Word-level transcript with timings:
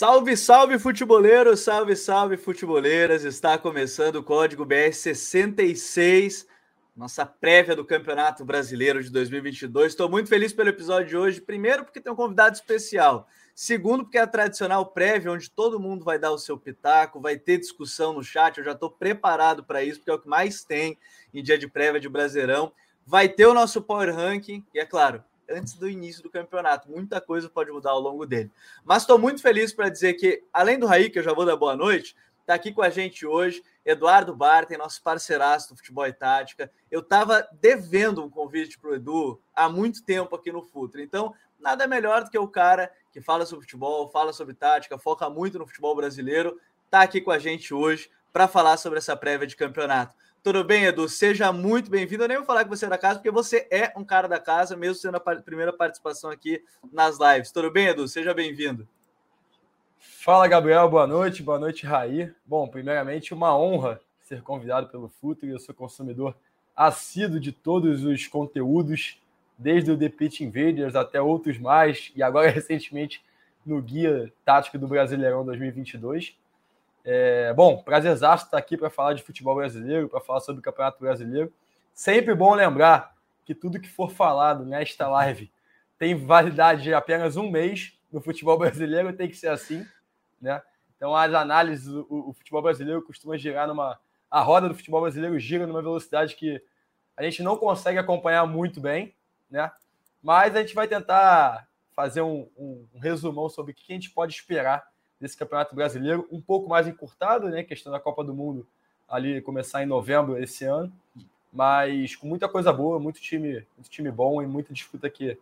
Salve, 0.00 0.34
salve, 0.34 0.78
futeboleiros! 0.78 1.60
Salve, 1.60 1.94
salve, 1.94 2.38
futeboleiras! 2.38 3.22
Está 3.22 3.58
começando 3.58 4.16
o 4.16 4.22
Código 4.22 4.64
BR 4.64 4.94
66, 4.94 6.46
nossa 6.96 7.26
prévia 7.26 7.76
do 7.76 7.84
Campeonato 7.84 8.42
Brasileiro 8.42 9.04
de 9.04 9.10
2022. 9.10 9.92
Estou 9.92 10.08
muito 10.08 10.30
feliz 10.30 10.54
pelo 10.54 10.70
episódio 10.70 11.06
de 11.06 11.16
hoje. 11.18 11.42
Primeiro, 11.42 11.84
porque 11.84 12.00
tem 12.00 12.10
um 12.10 12.16
convidado 12.16 12.54
especial. 12.54 13.28
Segundo, 13.54 14.04
porque 14.04 14.16
é 14.16 14.22
a 14.22 14.26
tradicional 14.26 14.86
prévia, 14.86 15.32
onde 15.32 15.50
todo 15.50 15.78
mundo 15.78 16.02
vai 16.02 16.18
dar 16.18 16.30
o 16.30 16.38
seu 16.38 16.56
pitaco, 16.56 17.20
vai 17.20 17.36
ter 17.36 17.58
discussão 17.58 18.14
no 18.14 18.24
chat. 18.24 18.56
Eu 18.56 18.64
já 18.64 18.72
estou 18.72 18.90
preparado 18.90 19.62
para 19.62 19.84
isso, 19.84 19.98
porque 19.98 20.10
é 20.10 20.14
o 20.14 20.18
que 20.18 20.28
mais 20.28 20.64
tem 20.64 20.96
em 21.34 21.42
dia 21.42 21.58
de 21.58 21.68
prévia 21.68 22.00
de 22.00 22.08
Brasileirão. 22.08 22.72
Vai 23.04 23.28
ter 23.28 23.44
o 23.44 23.52
nosso 23.52 23.82
Power 23.82 24.16
Ranking, 24.16 24.64
e 24.72 24.80
é 24.80 24.86
claro, 24.86 25.22
antes 25.50 25.74
do 25.74 25.88
início 25.88 26.22
do 26.22 26.30
campeonato. 26.30 26.90
Muita 26.90 27.20
coisa 27.20 27.48
pode 27.48 27.70
mudar 27.70 27.90
ao 27.90 28.00
longo 28.00 28.24
dele. 28.24 28.50
Mas 28.84 29.02
estou 29.02 29.18
muito 29.18 29.42
feliz 29.42 29.72
para 29.72 29.88
dizer 29.88 30.14
que, 30.14 30.44
além 30.52 30.78
do 30.78 30.86
Raí, 30.86 31.10
que 31.10 31.18
eu 31.18 31.22
já 31.22 31.32
vou 31.32 31.44
dar 31.44 31.56
boa 31.56 31.76
noite, 31.76 32.16
está 32.40 32.54
aqui 32.54 32.72
com 32.72 32.82
a 32.82 32.90
gente 32.90 33.26
hoje 33.26 33.62
Eduardo 33.84 34.34
Bartem, 34.34 34.78
nosso 34.78 35.02
parceiraço 35.02 35.70
do 35.70 35.76
Futebol 35.76 36.06
e 36.06 36.12
Tática. 36.12 36.70
Eu 36.90 37.00
estava 37.00 37.46
devendo 37.60 38.22
um 38.22 38.30
convite 38.30 38.78
para 38.78 38.90
o 38.90 38.94
Edu 38.94 39.40
há 39.54 39.68
muito 39.68 40.02
tempo 40.02 40.36
aqui 40.36 40.52
no 40.52 40.62
Futre. 40.62 41.02
Então, 41.02 41.34
nada 41.58 41.86
melhor 41.86 42.24
do 42.24 42.30
que 42.30 42.38
o 42.38 42.48
cara 42.48 42.90
que 43.12 43.20
fala 43.20 43.44
sobre 43.44 43.64
futebol, 43.64 44.08
fala 44.08 44.32
sobre 44.32 44.54
tática, 44.54 44.98
foca 44.98 45.28
muito 45.28 45.58
no 45.58 45.66
futebol 45.66 45.94
brasileiro, 45.96 46.58
está 46.84 47.02
aqui 47.02 47.20
com 47.20 47.30
a 47.30 47.38
gente 47.38 47.74
hoje 47.74 48.10
para 48.32 48.46
falar 48.46 48.76
sobre 48.76 48.98
essa 48.98 49.16
prévia 49.16 49.46
de 49.46 49.56
campeonato. 49.56 50.14
Tudo 50.42 50.64
bem, 50.64 50.84
Edu? 50.84 51.06
Seja 51.06 51.52
muito 51.52 51.90
bem-vindo. 51.90 52.24
Eu 52.24 52.28
nem 52.28 52.36
vou 52.38 52.46
falar 52.46 52.64
que 52.64 52.70
você 52.70 52.86
é 52.86 52.88
da 52.88 52.96
casa, 52.96 53.16
porque 53.16 53.30
você 53.30 53.68
é 53.70 53.92
um 53.94 54.02
cara 54.02 54.26
da 54.26 54.40
casa, 54.40 54.74
mesmo 54.74 54.94
sendo 54.94 55.18
a 55.18 55.20
primeira 55.20 55.70
participação 55.70 56.30
aqui 56.30 56.64
nas 56.90 57.18
lives. 57.18 57.52
Tudo 57.52 57.70
bem, 57.70 57.88
Edu? 57.88 58.08
Seja 58.08 58.32
bem-vindo. 58.32 58.88
Fala, 59.98 60.48
Gabriel. 60.48 60.88
Boa 60.88 61.06
noite. 61.06 61.42
Boa 61.42 61.58
noite, 61.58 61.84
Raí. 61.84 62.32
Bom, 62.46 62.66
primeiramente, 62.66 63.34
uma 63.34 63.54
honra 63.54 64.00
ser 64.22 64.40
convidado 64.40 64.88
pelo 64.88 65.10
Futre. 65.10 65.50
Eu 65.50 65.60
sou 65.60 65.74
consumidor 65.74 66.34
assíduo 66.74 67.38
de 67.38 67.52
todos 67.52 68.02
os 68.02 68.26
conteúdos, 68.26 69.20
desde 69.58 69.90
o 69.90 69.98
The 69.98 70.08
Pitch 70.08 70.40
Invaders 70.40 70.96
até 70.96 71.20
outros 71.20 71.58
mais, 71.58 72.10
e 72.16 72.22
agora 72.22 72.48
recentemente 72.50 73.22
no 73.66 73.82
Guia 73.82 74.32
Tático 74.42 74.78
do 74.78 74.88
Brasileirão 74.88 75.44
2022. 75.44 76.34
É, 77.04 77.52
bom, 77.54 77.82
prazerzaço 77.82 78.44
estar 78.44 78.58
aqui 78.58 78.76
para 78.76 78.90
falar 78.90 79.14
de 79.14 79.22
futebol 79.22 79.54
brasileiro, 79.54 80.08
para 80.08 80.20
falar 80.20 80.40
sobre 80.40 80.60
o 80.60 80.62
Campeonato 80.62 81.00
Brasileiro. 81.00 81.52
Sempre 81.94 82.34
bom 82.34 82.54
lembrar 82.54 83.14
que 83.44 83.54
tudo 83.54 83.80
que 83.80 83.88
for 83.88 84.10
falado 84.10 84.64
nesta 84.64 85.08
live 85.08 85.50
tem 85.98 86.14
validade 86.14 86.82
de 86.82 86.94
apenas 86.94 87.36
um 87.36 87.50
mês 87.50 87.98
no 88.12 88.20
futebol 88.20 88.58
brasileiro, 88.58 89.12
tem 89.12 89.28
que 89.28 89.36
ser 89.36 89.48
assim, 89.48 89.86
né? 90.40 90.62
Então, 90.96 91.16
as 91.16 91.32
análises, 91.32 91.86
o, 91.86 92.06
o 92.10 92.32
futebol 92.34 92.60
brasileiro 92.60 93.02
costuma 93.02 93.36
girar 93.38 93.66
numa. 93.66 93.98
A 94.30 94.42
roda 94.42 94.68
do 94.68 94.74
futebol 94.74 95.00
brasileiro 95.00 95.38
gira 95.38 95.66
numa 95.66 95.82
velocidade 95.82 96.36
que 96.36 96.62
a 97.16 97.22
gente 97.22 97.42
não 97.42 97.56
consegue 97.56 97.98
acompanhar 97.98 98.46
muito 98.46 98.80
bem, 98.80 99.14
né? 99.50 99.70
Mas 100.22 100.54
a 100.54 100.60
gente 100.60 100.74
vai 100.74 100.86
tentar 100.86 101.66
fazer 101.92 102.20
um, 102.20 102.48
um, 102.56 102.86
um 102.94 102.98
resumão 102.98 103.48
sobre 103.48 103.72
o 103.72 103.74
que 103.74 103.90
a 103.92 103.94
gente 103.94 104.10
pode 104.10 104.34
esperar 104.34 104.89
desse 105.20 105.36
Campeonato 105.36 105.74
Brasileiro, 105.74 106.26
um 106.30 106.40
pouco 106.40 106.68
mais 106.68 106.86
encurtado, 106.86 107.48
né? 107.48 107.62
Questão 107.62 107.92
da 107.92 108.00
Copa 108.00 108.24
do 108.24 108.34
Mundo 108.34 108.66
ali 109.08 109.40
começar 109.42 109.82
em 109.82 109.86
novembro 109.86 110.40
esse 110.40 110.64
ano, 110.64 110.92
mas 111.52 112.14
com 112.14 112.28
muita 112.28 112.48
coisa 112.48 112.72
boa, 112.72 113.00
muito 113.00 113.20
time, 113.20 113.66
muito 113.76 113.90
time 113.90 114.10
bom 114.10 114.40
e 114.40 114.46
muita 114.46 114.72
disputa 114.72 115.10
que 115.10 115.36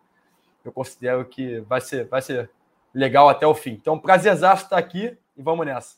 eu 0.64 0.72
considero 0.72 1.24
que 1.26 1.60
vai 1.60 1.80
ser, 1.80 2.06
vai 2.06 2.22
ser 2.22 2.50
legal 2.94 3.28
até 3.28 3.46
o 3.46 3.54
fim. 3.54 3.72
Então, 3.72 3.98
prazerzaço 3.98 4.64
estar 4.64 4.78
aqui 4.78 5.16
e 5.36 5.42
vamos 5.42 5.66
nessa. 5.66 5.96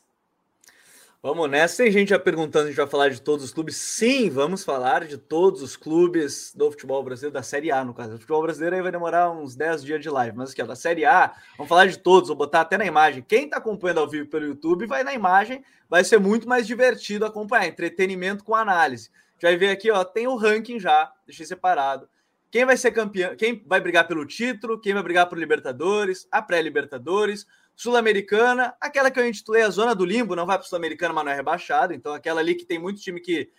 Vamos 1.23 1.47
nessa. 1.51 1.83
Tem 1.83 1.91
gente 1.91 2.09
já 2.09 2.17
perguntando 2.17 2.63
se 2.63 2.69
a 2.69 2.71
gente 2.71 2.77
vai 2.77 2.87
falar 2.87 3.09
de 3.09 3.21
todos 3.21 3.45
os 3.45 3.53
clubes. 3.53 3.77
Sim, 3.77 4.27
vamos 4.31 4.63
falar 4.63 5.05
de 5.05 5.19
todos 5.19 5.61
os 5.61 5.75
clubes 5.77 6.51
do 6.55 6.71
futebol 6.71 7.03
brasileiro, 7.03 7.31
da 7.31 7.43
Série 7.43 7.71
A, 7.71 7.85
no 7.85 7.93
caso. 7.93 8.15
O 8.15 8.17
futebol 8.17 8.41
brasileiro 8.41 8.75
aí 8.75 8.81
vai 8.81 8.91
demorar 8.91 9.29
uns 9.29 9.55
10 9.55 9.83
dias 9.83 10.01
de 10.01 10.09
live, 10.09 10.35
mas 10.35 10.51
aqui, 10.51 10.63
ó, 10.63 10.65
da 10.65 10.75
Série 10.75 11.05
A, 11.05 11.31
vamos 11.57 11.69
falar 11.69 11.85
de 11.85 11.99
todos, 11.99 12.29
vou 12.29 12.35
botar 12.35 12.61
até 12.61 12.75
na 12.75 12.85
imagem. 12.87 13.21
Quem 13.21 13.45
está 13.45 13.57
acompanhando 13.57 13.99
ao 13.99 14.09
vivo 14.09 14.29
pelo 14.29 14.47
YouTube 14.47 14.87
vai 14.87 15.03
na 15.03 15.13
imagem, 15.13 15.63
vai 15.87 16.03
ser 16.03 16.19
muito 16.19 16.49
mais 16.49 16.65
divertido 16.65 17.23
acompanhar. 17.23 17.67
Entretenimento 17.67 18.43
com 18.43 18.55
análise. 18.55 19.11
Já 19.39 19.49
vai 19.49 19.57
ver 19.57 19.69
aqui, 19.69 19.91
ó, 19.91 20.03
tem 20.03 20.25
o 20.25 20.35
ranking 20.35 20.79
já, 20.79 21.13
deixei 21.27 21.45
separado. 21.45 22.09
Quem 22.49 22.65
vai 22.65 22.75
ser 22.75 22.91
campeão, 22.91 23.35
quem 23.35 23.63
vai 23.67 23.79
brigar 23.79 24.07
pelo 24.07 24.25
título, 24.25 24.81
quem 24.81 24.95
vai 24.95 25.03
brigar 25.03 25.29
por 25.29 25.37
Libertadores, 25.37 26.27
a 26.31 26.41
pré-Libertadores, 26.41 27.45
Sul-Americana, 27.75 28.75
aquela 28.79 29.09
que 29.09 29.19
eu 29.19 29.27
intitulei 29.27 29.63
a 29.63 29.69
zona 29.69 29.95
do 29.95 30.05
limbo, 30.05 30.35
não 30.35 30.45
vai 30.45 30.57
para 30.57 30.67
Sul-Americana, 30.67 31.13
mas 31.13 31.25
não 31.25 31.31
é 31.31 31.35
rebaixado. 31.35 31.93
Então, 31.93 32.13
aquela 32.13 32.39
ali 32.39 32.55
que 32.55 32.65
tem 32.65 32.77
muito 32.77 33.01
time 33.01 33.19
que 33.19 33.49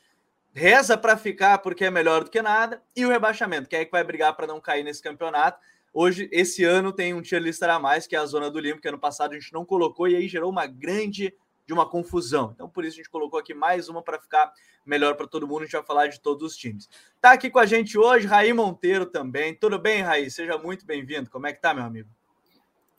reza 0.53 0.97
para 0.97 1.17
ficar 1.17 1.59
porque 1.59 1.85
é 1.85 1.91
melhor 1.91 2.25
do 2.25 2.31
que 2.31 2.43
nada, 2.43 2.83
e 2.95 3.05
o 3.05 3.09
rebaixamento, 3.09 3.69
que 3.69 3.77
é 3.77 3.85
que 3.85 3.91
vai 3.91 4.05
brigar 4.05 4.37
para 4.37 4.47
não 4.47 4.61
cair 4.61 4.85
nesse 4.85 5.03
campeonato. 5.03 5.59
Hoje, 5.93 6.29
esse 6.33 6.65
ano, 6.65 6.93
tem 6.93 7.13
um 7.13 7.21
tier 7.21 7.43
lister 7.43 7.69
a 7.69 7.79
mais, 7.79 8.07
que 8.07 8.15
é 8.15 8.19
a 8.19 8.27
zona 8.27 8.51
do 8.51 8.59
limbo, 8.59 8.81
que 8.81 8.89
ano 8.89 8.99
passado 8.99 9.33
a 9.33 9.39
gente 9.39 9.53
não 9.53 9.65
colocou, 9.65 10.09
e 10.09 10.17
aí 10.17 10.29
gerou 10.29 10.51
uma 10.51 10.67
grande 10.67 11.35
de 11.67 11.73
uma 11.73 11.89
confusão. 11.89 12.53
Então, 12.55 12.69
por 12.69 12.85
isso 12.85 12.95
a 12.95 13.03
gente 13.03 13.11
colocou 13.11 13.39
aqui 13.39 13.55
mais 13.55 13.89
uma 13.89 14.03
para 14.03 14.19
ficar 14.19 14.53
melhor 14.85 15.15
para 15.15 15.27
todo 15.27 15.47
mundo. 15.47 15.61
A 15.61 15.65
gente 15.65 15.73
vai 15.73 15.85
falar 15.85 16.07
de 16.09 16.21
todos 16.21 16.43
os 16.53 16.57
times. 16.57 16.89
Tá 17.21 17.33
aqui 17.33 17.51
com 17.51 17.59
a 17.59 17.67
gente 17.67 17.97
hoje, 17.99 18.27
Raí 18.27 18.53
Monteiro 18.53 19.07
também. 19.07 19.55
Tudo 19.55 19.79
bem, 19.79 20.03
Raí? 20.03 20.31
Seja 20.31 20.59
muito 20.59 20.85
bem-vindo. 20.85 21.31
Como 21.31 21.47
é 21.47 21.53
que 21.53 21.61
tá, 21.61 21.73
meu 21.73 21.85
amigo? 21.85 22.09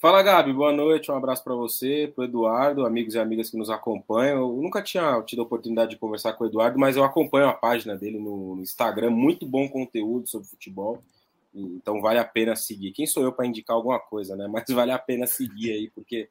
Fala, 0.03 0.22
Gabi, 0.22 0.52
boa 0.52 0.74
noite, 0.74 1.09
um 1.09 1.16
abraço 1.16 1.41
para 1.46 1.56
você, 1.56 2.12
para 2.14 2.24
o 2.24 2.25
Eduardo, 2.25 2.86
amigos 2.86 3.16
e 3.16 3.19
amigas 3.19 3.50
que 3.50 3.56
nos 3.56 3.69
acompanham. 3.69 4.40
Eu 4.40 4.62
nunca 4.62 4.81
tinha 4.81 5.22
tido 5.22 5.41
a 5.41 5.46
oportunidade 5.46 5.91
de 5.91 5.97
conversar 5.97 6.34
com 6.34 6.44
o 6.44 6.47
Eduardo, 6.47 6.78
mas 6.78 6.97
eu 6.97 7.06
acompanho 7.06 7.47
a 7.47 7.53
página 7.53 7.96
dele 7.96 8.19
no 8.19 8.59
Instagram, 8.59 9.12
muito 9.12 9.46
bom 9.46 9.69
conteúdo 9.69 10.28
sobre 10.28 10.50
futebol, 10.50 11.02
então 11.56 12.02
vale 12.02 12.19
a 12.19 12.25
pena 12.25 12.53
seguir. 12.53 12.92
Quem 12.92 13.08
sou 13.08 13.24
eu 13.24 13.31
para 13.31 13.46
indicar 13.46 13.78
alguma 13.78 13.97
coisa, 13.97 14.36
né? 14.36 14.46
Mas 14.52 14.66
vale 14.72 14.92
a 14.92 15.00
pena 15.00 15.25
seguir 15.25 15.72
aí, 15.72 15.90
porque 15.92 16.28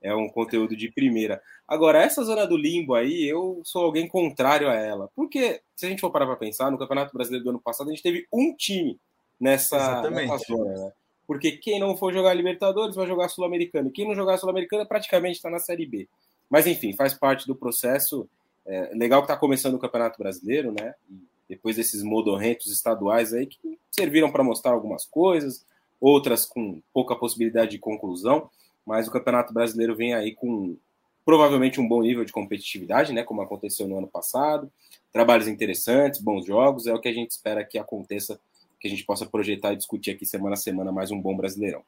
é 0.00 0.14
um 0.14 0.28
conteúdo 0.28 0.76
de 0.76 0.88
primeira. 0.92 1.42
Agora, 1.66 2.00
essa 2.00 2.22
zona 2.22 2.46
do 2.46 2.56
limbo 2.56 2.94
aí, 2.94 3.28
eu 3.28 3.60
sou 3.64 3.82
alguém 3.82 4.06
contrário 4.06 4.68
a 4.68 4.74
ela, 4.74 5.10
porque 5.16 5.60
se 5.74 5.84
a 5.84 5.88
gente 5.88 6.00
for 6.00 6.12
parar 6.12 6.26
para 6.26 6.36
pensar, 6.36 6.70
no 6.70 6.78
Campeonato 6.78 7.12
Brasileiro 7.12 7.42
do 7.42 7.50
ano 7.50 7.60
passado, 7.60 7.88
a 7.88 7.90
gente 7.90 8.04
teve 8.04 8.24
um 8.32 8.54
time 8.54 9.00
nessa, 9.40 10.08
nessa 10.10 10.36
zona, 10.46 10.74
né? 10.76 10.92
Porque 11.26 11.52
quem 11.52 11.80
não 11.80 11.96
for 11.96 12.12
jogar 12.12 12.34
Libertadores 12.34 12.94
vai 12.94 13.06
jogar 13.06 13.28
Sul-Americano. 13.28 13.90
Quem 13.90 14.06
não 14.06 14.14
jogar 14.14 14.38
Sul-Americana 14.38 14.86
praticamente 14.86 15.36
está 15.36 15.50
na 15.50 15.58
Série 15.58 15.86
B. 15.86 16.08
Mas 16.48 16.66
enfim, 16.66 16.92
faz 16.92 17.14
parte 17.14 17.46
do 17.46 17.54
processo. 17.54 18.28
É, 18.64 18.92
legal 18.94 19.20
que 19.20 19.26
está 19.26 19.36
começando 19.36 19.74
o 19.74 19.78
Campeonato 19.78 20.18
Brasileiro, 20.18 20.72
né? 20.72 20.94
Depois 21.48 21.76
desses 21.76 22.02
modorrentos 22.02 22.70
estaduais 22.72 23.32
aí 23.32 23.46
que 23.46 23.78
serviram 23.90 24.30
para 24.30 24.42
mostrar 24.42 24.72
algumas 24.72 25.04
coisas, 25.04 25.64
outras 26.00 26.44
com 26.44 26.80
pouca 26.92 27.14
possibilidade 27.14 27.72
de 27.72 27.78
conclusão. 27.78 28.50
Mas 28.84 29.08
o 29.08 29.10
Campeonato 29.10 29.52
Brasileiro 29.52 29.96
vem 29.96 30.14
aí 30.14 30.34
com 30.34 30.76
provavelmente 31.24 31.80
um 31.80 31.88
bom 31.88 32.02
nível 32.02 32.24
de 32.24 32.32
competitividade, 32.32 33.12
né? 33.12 33.24
Como 33.24 33.42
aconteceu 33.42 33.88
no 33.88 33.98
ano 33.98 34.06
passado. 34.06 34.70
Trabalhos 35.12 35.48
interessantes, 35.48 36.20
bons 36.20 36.46
jogos. 36.46 36.86
É 36.86 36.94
o 36.94 37.00
que 37.00 37.08
a 37.08 37.12
gente 37.12 37.30
espera 37.30 37.64
que 37.64 37.78
aconteça 37.78 38.38
que 38.86 38.94
a 38.94 38.96
gente 38.96 39.04
possa 39.04 39.26
projetar 39.26 39.72
e 39.72 39.76
discutir 39.76 40.12
aqui 40.12 40.24
semana 40.24 40.54
a 40.54 40.56
semana 40.56 40.92
mais 40.92 41.10
um 41.10 41.20
bom 41.20 41.36
Brasileirão. 41.36 41.82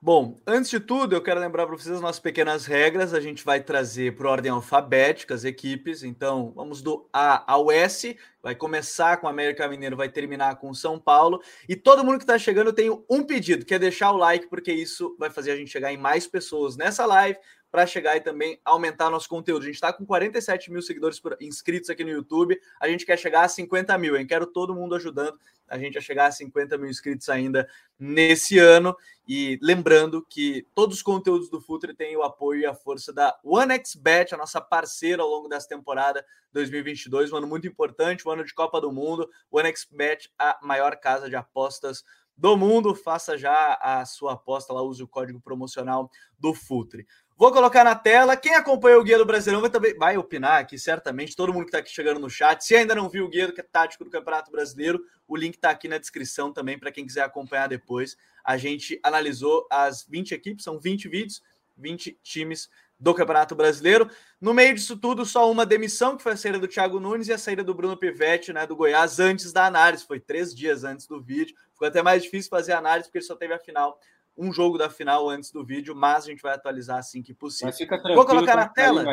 Bom, 0.00 0.40
antes 0.44 0.68
de 0.68 0.80
tudo, 0.80 1.14
eu 1.14 1.22
quero 1.22 1.38
lembrar 1.38 1.64
para 1.64 1.76
vocês 1.76 1.94
as 1.94 2.00
nossas 2.00 2.18
pequenas 2.18 2.66
regras. 2.66 3.14
A 3.14 3.20
gente 3.20 3.44
vai 3.44 3.62
trazer 3.62 4.16
por 4.16 4.26
ordem 4.26 4.50
alfabética 4.50 5.32
as 5.32 5.44
equipes. 5.44 6.02
Então, 6.02 6.52
vamos 6.56 6.82
do 6.82 7.08
A 7.12 7.44
ao 7.52 7.70
S. 7.70 8.16
Vai 8.42 8.54
começar 8.54 9.18
com 9.18 9.26
o 9.26 9.30
América 9.30 9.68
Mineiro, 9.68 9.96
vai 9.96 10.08
terminar 10.08 10.56
com 10.56 10.68
o 10.68 10.74
São 10.74 10.98
Paulo. 10.98 11.40
E 11.68 11.76
todo 11.76 12.04
mundo 12.04 12.18
que 12.18 12.24
está 12.24 12.38
chegando, 12.38 12.68
eu 12.68 12.72
tenho 12.72 13.04
um 13.08 13.22
pedido, 13.22 13.64
que 13.64 13.74
é 13.74 13.78
deixar 13.78 14.10
o 14.10 14.16
like, 14.16 14.48
porque 14.48 14.72
isso 14.72 15.14
vai 15.18 15.30
fazer 15.30 15.52
a 15.52 15.56
gente 15.56 15.70
chegar 15.70 15.92
em 15.92 15.96
mais 15.96 16.26
pessoas 16.26 16.76
nessa 16.76 17.06
live, 17.06 17.38
para 17.72 17.86
chegar 17.86 18.14
e 18.16 18.20
também 18.20 18.60
aumentar 18.62 19.08
nosso 19.08 19.26
conteúdo. 19.26 19.62
A 19.62 19.64
gente 19.64 19.76
está 19.76 19.90
com 19.90 20.04
47 20.04 20.70
mil 20.70 20.82
seguidores 20.82 21.18
por, 21.18 21.34
inscritos 21.40 21.88
aqui 21.88 22.04
no 22.04 22.10
YouTube. 22.10 22.60
A 22.78 22.86
gente 22.86 23.06
quer 23.06 23.18
chegar 23.18 23.44
a 23.44 23.48
50 23.48 23.96
mil, 23.96 24.14
hein? 24.14 24.26
Quero 24.26 24.46
todo 24.46 24.74
mundo 24.74 24.94
ajudando 24.94 25.38
a 25.66 25.78
gente 25.78 25.96
a 25.96 26.00
chegar 26.02 26.26
a 26.26 26.30
50 26.30 26.76
mil 26.76 26.90
inscritos 26.90 27.30
ainda 27.30 27.66
nesse 27.98 28.58
ano. 28.58 28.94
E 29.26 29.58
lembrando 29.62 30.22
que 30.28 30.66
todos 30.74 30.96
os 30.96 31.02
conteúdos 31.02 31.48
do 31.48 31.62
Futre 31.62 31.94
têm 31.94 32.14
o 32.14 32.22
apoio 32.22 32.60
e 32.60 32.66
a 32.66 32.74
força 32.74 33.10
da 33.10 33.38
OneXBet, 33.42 34.34
a 34.34 34.38
nossa 34.38 34.60
parceira 34.60 35.22
ao 35.22 35.28
longo 35.30 35.48
dessa 35.48 35.66
temporada 35.66 36.22
2022. 36.52 37.32
Um 37.32 37.36
ano 37.36 37.46
muito 37.46 37.66
importante, 37.66 38.28
um 38.28 38.30
ano 38.32 38.44
de 38.44 38.54
Copa 38.54 38.80
do 38.80 38.92
Mundo. 38.92 39.28
OneXBet, 39.50 40.30
a 40.38 40.58
maior 40.62 40.96
casa 40.96 41.28
de 41.28 41.36
apostas 41.36 42.04
do 42.36 42.56
mundo. 42.56 42.94
Faça 42.94 43.36
já 43.36 43.74
a 43.74 44.04
sua 44.04 44.32
aposta 44.32 44.72
lá, 44.72 44.82
use 44.82 45.02
o 45.02 45.08
código 45.08 45.40
promocional 45.40 46.10
do 46.38 46.54
Futre. 46.54 47.06
Vou 47.36 47.50
colocar 47.50 47.82
na 47.82 47.94
tela. 47.94 48.36
Quem 48.36 48.54
acompanhou 48.54 49.00
o 49.00 49.04
Guia 49.04 49.18
do 49.18 49.26
Brasileirão 49.26 49.60
vai, 49.60 49.70
também, 49.70 49.96
vai 49.96 50.16
opinar 50.16 50.60
aqui, 50.60 50.78
certamente. 50.78 51.34
Todo 51.34 51.52
mundo 51.52 51.64
que 51.64 51.68
está 51.70 51.78
aqui 51.78 51.90
chegando 51.90 52.20
no 52.20 52.30
chat. 52.30 52.62
Se 52.64 52.76
ainda 52.76 52.94
não 52.94 53.08
viu 53.08 53.24
o 53.24 53.28
Guia 53.28 53.48
do 53.48 53.54
Tático 53.64 54.04
do 54.04 54.10
Campeonato 54.10 54.50
Brasileiro, 54.50 55.02
o 55.26 55.36
link 55.36 55.54
está 55.54 55.70
aqui 55.70 55.88
na 55.88 55.98
descrição 55.98 56.52
também 56.52 56.78
para 56.78 56.92
quem 56.92 57.06
quiser 57.06 57.22
acompanhar 57.22 57.68
depois. 57.68 58.16
A 58.44 58.56
gente 58.56 59.00
analisou 59.02 59.66
as 59.70 60.04
20 60.04 60.32
equipes, 60.32 60.64
são 60.64 60.78
20 60.78 61.08
vídeos. 61.08 61.42
20 61.76 62.18
times 62.22 62.68
do 63.02 63.12
Campeonato 63.12 63.56
Brasileiro. 63.56 64.08
No 64.40 64.54
meio 64.54 64.74
disso 64.76 64.96
tudo, 64.96 65.26
só 65.26 65.50
uma 65.50 65.66
demissão, 65.66 66.16
que 66.16 66.22
foi 66.22 66.32
a 66.32 66.36
saída 66.36 66.58
do 66.60 66.68
Thiago 66.68 67.00
Nunes 67.00 67.26
e 67.26 67.32
a 67.32 67.38
saída 67.38 67.64
do 67.64 67.74
Bruno 67.74 67.96
Pivetti, 67.96 68.52
né, 68.52 68.64
do 68.64 68.76
Goiás, 68.76 69.18
antes 69.18 69.52
da 69.52 69.66
análise. 69.66 70.06
Foi 70.06 70.20
três 70.20 70.54
dias 70.54 70.84
antes 70.84 71.04
do 71.08 71.20
vídeo. 71.20 71.56
Ficou 71.72 71.88
até 71.88 72.00
mais 72.00 72.22
difícil 72.22 72.48
fazer 72.48 72.72
a 72.72 72.78
análise, 72.78 73.08
porque 73.08 73.18
ele 73.18 73.24
só 73.24 73.34
teve 73.34 73.52
a 73.52 73.58
final, 73.58 73.98
um 74.38 74.52
jogo 74.52 74.78
da 74.78 74.88
final 74.88 75.28
antes 75.28 75.50
do 75.50 75.64
vídeo, 75.64 75.96
mas 75.96 76.24
a 76.24 76.26
gente 76.28 76.40
vai 76.40 76.54
atualizar 76.54 76.96
assim 76.96 77.22
que 77.22 77.34
possível. 77.34 77.66
Mas 77.66 77.76
fica 77.76 77.96
tranquilo. 77.96 78.14
Vou 78.14 78.26
colocar 78.26 78.54
na 78.54 78.68
tela? 78.68 79.04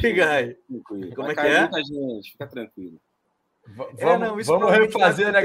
Diga 0.00 0.30
aí. 0.30 0.56
Como 1.14 1.30
é 1.30 1.34
que 1.34 1.40
é? 1.40 1.60
Muita 1.60 1.84
gente, 1.84 2.32
fica 2.32 2.46
tranquilo. 2.46 2.98
V 3.66 3.84
é, 3.98 4.18
não, 4.18 4.42
vamos 4.42 4.70
refazer, 4.70 5.30
né? 5.30 5.42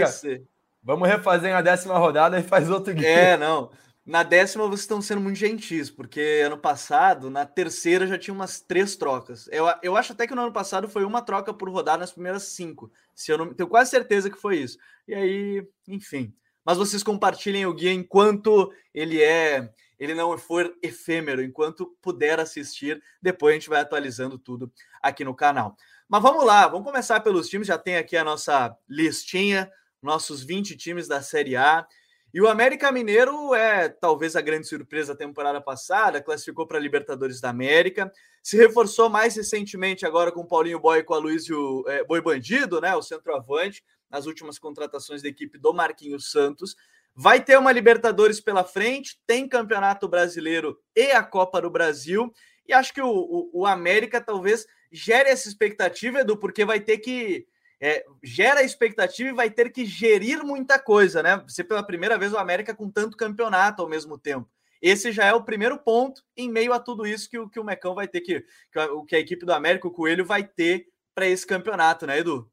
Vamos 0.82 1.10
refazer 1.10 1.52
na 1.52 1.62
décima 1.62 1.98
rodada 1.98 2.40
e 2.40 2.44
faz 2.44 2.70
outro 2.70 2.94
game. 2.94 3.06
É, 3.06 3.36
não. 3.36 3.70
Na 4.04 4.24
décima 4.24 4.66
vocês 4.66 4.82
estão 4.82 5.00
sendo 5.00 5.22
muito 5.22 5.38
gentis, 5.38 5.92
porque 5.92 6.42
ano 6.44 6.58
passado, 6.58 7.30
na 7.30 7.46
terceira, 7.46 8.08
já 8.08 8.18
tinha 8.18 8.34
umas 8.34 8.60
três 8.60 8.96
trocas. 8.96 9.48
Eu, 9.52 9.66
eu 9.84 9.96
acho 9.96 10.14
até 10.14 10.26
que 10.26 10.34
no 10.34 10.42
ano 10.42 10.52
passado 10.52 10.90
foi 10.90 11.06
uma 11.06 11.22
troca 11.22 11.54
por 11.54 11.70
rodada 11.70 12.00
nas 12.00 12.12
primeiras 12.12 12.44
cinco. 12.44 12.92
Se 13.14 13.32
eu 13.32 13.38
não 13.38 13.54
tenho 13.54 13.70
quase 13.70 13.92
certeza 13.92 14.30
que 14.30 14.38
foi 14.38 14.58
isso. 14.58 14.78
E 15.08 15.14
aí, 15.14 15.68
enfim. 15.88 16.34
Mas 16.66 16.78
vocês 16.78 17.04
compartilhem 17.04 17.66
o 17.68 17.74
guia 17.74 17.94
enquanto 17.94 18.74
ele 18.92 19.22
é, 19.22 19.72
ele 20.00 20.16
não 20.16 20.36
for 20.36 20.76
efêmero, 20.82 21.44
enquanto 21.44 21.96
puder 22.02 22.40
assistir. 22.40 23.02
Depois 23.22 23.52
a 23.52 23.60
gente 23.60 23.70
vai 23.70 23.82
atualizando 23.82 24.38
tudo 24.40 24.72
aqui 25.00 25.24
no 25.24 25.36
canal. 25.36 25.76
Mas 26.10 26.24
vamos 26.24 26.44
lá, 26.44 26.68
vamos 26.68 26.88
começar 26.88 27.20
pelos 27.20 27.48
times. 27.48 27.68
Já 27.68 27.78
tem 27.78 27.98
aqui 27.98 28.18
a 28.18 28.24
nossa 28.24 28.76
listinha, 28.90 29.72
nossos 30.02 30.44
20 30.44 30.76
times 30.76 31.08
da 31.08 31.22
Série 31.22 31.56
A. 31.56 31.86
E 32.34 32.40
o 32.40 32.48
América 32.48 32.92
Mineiro 32.94 33.54
é 33.54 33.90
talvez 33.90 34.38
a 34.38 34.42
grande 34.42 34.66
surpresa 34.66 35.14
da 35.14 35.18
temporada 35.18 35.60
passada, 35.60 36.22
classificou 36.22 36.66
para 36.66 36.78
a 36.78 36.82
Libertadores 36.82 37.42
da 37.42 37.50
América, 37.50 38.10
se 38.42 38.56
reforçou 38.56 39.10
mais 39.10 39.36
recentemente 39.36 40.06
agora 40.06 40.32
com 40.32 40.42
o 40.42 40.48
Paulinho 40.48 40.80
Boy 40.80 41.00
e 41.00 41.04
com 41.04 41.14
a 41.14 41.18
Luizio 41.18 41.84
é, 41.88 42.06
Boi 42.06 42.22
Bandido, 42.22 42.80
né, 42.80 42.96
o 42.96 43.02
centroavante, 43.02 43.84
nas 44.10 44.26
últimas 44.26 44.58
contratações 44.58 45.22
da 45.22 45.28
equipe 45.28 45.58
do 45.58 45.74
Marquinhos 45.74 46.32
Santos. 46.32 46.76
Vai 47.14 47.44
ter 47.44 47.58
uma 47.58 47.72
Libertadores 47.72 48.40
pela 48.40 48.64
frente, 48.64 49.20
tem 49.28 49.48
Campeonato 49.48 50.08
Brasileiro 50.08 50.80
e 50.96 51.12
a 51.12 51.22
Copa 51.22 51.62
do 51.62 51.70
Brasil, 51.70 52.34
e 52.66 52.72
acho 52.72 52.94
que 52.94 53.02
o, 53.02 53.10
o, 53.10 53.50
o 53.54 53.66
América 53.66 54.22
talvez 54.22 54.66
gere 54.90 55.30
essa 55.30 55.50
expectativa, 55.50 56.22
Edu, 56.22 56.38
porque 56.38 56.64
vai 56.64 56.80
ter 56.80 57.00
que 57.00 57.46
é, 57.82 58.06
gera 58.24 58.62
expectativa 58.62 59.30
e 59.30 59.34
vai 59.34 59.50
ter 59.50 59.72
que 59.72 59.84
gerir 59.84 60.44
muita 60.44 60.78
coisa, 60.78 61.24
né? 61.24 61.44
Você 61.48 61.64
pela 61.64 61.82
primeira 61.82 62.16
vez 62.16 62.32
o 62.32 62.38
América 62.38 62.76
com 62.76 62.90
tanto 62.92 63.18
campeonato 63.18 63.82
ao 63.82 63.90
mesmo 63.90 64.20
tempo. 64.20 64.48
Esse 64.80 65.12
já 65.12 65.26
é 65.26 65.34
o 65.34 65.44
primeiro 65.44 65.80
ponto 65.80 66.24
em 66.38 66.50
meio 66.50 66.74
a 66.74 66.80
tudo 66.80 67.08
isso 67.08 67.30
que, 67.30 67.50
que 67.50 67.60
o 67.60 67.64
Mecão 67.64 67.96
vai 67.96 68.08
ter 68.08 68.22
que, 68.22 68.46
que 68.72 68.80
a, 68.80 68.88
que 69.08 69.16
a 69.16 69.20
equipe 69.20 69.46
do 69.46 69.54
América, 69.54 69.88
o 69.88 69.92
Coelho, 69.92 70.24
vai 70.24 70.44
ter 70.44 70.88
para 71.14 71.26
esse 71.26 71.46
campeonato, 71.46 72.06
né, 72.06 72.20
Edu? 72.20 72.50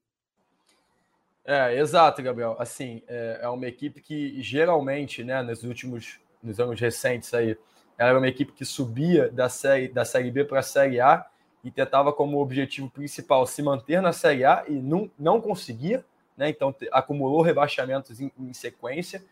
É, 1.44 1.78
exato, 1.78 2.22
Gabriel. 2.22 2.56
Assim, 2.58 3.02
é, 3.06 3.40
é, 3.42 3.48
uma 3.48 3.66
equipe 3.66 4.00
que 4.00 4.40
geralmente, 4.42 5.22
né, 5.24 5.42
nos 5.42 5.62
últimos, 5.62 6.18
nos 6.42 6.58
anos 6.58 6.80
recentes 6.80 7.32
aí, 7.34 7.56
era 7.96 8.16
uma 8.16 8.28
equipe 8.28 8.52
que 8.52 8.64
subia 8.64 9.30
da 9.30 9.48
série, 9.48 9.88
da 9.88 10.04
série 10.04 10.30
B 10.30 10.44
para 10.44 10.60
a 10.60 10.62
série 10.62 11.00
A 11.00 11.26
e 11.62 11.70
tentava 11.70 12.12
como 12.12 12.40
objetivo 12.40 12.88
principal 12.88 13.46
se 13.46 13.62
manter 13.62 14.00
na 14.00 14.12
Série 14.12 14.44
A 14.44 14.64
e 14.68 14.72
não, 14.72 15.10
não 15.18 15.40
conseguia, 15.40 16.04
né? 16.36 16.48
então 16.48 16.74
acumulou 16.92 17.42
rebaixamentos 17.42 18.20
em, 18.20 18.30
em, 18.38 18.52
sequência. 18.52 19.24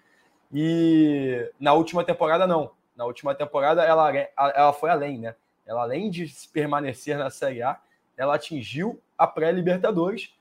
E 0.53 1.51
na 1.59 1.73
última 1.73 2.05
temporada, 2.05 2.47
não. 2.47 2.71
Na 2.97 3.05
última 3.05 3.35
temporada, 3.35 3.85
ela, 3.85 4.13
ela 4.15 4.73
foi 4.73 4.91
além, 4.91 5.19
né? 5.19 5.35
Ela, 5.67 5.83
além 5.83 6.09
de 6.09 6.33
permanecer 6.53 7.19
na 7.19 7.29
Série 7.31 7.63
A, 7.63 7.79
ela 8.17 8.37
atingiu 8.37 9.01
a 9.19 9.27
pré-Libertadores, 9.27 10.33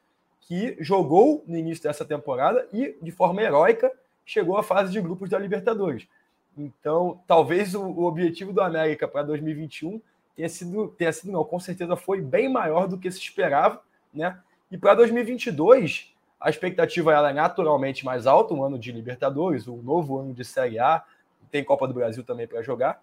que 0.42 0.78
jogou 0.80 1.44
no 1.48 1.58
início 1.58 1.84
dessa 1.84 2.06
temporada 2.06 2.68
e, 2.72 2.96
de 3.02 3.12
forma 3.12 3.42
heróica, 3.42 3.92
chegou 4.24 4.58
à 4.58 4.64
fase 4.64 4.92
de 4.92 5.02
grupos 5.02 5.30
da 5.30 5.40
Libertadores. 5.40 6.08
Então, 6.56 7.22
talvez 7.28 7.74
o, 7.74 7.84
o 7.84 8.06
objetivo 8.06 8.54
do 8.54 8.62
América 8.62 9.08
para 9.08 9.24
2021 9.24 10.00
tenha 10.36 10.50
sido, 10.50 10.88
tenha 10.90 11.14
sido 11.14 11.32
não, 11.32 11.44
com 11.44 11.60
certeza 11.60 11.96
foi 11.96 12.22
bem 12.22 12.50
maior 12.50 12.88
do 12.88 12.98
que 12.98 13.10
se 13.12 13.20
esperava, 13.20 13.82
né? 14.14 14.40
E 14.70 14.78
para 14.78 14.96
2022, 14.96 16.14
a 16.40 16.50
expectativa 16.50 17.14
ela 17.14 17.30
é 17.30 17.34
naturalmente 17.34 18.04
mais 18.04 18.28
alta, 18.28 18.54
um 18.54 18.64
ano 18.64 18.78
de 18.78 18.92
Libertadores, 18.92 19.68
um 19.68 19.82
novo 19.82 20.20
ano 20.20 20.34
de 20.34 20.44
Série 20.44 20.80
A, 20.80 21.04
tem 21.50 21.64
Copa 21.64 21.88
do 21.88 21.94
Brasil 21.94 22.24
também 22.24 22.48
para 22.48 22.62
jogar. 22.62 23.02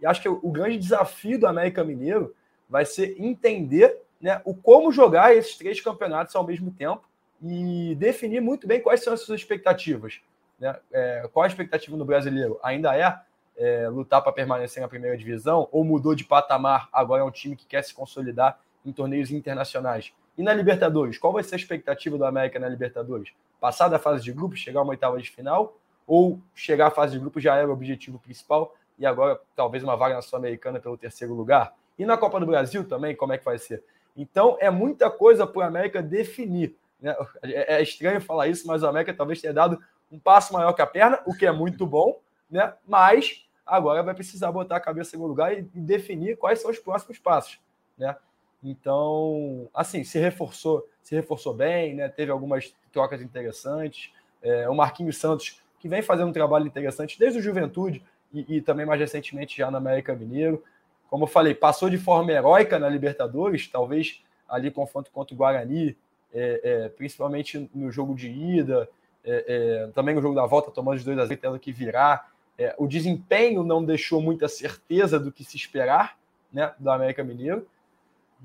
E 0.00 0.06
acho 0.06 0.20
que 0.20 0.28
o 0.28 0.50
grande 0.50 0.76
desafio 0.76 1.38
do 1.38 1.46
América 1.46 1.82
Mineiro 1.82 2.34
vai 2.68 2.84
ser 2.84 3.16
entender 3.18 3.98
né, 4.20 4.42
o 4.44 4.54
como 4.54 4.92
jogar 4.92 5.34
esses 5.34 5.56
três 5.56 5.80
campeonatos 5.80 6.34
ao 6.36 6.44
mesmo 6.44 6.70
tempo 6.70 7.08
e 7.42 7.94
definir 7.96 8.40
muito 8.40 8.66
bem 8.66 8.80
quais 8.80 9.02
são 9.02 9.12
as 9.12 9.20
suas 9.20 9.40
expectativas. 9.40 10.20
Né? 10.58 10.76
É, 10.92 11.28
qual 11.32 11.44
a 11.44 11.46
expectativa 11.46 11.96
no 11.96 12.04
brasileiro? 12.04 12.58
Ainda 12.62 12.96
é 12.96 13.18
é, 13.56 13.88
lutar 13.88 14.22
para 14.22 14.32
permanecer 14.32 14.82
na 14.82 14.88
primeira 14.88 15.16
divisão, 15.16 15.68
ou 15.70 15.84
mudou 15.84 16.14
de 16.14 16.24
patamar, 16.24 16.88
agora 16.92 17.22
é 17.22 17.24
um 17.24 17.30
time 17.30 17.56
que 17.56 17.66
quer 17.66 17.82
se 17.82 17.94
consolidar 17.94 18.58
em 18.84 18.92
torneios 18.92 19.30
internacionais. 19.30 20.12
E 20.36 20.42
na 20.42 20.52
Libertadores, 20.52 21.18
qual 21.18 21.32
vai 21.32 21.42
ser 21.42 21.54
a 21.54 21.58
expectativa 21.58 22.18
do 22.18 22.24
América 22.24 22.58
na 22.58 22.68
Libertadores? 22.68 23.32
Passar 23.60 23.88
da 23.88 23.98
fase 23.98 24.22
de 24.22 24.32
grupos, 24.32 24.58
chegar 24.58 24.80
a 24.80 24.82
uma 24.82 24.90
oitava 24.90 25.20
de 25.20 25.30
final, 25.30 25.76
ou 26.06 26.40
chegar 26.54 26.88
à 26.88 26.90
fase 26.90 27.14
de 27.14 27.18
grupos 27.18 27.42
já 27.42 27.56
era 27.56 27.68
o 27.68 27.72
objetivo 27.72 28.18
principal 28.18 28.74
e 28.98 29.06
agora 29.06 29.40
talvez 29.56 29.82
uma 29.82 29.96
vaga 29.96 30.14
na 30.14 30.22
Sul-Americana 30.22 30.80
pelo 30.80 30.98
terceiro 30.98 31.34
lugar? 31.34 31.74
E 31.98 32.04
na 32.04 32.16
Copa 32.16 32.40
do 32.40 32.46
Brasil 32.46 32.86
também, 32.86 33.14
como 33.14 33.32
é 33.32 33.38
que 33.38 33.44
vai 33.44 33.58
ser? 33.58 33.82
Então 34.16 34.56
é 34.60 34.70
muita 34.70 35.10
coisa 35.10 35.46
para 35.46 35.60
o 35.60 35.62
América 35.62 36.02
definir. 36.02 36.76
Né? 37.00 37.14
É, 37.42 37.76
é 37.76 37.82
estranho 37.82 38.20
falar 38.20 38.48
isso, 38.48 38.66
mas 38.66 38.82
o 38.82 38.86
América 38.86 39.14
talvez 39.14 39.40
tenha 39.40 39.52
dado 39.52 39.78
um 40.10 40.18
passo 40.18 40.52
maior 40.52 40.72
que 40.72 40.82
a 40.82 40.86
perna, 40.86 41.20
o 41.24 41.34
que 41.34 41.46
é 41.46 41.52
muito 41.52 41.86
bom, 41.86 42.20
né? 42.50 42.72
Mas 42.86 43.43
agora 43.66 44.02
vai 44.02 44.14
precisar 44.14 44.52
botar 44.52 44.76
a 44.76 44.80
cabeça 44.80 45.16
no 45.16 45.26
lugar 45.26 45.56
e, 45.56 45.62
definir 45.62 46.36
quais 46.36 46.60
são 46.60 46.70
os 46.70 46.78
próximos 46.78 47.18
passos, 47.18 47.60
né? 47.96 48.16
Então, 48.62 49.68
assim, 49.74 50.04
se 50.04 50.18
reforçou, 50.18 50.88
se 51.02 51.14
reforçou 51.14 51.52
bem, 51.52 51.94
né? 51.94 52.08
Teve 52.08 52.30
algumas 52.30 52.74
trocas 52.92 53.20
interessantes. 53.20 54.10
É, 54.42 54.68
o 54.68 54.74
Marquinhos 54.74 55.18
Santos, 55.18 55.62
que 55.78 55.88
vem 55.88 56.00
fazendo 56.00 56.28
um 56.28 56.32
trabalho 56.32 56.66
interessante 56.66 57.18
desde 57.18 57.38
o 57.38 57.42
Juventude 57.42 58.02
e, 58.32 58.56
e 58.56 58.60
também 58.62 58.86
mais 58.86 59.00
recentemente 59.00 59.56
já 59.56 59.70
na 59.70 59.78
América 59.78 60.14
Mineiro. 60.14 60.62
Como 61.08 61.24
eu 61.24 61.28
falei, 61.28 61.54
passou 61.54 61.90
de 61.90 61.98
forma 61.98 62.32
heróica 62.32 62.78
na 62.78 62.88
Libertadores, 62.88 63.68
talvez 63.68 64.22
ali 64.48 64.70
confronto 64.70 65.10
contra 65.10 65.34
o 65.34 65.36
Guarani, 65.38 65.96
é, 66.32 66.60
é, 66.64 66.88
principalmente 66.88 67.70
no 67.74 67.90
jogo 67.90 68.14
de 68.14 68.28
ida, 68.28 68.88
é, 69.24 69.44
é, 69.46 69.90
também 69.94 70.14
no 70.14 70.20
jogo 70.20 70.34
da 70.34 70.44
volta, 70.44 70.70
tomando 70.70 70.96
os 70.96 71.04
dois 71.04 71.18
a 71.18 71.26
0, 71.26 71.40
tendo 71.40 71.58
que 71.58 71.72
virar. 71.72 72.33
É, 72.56 72.74
o 72.78 72.86
desempenho 72.86 73.64
não 73.64 73.84
deixou 73.84 74.20
muita 74.20 74.46
certeza 74.46 75.18
do 75.18 75.32
que 75.32 75.44
se 75.44 75.56
esperar 75.56 76.16
né, 76.52 76.72
do 76.78 76.90
América 76.90 77.24
Mineiro, 77.24 77.66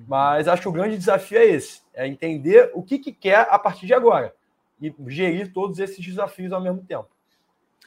mas 0.07 0.47
acho 0.47 0.63
que 0.63 0.69
o 0.69 0.71
grande 0.71 0.97
desafio 0.97 1.37
é 1.37 1.45
esse: 1.45 1.81
é 1.93 2.07
entender 2.07 2.71
o 2.73 2.81
que, 2.81 2.97
que 2.97 3.11
quer 3.11 3.47
a 3.49 3.59
partir 3.59 3.85
de 3.85 3.93
agora 3.93 4.33
e 4.81 4.93
gerir 5.07 5.53
todos 5.53 5.79
esses 5.79 6.03
desafios 6.03 6.51
ao 6.51 6.61
mesmo 6.61 6.81
tempo. 6.83 7.09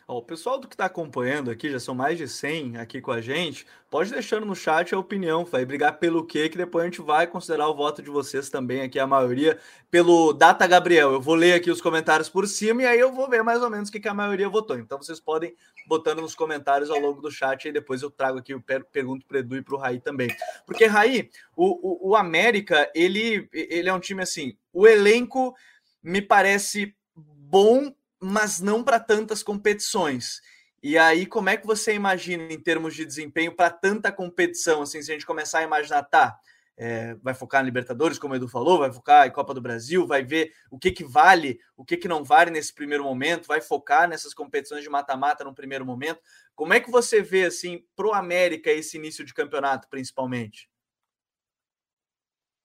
Ó, 0.07 0.19
o 0.19 0.23
pessoal 0.23 0.59
do 0.59 0.67
que 0.67 0.75
está 0.75 0.87
acompanhando 0.87 1.51
aqui, 1.51 1.71
já 1.71 1.79
são 1.79 1.95
mais 1.95 2.19
de 2.19 2.27
100 2.27 2.77
aqui 2.77 3.01
com 3.01 3.13
a 3.13 3.21
gente, 3.21 3.67
pode 3.89 4.11
deixando 4.11 4.45
no 4.45 4.55
chat 4.55 4.95
a 4.95 4.99
opinião, 4.99 5.45
vai 5.45 5.65
brigar 5.65 5.99
pelo 5.99 6.27
quê, 6.27 6.49
que 6.49 6.59
depois 6.59 6.83
a 6.83 6.87
gente 6.87 7.01
vai 7.01 7.27
considerar 7.27 7.69
o 7.69 7.75
voto 7.75 8.03
de 8.03 8.11
vocês 8.11 8.51
também 8.51 8.83
aqui, 8.83 8.99
a 8.99 9.07
maioria, 9.07 9.59
pelo 9.91 10.33
Data 10.33 10.67
Gabriel. 10.67 11.13
Eu 11.13 11.21
vou 11.21 11.35
ler 11.35 11.55
aqui 11.55 11.71
os 11.71 11.81
comentários 11.81 12.29
por 12.29 12.49
cima 12.49 12.83
e 12.83 12.87
aí 12.87 12.99
eu 12.99 13.13
vou 13.13 13.29
ver 13.29 13.43
mais 13.43 13.63
ou 13.63 13.71
menos 13.71 13.89
o 13.89 13.93
que, 13.93 14.01
que 14.01 14.09
a 14.09 14.15
maioria 14.15 14.49
votou. 14.49 14.79
Então 14.79 14.99
vocês 14.99 15.21
podem 15.21 15.55
botando 15.87 16.21
nos 16.21 16.35
comentários 16.35 16.91
ao 16.91 16.99
longo 16.99 17.21
do 17.21 17.31
chat 17.31 17.69
e 17.69 17.73
depois 17.73 18.03
eu 18.03 18.11
trago 18.11 18.39
aqui, 18.39 18.53
eu 18.53 18.63
pergunto 18.93 19.25
para 19.27 19.39
Edu 19.39 19.57
e 19.57 19.63
para 19.63 19.75
o 19.75 19.79
Raí 19.79 20.01
também. 20.01 20.29
Porque, 20.67 20.87
Raí, 20.87 21.31
o, 21.57 22.09
o, 22.09 22.11
o 22.11 22.17
América, 22.17 22.91
ele, 22.95 23.49
ele 23.53 23.89
é 23.89 23.93
um 23.93 24.01
time 24.01 24.23
assim, 24.23 24.57
o 24.73 24.87
elenco 24.87 25.55
me 26.03 26.21
parece 26.21 26.95
bom 27.15 27.93
mas 28.23 28.61
não 28.61 28.85
para 28.85 29.01
tantas 29.01 29.43
competições. 29.43 30.41
E 30.83 30.97
aí, 30.97 31.27
como 31.27 31.49
é 31.49 31.57
que 31.57 31.67
você 31.67 31.93
imagina 31.95 32.53
em 32.53 32.61
termos 32.61 32.95
de 32.95 33.05
desempenho 33.05 33.55
para 33.55 33.71
tanta 33.71 34.13
competição? 34.13 34.83
Assim, 34.83 35.03
se 35.03 35.11
a 35.11 35.15
gente 35.15 35.27
começar 35.27 35.59
a 35.59 35.63
imaginar, 35.65 36.03
tá, 36.05 36.39
é, 36.77 37.15
vai 37.17 37.35
focar 37.35 37.61
na 37.61 37.67
Libertadores, 37.67 38.19
como 38.19 38.35
o 38.35 38.37
Edu 38.37 38.49
falou, 38.49 38.79
vai 38.79 38.93
focar 38.93 39.27
em 39.27 39.31
Copa 39.31 39.53
do 39.53 39.61
Brasil, 39.61 40.07
vai 40.07 40.25
ver 40.25 40.53
o 40.71 40.79
que, 40.79 40.91
que 40.91 41.05
vale, 41.05 41.61
o 41.77 41.85
que, 41.85 41.97
que 41.97 42.09
não 42.09 42.25
vale 42.25 42.51
nesse 42.51 42.75
primeiro 42.75 43.05
momento, 43.05 43.47
vai 43.47 43.61
focar 43.61 44.09
nessas 44.09 44.33
competições 44.33 44.83
de 44.83 44.91
mata-mata 44.91 45.45
no 45.45 45.55
primeiro 45.55 45.85
momento. 45.85 46.21
Como 46.55 46.73
é 46.73 46.81
que 46.81 46.91
você 46.91 47.21
vê, 47.23 47.45
assim, 47.45 47.85
pro 47.95 48.13
América 48.13 48.71
esse 48.71 48.97
início 48.97 49.25
de 49.25 49.35
campeonato, 49.35 49.89
principalmente? 49.89 50.72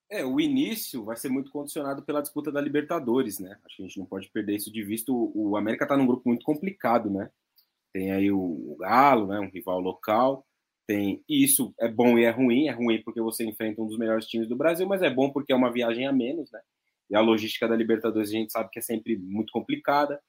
É, 0.10 0.26
o 0.26 0.40
início 0.40 1.04
vai 1.04 1.18
ser 1.18 1.30
muito 1.30 1.52
condicionado 1.52 2.02
pela 2.02 2.22
disputa 2.22 2.52
da 2.52 2.62
Libertadores, 2.62 3.40
né? 3.40 3.58
Acho 3.66 3.76
que 3.76 3.84
a 3.84 3.86
gente 3.88 4.00
não 4.00 4.06
pode 4.06 4.30
perder 4.30 4.56
isso 4.56 4.72
de 4.72 4.82
vista. 4.84 5.12
O, 5.12 5.58
América 5.58 5.84
está 5.84 5.98
num 5.98 6.08
grupo 6.08 6.30
muito 6.30 6.46
complicado, 6.46 7.10
né? 7.10 7.30
Tem 7.92 8.12
aí 8.12 8.32
o, 8.32 8.78
Galo, 8.80 9.28
né? 9.28 9.40
Um 9.40 9.50
rival 9.50 9.82
local. 9.82 10.46
tem 10.88 11.22
e 11.28 11.44
isso 11.44 11.74
é 11.80 11.90
bom 11.90 12.18
e 12.18 12.24
é 12.24 12.30
ruim. 12.30 12.68
É 12.68 12.72
ruim 12.72 13.02
porque 13.04 13.22
você 13.22 13.44
enfrenta 13.46 13.82
um 13.82 13.88
dos 13.88 13.98
melhores 13.98 14.26
times 14.26 14.48
do 14.48 14.56
Brasil, 14.56 14.88
mas 14.88 15.02
é 15.02 15.10
bom 15.10 15.30
porque 15.30 15.52
é 15.52 15.56
uma 15.56 15.72
viagem 15.72 16.08
a 16.08 16.14
menos, 16.14 16.50
né? 16.52 16.62
E 17.10 17.16
a 17.16 17.22
logística 17.22 17.68
da 17.68 17.76
Libertadores 17.76 18.30
a 18.30 18.34
gente 18.34 18.52
sabe 18.52 18.70
que 18.72 18.80
é 18.80 18.82
sempre 18.82 19.18
muito 19.18 19.52
complicada. 19.52 20.22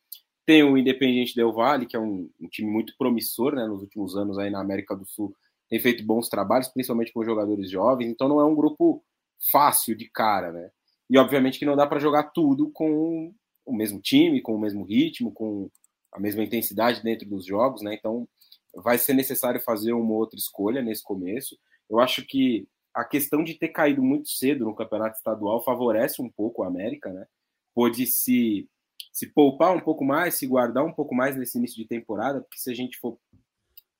Tem 0.44 0.62
o 0.62 0.76
Independiente 0.76 1.34
Del 1.36 1.52
Valle, 1.52 1.86
que 1.86 1.96
é 1.96 2.00
um, 2.00 2.28
um, 2.40 2.48
time 2.48 2.70
muito 2.70 2.94
promissor, 2.98 3.54
né? 3.54 3.66
Nos 3.66 3.82
últimos 3.82 4.16
anos 4.16 4.38
aí 4.38 4.50
na 4.50 4.60
América 4.60 4.96
do 4.96 5.06
Sul 5.06 5.34
tem 5.68 5.78
feito 5.78 6.04
bons 6.04 6.28
trabalhos, 6.28 6.68
principalmente 6.68 7.12
com 7.12 7.24
jogadores 7.24 7.70
jovens. 7.70 8.10
Então 8.10 8.28
não 8.28 8.40
é 8.40 8.44
um 8.44 8.54
grupo 8.54 9.04
fácil 9.50 9.96
de 9.96 10.08
cara, 10.08 10.52
né? 10.52 10.70
E 11.10 11.18
obviamente 11.18 11.58
que 11.58 11.64
não 11.64 11.76
dá 11.76 11.86
para 11.86 12.00
jogar 12.00 12.24
tudo 12.24 12.70
com 12.70 13.32
o 13.64 13.72
mesmo 13.72 14.00
time, 14.00 14.42
com 14.42 14.54
o 14.54 14.60
mesmo 14.60 14.84
ritmo, 14.84 15.32
com 15.32 15.70
a 16.12 16.20
mesma 16.20 16.42
intensidade 16.42 17.02
dentro 17.02 17.28
dos 17.28 17.44
jogos, 17.44 17.82
né? 17.82 17.94
Então 17.94 18.28
vai 18.74 18.98
ser 18.98 19.14
necessário 19.14 19.60
fazer 19.60 19.92
uma 19.92 20.14
outra 20.14 20.38
escolha 20.38 20.82
nesse 20.82 21.02
começo. 21.02 21.58
Eu 21.88 22.00
acho 22.00 22.24
que 22.26 22.68
a 22.94 23.04
questão 23.04 23.44
de 23.44 23.54
ter 23.54 23.68
caído 23.68 24.02
muito 24.02 24.28
cedo 24.28 24.64
no 24.64 24.74
campeonato 24.74 25.16
estadual 25.16 25.62
favorece 25.62 26.20
um 26.20 26.28
pouco 26.28 26.62
a 26.62 26.66
América, 26.66 27.12
né? 27.12 27.26
Pôde 27.74 28.06
se, 28.06 28.68
se 29.12 29.26
poupar 29.28 29.74
um 29.74 29.80
pouco 29.80 30.04
mais, 30.04 30.34
se 30.34 30.46
guardar 30.46 30.84
um 30.84 30.92
pouco 30.92 31.14
mais 31.14 31.36
nesse 31.36 31.58
início 31.58 31.76
de 31.76 31.86
temporada, 31.86 32.40
porque 32.40 32.58
se 32.58 32.70
a 32.70 32.74
gente 32.74 32.98
for 32.98 33.18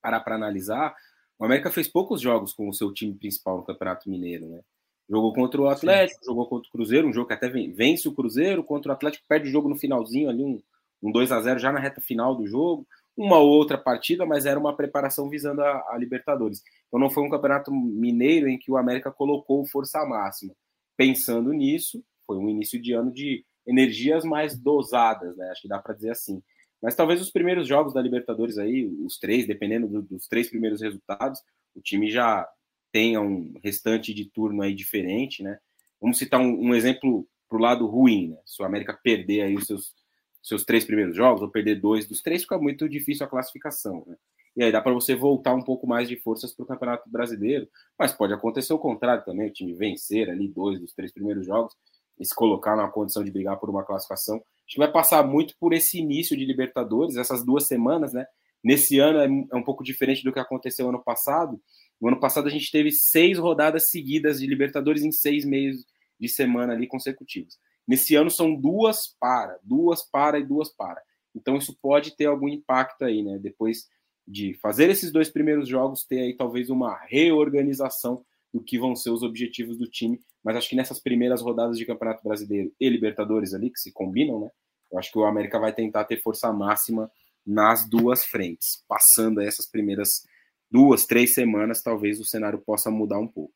parar 0.02 0.20
para 0.20 0.34
analisar, 0.34 0.94
o 1.38 1.44
América 1.44 1.70
fez 1.70 1.86
poucos 1.86 2.20
jogos 2.20 2.52
com 2.52 2.68
o 2.68 2.74
seu 2.74 2.92
time 2.92 3.14
principal 3.14 3.58
no 3.58 3.64
Campeonato 3.64 4.10
Mineiro, 4.10 4.48
né? 4.48 4.60
Jogou 5.08 5.32
contra 5.32 5.60
o 5.60 5.68
Atlético, 5.68 6.20
Sim. 6.20 6.26
jogou 6.30 6.46
contra 6.46 6.68
o 6.68 6.72
Cruzeiro, 6.72 7.08
um 7.08 7.12
jogo 7.12 7.28
que 7.28 7.34
até 7.34 7.48
vence 7.48 8.08
o 8.08 8.14
Cruzeiro, 8.14 8.62
contra 8.62 8.90
o 8.90 8.94
Atlético 8.94 9.24
perde 9.26 9.48
o 9.48 9.52
jogo 9.52 9.68
no 9.68 9.76
finalzinho 9.76 10.28
ali, 10.28 10.44
um, 10.44 10.60
um 11.02 11.10
2 11.10 11.32
a 11.32 11.40
0 11.40 11.58
já 11.58 11.72
na 11.72 11.80
reta 11.80 12.00
final 12.00 12.34
do 12.34 12.46
jogo 12.46 12.86
uma 13.18 13.38
outra 13.38 13.76
partida, 13.76 14.24
mas 14.24 14.46
era 14.46 14.60
uma 14.60 14.76
preparação 14.76 15.28
visando 15.28 15.60
a, 15.60 15.84
a, 15.90 15.98
Libertadores. 15.98 16.62
Então 16.86 17.00
não 17.00 17.10
foi 17.10 17.24
um 17.24 17.28
campeonato 17.28 17.72
mineiro 17.72 18.48
em 18.48 18.56
que 18.56 18.70
o 18.70 18.76
América 18.76 19.10
colocou 19.10 19.66
força 19.66 20.06
máxima. 20.06 20.54
Pensando 20.96 21.52
nisso, 21.52 22.00
foi 22.24 22.38
um 22.38 22.48
início 22.48 22.80
de 22.80 22.92
ano 22.92 23.12
de 23.12 23.44
energias 23.66 24.24
mais 24.24 24.56
dosadas, 24.56 25.36
né? 25.36 25.50
Acho 25.50 25.62
que 25.62 25.68
dá 25.68 25.80
para 25.80 25.94
dizer 25.94 26.10
assim. 26.10 26.40
Mas 26.80 26.94
talvez 26.94 27.20
os 27.20 27.30
primeiros 27.30 27.66
jogos 27.66 27.92
da 27.92 28.00
Libertadores 28.00 28.56
aí, 28.56 28.86
os 28.86 29.18
três, 29.18 29.48
dependendo 29.48 29.88
do, 29.88 30.02
dos 30.02 30.28
três 30.28 30.48
primeiros 30.48 30.80
resultados, 30.80 31.40
o 31.74 31.80
time 31.80 32.08
já 32.08 32.48
tenha 32.92 33.20
um 33.20 33.54
restante 33.62 34.14
de 34.14 34.24
turno 34.24 34.62
aí 34.62 34.74
diferente, 34.74 35.42
né? 35.42 35.58
Vamos 36.00 36.18
citar 36.18 36.40
um, 36.40 36.68
um 36.68 36.74
exemplo 36.74 37.26
pro 37.48 37.58
lado 37.58 37.86
ruim, 37.86 38.28
né? 38.28 38.38
Se 38.44 38.62
o 38.62 38.64
América 38.64 38.98
perder 39.02 39.42
aí 39.42 39.54
os 39.54 39.66
seus 39.66 39.94
seus 40.42 40.64
três 40.64 40.84
primeiros 40.84 41.14
jogos, 41.14 41.42
ou 41.42 41.50
perder 41.50 41.80
dois 41.80 42.06
dos 42.06 42.22
três, 42.22 42.42
fica 42.42 42.58
muito 42.58 42.88
difícil 42.88 43.26
a 43.26 43.28
classificação. 43.28 44.04
Né? 44.06 44.16
E 44.56 44.62
aí 44.64 44.72
dá 44.72 44.80
para 44.80 44.92
você 44.92 45.14
voltar 45.14 45.54
um 45.54 45.62
pouco 45.62 45.86
mais 45.86 46.08
de 46.08 46.16
forças 46.16 46.54
para 46.54 46.64
o 46.64 46.66
Campeonato 46.66 47.08
Brasileiro, 47.10 47.68
mas 47.98 48.12
pode 48.12 48.32
acontecer 48.32 48.72
o 48.72 48.78
contrário 48.78 49.24
também, 49.24 49.48
o 49.48 49.52
time 49.52 49.74
vencer 49.74 50.30
ali 50.30 50.48
dois 50.48 50.80
dos 50.80 50.92
três 50.92 51.12
primeiros 51.12 51.44
jogos 51.44 51.74
e 52.18 52.24
se 52.24 52.34
colocar 52.34 52.74
na 52.74 52.88
condição 52.88 53.22
de 53.22 53.30
brigar 53.30 53.58
por 53.58 53.70
uma 53.70 53.84
classificação. 53.84 54.36
A 54.36 54.40
gente 54.66 54.78
vai 54.78 54.90
passar 54.90 55.24
muito 55.26 55.54
por 55.60 55.72
esse 55.72 55.98
início 55.98 56.36
de 56.36 56.44
Libertadores, 56.44 57.16
essas 57.16 57.44
duas 57.44 57.66
semanas, 57.66 58.12
né? 58.12 58.26
Nesse 58.62 58.98
ano 58.98 59.20
é, 59.20 59.26
é 59.26 59.56
um 59.56 59.62
pouco 59.62 59.84
diferente 59.84 60.24
do 60.24 60.32
que 60.32 60.40
aconteceu 60.40 60.88
ano 60.88 61.02
passado. 61.02 61.60
No 62.00 62.08
ano 62.08 62.20
passado 62.20 62.46
a 62.46 62.50
gente 62.50 62.70
teve 62.70 62.92
seis 62.92 63.38
rodadas 63.38 63.90
seguidas 63.90 64.40
de 64.40 64.46
Libertadores 64.46 65.02
em 65.02 65.12
seis 65.12 65.44
meses 65.44 65.84
de 66.18 66.28
semana 66.28 66.72
ali 66.72 66.86
consecutivos. 66.86 67.58
Nesse 67.86 68.14
ano 68.14 68.30
são 68.30 68.54
duas 68.54 69.16
para, 69.18 69.58
duas 69.62 70.02
para 70.02 70.38
e 70.38 70.44
duas 70.44 70.68
para. 70.68 71.02
Então 71.34 71.56
isso 71.56 71.76
pode 71.80 72.16
ter 72.16 72.26
algum 72.26 72.48
impacto 72.48 73.04
aí, 73.04 73.22
né? 73.22 73.38
Depois 73.38 73.86
de 74.26 74.54
fazer 74.60 74.90
esses 74.90 75.10
dois 75.10 75.30
primeiros 75.30 75.68
jogos, 75.68 76.04
ter 76.04 76.20
aí 76.20 76.36
talvez 76.36 76.68
uma 76.68 76.98
reorganização 77.06 78.24
do 78.52 78.62
que 78.62 78.78
vão 78.78 78.94
ser 78.94 79.10
os 79.10 79.22
objetivos 79.22 79.78
do 79.78 79.86
time. 79.86 80.20
Mas 80.44 80.56
acho 80.56 80.68
que 80.68 80.76
nessas 80.76 81.00
primeiras 81.00 81.40
rodadas 81.40 81.78
de 81.78 81.86
Campeonato 81.86 82.22
Brasileiro 82.22 82.72
e 82.78 82.88
Libertadores 82.88 83.54
ali, 83.54 83.70
que 83.70 83.80
se 83.80 83.92
combinam, 83.92 84.40
né? 84.40 84.50
Eu 84.90 84.98
acho 84.98 85.10
que 85.10 85.18
o 85.18 85.24
América 85.24 85.58
vai 85.58 85.72
tentar 85.72 86.04
ter 86.04 86.20
força 86.22 86.52
máxima 86.52 87.10
nas 87.46 87.88
duas 87.88 88.24
frentes. 88.24 88.84
Passando 88.86 89.40
essas 89.40 89.66
primeiras 89.66 90.26
duas, 90.70 91.06
três 91.06 91.34
semanas, 91.34 91.82
talvez 91.82 92.20
o 92.20 92.24
cenário 92.24 92.58
possa 92.58 92.90
mudar 92.90 93.18
um 93.18 93.28
pouco. 93.28 93.52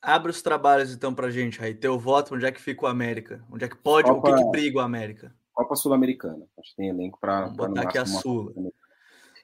Abre 0.00 0.30
os 0.30 0.42
trabalhos 0.42 0.92
então 0.92 1.14
pra 1.14 1.30
gente 1.30 1.62
aí. 1.62 1.74
Teu 1.74 1.98
voto, 1.98 2.34
onde 2.34 2.44
é 2.44 2.52
que 2.52 2.60
fica 2.60 2.84
o 2.84 2.88
América? 2.88 3.42
Onde 3.50 3.64
é 3.64 3.68
que 3.68 3.76
pode, 3.76 4.08
Copa, 4.08 4.30
o 4.30 4.34
que, 4.34 4.42
que 4.42 4.50
briga 4.50 4.78
o 4.78 4.82
América? 4.82 5.34
Copa 5.52 5.74
Sul-Americana. 5.76 6.44
Acho 6.58 6.70
que 6.70 6.76
tem 6.76 6.88
elenco 6.88 7.18
para 7.18 7.48
botar 7.48 7.82
aqui 7.82 7.96
a 7.96 8.04
Sul. 8.04 8.52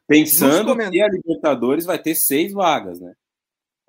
Pensando 0.06 0.76
que 0.76 1.00
a 1.00 1.08
Libertadores 1.08 1.86
vai 1.86 1.98
ter 1.98 2.14
seis 2.14 2.52
vagas, 2.52 3.00
né? 3.00 3.14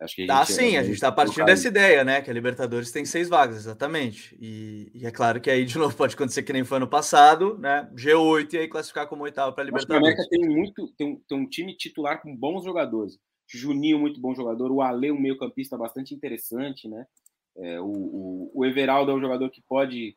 Acho 0.01 0.15
que 0.15 0.23
a 0.23 0.27
tá, 0.27 0.45
sim, 0.45 0.77
a 0.77 0.83
gente 0.83 0.95
está 0.95 1.11
partindo 1.11 1.45
dessa 1.45 1.67
ideia, 1.67 2.03
né? 2.03 2.21
Que 2.21 2.31
a 2.31 2.33
Libertadores 2.33 2.91
tem 2.91 3.05
seis 3.05 3.29
vagas, 3.29 3.57
exatamente. 3.57 4.35
E, 4.41 4.91
e, 4.95 5.05
é 5.05 5.11
claro 5.11 5.39
que 5.39 5.49
aí, 5.49 5.63
de 5.63 5.77
novo, 5.77 5.95
pode 5.95 6.15
acontecer 6.15 6.41
que 6.41 6.51
nem 6.51 6.63
foi 6.63 6.77
ano 6.77 6.87
passado, 6.87 7.55
né? 7.59 7.87
G8 7.95 8.53
e 8.53 8.57
aí 8.57 8.67
classificar 8.67 9.07
como 9.07 9.23
oitavo 9.23 9.53
para 9.53 9.63
a 9.63 9.65
Libertadores. 9.65 10.17
Acho 10.17 10.27
que 10.27 10.35
a 10.35 10.39
América 10.39 10.51
tem 10.51 10.57
muito, 10.57 10.87
tem 10.97 11.21
tem 11.27 11.37
um 11.37 11.47
time 11.47 11.77
titular 11.77 12.19
com 12.19 12.35
bons 12.35 12.63
jogadores. 12.63 13.19
Juninho, 13.47 13.99
muito 13.99 14.19
bom 14.19 14.33
jogador. 14.33 14.71
O 14.71 14.81
Ale, 14.81 15.11
um 15.11 15.19
meio-campista 15.19 15.77
bastante 15.77 16.15
interessante, 16.15 16.87
né? 16.87 17.05
É, 17.57 17.79
o, 17.79 17.85
o, 17.85 18.51
o, 18.55 18.65
Everaldo 18.65 19.11
é 19.11 19.13
um 19.13 19.21
jogador 19.21 19.49
que 19.49 19.61
pode 19.61 20.15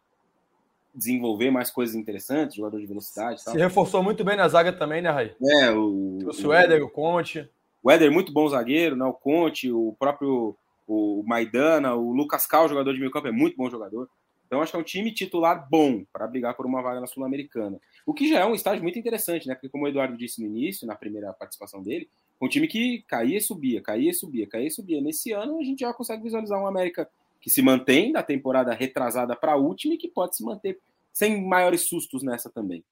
desenvolver 0.95 1.50
mais 1.50 1.71
coisas 1.71 1.97
interessantes, 1.97 2.57
jogador 2.57 2.79
de 2.79 2.87
velocidade. 2.87 3.43
Se 3.43 3.59
reforçou 3.59 4.03
muito 4.03 4.25
bem 4.25 4.37
na 4.37 4.49
zaga 4.49 4.73
também, 4.73 5.03
né, 5.03 5.11
Raí? 5.11 5.35
É, 5.43 5.71
o. 5.73 6.19
O 6.45 6.53
Éder, 6.53 6.83
o 6.83 6.88
Conte. 6.88 7.50
O 7.85 7.91
Éder, 7.91 8.11
muito 8.11 8.33
bom 8.33 8.49
zagueiro, 8.49 8.97
né? 8.97 9.05
O 9.05 9.12
Conte, 9.12 9.71
o 9.71 9.95
próprio 9.99 10.57
o 10.87 11.23
Maidana, 11.26 11.95
o 11.95 12.12
Lucas 12.12 12.47
Cal, 12.47 12.67
jogador 12.67 12.95
de 12.95 12.99
meio 12.99 13.11
campo, 13.11 13.29
é 13.29 13.33
muito 13.33 13.57
bom 13.59 13.69
jogador. 13.69 14.09
Então, 14.47 14.62
acho 14.62 14.73
que 14.73 14.76
é 14.76 14.81
um 14.81 14.85
time 14.85 15.12
titular 15.12 15.69
bom 15.71 16.03
para 16.11 16.26
brigar 16.26 16.55
por 16.55 16.64
uma 16.64 16.81
vaga 16.81 17.00
na 17.00 17.07
Sul-Americana. 17.07 17.79
O 18.07 18.14
que 18.14 18.29
já 18.29 18.41
é 18.41 18.47
um 18.47 18.55
estágio 18.55 18.83
muito 18.83 18.99
interessante, 18.99 19.47
né? 19.47 19.55
Porque, 19.55 19.69
como 19.69 19.85
o 19.85 19.88
Eduardo 19.88 20.17
disse 20.17 20.41
no 20.41 20.47
início, 20.47 20.87
na 20.87 20.95
primeira 20.95 21.33
participação 21.35 21.83
dele, 21.83 22.09
um 22.41 22.49
time 22.49 22.67
que 22.67 23.03
caía 23.07 23.37
e 23.37 23.41
subia, 23.41 23.83
caía 23.83 24.11
e 24.11 24.14
subia, 24.14 24.47
caía 24.47 24.69
e 24.69 24.71
subia. 24.71 25.00
Nesse 25.03 25.33
ano, 25.33 25.59
a 25.59 25.62
gente 25.62 25.81
já 25.81 25.93
consegue 25.93 26.23
visualizar 26.23 26.59
um 26.59 26.67
América 26.67 27.09
que 27.41 27.50
se 27.50 27.61
mantém 27.61 28.12
da 28.12 28.23
temporada 28.23 28.73
retrasada 28.73 29.37
para 29.37 29.53
a 29.53 29.57
última 29.57 29.95
e 29.95 29.99
que 29.99 30.09
pode 30.09 30.37
se 30.37 30.43
manter 30.43 30.79
sem 31.12 31.47
maiores 31.47 31.83
sustos 31.83 32.23
nessa 32.23 32.49
também. 32.49 32.83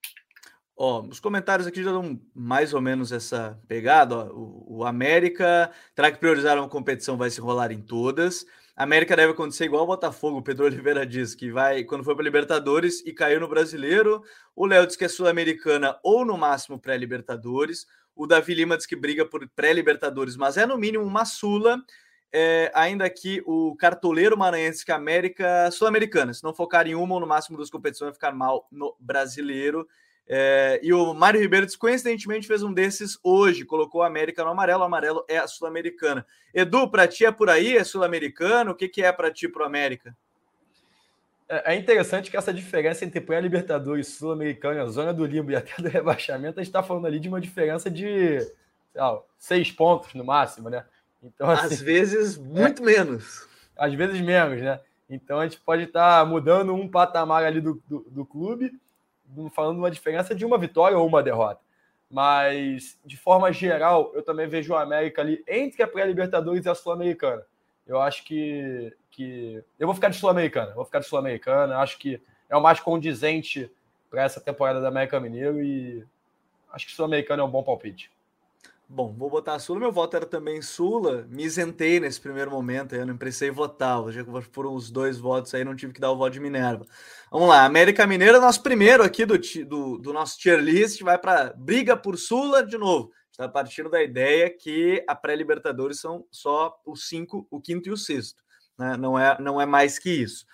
Ó, 0.77 1.03
os 1.03 1.21
comentários 1.21 1.67
aqui 1.67 1.83
já 1.83 1.93
dão 1.93 2.21
mais 2.35 2.73
ou 2.75 2.81
menos 2.81 3.13
essa 3.13 3.59
pegada. 3.69 4.17
Ó. 4.17 4.25
O, 4.33 4.79
o 4.79 4.85
América 4.85 5.71
terá 5.95 6.11
que 6.11 6.19
priorizar 6.19 6.59
uma 6.59 6.69
competição, 6.69 7.17
vai 7.17 7.31
se 7.31 7.41
rolar 7.41 7.71
em 7.73 7.81
todas. 7.81 8.47
América 8.75 9.15
deve 9.15 9.33
acontecer 9.33 9.67
igual 9.67 9.85
o 9.85 9.87
Botafogo, 9.87 10.39
o 10.39 10.43
Pedro 10.43 10.65
Oliveira 10.67 11.07
diz, 11.07 11.35
que 11.35 11.51
vai 11.51 11.85
quando 11.85 12.05
foi 12.05 12.15
para 12.15 12.25
Libertadores 12.25 13.03
e 13.05 13.13
caiu 13.13 13.39
no 13.39 13.49
Brasileiro. 13.49 14.23
O 14.57 14.67
Léo 14.67 14.87
diz 14.87 14.97
que 14.97 15.05
é 15.05 15.09
Sul-Americana 15.09 15.99
ou 16.03 16.25
no 16.25 16.39
máximo 16.39 16.79
pré-Libertadores. 16.79 17.87
O 18.15 18.27
Davi 18.27 18.55
Lima 18.55 18.77
diz 18.77 18.87
que 18.87 18.97
briga 18.97 19.25
por 19.25 19.47
pré-Libertadores, 19.51 20.37
mas 20.37 20.57
é 20.57 20.67
no 20.67 20.79
mínimo 20.79 21.05
uma 21.05 21.25
Sula. 21.25 21.83
É, 22.35 22.73
ainda 22.75 23.09
que 23.11 23.43
o 23.45 23.77
cartoleiro 23.77 24.39
maranhense 24.39 24.87
que 24.87 24.91
América 24.91 25.71
Sul-Americana, 25.71 26.33
se 26.33 26.43
não 26.43 26.55
focar 26.55 26.87
em 26.87 26.95
uma 26.95 27.15
ou 27.15 27.21
no 27.21 27.27
máximo 27.27 27.59
duas 27.59 27.69
competições, 27.69 28.09
vai 28.09 28.15
ficar 28.15 28.33
mal 28.33 28.67
no 28.73 28.97
brasileiro. 28.99 29.87
É, 30.29 30.81
e 30.83 30.93
o 30.93 31.13
Mário 31.13 31.41
Ribeiro, 31.41 31.67
coincidentemente, 31.79 32.47
fez 32.47 32.63
um 32.63 32.73
desses 32.73 33.19
hoje, 33.23 33.65
colocou 33.65 34.03
a 34.03 34.07
América 34.07 34.45
no 34.45 34.51
amarelo, 34.51 34.81
o 34.81 34.85
amarelo 34.85 35.25
é 35.29 35.39
a 35.39 35.47
Sul-Americana. 35.47 36.25
Edu, 36.55 36.89
para 36.89 37.09
ti 37.09 37.25
é 37.25 37.31
por 37.31 37.51
aí? 37.51 37.77
É 37.77 37.85
Sul-Americano? 37.85 38.71
O 38.71 38.75
que, 38.75 38.89
que 38.89 39.03
é 39.03 39.13
para 39.13 39.31
ti 39.31 39.49
para 39.49 39.63
o 39.63 39.67
América? 39.67 40.17
É, 41.49 41.75
é 41.75 41.77
interessante 41.77 42.31
que 42.31 42.37
essa 42.37 42.53
diferença 42.53 43.05
entre 43.05 43.21
pré-Libertadores, 43.21 44.09
Sul-Americana, 44.09 44.87
zona 44.87 45.13
do 45.13 45.27
limbo 45.27 45.51
e 45.51 45.57
até 45.57 45.83
do 45.83 45.89
rebaixamento, 45.91 46.59
a 46.59 46.63
gente 46.63 46.71
está 46.71 46.83
falando 46.83 47.07
ali 47.07 47.21
de 47.21 47.29
uma 47.29 47.41
diferença 47.41 47.91
de 47.91 48.39
lá, 48.95 49.21
seis 49.39 49.71
pontos 49.71 50.15
no 50.15 50.25
máximo, 50.25 50.71
né? 50.71 50.85
Então, 51.23 51.51
assim, 51.51 51.67
Às 51.67 51.81
vezes, 51.81 52.39
muito 52.39 52.83
é, 52.83 52.87
menos. 52.87 53.47
Às 53.77 53.93
vezes 53.95 54.21
menos, 54.21 54.61
né? 54.61 54.81
Então 55.11 55.41
a 55.41 55.45
gente 55.45 55.61
pode 55.61 55.83
estar 55.83 56.21
tá 56.21 56.25
mudando 56.25 56.73
um 56.75 56.89
patamar 56.89 57.45
ali 57.45 57.61
do, 57.61 57.83
do, 57.87 58.01
do 58.09 58.25
clube 58.25 58.73
falando 59.55 59.79
uma 59.79 59.91
diferença 59.91 60.35
de 60.35 60.45
uma 60.45 60.59
vitória 60.59 60.99
ou 60.99 61.07
uma 61.07 61.23
derrota. 61.23 61.61
Mas, 62.11 63.01
de 63.05 63.17
forma 63.17 63.51
geral, 63.53 64.13
eu 64.15 64.23
também 64.23 64.47
vejo 64.47 64.75
o 64.75 64.77
América 64.77 65.23
ali 65.23 65.43
entre 65.49 65.83
a 65.83 65.89
pré-Libertadores 65.89 66.67
e 66.67 66.69
a 66.69 66.75
Sul-Americana. 66.75 67.43
Eu 67.87 68.01
acho 68.01 68.25
que, 68.25 68.95
que. 69.11 69.65
Eu 69.79 69.87
vou 69.87 69.95
ficar 69.95 70.09
de 70.09 70.17
Sul-Americana. 70.17 70.75
Vou 70.75 70.85
ficar 70.85 70.99
de 70.99 71.07
Sul-Americana. 71.07 71.79
Acho 71.79 71.99
que 71.99 72.21
é 72.51 72.57
o 72.57 72.61
mais 72.61 72.79
condizente 72.81 73.71
para 74.11 74.25
essa 74.25 74.43
temporada 74.43 74.79
da 74.79 74.89
América 74.89 75.19
Mineiro 75.19 75.63
e 75.63 76.05
acho 76.71 76.87
que 76.87 76.93
Sul-Americana 76.93 77.43
é 77.43 77.47
um 77.47 77.51
bom 77.51 77.63
palpite. 77.63 78.12
Bom, 78.95 79.11
vou 79.17 79.31
botar 79.31 79.59
Sula. 79.59 79.81
Meu 79.81 79.91
voto 79.91 80.15
era 80.17 80.27
também 80.27 80.61
Sula. 80.61 81.27
Me 81.31 81.45
isentei 81.45 81.99
nesse 81.99 82.21
primeiro 82.21 82.51
momento, 82.51 82.95
eu 82.95 83.07
não 83.07 83.17
precisei 83.17 83.51
votar. 83.51 84.07
Já 84.13 84.23
foram 84.53 84.75
os 84.75 84.91
dois 84.91 85.19
votos 85.19 85.55
aí, 85.55 85.65
não 85.65 85.75
tive 85.75 85.95
que 85.95 86.01
dar 86.01 86.11
o 86.11 86.17
voto 86.19 86.35
de 86.35 86.41
Minerva. 86.41 86.85
Vamos 87.31 87.49
lá, 87.49 87.65
América 87.65 88.07
Mineira, 88.07 88.39
nosso 88.39 88.63
primeiro 88.63 89.03
aqui 89.03 89.25
do, 89.25 89.39
do, 89.67 89.97
do 89.97 90.13
nosso 90.13 90.39
tier 90.39 90.61
list, 90.61 91.01
vai 91.01 91.17
para 91.17 91.55
briga 91.55 91.97
por 91.97 92.19
Sula 92.19 92.63
de 92.63 92.77
novo. 92.77 93.11
está 93.31 93.49
partindo 93.49 93.89
da 93.89 94.03
ideia 94.03 94.51
que 94.51 95.03
a 95.09 95.15
pré-Libertadores 95.15 95.99
são 95.99 96.27
só 96.31 96.79
o 96.85 96.95
cinco, 96.95 97.47
o 97.51 97.63
quinto 97.63 97.89
e 97.89 97.93
o 97.93 97.97
sexto. 97.97 98.43
Né? 98.79 98.95
Não, 98.99 99.19
é, 99.19 99.41
não 99.41 99.59
é 99.59 99.65
mais 99.65 99.99
que 99.99 100.11
isso. 100.11 100.45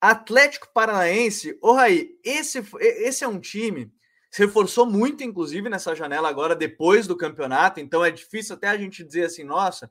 Atlético 0.00 0.66
Paranaense, 0.74 1.56
ô 1.62 1.74
Raí, 1.74 2.10
esse, 2.24 2.60
esse 2.80 3.22
é 3.22 3.28
um 3.28 3.38
time 3.38 3.92
se 4.30 4.44
reforçou 4.44 4.84
muito, 4.86 5.24
inclusive, 5.24 5.68
nessa 5.68 5.94
janela 5.94 6.28
agora, 6.28 6.54
depois 6.54 7.06
do 7.06 7.16
campeonato, 7.16 7.80
então 7.80 8.04
é 8.04 8.10
difícil 8.10 8.54
até 8.54 8.68
a 8.68 8.76
gente 8.76 9.02
dizer 9.02 9.24
assim, 9.24 9.42
nossa, 9.42 9.90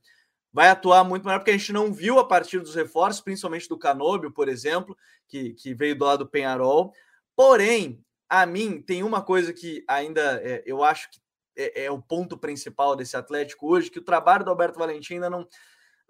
vai 0.54 0.70
atuar 0.70 1.04
muito 1.04 1.26
melhor, 1.26 1.40
porque 1.40 1.52
a 1.52 1.58
gente 1.58 1.74
não 1.74 1.92
viu 1.94 2.20
a 2.20 2.28
partir 2.28 2.60
dos 2.60 2.76
reforços, 2.76 3.22
principalmente 3.22 3.68
do 3.68 3.78
Canóbio, 3.78 4.32
por 4.32 4.48
exemplo, 4.48 4.98
que, 5.28 5.54
que 5.54 5.74
veio 5.74 5.98
do 5.98 6.06
lado 6.06 6.26
do 6.26 6.30
Penharol. 6.30 6.94
Porém, 7.36 8.04
a 8.30 8.46
mim, 8.46 8.82
tem 8.82 9.04
uma 9.04 9.22
coisa 9.22 9.54
que 9.54 9.84
ainda 9.88 10.42
é, 10.44 10.64
eu 10.66 10.84
acho 10.84 11.10
que 11.12 11.20
é, 11.56 11.86
é, 11.86 11.92
o 11.92 12.02
ponto 12.02 12.38
principal 12.38 12.96
desse 12.96 13.18
Atlético 13.18 13.68
hoje, 13.68 13.90
que 13.90 14.00
o 14.00 14.04
trabalho 14.06 14.44
do 14.44 14.52
Alberto 14.52 14.80
Valentim 14.80 15.16
ainda 15.16 15.30
não. 15.30 15.48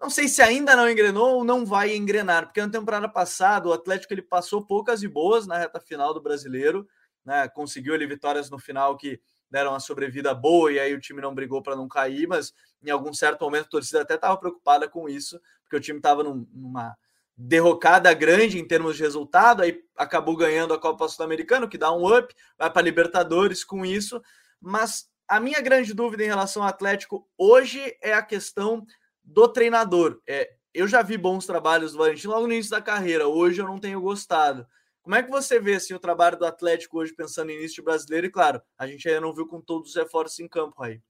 Não 0.00 0.08
sei 0.08 0.28
se 0.28 0.40
ainda 0.40 0.76
não 0.76 0.88
engrenou 0.88 1.38
ou 1.38 1.44
não 1.44 1.66
vai 1.66 1.96
engrenar, 1.96 2.46
porque 2.46 2.60
na 2.60 2.70
temporada 2.70 3.08
passada 3.08 3.68
o 3.68 3.72
Atlético 3.72 4.14
ele 4.14 4.22
passou 4.22 4.64
poucas 4.64 5.02
e 5.02 5.08
boas 5.08 5.44
na 5.44 5.58
reta 5.58 5.80
final 5.80 6.14
do 6.14 6.22
brasileiro, 6.22 6.86
né? 7.28 7.46
Conseguiu 7.46 7.92
ali 7.92 8.06
vitórias 8.06 8.48
no 8.48 8.58
final 8.58 8.96
que 8.96 9.20
deram 9.50 9.72
uma 9.72 9.80
sobrevida 9.80 10.34
boa 10.34 10.72
e 10.72 10.80
aí 10.80 10.94
o 10.94 11.00
time 11.00 11.20
não 11.20 11.34
brigou 11.34 11.62
para 11.62 11.76
não 11.76 11.86
cair, 11.86 12.26
mas 12.26 12.54
em 12.82 12.90
algum 12.90 13.12
certo 13.12 13.44
momento 13.44 13.66
a 13.66 13.70
torcida 13.70 14.00
até 14.00 14.14
estava 14.14 14.36
preocupada 14.38 14.88
com 14.88 15.06
isso, 15.08 15.38
porque 15.62 15.76
o 15.76 15.80
time 15.80 15.98
estava 15.98 16.22
num, 16.22 16.46
numa 16.50 16.96
derrocada 17.36 18.12
grande 18.14 18.58
em 18.58 18.66
termos 18.66 18.96
de 18.96 19.02
resultado, 19.02 19.62
aí 19.62 19.78
acabou 19.94 20.36
ganhando 20.36 20.72
a 20.72 20.80
Copa 20.80 21.06
Sul-Americana, 21.06 21.68
que 21.68 21.76
dá 21.76 21.92
um 21.92 22.16
up, 22.16 22.34
vai 22.58 22.70
para 22.70 22.82
Libertadores 22.82 23.62
com 23.62 23.84
isso, 23.84 24.22
mas 24.58 25.06
a 25.28 25.38
minha 25.38 25.60
grande 25.60 25.92
dúvida 25.92 26.24
em 26.24 26.28
relação 26.28 26.62
ao 26.62 26.68
Atlético 26.68 27.28
hoje 27.36 27.94
é 28.02 28.14
a 28.14 28.22
questão 28.22 28.86
do 29.22 29.46
treinador. 29.46 30.18
É, 30.26 30.50
eu 30.72 30.88
já 30.88 31.02
vi 31.02 31.18
bons 31.18 31.44
trabalhos 31.44 31.92
do 31.92 31.98
Valentim 31.98 32.28
logo 32.28 32.46
no 32.46 32.54
início 32.54 32.70
da 32.70 32.80
carreira, 32.80 33.28
hoje 33.28 33.60
eu 33.60 33.66
não 33.66 33.78
tenho 33.78 34.00
gostado. 34.00 34.66
Como 35.08 35.16
é 35.16 35.22
que 35.22 35.30
você 35.30 35.58
vê 35.58 35.76
assim, 35.76 35.94
o 35.94 35.98
trabalho 35.98 36.38
do 36.38 36.44
Atlético 36.44 36.98
hoje 36.98 37.14
pensando 37.14 37.50
em 37.50 37.56
início 37.56 37.82
brasileiro? 37.82 38.26
E 38.26 38.30
claro, 38.30 38.60
a 38.76 38.86
gente 38.86 39.08
ainda 39.08 39.22
não 39.22 39.32
viu 39.32 39.46
com 39.46 39.58
todos 39.58 39.88
os 39.88 39.96
reforços 39.96 40.38
em 40.38 40.46
campo 40.46 40.82
aí. 40.82 41.00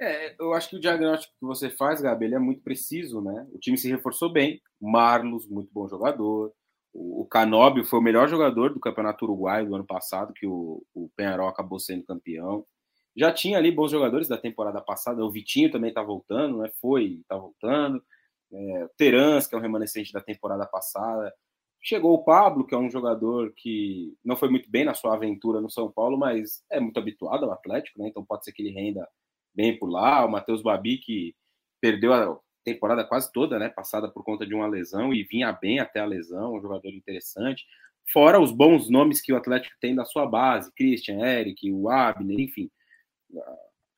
É, 0.00 0.34
eu 0.36 0.52
acho 0.52 0.70
que 0.70 0.74
o 0.74 0.80
diagnóstico 0.80 1.32
que 1.38 1.46
você 1.46 1.70
faz, 1.70 2.00
Gabi, 2.00 2.24
ele 2.24 2.34
é 2.34 2.40
muito 2.40 2.60
preciso, 2.64 3.20
né? 3.20 3.46
O 3.52 3.58
time 3.60 3.78
se 3.78 3.88
reforçou 3.88 4.32
bem, 4.32 4.60
Marlos, 4.80 5.46
muito 5.46 5.70
bom 5.72 5.86
jogador, 5.86 6.52
o 6.92 7.24
Canóbio 7.30 7.84
foi 7.84 8.00
o 8.00 8.02
melhor 8.02 8.28
jogador 8.28 8.74
do 8.74 8.80
Campeonato 8.80 9.24
Uruguaio 9.24 9.68
do 9.68 9.76
ano 9.76 9.86
passado, 9.86 10.34
que 10.34 10.44
o, 10.48 10.84
o 10.92 11.08
Penharol 11.16 11.46
acabou 11.46 11.78
sendo 11.78 12.02
campeão 12.02 12.66
já 13.16 13.32
tinha 13.32 13.58
ali 13.58 13.70
bons 13.70 13.92
jogadores 13.92 14.26
da 14.26 14.36
temporada 14.36 14.80
passada. 14.80 15.24
O 15.24 15.30
Vitinho 15.30 15.70
também 15.70 15.90
está 15.90 16.02
voltando, 16.02 16.58
né? 16.58 16.70
Foi, 16.80 17.20
está 17.20 17.36
voltando. 17.36 18.02
É, 18.52 18.88
Terans, 18.96 19.46
que 19.46 19.54
é 19.54 19.58
um 19.58 19.60
remanescente 19.60 20.12
da 20.12 20.20
temporada 20.20 20.66
passada. 20.66 21.32
Chegou 21.84 22.14
o 22.14 22.24
Pablo, 22.24 22.66
que 22.66 22.74
é 22.74 22.78
um 22.78 22.90
jogador 22.90 23.52
que 23.54 24.16
não 24.24 24.36
foi 24.36 24.48
muito 24.48 24.70
bem 24.70 24.84
na 24.84 24.94
sua 24.94 25.14
aventura 25.14 25.60
no 25.60 25.70
São 25.70 25.90
Paulo, 25.90 26.16
mas 26.16 26.64
é 26.70 26.80
muito 26.80 26.98
habituado 26.98 27.44
ao 27.44 27.52
Atlético, 27.52 28.00
né? 28.00 28.08
Então 28.08 28.24
pode 28.24 28.44
ser 28.44 28.52
que 28.52 28.62
ele 28.62 28.70
renda 28.70 29.06
bem 29.54 29.78
por 29.78 29.90
lá. 29.90 30.24
O 30.24 30.30
Matheus 30.30 30.62
Babi, 30.62 30.98
que 30.98 31.34
perdeu 31.80 32.14
a 32.14 32.38
temporada 32.64 33.04
quase 33.04 33.30
toda, 33.30 33.58
né? 33.58 33.68
Passada 33.68 34.08
por 34.08 34.24
conta 34.24 34.46
de 34.46 34.54
uma 34.54 34.66
lesão 34.66 35.12
e 35.12 35.24
vinha 35.24 35.52
bem 35.52 35.78
até 35.78 36.00
a 36.00 36.06
lesão, 36.06 36.54
um 36.54 36.62
jogador 36.62 36.88
interessante. 36.88 37.66
Fora 38.12 38.40
os 38.40 38.50
bons 38.50 38.88
nomes 38.88 39.20
que 39.20 39.32
o 39.32 39.36
Atlético 39.36 39.76
tem 39.78 39.94
da 39.94 40.04
sua 40.04 40.26
base, 40.26 40.72
Christian, 40.74 41.20
Eric, 41.20 41.70
o 41.70 41.90
Abner, 41.90 42.40
enfim 42.40 42.70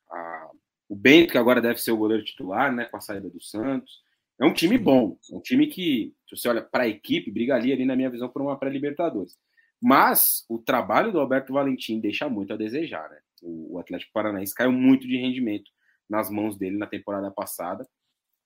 a, 0.09 0.49
o 0.89 0.95
Bento, 0.95 1.31
que 1.31 1.37
agora 1.37 1.61
deve 1.61 1.79
ser 1.79 1.91
o 1.91 1.97
goleiro 1.97 2.23
titular, 2.23 2.71
né, 2.73 2.85
com 2.85 2.97
a 2.97 3.01
saída 3.01 3.29
do 3.29 3.41
Santos. 3.41 4.01
É 4.39 4.45
um 4.45 4.53
time 4.53 4.77
bom, 4.77 5.17
é 5.31 5.35
um 5.35 5.41
time 5.41 5.67
que, 5.67 6.13
se 6.29 6.35
você 6.35 6.47
olha 6.47 6.61
para 6.61 6.83
a 6.83 6.87
equipe, 6.87 7.31
brigaria 7.31 7.73
ali, 7.73 7.85
na 7.85 7.95
minha 7.95 8.09
visão, 8.09 8.29
por 8.29 8.41
uma 8.41 8.57
pré-Libertadores. 8.57 9.35
Mas 9.81 10.45
o 10.49 10.59
trabalho 10.59 11.11
do 11.11 11.19
Alberto 11.19 11.53
Valentim 11.53 11.99
deixa 11.99 12.29
muito 12.29 12.53
a 12.53 12.57
desejar. 12.57 13.09
Né? 13.09 13.17
O, 13.41 13.75
o 13.75 13.79
Atlético 13.79 14.11
Paranaense 14.13 14.53
caiu 14.53 14.71
muito 14.71 15.07
de 15.07 15.17
rendimento 15.17 15.71
nas 16.09 16.29
mãos 16.29 16.57
dele 16.57 16.77
na 16.77 16.87
temporada 16.87 17.31
passada. 17.31 17.83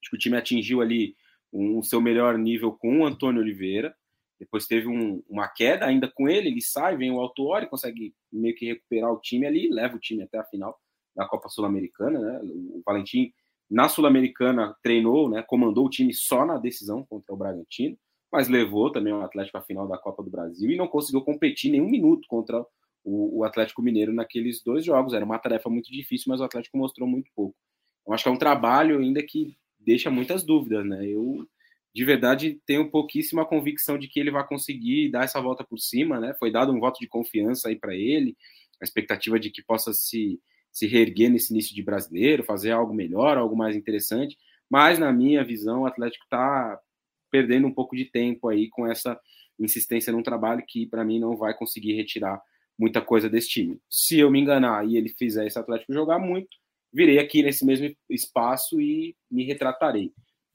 Acho 0.01 0.09
que 0.09 0.15
o 0.15 0.19
time 0.19 0.37
atingiu 0.37 0.81
ali 0.81 1.15
o 1.51 1.79
um, 1.79 1.83
seu 1.83 2.01
melhor 2.01 2.37
nível 2.37 2.71
com 2.71 2.99
o 2.99 3.05
Antônio 3.05 3.41
Oliveira. 3.41 3.93
Depois 4.39 4.65
teve 4.65 4.87
um, 4.87 5.21
uma 5.29 5.47
queda 5.47 5.85
ainda 5.85 6.09
com 6.09 6.27
ele, 6.27 6.47
ele 6.47 6.61
sai, 6.61 6.97
vem 6.97 7.11
o 7.11 7.19
Autuori, 7.19 7.67
consegue 7.69 8.13
meio 8.31 8.55
que 8.55 8.65
recuperar 8.65 9.11
o 9.11 9.19
time 9.19 9.45
ali, 9.45 9.69
leva 9.69 9.95
o 9.95 9.99
time 9.99 10.23
até 10.23 10.39
a 10.39 10.43
final 10.45 10.79
da 11.15 11.27
Copa 11.27 11.47
Sul-Americana, 11.49 12.19
né? 12.19 12.39
O 12.43 12.81
Valentim 12.83 13.31
na 13.71 13.87
Sul-Americana 13.87 14.75
treinou, 14.83 15.29
né, 15.29 15.41
comandou 15.41 15.85
o 15.85 15.89
time 15.89 16.13
só 16.13 16.45
na 16.45 16.57
decisão 16.57 17.05
contra 17.05 17.33
o 17.33 17.37
Bragantino, 17.37 17.97
mas 18.29 18.49
levou 18.49 18.91
também 18.91 19.13
o 19.13 19.21
Atlético 19.21 19.57
à 19.57 19.61
final 19.61 19.87
da 19.87 19.97
Copa 19.97 20.21
do 20.21 20.29
Brasil 20.29 20.69
e 20.69 20.75
não 20.75 20.87
conseguiu 20.87 21.21
competir 21.21 21.71
nenhum 21.71 21.89
minuto 21.89 22.27
contra 22.27 22.65
o, 23.03 23.39
o 23.39 23.43
Atlético 23.45 23.81
Mineiro 23.81 24.13
naqueles 24.13 24.61
dois 24.61 24.85
jogos. 24.85 25.13
Era 25.13 25.25
uma 25.25 25.39
tarefa 25.39 25.69
muito 25.69 25.91
difícil, 25.91 26.25
mas 26.27 26.41
o 26.41 26.43
Atlético 26.43 26.77
mostrou 26.77 27.07
muito 27.07 27.31
pouco. 27.35 27.55
Eu 28.05 28.13
acho 28.13 28.23
que 28.23 28.29
é 28.29 28.31
um 28.31 28.37
trabalho 28.37 28.99
ainda 28.99 29.23
que 29.23 29.57
deixa 29.79 30.09
muitas 30.11 30.43
dúvidas, 30.43 30.85
né? 30.85 31.05
Eu 31.05 31.47
de 31.93 32.05
verdade 32.05 32.61
tenho 32.65 32.89
pouquíssima 32.89 33.45
convicção 33.45 33.97
de 33.97 34.07
que 34.07 34.19
ele 34.19 34.31
vai 34.31 34.47
conseguir 34.47 35.09
dar 35.11 35.25
essa 35.25 35.41
volta 35.41 35.63
por 35.63 35.77
cima, 35.77 36.19
né? 36.19 36.33
Foi 36.39 36.51
dado 36.51 36.71
um 36.71 36.79
voto 36.79 36.99
de 36.99 37.07
confiança 37.07 37.67
aí 37.67 37.75
para 37.75 37.95
ele, 37.95 38.35
a 38.81 38.85
expectativa 38.85 39.39
de 39.39 39.49
que 39.49 39.61
possa 39.61 39.93
se, 39.93 40.39
se 40.71 40.87
reerguer 40.87 41.29
nesse 41.29 41.53
início 41.53 41.75
de 41.75 41.83
brasileiro, 41.83 42.43
fazer 42.43 42.71
algo 42.71 42.93
melhor, 42.93 43.37
algo 43.37 43.55
mais 43.55 43.75
interessante, 43.75 44.37
mas 44.69 44.97
na 44.97 45.11
minha 45.11 45.43
visão 45.43 45.81
o 45.81 45.85
Atlético 45.85 46.23
está 46.23 46.79
perdendo 47.29 47.67
um 47.67 47.73
pouco 47.73 47.95
de 47.95 48.05
tempo 48.05 48.47
aí 48.47 48.69
com 48.69 48.87
essa 48.87 49.19
insistência 49.59 50.11
num 50.11 50.23
trabalho 50.23 50.63
que 50.67 50.85
para 50.85 51.03
mim 51.03 51.19
não 51.19 51.35
vai 51.35 51.53
conseguir 51.53 51.93
retirar 51.93 52.41
muita 52.77 53.01
coisa 53.01 53.29
desse 53.29 53.49
time. 53.49 53.79
Se 53.89 54.19
eu 54.19 54.31
me 54.31 54.39
enganar 54.39 54.87
e 54.87 54.97
ele 54.97 55.09
fizer 55.09 55.45
esse 55.45 55.59
Atlético 55.59 55.93
jogar 55.93 56.19
muito, 56.19 56.57
virei 56.91 57.19
aqui 57.19 57.43
nesse 57.43 57.65
mesmo 57.65 57.93
espaço 58.09 58.81
e 58.81 59.15
me 59.29 59.43
retratarei 59.43 60.11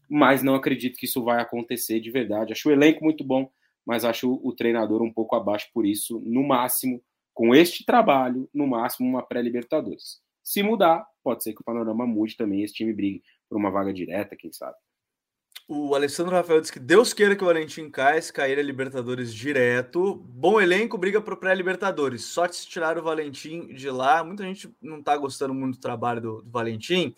mas 0.08 0.42
não 0.42 0.54
acredito 0.54 0.98
que 0.98 1.06
isso 1.06 1.22
vai 1.22 1.40
acontecer 1.40 2.00
de 2.00 2.10
verdade. 2.10 2.52
Acho 2.52 2.68
o 2.68 2.72
elenco 2.72 3.04
muito 3.04 3.24
bom, 3.24 3.50
mas 3.84 4.04
acho 4.04 4.40
o 4.42 4.52
treinador 4.52 5.02
um 5.02 5.12
pouco 5.12 5.36
abaixo 5.36 5.68
por 5.72 5.84
isso, 5.84 6.20
no 6.24 6.46
máximo, 6.46 7.02
com 7.36 7.54
este 7.54 7.84
trabalho, 7.84 8.48
no 8.52 8.66
máximo 8.66 9.06
uma 9.06 9.22
pré-Libertadores. 9.22 10.22
Se 10.42 10.62
mudar, 10.62 11.06
pode 11.22 11.42
ser 11.42 11.52
que 11.52 11.60
o 11.60 11.64
panorama 11.64 12.06
mude 12.06 12.34
também, 12.34 12.62
esse 12.62 12.72
time 12.72 12.94
brigue 12.94 13.22
por 13.46 13.58
uma 13.58 13.70
vaga 13.70 13.92
direta, 13.92 14.34
quem 14.34 14.50
sabe. 14.50 14.74
O 15.68 15.94
Alessandro 15.94 16.34
Rafael 16.34 16.62
disse 16.62 16.72
que 16.72 16.80
Deus 16.80 17.12
queira 17.12 17.36
que 17.36 17.42
o 17.42 17.46
Valentim 17.46 17.90
caia, 17.90 18.22
se 18.22 18.32
cair 18.32 18.58
a 18.58 18.62
Libertadores 18.62 19.34
direto. 19.34 20.14
Bom 20.14 20.58
elenco, 20.58 20.96
briga 20.96 21.20
para 21.20 21.36
pré-Libertadores. 21.36 22.24
Sorte 22.24 22.56
se 22.56 22.66
tirar 22.68 22.96
o 22.96 23.02
Valentim 23.02 23.66
de 23.66 23.90
lá. 23.90 24.24
Muita 24.24 24.42
gente 24.42 24.74
não 24.80 25.00
está 25.00 25.14
gostando 25.14 25.52
muito 25.52 25.76
do 25.76 25.80
trabalho 25.80 26.22
do, 26.22 26.42
do 26.42 26.50
Valentim. 26.50 27.14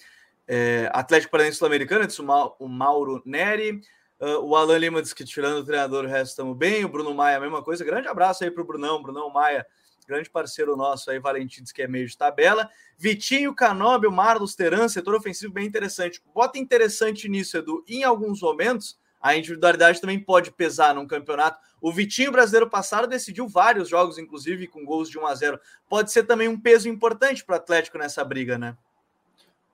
É, 0.48 0.90
Atlético 0.92 1.30
Paranaense 1.30 1.58
Sul-Americano, 1.58 2.06
disse 2.08 2.20
o 2.20 2.68
Mauro 2.68 3.22
Neri. 3.24 3.82
Uh, 4.18 4.40
o 4.42 4.56
Alan 4.56 4.78
Lima 4.78 5.00
disse 5.00 5.14
que 5.14 5.24
tirando 5.24 5.58
o 5.58 5.64
treinador, 5.64 6.04
o 6.04 6.08
resto 6.08 6.30
estamos 6.30 6.56
bem. 6.56 6.84
O 6.84 6.88
Bruno 6.88 7.14
Maia, 7.14 7.36
a 7.36 7.40
mesma 7.40 7.62
coisa. 7.62 7.84
Grande 7.84 8.08
abraço 8.08 8.42
aí 8.42 8.50
para 8.50 8.64
o 8.64 8.66
Brunão. 8.66 9.00
Brunão 9.00 9.30
Maia, 9.30 9.64
grande 10.08 10.30
parceiro 10.30 10.74
nosso 10.74 11.10
aí. 11.10 11.18
Valentim 11.18 11.62
diz 11.62 11.70
que 11.70 11.82
é 11.82 11.86
meio 11.86 12.06
de 12.06 12.16
tabela. 12.16 12.68
Vitinho, 12.96 13.54
Canóbio, 13.54 14.10
Marlos, 14.10 14.54
Teran, 14.54 14.88
setor 14.88 15.14
ofensivo 15.14 15.52
bem 15.52 15.66
interessante. 15.66 16.22
Bota 16.34 16.58
interessante 16.58 17.28
nisso, 17.28 17.58
Edu. 17.58 17.84
Em 17.86 18.02
alguns 18.02 18.40
momentos, 18.40 18.98
a 19.20 19.36
individualidade 19.36 20.00
também 20.00 20.18
pode 20.18 20.50
pesar 20.50 20.94
num 20.94 21.06
campeonato. 21.06 21.60
O 21.80 21.92
Vitinho 21.92 22.32
brasileiro 22.32 22.70
passado 22.70 23.06
decidiu 23.06 23.46
vários 23.46 23.88
jogos, 23.88 24.18
inclusive 24.18 24.66
com 24.66 24.84
gols 24.84 25.10
de 25.10 25.18
1 25.18 25.26
a 25.26 25.34
0. 25.34 25.60
Pode 25.88 26.10
ser 26.10 26.24
também 26.24 26.48
um 26.48 26.58
peso 26.58 26.88
importante 26.88 27.44
para 27.44 27.52
o 27.52 27.56
Atlético 27.56 27.98
nessa 27.98 28.24
briga, 28.24 28.56
né? 28.56 28.76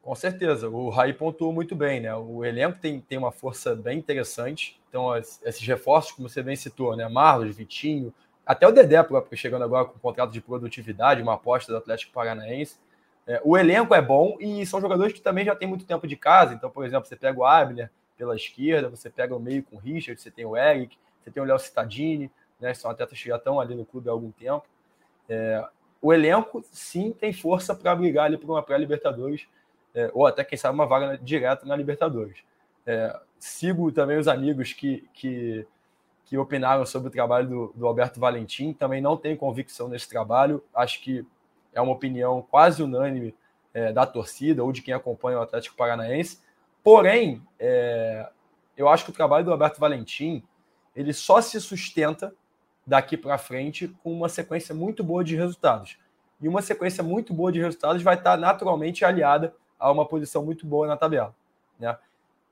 Com 0.03 0.15
certeza, 0.15 0.69
o 0.69 0.91
Raí 0.91 1.15
pontuou 1.15 1.51
muito 1.51 1.75
bem, 1.75 2.01
né? 2.01 2.15
O 2.15 2.45
elenco 2.45 2.79
tem, 2.79 3.01
tem 3.01 3.17
uma 3.17 3.33
força 3.33 3.75
bem 3.75 3.99
interessante. 3.99 4.79
Então, 4.91 5.17
esses 5.17 5.67
reforços, 5.67 6.13
como 6.13 6.29
você 6.29 6.43
bem 6.43 6.57
citou, 6.57 6.95
né? 6.95 7.09
Marlos, 7.09 7.57
Vitinho, 7.57 8.13
até 8.47 8.67
o 8.67 8.73
Dedé 8.73 9.03
próprio, 9.03 9.37
chegando 9.37 9.65
agora 9.65 9.87
com 9.87 9.97
um 9.97 10.01
contrato 10.01 10.31
de 10.31 10.41
produtividade, 10.41 11.23
uma 11.23 11.35
aposta 11.35 11.73
do 11.73 11.79
Atlético 11.79 12.13
Paranaense. 12.13 12.79
É, 13.27 13.41
o 13.43 13.57
elenco 13.57 13.95
é 13.95 14.03
bom 14.03 14.37
e 14.39 14.67
são 14.67 14.81
jogadores 14.81 15.13
que 15.13 15.21
também 15.21 15.45
já 15.45 15.55
têm 15.57 15.67
muito 15.67 15.87
tempo 15.87 16.07
de 16.07 16.17
casa. 16.17 16.55
Então, 16.55 16.71
por 16.71 16.85
exemplo, 16.85 17.09
você 17.09 17.17
pega 17.17 17.39
o 17.39 17.45
Abner 17.45 17.91
pela 18.19 18.37
esquerda, 18.37 18.89
você 18.89 19.09
pega 19.09 19.35
o 19.35 19.41
meio 19.41 19.63
com 19.63 19.77
o 19.77 19.79
Richard, 19.79 20.21
você 20.21 20.31
tem 20.31 20.45
o 20.45 20.57
Eric, 20.57 20.97
você 21.23 21.31
tem 21.31 21.43
o 21.43 21.47
Léo 21.47 21.59
Cittadini, 21.59 22.31
né? 22.61 22.75
São 22.75 22.91
atletas 22.91 23.19
que 23.21 23.29
já 23.29 23.37
estão 23.37 23.59
ali 23.59 23.75
no 23.75 23.85
clube 23.85 24.09
há 24.09 24.13
algum 24.13 24.31
tempo. 24.31 24.65
É, 25.29 25.67
o 26.03 26.13
elenco, 26.13 26.63
sim, 26.71 27.13
tem 27.13 27.33
força 27.33 27.75
para 27.75 27.97
brigar 27.97 28.27
ali 28.27 28.37
por 28.37 28.51
uma 28.51 28.63
pré-Libertadores 28.63 29.47
é, 29.95 30.11
ou 30.13 30.27
até, 30.27 30.45
quem 30.45 30.59
sabe, 30.59 30.75
uma 30.75 30.87
vaga 30.87 31.17
direta 31.17 31.65
na 31.65 31.77
Libertadores. 31.77 32.39
É, 32.85 33.19
sigo 33.39 33.93
também 33.93 34.19
os 34.19 34.27
amigos 34.27 34.73
que, 34.73 35.09
que, 35.15 35.67
que 36.25 36.39
opinaram 36.39 36.87
sobre 36.87 37.09
o 37.09 37.11
trabalho 37.11 37.49
do, 37.49 37.73
do, 37.75 37.87
Alberto 37.87 38.19
Valentim, 38.19 38.73
também 38.73 39.01
não 39.01 39.17
tenho 39.17 39.37
convicção 39.37 39.89
nesse 39.89 40.09
trabalho, 40.09 40.65
acho 40.75 41.03
que 41.03 41.27
é 41.73 41.81
uma 41.81 41.93
opinião 41.93 42.43
quase 42.51 42.83
unânime 42.83 43.35
é, 43.73 43.93
da 43.93 44.07
torcida 44.07 44.63
ou 44.65 44.73
de 44.73 44.81
quem 44.81 44.95
acompanha 44.95 45.39
o 45.39 45.43
Atlético 45.43 45.77
Paranaense. 45.77 46.41
Porém, 46.83 47.43
é, 47.59 48.29
eu 48.77 48.89
acho 48.89 49.05
que 49.05 49.11
o 49.11 49.15
trabalho 49.15 49.45
do 49.45 49.53
Alberto 49.53 49.81
Valentim 49.81 50.43
ele 50.95 51.13
só 51.13 51.41
se 51.41 51.61
sustenta 51.61 52.35
daqui 52.87 53.17
para 53.17 53.39
frente 53.39 53.89
com 54.03 54.13
uma 54.13 54.29
sequência 54.29 54.75
muito 54.75 55.03
boa 55.03 55.25
de 55.25 55.35
resultados. 55.35 55.99
E 56.41 56.49
uma 56.49 56.63
sequência 56.63 57.03
muito 57.03 57.33
boa 57.33 57.51
de 57.51 57.61
resultados 57.61 58.03
vai 58.03 58.15
estar 58.15 58.37
naturalmente 58.37 59.05
aliada 59.05 59.55
a 59.79 59.91
uma 59.91 60.07
posição 60.07 60.45
muito 60.45 60.67
boa 60.67 60.87
na 60.87 60.97
tabela. 60.97 61.35
Né? 61.79 61.97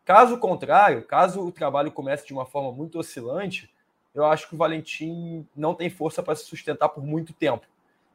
Caso 0.05 0.37
contrário, 0.39 1.03
caso 1.03 1.41
o 1.41 1.53
trabalho 1.53 1.93
comece 1.93 2.27
de 2.27 2.33
uma 2.33 2.45
forma 2.45 2.73
muito 2.73 2.99
oscilante, 2.99 3.73
eu 4.15 4.25
acho 4.25 4.49
que 4.49 4.55
o 4.55 4.59
Valentim 4.59 5.47
não 5.57 5.75
tem 5.75 5.89
força 5.89 6.23
para 6.23 6.35
se 6.35 6.45
sustentar 6.45 6.89
por 6.89 7.05
muito 7.05 7.33
tempo. 7.33 7.67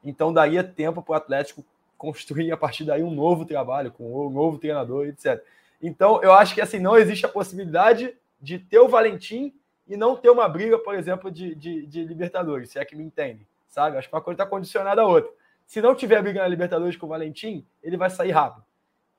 Então 0.04 0.34
daria 0.34 0.64
tempo 0.64 1.02
para 1.02 1.14
o 1.14 1.16
Atlético 1.16 1.66
construir 1.98 2.52
a 2.52 2.58
partir 2.58 2.84
daí 2.84 3.02
um 3.02 3.12
novo 3.12 3.46
trabalho, 3.46 3.92
com 3.92 4.28
um 4.28 4.30
novo 4.30 4.58
treinador, 4.58 5.08
etc. 5.08 5.44
Então 5.82 6.22
eu 6.22 6.34
acho 6.34 6.54
que 6.54 6.62
assim 6.62 6.80
não 6.80 6.98
existe 6.98 7.26
a 7.26 7.30
possibilidade 7.30 8.16
de 8.40 8.60
ter 8.60 8.80
o 8.80 8.88
Valentim 8.88 9.54
e 9.88 9.96
não 9.96 10.16
ter 10.16 10.30
uma 10.30 10.48
briga, 10.48 10.78
por 10.78 10.94
exemplo, 10.94 11.32
de, 11.32 11.56
de, 11.56 11.86
de 11.86 12.04
Libertadores, 12.04 12.70
se 12.70 12.78
é 12.78 12.86
que 12.86 12.96
me 12.96 13.04
entende, 13.04 13.48
sabe? 13.70 13.98
Acho 13.98 14.10
que 14.10 14.14
uma 14.14 14.22
coisa 14.22 14.36
está 14.36 14.46
condicionada 14.46 15.02
à 15.02 15.06
outra. 15.06 15.32
Se 15.66 15.82
não 15.82 15.96
tiver 15.96 16.22
briga 16.22 16.42
na 16.42 16.48
Libertadores 16.48 16.98
com 16.98 17.06
o 17.06 17.10
Valentim, 17.10 17.66
ele 17.82 17.98
vai 17.98 18.10
sair 18.10 18.32
rápido. 18.32 18.66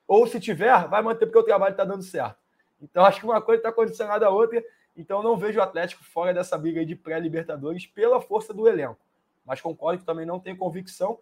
Ou 0.07 0.27
se 0.27 0.39
tiver, 0.39 0.87
vai 0.89 1.03
manter 1.03 1.27
porque 1.27 1.39
o 1.39 1.43
trabalho 1.43 1.73
está 1.73 1.85
dando 1.85 2.03
certo. 2.03 2.37
Então 2.81 3.05
acho 3.05 3.21
que 3.21 3.27
uma 3.27 3.41
coisa 3.41 3.61
está 3.61 3.73
condicionada 3.73 4.27
à 4.27 4.31
outra. 4.31 4.63
Então 4.97 5.23
não 5.23 5.37
vejo 5.37 5.59
o 5.59 5.63
Atlético 5.63 6.05
fora 6.05 6.35
dessa 6.35 6.57
briga 6.57 6.85
de 6.85 6.95
pré-Libertadores 6.97 7.87
pela 7.87 8.21
força 8.21 8.53
do 8.53 8.69
elenco. 8.69 8.99
Mas 9.45 9.61
concordo 9.61 10.01
que 10.01 10.07
também 10.07 10.27
não 10.27 10.41
tenho 10.41 10.57
convicção. 10.57 11.19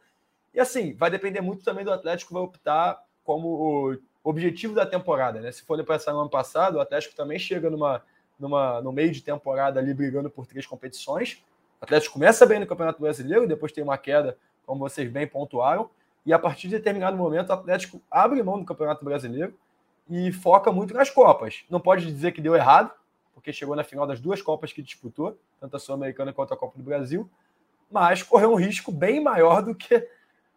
E 0.52 0.60
assim, 0.60 0.94
vai 0.94 1.10
depender 1.10 1.40
muito 1.40 1.64
também 1.64 1.84
do 1.84 1.92
Atlético 1.92 2.34
vai 2.34 2.42
optar 2.42 3.02
como 3.24 3.48
o 3.48 3.98
objetivo 4.24 4.74
da 4.74 4.86
temporada. 4.86 5.40
Né? 5.40 5.52
Se 5.52 5.62
for 5.62 5.82
pensar 5.84 6.12
no 6.12 6.20
ano 6.20 6.30
passado, 6.30 6.76
o 6.76 6.80
Atlético 6.80 7.14
também 7.14 7.38
chega 7.38 7.68
numa 7.68 8.02
numa, 8.38 8.80
no 8.80 8.92
meio 8.92 9.10
de 9.10 9.22
temporada 9.22 9.80
ali 9.80 9.92
brigando 9.94 10.30
por 10.30 10.46
três 10.46 10.66
competições. 10.66 11.42
O 11.80 11.84
Atlético 11.84 12.14
começa 12.14 12.46
bem 12.46 12.60
no 12.60 12.66
Campeonato 12.66 13.00
Brasileiro, 13.00 13.46
depois 13.46 13.72
tem 13.72 13.82
uma 13.82 13.98
queda, 13.98 14.36
como 14.64 14.80
vocês 14.80 15.10
bem 15.10 15.26
pontuaram, 15.26 15.90
e 16.24 16.32
a 16.32 16.38
partir 16.38 16.68
de 16.68 16.76
determinado 16.76 17.16
momento 17.16 17.50
o 17.50 17.52
Atlético 17.52 18.00
abre 18.10 18.42
mão 18.42 18.58
do 18.58 18.64
Campeonato 18.64 19.04
Brasileiro 19.04 19.54
e 20.08 20.32
foca 20.32 20.70
muito 20.72 20.94
nas 20.94 21.10
Copas. 21.10 21.64
Não 21.68 21.80
pode 21.80 22.06
dizer 22.06 22.32
que 22.32 22.40
deu 22.40 22.54
errado, 22.54 22.90
porque 23.34 23.52
chegou 23.52 23.76
na 23.76 23.84
final 23.84 24.06
das 24.06 24.20
duas 24.20 24.40
Copas 24.40 24.72
que 24.72 24.82
disputou, 24.82 25.38
tanto 25.60 25.76
a 25.76 25.78
Sul-Americana 25.78 26.32
quanto 26.32 26.54
a 26.54 26.56
Copa 26.56 26.76
do 26.76 26.84
Brasil, 26.84 27.28
mas 27.90 28.22
correu 28.22 28.52
um 28.52 28.56
risco 28.56 28.90
bem 28.90 29.20
maior 29.20 29.62
do 29.62 29.74
que, 29.74 30.08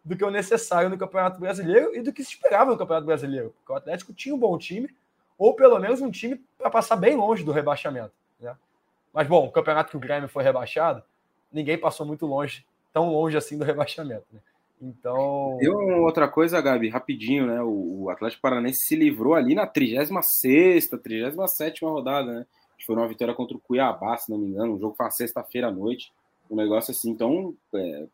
do 0.04 0.16
que 0.16 0.24
o 0.24 0.30
necessário 0.30 0.88
no 0.88 0.98
Campeonato 0.98 1.38
Brasileiro 1.38 1.94
e 1.94 2.02
do 2.02 2.12
que 2.12 2.24
se 2.24 2.30
esperava 2.30 2.70
no 2.70 2.78
Campeonato 2.78 3.06
Brasileiro, 3.06 3.54
porque 3.58 3.72
o 3.72 3.76
Atlético 3.76 4.12
tinha 4.12 4.34
um 4.34 4.38
bom 4.38 4.56
time, 4.58 4.94
ou 5.38 5.54
pelo 5.54 5.78
menos 5.78 6.00
um 6.00 6.10
time 6.10 6.36
para 6.58 6.70
passar 6.70 6.96
bem 6.96 7.16
longe 7.16 7.42
do 7.44 7.52
rebaixamento. 7.52 8.12
Né? 8.38 8.54
Mas, 9.12 9.26
bom, 9.26 9.46
o 9.46 9.50
campeonato 9.50 9.90
que 9.90 9.96
o 9.96 10.00
Grêmio 10.00 10.28
foi 10.28 10.44
rebaixado, 10.44 11.02
ninguém 11.50 11.78
passou 11.78 12.04
muito 12.04 12.26
longe, 12.26 12.64
tão 12.92 13.10
longe 13.10 13.36
assim 13.36 13.56
do 13.56 13.64
rebaixamento. 13.64 14.26
Né? 14.32 14.40
Então. 14.80 15.58
E 15.60 15.68
outra 15.68 16.26
coisa, 16.26 16.60
Gabi, 16.60 16.88
rapidinho, 16.88 17.46
né? 17.46 17.62
O 17.62 18.08
Atlético 18.08 18.42
Paranense 18.42 18.84
se 18.84 18.96
livrou 18.96 19.34
ali 19.34 19.54
na 19.54 19.66
36, 19.66 20.88
37 20.88 21.84
rodada, 21.84 22.32
né? 22.32 22.46
Foi 22.86 22.96
uma 22.96 23.06
vitória 23.06 23.34
contra 23.34 23.56
o 23.56 23.60
Cuiabá, 23.60 24.16
se 24.16 24.30
não 24.30 24.38
me 24.38 24.48
engano. 24.48 24.74
Um 24.74 24.80
jogo 24.80 24.94
foi 24.96 25.10
sexta-feira 25.10 25.68
à 25.68 25.70
noite. 25.70 26.12
Um 26.50 26.56
negócio 26.56 26.92
assim. 26.92 27.10
Então, 27.10 27.54
é, 27.74 28.06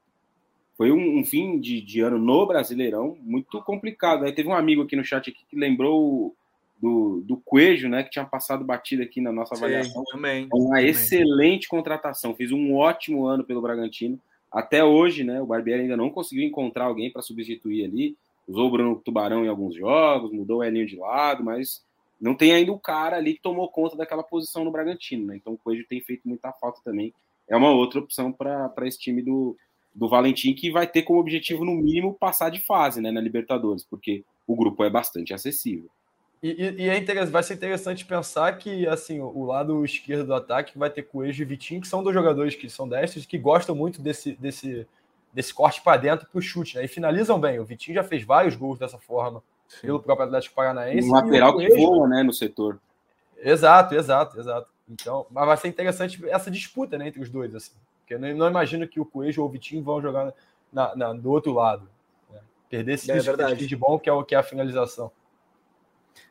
foi 0.77 0.93
um, 0.93 1.19
um 1.19 1.25
fim 1.25 1.59
de, 1.59 1.81
de, 1.81 2.01
ano 2.01 2.19
no 2.19 2.47
Brasileirão 2.47 3.17
muito 3.23 3.63
complicado. 3.63 4.25
Aí 4.25 4.33
teve 4.33 4.49
um 4.49 4.55
amigo 4.55 4.83
aqui 4.83 4.97
no 4.97 5.05
chat 5.05 5.31
aqui 5.31 5.45
que 5.49 5.57
lembrou 5.57 6.35
do, 6.81 7.23
do 7.25 7.37
Coelho, 7.39 7.89
né, 7.89 8.03
que 8.03 8.11
tinha 8.11 8.25
passado 8.25 8.65
batida 8.65 9.03
aqui 9.03 9.21
na 9.21 9.33
nossa 9.33 9.55
avaliação. 9.55 10.05
Sim, 10.05 10.13
também. 10.13 10.49
Uma 10.53 10.77
também. 10.77 10.91
excelente 10.91 11.69
contratação, 11.69 12.35
fez 12.35 12.53
um 12.53 12.75
ótimo 12.75 13.27
ano 13.27 13.45
pelo 13.45 13.63
Bragantino. 13.63 14.21
Até 14.51 14.85
hoje, 14.85 15.25
né, 15.25 15.41
o 15.41 15.47
Barbieri 15.47 15.83
ainda 15.83 15.97
não 15.97 16.11
conseguiu 16.11 16.45
encontrar 16.45 16.85
alguém 16.85 17.11
para 17.11 17.23
substituir 17.23 17.85
ali. 17.85 18.17
Usou 18.47 18.69
o 18.69 18.71
Bruno 18.71 19.03
Tubarão 19.05 19.45
em 19.45 19.49
alguns 19.49 19.75
jogos, 19.75 20.33
mudou 20.33 20.59
o 20.59 20.65
Elinho 20.65 20.87
de 20.87 20.97
lado, 20.97 21.45
mas 21.45 21.85
não 22.21 22.35
tem 22.35 22.53
ainda 22.53 22.73
o 22.73 22.79
cara 22.79 23.17
ali 23.17 23.35
que 23.35 23.43
tomou 23.43 23.69
conta 23.69 23.97
daquela 23.97 24.23
posição 24.23 24.65
no 24.65 24.71
Bragantino, 24.71 25.27
né? 25.27 25.37
Então 25.37 25.53
o 25.53 25.59
Coelho 25.59 25.87
tem 25.89 26.01
feito 26.01 26.29
muita 26.29 26.53
falta 26.53 26.81
também. 26.85 27.13
É 27.49 27.57
uma 27.57 27.71
outra 27.71 28.01
opção 28.01 28.33
para 28.33 28.73
esse 28.83 28.99
time 28.99 29.23
do, 29.23 29.57
do 29.95 30.09
Valentim, 30.09 30.55
que 30.55 30.71
vai 30.71 30.87
ter 30.87 31.03
como 31.03 31.21
objetivo, 31.21 31.65
no 31.65 31.75
mínimo, 31.75 32.15
passar 32.15 32.51
de 32.51 32.61
fase 32.61 33.01
né, 33.01 33.11
na 33.11 33.21
Libertadores, 33.21 33.85
porque 33.85 34.25
o 34.47 34.57
grupo 34.57 34.85
é 34.85 34.91
bastante 34.91 35.33
acessível. 35.33 35.89
E, 36.53 36.85
e, 36.85 36.89
é 36.89 37.25
vai 37.27 37.43
ser 37.43 37.55
interessante 37.55 38.05
pensar 38.05 38.57
que 38.59 38.87
assim 38.87 39.21
o, 39.21 39.45
lado 39.45 39.85
esquerdo 39.85 40.27
do 40.27 40.35
ataque 40.35 40.79
vai 40.79 40.91
ter 40.91 41.03
Coelho 41.03 41.43
e 41.43 41.45
Vitinho, 41.45 41.81
que 41.81 41.89
são 41.89 42.03
dois 42.03 42.15
jogadores 42.15 42.55
que 42.55 42.69
são 42.69 42.89
destros 42.89 43.27
que 43.27 43.39
gostam 43.39 43.75
muito 43.75 44.01
desse, 44.01 44.33
desse, 44.33 44.87
desse 45.33 45.53
corte 45.53 45.83
para 45.83 45.97
dentro 45.97 46.27
para 46.27 46.39
o 46.39 46.43
chute, 46.43 46.77
né? 46.77 46.85
E 46.85 46.89
finalizam 46.89 47.41
bem. 47.41 47.59
O 47.59 47.65
Vitinho 47.65 47.95
já 47.95 48.05
fez 48.05 48.23
vários 48.23 48.55
gols 48.55 48.79
dessa 48.79 48.99
forma 48.99 49.43
Sim. 49.67 49.87
pelo 49.87 50.01
próprio 50.01 50.27
Atlético 50.27 50.55
Paranaense. 50.55 51.09
Um 51.09 51.13
lateral 51.13 51.55
Coelho... 51.55 51.75
que 51.75 51.81
voa, 51.81 52.09
né, 52.09 52.23
no 52.23 52.33
setor. 52.33 52.79
Exato, 53.39 53.95
exato, 53.95 54.39
exato. 54.39 54.69
Então, 54.89 55.27
mas 55.31 55.47
vai 55.47 55.57
ser 55.57 55.69
interessante 55.69 56.25
essa 56.29 56.51
disputa 56.51 56.97
né, 56.97 57.09
entre 57.09 57.21
os 57.21 57.29
dois, 57.29 57.55
assim. 57.55 57.75
Porque 58.01 58.15
eu 58.15 58.21
não, 58.21 58.33
não 58.37 58.49
imagino 58.49 58.87
que 58.87 59.01
o 59.01 59.05
Coelho 59.05 59.43
ou 59.43 59.49
o 59.49 59.51
Vitinho 59.51 59.83
vão 59.83 60.01
jogar 60.01 60.33
na, 60.73 60.95
na, 60.95 61.13
do 61.13 61.31
outro 61.31 61.53
lado. 61.53 61.89
Né? 62.33 62.39
Perder 62.71 62.93
esse 62.93 63.11
é, 63.11 63.19
verdade. 63.19 63.67
de 63.67 63.77
bom 63.77 63.99
que 63.99 64.09
é 64.09 64.13
o 64.13 64.23
que 64.23 64.35
é 64.35 64.39
a 64.39 64.45
finalização. 64.45 65.11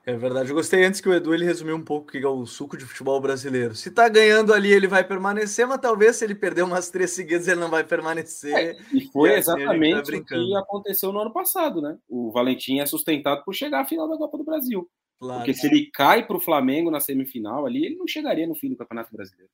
É 0.05 0.15
verdade. 0.15 0.49
Eu 0.49 0.55
gostei 0.55 0.85
antes 0.85 1.01
que 1.01 1.09
o 1.09 1.13
Edu 1.13 1.33
ele 1.33 1.45
resumiu 1.45 1.75
um 1.75 1.83
pouco 1.83 2.07
o 2.07 2.11
que 2.11 2.17
é 2.17 2.27
o 2.27 2.45
suco 2.45 2.77
de 2.77 2.85
futebol 2.85 3.19
brasileiro. 3.19 3.73
Se 3.73 3.89
tá 3.89 4.07
ganhando 4.07 4.53
ali, 4.53 4.71
ele 4.71 4.87
vai 4.87 5.03
permanecer, 5.03 5.65
mas 5.65 5.79
talvez 5.79 6.17
se 6.17 6.25
ele 6.25 6.35
perder 6.35 6.63
umas 6.63 6.89
três 6.89 7.11
seguidas, 7.11 7.47
ele 7.47 7.59
não 7.59 7.69
vai 7.69 7.83
permanecer. 7.83 8.53
É, 8.53 8.77
e 8.93 9.05
foi 9.11 9.29
e 9.29 9.35
assim 9.35 9.51
exatamente 9.51 10.11
tá 10.11 10.17
o 10.17 10.23
que 10.25 10.55
aconteceu 10.55 11.11
no 11.11 11.19
ano 11.19 11.33
passado, 11.33 11.81
né? 11.81 11.97
O 12.07 12.31
Valentim 12.31 12.79
é 12.79 12.85
sustentado 12.85 13.43
por 13.43 13.55
chegar 13.55 13.81
à 13.81 13.85
final 13.85 14.07
da 14.07 14.17
Copa 14.17 14.37
do 14.37 14.43
Brasil. 14.43 14.87
Claro. 15.19 15.39
Porque 15.39 15.53
se 15.53 15.65
ele 15.65 15.89
cai 15.91 16.25
para 16.25 16.37
o 16.37 16.41
Flamengo 16.41 16.91
na 16.91 16.99
semifinal 16.99 17.65
ali, 17.65 17.85
ele 17.85 17.95
não 17.95 18.07
chegaria 18.07 18.45
no 18.45 18.55
fim 18.55 18.69
do 18.69 18.77
Campeonato 18.77 19.11
Brasileiro. 19.11 19.49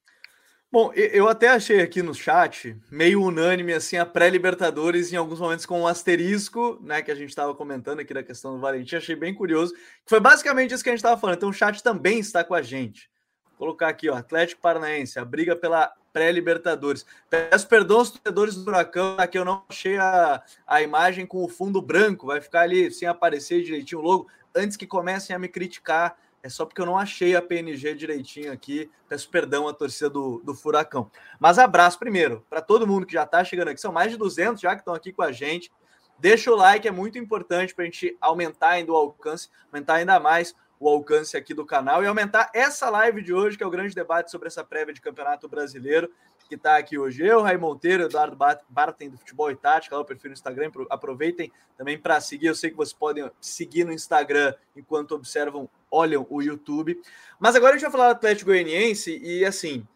Bom, 0.71 0.93
eu 0.93 1.27
até 1.27 1.49
achei 1.49 1.81
aqui 1.81 2.01
no 2.01 2.15
chat 2.15 2.77
meio 2.89 3.21
unânime 3.21 3.73
assim 3.73 3.97
a 3.97 4.05
pré-Libertadores 4.05 5.11
em 5.11 5.17
alguns 5.17 5.37
momentos 5.37 5.65
com 5.65 5.81
um 5.81 5.87
asterisco, 5.87 6.79
né, 6.81 7.01
que 7.01 7.11
a 7.11 7.15
gente 7.15 7.27
estava 7.27 7.53
comentando 7.53 7.99
aqui 7.99 8.13
da 8.13 8.23
questão 8.23 8.53
do 8.53 8.61
Valentim, 8.61 8.95
achei 8.95 9.13
bem 9.13 9.33
curioso. 9.33 9.73
Foi 10.05 10.21
basicamente 10.21 10.73
isso 10.73 10.81
que 10.81 10.89
a 10.89 10.93
gente 10.93 10.99
estava 10.99 11.19
falando. 11.19 11.35
Então 11.35 11.49
o 11.49 11.53
chat 11.53 11.83
também 11.83 12.19
está 12.19 12.41
com 12.41 12.53
a 12.53 12.61
gente. 12.61 13.11
Vou 13.49 13.57
colocar 13.57 13.89
aqui, 13.89 14.09
ó, 14.09 14.15
Atlético 14.15 14.61
Paranaense, 14.61 15.19
a 15.19 15.25
briga 15.25 15.57
pela 15.57 15.91
pré-Libertadores. 16.13 17.05
Peço 17.29 17.67
perdão 17.67 17.97
aos 17.97 18.11
torcedores 18.11 18.55
do 18.55 18.63
Buracão, 18.63 19.17
aqui 19.17 19.37
eu 19.37 19.43
não 19.43 19.65
achei 19.67 19.97
a, 19.97 20.41
a 20.65 20.81
imagem 20.81 21.25
com 21.25 21.43
o 21.43 21.49
fundo 21.49 21.81
branco, 21.81 22.27
vai 22.27 22.39
ficar 22.39 22.61
ali 22.61 22.89
sem 22.91 23.09
aparecer 23.09 23.61
direitinho 23.61 23.99
o 23.99 24.03
logo, 24.05 24.27
antes 24.55 24.77
que 24.77 24.87
comecem 24.87 25.35
a 25.35 25.39
me 25.39 25.49
criticar 25.49 26.15
é 26.43 26.49
só 26.49 26.65
porque 26.65 26.81
eu 26.81 26.85
não 26.85 26.97
achei 26.97 27.35
a 27.35 27.41
PNG 27.41 27.93
direitinho 27.93 28.51
aqui. 28.51 28.89
Peço 29.07 29.29
perdão 29.29 29.67
à 29.67 29.73
torcida 29.73 30.09
do, 30.09 30.41
do 30.43 30.55
Furacão. 30.55 31.11
Mas 31.39 31.59
abraço 31.59 31.99
primeiro 31.99 32.45
para 32.49 32.61
todo 32.61 32.87
mundo 32.87 33.05
que 33.05 33.13
já 33.13 33.23
está 33.23 33.43
chegando 33.43 33.69
aqui. 33.69 33.79
São 33.79 33.91
mais 33.91 34.11
de 34.11 34.17
200 34.17 34.61
já 34.61 34.73
que 34.75 34.81
estão 34.81 34.93
aqui 34.93 35.13
com 35.13 35.21
a 35.21 35.31
gente. 35.31 35.71
Deixa 36.17 36.51
o 36.51 36.55
like, 36.55 36.87
é 36.87 36.91
muito 36.91 37.17
importante 37.17 37.73
para 37.73 37.83
a 37.83 37.85
gente 37.85 38.15
aumentar 38.21 38.69
ainda 38.69 38.91
o 38.91 38.95
alcance, 38.95 39.49
aumentar 39.71 39.95
ainda 39.95 40.19
mais 40.19 40.55
o 40.79 40.89
alcance 40.89 41.37
aqui 41.37 41.53
do 41.53 41.65
canal 41.65 42.03
e 42.03 42.07
aumentar 42.07 42.49
essa 42.53 42.89
live 42.89 43.21
de 43.21 43.33
hoje, 43.33 43.57
que 43.57 43.63
é 43.63 43.67
o 43.67 43.71
grande 43.71 43.93
debate 43.93 44.31
sobre 44.31 44.47
essa 44.47 44.63
prévia 44.63 44.93
de 44.93 45.01
Campeonato 45.01 45.47
Brasileiro 45.47 46.11
que 46.51 46.55
está 46.55 46.75
aqui 46.75 46.97
hoje. 46.97 47.25
Eu, 47.25 47.41
Raí 47.41 47.57
Monteiro, 47.57 48.03
Eduardo 48.03 48.37
Bartem 48.67 49.09
do 49.09 49.17
Futebol 49.17 49.49
e 49.49 49.55
Tática, 49.55 49.95
lá 49.95 50.01
o 50.01 50.05
perfil 50.05 50.31
no 50.31 50.33
Instagram. 50.33 50.69
Aproveitem 50.89 51.49
também 51.77 51.97
para 51.97 52.19
seguir. 52.19 52.47
Eu 52.47 52.55
sei 52.55 52.69
que 52.69 52.75
vocês 52.75 52.91
podem 52.91 53.31
seguir 53.39 53.85
no 53.85 53.93
Instagram 53.93 54.53
enquanto 54.75 55.15
observam, 55.15 55.69
olham 55.89 56.27
o 56.29 56.41
YouTube. 56.41 57.01
Mas 57.39 57.55
agora 57.55 57.71
a 57.71 57.77
gente 57.77 57.83
vai 57.83 57.91
falar 57.91 58.07
do 58.09 58.17
Atlético 58.17 58.49
Goianiense 58.49 59.17
e 59.17 59.45
assim, 59.45 59.87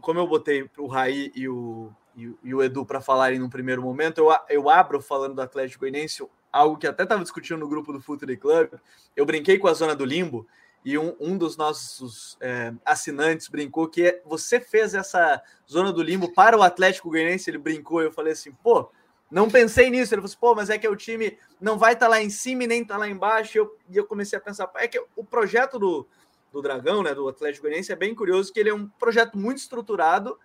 como 0.00 0.18
eu 0.18 0.26
botei 0.26 0.68
o 0.76 0.88
Raí 0.88 1.30
e 1.32 1.48
o, 1.48 1.92
e, 2.16 2.52
o 2.52 2.60
Edu 2.60 2.84
para 2.84 3.00
falarem 3.00 3.38
no 3.38 3.48
primeiro 3.48 3.82
momento, 3.82 4.18
eu, 4.18 4.34
eu 4.48 4.68
abro 4.68 5.00
falando 5.00 5.36
do 5.36 5.42
Atlético 5.42 5.82
Goianiense, 5.82 6.26
algo 6.52 6.76
que 6.76 6.88
até 6.88 7.04
estava 7.04 7.22
discutindo 7.22 7.60
no 7.60 7.68
grupo 7.68 7.92
do 7.92 8.00
Futebol 8.00 8.36
Club. 8.36 8.80
Eu 9.14 9.24
brinquei 9.24 9.60
com 9.60 9.68
a 9.68 9.74
zona 9.74 9.94
do 9.94 10.04
limbo 10.04 10.44
e 10.84 10.98
um, 10.98 11.14
um 11.20 11.38
dos 11.38 11.56
nossos 11.56 12.36
é, 12.40 12.72
assinantes 12.84 13.48
brincou 13.48 13.88
que 13.88 14.20
você 14.24 14.58
fez 14.58 14.94
essa 14.94 15.40
zona 15.70 15.92
do 15.92 16.02
limbo 16.02 16.32
para 16.32 16.58
o 16.58 16.62
Atlético 16.62 17.10
Goianiense, 17.10 17.48
ele 17.48 17.58
brincou, 17.58 18.02
eu 18.02 18.12
falei 18.12 18.32
assim, 18.32 18.52
pô, 18.52 18.90
não 19.30 19.48
pensei 19.48 19.88
nisso, 19.90 20.12
ele 20.12 20.20
falou 20.20 20.30
assim, 20.30 20.40
pô, 20.40 20.54
mas 20.54 20.70
é 20.70 20.78
que 20.78 20.88
o 20.88 20.96
time 20.96 21.38
não 21.60 21.78
vai 21.78 21.92
estar 21.92 22.06
tá 22.06 22.10
lá 22.10 22.20
em 22.20 22.30
cima 22.30 22.64
e 22.64 22.66
nem 22.66 22.84
tá 22.84 22.96
lá 22.96 23.08
embaixo, 23.08 23.56
e 23.56 23.60
eu, 23.60 23.78
e 23.90 23.96
eu 23.96 24.04
comecei 24.04 24.38
a 24.38 24.42
pensar, 24.42 24.70
é 24.74 24.88
que 24.88 25.02
o 25.16 25.24
projeto 25.24 25.78
do, 25.78 26.06
do 26.52 26.60
Dragão, 26.60 27.02
né, 27.02 27.14
do 27.14 27.28
Atlético 27.28 27.62
Goianiense, 27.62 27.92
é 27.92 27.96
bem 27.96 28.14
curioso, 28.14 28.52
que 28.52 28.60
ele 28.60 28.70
é 28.70 28.74
um 28.74 28.88
projeto 28.88 29.38
muito 29.38 29.58
estruturado, 29.58 30.38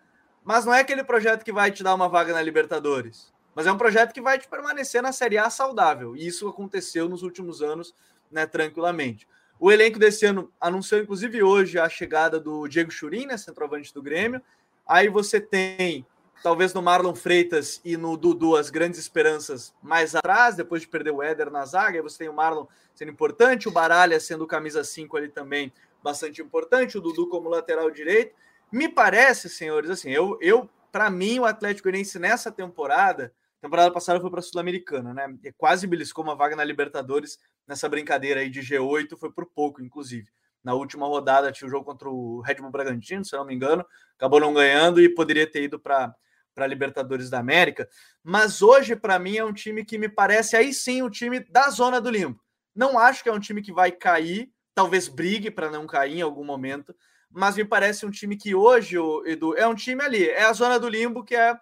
mas 0.43 0.63
não 0.63 0.73
é 0.73 0.80
aquele 0.80 1.04
projeto 1.04 1.43
que 1.43 1.52
vai 1.52 1.71
te 1.71 1.84
dar 1.84 1.93
uma 1.93 2.08
vaga 2.08 2.34
na 2.34 2.41
Libertadores, 2.41 3.34
Mas 3.54 3.65
é 3.65 3.71
um 3.71 3.78
projeto 3.78 4.13
que 4.13 4.21
vai 4.21 4.38
te 4.38 4.47
permanecer 4.47 5.02
na 5.02 5.12
Série 5.12 5.38
A 5.38 5.50
saudável. 5.50 6.15
E 6.15 6.26
isso 6.26 6.47
aconteceu 6.47 7.10
nos 7.10 7.23
últimos 7.23 7.62
anos, 7.62 7.93
né, 8.32 8.45
tranquilamente. 8.45 9.28
O 9.60 9.72
elenco 9.72 9.98
desse 9.98 10.26
ano 10.26 10.52
anunciou, 10.62 11.02
inclusive, 11.02 11.41
hoje 11.41 11.80
a 11.80 11.89
chegada 11.89 12.39
do 12.39 12.67
Diego 12.67 12.91
Churin, 12.91 13.26
né, 13.26 13.38
centroavante 13.38 13.93
do 13.93 14.02
Grêmio. 14.02 14.41
Aí 14.88 15.10
você 15.10 15.41
tem, 15.41 16.06
talvez 16.43 16.74
no 16.74 16.82
Marlon 16.82 17.15
Freitas 17.15 17.82
e 17.84 17.98
no 17.98 18.15
Dudu, 18.15 18.56
as 18.56 18.70
grandes 18.70 19.00
esperanças 19.00 19.74
mais 19.82 20.15
atrás, 20.15 20.56
depois 20.56 20.84
de 20.84 20.88
perder 20.88 21.12
o 21.12 21.24
Éder 21.24 21.50
na 21.50 21.65
zaga. 21.65 21.98
Aí 21.98 22.04
você 22.04 22.20
tem 22.20 22.30
o 22.30 22.34
Marlon 22.34 22.65
sendo 22.93 23.12
importante, 23.12 23.67
o 23.67 23.72
Baralha 23.72 24.20
sendo 24.20 24.46
camisa 24.46 24.84
5 24.84 25.17
ali 25.17 25.30
também 25.30 25.74
bastante 26.04 26.41
importante, 26.41 26.98
o 26.98 27.02
Dudu 27.02 27.28
como 27.28 27.50
lateral 27.50 27.89
direito. 27.89 28.36
Me 28.72 28.88
parece, 28.88 29.50
senhores, 29.50 29.89
assim, 29.89 30.12
eu, 30.12 30.38
eu 30.41 30.70
para 30.91 31.10
mim, 31.10 31.39
o 31.39 31.46
Atlético 31.46 31.84
Goianiense 31.84 32.17
nessa 32.20 32.52
temporada, 32.52 33.34
temporada 33.62 33.91
passada 33.91 34.20
foi 34.20 34.30
para 34.30 34.39
a 34.39 34.43
Sul-Americana, 34.43 35.13
né? 35.13 35.36
E 35.43 35.52
quase 35.52 35.86
beliscou 35.88 36.24
uma 36.24 36.36
vaga 36.36 36.56
na 36.56 36.63
Libertadores 36.63 37.39
nessa 37.67 37.89
brincadeira 37.89 38.39
aí 38.39 38.49
de 38.49 38.62
G8, 38.62 39.17
foi 39.17 39.32
por 39.32 39.45
pouco, 39.45 39.82
inclusive. 39.82 40.27
Na 40.63 40.73
última 40.73 41.06
rodada 41.06 41.51
tinha 41.51 41.65
o 41.65 41.69
um 41.69 41.71
jogo 41.71 41.86
contra 41.86 42.10
o 42.10 42.41
Red 42.41 42.56
Bull 42.56 42.71
Bragantino, 42.71 43.23
se 43.23 43.36
não 43.36 43.45
me 43.45 43.53
engano, 43.53 43.86
acabou 44.15 44.39
não 44.39 44.53
ganhando 44.53 45.01
e 45.01 45.10
poderia 45.10 45.49
ter 45.49 45.63
ido 45.63 45.80
para 45.80 46.13
para 46.58 46.65
Libertadores 46.65 47.30
da 47.30 47.38
América, 47.38 47.88
mas 48.23 48.63
hoje 48.63 48.95
para 48.95 49.19
mim 49.19 49.38
é 49.38 49.45
um 49.45 49.53
time 49.53 49.86
que 49.86 49.95
me 49.95 50.10
parece 50.10 50.58
aí 50.58 50.73
sim 50.73 51.03
o 51.03 51.10
time 51.10 51.39
da 51.39 51.69
zona 51.69 52.01
do 52.01 52.10
limbo. 52.10 52.41
Não 52.75 52.97
acho 52.97 53.21
que 53.21 53.30
é 53.30 53.32
um 53.32 53.39
time 53.39 53.62
que 53.62 53.71
vai 53.71 53.91
cair, 53.91 54.51
talvez 54.73 55.08
brigue 55.08 55.51
para 55.51 55.69
não 55.69 55.86
cair 55.86 56.17
em 56.17 56.21
algum 56.23 56.43
momento, 56.43 56.95
mas 57.30 57.56
me 57.56 57.63
parece 57.63 58.08
um 58.08 58.10
time 58.10 58.36
que 58.36 58.56
hoje, 58.56 58.97
Edu, 59.25 59.56
é 59.56 59.67
um 59.67 59.75
time 59.75 60.01
ali, 60.03 60.27
é 60.27 60.45
a 60.45 60.53
zona 60.53 60.80
do 60.80 60.89
limbo 60.89 61.23
que 61.23 61.36
é 61.36 61.56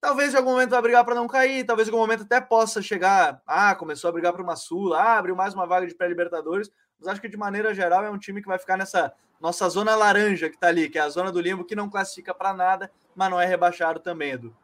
talvez 0.00 0.32
em 0.32 0.36
algum 0.36 0.52
momento 0.52 0.70
vai 0.70 0.82
brigar 0.82 1.04
para 1.04 1.14
não 1.14 1.26
cair, 1.26 1.64
talvez 1.64 1.88
em 1.88 1.90
algum 1.90 2.02
momento 2.02 2.22
até 2.22 2.40
possa 2.40 2.80
chegar, 2.80 3.42
ah, 3.46 3.74
começou 3.74 4.08
a 4.08 4.12
brigar 4.12 4.32
para 4.32 4.42
uma 4.42 4.56
Sul, 4.56 4.94
ah, 4.94 5.18
abriu 5.18 5.34
mais 5.34 5.54
uma 5.54 5.66
vaga 5.66 5.86
de 5.86 5.94
pré-libertadores, 5.94 6.70
mas 6.98 7.08
acho 7.08 7.20
que 7.20 7.28
de 7.28 7.36
maneira 7.36 7.74
geral 7.74 8.04
é 8.04 8.10
um 8.10 8.18
time 8.18 8.40
que 8.40 8.48
vai 8.48 8.58
ficar 8.58 8.76
nessa 8.76 9.12
nossa 9.40 9.68
zona 9.68 9.94
laranja 9.94 10.48
que 10.48 10.56
está 10.56 10.68
ali, 10.68 10.88
que 10.88 10.98
é 10.98 11.02
a 11.02 11.08
zona 11.08 11.30
do 11.30 11.40
limbo 11.40 11.64
que 11.64 11.76
não 11.76 11.88
classifica 11.88 12.34
para 12.34 12.52
nada, 12.52 12.90
mas 13.14 13.30
não 13.30 13.40
é 13.40 13.46
rebaixado 13.46 14.00
também, 14.00 14.32
Edu. 14.32 14.54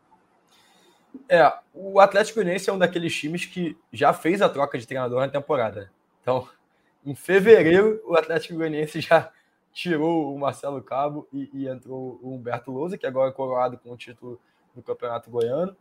É, 1.29 1.53
o 1.73 2.01
Atlético 2.01 2.41
Goianiense 2.41 2.69
é 2.69 2.73
um 2.73 2.79
daqueles 2.79 3.15
times 3.15 3.47
que 3.47 3.77
já 3.93 4.13
fez 4.13 4.43
a 4.43 4.49
troca 4.49 4.77
de 4.77 4.87
treinador 4.87 5.21
na 5.21 5.29
temporada. 5.29 5.93
Então, 6.21 6.49
em 7.07 7.15
fevereiro, 7.15 8.03
o 8.05 8.17
Atlético 8.17 8.55
Goianiense 8.55 9.01
já 9.01 9.31
tirou 9.73 10.35
o 10.35 10.39
Marcelo 10.39 10.83
Cabo 10.83 11.29
e, 11.33 11.51
e 11.53 11.69
entrou 11.69 12.19
o 12.23 12.35
Humberto 12.35 12.71
Lousa, 12.71 12.99
que 12.99 13.07
agora 13.07 13.31
é 13.31 13.33
coroado 13.33 13.79
com 13.79 13.93
o 13.93 13.97
título 13.97 14.41
do 14.75 14.83
Campeonato 14.83 15.31
Goiano. 15.31 15.77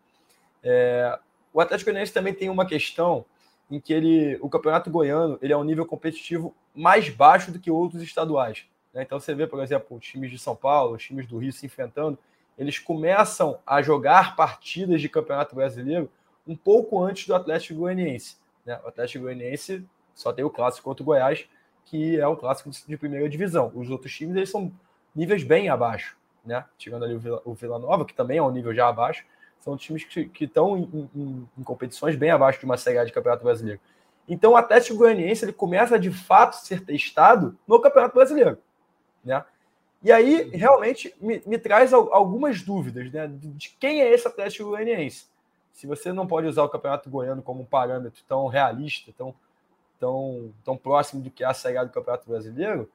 É, 0.63 1.17
o 1.53 1.60
Atlético 1.60 1.89
Goianiense 1.89 2.13
também 2.13 2.34
tem 2.34 2.49
uma 2.49 2.65
questão 2.65 3.25
em 3.69 3.79
que 3.79 3.93
ele, 3.93 4.38
o 4.41 4.49
Campeonato 4.49 4.89
Goiano 4.89 5.38
ele 5.41 5.53
é 5.53 5.58
um 5.58 5.63
nível 5.63 5.86
competitivo 5.86 6.53
mais 6.75 7.10
baixo 7.10 7.51
do 7.51 7.60
que 7.60 7.71
outros 7.71 8.01
estaduais. 8.01 8.65
Né? 8.93 9.03
Então 9.03 9.19
você 9.19 9.34
vê, 9.34 9.47
por 9.47 9.62
exemplo, 9.62 9.97
os 9.97 10.06
times 10.06 10.32
de 10.32 10.38
São 10.38 10.56
Paulo, 10.56 10.95
os 10.95 11.03
times 11.03 11.27
do 11.27 11.38
Rio 11.38 11.51
se 11.51 11.65
enfrentando, 11.65 12.17
eles 12.58 12.77
começam 12.77 13.60
a 13.65 13.82
jogar 13.82 14.36
partidas 14.36 15.01
de 15.01 15.10
Campeonato 15.10 15.56
Brasileiro 15.56 16.10
um 16.47 16.56
pouco 16.56 17.01
antes 17.01 17.25
do 17.27 17.34
Atlético 17.34 17.79
Goianiense. 17.79 18.38
Né? 18.65 18.79
O 18.84 18.88
Atlético 18.88 19.23
Goianiense 19.23 19.86
só 20.13 20.32
tem 20.32 20.45
o 20.45 20.49
clássico 20.49 20.84
contra 20.84 21.01
o 21.01 21.06
Goiás, 21.06 21.47
que 21.86 22.19
é 22.19 22.27
o 22.27 22.38
clássico 22.38 22.69
de 22.69 22.97
primeira 22.97 23.27
divisão. 23.27 23.71
Os 23.73 23.89
outros 23.89 24.13
times 24.13 24.36
eles 24.36 24.49
são 24.49 24.71
níveis 25.15 25.43
bem 25.43 25.69
abaixo, 25.69 26.17
né? 26.45 26.65
Tirando 26.77 27.06
ali 27.06 27.15
o 27.15 27.19
Vila, 27.19 27.41
o 27.45 27.53
Vila 27.53 27.79
Nova, 27.79 28.06
que 28.06 28.13
também 28.13 28.38
é 28.38 28.43
um 28.43 28.51
nível 28.51 28.73
já 28.73 28.88
abaixo, 28.88 29.25
são 29.60 29.77
times 29.77 30.03
que 30.03 30.43
estão 30.43 30.77
em, 30.77 31.10
em, 31.15 31.49
em, 31.58 31.63
competições 31.63 32.15
bem 32.15 32.32
abaixo 32.32 32.60
de 32.60 32.65
uma 32.65 32.77
Série 32.77 32.97
A 32.97 33.06
de 33.06 33.13
Campeonato 33.13 33.43
Brasileiro. 33.43 33.79
Então 34.27 34.51
o 34.51 34.58
Atlético 34.58 34.97
Goianiense 34.97 35.45
ele 35.45 35.53
começa 35.53 35.97
de 35.97 36.12
fato 36.12 36.56
a 36.56 36.58
ser 36.58 36.84
testado 36.84 37.58
no 37.67 37.79
Campeonato 37.79 38.15
Brasileiro, 38.15 38.58
né? 39.23 39.43
E 40.01 40.12
aí 40.12 40.49
realmente 40.49 41.15
me, 41.21 41.41
me 41.45 41.58
traz 41.58 41.93
algumas 41.93 42.62
dúvidas, 42.62 43.10
né? 43.12 43.29
De 43.32 43.69
quem 43.79 44.01
é 44.01 44.13
esse 44.13 44.27
Atlético 44.27 44.69
Goianiense? 44.69 45.27
Se 45.71 45.88
você 45.88 46.12
não 46.12 46.27
pode 46.27 46.45
usar 46.47 46.63
o 46.63 46.69
Campeonato 46.69 47.10
Goiano 47.10 47.41
como 47.41 47.62
um 47.62 47.65
parâmetro 47.65 48.21
tão 48.27 48.47
realista, 48.47 49.13
tão 49.17 49.34
tão, 50.03 50.53
tão 50.65 50.75
próximo 50.75 51.21
do 51.21 51.32
que 51.32 51.45
é 51.45 51.47
a 51.47 51.53
Série 51.53 51.77
A 51.77 51.86
do 51.86 51.91
Campeonato 51.91 52.27
Brasileiro. 52.27 52.91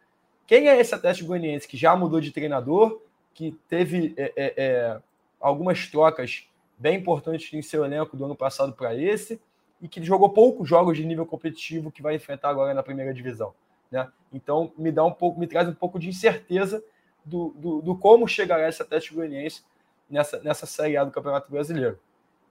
Quem 0.47 0.69
é 0.69 0.79
esse 0.79 0.95
Atlético 0.95 1.29
Goianiense 1.29 1.67
que 1.67 1.77
já 1.77 1.97
mudou 1.97 2.21
de 2.21 2.31
treinador, 2.31 3.01
que 3.39 3.57
teve 3.69 4.15
é, 4.17 4.33
é, 4.35 4.55
é 4.57 5.01
algumas 5.41 5.87
trocas 5.87 6.49
bem 6.77 6.99
importantes 6.99 7.53
em 7.55 7.63
seu 7.63 7.85
elenco 7.85 8.17
do 8.17 8.25
ano 8.25 8.35
passado 8.35 8.73
para 8.73 8.97
esse, 8.97 9.41
e 9.81 9.87
que 9.87 10.03
jogou 10.03 10.31
poucos 10.31 10.69
jogos 10.69 10.97
de 10.97 11.07
nível 11.07 11.25
competitivo 11.25 11.93
que 11.93 12.03
vai 12.03 12.17
enfrentar 12.17 12.49
agora 12.49 12.75
na 12.75 12.83
primeira 12.83 13.15
divisão. 13.15 13.55
Né? 13.93 14.09
Então 14.33 14.73
me 14.77 14.91
dá 14.91 15.05
um 15.05 15.13
pouco, 15.13 15.39
me 15.39 15.47
traz 15.47 15.69
um 15.69 15.73
pouco 15.73 16.01
de 16.01 16.09
incerteza 16.09 16.83
do, 17.25 17.55
do, 17.57 17.81
do 17.81 17.97
como 17.97 18.27
chegará 18.27 18.69
esse 18.69 18.83
Atlético 18.83 19.15
Goianiense 19.15 19.63
nessa, 20.11 20.41
nessa 20.41 20.67
Série 20.67 20.97
A 20.97 21.05
do 21.05 21.13
Campeonato 21.13 21.49
Brasileiro. 21.49 21.97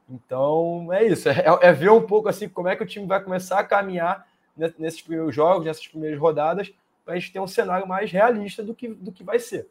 Então 0.09 0.87
é 0.93 1.05
isso, 1.05 1.27
é, 1.27 1.43
é, 1.63 1.73
ver 1.73 1.91
um 1.91 2.07
pouco 2.07 2.29
assim 2.29 2.47
como 2.47 2.69
é 2.69 2.77
que 2.77 2.83
o 2.83 2.87
time 2.87 3.05
vai 3.05 3.21
começar 3.21 3.59
a 3.59 3.63
caminhar 3.65 4.25
nesses 4.55 5.01
primeiros 5.01 5.35
jogos, 5.35 5.65
nessas 5.65 5.85
primeiras 5.85 6.17
rodadas, 6.17 6.73
para 7.03 7.15
a 7.15 7.19
gente 7.19 7.33
ter 7.33 7.41
um 7.41 7.47
cenário 7.47 7.85
mais 7.85 8.09
realista 8.09 8.63
do 8.63 8.73
que, 8.73 8.87
do 8.87 9.11
que 9.11 9.21
vai 9.21 9.37
ser. 9.37 9.67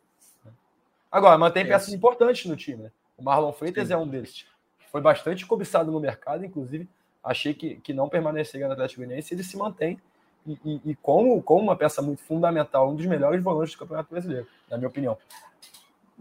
Agora, 1.10 1.38
mantém 1.38 1.62
é. 1.64 1.66
peças 1.66 1.92
importantes 1.92 2.46
no 2.46 2.56
time. 2.56 2.84
Né? 2.84 2.90
O 3.16 3.22
Marlon 3.22 3.52
Freitas 3.52 3.88
Sim. 3.88 3.94
é 3.94 3.96
um 3.96 4.06
deles. 4.06 4.46
Foi 4.90 5.00
bastante 5.00 5.46
cobiçado 5.46 5.90
no 5.90 6.00
mercado, 6.00 6.44
inclusive 6.44 6.88
achei 7.26 7.52
que, 7.52 7.76
que 7.76 7.92
não 7.92 8.08
permaneceria 8.08 8.68
no 8.68 8.72
Atlético 8.72 9.00
Goianiense, 9.00 9.34
ele 9.34 9.42
se 9.42 9.56
mantém 9.56 10.00
e, 10.46 10.58
e, 10.64 10.80
e, 10.92 10.94
como, 10.94 11.42
como 11.42 11.64
uma 11.64 11.74
peça 11.74 12.00
muito 12.00 12.22
fundamental, 12.22 12.88
um 12.88 12.94
dos 12.94 13.04
melhores 13.04 13.42
volantes 13.42 13.74
do 13.74 13.78
Campeonato 13.78 14.10
Brasileiro, 14.10 14.46
na 14.70 14.76
minha 14.76 14.88
opinião. 14.88 15.18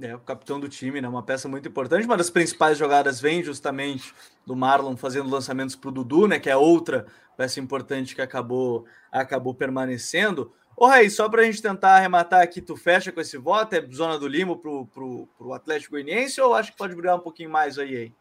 É, 0.01 0.13
o 0.15 0.19
capitão 0.19 0.59
do 0.59 0.67
time, 0.67 0.99
né? 0.99 1.07
Uma 1.07 1.23
peça 1.23 1.47
muito 1.47 1.69
importante. 1.69 2.05
Uma 2.05 2.17
das 2.17 2.29
principais 2.29 2.77
jogadas 2.77 3.21
vem 3.21 3.41
justamente 3.41 4.13
do 4.45 4.55
Marlon 4.55 4.97
fazendo 4.97 5.29
lançamentos 5.29 5.75
para 5.75 5.89
o 5.89 5.91
Dudu, 5.91 6.27
né? 6.27 6.37
Que 6.37 6.49
é 6.49 6.57
outra 6.57 7.05
peça 7.37 7.61
importante 7.61 8.13
que 8.13 8.21
acabou, 8.21 8.85
acabou 9.09 9.53
permanecendo. 9.53 10.51
Ô, 10.77 10.87
Raí, 10.87 11.09
só 11.09 11.29
para 11.29 11.41
a 11.41 11.45
gente 11.45 11.61
tentar 11.61 11.95
arrematar 11.95 12.41
aqui, 12.41 12.61
tu 12.61 12.75
fecha 12.75 13.11
com 13.11 13.21
esse 13.21 13.37
voto? 13.37 13.73
É 13.73 13.81
zona 13.93 14.19
do 14.19 14.27
limo 14.27 14.57
pro, 14.57 14.85
pro, 14.87 15.27
pro 15.37 15.53
Atlético 15.53 15.91
Goianiense 15.91 16.41
ou 16.41 16.53
acho 16.53 16.71
que 16.71 16.77
pode 16.77 16.95
brigar 16.95 17.15
um 17.15 17.21
pouquinho 17.21 17.49
mais 17.49 17.79
aí, 17.79 17.95
aí? 17.95 18.11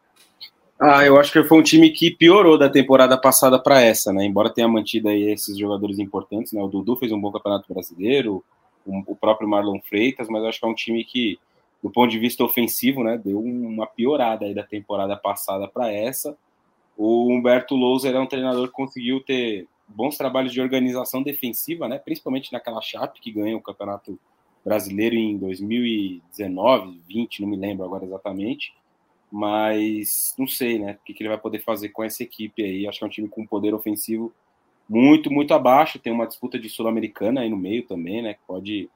Ah, 0.80 1.04
eu 1.04 1.18
acho 1.18 1.32
que 1.32 1.42
foi 1.44 1.58
um 1.58 1.62
time 1.62 1.90
que 1.90 2.10
piorou 2.10 2.58
da 2.58 2.68
temporada 2.68 3.16
passada 3.16 3.58
para 3.58 3.80
essa, 3.80 4.12
né? 4.12 4.24
Embora 4.24 4.52
tenha 4.52 4.68
mantido 4.68 5.08
aí 5.08 5.30
esses 5.30 5.56
jogadores 5.56 5.98
importantes, 5.98 6.52
né? 6.52 6.62
O 6.62 6.68
Dudu 6.68 6.96
fez 6.96 7.10
um 7.12 7.20
bom 7.20 7.32
campeonato 7.32 7.72
brasileiro, 7.72 8.44
o 8.86 9.16
próprio 9.16 9.48
Marlon 9.48 9.80
Freitas, 9.80 10.28
mas 10.28 10.42
eu 10.42 10.48
acho 10.48 10.60
que 10.60 10.66
é 10.66 10.68
um 10.68 10.74
time 10.74 11.04
que 11.04 11.38
do 11.84 11.90
ponto 11.90 12.10
de 12.10 12.18
vista 12.18 12.42
ofensivo, 12.42 13.04
né, 13.04 13.20
deu 13.22 13.38
uma 13.38 13.86
piorada 13.86 14.46
aí 14.46 14.54
da 14.54 14.62
temporada 14.62 15.14
passada 15.18 15.68
para 15.68 15.92
essa. 15.92 16.34
O 16.96 17.30
Humberto 17.30 17.74
Louser 17.74 18.14
é 18.14 18.18
um 18.18 18.26
treinador 18.26 18.68
que 18.68 18.72
conseguiu 18.72 19.20
ter 19.20 19.66
bons 19.88 20.16
trabalhos 20.16 20.52
de 20.52 20.60
organização 20.60 21.22
defensiva, 21.22 21.88
né, 21.88 21.98
principalmente 21.98 22.52
naquela 22.52 22.80
Chape 22.80 23.20
que 23.20 23.32
ganhou 23.32 23.58
o 23.58 23.62
Campeonato 23.62 24.18
Brasileiro 24.64 25.14
em 25.14 25.36
2019, 25.36 27.00
20, 27.06 27.42
não 27.42 27.48
me 27.48 27.56
lembro 27.56 27.84
agora 27.84 28.04
exatamente. 28.04 28.74
Mas 29.30 30.34
não 30.38 30.46
sei, 30.46 30.78
né, 30.78 30.92
o 30.92 31.04
que, 31.04 31.12
que 31.12 31.22
ele 31.22 31.28
vai 31.28 31.38
poder 31.38 31.60
fazer 31.60 31.88
com 31.88 32.04
essa 32.04 32.22
equipe 32.22 32.62
aí. 32.62 32.86
Acho 32.86 32.98
que 32.98 33.04
é 33.04 33.06
um 33.06 33.10
time 33.10 33.28
com 33.28 33.46
poder 33.46 33.74
ofensivo 33.74 34.32
muito, 34.88 35.30
muito 35.30 35.52
abaixo. 35.52 35.98
Tem 35.98 36.12
uma 36.12 36.26
disputa 36.26 36.58
de 36.58 36.68
Sul-Americana 36.68 37.40
aí 37.40 37.50
no 37.50 37.56
meio 37.56 37.84
também, 37.84 38.22
né, 38.22 38.34
que 38.34 38.40
pode 38.46 38.88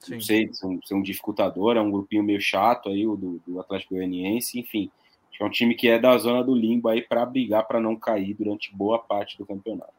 Sim. 0.00 0.14
não 0.14 0.20
sei, 0.20 0.52
ser 0.52 0.66
um, 0.66 0.80
ser 0.82 0.94
um, 0.94 1.02
dificultador, 1.02 1.76
é 1.76 1.80
um 1.80 1.90
grupinho 1.90 2.22
meio 2.22 2.40
chato 2.40 2.88
aí, 2.88 3.06
o 3.06 3.16
do, 3.16 3.40
do 3.46 3.60
Atlético 3.60 3.94
Goianiense, 3.94 4.58
enfim. 4.58 4.90
Acho 5.28 5.38
que 5.38 5.42
é 5.44 5.46
um 5.46 5.50
time 5.50 5.74
que 5.74 5.88
é 5.88 5.98
da 5.98 6.16
zona 6.18 6.42
do 6.42 6.54
limbo 6.54 6.88
aí 6.88 7.02
para 7.02 7.24
brigar 7.24 7.66
para 7.66 7.80
não 7.80 7.96
cair 7.96 8.34
durante 8.34 8.74
boa 8.74 8.98
parte 8.98 9.38
do 9.38 9.46
campeonato. 9.46 9.97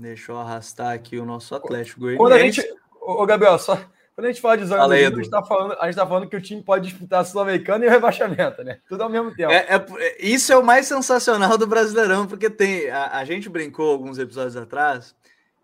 Deixa 0.00 0.32
eu 0.32 0.38
arrastar 0.38 0.92
aqui 0.92 1.18
o 1.18 1.26
nosso 1.26 1.54
Atlético 1.54 2.00
Goianiense. 2.00 2.22
Quando 2.22 2.32
a 2.32 2.38
gente, 2.38 2.74
ô 3.00 3.26
Gabriel, 3.26 3.58
só 3.58 3.76
quando 4.14 4.26
a 4.26 4.32
gente 4.32 4.40
fala 4.40 4.58
de 4.58 4.66
zona 4.66 4.80
Fala 4.82 4.94
a 4.94 4.98
gente, 4.98 5.30
tá 5.30 5.42
falando, 5.42 5.76
a 5.80 5.86
gente 5.86 5.94
tá 5.94 6.06
falando 6.06 6.28
que 6.28 6.36
o 6.36 6.40
time 6.42 6.62
pode 6.62 6.88
disputar 6.88 7.20
a 7.20 7.24
Sul-Americana 7.24 7.84
e 7.84 7.88
o 7.88 7.90
rebaixamento, 7.90 8.62
né? 8.62 8.78
Tudo 8.88 9.02
ao 9.02 9.08
mesmo 9.08 9.34
tempo. 9.34 9.52
É, 9.52 9.66
é, 9.68 10.16
isso 10.18 10.52
é 10.52 10.56
o 10.56 10.64
mais 10.64 10.86
sensacional 10.86 11.56
do 11.56 11.66
Brasileirão, 11.66 12.26
porque 12.26 12.50
tem. 12.50 12.90
A, 12.90 13.18
a 13.18 13.24
gente 13.24 13.48
brincou 13.48 13.90
alguns 13.90 14.18
episódios 14.18 14.56
atrás 14.56 15.14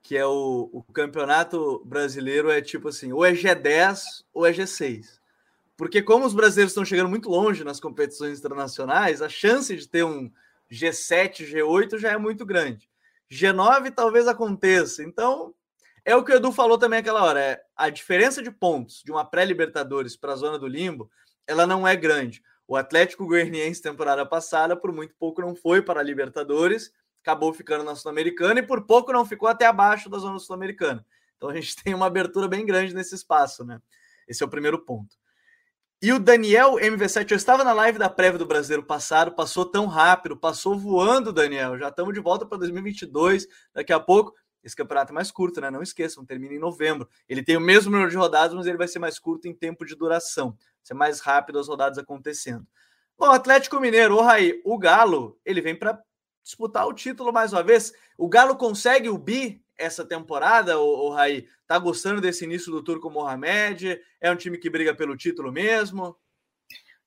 que 0.03 0.16
é 0.16 0.25
o, 0.25 0.70
o 0.72 0.85
campeonato 0.92 1.83
brasileiro 1.85 2.49
é 2.49 2.62
tipo 2.62 2.87
assim, 2.87 3.12
ou 3.12 3.25
é 3.25 3.33
G10 3.33 4.05
ou 4.33 4.46
é 4.46 4.53
G6. 4.53 5.18
Porque 5.77 6.01
como 6.01 6.25
os 6.25 6.33
brasileiros 6.33 6.70
estão 6.70 6.85
chegando 6.85 7.11
muito 7.11 7.29
longe 7.29 7.64
nas 7.64 7.81
competições 7.81 8.38
internacionais, 8.38 9.20
a 9.20 9.29
chance 9.29 9.75
de 9.75 9.88
ter 9.88 10.05
um 10.05 10.31
G7, 10.70 11.44
G8 11.53 11.99
já 11.99 12.12
é 12.12 12.16
muito 12.16 12.46
grande. 12.46 12.88
G9 13.31 13.93
talvez 13.95 14.29
aconteça. 14.29 15.03
Então, 15.03 15.55
é 16.05 16.15
o 16.15 16.25
que 16.25 16.33
o 16.33 16.37
Edu 16.37 16.53
falou 16.53 16.79
também 16.79 17.01
aquela 17.01 17.25
hora, 17.25 17.41
é 17.41 17.62
a 17.75 17.91
diferença 17.91 18.43
de 18.43 18.51
pontos 18.51 19.03
de 19.05 19.11
uma 19.11 19.25
pré-libertadores 19.25 20.17
para 20.17 20.33
a 20.33 20.37
zona 20.37 20.59
do 20.59 20.67
limbo, 20.69 21.11
ela 21.47 21.67
não 21.67 21.87
é 21.87 21.97
grande. 21.97 22.43
O 22.69 22.77
Atlético 22.77 23.27
Goianiense, 23.27 23.83
temporada 23.83 24.25
passada, 24.25 24.77
por 24.77 24.93
muito 24.93 25.15
pouco 25.17 25.41
não 25.41 25.55
foi 25.55 25.83
para 25.83 26.01
a 26.01 26.03
Libertadores, 26.03 26.93
acabou 27.21 27.53
ficando 27.53 27.83
na 27.83 27.97
Sul-Americana 27.97 28.61
e 28.61 28.62
por 28.62 28.87
pouco 28.87 29.12
não 29.12 29.27
ficou 29.27 29.49
até 29.49 29.67
abaixo 29.67 30.09
da 30.09 30.19
zona 30.19 30.39
sul-americana. 30.39 31.05
Então 31.37 31.49
a 31.49 31.55
gente 31.55 31.75
tem 31.83 31.93
uma 31.95 32.07
abertura 32.07 32.47
bem 32.47 32.65
grande 32.65 32.95
nesse 32.95 33.15
espaço, 33.15 33.65
né? 33.65 33.81
Esse 34.29 34.43
é 34.43 34.47
o 34.47 34.51
primeiro 34.51 34.79
ponto. 34.85 35.17
E 36.02 36.12
o 36.12 36.18
Daniel 36.18 36.74
MV7, 36.74 37.30
eu 37.30 37.37
estava 37.38 37.64
na 37.64 37.72
live 37.72 37.98
da 37.98 38.11
prévia 38.11 38.38
do 38.38 38.44
Brasileiro 38.44 38.82
passado, 38.82 39.32
passou 39.32 39.64
tão 39.64 39.87
rápido, 39.87 40.37
passou 40.37 40.78
voando, 40.78 41.32
Daniel. 41.32 41.78
Já 41.78 41.88
estamos 41.88 42.12
de 42.12 42.20
volta 42.20 42.44
para 42.44 42.59
2022, 42.59 43.46
daqui 43.72 43.94
a 43.94 43.98
pouco. 43.98 44.35
Esse 44.62 44.76
campeonato 44.76 45.12
é 45.12 45.14
mais 45.14 45.30
curto, 45.30 45.59
né? 45.59 45.70
Não 45.70 45.80
esqueçam, 45.80 46.22
termina 46.22 46.52
em 46.52 46.59
novembro. 46.59 47.09
Ele 47.26 47.42
tem 47.42 47.56
o 47.56 47.61
mesmo 47.61 47.90
número 47.90 48.11
de 48.11 48.16
rodadas, 48.16 48.54
mas 48.54 48.66
ele 48.66 48.76
vai 48.76 48.88
ser 48.88 48.98
mais 48.98 49.18
curto 49.18 49.48
em 49.48 49.54
tempo 49.54 49.87
de 49.87 49.94
duração. 49.94 50.50
Vai 50.50 50.59
ser 50.82 50.94
mais 50.94 51.20
rápido 51.20 51.59
as 51.59 51.66
rodadas 51.66 51.96
acontecendo. 51.96 52.66
Bom, 53.16 53.30
Atlético 53.30 53.80
Mineiro, 53.80 54.16
o 54.16 54.20
Raí, 54.20 54.61
o 54.66 54.76
Galo, 54.76 55.40
ele 55.46 55.62
vem 55.62 55.74
para 55.74 55.98
disputar 56.42 56.87
o 56.87 56.92
título 56.92 57.32
mais 57.32 57.54
uma 57.54 57.62
vez. 57.62 57.94
O 58.18 58.28
Galo 58.28 58.54
consegue 58.56 59.09
o 59.09 59.16
bi 59.16 59.64
essa 59.79 60.05
temporada, 60.05 60.79
o, 60.79 61.07
o 61.07 61.11
Raí? 61.11 61.47
Tá 61.67 61.79
gostando 61.79 62.21
desse 62.21 62.45
início 62.45 62.71
do 62.71 62.83
Turco 62.83 63.11
Mohamed? 63.11 64.01
É 64.21 64.31
um 64.31 64.37
time 64.37 64.59
que 64.59 64.71
briga 64.71 64.95
pelo 64.95 65.17
título 65.17 65.53
mesmo? 65.53 66.17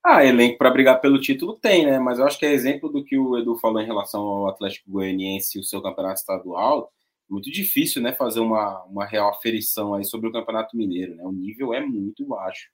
Ah, 0.04 0.24
elenco 0.24 0.58
para 0.58 0.72
brigar 0.72 1.02
pelo 1.02 1.20
título 1.20 1.58
tem, 1.60 1.86
né? 1.86 2.00
Mas 2.00 2.20
eu 2.20 2.26
acho 2.26 2.40
que 2.40 2.46
é 2.46 2.52
exemplo 2.52 2.90
do 2.90 3.04
que 3.04 3.18
o 3.18 3.38
Edu 3.38 3.58
falou 3.58 3.82
em 3.82 3.86
relação 3.86 4.22
ao 4.22 4.48
Atlético 4.48 4.92
Goianiense 4.92 5.58
e 5.58 5.62
o 5.62 5.64
seu 5.64 5.82
campeonato 5.82 6.20
estadual. 6.20 6.92
Muito 7.30 7.52
difícil, 7.52 8.02
né? 8.02 8.14
Fazer 8.14 8.40
uma, 8.40 8.84
uma 8.86 9.06
real 9.06 9.30
aferição 9.30 9.94
aí 9.94 10.06
sobre 10.06 10.30
o 10.30 10.32
Campeonato 10.32 10.76
Mineiro, 10.76 11.16
né? 11.16 11.24
O 11.24 11.32
nível 11.32 11.74
é 11.74 11.82
muito 11.86 12.26
baixo. 12.26 12.70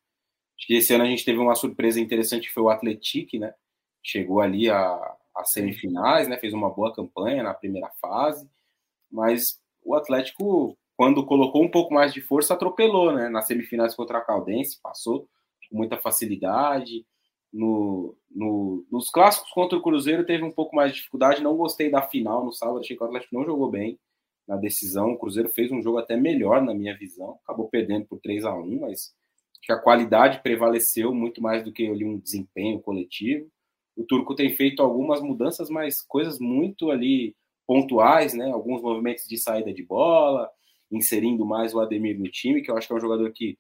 Acho 0.58 0.68
que 0.68 0.76
esse 0.76 0.94
ano 0.94 1.04
a 1.04 1.08
gente 1.08 1.26
teve 1.26 1.40
uma 1.40 1.56
surpresa 1.56 2.00
interessante, 2.00 2.48
que 2.48 2.54
foi 2.54 2.64
o 2.64 2.70
Atlético, 2.70 3.38
né? 3.38 3.54
Chegou 4.04 4.40
ali 4.40 4.70
a, 4.70 5.16
a 5.36 5.44
semifinais, 5.44 6.28
né? 6.28 6.38
Fez 6.38 6.54
uma 6.54 6.70
boa 6.70 6.94
campanha 6.94 7.44
na 7.44 7.54
primeira 7.54 7.90
fase, 8.02 8.50
mas 9.12 9.60
o 9.86 9.96
Atlético, 9.96 10.76
quando 10.98 11.26
colocou 11.26 11.64
um 11.64 11.70
pouco 11.70 11.94
mais 11.94 12.14
de 12.14 12.20
força, 12.22 12.54
atropelou, 12.54 13.14
né? 13.14 13.30
Nas 13.30 13.48
semifinais 13.48 13.96
contra 13.96 14.18
a 14.18 14.22
Caldense, 14.22 14.80
passou 14.82 15.28
com 15.70 15.78
muita 15.78 15.98
facilidade. 15.98 17.06
No, 17.54 18.18
no, 18.30 18.86
nos 18.92 19.10
clássicos 19.10 19.50
contra 19.52 19.78
o 19.78 19.82
Cruzeiro 19.82 20.26
teve 20.26 20.44
um 20.44 20.52
pouco 20.52 20.76
mais 20.76 20.92
de 20.92 20.98
dificuldade. 20.98 21.44
Não 21.44 21.56
gostei 21.56 21.90
da 21.90 22.02
final 22.02 22.44
no 22.44 22.52
sábado, 22.52 22.80
achei 22.80 22.98
que 22.98 23.04
o 23.04 23.06
Atlético 23.06 23.36
não 23.36 23.46
jogou 23.46 23.70
bem 23.70 23.98
na 24.48 24.58
decisão. 24.58 25.14
O 25.14 25.18
Cruzeiro 25.18 25.50
fez 25.50 25.72
um 25.72 25.82
jogo 25.82 26.00
até 26.00 26.18
melhor, 26.18 26.62
na 26.62 26.74
minha 26.74 26.98
visão. 26.98 27.38
Acabou 27.44 27.70
perdendo 27.70 28.06
por 28.08 28.20
3 28.20 28.44
a 28.44 28.54
1 28.54 28.80
mas 28.82 29.14
que 29.62 29.72
a 29.72 29.80
qualidade 29.80 30.42
prevaleceu 30.44 31.14
muito 31.14 31.42
mais 31.42 31.64
do 31.64 31.72
que 31.72 31.88
ali 31.88 32.06
um 32.06 32.20
desempenho 32.20 32.80
coletivo. 32.80 33.50
O 33.96 34.04
Turco 34.04 34.36
tem 34.36 34.54
feito 34.56 34.82
algumas 34.82 35.22
mudanças, 35.22 35.70
mas 35.70 36.02
coisas 36.02 36.40
muito 36.40 36.92
ali 36.92 37.36
pontuais, 37.66 38.34
né? 38.34 38.52
Alguns 38.52 38.82
movimentos 38.82 39.26
de 39.28 39.38
saída 39.38 39.74
de 39.74 39.84
bola, 39.84 40.50
inserindo 40.92 41.46
mais 41.46 41.74
o 41.74 41.80
Ademir 41.80 42.18
no 42.20 42.30
time, 42.30 42.62
que 42.62 42.70
eu 42.70 42.78
acho 42.78 42.88
que 42.88 42.94
é 42.94 42.96
um 42.96 43.02
jogador 43.02 43.32
que 43.32 43.58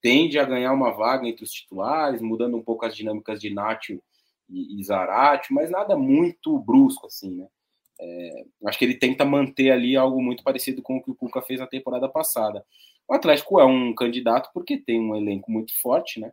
tende 0.00 0.38
a 0.38 0.44
ganhar 0.44 0.72
uma 0.72 0.90
vaga 0.90 1.26
entre 1.26 1.44
os 1.44 1.50
titulares, 1.50 2.20
mudando 2.20 2.56
um 2.56 2.62
pouco 2.62 2.84
as 2.84 2.94
dinâmicas 2.94 3.40
de 3.40 3.48
Nacho 3.48 4.02
e, 4.48 4.82
Zarate, 4.84 5.52
mas 5.52 5.70
nada 5.70 5.96
muito 5.96 6.58
brusco 6.58 7.06
assim, 7.06 7.34
né? 7.36 7.48
É, 7.98 8.44
acho 8.66 8.78
que 8.78 8.84
ele 8.84 8.98
tenta 8.98 9.24
manter 9.24 9.70
ali 9.70 9.96
algo 9.96 10.20
muito 10.22 10.42
parecido 10.42 10.82
com 10.82 10.96
o 10.96 11.02
que 11.02 11.10
o 11.10 11.14
Cuca 11.14 11.40
fez 11.40 11.60
na 11.60 11.66
temporada 11.66 12.08
passada. 12.08 12.64
O 13.08 13.14
Atlético 13.14 13.60
é 13.60 13.64
um 13.64 13.94
candidato 13.94 14.50
porque 14.52 14.76
tem 14.76 15.00
um 15.00 15.16
elenco 15.16 15.50
muito 15.50 15.72
forte, 15.80 16.20
né? 16.20 16.32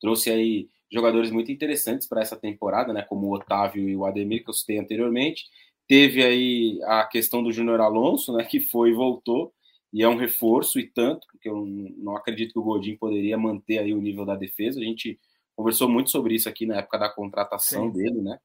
Trouxe 0.00 0.30
aí 0.30 0.68
jogadores 0.92 1.30
muito 1.30 1.50
interessantes 1.50 2.06
para 2.06 2.20
essa 2.20 2.36
temporada, 2.36 2.92
né? 2.92 3.02
Como 3.02 3.26
o 3.26 3.34
Otávio 3.34 3.88
e 3.88 3.96
o 3.96 4.04
Ademir, 4.04 4.44
que 4.44 4.50
eu 4.50 4.54
citei 4.54 4.78
anteriormente. 4.78 5.44
Teve 5.88 6.24
aí 6.24 6.80
a 6.84 7.04
questão 7.04 7.42
do 7.42 7.52
Júnior 7.52 7.80
Alonso, 7.80 8.36
né, 8.36 8.44
que 8.44 8.60
foi 8.60 8.90
e 8.90 8.94
voltou, 8.94 9.52
e 9.92 10.02
é 10.02 10.08
um 10.08 10.16
reforço 10.16 10.80
e 10.80 10.86
tanto, 10.86 11.26
porque 11.30 11.48
eu 11.48 11.64
não 11.96 12.16
acredito 12.16 12.52
que 12.52 12.58
o 12.58 12.62
Godinho 12.62 12.98
poderia 12.98 13.38
manter 13.38 13.78
aí 13.78 13.94
o 13.94 14.00
nível 14.00 14.24
da 14.24 14.34
defesa. 14.34 14.80
A 14.80 14.84
gente 14.84 15.18
conversou 15.54 15.88
muito 15.88 16.10
sobre 16.10 16.34
isso 16.34 16.48
aqui 16.48 16.66
na 16.66 16.76
época 16.76 16.98
da 16.98 17.08
contratação 17.08 17.86
sim. 17.86 17.92
dele, 17.92 18.20
né? 18.20 18.38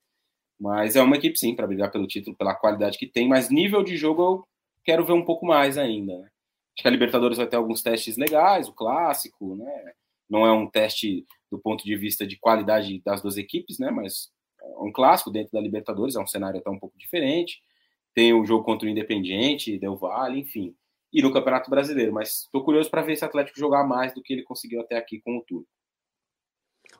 Mas 0.59 0.95
é 0.95 1.01
uma 1.01 1.15
equipe 1.15 1.37
sim 1.37 1.55
para 1.55 1.67
brigar 1.67 1.91
pelo 1.91 2.07
título, 2.07 2.37
pela 2.37 2.55
qualidade 2.55 2.97
que 2.97 3.07
tem, 3.07 3.27
mas 3.27 3.49
nível 3.49 3.83
de 3.83 3.97
jogo 3.97 4.21
eu 4.21 4.47
quero 4.83 5.03
ver 5.03 5.13
um 5.13 5.25
pouco 5.25 5.45
mais 5.45 5.77
ainda, 5.77 6.17
né? 6.19 6.29
Acho 6.73 6.83
que 6.83 6.87
a 6.87 6.91
Libertadores 6.91 7.37
vai 7.37 7.47
ter 7.47 7.55
alguns 7.57 7.81
testes 7.81 8.15
legais, 8.15 8.67
o 8.67 8.73
clássico, 8.73 9.55
né? 9.55 9.93
Não 10.29 10.45
é 10.45 10.53
um 10.53 10.69
teste 10.69 11.25
do 11.51 11.59
ponto 11.59 11.83
de 11.83 11.97
vista 11.97 12.25
de 12.25 12.37
qualidade 12.39 13.01
das 13.03 13.21
duas 13.21 13.37
equipes, 13.37 13.77
né? 13.77 13.91
Mas 13.91 14.31
um 14.79 14.91
clássico 14.91 15.31
dentro 15.31 15.51
da 15.51 15.61
Libertadores, 15.61 16.15
é 16.15 16.19
um 16.19 16.27
cenário 16.27 16.59
até 16.59 16.69
um 16.69 16.79
pouco 16.79 16.97
diferente. 16.97 17.61
Tem 18.13 18.33
o 18.33 18.45
jogo 18.45 18.63
contra 18.63 18.87
o 18.87 18.91
Independiente, 18.91 19.77
Del 19.77 19.95
Valle, 19.95 20.39
enfim. 20.39 20.75
E 21.13 21.21
no 21.21 21.31
Campeonato 21.31 21.69
Brasileiro, 21.69 22.13
mas 22.13 22.43
estou 22.43 22.63
curioso 22.63 22.89
para 22.89 23.01
ver 23.01 23.13
esse 23.13 23.25
Atlético 23.25 23.59
jogar 23.59 23.83
mais 23.83 24.13
do 24.13 24.21
que 24.21 24.33
ele 24.33 24.43
conseguiu 24.43 24.81
até 24.81 24.97
aqui 24.97 25.19
com 25.21 25.37
o 25.37 25.41
Turco. 25.41 25.67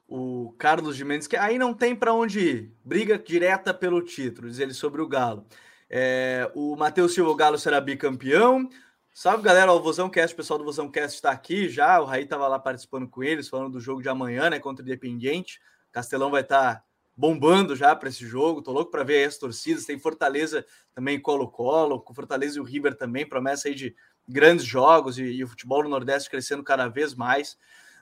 O 0.08 0.54
Carlos 0.58 0.98
de 0.98 1.06
Mendes, 1.06 1.28
que 1.28 1.38
aí 1.38 1.58
não 1.58 1.74
tem 1.74 1.96
para 1.96 2.14
onde 2.14 2.40
ir. 2.40 2.74
Briga 2.84 3.18
direta 3.18 3.74
pelo 3.74 4.02
título, 4.02 4.50
diz 4.50 4.60
ele 4.60 4.74
sobre 4.74 5.02
o 5.02 5.08
Galo. 5.08 5.46
É, 5.90 6.50
o 6.56 6.76
Matheus 6.76 7.14
Silva, 7.14 7.32
o 7.32 7.36
Galo 7.36 7.58
será 7.58 7.82
bicampeão. 7.82 8.70
Salve, 9.14 9.44
galera. 9.44 9.74
O 9.74 9.82
Vozão 9.82 10.10
Cast, 10.10 10.34
o 10.34 10.38
pessoal 10.38 10.58
do 10.58 10.64
Vozão 10.64 10.90
Cast 10.90 11.16
está 11.16 11.32
aqui 11.32 11.68
já. 11.68 12.00
O 12.00 12.06
Raí 12.06 12.24
estava 12.24 12.48
lá 12.48 12.58
participando 12.58 13.10
com 13.10 13.22
eles, 13.22 13.50
falando 13.50 13.74
do 13.74 13.80
jogo 13.80 14.02
de 14.02 14.08
amanhã, 14.08 14.50
né, 14.50 14.60
contra 14.60 14.84
o 14.84 14.88
Independiente. 14.88 15.60
Castelão 15.92 16.32
vai 16.32 16.42
estar 16.42 16.76
tá 16.76 16.84
bombando 17.16 17.76
já 17.76 17.96
para 17.96 18.10
esse 18.10 18.26
jogo. 18.26 18.62
Tô 18.62 18.72
louco 18.72 18.92
para 18.92 19.04
ver 19.04 19.26
as 19.26 19.38
torcidas. 19.38 19.86
Tem 19.86 20.00
Fortaleza 20.00 20.66
também 20.94 21.20
Colo-Colo, 21.20 22.02
com 22.02 22.14
Fortaleza 22.14 22.58
e 22.58 22.62
o 22.62 22.64
River 22.64 22.96
também, 22.96 23.28
promessa 23.28 23.68
aí 23.68 23.76
de 23.76 23.96
grandes 24.28 24.66
jogos 24.66 25.18
e, 25.18 25.24
e, 25.24 25.44
o 25.44 25.48
futebol 25.48 25.84
no 25.84 25.90
Nordeste 25.90 26.30
crescendo 26.30 26.64
cada 26.64 26.88
vez 26.88 27.16
mais. 27.16 27.58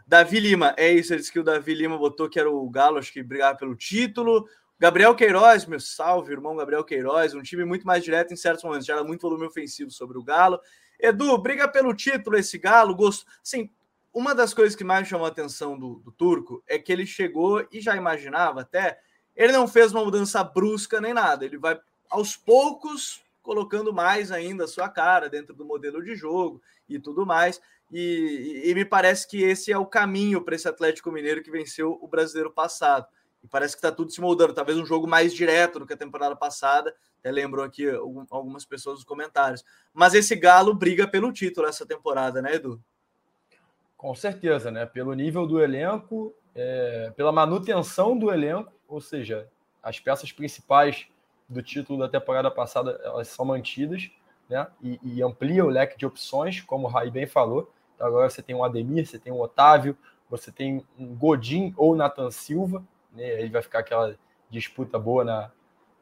Davi 0.05 0.39
Lima, 0.39 0.73
é 0.77 0.91
isso, 0.91 1.13
ele 1.13 1.19
disse 1.19 1.31
que 1.31 1.39
o 1.39 1.43
Davi 1.43 1.73
Lima 1.73 1.97
botou 1.97 2.29
que 2.29 2.39
era 2.39 2.49
o 2.49 2.69
Galo, 2.69 2.97
acho 2.97 3.13
que 3.13 3.21
brigava 3.21 3.57
pelo 3.57 3.75
título. 3.75 4.47
Gabriel 4.79 5.13
Queiroz, 5.13 5.65
meu 5.65 5.79
salve, 5.79 6.31
irmão 6.31 6.55
Gabriel 6.55 6.83
Queiroz, 6.83 7.33
um 7.33 7.41
time 7.41 7.65
muito 7.65 7.85
mais 7.85 8.03
direto 8.03 8.33
em 8.33 8.37
certos 8.37 8.63
momentos, 8.63 8.85
já 8.85 8.93
era 8.93 9.03
muito 9.03 9.21
volume 9.21 9.45
ofensivo 9.45 9.91
sobre 9.91 10.17
o 10.17 10.23
Galo. 10.23 10.59
Edu, 10.99 11.37
briga 11.37 11.67
pelo 11.67 11.93
título 11.93 12.37
esse 12.37 12.57
Galo, 12.57 12.95
gosto. 12.95 13.25
Sim, 13.43 13.69
uma 14.13 14.33
das 14.33 14.53
coisas 14.53 14.75
que 14.75 14.83
mais 14.83 15.07
chamou 15.07 15.25
a 15.25 15.29
atenção 15.29 15.77
do, 15.77 15.95
do 15.95 16.11
Turco 16.11 16.63
é 16.67 16.79
que 16.79 16.91
ele 16.91 17.05
chegou 17.05 17.65
e 17.71 17.79
já 17.79 17.95
imaginava 17.95 18.61
até 18.61 18.99
ele 19.35 19.53
não 19.53 19.67
fez 19.67 19.93
uma 19.93 20.03
mudança 20.03 20.43
brusca 20.43 20.99
nem 20.99 21.13
nada. 21.13 21.45
Ele 21.45 21.57
vai 21.57 21.79
aos 22.09 22.35
poucos 22.35 23.23
colocando 23.41 23.93
mais 23.93 24.31
ainda 24.31 24.65
a 24.65 24.67
sua 24.67 24.89
cara 24.89 25.29
dentro 25.29 25.55
do 25.55 25.65
modelo 25.65 26.03
de 26.03 26.13
jogo 26.13 26.61
e 26.89 26.99
tudo 26.99 27.25
mais. 27.25 27.61
E, 27.91 28.63
e, 28.65 28.69
e 28.69 28.75
me 28.75 28.83
parece 28.83 29.27
que 29.27 29.41
esse 29.41 29.71
é 29.71 29.77
o 29.77 29.85
caminho 29.85 30.43
para 30.43 30.55
esse 30.55 30.67
Atlético 30.67 31.11
Mineiro 31.11 31.41
que 31.41 31.49
venceu 31.49 31.97
o 32.01 32.07
brasileiro 32.07 32.51
passado. 32.51 33.07
E 33.41 33.47
parece 33.47 33.75
que 33.75 33.77
está 33.77 33.91
tudo 33.91 34.11
se 34.11 34.19
moldando. 34.19 34.53
Talvez 34.53 34.77
um 34.77 34.85
jogo 34.85 35.07
mais 35.07 35.33
direto 35.33 35.79
do 35.79 35.87
que 35.87 35.93
a 35.93 35.97
temporada 35.97 36.35
passada. 36.35 36.93
Até 37.19 37.31
lembrou 37.31 37.63
aqui 37.63 37.89
algumas 38.29 38.65
pessoas 38.65 38.95
nos 38.95 39.05
comentários. 39.05 39.63
Mas 39.93 40.13
esse 40.13 40.35
Galo 40.35 40.73
briga 40.73 41.07
pelo 41.07 41.31
título 41.31 41.67
essa 41.67 41.85
temporada, 41.85 42.41
né, 42.41 42.55
Edu? 42.55 42.83
Com 43.99 44.15
certeza, 44.15 44.71
né? 44.71 44.85
Pelo 44.85 45.13
nível 45.13 45.45
do 45.45 45.61
elenco, 45.61 46.33
é, 46.55 47.11
pela 47.17 47.33
manutenção 47.33 48.17
do 48.17 48.31
elenco 48.31 48.71
ou 48.87 49.01
seja, 49.01 49.47
as 49.83 49.99
peças 49.99 50.31
principais 50.31 51.05
do 51.49 51.61
título 51.61 51.99
da 51.99 52.07
temporada 52.07 52.49
passada 52.49 52.97
elas 53.03 53.27
são 53.27 53.43
mantidas, 53.43 54.09
né? 54.49 54.65
E, 54.81 54.99
e 55.03 55.21
amplia 55.21 55.65
o 55.65 55.69
leque 55.69 55.97
de 55.97 56.05
opções, 56.05 56.61
como 56.61 56.87
o 56.87 56.89
Rai 56.89 57.11
bem 57.11 57.27
falou. 57.27 57.69
Então 57.93 58.07
agora 58.07 58.29
você 58.29 58.41
tem 58.41 58.55
o 58.55 58.63
Ademir, 58.63 59.05
você 59.05 59.19
tem 59.19 59.33
o 59.33 59.41
Otávio, 59.41 59.97
você 60.29 60.49
tem 60.49 60.81
um 60.97 61.13
Godin 61.13 61.73
ou 61.75 61.93
Nathan 61.93 62.31
Silva, 62.31 62.81
né? 63.11 63.25
Aí 63.25 63.49
vai 63.49 63.61
ficar 63.61 63.79
aquela 63.79 64.15
disputa 64.49 64.97
boa 64.97 65.25
na 65.25 65.51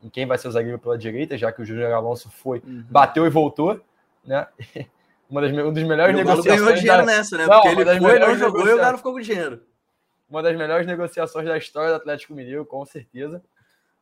em 0.03 0.09
quem 0.09 0.27
vai 0.27 0.37
ser 0.37 0.47
o 0.47 0.51
zagueiro 0.51 0.77
pela 0.77 0.95
direita, 0.95 1.35
já 1.35 1.51
que 1.51 1.59
o 1.59 1.65
Júnior 1.65 1.91
Alonso 1.91 2.29
foi, 2.29 2.59
uhum. 2.59 2.85
bateu 2.87 3.25
e 3.25 3.31
voltou, 3.31 3.81
né? 4.23 4.47
Uma 5.29 5.41
das, 5.41 5.51
um 5.51 5.73
dos 5.73 5.83
melhores 5.83 6.15
negociações. 6.15 6.61
ganhou 6.61 6.75
dinheiro 6.75 7.05
da... 7.05 7.05
nessa, 7.05 7.37
né? 7.37 7.45
Não, 7.45 7.61
Porque 7.61 7.81
ele 7.81 7.99
foi, 7.99 8.19
não 8.19 8.35
jogou 8.37 8.67
e 8.67 8.73
o 8.73 8.77
cara 8.77 8.97
ficou 8.97 9.13
com 9.13 9.19
dinheiro 9.19 9.61
uma 10.29 10.43
das 10.43 10.55
melhores 10.55 10.85
negociações 10.85 11.45
da 11.45 11.57
história 11.57 11.89
do 11.89 11.95
Atlético 11.95 12.33
Mineiro, 12.33 12.65
com 12.65 12.85
certeza. 12.85 13.41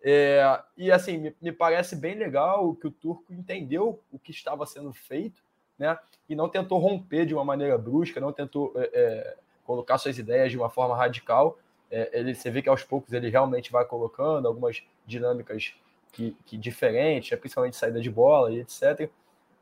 É, 0.02 0.62
e 0.78 0.92
assim, 0.92 1.18
me, 1.18 1.36
me, 1.42 1.52
parece 1.52 1.96
bem 1.96 2.16
legal 2.16 2.76
que 2.76 2.88
o 2.88 2.92
Turco 2.92 3.34
entendeu 3.34 4.00
o 4.12 4.20
que 4.20 4.32
estava 4.32 4.66
sendo 4.66 4.94
feito, 4.94 5.42
né? 5.78 5.98
E 6.28 6.36
não 6.36 6.50
tentou 6.50 6.80
romper 6.80 7.26
de 7.26 7.34
uma 7.34 7.44
maneira 7.44 7.78
brusca, 7.78 8.20
não 8.20 8.32
tentou 8.32 8.74
é, 8.76 8.90
é, 8.94 9.38
colocar 9.64 9.98
suas 9.98 10.18
ideias 10.18 10.52
de 10.52 10.58
uma 10.58 10.70
forma 10.70 10.96
radical. 10.96 11.58
É, 11.92 12.20
ele, 12.20 12.34
você 12.34 12.50
vê 12.50 12.62
que 12.62 12.70
aos 12.70 12.84
poucos 12.84 13.14
ele 13.14 13.30
realmente 13.30 13.72
vai 13.72 13.86
colocando 13.86 14.48
algumas 14.48 14.84
dinâmicas 15.06 15.74
que, 16.12 16.36
que 16.46 16.58
diferentes, 16.58 17.32
né? 17.32 17.38
principalmente 17.38 17.76
saída 17.76 18.00
de 18.02 18.10
bola 18.10 18.52
e 18.52 18.60
etc. 18.60 19.10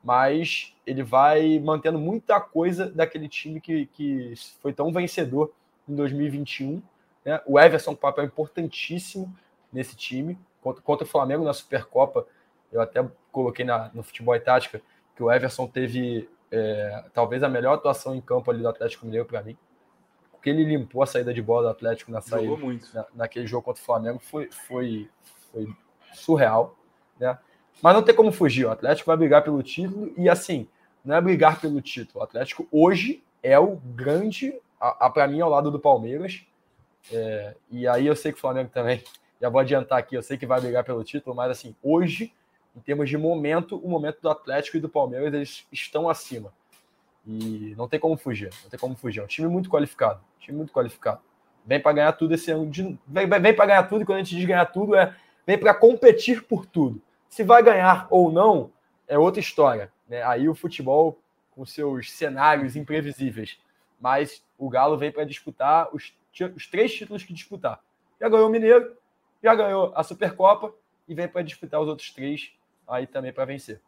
Mas 0.03 0.72
ele 0.85 1.03
vai 1.03 1.59
mantendo 1.59 1.97
muita 1.97 2.39
coisa 2.39 2.89
daquele 2.89 3.27
time 3.27 3.61
que, 3.61 3.85
que 3.87 4.33
foi 4.61 4.73
tão 4.73 4.91
vencedor 4.91 5.53
em 5.87 5.95
2021, 5.95 6.81
Né? 7.25 7.41
O 7.45 7.59
Everson 7.59 7.91
com 7.91 7.97
um 7.97 8.01
papel 8.01 8.25
importantíssimo 8.25 9.33
nesse 9.71 9.95
time. 9.95 10.37
Contra, 10.61 10.81
contra 10.81 11.05
o 11.05 11.09
Flamengo 11.09 11.43
na 11.43 11.53
Supercopa, 11.53 12.25
eu 12.71 12.81
até 12.81 13.05
coloquei 13.31 13.65
na, 13.65 13.89
no 13.93 14.03
Futebol 14.03 14.35
e 14.35 14.39
Tática 14.39 14.81
que 15.15 15.23
o 15.23 15.31
Everson 15.31 15.67
teve 15.67 16.29
é, 16.51 17.05
talvez 17.13 17.43
a 17.43 17.49
melhor 17.49 17.73
atuação 17.73 18.15
em 18.15 18.21
campo 18.21 18.49
ali 18.49 18.61
do 18.61 18.67
Atlético 18.67 19.05
Mineiro 19.05 19.25
para 19.25 19.41
mim. 19.41 19.57
Porque 20.31 20.49
ele 20.49 20.63
limpou 20.63 21.01
a 21.01 21.05
saída 21.05 21.33
de 21.33 21.41
bola 21.41 21.63
do 21.63 21.69
Atlético 21.69 22.11
na 22.11 22.21
saída, 22.21 22.57
na, 22.93 23.05
naquele 23.15 23.47
jogo 23.47 23.63
contra 23.63 23.81
o 23.81 23.85
Flamengo 23.85 24.19
foi, 24.19 24.49
foi, 24.51 25.09
foi 25.51 25.67
surreal. 26.13 26.75
Né? 27.19 27.37
Mas 27.81 27.93
não 27.93 28.03
tem 28.03 28.15
como 28.15 28.31
fugir. 28.31 28.65
O 28.65 28.71
Atlético 28.71 29.07
vai 29.07 29.17
brigar 29.17 29.43
pelo 29.43 29.61
título 29.63 30.13
e 30.17 30.29
assim, 30.29 30.67
não 31.03 31.15
é 31.15 31.21
brigar 31.21 31.59
pelo 31.59 31.81
título. 31.81 32.21
O 32.21 32.23
Atlético 32.23 32.67
hoje 32.71 33.23
é 33.41 33.59
o 33.59 33.75
grande, 33.75 34.53
a, 34.79 35.05
a 35.05 35.09
para 35.09 35.27
mim, 35.27 35.41
ao 35.41 35.49
lado 35.49 35.69
do 35.69 35.79
Palmeiras. 35.79 36.45
É, 37.11 37.55
e 37.69 37.87
aí 37.87 38.07
eu 38.07 38.15
sei 38.15 38.31
que 38.31 38.37
o 38.37 38.41
Flamengo 38.41 38.69
também, 38.73 39.03
já 39.41 39.49
vou 39.49 39.59
adiantar 39.59 39.99
aqui, 39.99 40.15
eu 40.15 40.23
sei 40.23 40.37
que 40.37 40.45
vai 40.45 40.61
brigar 40.61 40.83
pelo 40.83 41.03
título, 41.03 41.35
mas 41.35 41.51
assim, 41.51 41.75
hoje, 41.83 42.33
em 42.75 42.79
termos 42.79 43.09
de 43.09 43.17
momento, 43.17 43.77
o 43.77 43.89
momento 43.89 44.21
do 44.21 44.29
Atlético 44.29 44.77
e 44.77 44.79
do 44.79 44.87
Palmeiras, 44.87 45.33
eles 45.33 45.67
estão 45.71 46.09
acima. 46.09 46.53
E 47.25 47.73
não 47.77 47.87
tem 47.87 47.99
como 47.99 48.17
fugir, 48.17 48.49
não 48.63 48.69
tem 48.69 48.79
como 48.79 48.95
fugir. 48.95 49.21
É 49.21 49.23
um 49.23 49.27
time 49.27 49.47
muito 49.47 49.69
qualificado, 49.69 50.19
um 50.37 50.39
time 50.39 50.57
muito 50.57 50.73
qualificado. 50.73 51.21
Vem 51.65 51.79
para 51.79 51.93
ganhar 51.93 52.11
tudo 52.13 52.33
esse 52.33 52.51
ano. 52.51 52.69
De, 52.69 52.97
vem 53.07 53.27
vem 53.27 53.53
para 53.53 53.65
ganhar 53.65 53.83
tudo, 53.83 54.01
e 54.01 54.05
quando 54.05 54.17
a 54.17 54.23
gente 54.23 54.35
diz 54.35 54.45
ganhar 54.45 54.65
tudo, 54.65 54.95
é 54.95 55.15
vem 55.45 55.57
para 55.57 55.73
competir 55.73 56.43
por 56.43 56.65
tudo. 56.65 57.01
Se 57.29 57.43
vai 57.43 57.63
ganhar 57.63 58.07
ou 58.09 58.31
não, 58.31 58.71
é 59.07 59.17
outra 59.17 59.39
história. 59.39 59.91
Né? 60.13 60.21
Aí 60.21 60.47
o 60.47 60.53
futebol, 60.53 61.19
com 61.49 61.65
seus 61.65 62.11
cenários 62.11 62.75
imprevisíveis. 62.75 63.57
Mas 63.99 64.43
o 64.59 64.69
Galo 64.69 64.95
vem 64.95 65.11
para 65.11 65.23
disputar 65.23 65.89
os, 65.91 66.13
os 66.55 66.67
três 66.67 66.93
títulos 66.93 67.23
que 67.23 67.33
disputar. 67.33 67.81
Já 68.21 68.29
ganhou 68.29 68.47
o 68.47 68.51
Mineiro, 68.51 68.95
já 69.41 69.55
ganhou 69.55 69.91
a 69.95 70.03
Supercopa 70.03 70.71
e 71.07 71.15
vem 71.15 71.27
para 71.27 71.41
disputar 71.41 71.81
os 71.81 71.87
outros 71.87 72.11
três 72.11 72.51
aí 72.87 73.07
também 73.07 73.33
para 73.33 73.45
vencer. 73.45 73.81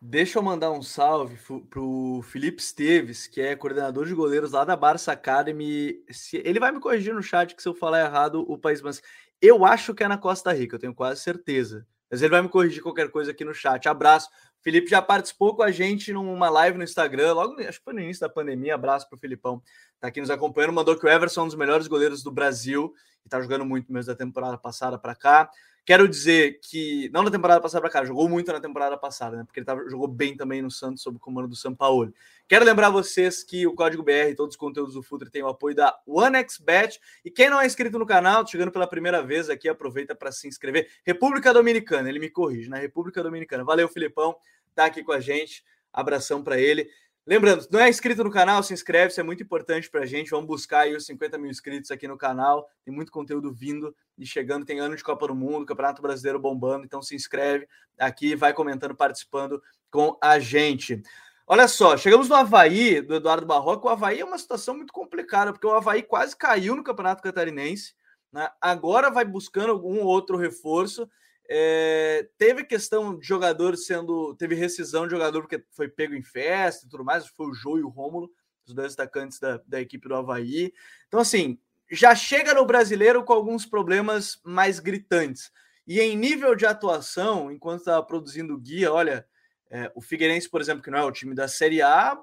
Deixa 0.00 0.38
eu 0.38 0.42
mandar 0.42 0.72
um 0.72 0.82
salve 0.82 1.36
para 1.68 1.80
o 1.80 2.22
Felipe 2.22 2.60
Esteves, 2.60 3.26
que 3.28 3.40
é 3.40 3.54
coordenador 3.54 4.06
de 4.06 4.14
goleiros 4.14 4.50
lá 4.50 4.64
da 4.64 4.74
Barça 4.74 5.12
Academy. 5.12 6.02
Ele 6.32 6.58
vai 6.58 6.72
me 6.72 6.80
corrigir 6.80 7.14
no 7.14 7.22
chat 7.22 7.54
que 7.54 7.62
se 7.62 7.68
eu 7.68 7.74
falar 7.74 8.00
errado 8.00 8.44
o 8.50 8.58
país, 8.58 8.82
mas 8.82 9.00
eu 9.40 9.64
acho 9.64 9.94
que 9.94 10.02
é 10.02 10.08
na 10.08 10.18
Costa 10.18 10.52
Rica, 10.52 10.74
eu 10.74 10.80
tenho 10.80 10.94
quase 10.94 11.20
certeza. 11.20 11.86
Mas 12.10 12.22
ele 12.22 12.30
vai 12.30 12.42
me 12.42 12.48
corrigir 12.48 12.82
qualquer 12.82 13.08
coisa 13.10 13.30
aqui 13.30 13.44
no 13.44 13.54
chat. 13.54 13.88
Abraço. 13.88 14.28
Felipe 14.62 14.90
já 14.90 15.00
participou 15.00 15.56
com 15.56 15.62
a 15.62 15.70
gente 15.70 16.12
numa 16.12 16.50
live 16.50 16.76
no 16.76 16.84
Instagram, 16.84 17.32
logo 17.32 17.60
acho 17.60 17.78
que 17.78 17.84
foi 17.84 17.94
no 17.94 18.00
início 18.00 18.20
da 18.20 18.28
pandemia. 18.28 18.74
Abraço 18.74 19.08
para 19.08 19.16
o 19.16 19.20
Filipão, 19.20 19.62
tá 19.98 20.08
aqui 20.08 20.20
nos 20.20 20.30
acompanhando. 20.30 20.72
Mandou 20.72 20.98
que 20.98 21.06
o 21.06 21.08
Everson 21.08 21.40
é 21.40 21.44
um 21.44 21.46
dos 21.46 21.56
melhores 21.56 21.86
goleiros 21.86 22.22
do 22.22 22.30
Brasil 22.30 22.92
e 23.24 23.28
tá 23.28 23.40
jogando 23.40 23.64
muito 23.64 23.92
mesmo 23.92 24.12
da 24.12 24.16
temporada 24.16 24.58
passada 24.58 24.98
para 24.98 25.14
cá. 25.14 25.50
Quero 25.84 26.08
dizer 26.08 26.60
que, 26.62 27.08
não 27.12 27.22
na 27.22 27.30
temporada 27.30 27.60
passada 27.60 27.80
para 27.80 27.90
cá, 27.90 28.04
jogou 28.04 28.28
muito 28.28 28.52
na 28.52 28.60
temporada 28.60 28.96
passada, 28.96 29.36
né? 29.36 29.44
Porque 29.44 29.60
ele 29.60 29.66
tava, 29.66 29.88
jogou 29.88 30.06
bem 30.06 30.36
também 30.36 30.62
no 30.62 30.70
Santos 30.70 31.02
sob 31.02 31.16
o 31.16 31.20
comando 31.20 31.48
do 31.48 31.56
São 31.56 31.74
Paulo. 31.74 32.12
Quero 32.46 32.64
lembrar 32.64 32.90
vocês 32.90 33.42
que 33.42 33.66
o 33.66 33.74
Código 33.74 34.02
BR 34.02 34.30
e 34.30 34.34
todos 34.34 34.54
os 34.54 34.58
conteúdos 34.58 34.94
do 34.94 35.02
Futre 35.02 35.30
tem 35.30 35.42
o 35.42 35.48
apoio 35.48 35.74
da 35.74 35.98
OneXBet. 36.06 37.00
E 37.24 37.30
quem 37.30 37.48
não 37.48 37.60
é 37.60 37.66
inscrito 37.66 37.98
no 37.98 38.06
canal, 38.06 38.46
chegando 38.46 38.70
pela 38.70 38.86
primeira 38.86 39.22
vez 39.22 39.48
aqui, 39.48 39.68
aproveita 39.68 40.14
para 40.14 40.30
se 40.30 40.48
inscrever. 40.48 40.88
República 41.04 41.52
Dominicana, 41.52 42.08
ele 42.08 42.18
me 42.18 42.28
corrige, 42.28 42.68
na 42.68 42.76
né? 42.76 42.82
República 42.82 43.22
Dominicana. 43.22 43.64
Valeu, 43.64 43.88
Filipão, 43.88 44.36
tá 44.74 44.84
aqui 44.86 45.02
com 45.02 45.12
a 45.12 45.20
gente. 45.20 45.64
Abração 45.92 46.42
para 46.42 46.58
ele. 46.58 46.88
Lembrando, 47.26 47.66
não 47.70 47.80
é 47.80 47.88
inscrito 47.88 48.24
no 48.24 48.30
canal, 48.30 48.62
se 48.62 48.72
inscreve, 48.72 49.10
isso 49.10 49.20
é 49.20 49.22
muito 49.22 49.42
importante 49.42 49.90
para 49.90 50.00
a 50.00 50.06
gente. 50.06 50.30
Vamos 50.30 50.46
buscar 50.46 50.80
aí 50.80 50.96
os 50.96 51.04
50 51.04 51.38
mil 51.38 51.50
inscritos 51.50 51.90
aqui 51.90 52.08
no 52.08 52.16
canal. 52.16 52.68
Tem 52.84 52.92
muito 52.92 53.12
conteúdo 53.12 53.52
vindo 53.52 53.94
e 54.16 54.26
chegando. 54.26 54.64
Tem 54.64 54.80
ano 54.80 54.96
de 54.96 55.04
Copa 55.04 55.26
do 55.28 55.34
Mundo, 55.34 55.66
Campeonato 55.66 56.00
Brasileiro 56.00 56.38
bombando. 56.38 56.84
Então 56.84 57.02
se 57.02 57.14
inscreve 57.14 57.68
aqui, 57.98 58.34
vai 58.34 58.54
comentando, 58.54 58.94
participando 58.94 59.62
com 59.90 60.16
a 60.20 60.38
gente. 60.38 61.02
Olha 61.46 61.68
só, 61.68 61.96
chegamos 61.96 62.28
no 62.28 62.36
Havaí, 62.36 63.00
do 63.00 63.16
Eduardo 63.16 63.44
Barroca. 63.44 63.86
O 63.86 63.90
Havaí 63.90 64.20
é 64.20 64.24
uma 64.24 64.38
situação 64.38 64.74
muito 64.74 64.92
complicada, 64.92 65.52
porque 65.52 65.66
o 65.66 65.74
Havaí 65.74 66.02
quase 66.02 66.36
caiu 66.36 66.74
no 66.74 66.84
Campeonato 66.84 67.22
Catarinense. 67.22 67.94
Né? 68.32 68.48
Agora 68.60 69.10
vai 69.10 69.24
buscando 69.24 69.72
algum 69.72 70.00
outro 70.00 70.36
reforço. 70.36 71.08
É, 71.52 72.28
teve 72.38 72.62
questão 72.62 73.18
de 73.18 73.26
jogador 73.26 73.76
sendo. 73.76 74.36
Teve 74.36 74.54
rescisão 74.54 75.04
de 75.04 75.10
jogador 75.10 75.40
porque 75.40 75.64
foi 75.72 75.88
pego 75.88 76.14
em 76.14 76.22
festa 76.22 76.86
e 76.86 76.88
tudo 76.88 77.04
mais. 77.04 77.26
Foi 77.26 77.48
o 77.48 77.54
Jô 77.54 77.76
e 77.76 77.82
o 77.82 77.88
Rômulo, 77.88 78.30
os 78.64 78.72
dois 78.72 78.88
destacantes 78.88 79.40
da, 79.40 79.60
da 79.66 79.80
equipe 79.80 80.08
do 80.08 80.14
Havaí. 80.14 80.72
Então, 81.08 81.18
assim, 81.18 81.58
já 81.90 82.14
chega 82.14 82.54
no 82.54 82.64
brasileiro 82.64 83.24
com 83.24 83.32
alguns 83.32 83.66
problemas 83.66 84.40
mais 84.44 84.78
gritantes. 84.78 85.50
E 85.84 86.00
em 86.00 86.16
nível 86.16 86.54
de 86.54 86.64
atuação, 86.66 87.50
enquanto 87.50 87.80
estava 87.80 88.06
produzindo 88.06 88.56
guia, 88.56 88.92
olha, 88.92 89.26
é, 89.68 89.90
o 89.96 90.00
Figueirense, 90.00 90.48
por 90.48 90.60
exemplo, 90.60 90.84
que 90.84 90.90
não 90.90 90.98
é 90.98 91.04
o 91.04 91.10
time 91.10 91.34
da 91.34 91.48
Série 91.48 91.82
A, 91.82 92.16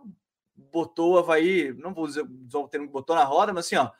botou 0.56 1.16
o 1.16 1.18
Havaí, 1.18 1.74
não 1.74 1.94
vou 1.94 2.08
dizer 2.08 2.26
o 2.26 2.68
termo 2.70 2.88
que 2.88 2.94
botou 2.94 3.14
na 3.14 3.26
roda, 3.26 3.52
mas 3.52 3.66
assim, 3.66 3.76
ó, 3.76 3.92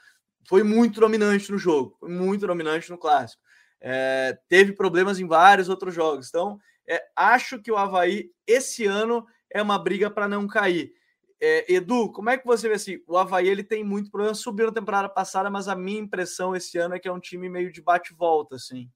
foi 0.48 0.64
muito 0.64 1.02
dominante 1.02 1.52
no 1.52 1.58
jogo, 1.58 1.98
foi 2.00 2.10
muito 2.10 2.48
dominante 2.48 2.90
no 2.90 2.98
clássico. 2.98 3.44
É, 3.80 4.38
teve 4.50 4.74
problemas 4.74 5.20
em 5.20 5.28
vários 5.28 5.70
outros 5.70 5.94
jogos. 5.94 6.28
Então, 6.30 6.60
é, 6.88 7.04
acho 7.16 7.62
que 7.62 7.72
o 7.72 7.78
Havaí, 7.78 8.32
esse 8.46 8.86
ano, 8.86 9.26
é 9.50 9.62
uma 9.62 9.78
briga 9.78 10.10
para 10.10 10.28
não 10.28 10.48
cair. 10.48 10.94
É, 11.40 11.72
Edu, 11.72 12.12
como 12.12 12.30
é 12.30 12.38
que 12.38 12.48
você 12.48 12.68
vê 12.68 12.76
assim? 12.76 13.00
O 13.08 13.18
Havaí 13.18 13.48
ele 13.48 13.64
tem 13.64 13.84
muito 13.84 14.10
problema, 14.10 14.34
subiu 14.34 14.68
na 14.68 14.72
temporada 14.72 15.08
passada, 15.08 15.50
mas 15.50 15.68
a 15.68 15.76
minha 15.76 16.00
impressão 16.00 16.56
esse 16.56 16.78
ano 16.78 16.96
é 16.96 17.00
que 17.00 17.08
é 17.08 17.12
um 17.12 17.20
time 17.20 17.48
meio 17.48 17.72
de 17.72 17.82
bate-volta, 17.82 18.56
assim. 18.56 18.90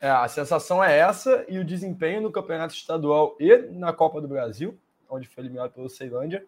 É, 0.00 0.10
a 0.10 0.26
sensação 0.28 0.82
é 0.82 0.98
essa, 0.98 1.44
e 1.48 1.58
o 1.58 1.64
desempenho 1.64 2.20
no 2.20 2.32
campeonato 2.32 2.74
estadual 2.74 3.36
e 3.38 3.56
na 3.56 3.92
Copa 3.92 4.20
do 4.20 4.28
Brasil, 4.28 4.78
onde 5.08 5.28
foi 5.28 5.44
eliminado 5.44 5.70
pelo 5.70 5.88
Ceilândia, 5.88 6.44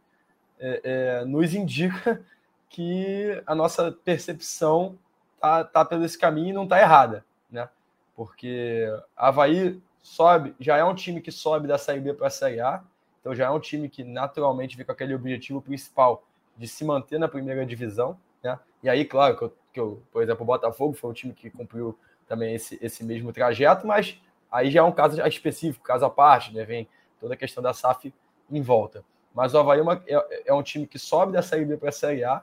é, 0.58 0.80
é, 0.82 1.24
nos 1.24 1.54
indica 1.54 2.24
que 2.68 3.42
a 3.46 3.54
nossa 3.54 3.92
percepção 3.92 4.98
tá, 5.40 5.64
tá 5.64 5.84
pelo 5.84 6.04
esse 6.04 6.18
caminho 6.18 6.50
e 6.50 6.52
não 6.52 6.66
tá 6.66 6.80
errada, 6.80 7.24
né? 7.50 7.68
Porque 8.14 8.86
Havaí 9.16 9.80
sobe, 10.02 10.54
já 10.58 10.76
é 10.76 10.84
um 10.84 10.94
time 10.94 11.20
que 11.20 11.32
sobe 11.32 11.66
da 11.68 11.76
Série 11.78 12.00
B 12.00 12.14
para 12.14 12.28
a 12.28 12.30
Série 12.30 12.60
A, 12.60 12.82
então 13.20 13.34
já 13.34 13.46
é 13.46 13.50
um 13.50 13.60
time 13.60 13.88
que 13.88 14.04
naturalmente 14.04 14.76
vem 14.76 14.86
com 14.86 14.92
aquele 14.92 15.14
objetivo 15.14 15.60
principal 15.60 16.24
de 16.56 16.66
se 16.68 16.84
manter 16.84 17.18
na 17.18 17.28
primeira 17.28 17.66
divisão, 17.66 18.18
né? 18.42 18.58
E 18.82 18.88
aí, 18.88 19.04
claro, 19.04 19.36
que 19.36 19.44
eu, 19.44 19.56
que 19.72 19.80
eu 19.80 20.02
por 20.12 20.22
exemplo, 20.22 20.42
o 20.42 20.46
Botafogo 20.46 20.94
foi 20.94 21.10
um 21.10 21.12
time 21.12 21.34
que 21.34 21.50
cumpriu 21.50 21.98
também 22.28 22.54
esse, 22.54 22.78
esse 22.80 23.04
mesmo 23.04 23.32
trajeto, 23.32 23.86
mas 23.86 24.20
aí 24.50 24.70
já 24.70 24.80
é 24.80 24.82
um 24.82 24.92
caso 24.92 25.20
específico, 25.26 25.84
caso 25.84 26.04
à 26.04 26.10
parte, 26.10 26.54
né? 26.54 26.64
Vem 26.64 26.88
toda 27.20 27.34
a 27.34 27.36
questão 27.36 27.62
da 27.62 27.72
SAF 27.72 28.12
em 28.50 28.62
volta. 28.62 29.04
Mas 29.34 29.52
o 29.52 29.58
Havaí 29.58 29.80
é, 29.80 29.82
uma, 29.82 30.02
é, 30.06 30.42
é 30.46 30.54
um 30.54 30.62
time 30.62 30.86
que 30.86 30.98
sobe 30.98 31.32
da 31.32 31.42
Série 31.42 31.64
B 31.64 31.76
para 31.76 31.90
a 31.90 31.92
Série 31.92 32.24
A, 32.24 32.42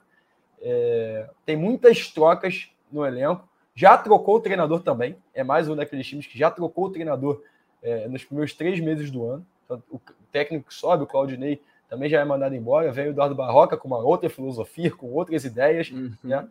é, 0.62 1.30
tem 1.46 1.58
muitas 1.58 2.10
trocas 2.10 2.73
no 2.94 3.06
elenco. 3.06 3.48
Já 3.76 3.98
trocou 3.98 4.36
o 4.36 4.40
treinador 4.40 4.82
também. 4.82 5.18
É 5.34 5.44
mais 5.44 5.68
um 5.68 5.76
daqueles 5.76 6.06
times 6.06 6.28
que 6.28 6.38
já 6.38 6.52
trocou 6.52 6.86
o 6.86 6.90
treinador 6.92 7.42
é, 7.82 8.08
nos 8.08 8.24
primeiros 8.24 8.54
três 8.54 8.80
meses 8.80 9.10
do 9.10 9.26
ano. 9.26 9.46
Então, 9.66 9.82
o 9.92 10.00
técnico 10.32 10.68
que 10.68 10.74
sobe, 10.74 11.04
o 11.04 11.08
Claudinei, 11.08 11.62
também 11.90 12.10
já 12.10 12.22
é 12.22 12.26
mandado 12.26 12.56
embora. 12.56 12.92
Vem 12.92 13.08
o 13.08 13.10
Eduardo 13.10 13.36
Barroca 13.36 13.76
com 13.76 13.88
uma 13.88 13.98
outra 13.98 14.30
filosofia, 14.30 14.92
com 14.92 15.12
outras 15.12 15.44
ideias. 15.44 15.90
Uhum. 15.90 16.14
Né? 16.24 16.48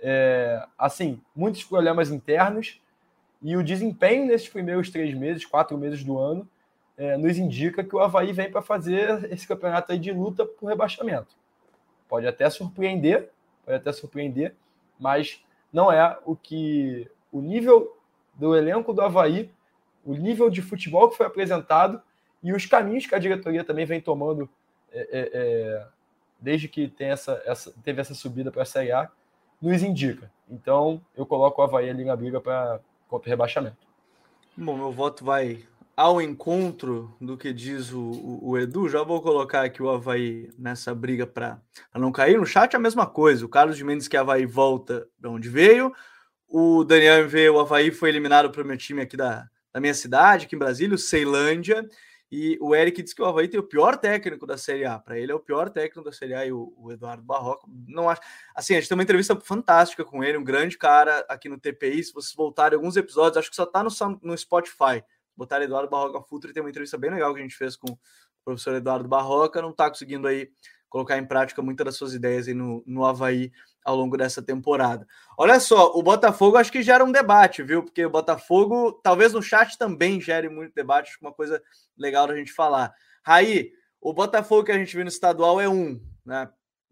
É, 0.00 0.66
assim, 0.76 1.20
muitos 1.34 1.62
problemas 1.64 2.10
internos. 2.10 2.80
E 3.40 3.56
o 3.56 3.62
desempenho 3.62 4.26
nesses 4.26 4.48
primeiros 4.48 4.90
três 4.90 5.14
meses, 5.14 5.44
quatro 5.44 5.76
meses 5.76 6.02
do 6.02 6.18
ano, 6.18 6.48
é, 6.96 7.16
nos 7.16 7.36
indica 7.36 7.84
que 7.84 7.94
o 7.94 8.00
Havaí 8.00 8.32
vem 8.32 8.50
para 8.50 8.62
fazer 8.62 9.30
esse 9.32 9.46
campeonato 9.46 9.96
de 9.98 10.12
luta 10.12 10.46
por 10.46 10.68
rebaixamento. 10.68 11.36
Pode 12.08 12.26
até 12.26 12.48
surpreender, 12.48 13.30
pode 13.64 13.76
até 13.76 13.92
surpreender, 13.92 14.54
mas 14.98 15.43
não 15.74 15.90
é 15.90 16.16
o 16.24 16.36
que 16.36 17.10
o 17.32 17.40
nível 17.40 17.98
do 18.32 18.56
elenco 18.56 18.94
do 18.94 19.02
Havaí, 19.02 19.50
o 20.04 20.14
nível 20.14 20.48
de 20.48 20.62
futebol 20.62 21.10
que 21.10 21.16
foi 21.16 21.26
apresentado 21.26 22.00
e 22.40 22.52
os 22.52 22.64
caminhos 22.64 23.06
que 23.06 23.14
a 23.14 23.18
diretoria 23.18 23.64
também 23.64 23.84
vem 23.84 24.00
tomando 24.00 24.48
é, 24.92 25.00
é, 25.00 25.30
é 25.32 25.86
desde 26.38 26.68
que 26.68 26.86
tem 26.86 27.08
essa, 27.08 27.42
essa, 27.44 27.74
teve 27.82 28.00
essa 28.00 28.14
subida 28.14 28.52
para 28.52 28.62
a 28.62 28.66
Série 28.66 28.92
A, 28.92 29.10
nos 29.60 29.82
indica. 29.82 30.30
Então, 30.48 31.00
eu 31.16 31.26
coloco 31.26 31.60
o 31.60 31.64
Havaí 31.64 31.90
ali 31.90 32.04
na 32.04 32.14
briga 32.14 32.40
para 32.40 32.80
contra 33.08 33.28
o 33.28 33.30
rebaixamento. 33.30 33.88
Bom, 34.56 34.76
meu 34.76 34.92
voto 34.92 35.24
vai 35.24 35.64
ao 35.96 36.20
encontro 36.20 37.16
do 37.20 37.36
que 37.36 37.52
diz 37.52 37.92
o, 37.92 38.00
o, 38.00 38.50
o, 38.50 38.58
Edu, 38.58 38.88
já 38.88 39.02
vou 39.02 39.22
colocar 39.22 39.62
aqui 39.62 39.82
o 39.82 39.88
Havaí 39.88 40.50
nessa 40.58 40.94
briga 40.94 41.26
para 41.26 41.60
não 41.94 42.10
cair. 42.10 42.38
No 42.38 42.46
chat 42.46 42.74
é 42.74 42.76
a 42.76 42.80
mesma 42.80 43.06
coisa. 43.06 43.44
O 43.44 43.48
Carlos 43.48 43.76
de 43.76 43.84
Mendes 43.84 44.08
que 44.08 44.16
Havaí 44.16 44.46
volta 44.46 45.08
de 45.18 45.28
onde 45.28 45.48
veio. 45.48 45.92
O 46.48 46.84
Daniel 46.84 47.24
MV, 47.24 47.50
o 47.50 47.60
Havaí 47.60 47.90
foi 47.90 48.08
eliminado 48.08 48.50
para 48.50 48.62
o 48.62 48.66
meu 48.66 48.76
time 48.76 49.02
aqui 49.02 49.16
da, 49.16 49.48
da 49.72 49.80
minha 49.80 49.94
cidade, 49.94 50.46
aqui 50.46 50.54
em 50.54 50.58
Brasília, 50.58 50.94
o 50.94 50.98
Ceilândia. 50.98 51.88
E 52.30 52.58
o 52.60 52.74
Eric 52.74 53.00
disse 53.00 53.14
que 53.14 53.22
o 53.22 53.26
Havaí 53.26 53.46
tem 53.46 53.60
o 53.60 53.62
pior 53.62 53.96
técnico 53.96 54.44
da 54.44 54.58
Série 54.58 54.84
A. 54.84 54.98
Para 54.98 55.16
ele 55.18 55.30
é 55.30 55.34
o 55.34 55.40
pior 55.40 55.70
técnico 55.70 56.02
da 56.02 56.10
Série 56.10 56.34
A 56.34 56.44
e 56.44 56.52
o, 56.52 56.74
o, 56.76 56.90
Eduardo 56.90 57.22
Barroca. 57.22 57.64
Não 57.86 58.10
acho. 58.10 58.20
Assim, 58.54 58.74
a 58.74 58.80
gente 58.80 58.88
tem 58.88 58.96
uma 58.96 59.04
entrevista 59.04 59.38
fantástica 59.40 60.04
com 60.04 60.24
ele, 60.24 60.36
um 60.36 60.42
grande 60.42 60.76
cara 60.76 61.24
aqui 61.28 61.48
no 61.48 61.58
TPI. 61.58 62.02
Se 62.02 62.12
vocês 62.12 62.34
voltarem 62.34 62.76
alguns 62.76 62.96
episódios, 62.96 63.36
acho 63.36 63.50
que 63.50 63.54
só 63.54 63.64
tá 63.64 63.84
no, 63.84 63.90
no 64.20 64.36
Spotify. 64.36 65.04
Botar 65.36 65.62
Eduardo 65.62 65.90
Barroca 65.90 66.20
Futre 66.22 66.52
tem 66.52 66.62
uma 66.62 66.70
entrevista 66.70 66.96
bem 66.96 67.10
legal 67.10 67.32
que 67.34 67.40
a 67.40 67.42
gente 67.42 67.56
fez 67.56 67.76
com 67.76 67.92
o 67.92 67.98
professor 68.44 68.74
Eduardo 68.74 69.08
Barroca. 69.08 69.62
Não 69.62 69.72
tá 69.72 69.88
conseguindo 69.88 70.28
aí 70.28 70.50
colocar 70.88 71.18
em 71.18 71.26
prática 71.26 71.60
muitas 71.60 71.84
das 71.84 71.96
suas 71.96 72.14
ideias 72.14 72.46
aí 72.46 72.54
no, 72.54 72.82
no 72.86 73.04
Havaí 73.04 73.50
ao 73.84 73.96
longo 73.96 74.16
dessa 74.16 74.40
temporada. 74.40 75.04
Olha 75.36 75.58
só, 75.58 75.90
o 75.92 76.02
Botafogo 76.02 76.56
acho 76.56 76.70
que 76.70 76.82
gera 76.82 77.04
um 77.04 77.10
debate, 77.10 77.64
viu? 77.64 77.82
Porque 77.82 78.06
o 78.06 78.10
Botafogo, 78.10 78.92
talvez 79.02 79.32
no 79.32 79.42
chat 79.42 79.76
também 79.76 80.20
gere 80.20 80.48
muito 80.48 80.72
debate, 80.72 81.08
acho 81.08 81.18
que 81.18 81.24
uma 81.24 81.34
coisa 81.34 81.60
legal 81.98 82.28
da 82.28 82.36
gente 82.36 82.52
falar. 82.52 82.94
Raí, 83.24 83.72
o 84.00 84.12
Botafogo 84.12 84.64
que 84.64 84.70
a 84.70 84.78
gente 84.78 84.94
viu 84.94 85.04
no 85.04 85.08
estadual 85.08 85.60
é 85.60 85.68
um, 85.68 86.00
né? 86.24 86.48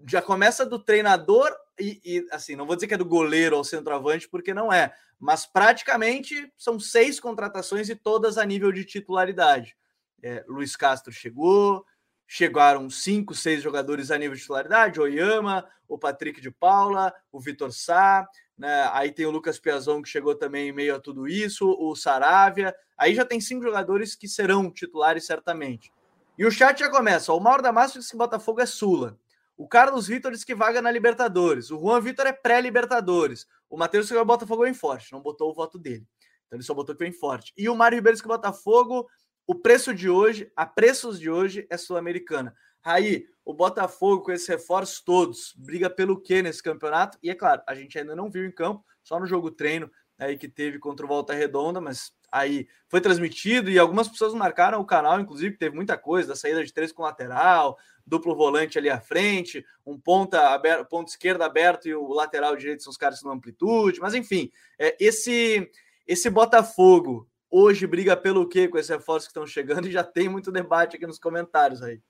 Já 0.09 0.20
começa 0.20 0.66
do 0.66 0.80
treinador 0.80 1.49
e, 1.83 2.01
e, 2.05 2.28
assim, 2.30 2.55
não 2.55 2.66
vou 2.66 2.76
dizer 2.76 2.87
que 2.87 2.95
é 2.95 2.99
do 2.99 3.05
goleiro 3.05 3.57
ao 3.57 3.64
centroavante, 3.64 4.28
porque 4.28 4.55
não 4.55 4.72
é, 4.72 4.95
mas 5.18 5.45
praticamente 5.45 6.53
são 6.57 6.78
seis 6.78 7.18
contratações 7.18 7.89
e 7.89 7.97
todas 7.97 8.39
a 8.39 8.45
nível 8.45 8.70
de 8.70 8.85
titularidade. 8.85 9.76
É, 10.22 10.45
Luiz 10.47 10.76
Castro 10.76 11.12
chegou, 11.12 11.85
chegaram 12.26 12.89
cinco, 12.89 13.35
seis 13.35 13.62
jogadores 13.62 14.11
a 14.11 14.18
nível 14.18 14.35
de 14.35 14.41
titularidade, 14.41 15.01
Oyama, 15.01 15.68
o 15.89 15.99
Patrick 15.99 16.41
de 16.41 16.51
Paula, 16.51 17.12
o 17.30 17.41
Vitor 17.41 17.72
Sá, 17.72 18.26
né? 18.57 18.89
Aí 18.93 19.11
tem 19.11 19.26
o 19.26 19.30
Lucas 19.30 19.59
Piazon 19.59 20.01
que 20.01 20.09
chegou 20.09 20.35
também 20.35 20.68
em 20.68 20.72
meio 20.72 20.95
a 20.95 21.01
tudo 21.01 21.26
isso, 21.26 21.68
o 21.68 21.97
Saravia. 21.97 22.74
Aí 22.97 23.14
já 23.14 23.24
tem 23.24 23.41
cinco 23.41 23.62
jogadores 23.62 24.14
que 24.14 24.28
serão 24.28 24.70
titulares 24.70 25.26
certamente. 25.26 25.93
E 26.39 26.47
o 26.47 26.51
chat 26.51 26.78
já 26.78 26.89
começa. 26.89 27.33
O 27.33 27.41
Mauro 27.41 27.62
Damasco 27.62 27.99
diz 27.99 28.11
que 28.11 28.16
Botafogo 28.16 28.61
é 28.61 28.66
Sula. 28.66 29.18
O 29.63 29.69
Carlos 29.69 30.09
Vitor 30.09 30.33
diz 30.33 30.43
que 30.43 30.57
vaga 30.57 30.83
na 30.83 30.91
Libertadores. 30.91 31.71
O 31.71 31.79
Juan 31.79 32.01
Vitor 32.01 32.27
é 32.27 32.33
pré-Libertadores. 32.33 33.47
O 33.71 33.77
Matheus 33.77 34.09
que 34.09 34.17
o 34.17 34.25
Botafogo 34.25 34.65
vem 34.65 34.75
forte, 34.75 35.13
não 35.13 35.21
botou 35.21 35.49
o 35.53 35.55
voto 35.55 35.79
dele. 35.79 36.05
Então 36.47 36.57
ele 36.57 36.65
só 36.65 36.75
botou 36.75 36.97
que 36.97 37.05
vem 37.05 37.13
forte. 37.13 37.53
E 37.57 37.69
o 37.69 37.77
Mário 37.77 37.95
Ribeiro 37.95 38.17
diz 38.17 38.21
que 38.21 38.27
o 38.27 38.29
Botafogo 38.29 39.09
o 39.47 39.55
preço 39.55 39.95
de 39.95 40.11
hoje, 40.11 40.51
a 40.57 40.67
preços 40.67 41.21
de 41.21 41.31
hoje, 41.31 41.65
é 41.71 41.77
sul-americana. 41.77 42.53
Aí, 42.83 43.29
o 43.45 43.55
Botafogo, 43.55 44.25
com 44.25 44.33
esses 44.33 44.49
reforços 44.49 45.01
todos, 45.01 45.55
briga 45.57 45.89
pelo 45.89 46.21
quê 46.21 46.43
nesse 46.43 46.61
campeonato? 46.61 47.17
E 47.23 47.31
é 47.31 47.35
claro, 47.35 47.63
a 47.65 47.73
gente 47.77 47.97
ainda 47.97 48.17
não 48.17 48.29
viu 48.29 48.45
em 48.45 48.51
campo, 48.51 48.85
só 49.05 49.21
no 49.21 49.27
jogo 49.27 49.49
treino 49.49 49.89
aí 50.19 50.37
que 50.37 50.49
teve 50.49 50.81
contra 50.81 51.07
o 51.07 51.09
Volta 51.09 51.35
Redonda, 51.35 51.81
mas 51.81 52.13
aí 52.33 52.67
foi 52.89 53.01
transmitido 53.01 53.71
e 53.71 53.79
algumas 53.79 54.09
pessoas 54.09 54.35
marcaram 54.35 54.81
o 54.81 54.85
canal, 54.85 55.21
inclusive, 55.21 55.57
teve 55.57 55.77
muita 55.77 55.97
coisa, 55.97 56.29
da 56.29 56.37
saída 56.37 56.65
de 56.65 56.73
três 56.73 56.91
com 56.91 57.03
lateral, 57.03 57.79
duplo 58.07 58.35
volante 58.35 58.79
ali 58.79 58.91
à 58.91 59.01
frente, 59.01 59.65
um 59.87 59.99
ponta 59.99 60.49
aberto, 60.49 60.89
ponto 60.89 61.09
esquerdo 61.09 61.43
aberto 61.43 61.89
e 61.89 61.95
o 61.95 62.13
lateral 62.13 62.57
direito 62.57 62.83
são 62.83 62.91
os 62.91 62.97
caras 62.97 63.23
na 63.23 63.33
amplitude, 63.33 64.01
mas 64.01 64.15
enfim, 64.15 64.51
é, 64.79 64.97
esse 65.01 65.71
esse 66.07 66.29
Botafogo 66.29 67.29
hoje 67.51 67.87
briga 67.87 68.17
pelo 68.17 68.49
quê 68.49 68.67
com 68.67 68.79
esses 68.79 68.91
reforços 68.91 69.27
que 69.27 69.31
estão 69.31 69.47
chegando 69.47 69.87
e 69.89 69.93
já 69.93 70.03
tem 70.03 70.29
muito 70.29 70.51
debate 70.51 70.97
aqui 70.97 71.07
nos 71.07 71.19
comentários 71.19 71.83
aí. 71.83 72.01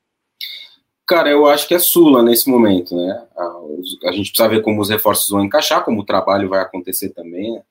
Cara, 1.07 1.29
eu 1.29 1.47
acho 1.47 1.67
que 1.67 1.75
é 1.75 1.79
Sula 1.79 2.23
nesse 2.23 2.49
momento, 2.49 2.97
né? 2.97 3.27
A, 3.37 4.09
a 4.09 4.13
gente 4.13 4.31
precisa 4.31 4.49
ver 4.49 4.63
como 4.63 4.81
os 4.81 4.89
reforços 4.89 5.29
vão 5.29 5.45
encaixar, 5.45 5.85
como 5.85 6.01
o 6.01 6.07
trabalho 6.07 6.49
vai 6.49 6.61
acontecer 6.61 7.11
também. 7.11 7.53
Né? 7.53 7.63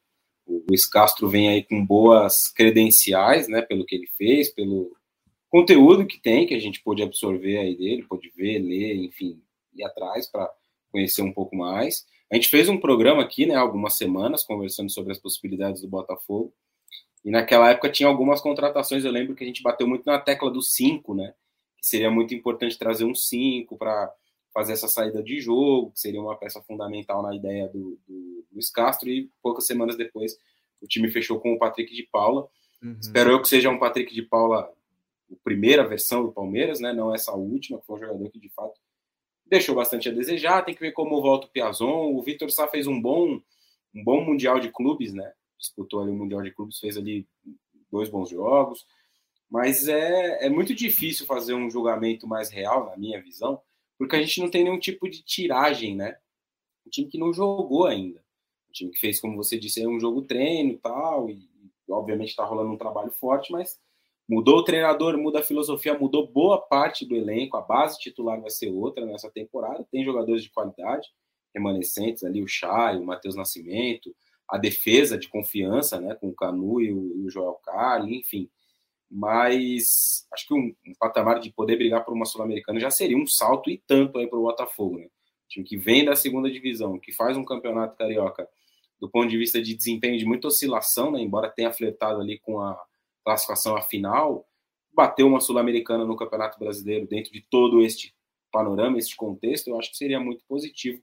O 0.45 0.63
Luiz 0.69 0.85
Castro 0.85 1.29
vem 1.29 1.49
aí 1.49 1.63
com 1.63 1.83
boas 1.83 2.51
credenciais, 2.53 3.47
né? 3.47 3.61
Pelo 3.61 3.85
que 3.85 3.95
ele 3.95 4.07
fez, 4.17 4.49
pelo 4.49 4.91
conteúdo 5.51 6.07
que 6.07 6.19
tem, 6.19 6.47
que 6.47 6.55
a 6.55 6.59
gente 6.59 6.81
pôde 6.81 7.03
absorver 7.03 7.57
aí 7.57 7.75
dele, 7.75 8.03
pôde 8.03 8.31
ver, 8.35 8.57
ler, 8.59 8.95
enfim, 8.95 9.39
ir 9.75 9.83
atrás 9.83 10.25
para 10.25 10.49
conhecer 10.89 11.21
um 11.21 11.33
pouco 11.33 11.55
mais. 11.55 12.05
A 12.31 12.35
gente 12.35 12.47
fez 12.47 12.69
um 12.69 12.79
programa 12.79 13.21
aqui, 13.21 13.45
né, 13.45 13.55
algumas 13.55 13.97
semanas, 13.97 14.43
conversando 14.43 14.89
sobre 14.89 15.11
as 15.11 15.19
possibilidades 15.19 15.81
do 15.81 15.89
Botafogo. 15.89 16.53
E 17.23 17.29
naquela 17.29 17.69
época 17.69 17.91
tinha 17.91 18.07
algumas 18.07 18.39
contratações, 18.39 19.03
eu 19.03 19.11
lembro 19.11 19.35
que 19.35 19.43
a 19.43 19.47
gente 19.47 19.61
bateu 19.61 19.85
muito 19.85 20.05
na 20.05 20.17
tecla 20.17 20.49
do 20.49 20.61
5, 20.61 21.13
né? 21.13 21.33
Que 21.77 21.85
seria 21.85 22.09
muito 22.09 22.33
importante 22.33 22.79
trazer 22.79 23.03
um 23.03 23.13
5 23.13 23.77
para 23.77 24.11
fazer 24.53 24.73
essa 24.73 24.87
saída 24.87 25.21
de 25.21 25.39
jogo, 25.39 25.91
que 25.91 25.99
seria 25.99 26.21
uma 26.21 26.35
peça 26.35 26.61
fundamental 26.61 27.21
na 27.21 27.35
ideia 27.35 27.67
do, 27.67 27.99
do 28.07 28.45
Luiz 28.51 28.69
Castro, 28.71 29.09
e 29.09 29.29
poucas 29.43 29.67
semanas 29.67 29.97
depois 29.97 30.37
o 30.81 30.87
time 30.87 31.11
fechou 31.11 31.39
com 31.39 31.53
o 31.53 31.59
Patrick 31.59 31.93
de 31.93 32.03
Paula. 32.03 32.47
Uhum. 32.81 32.97
Espero 32.99 33.31
eu 33.31 33.41
que 33.41 33.47
seja 33.47 33.69
um 33.69 33.77
Patrick 33.77 34.13
de 34.13 34.23
Paula, 34.23 34.71
primeira 35.43 35.87
versão 35.87 36.23
do 36.23 36.31
Palmeiras, 36.31 36.79
né? 36.79 36.93
Não 36.93 37.13
essa 37.13 37.33
última, 37.33 37.79
que 37.79 37.85
foi 37.85 37.97
um 37.97 37.99
jogador 37.99 38.29
que 38.29 38.39
de 38.39 38.49
fato 38.49 38.79
deixou 39.45 39.75
bastante 39.75 40.09
a 40.09 40.11
desejar. 40.11 40.63
Tem 40.63 40.73
que 40.73 40.81
ver 40.81 40.91
como 40.91 41.21
volta 41.21 41.47
o 41.47 41.49
Piazon. 41.49 42.13
O 42.13 42.21
Vitor 42.21 42.49
Sá 42.51 42.67
fez 42.67 42.87
um 42.87 43.01
bom, 43.01 43.41
um 43.93 44.03
bom 44.03 44.23
mundial 44.23 44.59
de 44.59 44.71
clubes, 44.71 45.13
né? 45.13 45.31
disputou 45.61 46.01
ali 46.01 46.11
o 46.11 46.15
Mundial 46.15 46.41
de 46.41 46.51
Clubes, 46.51 46.79
fez 46.79 46.97
ali 46.97 47.27
dois 47.91 48.09
bons 48.09 48.29
jogos, 48.29 48.85
mas 49.49 49.87
é, 49.87 50.45
é 50.45 50.49
muito 50.49 50.73
difícil 50.73 51.25
fazer 51.25 51.53
um 51.53 51.69
julgamento 51.69 52.27
mais 52.27 52.49
real, 52.49 52.89
na 52.89 52.97
minha 52.97 53.21
visão, 53.21 53.61
porque 53.97 54.15
a 54.15 54.21
gente 54.21 54.41
não 54.41 54.49
tem 54.49 54.63
nenhum 54.63 54.79
tipo 54.79 55.07
de 55.07 55.21
tiragem, 55.21 55.95
né? 55.95 56.17
Um 56.85 56.89
time 56.89 57.07
que 57.07 57.17
não 57.17 57.31
jogou 57.31 57.85
ainda. 57.85 58.19
Um 58.69 58.71
time 58.71 58.91
que 58.91 58.99
fez, 58.99 59.19
como 59.19 59.35
você 59.35 59.59
disse, 59.59 59.85
um 59.85 59.99
jogo 59.99 60.23
treino 60.23 60.77
tal, 60.79 61.29
e 61.29 61.47
obviamente 61.87 62.29
está 62.29 62.43
rolando 62.43 62.71
um 62.71 62.77
trabalho 62.77 63.11
forte, 63.11 63.51
mas 63.51 63.79
mudou 64.31 64.59
o 64.59 64.63
treinador, 64.63 65.17
muda 65.17 65.39
a 65.39 65.43
filosofia, 65.43 65.99
mudou 65.99 66.25
boa 66.25 66.57
parte 66.57 67.05
do 67.05 67.17
elenco, 67.17 67.57
a 67.57 67.61
base 67.61 67.99
titular 67.99 68.39
vai 68.39 68.49
ser 68.49 68.69
outra 68.69 69.05
nessa 69.05 69.29
temporada, 69.29 69.85
tem 69.91 70.05
jogadores 70.05 70.41
de 70.41 70.49
qualidade 70.49 71.09
remanescentes 71.53 72.23
ali, 72.23 72.41
o 72.41 72.47
Chay, 72.47 72.95
o 72.95 73.03
Matheus 73.03 73.35
Nascimento, 73.35 74.15
a 74.47 74.57
defesa 74.57 75.17
de 75.17 75.27
confiança, 75.27 75.99
né, 75.99 76.15
com 76.15 76.29
o 76.29 76.33
Canu 76.33 76.79
e 76.79 76.93
o, 76.93 77.17
e 77.17 77.25
o 77.25 77.29
Joel 77.29 77.59
Carli, 77.61 78.19
enfim. 78.19 78.49
Mas 79.09 80.25
acho 80.33 80.47
que 80.47 80.53
um, 80.53 80.73
um, 80.87 80.93
patamar 80.97 81.41
de 81.41 81.51
poder 81.51 81.75
brigar 81.75 82.05
por 82.05 82.13
uma 82.13 82.23
Sul-Americana 82.23 82.79
já 82.79 82.89
seria 82.89 83.17
um 83.17 83.27
salto 83.27 83.69
e 83.69 83.83
tanto 83.85 84.17
aí 84.17 84.27
para 84.27 84.39
o 84.39 84.43
Botafogo, 84.43 84.97
né? 84.97 85.07
time 85.49 85.65
que 85.65 85.75
vem 85.75 86.05
da 86.05 86.15
segunda 86.15 86.49
divisão, 86.49 86.97
que 86.97 87.11
faz 87.11 87.35
um 87.35 87.43
campeonato 87.43 87.97
carioca 87.97 88.47
do 88.97 89.09
ponto 89.09 89.27
de 89.27 89.37
vista 89.37 89.61
de 89.61 89.75
desempenho 89.75 90.17
de 90.17 90.23
muita 90.23 90.47
oscilação, 90.47 91.11
né, 91.11 91.19
embora 91.19 91.49
tenha 91.49 91.73
flertado 91.73 92.21
ali 92.21 92.39
com 92.39 92.61
a 92.61 92.81
classificação 93.23 93.75
à 93.75 93.81
final, 93.81 94.47
bateu 94.93 95.27
uma 95.27 95.39
Sul-Americana 95.39 96.05
no 96.05 96.15
Campeonato 96.15 96.59
Brasileiro 96.59 97.07
dentro 97.07 97.31
de 97.31 97.41
todo 97.41 97.81
este 97.81 98.13
panorama, 98.51 98.97
este 98.97 99.15
contexto, 99.15 99.69
eu 99.69 99.79
acho 99.79 99.91
que 99.91 99.97
seria 99.97 100.19
muito 100.19 100.43
positivo 100.45 101.01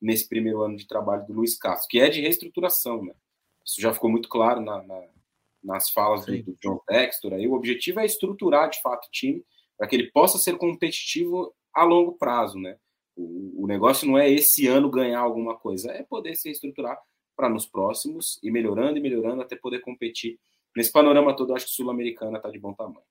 nesse 0.00 0.28
primeiro 0.28 0.62
ano 0.62 0.76
de 0.76 0.86
trabalho 0.86 1.26
do 1.26 1.32
Luiz 1.32 1.56
Castro, 1.58 1.88
que 1.88 2.00
é 2.00 2.08
de 2.08 2.20
reestruturação, 2.20 3.04
né? 3.04 3.14
Isso 3.64 3.80
já 3.80 3.92
ficou 3.92 4.10
muito 4.10 4.28
claro 4.28 4.60
na, 4.60 4.82
na, 4.82 5.02
nas 5.62 5.90
falas 5.90 6.26
do, 6.26 6.42
do, 6.42 6.56
John 6.62 6.80
Textor. 6.86 7.32
Aí 7.34 7.46
o 7.46 7.52
objetivo 7.52 8.00
é 8.00 8.04
estruturar 8.04 8.68
de 8.68 8.80
fato 8.82 9.06
o 9.06 9.10
time 9.10 9.44
para 9.78 9.86
que 9.86 9.96
ele 9.96 10.10
possa 10.10 10.38
ser 10.38 10.56
competitivo 10.58 11.54
a 11.72 11.84
longo 11.84 12.12
prazo, 12.12 12.58
né? 12.58 12.76
O, 13.16 13.64
o 13.64 13.66
negócio 13.66 14.06
não 14.06 14.18
é 14.18 14.30
esse 14.30 14.66
ano 14.66 14.90
ganhar 14.90 15.20
alguma 15.20 15.56
coisa, 15.56 15.90
é 15.92 16.02
poder 16.02 16.34
se 16.34 16.50
estruturar 16.50 16.98
para 17.36 17.48
nos 17.48 17.66
próximos 17.66 18.38
e 18.42 18.50
melhorando 18.50 18.98
e 18.98 19.00
melhorando 19.00 19.42
até 19.42 19.56
poder 19.56 19.80
competir. 19.80 20.38
Nesse 20.76 20.92
panorama 20.92 21.34
todo, 21.34 21.54
acho 21.54 21.66
que 21.66 21.72
Sul-Americana 21.72 22.36
está 22.36 22.50
de 22.50 22.58
bom 22.58 22.72
tamanho. 22.72 23.02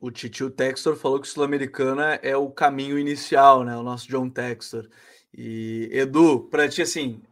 O 0.00 0.10
Titio 0.10 0.50
Textor 0.50 0.96
falou 0.96 1.20
que 1.20 1.28
Sul-Americana 1.28 2.18
é 2.22 2.36
o 2.36 2.50
caminho 2.50 2.98
inicial, 2.98 3.64
né? 3.64 3.76
O 3.76 3.82
nosso 3.82 4.08
John 4.08 4.28
Textor. 4.28 4.88
E 5.32 5.88
Edu, 5.92 6.40
para 6.50 6.68
ti, 6.68 6.82
assim, 6.82 7.22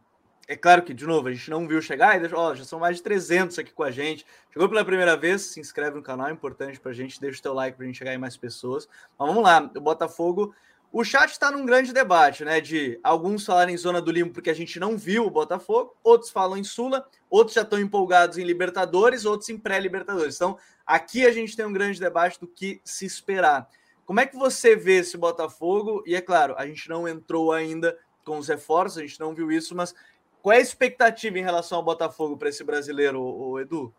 é 0.47 0.55
claro 0.55 0.83
que, 0.83 0.93
de 0.93 1.05
novo, 1.05 1.27
a 1.27 1.31
gente 1.31 1.49
não 1.49 1.67
viu 1.67 1.81
chegar, 1.81 2.21
e 2.21 2.33
ó, 2.33 2.53
já 2.53 2.63
são 2.63 2.79
mais 2.79 2.97
de 2.97 3.03
300 3.03 3.57
aqui 3.57 3.73
com 3.73 3.83
a 3.83 3.89
gente. 3.89 4.25
Chegou 4.51 4.69
pela 4.69 4.85
primeira 4.85 5.17
vez, 5.17 5.41
se 5.41 5.59
inscreve 5.59 5.95
no 5.95 6.03
canal, 6.03 6.27
é 6.27 6.31
importante 6.31 6.79
para 6.79 6.91
a 6.91 6.93
gente, 6.93 7.19
deixa 7.19 7.39
o 7.39 7.43
teu 7.43 7.53
like 7.53 7.75
para 7.75 7.83
a 7.83 7.87
gente 7.87 7.97
chegar 7.97 8.13
em 8.13 8.19
mais 8.19 8.37
pessoas. 8.37 8.87
Mas 9.17 9.27
vamos 9.27 9.43
lá, 9.43 9.71
o 9.75 9.81
Botafogo. 9.81 10.53
O 10.97 11.03
chat 11.03 11.29
está 11.29 11.51
num 11.51 11.65
grande 11.65 11.91
debate, 11.91 12.45
né? 12.45 12.61
De 12.61 12.97
alguns 13.03 13.45
falarem 13.45 13.75
em 13.75 13.77
zona 13.77 14.01
do 14.01 14.09
limbo 14.09 14.31
porque 14.31 14.49
a 14.49 14.55
gente 14.55 14.79
não 14.79 14.97
viu 14.97 15.25
o 15.25 15.29
Botafogo, 15.29 15.93
outros 16.01 16.31
falam 16.31 16.57
em 16.57 16.63
Sula, 16.63 17.05
outros 17.29 17.53
já 17.53 17.63
estão 17.63 17.77
empolgados 17.77 18.37
em 18.37 18.45
Libertadores, 18.45 19.25
outros 19.25 19.49
em 19.49 19.57
pré-Libertadores. 19.57 20.35
Então, 20.35 20.57
aqui 20.85 21.25
a 21.25 21.33
gente 21.33 21.53
tem 21.53 21.65
um 21.65 21.73
grande 21.73 21.99
debate 21.99 22.39
do 22.39 22.47
que 22.47 22.79
se 22.81 23.05
esperar. 23.05 23.67
Como 24.05 24.21
é 24.21 24.25
que 24.25 24.37
você 24.37 24.73
vê 24.73 24.99
esse 24.99 25.17
Botafogo? 25.17 26.01
E 26.07 26.15
é 26.15 26.21
claro, 26.21 26.55
a 26.57 26.65
gente 26.65 26.87
não 26.87 27.05
entrou 27.05 27.51
ainda 27.51 27.99
com 28.23 28.37
os 28.37 28.47
reforços, 28.47 28.99
a 28.99 29.01
gente 29.01 29.19
não 29.19 29.35
viu 29.35 29.51
isso, 29.51 29.75
mas 29.75 29.93
qual 30.41 30.53
é 30.53 30.59
a 30.59 30.61
expectativa 30.61 31.37
em 31.37 31.43
relação 31.43 31.79
ao 31.79 31.83
Botafogo 31.83 32.37
para 32.37 32.47
esse 32.47 32.63
brasileiro, 32.63 33.21
o 33.21 33.59
Edu? 33.59 33.93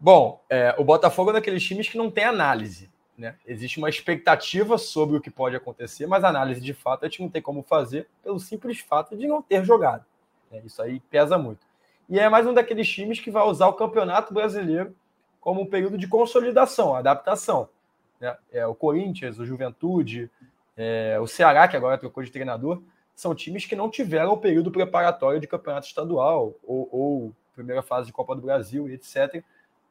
Bom, 0.00 0.44
é, 0.50 0.74
o 0.76 0.82
Botafogo 0.82 1.30
é 1.30 1.34
daqueles 1.34 1.62
times 1.62 1.88
que 1.88 1.96
não 1.96 2.10
tem 2.10 2.24
análise. 2.24 2.90
Né? 3.16 3.36
Existe 3.46 3.78
uma 3.78 3.88
expectativa 3.88 4.78
sobre 4.78 5.16
o 5.16 5.20
que 5.20 5.30
pode 5.30 5.54
acontecer, 5.54 6.06
mas 6.06 6.24
análise 6.24 6.60
de 6.60 6.72
fato 6.72 7.04
a 7.04 7.08
gente 7.08 7.22
não 7.22 7.28
tem 7.28 7.42
como 7.42 7.62
fazer 7.62 8.08
pelo 8.22 8.40
simples 8.40 8.80
fato 8.80 9.16
de 9.16 9.26
não 9.26 9.42
ter 9.42 9.64
jogado. 9.64 10.04
Né? 10.50 10.62
Isso 10.64 10.80
aí 10.80 11.00
pesa 11.10 11.36
muito. 11.36 11.60
E 12.08 12.18
é 12.18 12.28
mais 12.28 12.46
um 12.46 12.54
daqueles 12.54 12.88
times 12.88 13.20
que 13.20 13.30
vai 13.30 13.44
usar 13.44 13.68
o 13.68 13.74
campeonato 13.74 14.32
brasileiro 14.32 14.94
como 15.40 15.60
um 15.60 15.66
período 15.66 15.98
de 15.98 16.06
consolidação, 16.06 16.94
adaptação. 16.94 17.68
Né? 18.20 18.36
É, 18.52 18.66
o 18.66 18.74
Corinthians, 18.74 19.38
o 19.38 19.44
Juventude, 19.44 20.30
é, 20.76 21.18
o 21.20 21.26
Ceará, 21.26 21.66
que 21.68 21.76
agora 21.76 21.98
trocou 21.98 22.22
de 22.22 22.30
treinador, 22.30 22.82
são 23.14 23.34
times 23.34 23.66
que 23.66 23.76
não 23.76 23.90
tiveram 23.90 24.32
o 24.32 24.38
período 24.38 24.70
preparatório 24.70 25.40
de 25.40 25.46
campeonato 25.46 25.86
estadual 25.86 26.54
ou, 26.62 26.88
ou 26.90 27.32
primeira 27.54 27.82
fase 27.82 28.06
de 28.06 28.12
Copa 28.12 28.34
do 28.34 28.42
Brasil 28.42 28.88
etc., 28.88 29.42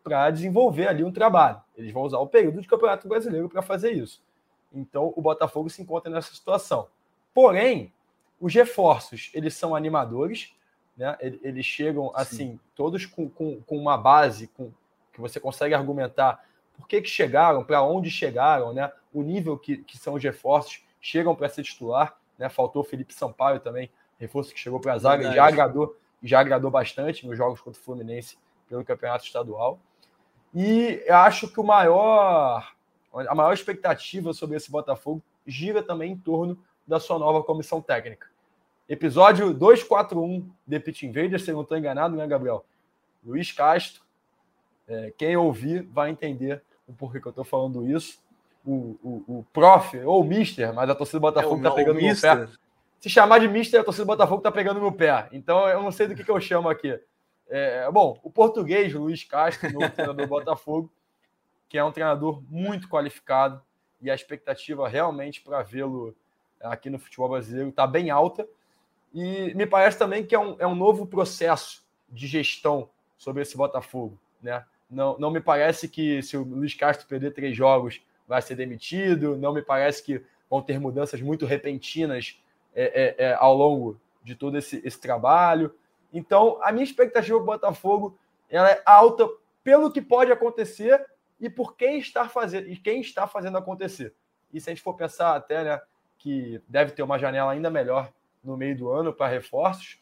para 0.03 0.29
desenvolver 0.29 0.87
ali 0.87 1.03
um 1.03 1.11
trabalho. 1.11 1.61
Eles 1.75 1.91
vão 1.91 2.03
usar 2.03 2.19
o 2.19 2.27
período 2.27 2.61
de 2.61 2.67
campeonato 2.67 3.07
brasileiro 3.07 3.49
para 3.49 3.61
fazer 3.61 3.91
isso. 3.91 4.21
Então, 4.73 5.13
o 5.15 5.21
Botafogo 5.21 5.69
se 5.69 5.81
encontra 5.81 6.11
nessa 6.11 6.33
situação. 6.33 6.87
Porém, 7.33 7.93
os 8.39 8.53
reforços, 8.53 9.29
eles 9.33 9.53
são 9.53 9.75
animadores, 9.75 10.53
né? 10.97 11.17
eles 11.21 11.65
chegam, 11.65 12.11
assim, 12.15 12.51
Sim. 12.53 12.59
todos 12.75 13.05
com, 13.05 13.29
com, 13.29 13.61
com, 13.61 13.77
uma 13.77 13.97
base 13.97 14.47
com, 14.47 14.71
que 15.13 15.21
você 15.21 15.39
consegue 15.39 15.73
argumentar 15.73 16.43
por 16.73 16.87
que, 16.87 17.01
que 17.01 17.09
chegaram, 17.09 17.63
para 17.63 17.83
onde 17.83 18.09
chegaram, 18.09 18.73
né? 18.73 18.91
o 19.13 19.21
nível 19.21 19.57
que, 19.57 19.77
que 19.77 19.97
são 19.97 20.15
os 20.15 20.23
reforços, 20.23 20.83
chegam 20.99 21.35
para 21.35 21.49
ser 21.49 21.63
titular. 21.63 22.17
Né? 22.37 22.49
Faltou 22.49 22.83
Felipe 22.83 23.13
Sampaio 23.13 23.59
também, 23.59 23.91
reforço 24.17 24.53
que 24.53 24.59
chegou 24.59 24.79
para 24.79 24.93
a 24.93 24.97
zaga 24.97 25.31
já 25.31 25.45
agradou, 25.45 25.95
já 26.23 26.39
agradou 26.39 26.71
bastante 26.71 27.25
nos 27.27 27.37
jogos 27.37 27.59
contra 27.61 27.79
o 27.79 27.83
Fluminense 27.83 28.37
pelo 28.67 28.85
campeonato 28.85 29.25
estadual. 29.25 29.79
E 30.53 31.03
acho 31.09 31.47
que 31.47 31.59
o 31.59 31.63
maior, 31.63 32.71
a 33.13 33.35
maior 33.35 33.53
expectativa 33.53 34.33
sobre 34.33 34.57
esse 34.57 34.69
Botafogo 34.69 35.21
gira 35.45 35.81
também 35.81 36.11
em 36.11 36.17
torno 36.17 36.57
da 36.85 36.99
sua 36.99 37.17
nova 37.17 37.43
comissão 37.43 37.81
técnica. 37.81 38.27
Episódio 38.87 39.53
241 39.53 40.49
de 40.67 40.79
Pit 40.79 41.07
Invaders, 41.07 41.43
se 41.43 41.53
não 41.53 41.61
estou 41.61 41.77
enganado, 41.77 42.15
né, 42.15 42.27
Gabriel? 42.27 42.65
Luiz 43.23 43.51
Castro. 43.51 44.01
É, 44.87 45.13
quem 45.17 45.37
ouvir 45.37 45.83
vai 45.83 46.09
entender 46.09 46.61
o 46.85 46.91
porquê 46.91 47.21
que 47.21 47.27
eu 47.27 47.29
estou 47.29 47.45
falando 47.45 47.89
isso. 47.89 48.19
O, 48.65 48.97
o, 49.01 49.23
o 49.27 49.45
prof, 49.53 49.97
ou 49.99 50.21
o 50.21 50.23
mister, 50.23 50.73
mas 50.73 50.89
a 50.89 50.95
torcida 50.95 51.19
do 51.19 51.21
Botafogo 51.21 51.57
está 51.57 51.69
é, 51.69 51.73
pegando 51.73 51.95
no 51.95 52.05
meu 52.05 52.15
pé. 52.19 52.47
Se 52.99 53.09
chamar 53.09 53.39
de 53.39 53.47
mister, 53.47 53.79
a 53.79 53.83
torcida 53.83 54.03
do 54.03 54.07
Botafogo 54.07 54.39
está 54.39 54.51
pegando 54.51 54.81
meu 54.81 54.91
pé. 54.91 55.29
Então 55.31 55.67
eu 55.69 55.81
não 55.81 55.91
sei 55.91 56.07
do 56.07 56.15
que, 56.15 56.23
que 56.23 56.29
eu 56.29 56.39
chamo 56.41 56.67
aqui. 56.69 56.99
É, 57.53 57.91
bom, 57.91 58.17
o 58.23 58.31
português, 58.31 58.93
Luiz 58.93 59.25
Castro, 59.25 59.73
novo 59.73 59.89
treinador 59.91 60.25
do 60.25 60.29
Botafogo, 60.29 60.89
que 61.67 61.77
é 61.77 61.83
um 61.83 61.91
treinador 61.91 62.41
muito 62.49 62.87
qualificado 62.87 63.61
e 64.01 64.09
a 64.09 64.15
expectativa 64.15 64.87
realmente 64.87 65.41
para 65.41 65.61
vê-lo 65.61 66.15
aqui 66.61 66.89
no 66.89 66.97
futebol 66.97 67.27
brasileiro 67.27 67.69
está 67.69 67.85
bem 67.85 68.09
alta. 68.09 68.47
E 69.13 69.53
me 69.53 69.65
parece 69.65 69.97
também 69.97 70.25
que 70.25 70.33
é 70.33 70.39
um, 70.39 70.55
é 70.59 70.65
um 70.65 70.75
novo 70.75 71.05
processo 71.05 71.85
de 72.09 72.25
gestão 72.25 72.89
sobre 73.17 73.41
esse 73.41 73.57
Botafogo. 73.57 74.17
Né? 74.41 74.63
Não, 74.89 75.17
não 75.19 75.29
me 75.29 75.41
parece 75.41 75.89
que 75.89 76.21
se 76.23 76.37
o 76.37 76.43
Luiz 76.43 76.73
Castro 76.73 77.05
perder 77.05 77.33
três 77.33 77.55
jogos 77.55 78.01
vai 78.25 78.41
ser 78.41 78.55
demitido, 78.55 79.35
não 79.35 79.53
me 79.53 79.61
parece 79.61 80.01
que 80.01 80.23
vão 80.49 80.61
ter 80.61 80.79
mudanças 80.79 81.19
muito 81.19 81.45
repentinas 81.45 82.41
é, 82.73 83.15
é, 83.19 83.25
é, 83.25 83.33
ao 83.33 83.53
longo 83.53 83.99
de 84.23 84.35
todo 84.35 84.57
esse, 84.57 84.81
esse 84.85 84.99
trabalho. 84.99 85.73
Então, 86.13 86.59
a 86.61 86.71
minha 86.71 86.83
expectativa 86.83 87.37
para 87.37 87.43
o 87.43 87.45
Botafogo 87.45 88.17
ela 88.49 88.69
é 88.69 88.81
alta 88.85 89.29
pelo 89.63 89.91
que 89.91 90.01
pode 90.01 90.31
acontecer 90.31 91.05
e 91.39 91.49
por 91.49 91.75
quem 91.75 91.97
está 91.99 92.27
fazendo 92.27 92.67
e 92.67 92.75
quem 92.75 93.01
está 93.01 93.25
fazendo 93.25 93.57
acontecer. 93.57 94.13
E 94.53 94.59
se 94.59 94.69
a 94.69 94.73
gente 94.73 94.83
for 94.83 94.93
pensar 94.93 95.35
até, 95.35 95.63
né, 95.63 95.81
que 96.17 96.61
deve 96.67 96.91
ter 96.91 97.01
uma 97.01 97.17
janela 97.17 97.51
ainda 97.51 97.69
melhor 97.69 98.11
no 98.43 98.57
meio 98.57 98.77
do 98.77 98.89
ano 98.89 99.13
para 99.13 99.27
reforços, 99.27 99.99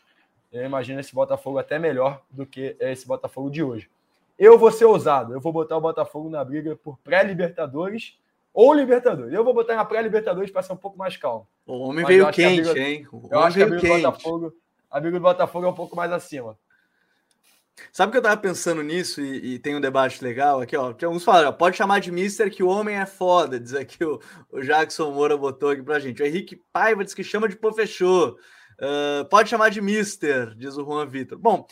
eu 0.51 0.65
imagino 0.65 0.99
esse 0.99 1.13
Botafogo 1.13 1.59
até 1.59 1.77
melhor 1.77 2.21
do 2.29 2.45
que 2.45 2.75
esse 2.79 3.07
Botafogo 3.07 3.51
de 3.51 3.61
hoje. 3.61 3.89
Eu 4.37 4.57
vou 4.57 4.71
ser 4.71 4.85
ousado, 4.85 5.33
eu 5.33 5.39
vou 5.39 5.53
botar 5.53 5.77
o 5.77 5.81
Botafogo 5.81 6.29
na 6.29 6.43
briga 6.43 6.75
por 6.75 6.97
pré-Libertadores 6.99 8.17
ou 8.53 8.73
Libertadores. 8.73 9.33
Eu 9.33 9.43
vou 9.43 9.53
botar 9.53 9.75
na 9.75 9.85
pré-Libertadores 9.85 10.49
para 10.49 10.63
ser 10.63 10.73
um 10.73 10.77
pouco 10.77 10.97
mais 10.97 11.15
calmo. 11.17 11.47
O 11.67 11.79
homem 11.79 12.03
Mas 12.03 12.07
veio 12.07 12.31
quente, 12.31 12.61
briga, 12.63 12.79
hein? 12.79 13.07
O 13.11 13.27
eu 13.29 13.39
acho 13.41 13.57
que 13.57 13.63
a 13.63 13.67
briga 13.67 13.87
do 13.87 14.01
Botafogo, 14.01 14.53
a 14.89 14.99
briga 14.99 15.19
do 15.19 15.23
Botafogo 15.23 15.65
é 15.65 15.69
um 15.69 15.75
pouco 15.75 15.95
mais 15.95 16.11
acima. 16.11 16.57
Sabe 17.93 18.11
que 18.11 18.17
eu 18.17 18.21
tava 18.21 18.37
pensando 18.37 18.83
nisso 18.83 19.21
e, 19.21 19.55
e, 19.55 19.59
tem 19.59 19.75
um 19.75 19.81
debate 19.81 20.23
legal 20.23 20.61
aqui, 20.61 20.75
ó. 20.75 20.91
Tem 20.93 21.07
alguns 21.07 21.23
falaram, 21.23 21.53
pode 21.53 21.77
chamar 21.77 21.99
de 21.99 22.11
Mister 22.11 22.51
que 22.51 22.61
o 22.61 22.67
homem 22.67 22.97
é 22.97 23.05
foda, 23.05 23.59
diz 23.59 23.73
aqui 23.73 24.03
o, 24.03 24.19
o 24.51 24.61
Jackson 24.61 25.11
Moura 25.11 25.37
botou 25.37 25.69
aqui 25.69 25.81
pra 25.81 25.99
gente. 25.99 26.21
O 26.21 26.25
Henrique 26.25 26.61
Paiva 26.73 27.03
diz 27.03 27.13
que 27.13 27.23
chama 27.23 27.47
de 27.47 27.55
pô, 27.55 27.71
fechou. 27.71 28.37
Uh, 28.79 29.25
pode 29.29 29.49
chamar 29.49 29.69
de 29.69 29.81
Mister, 29.81 30.55
diz 30.55 30.77
o 30.77 30.85
Juan 30.85 31.05
Vitor. 31.05 31.37
Bom, 31.37 31.65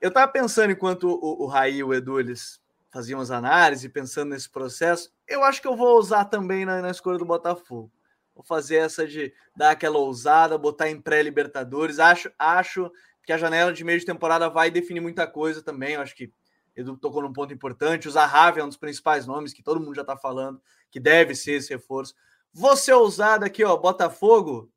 eu 0.00 0.10
tava 0.10 0.30
pensando 0.30 0.70
enquanto 0.70 1.08
o, 1.08 1.44
o 1.44 1.46
Raí 1.46 1.78
e 1.78 1.84
o 1.84 1.92
Edu 1.94 2.18
eles 2.20 2.60
faziam 2.90 3.20
as 3.20 3.30
análises, 3.30 3.90
pensando 3.92 4.30
nesse 4.30 4.48
processo, 4.48 5.10
eu 5.26 5.44
acho 5.44 5.60
que 5.60 5.68
eu 5.68 5.76
vou 5.76 5.98
usar 5.98 6.24
também 6.24 6.64
na, 6.64 6.80
na 6.80 6.90
escolha 6.90 7.18
do 7.18 7.24
Botafogo. 7.24 7.92
Vou 8.38 8.44
fazer 8.44 8.76
essa 8.76 9.04
de 9.04 9.34
dar 9.56 9.72
aquela 9.72 9.98
ousada, 9.98 10.56
botar 10.56 10.88
em 10.88 11.00
pré-Libertadores. 11.00 11.98
Acho, 11.98 12.30
acho 12.38 12.88
que 13.24 13.32
a 13.32 13.36
janela 13.36 13.72
de 13.72 13.82
meio 13.82 13.98
de 13.98 14.06
temporada 14.06 14.48
vai 14.48 14.70
definir 14.70 15.00
muita 15.00 15.26
coisa 15.26 15.60
também. 15.60 15.94
Eu 15.94 16.02
acho 16.02 16.14
que 16.14 16.32
Edu 16.76 16.96
tocou 16.96 17.20
num 17.20 17.32
ponto 17.32 17.52
importante. 17.52 18.06
O 18.06 18.10
Zahavi 18.12 18.60
é 18.60 18.64
um 18.64 18.68
dos 18.68 18.76
principais 18.76 19.26
nomes 19.26 19.52
que 19.52 19.60
todo 19.60 19.80
mundo 19.80 19.96
já 19.96 20.02
está 20.02 20.16
falando, 20.16 20.62
que 20.88 21.00
deve 21.00 21.34
ser 21.34 21.54
esse 21.54 21.70
reforço. 21.74 22.14
Você 22.52 22.92
ousado 22.92 23.44
aqui, 23.44 23.64
ó, 23.64 23.76
Botafogo, 23.76 24.70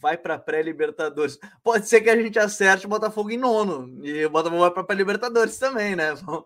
vai 0.00 0.16
para 0.16 0.38
pré-Libertadores. 0.38 1.38
Pode 1.62 1.88
ser 1.88 2.00
que 2.00 2.10
a 2.10 2.16
gente 2.16 2.38
acerte 2.38 2.86
o 2.86 2.88
Botafogo 2.88 3.30
em 3.30 3.36
nono 3.36 3.98
e 4.04 4.24
o 4.24 4.30
Botafogo 4.30 4.60
vai 4.60 4.70
para 4.70 4.84
pré-Libertadores 4.84 5.58
também, 5.58 5.96
né? 5.96 6.14
Vamos, 6.14 6.44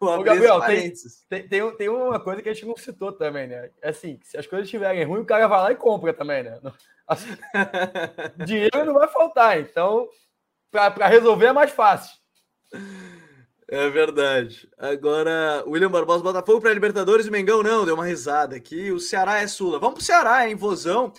Ô, 0.00 0.22
Gabriel, 0.22 0.60
tem, 0.62 0.92
tem, 1.28 1.48
tem, 1.48 1.76
tem, 1.76 1.88
uma 1.88 2.20
coisa 2.20 2.42
que 2.42 2.48
a 2.48 2.54
gente 2.54 2.66
não 2.66 2.76
citou 2.76 3.12
também, 3.12 3.48
né? 3.48 3.70
É 3.80 3.90
assim, 3.90 4.18
se 4.22 4.36
as 4.36 4.46
coisas 4.46 4.66
estiverem 4.66 5.04
ruins, 5.04 5.22
o 5.22 5.26
cara 5.26 5.46
vai 5.46 5.60
lá 5.60 5.72
e 5.72 5.76
compra 5.76 6.12
também, 6.12 6.42
né? 6.42 6.58
Assim, 7.06 7.28
dinheiro 8.46 8.84
não 8.84 8.94
vai 8.94 9.08
faltar, 9.08 9.60
então 9.60 10.08
para 10.70 11.06
resolver 11.06 11.46
é 11.46 11.52
mais 11.52 11.70
fácil. 11.70 12.16
É 13.68 13.88
verdade. 13.88 14.68
Agora, 14.78 15.64
William 15.66 15.90
Barbosa, 15.90 16.22
Botafogo 16.22 16.60
para 16.60 16.74
Libertadores 16.74 17.26
e 17.26 17.30
Mengão 17.30 17.62
não, 17.62 17.84
deu 17.84 17.94
uma 17.94 18.04
risada 18.04 18.56
aqui. 18.56 18.90
O 18.90 19.00
Ceará 19.00 19.40
é 19.40 19.46
Sula. 19.46 19.78
Vamos 19.78 19.94
para 19.94 20.02
o 20.02 20.04
Ceará, 20.04 20.48
hein? 20.48 20.54
Vozão. 20.54 21.12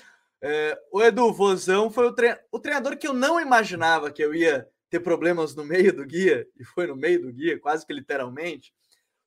É, 0.46 0.78
o 0.92 1.02
Edu, 1.02 1.32
Vozão 1.32 1.90
foi 1.90 2.06
o, 2.06 2.14
tre... 2.14 2.38
o 2.52 2.60
treinador 2.60 2.98
que 2.98 3.08
eu 3.08 3.14
não 3.14 3.40
imaginava 3.40 4.12
que 4.12 4.22
eu 4.22 4.36
ia 4.36 4.68
ter 4.90 5.00
problemas 5.00 5.56
no 5.56 5.64
meio 5.64 5.96
do 5.96 6.06
guia, 6.06 6.46
e 6.60 6.66
foi 6.66 6.86
no 6.86 6.98
meio 6.98 7.22
do 7.22 7.32
guia, 7.32 7.58
quase 7.58 7.86
que 7.86 7.94
literalmente, 7.94 8.74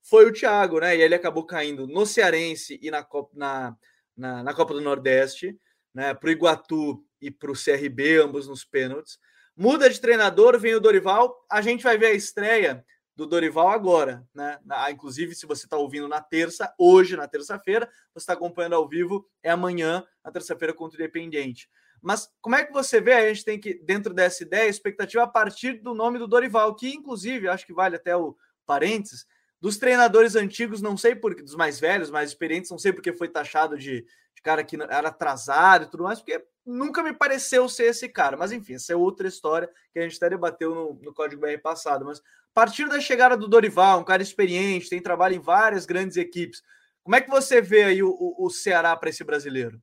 foi 0.03 0.27
o 0.27 0.33
Thiago, 0.33 0.79
né? 0.79 0.95
E 0.95 1.01
ele 1.01 1.15
acabou 1.15 1.47
caindo 1.47 1.87
no 1.87 2.05
Cearense 2.05 2.79
e 2.83 2.91
na 2.91 3.03
Copa, 3.03 3.31
na, 3.35 3.75
na, 4.15 4.43
na 4.43 4.55
Copa 4.55 4.75
do 4.75 4.81
Nordeste, 4.83 5.59
né? 5.95 6.13
Para 6.13 6.29
o 6.29 6.33
Iguatu 6.33 7.03
e 7.19 7.31
para 7.31 7.51
o 7.51 7.55
CRB, 7.55 8.19
ambos 8.19 8.47
nos 8.47 8.63
pênaltis. 8.63 9.19
Muda 9.57 9.89
de 9.89 9.99
treinador, 9.99 10.61
vem 10.61 10.75
o 10.75 10.81
Dorival. 10.81 11.35
A 11.51 11.63
gente 11.63 11.83
vai 11.83 11.97
ver 11.97 12.09
a 12.09 12.13
estreia 12.13 12.85
do 13.17 13.27
Dorival 13.27 13.71
agora, 13.71 14.29
né? 14.35 14.59
Inclusive, 14.91 15.35
se 15.35 15.47
você 15.47 15.65
está 15.65 15.79
ouvindo 15.79 16.07
na 16.07 16.21
terça, 16.21 16.73
hoje, 16.79 17.17
na 17.17 17.27
terça-feira, 17.27 17.89
você 18.13 18.19
está 18.19 18.35
acompanhando 18.35 18.75
ao 18.75 18.87
vivo, 18.87 19.27
é 19.43 19.51
amanhã, 19.51 20.07
na 20.23 20.31
terça-feira, 20.31 20.75
contra 20.75 20.99
o 20.99 21.03
Independente. 21.03 21.69
Mas 22.03 22.29
como 22.43 22.55
é 22.55 22.65
que 22.65 22.73
você 22.73 23.01
vê? 23.01 23.15
A 23.15 23.29
gente 23.29 23.45
tem 23.45 23.59
que, 23.59 23.75
dentro 23.83 24.13
dessa 24.13 24.43
ideia, 24.43 24.69
expectativa 24.69 25.23
a 25.23 25.27
partir 25.27 25.81
do 25.81 25.95
nome 25.95 26.19
do 26.19 26.29
Dorival, 26.29 26.75
que 26.75 26.95
inclusive 26.95 27.49
acho 27.49 27.67
que 27.67 27.73
vale 27.73 27.97
até 27.97 28.15
o 28.15 28.37
parênteses, 28.67 29.27
dos 29.61 29.79
treinadores 29.79 30.37
antigos, 30.37 30.83
não 30.83 30.97
sei 30.97 31.15
por 31.15 31.35
dos 31.35 31.55
mais 31.55 31.81
velhos, 31.81 32.11
mais 32.11 32.29
experientes, 32.31 32.71
não 32.71 32.79
sei 32.79 32.93
porque 32.93 33.15
foi 33.15 33.29
taxado 33.29 33.79
de, 33.79 34.03
de 34.03 34.43
cara 34.43 34.63
que 34.63 34.77
era 34.77 35.09
atrasado 35.09 35.85
e 35.85 35.91
tudo 35.91 36.05
mais, 36.05 36.19
porque 36.19 36.45
nunca 36.67 37.03
me 37.03 37.13
pareceu 37.13 37.69
ser 37.69 37.85
esse 37.85 38.09
cara. 38.09 38.37
Mas 38.37 38.53
enfim, 38.53 38.75
essa 38.75 38.93
é 38.93 38.97
outra 38.97 39.29
história 39.29 39.71
que 39.93 39.99
a 39.99 40.03
gente 40.03 40.17
até 40.17 40.31
debateu 40.31 40.75
no, 40.75 40.95
no 41.03 41.15
Código 41.15 41.41
BR 41.41 41.59
passado. 41.63 42.05
Mas 42.05 42.19
a 42.19 42.23
partir 42.53 42.89
da 42.89 43.01
chegada 43.01 43.37
do 43.37 43.49
Dorival, 43.49 44.01
um 44.01 44.05
cara 44.05 44.23
experiente, 44.23 44.91
tem 44.91 45.01
trabalho 45.01 45.37
em 45.37 45.41
várias 45.41 45.87
grandes 45.87 46.17
equipes, 46.17 46.63
como 47.07 47.15
é 47.15 47.21
que 47.21 47.31
você 47.31 47.61
vê 47.63 47.85
aí 47.85 48.03
o, 48.03 48.11
o, 48.11 48.47
o 48.47 48.51
Ceará 48.51 48.97
para 48.97 49.09
esse 49.09 49.23
brasileiro? 49.23 49.81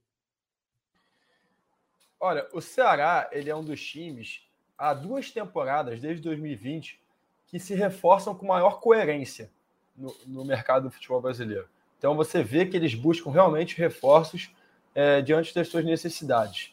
Olha, 2.20 2.46
o 2.52 2.60
Ceará 2.60 3.30
ele 3.32 3.50
é 3.50 3.56
um 3.56 3.64
dos 3.64 3.82
times 3.82 4.46
há 4.78 4.94
duas 4.94 5.32
temporadas, 5.32 6.02
desde 6.02 6.22
2020, 6.22 7.02
que 7.48 7.60
se 7.60 7.74
reforçam 7.74 8.36
com 8.36 8.46
maior 8.46 8.82
coerência 8.82 9.50
no, 9.96 10.14
no 10.28 10.44
mercado 10.44 10.84
do 10.84 10.92
futebol 10.92 11.22
brasileiro. 11.22 11.70
Então 11.98 12.14
você 12.14 12.44
vê 12.44 12.66
que 12.66 12.76
eles 12.76 12.94
buscam 12.94 13.32
realmente 13.32 13.78
reforços 13.78 14.54
é, 14.94 15.22
diante 15.22 15.56
das 15.56 15.70
suas 15.70 15.86
necessidades. 15.86 16.73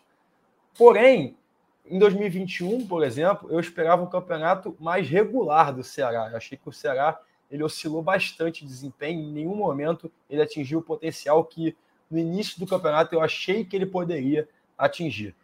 Porém, 0.81 1.37
em 1.85 1.99
2021, 1.99 2.87
por 2.87 3.05
exemplo, 3.05 3.53
eu 3.53 3.61
esperava 3.61 4.03
um 4.03 4.07
campeonato 4.07 4.75
mais 4.81 5.07
regular 5.07 5.75
do 5.75 5.85
Ceará. 5.85 6.31
Eu 6.31 6.39
achei 6.39 6.57
que 6.57 6.67
o 6.67 6.73
Ceará 6.73 7.21
ele 7.51 7.63
oscilou 7.63 8.01
bastante 8.01 8.63
de 8.63 8.71
desempenho, 8.71 9.21
em 9.21 9.31
nenhum 9.31 9.55
momento 9.55 10.11
ele 10.31 10.41
atingiu 10.41 10.79
o 10.79 10.83
potencial 10.83 11.45
que 11.45 11.77
no 12.11 12.19
início 12.19 12.59
do 12.59 12.67
campeonato 12.67 13.15
eu 13.15 13.21
achei 13.21 13.63
que 13.63 13.77
ele 13.77 13.85
poderia 13.85 14.49
atingir. 14.79 15.37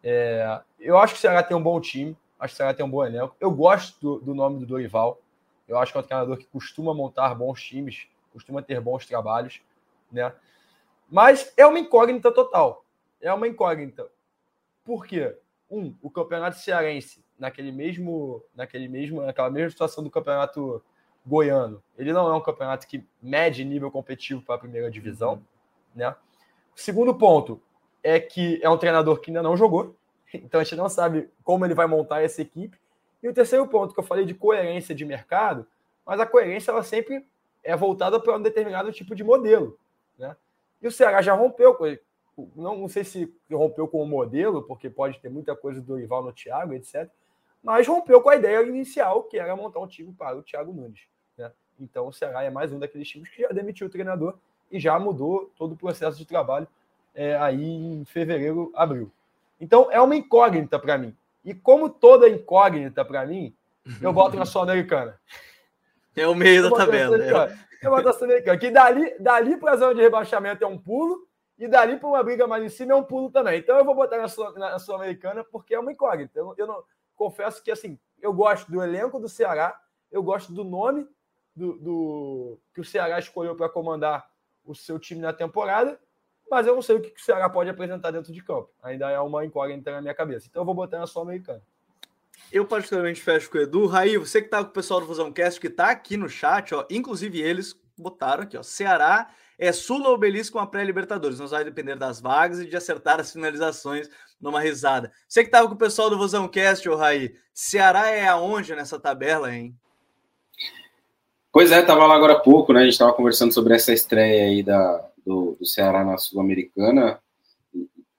É, 0.00 0.60
eu 0.78 0.96
acho 0.96 1.14
que 1.14 1.18
o 1.18 1.22
Ceará 1.22 1.42
tem 1.42 1.56
um 1.56 1.62
bom 1.62 1.80
time, 1.80 2.16
acho 2.38 2.52
que 2.52 2.54
o 2.54 2.56
Ceará 2.58 2.72
tem 2.72 2.86
um 2.86 2.90
bom 2.90 3.04
elenco. 3.04 3.34
Eu 3.40 3.50
gosto 3.50 3.98
do, 4.00 4.24
do 4.24 4.32
nome 4.32 4.60
do 4.60 4.66
Dorival. 4.66 5.20
Eu 5.66 5.76
acho 5.76 5.90
que 5.90 5.98
é 5.98 6.02
um 6.02 6.04
treinador 6.04 6.36
que 6.36 6.46
costuma 6.46 6.94
montar 6.94 7.34
bons 7.34 7.60
times, 7.60 8.06
costuma 8.32 8.62
ter 8.62 8.80
bons 8.80 9.04
trabalhos, 9.06 9.60
né? 10.12 10.32
Mas 11.10 11.52
é 11.56 11.66
uma 11.66 11.80
incógnita 11.80 12.30
total. 12.30 12.84
É 13.20 13.32
uma 13.32 13.48
incógnita. 13.48 14.08
Por 14.84 15.06
quê? 15.06 15.36
Um, 15.70 15.94
o 16.02 16.10
campeonato 16.10 16.58
cearense, 16.58 17.24
naquele 17.38 17.72
mesmo, 17.72 18.44
naquele 18.54 18.86
mesmo, 18.86 19.22
naquela 19.22 19.50
mesma 19.50 19.70
situação 19.70 20.04
do 20.04 20.10
campeonato 20.10 20.82
goiano, 21.26 21.82
ele 21.96 22.12
não 22.12 22.28
é 22.28 22.36
um 22.36 22.40
campeonato 22.40 22.86
que 22.86 23.04
mede 23.22 23.64
nível 23.64 23.90
competitivo 23.90 24.42
para 24.42 24.56
a 24.56 24.58
primeira 24.58 24.90
divisão, 24.90 25.42
né? 25.94 26.14
O 26.76 26.80
segundo 26.80 27.14
ponto 27.14 27.60
é 28.02 28.20
que 28.20 28.60
é 28.62 28.68
um 28.68 28.76
treinador 28.76 29.20
que 29.20 29.30
ainda 29.30 29.42
não 29.42 29.56
jogou, 29.56 29.96
então 30.34 30.60
a 30.60 30.64
gente 30.64 30.76
não 30.76 30.88
sabe 30.88 31.30
como 31.42 31.64
ele 31.64 31.74
vai 31.74 31.86
montar 31.86 32.22
essa 32.22 32.42
equipe. 32.42 32.78
E 33.22 33.28
o 33.28 33.32
terceiro 33.32 33.66
ponto 33.66 33.94
que 33.94 34.00
eu 34.00 34.04
falei 34.04 34.26
de 34.26 34.34
coerência 34.34 34.94
de 34.94 35.04
mercado, 35.04 35.66
mas 36.04 36.20
a 36.20 36.26
coerência 36.26 36.70
ela 36.70 36.82
sempre 36.82 37.26
é 37.62 37.74
voltada 37.74 38.20
para 38.20 38.36
um 38.36 38.42
determinado 38.42 38.92
tipo 38.92 39.14
de 39.14 39.24
modelo, 39.24 39.78
né? 40.18 40.36
E 40.82 40.86
o 40.86 40.92
Ceará 40.92 41.22
já 41.22 41.32
rompeu 41.32 41.74
com 41.74 41.86
ele. 41.86 42.00
Não, 42.56 42.76
não 42.76 42.88
sei 42.88 43.04
se 43.04 43.32
rompeu 43.50 43.86
com 43.86 44.02
o 44.02 44.06
modelo, 44.06 44.62
porque 44.62 44.90
pode 44.90 45.18
ter 45.20 45.28
muita 45.28 45.54
coisa 45.54 45.80
do 45.80 45.96
rival 45.96 46.22
no 46.22 46.32
Thiago, 46.32 46.74
etc. 46.74 47.08
Mas 47.62 47.86
rompeu 47.86 48.20
com 48.20 48.30
a 48.30 48.36
ideia 48.36 48.62
inicial, 48.62 49.22
que 49.24 49.38
era 49.38 49.56
montar 49.56 49.80
um 49.80 49.86
time 49.86 50.12
para 50.12 50.36
o 50.36 50.42
Thiago 50.42 50.72
Nunes. 50.72 51.00
Né? 51.38 51.50
Então 51.80 52.08
o 52.08 52.12
Ceará 52.12 52.42
é 52.42 52.50
mais 52.50 52.72
um 52.72 52.78
daqueles 52.78 53.08
times 53.08 53.28
que 53.28 53.42
já 53.42 53.48
demitiu 53.48 53.86
o 53.86 53.90
treinador 53.90 54.36
e 54.70 54.78
já 54.78 54.98
mudou 54.98 55.50
todo 55.56 55.72
o 55.72 55.76
processo 55.76 56.18
de 56.18 56.26
trabalho 56.26 56.66
é, 57.14 57.36
aí 57.36 57.64
em 57.64 58.04
fevereiro, 58.04 58.72
abril. 58.74 59.10
Então 59.60 59.90
é 59.90 60.00
uma 60.00 60.16
incógnita 60.16 60.78
para 60.78 60.98
mim. 60.98 61.16
E 61.44 61.54
como 61.54 61.88
toda 61.88 62.28
incógnita 62.28 63.04
para 63.04 63.24
mim, 63.24 63.54
eu 64.00 64.12
boto 64.12 64.36
na 64.36 64.44
Sul-Americana. 64.44 65.18
É 66.16 66.28
o 66.28 66.34
meio 66.34 66.62
da 66.62 66.76
tabela. 66.76 67.16
É. 67.16 67.58
Eu 67.82 67.90
boto 67.90 68.04
na 68.04 68.12
Sul-Americana. 68.12 68.56
Que 68.56 68.70
dali, 68.70 69.16
dali 69.18 69.56
para 69.56 69.72
a 69.72 69.76
zona 69.76 69.96
de 69.96 70.00
rebaixamento 70.00 70.62
é 70.62 70.66
um 70.66 70.78
pulo, 70.78 71.26
e 71.58 71.68
dali 71.68 71.96
para 71.96 72.08
uma 72.08 72.22
briga 72.22 72.46
mais 72.46 72.64
em 72.64 72.68
cima 72.68 72.92
é 72.92 72.96
um 72.96 73.04
pulo 73.04 73.30
também. 73.30 73.58
Então 73.60 73.76
eu 73.78 73.84
vou 73.84 73.94
botar 73.94 74.18
na 74.18 74.78
Sul-Americana 74.78 75.44
porque 75.44 75.74
é 75.74 75.78
uma 75.78 75.92
incógnita. 75.92 76.38
Eu, 76.38 76.54
eu 76.58 76.66
não, 76.66 76.82
confesso 77.14 77.62
que 77.62 77.70
assim, 77.70 77.98
eu 78.20 78.32
gosto 78.32 78.70
do 78.70 78.82
elenco 78.82 79.20
do 79.20 79.28
Ceará, 79.28 79.78
eu 80.10 80.22
gosto 80.22 80.52
do 80.52 80.64
nome 80.64 81.06
do, 81.54 81.78
do 81.78 82.60
que 82.72 82.80
o 82.80 82.84
Ceará 82.84 83.18
escolheu 83.18 83.54
para 83.54 83.68
comandar 83.68 84.28
o 84.64 84.74
seu 84.74 84.98
time 84.98 85.20
na 85.20 85.32
temporada, 85.32 86.00
mas 86.50 86.66
eu 86.66 86.74
não 86.74 86.82
sei 86.82 86.96
o 86.96 87.00
que 87.00 87.08
o 87.08 87.24
Ceará 87.24 87.48
pode 87.48 87.70
apresentar 87.70 88.10
dentro 88.10 88.32
de 88.32 88.42
campo. 88.42 88.70
Ainda 88.82 89.10
é 89.10 89.20
uma 89.20 89.44
incógnita 89.44 89.92
na 89.92 90.00
minha 90.00 90.14
cabeça. 90.14 90.46
Então 90.48 90.62
eu 90.62 90.66
vou 90.66 90.74
botar 90.74 90.98
na 90.98 91.06
Sul-Americana. 91.06 91.62
Eu 92.52 92.66
particularmente 92.66 93.22
fecho 93.22 93.50
com 93.50 93.58
o 93.58 93.60
Edu. 93.60 93.86
Raí, 93.86 94.16
você 94.18 94.42
que 94.42 94.48
tá 94.48 94.62
com 94.62 94.70
o 94.70 94.72
pessoal 94.72 95.00
do 95.00 95.06
Fusão 95.06 95.32
Cast, 95.32 95.60
que 95.60 95.70
tá 95.70 95.90
aqui 95.90 96.16
no 96.16 96.28
chat, 96.28 96.74
ó, 96.74 96.84
inclusive 96.90 97.40
eles 97.40 97.80
botaram 97.96 98.42
aqui, 98.42 98.56
ó, 98.56 98.62
Ceará 98.62 99.30
é 99.58 99.72
Sula 99.72 100.08
Obelisco 100.10 100.58
com 100.58 100.62
a 100.62 100.66
pré-Libertadores. 100.66 101.38
Não 101.38 101.46
vai 101.46 101.64
depender 101.64 101.96
das 101.96 102.20
vagas 102.20 102.60
e 102.60 102.66
de 102.66 102.76
acertar 102.76 103.20
as 103.20 103.32
finalizações 103.32 104.08
numa 104.40 104.60
risada. 104.60 105.12
Você 105.28 105.44
que 105.44 105.50
tava 105.50 105.68
com 105.68 105.74
o 105.74 105.78
pessoal 105.78 106.10
do 106.10 106.18
Vozão 106.18 106.48
Cast, 106.48 106.88
ô 106.88 106.96
Raí, 106.96 107.34
Ceará 107.52 108.10
é 108.10 108.26
aonde 108.26 108.74
nessa 108.74 108.98
tabela, 108.98 109.54
hein? 109.54 109.74
Pois 111.52 111.70
é, 111.70 111.82
tava 111.82 112.06
lá 112.06 112.16
agora 112.16 112.32
há 112.32 112.40
pouco, 112.40 112.72
né? 112.72 112.80
A 112.80 112.84
gente 112.84 112.98
tava 112.98 113.12
conversando 113.12 113.54
sobre 113.54 113.74
essa 113.74 113.92
estreia 113.92 114.44
aí 114.44 114.62
da, 114.62 115.08
do, 115.24 115.56
do 115.58 115.64
Ceará 115.64 116.04
na 116.04 116.18
Sul-Americana. 116.18 117.20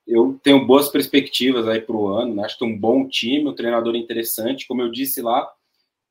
Eu 0.07 0.39
tenho 0.41 0.65
boas 0.65 0.87
perspectivas 0.87 1.67
aí 1.67 1.81
para 1.81 1.95
o 1.95 2.07
ano, 2.07 2.35
né? 2.35 2.45
acho 2.45 2.57
que 2.57 2.63
é 2.63 2.67
um 2.67 2.77
bom 2.77 3.07
time, 3.07 3.49
um 3.49 3.55
treinador 3.55 3.95
interessante. 3.95 4.67
Como 4.67 4.81
eu 4.81 4.91
disse 4.91 5.21
lá, 5.21 5.51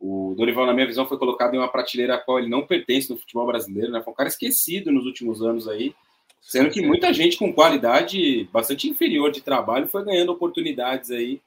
o 0.06 0.34
Dorival, 0.34 0.66
na 0.66 0.74
minha 0.74 0.86
visão, 0.86 1.06
foi 1.06 1.16
colocado 1.16 1.54
em 1.54 1.56
uma 1.56 1.72
prateleira 1.72 2.16
a 2.16 2.18
qual 2.18 2.38
ele 2.38 2.50
não 2.50 2.66
pertence 2.66 3.08
no 3.08 3.16
futebol 3.16 3.46
brasileiro, 3.46 3.90
né? 3.90 4.02
Foi 4.02 4.12
um 4.12 4.16
cara 4.16 4.28
esquecido 4.28 4.92
nos 4.92 5.06
últimos 5.06 5.40
anos 5.40 5.66
aí, 5.66 5.94
sendo 6.42 6.68
que 6.68 6.82
muita 6.82 7.10
gente 7.10 7.38
com 7.38 7.50
qualidade 7.50 8.44
bastante 8.52 8.86
inferior 8.86 9.30
de 9.30 9.40
trabalho 9.40 9.88
foi 9.88 10.04
ganhando 10.04 10.30
oportunidades 10.30 11.10
aí 11.10 11.40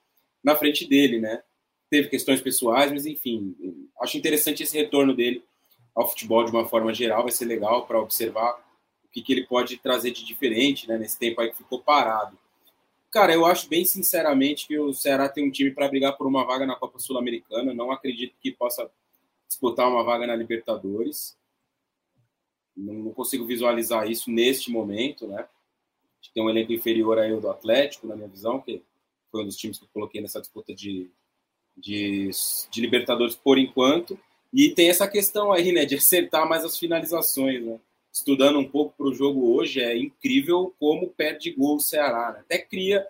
na 0.43 0.55
frente 0.55 0.87
dele, 0.87 1.19
né? 1.19 1.43
Teve 1.87 2.09
questões 2.09 2.41
pessoais, 2.41 2.91
mas 2.91 3.05
enfim, 3.05 3.55
acho 4.01 4.17
interessante 4.17 4.63
esse 4.63 4.75
retorno 4.75 5.13
dele 5.13 5.43
ao 5.95 6.09
futebol 6.09 6.43
de 6.43 6.49
uma 6.49 6.67
forma 6.67 6.91
geral, 6.91 7.21
vai 7.21 7.31
ser 7.31 7.45
legal 7.45 7.85
para 7.85 8.01
observar 8.01 8.53
o 9.05 9.09
que, 9.11 9.21
que 9.21 9.33
ele 9.33 9.45
pode 9.45 9.77
trazer 9.77 10.09
de 10.09 10.25
diferente, 10.25 10.87
né? 10.87 10.97
Nesse 10.97 11.19
tempo 11.19 11.39
aí 11.41 11.51
que 11.51 11.57
ficou 11.57 11.79
parado. 11.79 12.35
Cara, 13.17 13.33
eu 13.33 13.47
acho 13.47 13.67
bem 13.67 13.83
sinceramente 13.83 14.67
que 14.67 14.77
o 14.77 14.93
Ceará 14.93 15.27
tem 15.27 15.43
um 15.43 15.49
time 15.49 15.71
para 15.71 15.87
brigar 15.87 16.15
por 16.15 16.27
uma 16.27 16.45
vaga 16.45 16.67
na 16.67 16.75
Copa 16.75 16.99
Sul-Americana. 16.99 17.73
Não 17.73 17.91
acredito 17.91 18.35
que 18.39 18.51
possa 18.51 18.87
disputar 19.47 19.89
uma 19.89 20.03
vaga 20.03 20.27
na 20.27 20.35
Libertadores. 20.35 21.35
Não, 22.75 22.93
não, 22.93 23.11
consigo 23.11 23.43
visualizar 23.43 24.07
isso 24.07 24.29
neste 24.29 24.69
momento, 24.69 25.25
né? 25.25 25.47
Tem 26.31 26.43
um 26.43 26.49
elenco 26.49 26.71
inferior 26.71 27.17
aí 27.17 27.35
do 27.35 27.49
Atlético, 27.49 28.05
na 28.05 28.15
minha 28.15 28.27
visão, 28.27 28.61
que 28.61 28.83
foi 29.31 29.41
um 29.41 29.45
dos 29.45 29.57
times 29.57 29.79
que 29.79 29.85
eu 29.85 29.89
coloquei 29.91 30.21
nessa 30.21 30.39
disputa 30.39 30.71
de, 30.75 31.09
de, 31.75 32.29
de 32.69 32.81
Libertadores 32.81 33.35
por 33.35 33.57
enquanto. 33.57 34.15
E 34.53 34.69
tem 34.69 34.89
essa 34.89 35.07
questão 35.07 35.51
aí, 35.51 35.71
né, 35.71 35.85
de 35.85 35.95
acertar 35.95 36.47
mais 36.47 36.63
as 36.63 36.77
finalizações, 36.77 37.65
né? 37.65 37.79
Estudando 38.17 38.59
um 38.59 38.67
pouco 38.69 38.95
para 38.97 39.07
o 39.07 39.13
jogo 39.13 39.53
hoje, 39.55 39.81
é 39.81 39.97
incrível 39.97 40.73
como 40.79 41.09
perde 41.09 41.51
gol 41.51 41.75
o 41.77 41.79
Ceará. 41.79 42.33
Né? 42.33 42.39
Até 42.39 42.57
cria, 42.59 43.05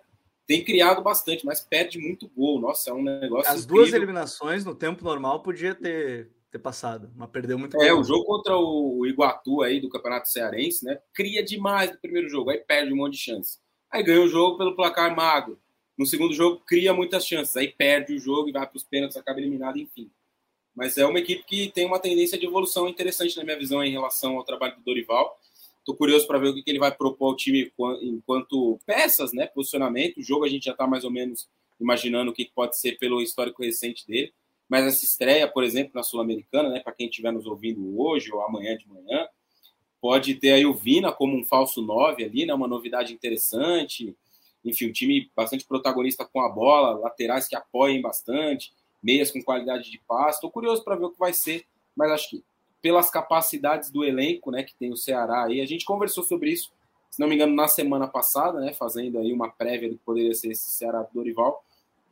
tem 0.46 0.64
criado 0.64 1.02
bastante, 1.02 1.44
mas 1.44 1.60
perde 1.60 1.98
muito 1.98 2.28
gol. 2.28 2.60
Nossa, 2.60 2.90
é 2.90 2.92
um 2.92 3.02
negócio. 3.02 3.50
As 3.50 3.64
incrível. 3.64 3.84
duas 3.84 3.92
eliminações 3.94 4.64
no 4.64 4.74
tempo 4.74 5.04
normal 5.04 5.42
podia 5.42 5.74
ter, 5.74 6.30
ter 6.50 6.58
passado, 6.58 7.10
mas 7.16 7.28
perdeu 7.30 7.58
muito 7.58 7.80
É, 7.80 7.90
gol. 7.90 8.00
o 8.00 8.04
jogo 8.04 8.24
contra 8.24 8.56
o 8.56 9.04
Iguatu 9.06 9.62
aí 9.62 9.80
do 9.80 9.88
Campeonato 9.88 10.28
Cearense, 10.28 10.84
né? 10.84 10.98
Cria 11.12 11.42
demais 11.42 11.90
no 11.92 11.98
primeiro 11.98 12.28
jogo, 12.28 12.50
aí 12.50 12.58
perde 12.58 12.92
um 12.92 12.96
monte 12.96 13.14
de 13.14 13.20
chance. 13.20 13.58
Aí 13.90 14.02
ganha 14.02 14.20
o 14.22 14.28
jogo 14.28 14.56
pelo 14.58 14.76
placar 14.76 15.14
magro. 15.14 15.58
No 15.96 16.06
segundo 16.06 16.32
jogo, 16.32 16.62
cria 16.64 16.94
muitas 16.94 17.26
chances, 17.26 17.56
aí 17.56 17.68
perde 17.68 18.14
o 18.14 18.18
jogo 18.20 18.48
e 18.48 18.52
vai 18.52 18.64
para 18.66 18.76
os 18.76 18.84
pênaltis, 18.84 19.16
acaba 19.16 19.40
eliminado, 19.40 19.78
enfim. 19.78 20.08
Mas 20.78 20.96
é 20.96 21.04
uma 21.04 21.18
equipe 21.18 21.42
que 21.44 21.72
tem 21.72 21.84
uma 21.84 21.98
tendência 21.98 22.38
de 22.38 22.46
evolução 22.46 22.88
interessante 22.88 23.36
na 23.36 23.42
minha 23.42 23.58
visão 23.58 23.82
em 23.82 23.90
relação 23.90 24.36
ao 24.36 24.44
trabalho 24.44 24.76
do 24.76 24.82
Dorival. 24.82 25.36
Estou 25.80 25.96
curioso 25.96 26.24
para 26.24 26.38
ver 26.38 26.50
o 26.50 26.54
que 26.54 26.62
ele 26.70 26.78
vai 26.78 26.94
propor 26.94 27.30
ao 27.30 27.36
time 27.36 27.72
enquanto 28.00 28.78
peças, 28.86 29.32
né? 29.32 29.48
Posicionamento. 29.48 30.18
O 30.18 30.22
jogo 30.22 30.44
a 30.44 30.48
gente 30.48 30.66
já 30.66 30.70
está 30.70 30.86
mais 30.86 31.02
ou 31.02 31.10
menos 31.10 31.48
imaginando 31.80 32.30
o 32.30 32.32
que 32.32 32.48
pode 32.54 32.78
ser 32.78 32.96
pelo 32.96 33.20
histórico 33.20 33.60
recente 33.60 34.06
dele. 34.06 34.32
Mas 34.68 34.86
essa 34.86 35.04
estreia, 35.04 35.48
por 35.48 35.64
exemplo, 35.64 35.90
na 35.96 36.04
Sul-Americana, 36.04 36.68
né? 36.68 36.78
Para 36.78 36.92
quem 36.92 37.08
estiver 37.08 37.32
nos 37.32 37.44
ouvindo 37.44 38.00
hoje 38.00 38.32
ou 38.32 38.40
amanhã 38.42 38.76
de 38.76 38.86
manhã, 38.86 39.26
pode 40.00 40.36
ter 40.36 40.52
aí 40.52 40.64
o 40.64 40.72
Vina 40.72 41.10
como 41.10 41.36
um 41.36 41.44
falso 41.44 41.82
9 41.82 42.22
ali, 42.22 42.46
né? 42.46 42.54
Uma 42.54 42.68
novidade 42.68 43.12
interessante. 43.12 44.16
Enfim, 44.64 44.90
um 44.90 44.92
time 44.92 45.28
bastante 45.34 45.64
protagonista 45.66 46.24
com 46.24 46.40
a 46.40 46.48
bola, 46.48 47.00
laterais 47.00 47.48
que 47.48 47.56
apoiem 47.56 48.00
bastante 48.00 48.72
meias 49.02 49.30
com 49.30 49.42
qualidade 49.42 49.90
de 49.90 50.00
passe. 50.06 50.36
Estou 50.36 50.50
curioso 50.50 50.82
para 50.84 50.96
ver 50.96 51.04
o 51.04 51.10
que 51.10 51.18
vai 51.18 51.32
ser, 51.32 51.64
mas 51.96 52.10
acho 52.10 52.30
que 52.30 52.44
pelas 52.80 53.10
capacidades 53.10 53.90
do 53.90 54.04
elenco, 54.04 54.50
né, 54.50 54.62
que 54.62 54.74
tem 54.74 54.92
o 54.92 54.96
Ceará 54.96 55.44
aí, 55.44 55.60
a 55.60 55.66
gente 55.66 55.84
conversou 55.84 56.22
sobre 56.22 56.50
isso, 56.50 56.70
se 57.10 57.20
não 57.20 57.28
me 57.28 57.34
engano, 57.34 57.54
na 57.54 57.66
semana 57.66 58.06
passada, 58.06 58.60
né, 58.60 58.72
fazendo 58.72 59.18
aí 59.18 59.32
uma 59.32 59.50
prévia 59.50 59.88
do 59.88 59.96
que 59.96 60.04
poderia 60.04 60.34
ser 60.34 60.52
esse 60.52 60.70
Ceará 60.70 61.02
do 61.02 61.12
Dorival. 61.12 61.64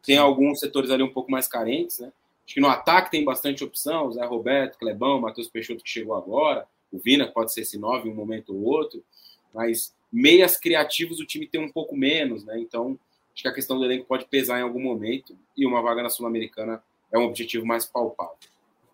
Tem 0.03 0.19
alguns 0.19 0.59
setores 0.59 0.91
ali 0.91 1.03
um 1.03 1.13
pouco 1.13 1.31
mais 1.31 1.47
carentes, 1.47 1.99
né? 1.99 2.13
Acho 2.45 2.55
que 2.55 2.61
no 2.61 2.69
ataque 2.69 3.11
tem 3.11 3.25
bastante 3.25 3.65
opção, 3.65 4.13
Zé 4.13 4.25
Roberto, 4.25 4.79
Clebão, 4.79 5.21
Matheus 5.21 5.49
Peixoto 5.49 5.83
que 5.83 5.91
chegou 5.91 6.15
agora, 6.15 6.67
o 6.93 6.99
Vina 6.99 7.27
pode 7.27 7.53
ser 7.53 7.63
esse 7.63 7.77
nove 7.77 8.09
em 8.09 8.13
um 8.13 8.15
momento 8.15 8.55
ou 8.55 8.63
outro, 8.63 9.05
mas 9.53 9.95
meias 10.13 10.57
criativos 10.57 11.19
o 11.19 11.27
time 11.27 11.47
tem 11.47 11.61
um 11.61 11.71
pouco 11.71 11.97
menos, 11.97 12.45
né? 12.45 12.59
Então, 12.61 12.99
Acho 13.37 13.43
que 13.43 13.49
a 13.49 13.53
questão 13.53 13.79
do 13.79 13.85
elenco 13.85 14.07
pode 14.07 14.25
pesar 14.25 14.59
em 14.59 14.63
algum 14.63 14.81
momento 14.81 15.37
e 15.55 15.67
uma 15.67 15.83
vaga 15.83 16.03
na 16.03 16.09
Sul-Americana 16.09 16.83
é 17.13 17.19
um 17.19 17.25
objetivo 17.25 17.67
mais 17.67 17.85
palpável. 17.85 18.35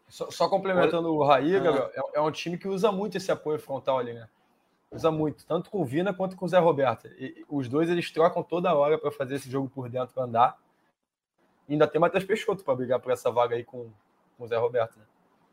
Só, 0.09 0.32
só 0.32 0.49
complementando 0.49 1.14
o 1.14 1.24
Raí, 1.24 1.55
ah. 1.55 1.61
Gabriel, 1.61 1.90
é, 1.95 2.18
é, 2.18 2.20
um 2.20 2.30
time 2.32 2.59
que 2.59 2.66
usa 2.66 2.90
muito 2.90 3.16
esse 3.16 3.30
apoio 3.30 3.61
frontal 3.61 4.01
ali, 4.01 4.12
né? 4.12 4.28
Usa 4.90 5.12
muito, 5.12 5.47
tanto 5.47 5.70
com 5.70 5.80
o 5.80 5.84
Vina 5.84 6.12
quanto 6.12 6.34
com 6.34 6.45
o 6.45 6.49
Zé 6.49 6.59
Roberto. 6.59 7.07
E, 7.18 7.47
os 7.49 7.68
dois 7.68 7.88
eles 7.88 8.11
trocam 8.11 8.43
toda 8.43 8.74
hora 8.74 8.99
para 8.99 9.12
fazer 9.12 9.36
esse 9.36 9.49
jogo 9.49 9.70
por 9.72 9.88
dentro 9.88 10.20
andar. 10.20 10.59
E 11.68 11.74
ainda 11.74 11.86
tem 11.86 12.01
Matheus 12.01 12.24
Peixoto 12.24 12.64
para 12.64 12.74
brigar 12.74 12.99
por 12.99 13.12
essa 13.12 13.30
vaga 13.30 13.55
aí 13.55 13.62
com, 13.62 13.90
com 14.36 14.45
o 14.45 14.49
Zé 14.49 14.57
Roberto. 14.57 14.99
Né? 14.99 15.05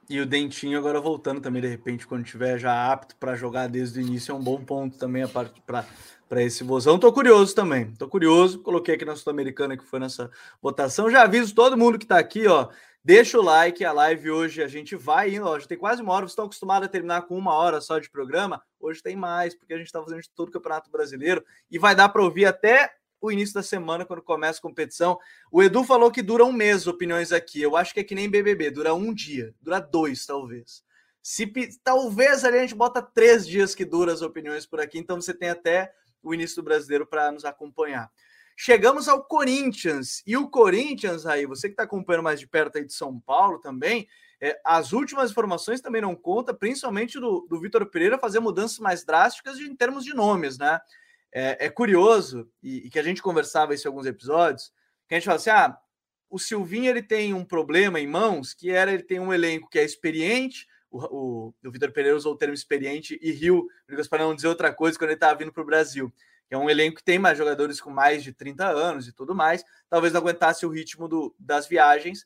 E 0.10 0.20
o 0.20 0.26
Dentinho 0.26 0.80
agora 0.80 1.00
voltando 1.00 1.40
também, 1.40 1.62
de 1.62 1.68
repente, 1.68 2.08
quando 2.08 2.24
tiver 2.24 2.58
já 2.58 2.92
apto 2.92 3.16
para 3.18 3.36
jogar 3.36 3.70
desde 3.70 4.00
o 4.00 4.02
início, 4.02 4.32
é 4.32 4.36
um 4.36 4.42
bom 4.42 4.60
ponto 4.60 4.98
também 4.98 5.24
para 5.28 6.44
esse 6.44 6.64
vozão. 6.64 6.98
Tô 6.98 7.14
curioso 7.14 7.54
também. 7.54 7.94
Tô 7.94 8.08
curioso. 8.08 8.60
Coloquei 8.64 8.96
aqui 8.96 9.06
na 9.06 9.16
Sul-Americana 9.16 9.78
que 9.78 9.86
foi 9.86 10.00
nessa 10.00 10.32
votação. 10.60 11.12
Já 11.12 11.22
aviso 11.22 11.54
todo 11.54 11.78
mundo 11.78 12.00
que 12.00 12.06
está 12.06 12.18
aqui, 12.18 12.48
ó. 12.48 12.70
Deixa 13.04 13.38
o 13.38 13.44
like. 13.44 13.86
A 13.86 13.92
live 13.92 14.32
hoje 14.32 14.64
a 14.64 14.68
gente 14.68 14.96
vai 14.96 15.36
indo. 15.36 15.46
Ó, 15.46 15.60
já 15.60 15.68
tem 15.68 15.78
quase 15.78 16.02
uma 16.02 16.12
hora. 16.12 16.22
Vocês 16.24 16.32
estão 16.32 16.46
acostumados 16.46 16.88
a 16.88 16.92
terminar 16.92 17.28
com 17.28 17.38
uma 17.38 17.54
hora 17.54 17.80
só 17.80 18.00
de 18.00 18.10
programa. 18.10 18.64
Hoje 18.80 19.04
tem 19.04 19.16
mais, 19.16 19.54
porque 19.54 19.76
a 19.76 19.78
gente 19.78 19.88
está 19.88 20.02
fazendo 20.02 20.24
todo 20.36 20.50
o 20.50 20.52
Campeonato 20.52 20.90
Brasileiro 20.90 21.46
e 21.70 21.78
vai 21.78 21.94
dar 21.94 22.10
para 22.10 22.24
ouvir 22.24 22.46
até 22.46 22.92
o 23.22 23.32
início 23.32 23.54
da 23.54 23.64
semana, 23.64 24.06
quando 24.06 24.22
começa 24.22 24.60
a 24.60 24.62
competição. 24.62 25.20
O 25.52 25.62
Edu 25.62 25.84
falou 25.84 26.12
que 26.12 26.22
dura 26.22 26.46
um 26.46 26.52
mês, 26.52 26.88
opiniões 26.88 27.32
aqui. 27.32 27.62
Eu 27.62 27.76
acho 27.76 27.94
que 27.94 28.00
é 28.00 28.04
que 28.04 28.16
nem 28.16 28.30
BBB, 28.30 28.72
dura 28.72 28.94
um 28.94 29.14
dia, 29.14 29.54
dura 29.62 29.80
dois, 29.80 30.26
talvez. 30.26 30.84
Se 31.22 31.46
talvez 31.84 32.44
ali 32.46 32.58
a 32.58 32.62
gente 32.62 32.76
bota 32.76 33.02
três 33.02 33.48
dias 33.48 33.76
que 33.76 33.86
dura 33.86 34.14
as 34.14 34.22
opiniões 34.22 34.66
por 34.66 34.80
aqui, 34.80 34.98
então 34.98 35.20
você 35.20 35.34
tem 35.34 35.50
até 35.50 35.94
o 36.24 36.34
início 36.34 36.58
do 36.58 36.64
brasileiro 36.64 37.06
para 37.06 37.32
nos 37.32 37.46
acompanhar. 37.46 38.10
Chegamos 38.56 39.08
ao 39.08 39.24
Corinthians. 39.24 40.22
E 40.28 40.36
o 40.36 40.50
Corinthians, 40.50 41.26
aí, 41.26 41.46
você 41.46 41.70
que 41.70 41.74
está 41.74 41.84
acompanhando 41.84 42.24
mais 42.24 42.40
de 42.40 42.48
perto 42.48 42.78
aí 42.78 42.86
de 42.86 42.94
São 42.94 43.20
Paulo 43.20 43.60
também, 43.60 44.08
é, 44.42 44.60
as 44.66 44.94
últimas 44.94 45.32
informações 45.32 45.82
também 45.82 46.02
não 46.02 46.16
conta, 46.16 46.54
principalmente 46.54 47.20
do, 47.20 47.48
do 47.50 47.60
Vitor 47.60 47.86
Pereira 47.86 48.18
fazer 48.18 48.40
mudanças 48.40 48.80
mais 48.80 49.04
drásticas 49.04 49.60
em 49.60 49.76
termos 49.76 50.04
de 50.04 50.14
nomes, 50.14 50.58
né? 50.58 50.80
É, 51.32 51.68
é 51.68 51.70
curioso, 51.70 52.50
e, 52.62 52.88
e, 52.88 52.90
que 52.90 53.00
a 53.00 53.04
gente 53.04 53.22
conversava 53.22 53.74
isso 53.74 53.88
em 53.88 53.90
alguns 53.90 54.06
episódios, 54.06 54.72
que 55.08 55.16
a 55.16 55.18
gente 55.18 55.26
fala 55.26 55.38
assim: 55.38 55.50
ah, 55.50 55.78
o 56.30 56.40
Silvinho 56.40 56.90
ele 56.90 57.04
tem 57.04 57.34
um 57.34 57.46
problema 57.46 58.00
em 58.00 58.08
mãos, 58.08 58.54
que 58.54 58.72
era 58.72 58.92
ele 58.92 59.04
tem 59.04 59.20
um 59.20 59.34
elenco 59.34 59.70
que 59.70 59.80
é 59.80 59.84
experiente. 59.84 60.68
O, 60.92 60.98
o, 60.98 61.56
o 61.66 61.72
Vitor 61.72 61.92
Pereira 61.92 62.18
usou 62.18 62.34
o 62.34 62.38
termo 62.38 62.54
experiente 62.54 63.20
e 63.22 63.32
riu, 63.32 63.68
para 64.10 64.24
não 64.24 64.34
dizer 64.34 64.48
outra 64.48 64.74
coisa, 64.74 64.98
quando 64.98 65.10
ele 65.12 65.18
estava 65.18 65.38
vindo 65.38 65.54
para 65.54 65.62
o 65.62 65.66
Brasil 65.66 66.12
é 66.50 66.58
um 66.58 66.70
elenco 66.70 66.98
que 66.98 67.04
tem 67.04 67.20
mais 67.20 67.38
jogadores 67.38 67.80
com 67.80 67.92
mais 67.92 68.24
de 68.24 68.34
30 68.34 68.66
anos 68.66 69.08
e 69.08 69.14
tudo 69.14 69.36
mais, 69.36 69.64
talvez 69.90 70.12
não 70.12 70.20
aguentasse 70.20 70.66
o 70.66 70.70
ritmo 70.70 71.08
do, 71.08 71.36
das 71.38 71.68
viagens. 71.68 72.26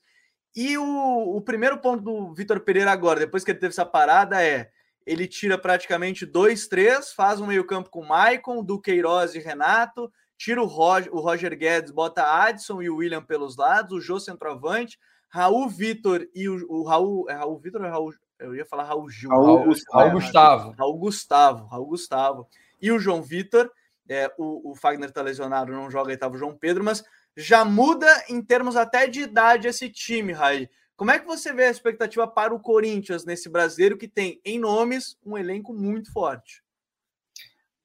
E 0.56 0.78
o, 0.78 1.36
o 1.36 1.42
primeiro 1.42 1.78
ponto 1.80 2.02
do 2.02 2.34
Vitor 2.34 2.62
Pereira 2.62 2.92
agora, 2.92 3.20
depois 3.20 3.44
que 3.44 3.52
ele 3.52 3.60
teve 3.60 3.74
essa 3.74 3.86
parada, 3.86 4.42
é 4.42 4.72
ele 5.06 5.28
tira 5.28 5.58
praticamente 5.58 6.26
dois, 6.26 6.68
três, 6.68 7.14
faz 7.14 7.40
um 7.40 7.48
meio-campo 7.48 7.90
com 7.90 8.06
Maicon, 8.06 8.64
Duqueiroz 8.64 9.36
e 9.36 9.40
Renato, 9.40 10.12
tira 10.38 10.62
o 10.62 10.66
Roger, 10.66 11.14
o 11.14 11.20
Roger 11.20 11.58
Guedes, 11.58 11.92
bota 11.92 12.24
Adson 12.24 12.82
e 12.82 12.90
o 12.90 12.98
William 12.98 13.24
pelos 13.24 13.58
lados, 13.58 13.94
o 13.94 14.02
Jô 14.02 14.20
centroavante, 14.20 14.98
Raul 15.30 15.68
Vitor 15.68 16.28
e 16.34 16.48
o, 16.48 16.66
o 16.70 16.84
Raul. 16.84 17.30
É 17.30 17.34
Raul 17.34 17.58
Vitor 17.58 17.82
ou 17.82 17.88
é 17.88 17.90
Raul? 17.90 18.14
Eu 18.40 18.56
ia 18.56 18.66
falar 18.66 18.84
Raul 18.84 19.10
Gil. 19.10 19.30
Raul, 19.30 19.46
Raul, 19.46 19.76
Raul 19.92 20.12
Gustavo. 20.12 20.76
Raul 20.78 20.98
Gustavo. 20.98 21.66
Raul 21.66 21.86
Gustavo. 21.88 22.48
E 22.82 22.92
o 22.92 23.00
João 23.00 23.22
Vitor. 23.22 23.72
É, 24.08 24.32
o, 24.38 24.72
o 24.72 24.76
Fagner 24.76 25.08
está 25.10 25.22
lesionado, 25.22 25.72
não 25.72 25.90
joga 25.90 26.12
e 26.12 26.14
estava 26.14 26.36
o 26.36 26.38
João 26.38 26.54
Pedro, 26.54 26.84
mas 26.84 27.02
já 27.38 27.64
muda 27.64 28.06
em 28.28 28.42
termos 28.42 28.76
até 28.76 29.08
de 29.08 29.22
idade 29.22 29.66
esse 29.66 29.90
time, 29.90 30.34
Rai. 30.34 30.70
Como 30.96 31.12
é 31.12 31.20
que 31.20 31.26
você 31.26 31.52
vê 31.54 31.66
a 31.66 31.72
expectativa 31.72 32.28
para 32.28 32.54
o 32.54 32.60
Corinthians 32.60 33.26
nesse 33.26 33.50
brasileiro 33.50 33.98
que 33.98 34.08
tem, 34.08 34.40
em 34.46 34.60
nomes, 34.60 35.18
um 35.26 35.38
elenco 35.38 35.74
muito 35.74 36.12
forte? 36.12 36.64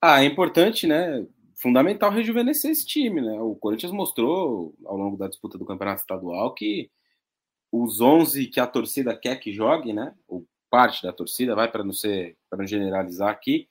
Ah, 0.01 0.23
é 0.23 0.27
importante, 0.27 0.87
né? 0.87 1.27
Fundamental 1.55 2.11
rejuvenescer 2.11 2.71
esse 2.71 2.87
time, 2.87 3.21
né? 3.21 3.41
O 3.41 3.57
Corinthians 3.57 3.93
mostrou 3.93 4.75
ao 4.85 4.97
longo 4.97 5.17
da 5.17 5.27
disputa 5.27 5.59
do 5.59 5.65
Campeonato 5.65 6.03
Estadual 6.03 6.55
que 6.55 6.91
os 7.73 8.01
11 8.01 8.47
que 8.47 8.61
a 8.61 8.67
torcida 8.67 9.17
quer 9.17 9.37
que 9.37 9.53
jogue, 9.53 9.93
né? 9.93 10.15
Ou 10.29 10.47
parte 10.71 11.03
da 11.03 11.13
torcida, 11.13 11.55
vai 11.55 11.71
para 11.71 11.83
não 11.83 11.93
ser, 11.93 12.37
para 12.49 12.59
não 12.59 12.67
generalizar 12.67 13.31
aqui, 13.31 13.69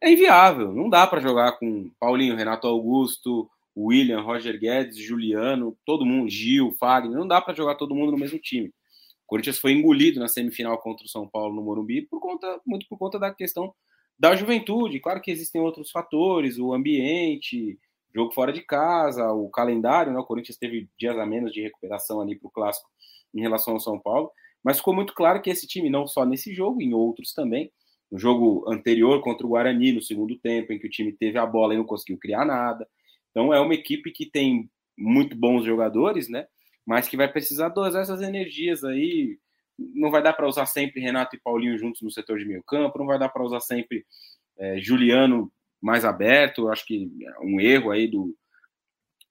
é 0.00 0.10
inviável. 0.10 0.72
Não 0.72 0.88
dá 0.88 1.06
para 1.06 1.20
jogar 1.20 1.52
com 1.58 1.90
Paulinho, 1.98 2.36
Renato 2.36 2.66
Augusto, 2.66 3.50
William, 3.76 4.20
Roger 4.20 4.58
Guedes, 4.58 4.96
Juliano, 4.96 5.76
todo 5.84 6.04
mundo, 6.04 6.28
Gil, 6.28 6.74
Fagner. 6.78 7.16
Não 7.16 7.26
dá 7.26 7.40
para 7.40 7.54
jogar 7.54 7.76
todo 7.76 7.94
mundo 7.94 8.12
no 8.12 8.18
mesmo 8.18 8.38
time. 8.38 8.68
O 8.68 9.26
Corinthians 9.26 9.58
foi 9.58 9.72
engolido 9.72 10.18
na 10.18 10.28
semifinal 10.28 10.76
contra 10.78 11.04
o 11.04 11.08
São 11.08 11.28
Paulo 11.28 11.54
no 11.54 11.62
Morumbi 11.62 12.02
por 12.02 12.20
conta, 12.20 12.60
muito 12.66 12.86
por 12.88 12.98
conta 12.98 13.18
da 13.18 13.32
questão 13.32 13.72
da 14.18 14.34
juventude. 14.36 15.00
Claro 15.00 15.20
que 15.20 15.30
existem 15.30 15.60
outros 15.60 15.90
fatores, 15.90 16.58
o 16.58 16.74
ambiente, 16.74 17.78
jogo 18.14 18.32
fora 18.32 18.52
de 18.52 18.60
casa, 18.60 19.32
o 19.32 19.48
calendário. 19.48 20.12
Né? 20.12 20.18
O 20.18 20.24
Corinthians 20.24 20.58
teve 20.58 20.88
dias 20.98 21.16
a 21.18 21.24
menos 21.24 21.52
de 21.52 21.62
recuperação 21.62 22.20
ali 22.20 22.36
para 22.36 22.48
o 22.48 22.50
clássico 22.50 22.88
em 23.34 23.40
relação 23.40 23.74
ao 23.74 23.80
São 23.80 23.98
Paulo. 23.98 24.30
Mas 24.62 24.78
ficou 24.78 24.94
muito 24.94 25.14
claro 25.14 25.40
que 25.40 25.48
esse 25.48 25.66
time, 25.66 25.88
não 25.88 26.06
só 26.06 26.26
nesse 26.26 26.52
jogo, 26.52 26.82
em 26.82 26.92
outros 26.92 27.32
também, 27.32 27.72
no 28.10 28.18
jogo 28.18 28.64
anterior 28.70 29.22
contra 29.22 29.46
o 29.46 29.50
Guarani, 29.50 29.92
no 29.92 30.02
segundo 30.02 30.36
tempo, 30.36 30.72
em 30.72 30.78
que 30.78 30.86
o 30.86 30.90
time 30.90 31.12
teve 31.12 31.38
a 31.38 31.46
bola 31.46 31.72
e 31.72 31.76
não 31.76 31.84
conseguiu 31.84 32.18
criar 32.18 32.44
nada. 32.44 32.86
Então 33.30 33.52
é 33.52 33.60
uma 33.60 33.74
equipe 33.74 34.10
que 34.10 34.26
tem 34.26 34.70
muito 34.96 35.36
bons 35.36 35.64
jogadores, 35.64 36.28
né? 36.28 36.46
Mas 36.84 37.08
que 37.08 37.16
vai 37.16 37.30
precisar 37.30 37.68
dosar 37.68 38.02
essas 38.02 38.20
energias 38.20 38.84
aí. 38.84 39.38
Não 39.78 40.10
vai 40.10 40.22
dar 40.22 40.34
para 40.34 40.48
usar 40.48 40.66
sempre 40.66 41.00
Renato 41.00 41.36
e 41.36 41.40
Paulinho 41.40 41.78
juntos 41.78 42.02
no 42.02 42.10
setor 42.10 42.38
de 42.38 42.44
meio 42.44 42.62
campo, 42.62 42.98
não 42.98 43.06
vai 43.06 43.18
dar 43.18 43.30
para 43.30 43.42
usar 43.42 43.60
sempre 43.60 44.04
é, 44.58 44.78
Juliano 44.78 45.50
mais 45.80 46.04
aberto. 46.04 46.68
Acho 46.68 46.84
que 46.84 47.10
é 47.24 47.40
um 47.40 47.60
erro 47.60 47.90
aí 47.90 48.06
do. 48.06 48.36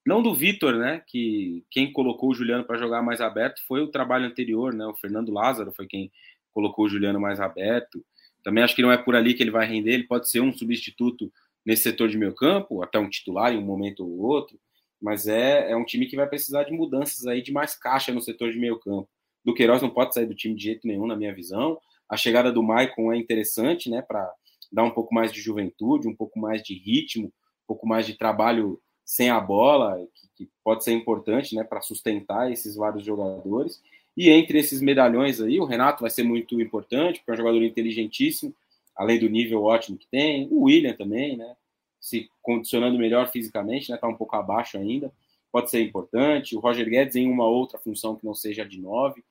Não 0.06 0.24
do 0.24 0.34
Vitor, 0.34 0.76
né? 0.76 1.04
Que 1.06 1.64
quem 1.70 1.92
colocou 1.92 2.32
o 2.32 2.34
Juliano 2.34 2.64
para 2.64 2.80
jogar 2.80 3.02
mais 3.04 3.22
aberto 3.22 3.62
foi 3.68 3.82
o 3.82 3.92
trabalho 3.92 4.26
anterior, 4.26 4.74
né? 4.74 4.86
O 4.88 4.96
Fernando 4.96 5.32
Lázaro 5.32 5.72
foi 5.72 5.86
quem 5.86 6.12
colocou 6.52 6.86
o 6.86 6.90
Juliano 6.90 7.20
mais 7.20 7.40
aberto. 7.40 8.04
Também 8.44 8.64
acho 8.64 8.76
que 8.76 8.82
não 8.82 8.92
é 8.92 8.98
por 8.98 9.16
ali 9.16 9.34
que 9.34 9.44
ele 9.44 9.52
vai 9.52 9.68
render, 9.68 9.94
ele 9.94 10.08
pode 10.08 10.30
ser 10.30 10.40
um 10.40 10.52
substituto 10.52 11.32
nesse 11.70 11.84
setor 11.84 12.10
de 12.10 12.18
meio 12.18 12.34
campo, 12.34 12.82
até 12.82 12.98
um 12.98 13.08
titular 13.08 13.54
em 13.54 13.58
um 13.60 13.62
momento 13.62 14.04
ou 14.04 14.26
outro, 14.26 14.60
mas 15.00 15.28
é, 15.28 15.70
é 15.70 15.76
um 15.76 15.86
time 15.86 16.08
que 16.08 16.16
vai 16.16 16.28
precisar 16.28 16.64
de 16.64 16.74
mudanças 16.74 17.28
aí, 17.28 17.44
de 17.44 17.52
mais 17.52 17.76
caixa 17.76 18.12
no 18.12 18.20
setor 18.20 18.52
de 18.52 18.58
meio 18.58 18.80
campo. 18.80 19.08
Do 19.46 19.54
Queiroz 19.54 19.80
não 19.80 19.92
pode 19.92 20.16
sair 20.16 20.26
do 20.26 20.34
time 20.34 20.56
de 20.56 20.64
jeito 20.64 20.88
nenhum, 20.88 21.06
na 21.06 21.16
minha 21.16 21.32
visão. 21.32 21.80
A 22.10 22.18
chegada 22.18 22.52
do 22.52 22.64
Maicon 22.64 23.14
é 23.14 23.18
interessante, 23.18 23.88
né, 23.88 24.02
para 24.02 24.34
dar 24.72 24.84
um 24.84 24.90
pouco 24.90 25.14
mais 25.14 25.32
de 25.32 25.40
juventude, 25.40 26.08
um 26.08 26.16
pouco 26.16 26.40
mais 26.40 26.64
de 26.64 26.74
ritmo, 26.74 27.28
um 27.28 27.68
pouco 27.68 27.88
mais 27.88 28.08
de 28.08 28.18
trabalho 28.18 28.82
sem 29.06 29.30
a 29.30 29.40
bola, 29.40 30.04
que, 30.16 30.28
que 30.38 30.52
pode 30.64 30.84
ser 30.84 30.94
importante, 30.94 31.56
né, 31.56 31.64
para 31.64 31.82
sustentar 31.82 32.52
esses 32.52 32.76
vários 32.76 33.06
jogadores. 33.06 33.80
E 34.18 34.32
entre 34.32 34.58
esses 34.58 34.82
medalhões 34.82 35.40
aí, 35.40 35.60
o 35.60 35.66
Renato 35.66 36.02
vai 36.02 36.10
ser 36.10 36.24
muito 36.24 36.60
importante, 36.60 37.20
porque 37.20 37.30
é 37.30 37.34
um 37.36 37.38
jogador 37.38 37.62
inteligentíssimo, 37.62 38.56
além 39.00 39.18
do 39.18 39.30
nível 39.30 39.64
ótimo 39.64 39.98
que 39.98 40.06
tem. 40.08 40.50
O 40.52 40.64
William 40.64 40.94
também, 40.94 41.38
né? 41.38 41.56
Se 42.02 42.30
condicionando 42.42 43.00
melhor 43.00 43.32
fisicamente, 43.32 43.90
né? 43.90 43.98
Tá 43.98 44.10
um 44.10 44.16
pouco 44.16 44.36
abaixo 44.36 44.78
ainda. 44.78 45.10
Pode 45.50 45.70
ser 45.70 45.82
importante. 45.82 46.54
O 46.54 46.60
Roger 46.60 46.88
Guedes 46.88 47.16
em 47.16 47.32
uma 47.32 47.48
outra 47.48 47.80
função 47.80 48.18
que 48.18 48.26
não 48.26 48.36
seja 48.36 48.66
de 48.66 48.78
nove. 48.78 49.24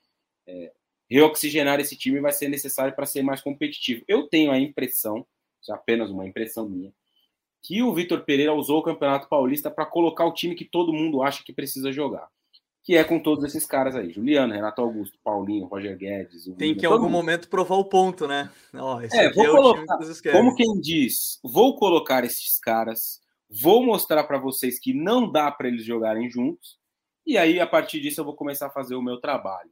É, 0.47 0.73
reoxigenar 1.11 1.79
esse 1.81 1.97
time 1.97 2.19
vai 2.19 2.33
ser 2.33 2.49
necessário 2.49 2.97
para 2.97 3.05
ser 3.05 3.21
mais 3.21 3.43
competitivo. 3.43 4.03
Eu 4.09 4.27
tenho 4.27 4.51
a 4.51 4.59
impressão, 4.59 5.27
isso 5.61 5.71
é 5.71 5.75
apenas 5.75 6.11
uma 6.11 6.27
impressão 6.27 6.66
minha, 6.66 6.91
que 7.62 7.83
o 7.83 7.93
Vitor 7.93 8.25
Pereira 8.25 8.55
usou 8.55 8.79
o 8.79 8.83
Campeonato 8.83 9.29
Paulista 9.29 9.71
para 9.71 9.85
colocar 9.85 10.25
o 10.25 10.33
time 10.33 10.55
que 10.55 10.64
todo 10.64 10.95
mundo 10.95 11.23
acha 11.23 11.45
que 11.45 11.53
precisa 11.53 11.93
jogar 11.93 12.27
que 12.89 12.97
é 12.97 13.05
com 13.05 13.20
todos 13.20 13.45
esses 13.45 13.66
caras 13.66 13.95
aí. 13.95 14.11
Juliano, 14.11 14.55
Renato 14.55 14.80
Augusto, 14.80 15.18
Paulinho, 15.22 15.66
Roger 15.66 15.95
Guedes. 15.95 16.47
Tem 16.57 16.74
que 16.74 16.86
em 16.86 16.89
algum 16.89 17.03
mundo. 17.03 17.12
momento 17.12 17.51
provar 17.51 17.74
o 17.74 17.84
ponto, 17.84 18.26
né? 18.26 18.51
É, 19.12 19.30
vou 19.30 19.45
é 19.45 19.51
colocar, 19.51 19.99
como 20.32 20.55
quem 20.55 20.80
diz, 20.80 21.39
vou 21.45 21.76
colocar 21.76 22.24
esses 22.24 22.59
caras, 22.59 23.20
vou 23.51 23.84
mostrar 23.84 24.24
para 24.24 24.39
vocês 24.39 24.80
que 24.80 24.95
não 24.95 25.30
dá 25.30 25.51
para 25.51 25.68
eles 25.68 25.84
jogarem 25.84 26.30
juntos, 26.30 26.78
e 27.26 27.36
aí 27.36 27.61
a 27.61 27.66
partir 27.66 28.01
disso 28.01 28.22
eu 28.22 28.24
vou 28.24 28.34
começar 28.34 28.68
a 28.68 28.70
fazer 28.70 28.95
o 28.95 29.03
meu 29.03 29.20
trabalho. 29.20 29.70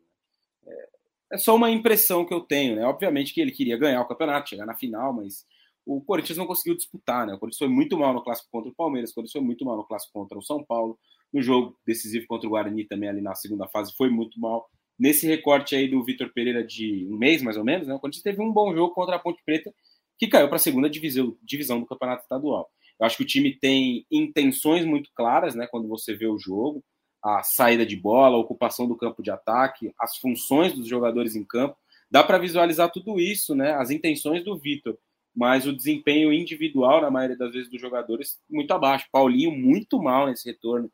É, 0.66 0.88
é 1.32 1.38
só 1.38 1.56
uma 1.56 1.70
impressão 1.70 2.22
que 2.22 2.34
eu 2.34 2.40
tenho, 2.40 2.76
né? 2.76 2.84
Obviamente 2.84 3.32
que 3.32 3.40
ele 3.40 3.50
queria 3.50 3.78
ganhar 3.78 4.02
o 4.02 4.08
campeonato, 4.08 4.50
chegar 4.50 4.66
na 4.66 4.74
final, 4.74 5.14
mas 5.14 5.46
o 5.86 6.02
Corinthians 6.02 6.36
não 6.36 6.46
conseguiu 6.46 6.76
disputar, 6.76 7.26
né? 7.26 7.32
O 7.32 7.38
Corinthians 7.38 7.60
foi 7.60 7.68
muito 7.68 7.96
mal 7.96 8.12
no 8.12 8.22
clássico 8.22 8.50
contra 8.52 8.70
o 8.70 8.74
Palmeiras, 8.74 9.10
o 9.10 9.14
Corinthians 9.14 9.32
foi 9.32 9.40
muito 9.40 9.64
mal 9.64 9.74
no 9.74 9.86
clássico 9.86 10.12
contra 10.12 10.36
o 10.36 10.42
São 10.42 10.62
Paulo, 10.62 10.98
no 11.32 11.42
jogo 11.42 11.76
decisivo 11.86 12.26
contra 12.26 12.46
o 12.46 12.50
Guarani 12.50 12.84
também 12.84 13.08
ali 13.08 13.20
na 13.20 13.34
segunda 13.34 13.66
fase 13.68 13.92
foi 13.96 14.10
muito 14.10 14.38
mal. 14.40 14.68
Nesse 14.98 15.26
recorte 15.26 15.74
aí 15.76 15.88
do 15.88 16.02
Vitor 16.02 16.32
Pereira 16.32 16.64
de 16.64 17.06
um 17.10 17.16
mês, 17.16 17.42
mais 17.42 17.56
ou 17.56 17.64
menos, 17.64 17.86
né, 17.86 17.94
o 17.94 18.00
Corinthians 18.00 18.22
teve 18.22 18.40
um 18.40 18.50
bom 18.50 18.74
jogo 18.74 18.94
contra 18.94 19.16
a 19.16 19.18
Ponte 19.18 19.42
Preta, 19.44 19.72
que 20.18 20.26
caiu 20.26 20.48
para 20.48 20.56
a 20.56 20.60
segunda 20.60 20.88
divisão, 20.88 21.36
divisão 21.42 21.78
do 21.78 21.86
Campeonato 21.86 22.22
Estadual. 22.22 22.70
Eu 22.98 23.06
acho 23.06 23.18
que 23.18 23.22
o 23.22 23.26
time 23.26 23.54
tem 23.58 24.06
intenções 24.10 24.86
muito 24.86 25.10
claras, 25.14 25.54
né, 25.54 25.66
quando 25.66 25.86
você 25.86 26.14
vê 26.14 26.26
o 26.26 26.38
jogo, 26.38 26.82
a 27.22 27.42
saída 27.42 27.84
de 27.84 27.96
bola, 27.96 28.36
a 28.36 28.40
ocupação 28.40 28.88
do 28.88 28.96
campo 28.96 29.22
de 29.22 29.30
ataque, 29.30 29.92
as 30.00 30.16
funções 30.16 30.72
dos 30.72 30.88
jogadores 30.88 31.36
em 31.36 31.44
campo. 31.44 31.76
Dá 32.10 32.22
para 32.22 32.38
visualizar 32.38 32.90
tudo 32.90 33.20
isso, 33.20 33.54
né, 33.54 33.72
as 33.74 33.90
intenções 33.90 34.42
do 34.42 34.56
Vitor, 34.56 34.96
mas 35.34 35.66
o 35.66 35.76
desempenho 35.76 36.32
individual, 36.32 37.02
na 37.02 37.10
maioria 37.10 37.36
das 37.36 37.52
vezes, 37.52 37.70
dos 37.70 37.80
jogadores, 37.80 38.38
muito 38.48 38.70
abaixo. 38.72 39.06
Paulinho, 39.12 39.50
muito 39.52 40.02
mal 40.02 40.26
nesse 40.26 40.48
retorno 40.48 40.90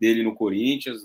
dele 0.00 0.22
no 0.22 0.34
Corinthians. 0.34 1.02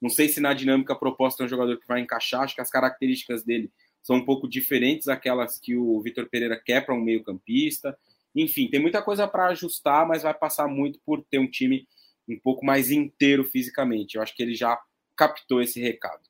Não 0.00 0.10
sei 0.10 0.28
se 0.28 0.40
na 0.40 0.52
dinâmica 0.52 0.94
proposta 0.94 1.42
é 1.42 1.46
um 1.46 1.48
jogador 1.48 1.78
que 1.78 1.86
vai 1.86 2.00
encaixar, 2.00 2.42
acho 2.42 2.54
que 2.54 2.60
as 2.60 2.70
características 2.70 3.42
dele 3.42 3.72
são 4.02 4.16
um 4.16 4.24
pouco 4.24 4.46
diferentes 4.46 5.06
daquelas 5.06 5.58
que 5.58 5.74
o 5.74 6.00
Vitor 6.00 6.28
Pereira 6.28 6.60
quer 6.64 6.84
para 6.84 6.94
um 6.94 7.00
meio-campista. 7.00 7.98
Enfim, 8.34 8.68
tem 8.68 8.80
muita 8.80 9.02
coisa 9.02 9.26
para 9.26 9.48
ajustar, 9.48 10.06
mas 10.06 10.22
vai 10.22 10.34
passar 10.34 10.68
muito 10.68 11.00
por 11.04 11.24
ter 11.24 11.38
um 11.38 11.50
time 11.50 11.88
um 12.28 12.38
pouco 12.38 12.64
mais 12.64 12.90
inteiro 12.90 13.44
fisicamente. 13.44 14.16
Eu 14.16 14.22
acho 14.22 14.34
que 14.36 14.42
ele 14.42 14.54
já 14.54 14.78
captou 15.16 15.60
esse 15.62 15.80
recado. 15.80 16.22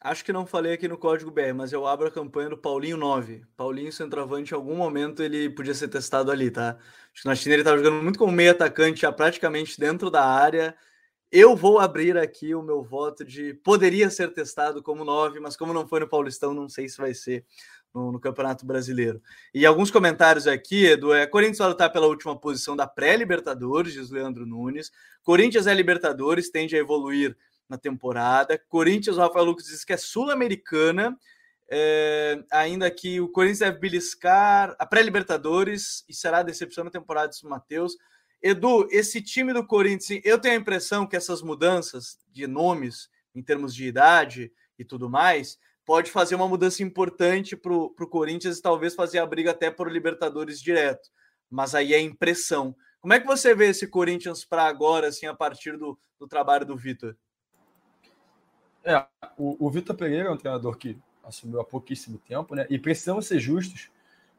Acho 0.00 0.24
que 0.24 0.32
não 0.32 0.46
falei 0.46 0.72
aqui 0.72 0.86
no 0.86 0.98
código 0.98 1.30
BR, 1.30 1.52
mas 1.54 1.72
eu 1.72 1.86
abro 1.86 2.06
a 2.06 2.10
campanha 2.10 2.50
do 2.50 2.58
Paulinho 2.58 2.96
9. 2.96 3.44
Paulinho 3.56 3.92
centroavante, 3.92 4.52
em 4.52 4.54
algum 4.54 4.76
momento 4.76 5.22
ele 5.22 5.48
podia 5.48 5.74
ser 5.74 5.88
testado 5.88 6.30
ali, 6.30 6.50
tá? 6.50 6.78
Acho 7.12 7.22
que 7.22 7.28
na 7.28 7.34
China 7.34 7.54
ele 7.54 7.62
estava 7.62 7.78
jogando 7.78 8.02
muito 8.02 8.18
como 8.18 8.32
meio 8.32 8.50
atacante, 8.50 9.00
já 9.00 9.10
praticamente 9.10 9.78
dentro 9.80 10.10
da 10.10 10.24
área. 10.24 10.76
Eu 11.30 11.56
vou 11.56 11.78
abrir 11.78 12.16
aqui 12.16 12.54
o 12.54 12.62
meu 12.62 12.82
voto 12.82 13.24
de 13.24 13.52
poderia 13.52 14.08
ser 14.10 14.32
testado 14.32 14.82
como 14.82 15.04
9, 15.04 15.40
mas 15.40 15.56
como 15.56 15.72
não 15.72 15.86
foi 15.86 16.00
no 16.00 16.08
Paulistão, 16.08 16.54
não 16.54 16.68
sei 16.68 16.88
se 16.88 16.96
vai 16.98 17.12
ser 17.14 17.44
no, 17.92 18.12
no 18.12 18.20
Campeonato 18.20 18.64
Brasileiro. 18.64 19.20
E 19.52 19.66
alguns 19.66 19.90
comentários 19.90 20.46
aqui, 20.46 20.86
Edu, 20.86 21.12
é 21.12 21.26
Corinthians 21.26 21.58
vai 21.58 21.68
lutar 21.68 21.90
pela 21.90 22.06
última 22.06 22.38
posição 22.38 22.76
da 22.76 22.86
pré-Libertadores, 22.86 23.94
diz 23.94 24.10
Leandro 24.10 24.46
Nunes. 24.46 24.92
Corinthians 25.22 25.66
é 25.66 25.74
Libertadores, 25.74 26.50
tende 26.50 26.76
a 26.76 26.78
evoluir 26.78 27.36
na 27.68 27.76
temporada. 27.76 28.60
Corinthians, 28.68 29.16
o 29.16 29.20
Rafael 29.20 29.46
Lucas 29.46 29.66
diz 29.66 29.84
que 29.84 29.92
é 29.92 29.96
sul-americana. 29.96 31.18
É, 31.68 32.44
ainda 32.52 32.88
que 32.88 33.20
o 33.20 33.28
Corinthians 33.28 33.58
deve 33.58 33.78
beliscar 33.78 34.76
a 34.78 34.86
pré-Libertadores 34.86 36.04
e 36.08 36.14
será 36.14 36.38
a 36.38 36.44
decepção 36.44 36.84
na 36.84 36.90
temporada 36.90 37.32
de 37.32 37.44
Matheus. 37.44 37.96
Edu, 38.42 38.86
esse 38.90 39.20
time 39.22 39.52
do 39.52 39.66
Corinthians, 39.66 40.20
eu 40.24 40.38
tenho 40.38 40.54
a 40.54 40.60
impressão 40.60 41.06
que 41.06 41.16
essas 41.16 41.42
mudanças 41.42 42.18
de 42.32 42.46
nomes, 42.46 43.08
em 43.34 43.42
termos 43.42 43.74
de 43.74 43.86
idade 43.86 44.52
e 44.78 44.84
tudo 44.84 45.08
mais, 45.08 45.58
pode 45.84 46.10
fazer 46.10 46.34
uma 46.34 46.48
mudança 46.48 46.82
importante 46.82 47.56
para 47.56 47.72
o 47.72 47.90
Corinthians 48.08 48.58
e 48.58 48.62
talvez 48.62 48.94
fazer 48.94 49.18
a 49.18 49.26
briga 49.26 49.52
até 49.52 49.70
por 49.70 49.90
Libertadores 49.90 50.60
direto. 50.60 51.08
Mas 51.50 51.74
aí 51.74 51.94
é 51.94 52.00
impressão. 52.00 52.74
Como 53.00 53.14
é 53.14 53.20
que 53.20 53.26
você 53.26 53.54
vê 53.54 53.68
esse 53.68 53.86
Corinthians 53.86 54.44
para 54.44 54.64
agora, 54.64 55.08
assim, 55.08 55.26
a 55.26 55.34
partir 55.34 55.78
do, 55.78 55.98
do 56.18 56.26
trabalho 56.26 56.66
do 56.66 56.76
Vitor? 56.76 57.16
É, 58.84 59.04
o, 59.36 59.66
o 59.66 59.70
Vitor 59.70 59.96
Pereira 59.96 60.28
é 60.28 60.32
um 60.32 60.36
treinador 60.36 60.76
que 60.76 60.98
assumiu 61.24 61.60
há 61.60 61.64
pouquíssimo 61.64 62.18
tempo, 62.18 62.54
né? 62.54 62.66
E 62.70 62.78
precisamos 62.78 63.26
ser 63.26 63.38
justos 63.38 63.90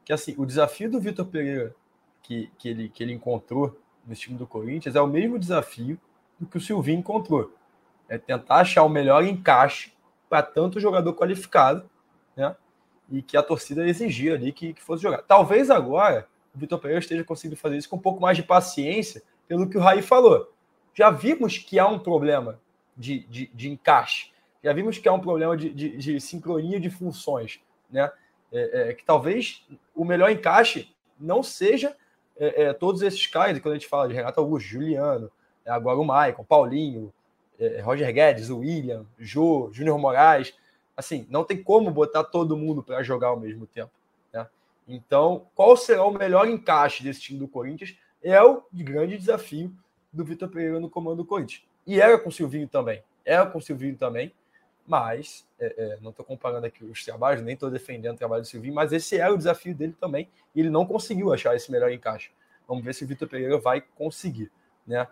que 0.04 0.12
assim 0.12 0.34
o 0.38 0.46
desafio 0.46 0.90
do 0.90 1.00
Vitor 1.00 1.26
Pereira 1.26 1.74
que, 2.22 2.50
que, 2.58 2.68
ele, 2.68 2.88
que 2.88 3.02
ele 3.02 3.12
encontrou 3.12 3.78
no 4.08 4.14
time 4.14 4.36
do 4.36 4.46
Corinthians 4.46 4.96
é 4.96 5.00
o 5.00 5.06
mesmo 5.06 5.38
desafio 5.38 6.00
do 6.40 6.46
que 6.46 6.56
o 6.56 6.60
Silvinho 6.60 7.00
encontrou. 7.00 7.52
É 8.08 8.16
tentar 8.16 8.56
achar 8.56 8.82
o 8.82 8.88
melhor 8.88 9.22
encaixe 9.22 9.92
para 10.28 10.42
tanto 10.42 10.80
jogador 10.80 11.14
qualificado, 11.14 11.88
né? 12.36 12.56
E 13.10 13.22
que 13.22 13.36
a 13.36 13.42
torcida 13.42 13.86
exigia 13.86 14.34
ali 14.34 14.52
que, 14.52 14.72
que 14.72 14.82
fosse 14.82 15.02
jogar. 15.02 15.22
Talvez 15.22 15.70
agora 15.70 16.26
o 16.54 16.58
Vitor 16.58 16.78
Pereira 16.78 17.00
esteja 17.00 17.22
conseguindo 17.22 17.56
fazer 17.56 17.76
isso 17.76 17.88
com 17.88 17.96
um 17.96 18.00
pouco 18.00 18.20
mais 18.20 18.36
de 18.36 18.42
paciência, 18.42 19.22
pelo 19.46 19.68
que 19.68 19.78
o 19.78 19.80
Raí 19.80 20.02
falou. 20.02 20.52
Já 20.94 21.10
vimos 21.10 21.58
que 21.58 21.78
há 21.78 21.86
um 21.86 21.98
problema 21.98 22.58
de, 22.96 23.20
de, 23.20 23.46
de 23.54 23.70
encaixe 23.70 24.32
já 24.62 24.72
vimos 24.72 24.98
que 24.98 25.08
há 25.08 25.12
um 25.12 25.20
problema 25.20 25.56
de, 25.56 25.70
de, 25.70 25.96
de 25.96 26.20
sincronia 26.20 26.80
de 26.80 26.90
funções, 26.90 27.60
né? 27.90 28.10
É, 28.50 28.90
é, 28.90 28.94
que 28.94 29.04
talvez 29.04 29.66
o 29.94 30.06
melhor 30.06 30.30
encaixe 30.30 30.94
não 31.20 31.42
seja 31.42 31.94
é, 32.38 32.64
é 32.64 32.72
todos 32.72 33.02
esses 33.02 33.26
caras, 33.26 33.58
quando 33.60 33.74
a 33.74 33.78
gente 33.78 33.88
fala 33.88 34.08
de 34.08 34.14
Renato 34.14 34.40
Augusto, 34.40 34.68
Juliano, 34.68 35.30
é, 35.64 35.70
agora 35.70 35.98
o 35.98 36.04
Maicon, 36.04 36.44
Paulinho, 36.44 37.12
é, 37.58 37.80
Roger 37.80 38.12
Guedes, 38.12 38.50
o 38.50 38.58
William, 38.58 39.04
Jô, 39.18 39.70
Júnior 39.72 39.98
Moraes, 39.98 40.54
assim, 40.96 41.26
não 41.30 41.44
tem 41.44 41.62
como 41.62 41.90
botar 41.90 42.24
todo 42.24 42.56
mundo 42.56 42.82
para 42.82 43.02
jogar 43.02 43.28
ao 43.28 43.38
mesmo 43.38 43.66
tempo. 43.66 43.92
Né? 44.32 44.46
Então, 44.86 45.46
qual 45.54 45.76
será 45.76 46.04
o 46.04 46.10
melhor 46.10 46.48
encaixe 46.48 47.02
desse 47.02 47.20
time 47.20 47.38
do 47.38 47.48
Corinthians? 47.48 47.96
É 48.22 48.42
o 48.42 48.62
grande 48.72 49.16
desafio 49.16 49.72
do 50.12 50.24
Vitor 50.24 50.48
Pereira 50.48 50.80
no 50.80 50.90
comando 50.90 51.18
do 51.18 51.24
Corinthians. 51.24 51.62
E 51.86 52.00
era 52.00 52.18
com 52.18 52.28
o 52.28 52.32
Silvinho 52.32 52.66
também. 52.66 53.02
Era 53.24 53.46
com 53.46 53.58
o 53.58 53.62
Silvinho 53.62 53.96
também 53.96 54.32
mas 54.88 55.46
é, 55.60 55.74
é, 55.76 55.98
não 56.00 56.10
estou 56.10 56.24
comparando 56.24 56.66
aqui 56.66 56.82
os 56.82 57.04
trabalhos, 57.04 57.42
nem 57.42 57.52
estou 57.52 57.70
defendendo 57.70 58.14
o 58.14 58.18
trabalho 58.18 58.42
do 58.42 58.48
Silvinho, 58.48 58.74
mas 58.74 58.90
esse 58.90 59.18
é 59.18 59.28
o 59.28 59.36
desafio 59.36 59.74
dele 59.74 59.94
também, 60.00 60.28
e 60.54 60.60
ele 60.60 60.70
não 60.70 60.86
conseguiu 60.86 61.32
achar 61.32 61.54
esse 61.54 61.70
melhor 61.70 61.92
encaixe. 61.92 62.30
Vamos 62.66 62.82
ver 62.82 62.94
se 62.94 63.04
o 63.04 63.06
Vitor 63.06 63.28
Pereira 63.28 63.58
vai 63.58 63.82
conseguir, 63.82 64.50
né? 64.86 65.06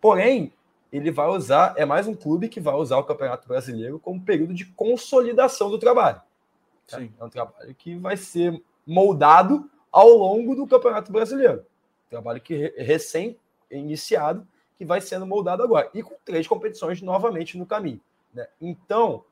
Porém, 0.00 0.52
ele 0.92 1.12
vai 1.12 1.28
usar, 1.28 1.74
é 1.76 1.86
mais 1.86 2.08
um 2.08 2.14
clube 2.14 2.48
que 2.48 2.60
vai 2.60 2.74
usar 2.74 2.98
o 2.98 3.04
Campeonato 3.04 3.46
Brasileiro 3.46 4.00
como 4.00 4.20
período 4.20 4.52
de 4.52 4.66
consolidação 4.66 5.70
do 5.70 5.78
trabalho. 5.78 6.20
Tá? 6.88 7.00
É 7.00 7.24
um 7.24 7.30
trabalho 7.30 7.74
que 7.76 7.94
vai 7.94 8.16
ser 8.16 8.60
moldado 8.84 9.70
ao 9.90 10.08
longo 10.08 10.56
do 10.56 10.66
Campeonato 10.66 11.12
Brasileiro. 11.12 11.64
Trabalho 12.10 12.40
que 12.40 12.74
recém 12.76 13.38
iniciado, 13.70 14.46
que 14.76 14.84
vai 14.84 15.00
sendo 15.00 15.24
moldado 15.24 15.62
agora. 15.62 15.88
E 15.94 16.02
com 16.02 16.16
três 16.24 16.46
competições 16.46 17.00
novamente 17.00 17.56
no 17.56 17.64
caminho. 17.64 18.00
Né? 18.32 18.46
Então, 18.60 19.24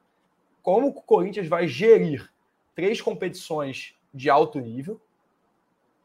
como 0.62 0.88
o 0.88 0.94
Corinthians 0.94 1.48
vai 1.48 1.66
gerir 1.66 2.30
três 2.74 3.00
competições 3.00 3.94
de 4.12 4.28
alto 4.28 4.60
nível, 4.60 5.00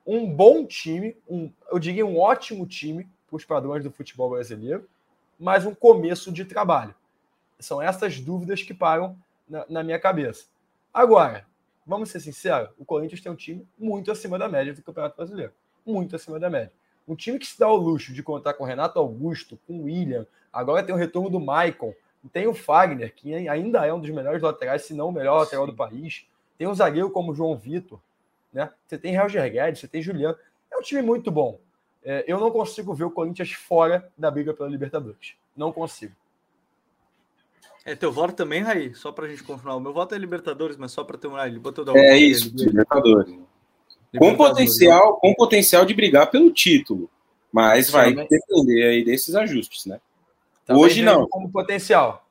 um 0.05 0.29
bom 0.29 0.65
time, 0.65 1.17
um, 1.27 1.51
eu 1.71 1.79
diria 1.79 2.05
um 2.05 2.19
ótimo 2.19 2.65
time 2.65 3.09
para 3.27 3.37
os 3.37 3.45
padrões 3.45 3.83
do 3.83 3.91
futebol 3.91 4.29
brasileiro, 4.29 4.87
mas 5.39 5.65
um 5.65 5.73
começo 5.73 6.31
de 6.31 6.45
trabalho. 6.45 6.93
São 7.59 7.81
essas 7.81 8.19
dúvidas 8.19 8.61
que 8.61 8.73
param 8.73 9.17
na, 9.49 9.65
na 9.67 9.83
minha 9.83 9.99
cabeça. 9.99 10.45
Agora, 10.93 11.45
vamos 11.85 12.09
ser 12.09 12.19
sinceros, 12.19 12.69
o 12.77 12.85
Corinthians 12.85 13.21
tem 13.21 13.31
um 13.31 13.35
time 13.35 13.67
muito 13.77 14.11
acima 14.11 14.37
da 14.37 14.47
média 14.47 14.73
do 14.73 14.83
Campeonato 14.83 15.17
Brasileiro. 15.17 15.53
Muito 15.85 16.15
acima 16.15 16.39
da 16.39 16.49
média. 16.49 16.71
Um 17.07 17.15
time 17.15 17.37
que 17.37 17.45
se 17.45 17.59
dá 17.59 17.67
o 17.67 17.75
luxo 17.75 18.13
de 18.13 18.23
contar 18.23 18.53
com 18.53 18.63
Renato 18.63 18.97
Augusto, 18.97 19.59
com 19.67 19.83
William, 19.83 20.25
agora 20.51 20.83
tem 20.83 20.93
o 20.93 20.97
retorno 20.97 21.29
do 21.29 21.39
Maicon, 21.39 21.93
tem 22.29 22.47
o 22.47 22.53
Fagner, 22.53 23.13
que 23.13 23.33
ainda 23.33 23.85
é 23.85 23.93
um 23.93 23.99
dos 23.99 24.09
melhores 24.09 24.41
laterais, 24.41 24.83
se 24.83 24.93
não 24.93 25.09
o 25.09 25.11
melhor 25.11 25.39
lateral 25.39 25.67
do 25.67 25.75
país. 25.75 26.25
Tem 26.57 26.67
um 26.67 26.73
zagueiro 26.73 27.09
como 27.09 27.31
o 27.31 27.35
João 27.35 27.55
Vitor. 27.57 27.99
Né? 28.51 28.69
Você 28.87 28.97
tem 28.97 29.17
Roger 29.17 29.51
Guedes, 29.51 29.81
você 29.81 29.87
tem 29.87 30.01
Juliano. 30.01 30.37
É 30.71 30.77
um 30.77 30.81
time 30.81 31.01
muito 31.01 31.29
bom. 31.29 31.59
É, 32.03 32.23
eu 32.27 32.39
não 32.39 32.51
consigo 32.51 32.93
ver 32.93 33.03
o 33.03 33.11
Corinthians 33.11 33.51
fora 33.51 34.11
da 34.17 34.29
briga 34.29 34.53
pela 34.53 34.69
Libertadores. 34.69 35.33
Não 35.55 35.71
consigo. 35.71 36.13
É 37.83 37.95
teu 37.95 38.11
voto 38.11 38.33
também, 38.33 38.61
Raí? 38.61 38.95
Só 38.95 39.11
para 39.11 39.25
a 39.25 39.29
gente 39.29 39.43
confirmar. 39.43 39.77
O 39.77 39.79
meu 39.79 39.93
voto 39.93 40.15
é 40.15 40.17
Libertadores, 40.17 40.77
mas 40.77 40.91
só 40.91 41.03
para 41.03 41.17
terminar. 41.17 41.47
Ele 41.47 41.59
botou 41.59 41.85
da 41.85 41.93
É 41.93 42.17
isso, 42.17 42.51
Libertadores. 42.55 43.27
Libertadores. 43.27 43.45
Com 44.17 44.35
potencial, 44.35 45.19
com 45.19 45.33
potencial 45.33 45.85
de 45.85 45.93
brigar 45.93 46.31
pelo 46.31 46.51
título. 46.51 47.09
Mas 47.51 47.89
vai 47.89 48.13
depender 48.13 48.87
aí 48.87 49.03
desses 49.03 49.35
ajustes, 49.35 49.85
né? 49.85 49.99
Também 50.65 50.83
Hoje 50.83 51.03
não. 51.03 51.27
Como 51.27 51.51
potencial. 51.51 52.27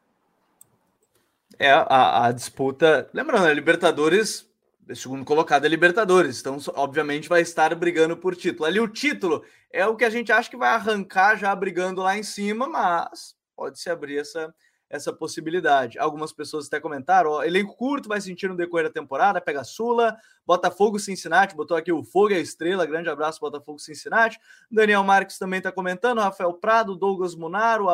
É, 1.59 1.71
a, 1.71 2.27
a 2.27 2.33
disputa. 2.33 3.09
Lembrando, 3.15 3.47
a 3.47 3.53
Libertadores, 3.53 4.49
segundo 4.95 5.25
colocado 5.25 5.65
é 5.65 5.69
Libertadores, 5.69 6.41
então, 6.41 6.59
obviamente, 6.75 7.29
vai 7.29 7.41
estar 7.41 7.75
brigando 7.75 8.17
por 8.17 8.35
título. 8.35 8.67
Ali, 8.67 8.81
o 8.81 8.89
título 8.89 9.45
é 9.73 9.87
o 9.87 9.97
que 9.97 10.05
a 10.05 10.11
gente 10.11 10.33
acha 10.33 10.51
que 10.51 10.57
vai 10.57 10.71
arrancar 10.71 11.37
já 11.37 11.55
brigando 11.55 12.03
lá 12.03 12.19
em 12.19 12.25
cima, 12.25 12.69
mas 12.69 13.37
pode 13.57 13.79
se 13.79 13.89
abrir 13.89 14.19
essa, 14.19 14.53
essa 14.95 15.13
possibilidade. 15.13 15.99
Algumas 15.99 16.33
pessoas 16.33 16.69
até 16.69 16.79
comentaram: 16.79 17.33
ó, 17.33 17.43
elenco 17.43 17.77
curto 17.77 18.09
vai 18.09 18.21
sentir 18.21 18.49
no 18.49 18.57
decorrer 18.57 18.87
da 18.87 18.93
temporada, 18.93 19.41
pega 19.41 19.65
Sula, 19.65 20.17
Botafogo 20.47 21.01
Cincinnati, 21.01 21.57
botou 21.57 21.77
aqui 21.77 21.91
o 21.91 22.05
Fogo 22.05 22.31
e 22.31 22.35
a 22.35 22.39
Estrela, 22.39 22.87
grande 22.87 23.09
abraço, 23.09 23.41
Botafogo 23.41 23.81
Cincinnati. 23.81 24.39
Daniel 24.71 25.03
Marques 25.03 25.37
também 25.37 25.59
está 25.59 25.73
comentando, 25.73 26.21
Rafael 26.21 26.53
Prado, 26.55 26.95
Douglas 26.95 27.35
Munaro, 27.35 27.89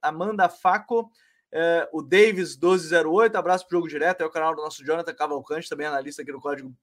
Amanda 0.00 0.48
Faco. 0.48 1.10
É, 1.52 1.88
o 1.92 2.02
Davis 2.02 2.56
1208, 2.56 3.36
abraço 3.36 3.66
pro 3.66 3.78
Jogo 3.78 3.88
Direto, 3.88 4.22
é 4.22 4.26
o 4.26 4.30
canal 4.30 4.54
do 4.54 4.60
nosso 4.60 4.84
Jonathan 4.84 5.14
Cavalcante, 5.14 5.68
também 5.68 5.86
analista 5.86 6.20
aqui 6.20 6.30
no 6.30 6.40
Código, 6.40 6.74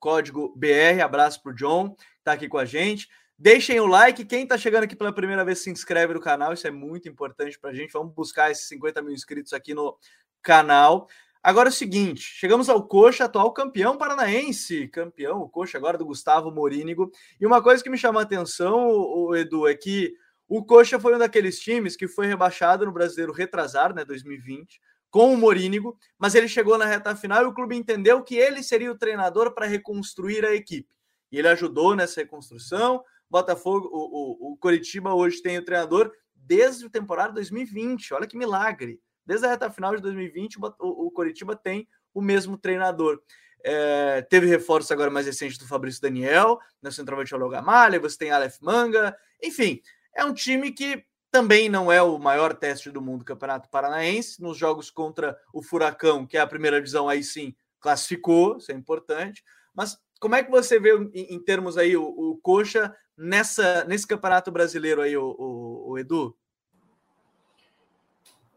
Código 0.00 0.52
BR, 0.56 1.00
abraço 1.04 1.40
pro 1.42 1.54
John, 1.54 1.94
tá 2.24 2.32
aqui 2.32 2.48
com 2.48 2.58
a 2.58 2.64
gente. 2.64 3.08
Deixem 3.42 3.80
o 3.80 3.86
like. 3.86 4.22
Quem 4.26 4.42
está 4.42 4.58
chegando 4.58 4.84
aqui 4.84 4.94
pela 4.94 5.14
primeira 5.14 5.42
vez, 5.42 5.60
se 5.60 5.70
inscreve 5.70 6.12
no 6.12 6.20
canal. 6.20 6.52
Isso 6.52 6.66
é 6.66 6.70
muito 6.70 7.08
importante 7.08 7.58
para 7.58 7.70
a 7.70 7.74
gente. 7.74 7.90
Vamos 7.90 8.12
buscar 8.12 8.50
esses 8.50 8.68
50 8.68 9.00
mil 9.00 9.14
inscritos 9.14 9.54
aqui 9.54 9.72
no 9.72 9.96
canal. 10.42 11.08
Agora 11.42 11.70
é 11.70 11.72
o 11.72 11.74
seguinte: 11.74 12.20
chegamos 12.20 12.68
ao 12.68 12.86
Coxa, 12.86 13.24
atual 13.24 13.50
campeão 13.54 13.96
paranaense. 13.96 14.88
Campeão, 14.88 15.40
o 15.40 15.48
Coxa 15.48 15.78
agora 15.78 15.96
do 15.96 16.04
Gustavo 16.04 16.50
Morínigo. 16.50 17.10
E 17.40 17.46
uma 17.46 17.62
coisa 17.62 17.82
que 17.82 17.88
me 17.88 17.96
chama 17.96 18.20
a 18.20 18.24
atenção, 18.24 18.90
o 18.90 19.34
Edu, 19.34 19.66
é 19.66 19.74
que 19.74 20.12
o 20.46 20.62
Coxa 20.62 21.00
foi 21.00 21.14
um 21.14 21.18
daqueles 21.18 21.58
times 21.58 21.96
que 21.96 22.06
foi 22.06 22.26
rebaixado 22.26 22.84
no 22.84 22.92
brasileiro 22.92 23.32
retrasado, 23.32 23.94
né? 23.94 24.04
2020, 24.04 24.78
com 25.10 25.32
o 25.32 25.36
Morínigo, 25.38 25.96
mas 26.18 26.34
ele 26.34 26.46
chegou 26.46 26.76
na 26.76 26.84
reta 26.84 27.16
final 27.16 27.42
e 27.44 27.46
o 27.46 27.54
clube 27.54 27.74
entendeu 27.74 28.22
que 28.22 28.36
ele 28.36 28.62
seria 28.62 28.92
o 28.92 28.98
treinador 28.98 29.54
para 29.54 29.64
reconstruir 29.64 30.44
a 30.44 30.54
equipe. 30.54 30.94
E 31.32 31.38
ele 31.38 31.48
ajudou 31.48 31.96
nessa 31.96 32.20
reconstrução, 32.20 33.02
Botafogo, 33.30 33.88
o, 33.92 34.48
o, 34.48 34.52
o 34.52 34.56
Coritiba 34.56 35.14
hoje 35.14 35.40
tem 35.40 35.56
o 35.58 35.64
treinador 35.64 36.12
desde 36.34 36.86
a 36.86 36.90
temporada 36.90 37.32
2020. 37.32 38.12
Olha 38.14 38.26
que 38.26 38.36
milagre. 38.36 39.00
Desde 39.24 39.46
a 39.46 39.50
reta 39.50 39.70
final 39.70 39.94
de 39.94 40.02
2020, 40.02 40.58
o, 40.58 41.06
o 41.06 41.10
Coritiba 41.10 41.54
tem 41.54 41.86
o 42.12 42.20
mesmo 42.20 42.58
treinador. 42.58 43.22
É, 43.62 44.22
teve 44.22 44.46
reforço 44.46 44.92
agora 44.92 45.10
mais 45.10 45.26
recente 45.26 45.58
do 45.58 45.68
Fabrício 45.68 46.00
Daniel, 46.00 46.58
na 46.82 46.90
centralmente 46.90 47.34
o 47.34 47.48
Gamalha, 47.48 48.00
você 48.00 48.16
tem 48.16 48.30
Aleph 48.30 48.58
Manga, 48.60 49.14
enfim, 49.42 49.82
é 50.14 50.24
um 50.24 50.32
time 50.32 50.72
que 50.72 51.04
Também 51.30 51.68
não 51.68 51.92
é 51.92 52.02
o 52.02 52.18
maior 52.18 52.54
teste 52.54 52.90
do 52.90 53.00
mundo, 53.00 53.24
Campeonato 53.24 53.68
Paranaense. 53.68 54.42
Nos 54.42 54.58
jogos 54.58 54.90
contra 54.90 55.38
o 55.54 55.62
Furacão, 55.62 56.26
que 56.26 56.36
é 56.36 56.40
a 56.40 56.46
primeira 56.46 56.78
divisão, 56.78 57.08
aí 57.08 57.22
sim 57.22 57.54
classificou, 57.78 58.56
isso 58.56 58.72
é 58.72 58.74
importante. 58.74 59.44
Mas 59.72 59.96
como 60.20 60.34
é 60.34 60.42
que 60.42 60.50
você 60.50 60.80
vê 60.80 60.92
em, 61.14 61.34
em 61.34 61.42
termos 61.42 61.78
aí 61.78 61.96
o, 61.96 62.02
o, 62.02 62.38
Coxa 62.42 62.94
nessa, 63.20 63.84
nesse 63.84 64.06
Campeonato 64.06 64.50
Brasileiro 64.50 65.02
aí, 65.02 65.16
o, 65.16 65.36
o, 65.38 65.90
o 65.90 65.98
Edu? 65.98 66.34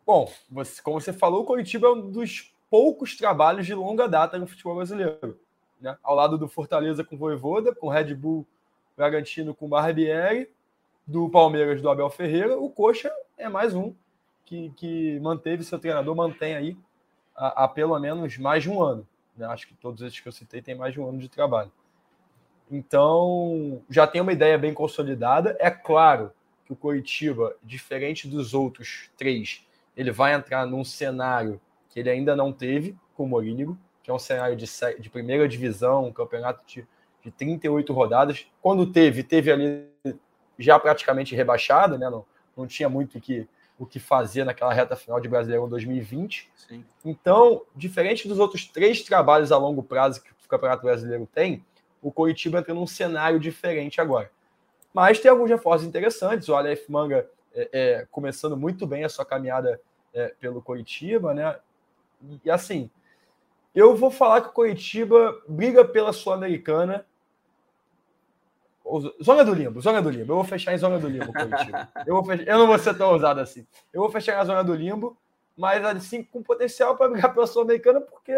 Bom, 0.06 0.32
você, 0.50 0.82
como 0.82 1.00
você 1.00 1.12
falou, 1.12 1.42
o 1.42 1.46
Coritiba 1.46 1.88
é 1.88 1.92
um 1.92 2.10
dos 2.10 2.54
poucos 2.70 3.16
trabalhos 3.16 3.66
de 3.66 3.76
longa 3.76 4.08
data 4.08 4.40
no 4.40 4.48
futebol 4.48 4.76
brasileiro. 4.76 5.38
Né? 5.80 5.98
Ao 6.02 6.16
lado 6.16 6.38
do 6.38 6.48
Fortaleza 6.48 7.04
com 7.04 7.18
Voivoda, 7.18 7.76
com 7.76 7.90
Red 7.90 8.16
Bull 8.16 8.48
Bragantino 8.96 9.54
com 9.54 9.68
Barbieri, 9.68 10.50
do 11.06 11.30
Palmeiras 11.30 11.82
do 11.82 11.90
Abel 11.90 12.10
Ferreira, 12.10 12.58
o 12.58 12.70
Coxa 12.70 13.12
é 13.38 13.50
mais 13.50 13.76
um 13.76 13.94
que, 14.46 14.70
que 14.78 15.20
manteve 15.20 15.64
seu 15.64 15.78
treinador, 15.78 16.16
mantém 16.16 16.56
aí 16.56 16.78
há, 17.36 17.68
pelo 17.68 17.98
menos 18.00 18.38
mais 18.38 18.64
de 18.64 18.70
um 18.70 18.82
ano. 18.82 19.08
Né? 19.36 19.46
Acho 19.48 19.68
que 19.68 19.74
todos 19.74 20.02
esses 20.02 20.20
que 20.20 20.28
eu 20.28 20.32
citei 20.32 20.62
têm 20.62 20.76
mais 20.76 20.94
de 20.94 21.02
um 21.02 21.10
ano 21.10 21.20
de 21.20 21.28
trabalho. 21.28 21.72
Então, 22.76 23.84
já 23.88 24.08
tem 24.08 24.20
uma 24.20 24.34
ideia 24.34 24.58
bem 24.58 24.74
consolidada. 24.74 25.56
É 25.60 25.70
claro 25.70 26.32
que 26.66 26.74
o 26.74 26.76
Coritiba, 26.76 27.56
diferente 27.62 28.28
dos 28.28 28.56
outros 28.56 29.12
três, 29.16 29.64
ele 29.96 30.12
vai 30.12 30.34
entrar 30.34 30.66
num 30.66 30.84
cenário 30.84 31.62
que 31.88 32.00
ele 32.00 32.10
ainda 32.10 32.36
não 32.36 32.52
teve 32.52 32.98
com 33.14 33.26
o 33.26 33.28
Morínigo, 33.28 33.78
que 34.02 34.10
é 34.10 34.14
um 34.14 34.18
cenário 34.18 34.56
de, 34.56 34.66
de 35.00 35.08
primeira 35.08 35.48
divisão, 35.48 36.08
um 36.08 36.12
campeonato 36.12 36.64
de, 36.66 36.84
de 37.24 37.30
38 37.30 37.94
rodadas. 37.94 38.48
Quando 38.60 38.88
teve, 38.88 39.22
teve 39.22 39.52
ali 39.52 39.88
já 40.58 40.80
praticamente 40.80 41.36
rebaixado, 41.36 41.96
né? 41.96 42.10
Não, 42.10 42.26
não 42.58 42.66
tinha 42.66 42.90
muito 42.90 43.20
o 43.20 43.22
que, 43.22 43.48
o 43.78 43.86
que 43.86 44.00
fazer 44.00 44.46
naquela 44.46 44.74
reta 44.74 44.96
final 44.96 45.20
de 45.20 45.30
Brasileirão 45.30 45.70
2020. 45.70 46.50
Sim. 46.56 46.84
Então, 47.06 47.62
diferente 47.76 48.28
dos 48.28 48.40
outros 48.40 48.66
três 48.66 49.04
trabalhos 49.04 49.52
a 49.52 49.60
longo 49.60 49.84
prazo 49.84 50.24
que 50.24 50.32
o 50.32 50.50
Campeonato 50.50 50.82
Brasileiro 50.82 51.30
tem, 51.32 51.64
o 52.04 52.12
Coritiba 52.12 52.60
entra 52.60 52.74
num 52.74 52.86
cenário 52.86 53.40
diferente 53.40 54.02
agora. 54.02 54.30
Mas 54.94 55.20
tem 55.20 55.32
alguns 55.32 55.50
reforços 55.50 55.88
interessantes. 55.88 56.50
O 56.50 56.56
Aleph 56.56 56.88
Manga 56.88 57.28
é, 57.56 57.70
é, 57.72 58.08
começando 58.12 58.56
muito 58.56 58.86
bem 58.86 59.04
a 59.04 59.10
sua 59.10 59.26
caminhada 59.26 59.82
é, 60.14 60.28
pelo 60.40 60.62
Coritiba, 60.62 61.34
né? 61.34 61.56
E, 62.44 62.52
assim, 62.52 62.90
eu 63.74 63.96
vou 63.96 64.12
falar 64.12 64.42
que 64.42 64.50
o 64.50 64.54
Coritiba 64.54 65.42
briga 65.48 65.84
pela 65.84 66.14
Sul-Americana 66.14 67.06
Zona 69.24 69.46
do 69.46 69.54
limbo, 69.54 69.80
zona 69.80 70.02
do 70.02 70.10
limbo. 70.10 70.34
Eu 70.34 70.36
vou 70.36 70.44
fechar 70.44 70.74
em 70.74 70.78
zona 70.78 71.00
do 71.00 71.08
limbo, 71.08 71.32
Curitiba. 71.32 71.90
Eu, 72.06 72.16
vou 72.16 72.26
fechar, 72.26 72.52
eu 72.52 72.58
não 72.58 72.68
vou 72.68 72.78
ser 72.78 72.94
tão 72.98 73.12
ousado 73.12 73.40
assim. 73.40 73.66
Eu 73.94 74.02
vou 74.02 74.12
fechar 74.12 74.36
na 74.38 74.44
zona 74.44 74.64
do 74.64 74.76
limbo, 74.76 75.18
mas 75.56 75.84
assim, 75.86 76.22
com 76.22 76.44
potencial 76.44 76.98
para 76.98 77.10
brigar 77.10 77.34
pela 77.34 77.48
Sul-Americana, 77.48 78.02
porque 78.02 78.34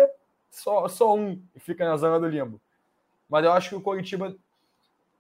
só, 0.52 0.88
só 0.88 1.16
um 1.16 1.42
fica 1.58 1.84
na 1.84 1.98
zona 1.98 2.20
do 2.20 2.28
limbo. 2.28 2.62
Mas 3.30 3.44
eu 3.44 3.52
acho 3.52 3.70
que 3.70 3.76
o 3.76 3.82
Curitiba 3.82 4.36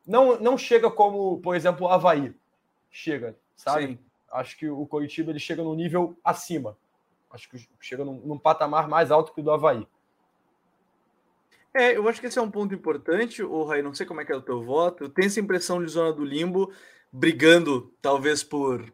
não, 0.05 0.39
não 0.39 0.57
chega 0.57 0.89
como, 0.89 1.39
por 1.39 1.55
exemplo, 1.55 1.87
o 1.87 1.89
Havaí. 1.89 2.33
Chega, 2.91 3.35
sabe? 3.55 3.87
Sim. 3.87 3.99
Acho 4.31 4.57
que 4.57 4.69
o 4.69 4.85
Curitiba 4.85 5.31
ele 5.31 5.39
chega 5.39 5.63
num 5.63 5.75
nível 5.75 6.17
acima. 6.23 6.77
Acho 7.29 7.49
que 7.49 7.57
chega 7.79 8.05
num, 8.05 8.21
num 8.25 8.37
patamar 8.37 8.87
mais 8.87 9.11
alto 9.11 9.33
que 9.33 9.41
o 9.41 9.43
do 9.43 9.51
Havaí. 9.51 9.87
É, 11.73 11.97
eu 11.97 12.07
acho 12.07 12.21
que 12.21 12.27
esse 12.27 12.39
é 12.39 12.41
um 12.41 12.49
ponto 12.49 12.73
importante, 12.73 13.43
o 13.43 13.63
Rai, 13.65 13.81
não 13.81 13.93
sei 13.93 14.05
como 14.05 14.21
é 14.21 14.25
que 14.25 14.31
é 14.31 14.35
o 14.35 14.41
teu 14.41 14.61
voto. 14.61 15.03
Eu 15.03 15.09
tenho 15.09 15.25
essa 15.25 15.41
impressão 15.41 15.83
de 15.83 15.91
zona 15.91 16.13
do 16.13 16.23
limbo, 16.23 16.71
brigando 17.11 17.93
talvez 18.01 18.43
por 18.43 18.93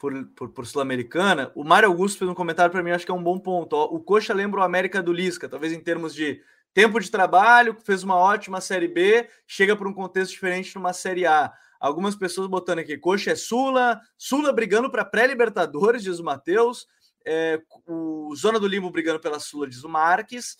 por, 0.00 0.24
por, 0.34 0.48
por 0.48 0.66
Sul-Americana. 0.66 1.52
O 1.54 1.62
Mário 1.62 1.90
Augusto 1.90 2.18
fez 2.18 2.30
um 2.30 2.34
comentário 2.34 2.72
para 2.72 2.82
mim, 2.82 2.90
acho 2.90 3.04
que 3.04 3.12
é 3.12 3.14
um 3.14 3.22
bom 3.22 3.38
ponto. 3.38 3.74
Ó, 3.74 3.84
o 3.84 4.00
Coxa 4.00 4.32
lembra 4.32 4.60
o 4.60 4.62
América 4.62 5.02
do 5.02 5.12
Lisca, 5.12 5.46
talvez 5.46 5.74
em 5.74 5.80
termos 5.80 6.14
de 6.14 6.42
tempo 6.72 7.00
de 7.00 7.10
trabalho, 7.10 7.76
fez 7.84 8.02
uma 8.02 8.16
ótima 8.16 8.60
Série 8.60 8.88
B, 8.88 9.28
chega 9.46 9.74
para 9.76 9.88
um 9.88 9.94
contexto 9.94 10.32
diferente 10.32 10.74
numa 10.74 10.92
Série 10.92 11.26
A. 11.26 11.52
Algumas 11.80 12.14
pessoas 12.14 12.46
botando 12.48 12.80
aqui, 12.80 12.98
Coxa 12.98 13.32
é 13.32 13.34
Sula, 13.34 14.00
Sula 14.16 14.52
brigando 14.52 14.90
para 14.90 15.04
pré-Libertadores, 15.04 16.02
diz 16.02 16.18
o 16.18 16.24
Matheus, 16.24 16.86
é, 17.24 17.60
o 17.86 18.34
Zona 18.36 18.58
do 18.60 18.66
Limbo 18.66 18.90
brigando 18.90 19.20
pela 19.20 19.40
Sula, 19.40 19.68
diz 19.68 19.82
o 19.82 19.88
Marques. 19.88 20.56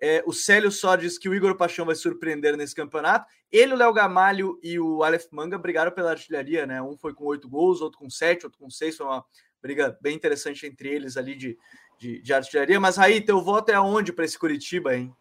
É, 0.00 0.22
o 0.26 0.32
Célio 0.32 0.70
só 0.70 0.96
diz 0.96 1.16
que 1.16 1.28
o 1.28 1.34
Igor 1.34 1.56
Paixão 1.56 1.86
vai 1.86 1.94
surpreender 1.94 2.56
nesse 2.56 2.74
campeonato. 2.74 3.26
Ele, 3.50 3.72
o 3.72 3.76
Léo 3.76 3.92
Gamalho 3.92 4.58
e 4.62 4.78
o 4.78 5.02
Aleph 5.02 5.26
Manga 5.30 5.56
brigaram 5.56 5.92
pela 5.92 6.10
artilharia, 6.10 6.66
né? 6.66 6.82
Um 6.82 6.96
foi 6.96 7.14
com 7.14 7.24
oito 7.24 7.48
gols, 7.48 7.80
outro 7.80 8.00
com 8.00 8.10
sete, 8.10 8.44
outro 8.44 8.58
com 8.58 8.68
seis. 8.68 8.96
Foi 8.96 9.06
uma 9.06 9.24
briga 9.62 9.96
bem 10.02 10.14
interessante 10.14 10.66
entre 10.66 10.88
eles 10.88 11.16
ali 11.16 11.34
de, 11.36 11.56
de, 11.98 12.20
de 12.20 12.34
artilharia. 12.34 12.78
Mas 12.80 12.98
aí, 12.98 13.20
teu 13.20 13.40
voto 13.40 13.70
é 13.70 13.74
aonde 13.74 14.12
para 14.12 14.24
esse 14.24 14.38
Curitiba, 14.38 14.94
hein? 14.94 15.14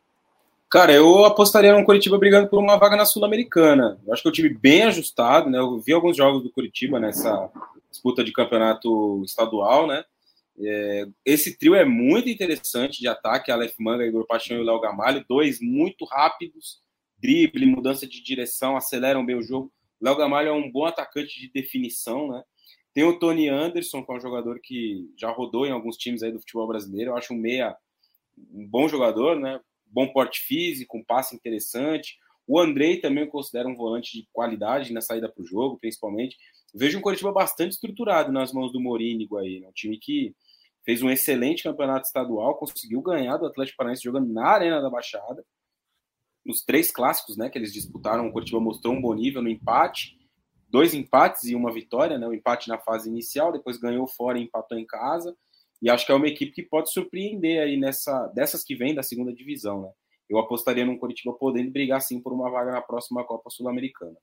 Cara, 0.74 0.92
eu 0.92 1.24
apostaria 1.24 1.72
no 1.72 1.86
Curitiba 1.86 2.18
brigando 2.18 2.50
por 2.50 2.58
uma 2.58 2.78
vaga 2.78 2.96
na 2.96 3.06
Sul-Americana. 3.06 4.02
Eu 4.04 4.12
acho 4.12 4.24
que 4.24 4.28
é 4.28 4.32
um 4.32 4.34
time 4.34 4.50
bem 4.50 4.82
ajustado, 4.82 5.48
né? 5.48 5.60
Eu 5.60 5.80
vi 5.80 5.94
alguns 5.94 6.18
jogos 6.18 6.42
do 6.42 6.50
Curitiba 6.50 7.00
nessa 7.00 7.48
disputa 7.92 8.24
de 8.24 8.32
campeonato 8.32 9.22
estadual, 9.24 9.86
né? 9.86 10.04
É, 10.60 11.06
esse 11.24 11.60
trio 11.60 11.76
é 11.76 11.86
muito 11.86 12.28
interessante 12.28 13.00
de 13.00 13.08
ataque, 13.08 13.52
Aleph 13.52 13.76
Manga, 13.80 14.04
Igor 14.04 14.26
Paixão 14.26 14.58
e 14.58 14.66
Léo 14.66 14.82
Gamalho, 14.82 15.24
dois 15.30 15.62
muito 15.62 16.06
rápidos, 16.06 16.82
drible, 17.20 17.68
mudança 17.68 18.08
de 18.08 18.24
direção, 18.24 18.76
aceleram 18.76 19.24
bem 19.24 19.36
o 19.36 19.44
jogo. 19.44 19.72
Léo 20.02 20.16
Gamalho 20.16 20.50
é 20.50 20.54
um 20.54 20.72
bom 20.72 20.86
atacante 20.86 21.40
de 21.40 21.52
definição, 21.54 22.30
né? 22.30 22.42
Tem 22.96 23.04
o 23.04 23.20
Tony 23.20 23.48
Anderson, 23.48 24.04
que 24.04 24.12
é 24.12 24.16
um 24.16 24.20
jogador 24.20 24.60
que 24.60 25.08
já 25.16 25.30
rodou 25.30 25.68
em 25.68 25.72
alguns 25.72 25.98
times 25.98 26.24
aí 26.24 26.32
do 26.32 26.40
futebol 26.40 26.68
brasileiro. 26.68 27.12
Eu 27.12 27.16
acho 27.16 27.32
um 27.32 27.38
meia 27.38 27.78
um 28.52 28.68
bom 28.68 28.88
jogador, 28.88 29.40
né? 29.40 29.60
Bom 29.94 30.12
porte 30.12 30.40
físico, 30.40 30.98
um 30.98 31.04
passe 31.04 31.36
interessante. 31.36 32.18
O 32.48 32.60
Andrei 32.60 33.00
também 33.00 33.26
eu 33.26 33.30
considero 33.30 33.70
um 33.70 33.76
volante 33.76 34.18
de 34.18 34.28
qualidade 34.34 34.92
na 34.92 35.02
saída 35.02 35.30
para 35.30 35.44
o 35.44 35.46
jogo, 35.46 35.78
principalmente. 35.78 36.36
Vejo 36.74 36.98
um 36.98 37.02
Coritiba 37.02 37.32
bastante 37.32 37.74
estruturado 37.74 38.32
nas 38.32 38.52
mãos 38.52 38.74
do 38.74 38.82
Morínigo 38.82 39.38
aí, 39.38 39.60
né? 39.60 39.68
um 39.68 39.72
time 39.72 40.00
que 40.00 40.36
fez 40.84 41.04
um 41.04 41.12
excelente 41.12 41.64
campeonato 41.64 42.08
estadual, 42.08 42.56
conseguiu 42.56 43.02
ganhar 43.02 43.38
do 43.38 43.46
Atlético 43.46 43.78
Paranaense 43.78 44.04
jogando 44.04 44.34
na 44.34 44.48
Arena 44.48 44.82
da 44.82 44.90
Baixada. 44.90 45.46
Nos 46.44 46.64
três 46.64 46.92
clássicos 46.92 47.38
né, 47.38 47.48
que 47.48 47.58
eles 47.58 47.72
disputaram, 47.72 48.28
o 48.28 48.32
Curitiba 48.34 48.60
mostrou 48.60 48.96
um 48.96 49.02
bom 49.02 49.14
nível 49.14 49.44
no 49.44 49.48
empate, 49.48 50.18
dois 50.68 50.96
empates 50.96 51.44
e 51.44 51.56
uma 51.56 51.72
vitória, 51.72 52.18
né, 52.18 52.28
o 52.28 52.34
empate 52.34 52.68
na 52.68 52.80
fase 52.80 53.08
inicial, 53.08 53.52
depois 53.52 53.78
ganhou 53.78 54.08
fora 54.08 54.40
e 54.40 54.44
empatou 54.44 54.78
em 54.78 54.86
casa. 54.86 55.38
E 55.84 55.90
acho 55.90 56.06
que 56.06 56.14
é 56.14 56.16
uma 56.16 56.30
equipe 56.30 56.54
que 56.54 56.64
pode 56.64 56.94
surpreender 56.94 57.62
aí 57.62 57.76
nessa 57.76 58.28
dessas 58.28 58.64
que 58.64 58.74
vem 58.74 58.96
da 58.96 59.04
segunda 59.04 59.34
divisão, 59.34 59.82
né? 59.82 59.90
Eu 60.30 60.40
apostaria 60.40 60.86
no 60.86 60.98
Curitiba 60.98 61.34
podendo 61.34 61.72
brigar 61.72 62.02
sim 62.02 62.22
por 62.22 62.32
uma 62.32 62.50
vaga 62.50 62.72
na 62.72 62.82
próxima 62.82 63.26
Copa 63.26 63.50
Sul-Americana. 63.50 64.16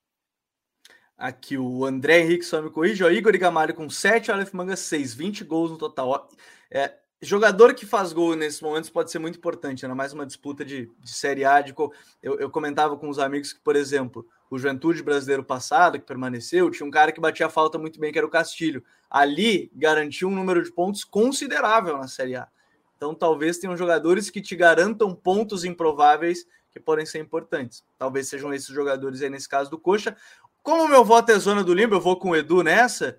Aqui 1.19 1.59
o 1.59 1.85
André 1.85 2.21
Henrique 2.21 2.47
só 2.47 2.63
me 2.63 2.71
corrige. 2.71 3.05
O 3.05 3.11
Igor 3.11 3.39
Gamalho 3.39 3.75
com 3.75 3.91
7, 3.91 4.31
o 4.31 4.35
Aleph 4.35 4.55
Manga 4.55 4.75
6, 4.75 5.13
20 5.13 5.45
gols 5.45 5.71
no 5.71 5.77
total. 5.77 6.31
É, 6.71 6.95
jogador 7.23 7.75
que 7.75 7.85
faz 7.85 8.13
gol 8.13 8.35
nesses 8.35 8.61
momentos 8.61 8.89
pode 8.89 9.11
ser 9.11 9.19
muito 9.19 9.37
importante, 9.37 9.85
ainda 9.85 9.95
mais 9.95 10.13
uma 10.13 10.25
disputa 10.25 10.65
de, 10.65 10.91
de 10.99 11.11
Série 11.11 11.45
A. 11.45 11.61
De, 11.61 11.75
eu, 12.23 12.39
eu 12.39 12.51
comentava 12.51 12.97
com 12.97 13.09
os 13.09 13.19
amigos 13.19 13.53
que, 13.53 13.61
por 13.61 13.77
exemplo, 13.77 14.27
o 14.51 14.59
Juventude 14.59 15.03
Brasileiro 15.03 15.45
passado, 15.45 15.99
que 15.99 16.07
permaneceu, 16.07 16.71
tinha 16.71 16.87
um 16.87 16.91
cara 16.91 17.13
que 17.13 17.21
batia 17.21 17.49
falta 17.49 17.79
muito 17.79 18.01
bem, 18.01 18.11
que 18.11 18.19
era 18.19 18.27
o 18.27 18.31
Castilho. 18.31 18.83
Ali 19.09 19.71
garantiu 19.75 20.29
um 20.29 20.35
número 20.35 20.63
de 20.63 20.73
pontos 20.73 21.05
considerável 21.05 21.99
na 21.99 22.09
Série 22.09 22.37
A. 22.37 22.49
Então, 22.97 23.15
talvez 23.15 23.59
tenham 23.59 23.77
jogadores 23.77 24.29
que 24.29 24.41
te 24.41 24.57
garantam 24.57 25.15
pontos 25.15 25.65
improváveis 25.65 26.47
que 26.71 26.81
podem 26.81 27.07
ser 27.07 27.19
importantes. 27.19 27.85
Talvez 27.99 28.29
sejam 28.29 28.53
esses 28.53 28.69
jogadores 28.69 29.23
aí 29.23 29.31
nesse 29.31 29.49
caso 29.49 29.71
do 29.71 29.79
Coxa. 29.79 30.17
Como 30.63 30.85
o 30.85 30.89
meu 30.89 31.05
voto 31.05 31.33
é 31.33 31.39
Zona 31.39 31.65
do 31.65 31.75
Limbo, 31.75 31.95
eu 31.95 32.01
vou 32.01 32.19
com 32.19 32.31
o 32.31 32.37
Edu 32.37 32.63
nessa. 32.63 33.19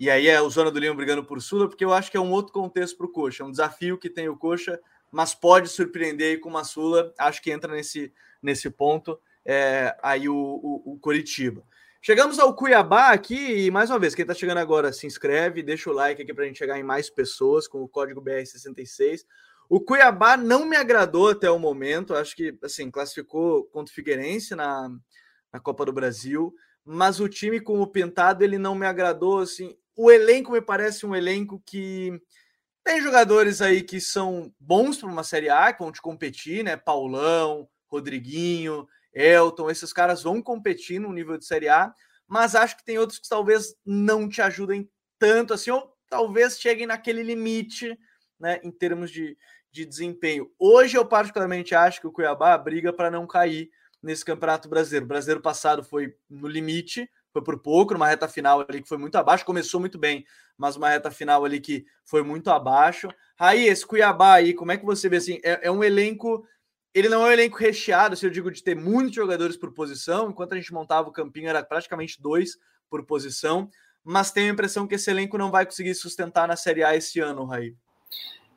E 0.00 0.08
aí 0.08 0.28
é 0.28 0.40
o 0.40 0.48
Zona 0.48 0.70
do 0.70 0.78
Limbo 0.78 0.94
brigando 0.94 1.22
por 1.22 1.42
Sula, 1.42 1.68
porque 1.68 1.84
eu 1.84 1.92
acho 1.92 2.10
que 2.10 2.16
é 2.16 2.20
um 2.20 2.30
outro 2.30 2.54
contexto 2.54 2.96
para 2.96 3.04
o 3.04 3.10
Coxa. 3.10 3.42
É 3.42 3.46
um 3.46 3.50
desafio 3.50 3.98
que 3.98 4.08
tem 4.08 4.30
o 4.30 4.36
Coxa, 4.36 4.80
mas 5.12 5.34
pode 5.34 5.68
surpreender 5.68 6.40
com 6.40 6.48
uma 6.48 6.64
Sula. 6.64 7.12
Acho 7.18 7.42
que 7.42 7.50
entra 7.50 7.74
nesse, 7.74 8.10
nesse 8.42 8.70
ponto 8.70 9.20
é, 9.44 9.94
aí 10.02 10.26
o, 10.26 10.34
o, 10.34 10.94
o 10.94 10.98
Coritiba. 10.98 11.62
Chegamos 12.00 12.38
ao 12.38 12.56
Cuiabá 12.56 13.10
aqui 13.10 13.66
e 13.66 13.70
mais 13.70 13.90
uma 13.90 13.98
vez, 13.98 14.14
quem 14.14 14.22
está 14.22 14.32
chegando 14.32 14.56
agora, 14.56 14.90
se 14.90 15.06
inscreve, 15.06 15.62
deixa 15.62 15.90
o 15.90 15.92
like 15.92 16.22
aqui 16.22 16.32
para 16.32 16.44
a 16.44 16.46
gente 16.46 16.58
chegar 16.58 16.78
em 16.78 16.82
mais 16.82 17.10
pessoas 17.10 17.68
com 17.68 17.82
o 17.82 17.88
código 17.88 18.22
BR66. 18.22 19.26
O 19.68 19.82
Cuiabá 19.82 20.34
não 20.34 20.64
me 20.64 20.76
agradou 20.76 21.28
até 21.28 21.50
o 21.50 21.58
momento, 21.58 22.14
acho 22.14 22.34
que 22.34 22.56
assim 22.62 22.90
classificou 22.90 23.64
contra 23.64 23.92
o 23.92 23.94
Figueirense 23.94 24.54
na, 24.54 24.90
na 25.52 25.60
Copa 25.60 25.84
do 25.84 25.92
Brasil 25.92 26.54
mas 26.84 27.20
o 27.20 27.28
time 27.28 27.60
com 27.60 27.80
o 27.80 27.86
Pintado 27.86 28.42
ele 28.42 28.58
não 28.58 28.74
me 28.74 28.86
agradou 28.86 29.38
assim. 29.38 29.76
O 30.02 30.10
elenco 30.10 30.52
me 30.52 30.62
parece 30.62 31.04
um 31.04 31.14
elenco 31.14 31.62
que 31.66 32.18
tem 32.82 33.02
jogadores 33.02 33.60
aí 33.60 33.82
que 33.82 34.00
são 34.00 34.50
bons 34.58 34.96
para 34.96 35.10
uma 35.10 35.22
Série 35.22 35.50
A, 35.50 35.74
que 35.74 35.82
vão 35.82 35.92
te 35.92 36.00
competir, 36.00 36.64
né? 36.64 36.74
Paulão, 36.74 37.68
Rodriguinho, 37.86 38.88
Elton, 39.12 39.68
esses 39.68 39.92
caras 39.92 40.22
vão 40.22 40.40
competir 40.40 40.98
no 40.98 41.12
nível 41.12 41.36
de 41.36 41.44
Série 41.44 41.68
A, 41.68 41.92
mas 42.26 42.54
acho 42.54 42.78
que 42.78 42.84
tem 42.84 42.96
outros 42.96 43.18
que 43.18 43.28
talvez 43.28 43.74
não 43.84 44.26
te 44.26 44.40
ajudem 44.40 44.90
tanto 45.18 45.52
assim, 45.52 45.70
ou 45.70 45.94
talvez 46.08 46.58
cheguem 46.58 46.86
naquele 46.86 47.22
limite, 47.22 47.94
né, 48.38 48.58
em 48.64 48.70
termos 48.70 49.10
de, 49.10 49.36
de 49.70 49.84
desempenho. 49.84 50.50
Hoje 50.58 50.96
eu 50.96 51.04
particularmente 51.04 51.74
acho 51.74 52.00
que 52.00 52.06
o 52.06 52.12
Cuiabá 52.12 52.56
briga 52.56 52.90
para 52.90 53.10
não 53.10 53.26
cair 53.26 53.68
nesse 54.02 54.24
Campeonato 54.24 54.66
Brasileiro. 54.66 55.04
O 55.04 55.08
brasileiro 55.08 55.42
passado 55.42 55.84
foi 55.84 56.16
no 56.26 56.48
limite, 56.48 57.06
foi 57.32 57.42
por 57.42 57.58
pouco, 57.58 57.94
numa 57.94 58.08
reta 58.08 58.28
final 58.28 58.64
ali 58.68 58.82
que 58.82 58.88
foi 58.88 58.98
muito 58.98 59.16
abaixo, 59.16 59.44
começou 59.44 59.80
muito 59.80 59.98
bem, 59.98 60.24
mas 60.56 60.76
uma 60.76 60.88
reta 60.88 61.10
final 61.10 61.44
ali 61.44 61.60
que 61.60 61.84
foi 62.04 62.22
muito 62.22 62.50
abaixo. 62.50 63.08
Aí, 63.38 63.66
esse 63.66 63.86
Cuiabá 63.86 64.34
aí, 64.34 64.52
como 64.52 64.72
é 64.72 64.76
que 64.76 64.84
você 64.84 65.08
vê 65.08 65.16
assim? 65.16 65.40
É, 65.42 65.68
é 65.68 65.70
um 65.70 65.82
elenco, 65.82 66.44
ele 66.94 67.08
não 67.08 67.26
é 67.26 67.30
um 67.30 67.32
elenco 67.32 67.56
recheado, 67.56 68.16
se 68.16 68.26
eu 68.26 68.30
digo 68.30 68.50
de 68.50 68.62
ter 68.62 68.74
muitos 68.74 69.14
jogadores 69.14 69.56
por 69.56 69.72
posição, 69.72 70.30
enquanto 70.30 70.52
a 70.52 70.56
gente 70.56 70.72
montava 70.72 71.08
o 71.08 71.12
campinho 71.12 71.48
era 71.48 71.62
praticamente 71.62 72.20
dois 72.20 72.56
por 72.88 73.04
posição, 73.04 73.70
mas 74.02 74.32
tenho 74.32 74.48
a 74.48 74.52
impressão 74.52 74.86
que 74.86 74.96
esse 74.96 75.10
elenco 75.10 75.38
não 75.38 75.50
vai 75.50 75.64
conseguir 75.64 75.94
sustentar 75.94 76.48
na 76.48 76.56
Série 76.56 76.82
A 76.82 76.96
esse 76.96 77.20
ano, 77.20 77.44
Raí. 77.44 77.74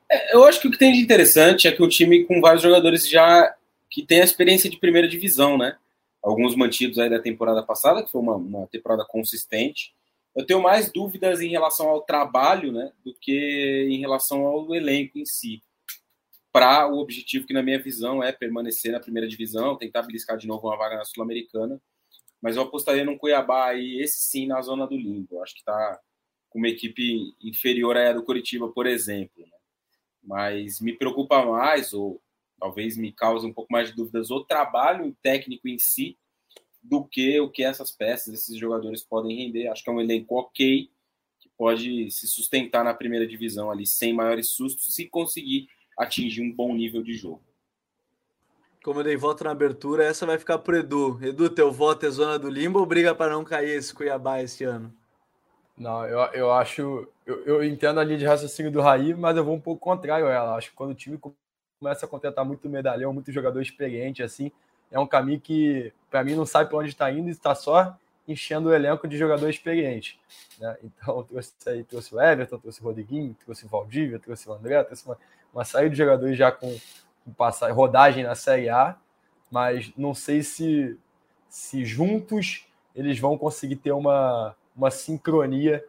É, 0.10 0.36
eu 0.36 0.44
acho 0.46 0.60
que 0.60 0.68
o 0.68 0.72
que 0.72 0.78
tem 0.78 0.94
de 0.94 1.00
interessante 1.00 1.68
é 1.68 1.72
que 1.72 1.84
o 1.84 1.90
time 1.90 2.26
com 2.26 2.42
vários 2.42 2.64
jogadores 2.64 3.08
já 3.08 3.54
que 3.90 4.06
tem 4.06 4.22
a 4.22 4.24
experiência 4.24 4.70
de 4.70 4.80
primeira 4.80 5.08
divisão, 5.08 5.58
né? 5.58 5.78
Alguns 6.24 6.56
mantidos 6.56 6.98
aí 6.98 7.10
da 7.10 7.22
temporada 7.22 7.62
passada, 7.62 8.02
que 8.02 8.10
foi 8.10 8.22
uma, 8.22 8.36
uma 8.36 8.68
temporada 8.68 9.06
consistente. 9.06 9.94
Eu 10.36 10.46
tenho 10.46 10.62
mais 10.62 10.92
dúvidas 10.92 11.42
em 11.42 11.50
relação 11.50 11.90
ao 11.90 12.02
trabalho, 12.02 12.72
né, 12.72 12.92
do 13.04 13.14
que 13.14 13.88
em 13.90 14.00
relação 14.00 14.46
ao 14.48 14.74
elenco 14.74 15.20
em 15.20 15.26
si. 15.26 15.62
Para 16.52 16.88
o 16.88 17.00
objetivo 17.00 17.46
que, 17.46 17.54
na 17.54 17.62
minha 17.62 17.82
visão, 17.82 18.24
é 18.24 18.32
permanecer 18.32 18.92
na 18.92 19.00
primeira 19.00 19.28
divisão, 19.28 19.76
tentar 19.76 20.04
beliscar 20.04 20.38
de 20.38 20.48
novo 20.48 20.68
uma 20.68 20.78
vaga 20.78 20.98
na 20.98 21.06
Sul-Americana. 21.06 21.82
Mas 22.42 22.56
eu 22.56 22.64
apostaria 22.64 23.04
num 23.04 23.18
Cuiabá 23.18 23.68
aí, 23.68 24.02
esse 24.02 24.18
sim, 24.30 24.48
na 24.48 24.62
zona 24.62 24.88
do 24.88 24.96
limbo. 24.96 25.28
Eu 25.32 25.44
acho 25.44 25.54
que 25.54 25.62
está 25.62 26.00
com 26.50 26.60
uma 26.60 26.68
equipe 26.68 27.36
inferior 27.42 27.98
à 27.98 28.14
do 28.14 28.24
Curitiba, 28.24 28.70
por 28.70 28.86
exemplo. 28.86 29.44
Né? 29.44 29.58
Mas 30.24 30.80
me 30.80 30.94
preocupa 30.94 31.44
mais, 31.46 31.94
ou 31.94 32.22
talvez 32.64 32.96
me 32.96 33.12
cause 33.12 33.46
um 33.46 33.52
pouco 33.52 33.74
mais 33.74 33.90
de 33.90 33.96
dúvidas 33.96 34.32
o 34.32 34.42
trabalho 34.42 35.14
técnico 35.22 35.68
em 35.68 35.78
si 35.78 36.18
do 36.82 37.04
que 37.04 37.38
o 37.42 37.50
que 37.50 37.62
essas 37.62 37.92
peças, 37.92 38.34
esses 38.34 38.58
jogadores 38.58 39.04
podem 39.04 39.36
render. 39.36 39.68
Acho 39.68 39.84
que 39.84 39.90
é 39.90 39.94
um 39.94 40.00
elenco 40.00 40.40
ok, 40.40 40.90
que 41.42 41.50
pode 41.58 42.10
se 42.10 42.26
sustentar 42.26 42.86
na 42.86 42.94
primeira 42.94 43.28
divisão 43.28 43.70
ali 43.70 43.86
sem 43.86 44.14
maiores 44.14 44.52
sustos, 44.52 44.96
se 44.96 45.10
conseguir 45.10 45.68
atingir 46.00 46.42
um 46.42 46.54
bom 46.54 46.74
nível 46.74 47.04
de 47.04 47.14
jogo. 47.16 47.42
Como 48.82 49.02
eu 49.02 49.04
dei 49.04 49.18
voto 49.18 49.44
na 49.44 49.52
abertura, 49.52 50.06
essa 50.06 50.26
vai 50.26 50.38
ficar 50.38 50.58
para 50.60 50.80
Edu. 50.80 51.20
Edu, 51.22 51.50
teu 51.50 51.70
voto 51.70 52.06
é 52.06 52.10
zona 52.10 52.40
do 52.40 52.50
limbo 52.50 52.80
ou 52.80 52.86
briga 52.86 53.14
para 53.14 53.34
não 53.34 53.44
cair 53.44 53.72
esse 53.72 53.94
Cuiabá 53.94 54.42
esse 54.42 54.64
ano? 54.64 54.94
Não, 55.78 56.06
eu, 56.06 56.20
eu 56.32 56.52
acho. 56.54 57.10
Eu, 57.26 57.44
eu 57.44 57.64
entendo 57.64 58.00
a 58.00 58.04
linha 58.06 58.20
de 58.20 58.26
raciocínio 58.26 58.72
do 58.72 58.80
Raí, 58.80 59.14
mas 59.14 59.36
eu 59.36 59.44
vou 59.44 59.56
um 59.56 59.62
pouco 59.62 59.82
contrário 59.82 60.28
a 60.28 60.32
ela. 60.32 60.56
Acho 60.56 60.70
que 60.70 60.76
quando 60.76 60.92
o 60.92 60.96
time 60.96 61.18
começa 61.84 62.06
a 62.06 62.10
contratar 62.10 62.46
muito 62.46 62.70
medalhão, 62.70 63.14
muito 63.14 63.30
jogador 63.30 63.62
experiente, 63.62 64.24
assim, 64.24 64.50
é 64.90 64.98
um 64.98 65.06
caminho 65.06 65.42
que, 65.42 65.92
para 66.10 66.24
mim, 66.24 66.34
não 66.34 66.46
sabe 66.46 66.70
para 66.70 66.80
onde 66.80 66.90
está 66.90 67.12
indo 67.12 67.28
e 67.28 67.32
está 67.32 67.54
só 67.54 67.98
enchendo 68.26 68.70
o 68.70 68.74
elenco 68.74 69.06
de 69.06 69.18
jogador 69.18 69.50
experiente. 69.50 70.18
Né? 70.58 70.78
Então, 70.82 71.24
trouxe, 71.28 71.52
aí, 71.68 71.84
trouxe 71.84 72.16
o 72.16 72.22
Everton, 72.22 72.58
trouxe 72.58 72.80
o 72.80 72.86
Rodriguinho, 72.86 73.36
trouxe 73.44 73.66
o 73.66 73.68
Valdívia, 73.68 74.18
trouxe 74.18 74.48
o 74.48 74.54
André, 74.54 74.82
trouxe 74.86 75.06
uma, 75.06 75.18
uma 75.54 75.90
de 75.90 75.96
jogadores 75.96 76.38
já 76.38 76.54
com, 76.54 76.74
com 77.26 77.34
passar, 77.34 77.70
rodagem 77.72 78.24
na 78.24 78.34
Série 78.34 78.70
A, 78.70 78.96
mas 79.52 79.92
não 79.98 80.14
sei 80.14 80.42
se, 80.42 80.98
se 81.50 81.84
juntos 81.84 82.66
eles 82.96 83.20
vão 83.20 83.38
conseguir 83.38 83.76
ter 83.76 83.92
uma, 83.92 84.56
uma 84.74 84.90
sincronia 84.90 85.84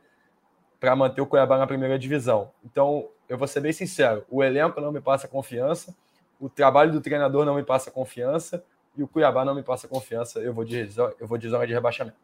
para 0.85 0.95
manter 0.95 1.23
o 1.23 1.27
Cuiabá 1.27 1.57
na 1.57 1.67
primeira 1.67 1.99
divisão. 1.99 2.51
Então, 2.63 3.09
eu 3.27 3.39
vou 3.39 3.49
ser 3.49 3.61
bem 3.61 3.73
sincero, 3.73 4.23
o 4.29 4.45
elenco 4.45 4.83
não 4.83 4.93
me 4.93 5.01
passa 5.01 5.27
confiança, 5.27 5.97
o 6.39 6.47
trabalho 6.47 6.93
do 6.93 7.01
treinador 7.01 7.47
não 7.47 7.55
me 7.55 7.63
passa 7.63 7.91
confiança 7.91 8.63
e 8.95 9.03
o 9.03 9.09
Cuiabá 9.09 9.47
não 9.47 9.55
me 9.55 9.63
passa 9.63 9.89
confiança. 9.89 10.41
Eu 10.41 10.53
vou 10.53 10.63
de, 10.63 10.87
eu 11.19 11.27
vou 11.27 11.39
de 11.39 11.49
zona 11.49 11.67
de 11.67 11.73
rebaixamento. 11.73 12.19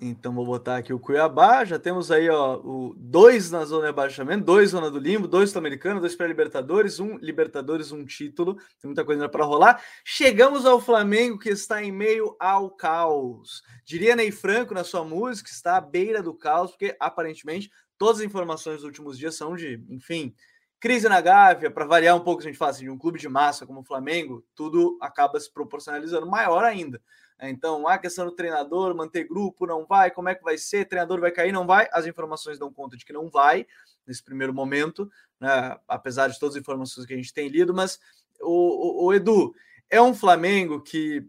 Então 0.00 0.34
vou 0.34 0.44
botar 0.44 0.76
aqui 0.76 0.92
o 0.92 0.98
Cuiabá. 0.98 1.64
Já 1.64 1.78
temos 1.78 2.10
aí 2.10 2.28
ó, 2.28 2.56
o 2.56 2.94
dois 2.96 3.50
na 3.50 3.64
zona 3.64 3.82
de 3.82 3.86
rebaixamento, 3.88 4.44
dois 4.44 4.70
zona 4.70 4.90
do 4.90 4.98
limbo, 4.98 5.28
dois 5.28 5.50
sul-americanos, 5.50 6.00
dois 6.00 6.16
pré-libertadores, 6.16 6.98
um 6.98 7.16
Libertadores, 7.18 7.92
um 7.92 8.04
título. 8.04 8.54
Tem 8.54 8.86
muita 8.88 9.04
coisa 9.04 9.28
para 9.28 9.44
rolar. 9.44 9.82
Chegamos 10.04 10.66
ao 10.66 10.80
Flamengo 10.80 11.38
que 11.38 11.50
está 11.50 11.82
em 11.82 11.92
meio 11.92 12.36
ao 12.40 12.70
caos. 12.70 13.62
Diria 13.84 14.16
Ney 14.16 14.30
Franco 14.30 14.74
na 14.74 14.84
sua 14.84 15.04
música, 15.04 15.48
está 15.48 15.76
à 15.76 15.80
beira 15.80 16.22
do 16.22 16.34
caos, 16.34 16.72
porque 16.72 16.96
aparentemente 16.98 17.70
Todas 17.96 18.20
as 18.20 18.26
informações 18.26 18.76
dos 18.76 18.84
últimos 18.84 19.18
dias 19.18 19.36
são 19.36 19.54
de, 19.54 19.82
enfim, 19.88 20.34
crise 20.80 21.08
na 21.08 21.20
Gávea, 21.20 21.70
para 21.70 21.86
variar 21.86 22.16
um 22.16 22.20
pouco, 22.20 22.42
a 22.42 22.44
gente 22.44 22.58
fala 22.58 22.72
assim, 22.72 22.84
de 22.84 22.90
um 22.90 22.98
clube 22.98 23.18
de 23.18 23.28
massa 23.28 23.66
como 23.66 23.80
o 23.80 23.84
Flamengo, 23.84 24.44
tudo 24.54 24.98
acaba 25.00 25.38
se 25.38 25.52
proporcionalizando 25.52 26.26
maior 26.26 26.64
ainda. 26.64 27.00
Então, 27.40 27.86
a 27.88 27.98
questão 27.98 28.24
do 28.24 28.32
treinador, 28.32 28.94
manter 28.94 29.24
grupo, 29.24 29.66
não 29.66 29.84
vai, 29.84 30.10
como 30.10 30.28
é 30.28 30.34
que 30.34 30.42
vai 30.42 30.56
ser, 30.56 30.86
treinador 30.86 31.20
vai 31.20 31.30
cair, 31.30 31.52
não 31.52 31.66
vai, 31.66 31.88
as 31.92 32.06
informações 32.06 32.58
dão 32.58 32.72
conta 32.72 32.96
de 32.96 33.04
que 33.04 33.12
não 33.12 33.28
vai, 33.28 33.66
nesse 34.06 34.22
primeiro 34.22 34.54
momento, 34.54 35.10
né? 35.40 35.76
apesar 35.88 36.28
de 36.28 36.38
todas 36.38 36.54
as 36.54 36.60
informações 36.60 37.06
que 37.06 37.12
a 37.12 37.16
gente 37.16 37.34
tem 37.34 37.48
lido, 37.48 37.74
mas 37.74 37.98
o, 38.40 39.04
o, 39.04 39.06
o 39.06 39.14
Edu, 39.14 39.54
é 39.90 40.00
um 40.00 40.14
Flamengo 40.14 40.80
que 40.80 41.26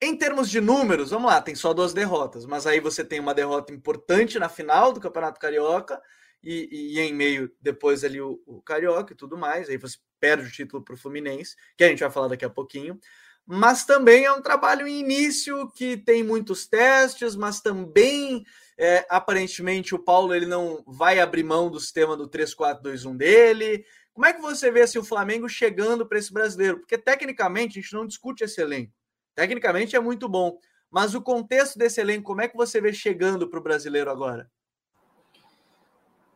em 0.00 0.16
termos 0.16 0.50
de 0.50 0.60
números, 0.60 1.10
vamos 1.10 1.30
lá, 1.30 1.40
tem 1.40 1.54
só 1.54 1.72
duas 1.72 1.94
derrotas, 1.94 2.44
mas 2.44 2.66
aí 2.66 2.78
você 2.78 3.04
tem 3.04 3.18
uma 3.20 3.32
derrota 3.32 3.72
importante 3.72 4.38
na 4.38 4.48
final 4.48 4.92
do 4.92 5.00
Campeonato 5.00 5.40
Carioca 5.40 6.00
e, 6.42 6.68
e 6.94 7.00
em 7.00 7.14
meio 7.14 7.50
depois 7.60 8.04
ali 8.04 8.20
o, 8.20 8.42
o, 8.44 8.60
Carioca 8.60 9.14
e 9.14 9.16
tudo 9.16 9.36
mais, 9.36 9.68
aí 9.68 9.78
você 9.78 9.96
perde 10.20 10.46
o 10.46 10.50
título 10.50 10.82
para 10.82 10.94
o 10.94 10.98
Fluminense, 10.98 11.56
que 11.76 11.84
a 11.84 11.88
gente 11.88 12.00
vai 12.00 12.10
falar 12.10 12.28
daqui 12.28 12.44
a 12.44 12.50
pouquinho. 12.50 12.98
Mas 13.46 13.84
também 13.84 14.24
é 14.24 14.32
um 14.32 14.40
trabalho 14.40 14.86
em 14.86 15.00
início 15.00 15.70
que 15.72 15.96
tem 15.96 16.22
muitos 16.22 16.66
testes, 16.66 17.36
mas 17.36 17.60
também 17.60 18.44
é, 18.78 19.06
aparentemente 19.08 19.94
o 19.94 19.98
Paulo 19.98 20.34
ele 20.34 20.46
não 20.46 20.82
vai 20.86 21.20
abrir 21.20 21.42
mão 21.42 21.70
do 21.70 21.78
sistema 21.78 22.16
do 22.16 22.28
3-4-2-1 22.28 23.16
dele. 23.16 23.84
Como 24.14 24.26
é 24.26 24.32
que 24.32 24.40
você 24.40 24.70
vê 24.70 24.82
assim, 24.82 24.98
o 24.98 25.04
Flamengo 25.04 25.48
chegando 25.48 26.06
para 26.06 26.18
esse 26.18 26.32
brasileiro? 26.32 26.78
Porque 26.78 26.96
tecnicamente 26.96 27.78
a 27.78 27.82
gente 27.82 27.92
não 27.92 28.06
discute 28.06 28.44
esse 28.44 28.60
elenco. 28.60 28.92
Tecnicamente 29.34 29.94
é 29.94 30.00
muito 30.00 30.28
bom. 30.28 30.58
Mas 30.90 31.14
o 31.14 31.20
contexto 31.20 31.76
desse 31.76 32.00
elenco, 32.00 32.24
como 32.24 32.40
é 32.40 32.48
que 32.48 32.56
você 32.56 32.80
vê 32.80 32.92
chegando 32.92 33.48
para 33.48 33.58
o 33.58 33.62
brasileiro 33.62 34.10
agora? 34.10 34.48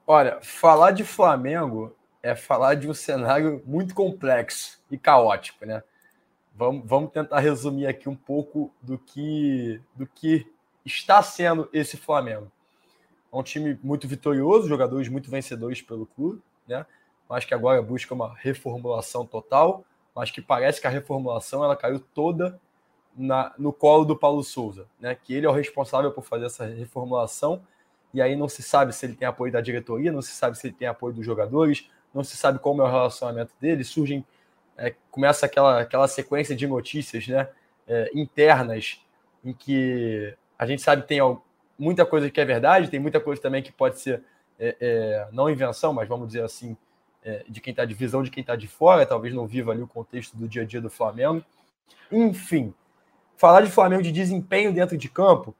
Olha, 0.05 0.41
falar 0.43 0.91
de 0.91 1.05
Flamengo 1.05 1.95
é 2.23 2.35
falar 2.35 2.75
de 2.75 2.89
um 2.89 2.95
cenário 2.95 3.63
muito 3.65 3.95
complexo 3.95 4.83
e 4.91 4.99
caótico, 4.99 5.65
né? 5.65 5.83
Vamos, 6.59 6.83
vamos 6.85 7.13
tentar 7.13 7.39
resumir 7.39 7.87
aqui 7.87 8.09
um 8.09 8.17
pouco 8.17 8.75
do 8.83 8.99
que, 8.99 9.81
do 9.95 10.05
que 10.09 10.45
está 10.85 11.23
sendo 11.23 11.69
esse 11.73 11.97
Flamengo. 11.97 12.51
É 13.33 13.37
um 13.37 13.45
time 13.45 13.79
muito 13.81 14.09
vitorioso, 14.09 14.67
jogadores 14.67 15.09
muito 15.09 15.31
vencedores 15.31 15.81
pelo 15.81 16.05
clube, 16.05 16.43
né? 16.67 16.85
Mas 17.29 17.45
que 17.45 17.55
agora 17.55 17.81
busca 17.81 18.13
uma 18.13 18.35
reformulação 18.35 19.25
total, 19.25 19.85
mas 20.13 20.33
que 20.33 20.43
parece 20.43 20.81
que 20.81 20.89
a 20.89 20.91
reformulação 20.91 21.63
ela 21.63 21.77
caiu 21.77 22.01
toda 22.01 22.61
na, 23.17 23.55
no 23.57 23.73
colo 23.73 24.05
do 24.05 24.17
Paulo 24.17 24.43
Souza, 24.43 24.89
né? 24.99 25.15
Que 25.15 25.35
ele 25.35 25.47
é 25.47 25.49
o 25.49 25.53
responsável 25.53 26.11
por 26.11 26.25
fazer 26.25 26.47
essa 26.47 26.67
reformulação. 26.67 27.63
E 28.13 28.21
aí 28.21 28.35
não 28.35 28.49
se 28.49 28.65
sabe 28.65 28.93
se 28.93 29.07
ele 29.07 29.15
tem 29.15 29.29
apoio 29.29 29.53
da 29.53 29.61
diretoria, 29.61 30.11
não 30.11 30.23
se 30.23 30.33
sabe 30.33 30.59
se 30.59 30.67
ele 30.67 30.75
tem 30.75 30.89
apoio 30.89 31.15
dos 31.15 31.25
jogadores, 31.25 31.89
não 32.13 32.25
se 32.25 32.37
sabe 32.37 32.59
como 32.59 32.83
é 32.83 32.85
o 32.85 32.91
relacionamento 32.91 33.53
dele. 33.61 33.85
Surgem, 33.85 34.27
é, 34.79 34.95
começa 35.11 35.47
aquela, 35.47 35.81
aquela 35.81 36.09
sequência 36.09 36.57
de 36.57 36.67
notícias, 36.67 37.27
né? 37.29 37.49
É, 37.87 38.11
internas 38.15 39.01
em 39.45 39.53
que 39.53 40.35
a 40.59 40.67
gente 40.67 40.83
sabe 40.83 41.03
que 41.03 41.09
tem 41.09 41.21
muita 41.79 42.05
coisa 42.05 42.31
que 42.31 42.41
é 42.41 42.45
verdade, 42.45 42.91
tem 42.91 43.01
muita 43.01 43.19
coisa 43.21 43.41
também 43.41 43.63
que 43.63 43.73
pode 43.73 43.99
ser 44.01 44.23
é, 44.59 44.77
é 44.81 45.29
não 45.33 45.49
invenção, 45.49 45.93
mas 45.93 46.09
vamos 46.09 46.29
dizer 46.29 46.43
assim, 46.43 46.77
é, 47.25 47.45
de 47.49 47.61
quem 47.61 47.71
está 47.71 47.85
de 47.85 47.95
visão 47.95 48.23
de 48.23 48.31
quem 48.31 48.41
está 48.41 48.57
de 48.57 48.69
fora, 48.69 49.07
talvez 49.07 49.35
não 49.35 49.47
viva 49.47 49.73
ali 49.73 49.83
o 49.83 49.87
contexto 49.87 50.37
do 50.37 50.49
dia 50.49 50.63
a 50.63 50.65
dia 50.65 50.81
do 50.81 50.91
Flamengo. 50.91 51.45
Enfim, 52.11 52.75
Falar 53.39 53.61
de 53.61 53.71
Flamengo 53.71 54.03
de 54.03 54.11
desempenho 54.11 54.75
dentro 54.75 54.99
de 54.99 55.09
campo, 55.09 55.55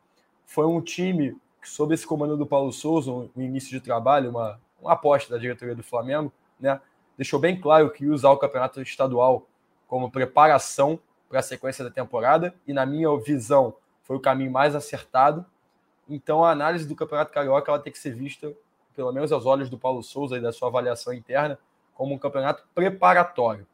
foi 0.45 0.67
um 0.67 0.81
time 0.81 1.37
que, 1.63 1.71
sob 1.71 1.95
esse 1.95 2.05
comando 2.05 2.37
do 2.37 2.45
Paulo 2.45 2.73
Souza, 2.73 3.13
um 3.13 3.31
início 3.37 3.71
de 3.71 3.81
trabalho, 3.81 4.31
uma, 4.31 4.61
uma 4.83 4.95
aposta 4.95 5.33
da 5.33 5.39
diretoria 5.39 5.77
do 5.77 5.83
Flamengo, 5.85 6.33
né? 6.59 6.81
Deixou 7.19 7.41
bem 7.41 7.61
claro 7.61 7.91
que 7.91 8.07
usar 8.07 8.31
o 8.31 8.39
campeonato 8.39 8.81
estadual 8.81 9.47
como 9.89 10.11
preparação 10.11 11.01
para 11.29 11.41
a 11.41 11.43
sequência 11.43 11.85
da 11.85 11.91
temporada, 11.91 12.55
e 12.67 12.73
na 12.73 12.87
minha 12.87 13.15
visão 13.19 13.75
foi 14.05 14.17
o 14.17 14.21
caminho 14.21 14.51
mais 14.51 14.75
acertado. 14.75 15.45
Então 16.09 16.45
a 16.45 16.51
análise 16.51 16.87
do 16.87 16.95
Campeonato 16.95 17.33
Carioca 17.33 17.71
ela 17.71 17.81
tem 17.81 17.93
que 17.93 17.99
ser 17.99 18.15
vista, 18.15 18.51
pelo 18.95 19.13
menos 19.13 19.33
aos 19.33 19.45
olhos 19.45 19.69
do 19.69 19.77
Paulo 19.77 20.03
Souza 20.03 20.39
e 20.39 20.41
da 20.41 20.53
sua 20.53 20.69
avaliação 20.69 21.13
interna, 21.13 21.59
como 21.93 22.15
um 22.15 22.19
campeonato 22.19 22.65
preparatório. 22.75 23.67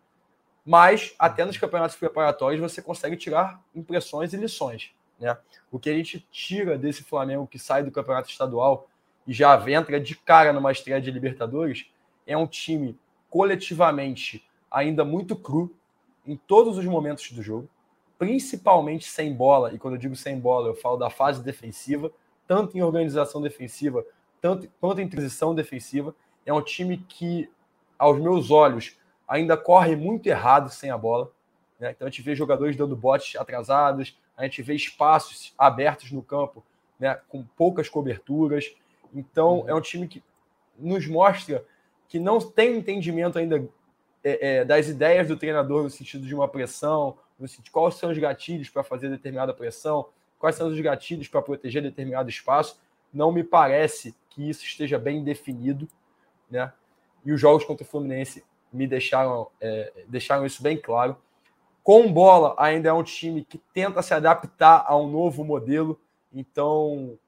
Mas 0.65 1.15
até 1.19 1.45
nos 1.45 1.59
campeonatos 1.59 1.95
preparatórios 1.95 2.61
você 2.61 2.81
consegue 2.81 3.17
tirar 3.17 3.63
impressões 3.75 4.33
e 4.33 4.37
lições. 4.37 4.93
Né? 5.21 5.37
O 5.71 5.79
que 5.79 5.91
a 5.91 5.95
gente 5.95 6.27
tira 6.33 6.79
desse 6.79 7.05
Flamengo 7.05 7.47
que 7.47 7.59
sai 7.59 7.85
do 7.85 7.91
campeonato 7.93 8.31
estadual 8.31 8.89
e 9.27 9.33
já 9.33 9.55
entra 9.71 10.01
de 10.01 10.17
cara 10.17 10.53
numa 10.53 10.73
estreia 10.73 11.01
de 11.01 11.11
Libertadores, 11.11 11.87
é 12.27 12.37
um 12.37 12.47
time 12.47 12.99
coletivamente 13.35 14.49
ainda 14.71 15.05
muito 15.05 15.35
cru 15.35 15.75
em 16.25 16.37
todos 16.37 16.79
os 16.79 16.85
momentos 16.85 17.33
do 17.33 17.43
jogo, 17.43 17.69
principalmente 18.17 19.09
sem 19.09 19.35
bola, 19.35 19.75
e 19.75 19.79
quando 19.79 19.95
eu 19.95 19.99
digo 19.99 20.15
sem 20.15 20.39
bola, 20.39 20.69
eu 20.69 20.77
falo 20.77 20.97
da 20.97 21.11
fase 21.11 21.43
defensiva, 21.43 22.13
tanto 22.47 22.79
em 22.79 22.83
organização 22.83 23.43
defensiva, 23.43 24.07
tanto 24.41 24.71
quanto 24.81 25.01
em 25.01 25.09
transição 25.09 25.53
defensiva. 25.53 26.15
É 26.47 26.53
um 26.53 26.63
time 26.63 26.97
que, 27.09 27.51
aos 27.99 28.21
meus 28.21 28.53
olhos, 28.53 28.97
ainda 29.27 29.57
corre 29.57 29.97
muito 29.97 30.29
errado 30.29 30.71
sem 30.71 30.91
a 30.91 30.97
bola. 30.97 31.29
Né? 31.81 31.91
Então 31.91 32.07
a 32.07 32.11
gente 32.13 32.23
vê 32.23 32.37
jogadores 32.37 32.77
dando 32.77 32.95
botes 32.95 33.35
atrasados, 33.35 34.17
a 34.37 34.45
gente 34.45 34.63
vê 34.63 34.77
espaços 34.77 35.53
abertos 35.59 36.13
no 36.13 36.23
campo 36.23 36.65
né? 37.01 37.19
com 37.29 37.45
poucas 37.57 37.89
coberturas. 37.89 38.73
Então 39.13 39.63
uhum. 39.63 39.69
é 39.71 39.75
um 39.75 39.81
time 39.81 40.07
que 40.07 40.23
nos 40.79 41.09
mostra 41.09 41.65
que 42.09 42.19
não 42.19 42.39
tem 42.39 42.77
entendimento 42.77 43.39
ainda 43.39 43.69
é, 44.23 44.59
é, 44.59 44.65
das 44.65 44.89
ideias 44.89 45.29
do 45.29 45.37
treinador 45.37 45.83
no 45.83 45.91
sentido 45.91 46.27
de 46.27 46.35
uma 46.35 46.49
pressão, 46.49 47.19
no 47.39 47.47
sentido 47.47 47.71
quais 47.73 47.97
são 47.97 48.11
os 48.11 48.19
gatilhos 48.19 48.69
para 48.69 48.83
fazer 48.83 49.11
determinada 49.11 49.53
pressão, 49.53 50.09
quais 50.39 50.57
são 50.57 50.69
os 50.69 50.81
gatilhos 50.81 51.29
para 51.29 51.43
proteger 51.43 51.83
determinado 51.83 52.31
espaço. 52.31 52.81
Não 53.13 53.31
me 53.31 53.45
parece 53.45 54.15
que 54.31 54.49
isso 54.49 54.65
esteja 54.65 54.99
bem 54.99 55.23
definido, 55.23 55.89
né? 56.51 56.73
E 57.25 57.33
os 57.33 57.41
jogos 57.41 57.65
contra 57.65 57.85
o 57.85 57.89
Fluminense 57.89 58.45
me 58.73 58.87
deixaram, 58.87 59.49
é, 59.61 59.93
deixaram 60.09 60.45
isso 60.45 60.63
bem 60.63 60.77
claro. 60.77 61.17
Com 61.83 62.13
bola, 62.13 62.55
ainda 62.59 62.89
é 62.89 62.93
um 62.93 63.03
time 63.03 63.45
que 63.45 63.59
tenta 63.73 64.03
se 64.03 64.15
adaptar 64.15 64.85
a 64.87 64.97
um 64.97 65.09
novo 65.09 65.45
modelo, 65.45 66.01
então 66.33 67.19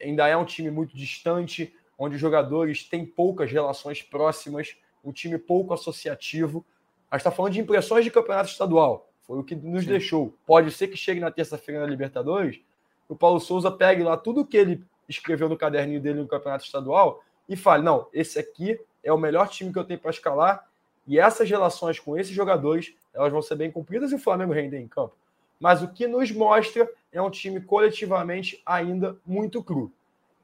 ainda 0.00 0.26
é 0.26 0.36
um 0.36 0.44
time 0.44 0.70
muito 0.70 0.96
distante, 0.96 1.74
onde 1.98 2.16
os 2.16 2.20
jogadores 2.20 2.84
têm 2.84 3.04
poucas 3.04 3.50
relações 3.50 4.02
próximas, 4.02 4.76
um 5.04 5.12
time 5.12 5.38
pouco 5.38 5.72
associativo. 5.72 6.64
A 7.10 7.16
gente 7.16 7.20
está 7.20 7.30
falando 7.30 7.52
de 7.52 7.60
impressões 7.60 8.04
de 8.04 8.10
campeonato 8.10 8.50
estadual, 8.50 9.08
foi 9.22 9.38
o 9.38 9.44
que 9.44 9.54
nos 9.54 9.84
Sim. 9.84 9.90
deixou. 9.90 10.34
Pode 10.46 10.70
ser 10.70 10.88
que 10.88 10.96
chegue 10.96 11.20
na 11.20 11.30
terça-feira 11.30 11.80
na 11.80 11.86
Libertadores, 11.86 12.60
o 13.08 13.14
Paulo 13.14 13.40
Souza 13.40 13.70
pegue 13.70 14.02
lá 14.02 14.16
tudo 14.16 14.44
que 14.44 14.56
ele 14.56 14.84
escreveu 15.08 15.48
no 15.48 15.56
caderninho 15.56 16.00
dele 16.00 16.20
no 16.20 16.26
campeonato 16.26 16.64
estadual 16.64 17.22
e 17.48 17.56
fale: 17.56 17.82
não, 17.82 18.08
esse 18.12 18.38
aqui 18.38 18.78
é 19.02 19.12
o 19.12 19.18
melhor 19.18 19.48
time 19.48 19.72
que 19.72 19.78
eu 19.78 19.84
tenho 19.84 20.00
para 20.00 20.10
escalar 20.10 20.68
e 21.06 21.18
essas 21.18 21.48
relações 21.48 22.00
com 22.00 22.18
esses 22.18 22.34
jogadores 22.34 22.94
elas 23.14 23.32
vão 23.32 23.40
ser 23.40 23.54
bem 23.54 23.70
cumpridas 23.70 24.10
e 24.10 24.16
o 24.16 24.18
Flamengo 24.18 24.52
render 24.52 24.78
em 24.78 24.88
campo. 24.88 25.14
Mas 25.58 25.82
o 25.82 25.88
que 25.88 26.06
nos 26.06 26.30
mostra 26.32 26.90
é 27.12 27.22
um 27.22 27.30
time 27.30 27.60
coletivamente 27.60 28.60
ainda 28.66 29.16
muito 29.24 29.62
cru. 29.62 29.90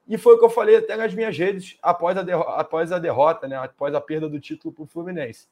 E 0.09 0.19
foi 0.19 0.35
o 0.35 0.39
que 0.39 0.45
eu 0.45 0.51
falei 0.51 0.77
até 0.77 0.97
nas 0.97 1.15
minhas 1.15 1.37
redes 1.37 1.79
após 1.81 2.17
a, 2.17 2.23
derrota, 2.23 2.51
após 2.53 2.93
a 2.93 2.99
derrota, 2.99 3.49
né, 3.49 3.57
após 3.57 3.95
a 3.95 4.01
perda 4.01 4.29
do 4.29 4.41
título 4.41 4.75
para 4.75 4.83
o 4.83 4.87
Fluminense. 4.87 5.47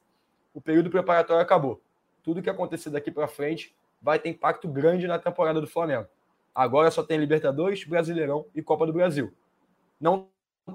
O 0.53 0.59
período 0.59 0.89
preparatório 0.89 1.41
acabou. 1.41 1.81
Tudo 2.21 2.41
que 2.41 2.49
acontecer 2.49 2.89
daqui 2.89 3.09
para 3.09 3.27
frente 3.27 3.73
vai 4.01 4.19
ter 4.19 4.29
impacto 4.29 4.67
grande 4.67 5.07
na 5.07 5.17
temporada 5.17 5.61
do 5.61 5.67
Flamengo. 5.67 6.07
Agora 6.53 6.91
só 6.91 7.01
tem 7.01 7.17
Libertadores, 7.17 7.83
Brasileirão 7.85 8.45
e 8.53 8.61
Copa 8.61 8.85
do 8.85 8.93
Brasil. 8.93 9.33
Não 9.99 10.27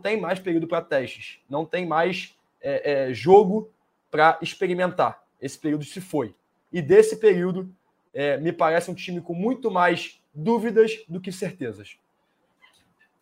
tem 0.02 0.18
mais 0.18 0.38
período 0.38 0.66
para 0.66 0.82
testes. 0.82 1.40
Não 1.48 1.66
tem 1.66 1.84
mais 1.86 2.34
é, 2.60 3.08
é, 3.08 3.14
jogo 3.14 3.70
para 4.10 4.38
experimentar. 4.40 5.22
Esse 5.40 5.58
período 5.58 5.84
se 5.84 6.00
foi. 6.00 6.34
E 6.72 6.80
desse 6.80 7.16
período, 7.18 7.70
é, 8.14 8.38
me 8.38 8.52
parece 8.52 8.90
um 8.90 8.94
time 8.94 9.20
com 9.20 9.34
muito 9.34 9.70
mais 9.70 10.20
dúvidas 10.34 11.04
do 11.06 11.20
que 11.20 11.30
certezas. 11.30 11.98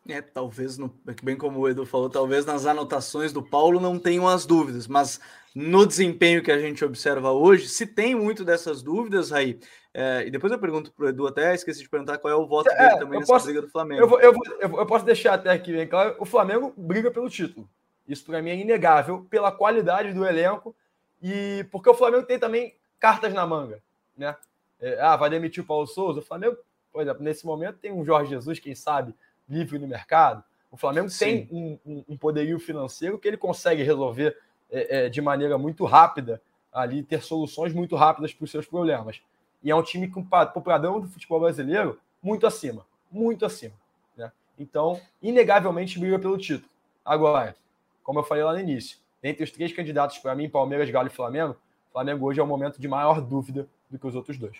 É, 0.08 0.20
talvez, 0.20 0.76
no, 0.76 0.94
bem 1.22 1.36
como 1.36 1.60
o 1.60 1.68
Edu 1.68 1.86
falou, 1.86 2.10
talvez 2.10 2.44
nas 2.44 2.66
anotações 2.66 3.32
do 3.32 3.42
Paulo 3.42 3.80
não 3.80 3.98
tenham 3.98 4.28
as 4.28 4.44
dúvidas, 4.44 4.86
mas 4.86 5.18
no 5.54 5.86
desempenho 5.86 6.42
que 6.42 6.52
a 6.52 6.58
gente 6.58 6.84
observa 6.84 7.32
hoje, 7.32 7.68
se 7.68 7.86
tem 7.86 8.14
muito 8.14 8.44
dessas 8.44 8.82
dúvidas, 8.82 9.32
aí, 9.32 9.58
é, 9.94 10.24
e 10.26 10.30
depois 10.30 10.52
eu 10.52 10.58
pergunto 10.58 10.92
para 10.92 11.06
o 11.06 11.08
Edu 11.08 11.26
até, 11.26 11.54
esqueci 11.54 11.80
de 11.80 11.88
perguntar 11.88 12.18
qual 12.18 12.30
é 12.30 12.36
o 12.36 12.46
voto 12.46 12.68
é, 12.70 12.76
dele 12.76 12.98
também 12.98 13.18
nessa 13.18 13.32
posso, 13.32 13.46
briga 13.46 13.62
do 13.62 13.68
Flamengo. 13.70 14.02
Eu, 14.02 14.08
vou, 14.08 14.20
eu, 14.20 14.32
vou, 14.32 14.44
eu, 14.60 14.86
posso 14.86 15.06
deixar 15.06 15.34
até 15.34 15.50
aqui 15.50 15.72
bem 15.72 15.88
claro, 15.88 16.16
o 16.18 16.26
Flamengo 16.26 16.74
briga 16.76 17.10
pelo 17.10 17.30
título. 17.30 17.66
Isso 18.06 18.26
para 18.26 18.42
mim 18.42 18.50
é 18.50 18.56
inegável 18.56 19.26
pela 19.30 19.50
qualidade 19.50 20.12
do 20.12 20.26
elenco 20.26 20.76
e 21.22 21.66
porque 21.72 21.88
o 21.88 21.94
Flamengo 21.94 22.26
tem 22.26 22.38
também 22.38 22.74
cartas 23.00 23.32
na 23.32 23.46
manga, 23.46 23.80
né? 24.14 24.36
É, 24.78 25.00
ah, 25.00 25.16
vai 25.16 25.30
demitir 25.30 25.62
o 25.62 25.66
Paulo 25.66 25.86
Souza. 25.86 26.20
O 26.20 26.22
Flamengo, 26.22 26.58
por 26.92 27.00
exemplo, 27.00 27.22
nesse 27.22 27.46
momento 27.46 27.78
tem 27.78 27.90
um 27.90 28.04
Jorge 28.04 28.30
Jesus, 28.30 28.58
quem 28.58 28.74
sabe, 28.74 29.14
livre 29.48 29.78
no 29.78 29.86
mercado. 29.86 30.42
O 30.70 30.76
Flamengo 30.76 31.08
Sim. 31.08 31.46
tem 31.46 31.78
um, 31.86 32.04
um, 32.08 32.16
poderio 32.16 32.58
financeiro 32.58 33.18
que 33.18 33.28
ele 33.28 33.36
consegue 33.36 33.82
resolver 33.82 34.36
é, 34.70 35.06
é, 35.06 35.08
de 35.08 35.20
maneira 35.20 35.56
muito 35.56 35.84
rápida 35.84 36.42
ali, 36.72 37.02
ter 37.02 37.22
soluções 37.22 37.72
muito 37.72 37.94
rápidas 37.94 38.34
para 38.34 38.44
os 38.44 38.50
seus 38.50 38.66
problemas. 38.66 39.22
E 39.62 39.70
é 39.70 39.76
um 39.76 39.82
time 39.82 40.10
com 40.10 40.20
o 40.20 40.62
padrão 40.62 41.00
do 41.00 41.08
futebol 41.08 41.40
brasileiro 41.40 41.98
muito 42.22 42.46
acima, 42.46 42.84
muito 43.10 43.46
acima. 43.46 43.74
Né? 44.16 44.32
Então, 44.58 45.00
inegavelmente 45.22 45.98
briga 45.98 46.18
pelo 46.18 46.36
título. 46.36 46.68
Agora, 47.04 47.54
como 48.02 48.18
eu 48.18 48.24
falei 48.24 48.42
lá 48.42 48.52
no 48.52 48.60
início, 48.60 48.98
entre 49.22 49.44
os 49.44 49.50
três 49.50 49.72
candidatos, 49.72 50.18
para 50.18 50.34
mim, 50.34 50.48
Palmeiras, 50.48 50.90
Galo 50.90 51.06
e 51.06 51.10
Flamengo, 51.10 51.56
Flamengo 51.92 52.26
hoje 52.26 52.40
é 52.40 52.42
o 52.42 52.46
momento 52.46 52.80
de 52.80 52.88
maior 52.88 53.20
dúvida 53.20 53.68
do 53.88 53.98
que 53.98 54.06
os 54.06 54.16
outros 54.16 54.36
dois. 54.36 54.56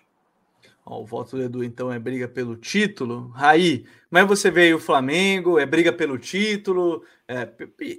O 0.85 1.06
voto 1.06 1.36
do 1.36 1.43
Edu, 1.43 1.65
então, 1.65 1.93
é 1.93 1.98
briga 1.98 2.28
pelo 2.28 2.56
título. 2.56 3.28
Raí, 3.28 3.86
mas 4.11 4.27
você 4.27 4.51
veio 4.51 4.77
o 4.77 4.81
Flamengo, 4.81 5.59
é 5.59 5.65
briga 5.65 5.93
pelo 5.93 6.19
título. 6.19 7.02
É, 7.27 7.48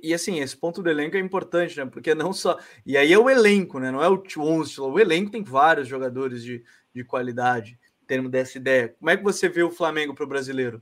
e 0.03 0.13
assim, 0.13 0.39
esse 0.39 0.55
ponto 0.55 0.83
do 0.83 0.89
elenco 0.89 1.17
é 1.17 1.19
importante, 1.19 1.77
né? 1.77 1.85
Porque 1.85 2.13
não 2.13 2.31
só. 2.31 2.59
E 2.85 2.95
aí 2.95 3.11
é 3.11 3.17
o 3.17 3.29
elenco, 3.29 3.79
né? 3.79 3.91
Não 3.91 4.03
é 4.03 4.09
o 4.09 4.23
11. 4.37 4.81
O 4.81 4.99
elenco 4.99 5.31
tem 5.31 5.43
vários 5.43 5.87
jogadores 5.87 6.43
de, 6.43 6.63
de 6.93 7.03
qualidade, 7.03 7.79
em 8.03 8.05
termos 8.05 8.29
dessa 8.29 8.57
ideia. 8.57 8.95
Como 8.99 9.09
é 9.09 9.17
que 9.17 9.23
você 9.23 9.49
vê 9.49 9.63
o 9.63 9.71
Flamengo 9.71 10.13
para 10.13 10.25
o 10.25 10.29
brasileiro? 10.29 10.81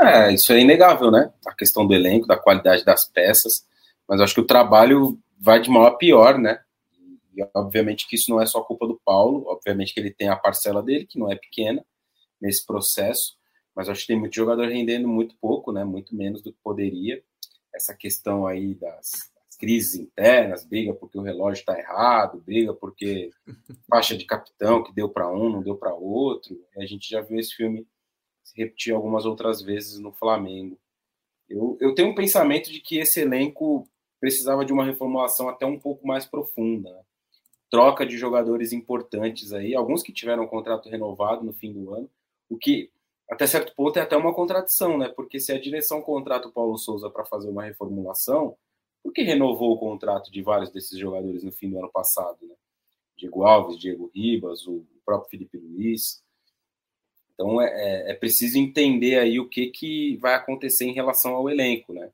É, 0.00 0.32
isso 0.32 0.52
é 0.52 0.60
inegável, 0.60 1.10
né? 1.10 1.30
A 1.46 1.54
questão 1.54 1.86
do 1.86 1.94
elenco, 1.94 2.26
da 2.26 2.36
qualidade 2.36 2.84
das 2.84 3.06
peças 3.06 3.70
mas 4.12 4.20
acho 4.20 4.34
que 4.34 4.40
o 4.40 4.46
trabalho 4.46 5.18
vai 5.38 5.60
de 5.60 5.70
mal 5.70 5.86
a 5.86 5.96
pior, 5.96 6.38
né? 6.38 6.60
E 7.34 7.42
obviamente 7.54 8.08
que 8.08 8.16
isso 8.16 8.30
não 8.30 8.40
é 8.40 8.46
só 8.46 8.62
culpa 8.62 8.86
do 8.86 9.00
Paulo, 9.04 9.44
obviamente 9.46 9.94
que 9.94 10.00
ele 10.00 10.12
tem 10.12 10.28
a 10.28 10.36
parcela 10.36 10.82
dele, 10.82 11.06
que 11.06 11.18
não 11.18 11.30
é 11.30 11.36
pequena 11.36 11.84
nesse 12.40 12.66
processo, 12.66 13.36
mas 13.74 13.88
acho 13.88 14.02
que 14.02 14.08
tem 14.08 14.18
muito 14.18 14.34
jogador 14.34 14.68
rendendo 14.68 15.08
muito 15.08 15.36
pouco, 15.40 15.72
né? 15.72 15.84
Muito 15.84 16.14
menos 16.14 16.42
do 16.42 16.52
que 16.52 16.58
poderia. 16.62 17.22
Essa 17.74 17.94
questão 17.94 18.46
aí 18.46 18.74
das, 18.74 19.30
das 19.34 19.56
crises 19.58 19.94
internas, 19.94 20.64
briga 20.64 20.92
porque 20.92 21.18
o 21.18 21.22
relógio 21.22 21.60
está 21.60 21.78
errado, 21.78 22.42
briga 22.44 22.74
porque 22.74 23.30
faixa 23.88 24.16
de 24.16 24.26
capitão 24.26 24.82
que 24.82 24.92
deu 24.92 25.08
para 25.08 25.30
um, 25.30 25.48
não 25.48 25.62
deu 25.62 25.76
para 25.76 25.94
outro. 25.94 26.60
A 26.76 26.84
gente 26.84 27.08
já 27.08 27.22
viu 27.22 27.38
esse 27.38 27.54
filme 27.54 27.86
se 28.42 28.60
repetir 28.60 28.92
algumas 28.92 29.24
outras 29.24 29.62
vezes 29.62 29.98
no 29.98 30.12
Flamengo. 30.12 30.78
Eu, 31.48 31.76
eu 31.80 31.94
tenho 31.94 32.08
um 32.08 32.14
pensamento 32.14 32.70
de 32.70 32.80
que 32.80 32.98
esse 32.98 33.20
elenco 33.20 33.88
precisava 34.20 34.64
de 34.64 34.72
uma 34.72 34.84
reformulação 34.84 35.48
até 35.48 35.66
um 35.66 35.78
pouco 35.78 36.06
mais 36.06 36.24
profunda. 36.24 36.90
Né? 36.90 37.02
Troca 37.72 38.04
de 38.04 38.18
jogadores 38.18 38.72
importantes 38.72 39.52
aí, 39.52 39.74
alguns 39.74 40.02
que 40.02 40.12
tiveram 40.12 40.44
um 40.44 40.46
contrato 40.46 40.88
renovado 40.90 41.42
no 41.42 41.54
fim 41.54 41.72
do 41.72 41.94
ano, 41.94 42.08
o 42.48 42.58
que 42.58 42.90
até 43.30 43.46
certo 43.46 43.74
ponto 43.74 43.98
é 43.98 44.02
até 44.02 44.14
uma 44.14 44.34
contradição, 44.34 44.98
né? 44.98 45.08
Porque 45.08 45.40
se 45.40 45.52
a 45.52 45.58
direção 45.58 46.02
contrata 46.02 46.48
o 46.48 46.52
Paulo 46.52 46.76
Souza 46.76 47.08
para 47.08 47.24
fazer 47.24 47.48
uma 47.48 47.64
reformulação, 47.64 48.54
por 49.02 49.10
que 49.10 49.22
renovou 49.22 49.72
o 49.72 49.78
contrato 49.78 50.30
de 50.30 50.42
vários 50.42 50.70
desses 50.70 50.98
jogadores 50.98 51.42
no 51.42 51.50
fim 51.50 51.70
do 51.70 51.78
ano 51.78 51.90
passado, 51.90 52.36
né? 52.42 52.54
Diego 53.16 53.44
Alves, 53.44 53.78
Diego 53.78 54.10
Ribas, 54.14 54.66
o 54.66 54.84
próprio 55.04 55.30
Felipe 55.30 55.56
Luiz. 55.56 56.22
Então 57.32 57.58
é, 57.58 57.68
é, 57.68 58.10
é 58.10 58.14
preciso 58.14 58.58
entender 58.58 59.18
aí 59.18 59.40
o 59.40 59.48
que, 59.48 59.68
que 59.68 60.16
vai 60.18 60.34
acontecer 60.34 60.84
em 60.84 60.92
relação 60.92 61.34
ao 61.34 61.48
elenco, 61.48 61.94
né? 61.94 62.12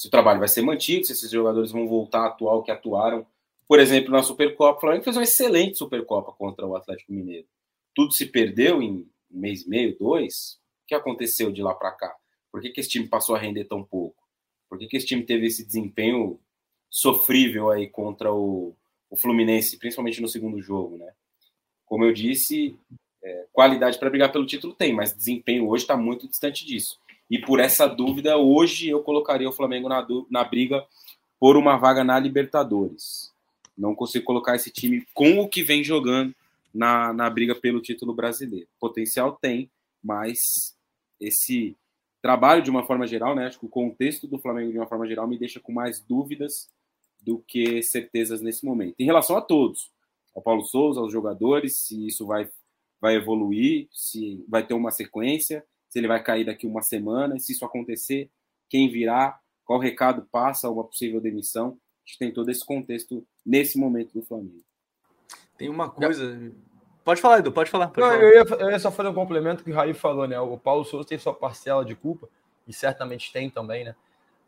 se 0.00 0.06
o 0.08 0.10
trabalho 0.10 0.38
vai 0.38 0.48
ser 0.48 0.62
mantido, 0.62 1.04
se 1.04 1.12
esses 1.12 1.30
jogadores 1.30 1.72
vão 1.72 1.86
voltar 1.86 2.20
a 2.20 2.26
atuar 2.28 2.54
o 2.54 2.62
que 2.62 2.70
atuaram. 2.70 3.26
Por 3.70 3.78
exemplo, 3.78 4.10
na 4.10 4.20
Supercopa, 4.20 4.78
o 4.78 4.80
Flamengo 4.80 5.04
fez 5.04 5.16
uma 5.16 5.22
excelente 5.22 5.78
Supercopa 5.78 6.32
contra 6.32 6.66
o 6.66 6.74
Atlético 6.74 7.12
Mineiro. 7.12 7.46
Tudo 7.94 8.12
se 8.12 8.26
perdeu 8.26 8.82
em 8.82 9.08
um 9.30 9.40
mês 9.40 9.62
e 9.62 9.68
meio, 9.68 9.96
dois. 9.96 10.58
O 10.82 10.88
que 10.88 10.94
aconteceu 10.96 11.52
de 11.52 11.62
lá 11.62 11.72
para 11.72 11.92
cá? 11.92 12.12
Por 12.50 12.60
que, 12.60 12.70
que 12.70 12.80
esse 12.80 12.88
time 12.88 13.06
passou 13.06 13.36
a 13.36 13.38
render 13.38 13.66
tão 13.66 13.84
pouco? 13.84 14.20
Por 14.68 14.76
que, 14.76 14.88
que 14.88 14.96
esse 14.96 15.06
time 15.06 15.22
teve 15.22 15.46
esse 15.46 15.64
desempenho 15.64 16.40
sofrível 16.90 17.70
aí 17.70 17.88
contra 17.88 18.34
o, 18.34 18.74
o 19.08 19.16
Fluminense, 19.16 19.78
principalmente 19.78 20.20
no 20.20 20.26
segundo 20.26 20.60
jogo, 20.60 20.98
né? 20.98 21.12
Como 21.86 22.04
eu 22.04 22.12
disse, 22.12 22.76
é, 23.22 23.46
qualidade 23.52 24.00
para 24.00 24.10
brigar 24.10 24.32
pelo 24.32 24.46
título 24.46 24.74
tem, 24.74 24.92
mas 24.92 25.16
desempenho 25.16 25.68
hoje 25.68 25.84
está 25.84 25.96
muito 25.96 26.26
distante 26.26 26.66
disso. 26.66 26.98
E 27.30 27.38
por 27.38 27.60
essa 27.60 27.86
dúvida, 27.86 28.36
hoje 28.36 28.88
eu 28.88 29.00
colocaria 29.04 29.48
o 29.48 29.52
Flamengo 29.52 29.88
na, 29.88 30.04
na 30.28 30.42
briga 30.42 30.84
por 31.38 31.56
uma 31.56 31.76
vaga 31.76 32.02
na 32.02 32.18
Libertadores. 32.18 33.30
Não 33.80 33.94
consigo 33.94 34.24
colocar 34.24 34.54
esse 34.54 34.70
time 34.70 35.06
com 35.14 35.40
o 35.40 35.48
que 35.48 35.62
vem 35.62 35.82
jogando 35.82 36.34
na, 36.72 37.12
na 37.12 37.30
briga 37.30 37.54
pelo 37.54 37.80
título 37.80 38.14
brasileiro. 38.14 38.68
Potencial 38.78 39.32
tem, 39.32 39.70
mas 40.02 40.76
esse 41.18 41.76
trabalho 42.20 42.62
de 42.62 42.70
uma 42.70 42.84
forma 42.84 43.06
geral, 43.06 43.34
né? 43.34 43.46
Acho 43.46 43.58
que 43.58 43.66
o 43.66 43.70
contexto 43.70 44.26
do 44.26 44.38
Flamengo 44.38 44.70
de 44.70 44.78
uma 44.78 44.86
forma 44.86 45.06
geral 45.08 45.26
me 45.26 45.38
deixa 45.38 45.58
com 45.58 45.72
mais 45.72 45.98
dúvidas 45.98 46.68
do 47.22 47.38
que 47.38 47.82
certezas 47.82 48.42
nesse 48.42 48.64
momento. 48.64 48.94
Em 48.98 49.04
relação 49.04 49.36
a 49.36 49.40
todos, 49.40 49.90
ao 50.34 50.42
Paulo 50.42 50.62
Souza, 50.62 51.00
aos 51.00 51.12
jogadores, 51.12 51.76
se 51.76 52.06
isso 52.06 52.26
vai, 52.26 52.50
vai 53.00 53.16
evoluir, 53.16 53.88
se 53.92 54.44
vai 54.48 54.66
ter 54.66 54.74
uma 54.74 54.90
sequência, 54.90 55.64
se 55.88 55.98
ele 55.98 56.08
vai 56.08 56.22
cair 56.22 56.44
daqui 56.44 56.66
uma 56.66 56.82
semana, 56.82 57.38
se 57.38 57.52
isso 57.52 57.64
acontecer, 57.64 58.30
quem 58.68 58.90
virá, 58.90 59.40
qual 59.64 59.78
recado 59.78 60.26
passa, 60.30 60.70
uma 60.70 60.84
possível 60.84 61.20
demissão. 61.20 61.78
Gente 62.10 62.18
tem 62.18 62.32
todo 62.32 62.50
esse 62.50 62.64
contexto 62.64 63.24
nesse 63.46 63.78
momento 63.78 64.12
do 64.12 64.22
Flamengo. 64.22 64.64
Tem 65.56 65.68
uma 65.68 65.88
coisa. 65.88 66.52
Pode 67.04 67.20
falar, 67.20 67.38
Edu, 67.38 67.52
pode 67.52 67.70
falar. 67.70 67.88
Pode 67.88 68.00
Não, 68.00 68.08
falar. 68.08 68.22
Eu, 68.22 68.34
ia, 68.34 68.54
eu, 68.62 68.70
ia, 68.70 68.78
só 68.78 68.90
fazer 68.90 69.08
um 69.08 69.14
complemento 69.14 69.62
que 69.62 69.70
o 69.70 69.74
Raí 69.74 69.94
falou, 69.94 70.26
né? 70.26 70.38
O 70.40 70.58
Paulo 70.58 70.84
Souza 70.84 71.06
tem 71.06 71.18
sua 71.18 71.34
parcela 71.34 71.84
de 71.84 71.94
culpa, 71.94 72.28
e 72.66 72.72
certamente 72.72 73.32
tem 73.32 73.48
também, 73.48 73.84
né? 73.84 73.94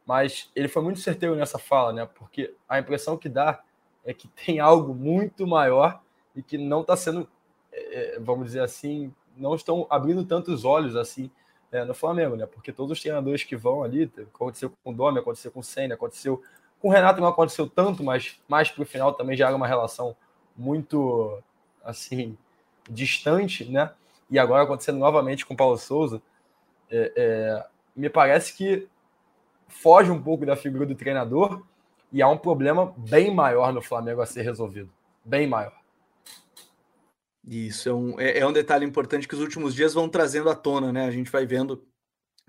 Mas 0.05 0.51
ele 0.57 0.67
foi 0.67 0.83
muito 0.83 0.99
certeiro 0.99 1.37
nessa 1.37 1.59
fala, 1.59 1.93
né? 1.93 2.07
Porque 2.07 2.53
a 2.69 2.81
impressão 2.81 3.17
que 3.17 3.29
dá 3.29 3.63
é 4.05 4.13
que 4.13 4.27
tem 4.45 4.59
algo 4.59 4.93
muito 4.93 5.47
maior 5.47 6.03
e 6.35 6.43
que 6.43 6.59
não 6.59 6.81
está 6.81 6.97
sendo, 6.97 7.29
é, 7.73 8.19
vamos 8.21 8.47
dizer 8.47 8.63
assim, 8.63 9.15
não 9.37 9.55
estão 9.55 9.87
abrindo 9.89 10.25
tantos 10.25 10.65
olhos 10.65 10.97
assim 10.97 11.31
é, 11.71 11.85
no 11.85 11.95
Flamengo, 11.95 12.35
né? 12.35 12.47
Porque 12.47 12.73
todos 12.73 12.91
os 12.91 13.01
treinadores 13.01 13.45
que 13.45 13.55
vão 13.55 13.85
ali, 13.85 14.11
aconteceu 14.35 14.73
com 14.83 14.91
o 14.91 14.95
Domi, 14.95 15.21
aconteceu 15.21 15.53
com 15.53 15.61
o 15.61 15.65
Senna, 15.65 15.95
aconteceu 15.95 16.43
com 16.83 16.89
o 16.89 16.91
Renato, 16.91 17.21
não 17.21 17.29
aconteceu 17.29 17.69
tanto, 17.69 18.03
mas 18.03 18.41
mais 18.49 18.69
para 18.69 18.83
o 18.83 18.87
final 18.87 19.15
também 19.15 19.37
já 19.37 19.47
era 19.47 19.57
uma 19.57 19.69
relação 19.69 20.17
muito 20.57 21.41
assim 21.85 22.37
distante, 22.91 23.65
né? 23.65 23.93
E 24.29 24.37
agora 24.37 24.65
acontecendo 24.65 24.99
novamente 24.99 25.47
com 25.47 25.55
o 25.55 25.57
Paulo 25.57 25.79
Souza, 25.79 26.21
é, 26.91 27.13
é, 27.17 27.67
me 27.95 28.11
parece 28.11 28.55
que 28.57 28.89
foge 29.69 30.11
um 30.11 30.21
pouco 30.21 30.45
da 30.45 30.57
figura 30.57 30.85
do 30.85 30.97
treinador 30.97 31.63
e 32.13 32.21
há 32.21 32.29
um 32.29 32.37
problema 32.37 32.93
bem 32.97 33.33
maior 33.33 33.73
no 33.73 33.81
Flamengo 33.81 34.21
a 34.21 34.27
ser 34.27 34.43
resolvido, 34.43 34.91
bem 35.25 35.47
maior. 35.47 35.81
Isso 37.47 37.89
é 37.89 37.95
um, 37.95 38.21
é, 38.21 38.39
é 38.39 38.47
um 38.47 38.53
detalhe 38.53 38.85
importante 38.85 39.29
que 39.29 39.35
os 39.35 39.41
últimos 39.41 39.73
dias 39.73 39.95
vão 39.95 40.09
trazendo 40.09 40.51
à 40.51 40.55
tona, 40.55 40.93
né? 40.93 41.07
A 41.07 41.11
gente 41.13 41.31
vai 41.31 41.47
vendo 41.47 41.85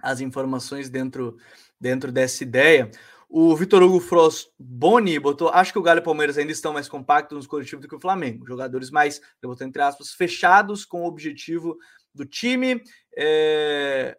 as 0.01 0.19
informações 0.21 0.89
dentro, 0.89 1.37
dentro 1.79 2.11
dessa 2.11 2.43
ideia. 2.43 2.89
O 3.35 3.55
Vitor 3.55 3.81
Hugo 3.81 3.99
Frost 3.99 4.51
Boni 4.59 5.17
botou, 5.17 5.49
acho 5.49 5.73
que 5.73 5.79
o 5.79 5.81
Galo 5.81 5.97
e 5.97 6.01
o 6.01 6.03
Palmeiras 6.03 6.37
ainda 6.37 6.51
estão 6.51 6.71
mais 6.71 6.87
compactos 6.87 7.35
nos 7.35 7.47
coletivos 7.47 7.81
do 7.81 7.89
que 7.89 7.95
o 7.95 7.99
Flamengo. 7.99 8.45
Jogadores 8.45 8.91
mais, 8.91 9.19
eu 9.41 9.49
botou 9.49 9.65
entre 9.65 9.81
aspas, 9.81 10.11
fechados 10.11 10.85
com 10.85 11.01
o 11.01 11.07
objetivo 11.07 11.75
do 12.13 12.27
time. 12.27 12.79
É... 13.17 14.15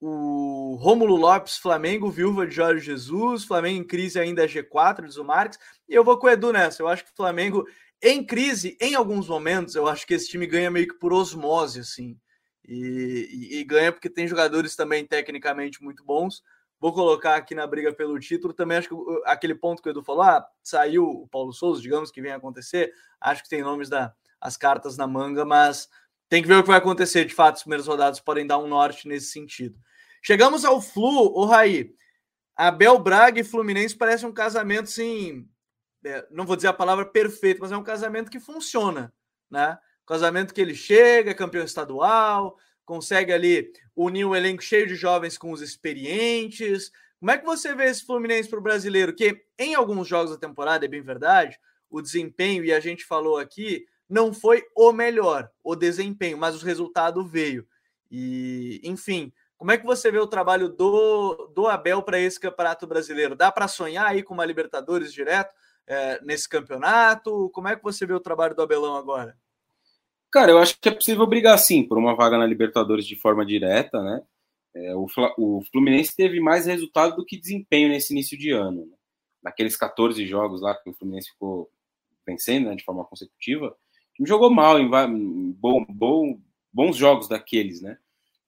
O 0.00 0.76
Rômulo 0.80 1.14
Lopes, 1.14 1.56
Flamengo, 1.56 2.10
viúva 2.10 2.48
de 2.48 2.52
Jorge 2.52 2.84
Jesus, 2.84 3.44
Flamengo 3.44 3.80
em 3.80 3.86
crise 3.86 4.18
ainda 4.18 4.42
é 4.42 4.48
G4, 4.48 5.06
diz 5.06 5.16
o 5.16 5.24
Marques. 5.24 5.60
E 5.88 5.94
eu 5.94 6.02
vou 6.02 6.18
com 6.18 6.26
o 6.26 6.30
Edu 6.30 6.52
nessa. 6.52 6.82
Eu 6.82 6.88
acho 6.88 7.04
que 7.04 7.12
o 7.12 7.16
Flamengo 7.16 7.64
em 8.02 8.26
crise, 8.26 8.76
em 8.80 8.96
alguns 8.96 9.28
momentos, 9.28 9.76
eu 9.76 9.86
acho 9.86 10.04
que 10.04 10.14
esse 10.14 10.28
time 10.28 10.48
ganha 10.48 10.68
meio 10.68 10.88
que 10.88 10.98
por 10.98 11.12
osmose, 11.12 11.78
assim. 11.78 12.18
E, 12.66 13.28
e, 13.30 13.60
e, 13.60 13.64
ganha 13.64 13.92
porque 13.92 14.10
tem 14.10 14.26
jogadores 14.26 14.74
também 14.74 15.06
tecnicamente 15.06 15.80
muito 15.80 16.04
bons. 16.04 16.42
Vou 16.80 16.92
colocar 16.92 17.36
aqui 17.36 17.54
na 17.54 17.66
briga 17.66 17.92
pelo 17.92 18.18
título. 18.18 18.54
Também 18.54 18.78
acho 18.78 18.88
que 18.88 18.94
aquele 19.26 19.54
ponto 19.54 19.82
que 19.82 19.88
o 19.88 19.90
Edu 19.90 20.02
falou, 20.02 20.22
ah, 20.22 20.46
saiu 20.62 21.04
o 21.04 21.28
Paulo 21.28 21.52
Souza, 21.52 21.82
digamos 21.82 22.10
que 22.10 22.22
vem 22.22 22.32
acontecer. 22.32 22.92
Acho 23.20 23.42
que 23.42 23.48
tem 23.48 23.62
nomes 23.62 23.88
da 23.88 24.14
as 24.40 24.56
cartas 24.56 24.96
na 24.96 25.06
manga, 25.06 25.44
mas 25.44 25.86
tem 26.28 26.40
que 26.40 26.48
ver 26.48 26.54
o 26.54 26.62
que 26.62 26.68
vai 26.68 26.78
acontecer. 26.78 27.26
De 27.26 27.34
fato, 27.34 27.56
os 27.56 27.62
primeiros 27.62 27.86
rodados 27.86 28.20
podem 28.20 28.46
dar 28.46 28.58
um 28.58 28.66
norte 28.66 29.06
nesse 29.06 29.26
sentido. 29.26 29.78
Chegamos 30.22 30.64
ao 30.64 30.80
Flu, 30.80 31.32
o 31.34 31.44
Raí. 31.44 31.94
Abel 32.56 32.98
Braga 32.98 33.40
e 33.40 33.44
Fluminense 33.44 33.96
parece 33.96 34.24
um 34.24 34.32
casamento, 34.32 34.90
sim, 34.90 35.48
é, 36.04 36.26
não 36.30 36.46
vou 36.46 36.56
dizer 36.56 36.68
a 36.68 36.74
palavra 36.74 37.06
perfeito, 37.06 37.60
mas 37.60 37.72
é 37.72 37.76
um 37.76 37.82
casamento 37.82 38.30
que 38.30 38.40
funciona, 38.40 39.12
né? 39.50 39.78
Casamento 40.06 40.52
que 40.52 40.60
ele 40.60 40.74
chega, 40.74 41.34
campeão 41.34 41.64
estadual, 41.64 42.56
consegue 42.90 43.32
ali 43.32 43.72
unir 43.94 44.24
um 44.24 44.34
elenco 44.34 44.62
cheio 44.62 44.86
de 44.86 44.96
jovens 44.96 45.38
com 45.38 45.52
os 45.52 45.62
experientes. 45.62 46.90
Como 47.20 47.30
é 47.30 47.38
que 47.38 47.44
você 47.44 47.74
vê 47.74 47.84
esse 47.84 48.04
Fluminense 48.04 48.48
para 48.48 48.58
o 48.58 48.62
brasileiro? 48.62 49.14
Que 49.14 49.44
em 49.56 49.74
alguns 49.74 50.08
jogos 50.08 50.32
da 50.32 50.36
temporada, 50.36 50.84
é 50.84 50.88
bem 50.88 51.00
verdade, 51.00 51.56
o 51.88 52.02
desempenho, 52.02 52.64
e 52.64 52.72
a 52.72 52.80
gente 52.80 53.04
falou 53.04 53.38
aqui, 53.38 53.86
não 54.08 54.34
foi 54.34 54.64
o 54.74 54.92
melhor, 54.92 55.48
o 55.62 55.76
desempenho, 55.76 56.36
mas 56.36 56.60
o 56.60 56.66
resultado 56.66 57.24
veio. 57.24 57.64
E, 58.10 58.80
enfim, 58.82 59.32
como 59.56 59.70
é 59.70 59.78
que 59.78 59.86
você 59.86 60.10
vê 60.10 60.18
o 60.18 60.26
trabalho 60.26 60.68
do, 60.68 61.52
do 61.54 61.68
Abel 61.68 62.02
para 62.02 62.18
esse 62.18 62.40
campeonato 62.40 62.86
brasileiro? 62.86 63.36
Dá 63.36 63.52
para 63.52 63.68
sonhar 63.68 64.06
aí 64.06 64.22
com 64.22 64.34
uma 64.34 64.44
Libertadores 64.44 65.12
direto? 65.12 65.54
é, 65.90 66.20
nesse 66.22 66.48
campeonato? 66.48 67.50
Como 67.50 67.66
é 67.66 67.74
que 67.74 67.82
você 67.82 68.06
vê 68.06 68.12
o 68.12 68.20
trabalho 68.20 68.54
do 68.54 68.62
Abelão 68.62 68.94
agora? 68.94 69.36
Cara, 70.32 70.52
eu 70.52 70.58
acho 70.58 70.78
que 70.80 70.88
é 70.88 70.92
possível 70.92 71.26
brigar 71.26 71.58
sim 71.58 71.82
por 71.82 71.98
uma 71.98 72.14
vaga 72.14 72.38
na 72.38 72.46
Libertadores 72.46 73.06
de 73.06 73.16
forma 73.16 73.44
direta, 73.44 74.00
né? 74.02 74.22
É, 74.74 74.94
o, 74.94 75.06
o, 75.36 75.62
Fluminense 75.72 76.14
teve 76.14 76.38
mais 76.38 76.66
resultado 76.66 77.16
do 77.16 77.26
que 77.26 77.36
desempenho 77.36 77.88
nesse 77.88 78.12
início 78.12 78.38
de 78.38 78.52
ano. 78.52 78.86
Né? 78.86 78.96
Naqueles 79.42 79.76
14 79.76 80.24
jogos 80.26 80.60
lá 80.60 80.76
que 80.76 80.88
o 80.88 80.94
Fluminense 80.94 81.30
ficou 81.30 81.68
vencendo 82.24 82.68
né, 82.68 82.76
de 82.76 82.84
forma 82.84 83.04
consecutiva, 83.04 83.74
jogou 84.20 84.50
mal 84.50 84.78
em, 84.78 84.84
em 84.84 85.52
bom, 85.52 85.84
bom, 85.88 86.40
bons 86.72 86.96
jogos 86.96 87.28
daqueles, 87.28 87.80
né? 87.80 87.98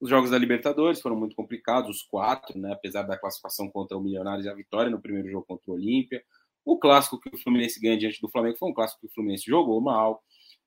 Os 0.01 0.11
jogos 0.11 0.31
da 0.31 0.39
Libertadores 0.39 1.01
foram 1.01 1.17
muito 1.17 1.35
complicados, 1.35 1.89
os 1.91 2.03
quatro, 2.03 2.59
né? 2.59 2.73
Apesar 2.73 3.03
da 3.03 3.17
classificação 3.17 3.69
contra 3.71 3.97
o 3.97 4.01
Milionários 4.01 4.47
e 4.47 4.49
a 4.49 4.55
vitória 4.55 4.91
no 4.91 5.01
primeiro 5.01 5.29
jogo 5.29 5.47
contra 5.47 5.71
o 5.71 5.75
Olímpia. 5.75 6.23
O 6.65 6.79
clássico 6.79 7.21
que 7.21 7.29
o 7.35 7.39
Fluminense 7.39 7.81
ganha 7.81 7.97
diante 7.99 8.21
do 8.21 8.29
Flamengo 8.29 8.57
foi 8.59 8.69
um 8.69 8.75
clássico 8.75 9.01
que 9.01 9.07
o 9.07 9.15
Fluminense 9.15 9.45
jogou 9.47 9.81
mal. 9.81 10.23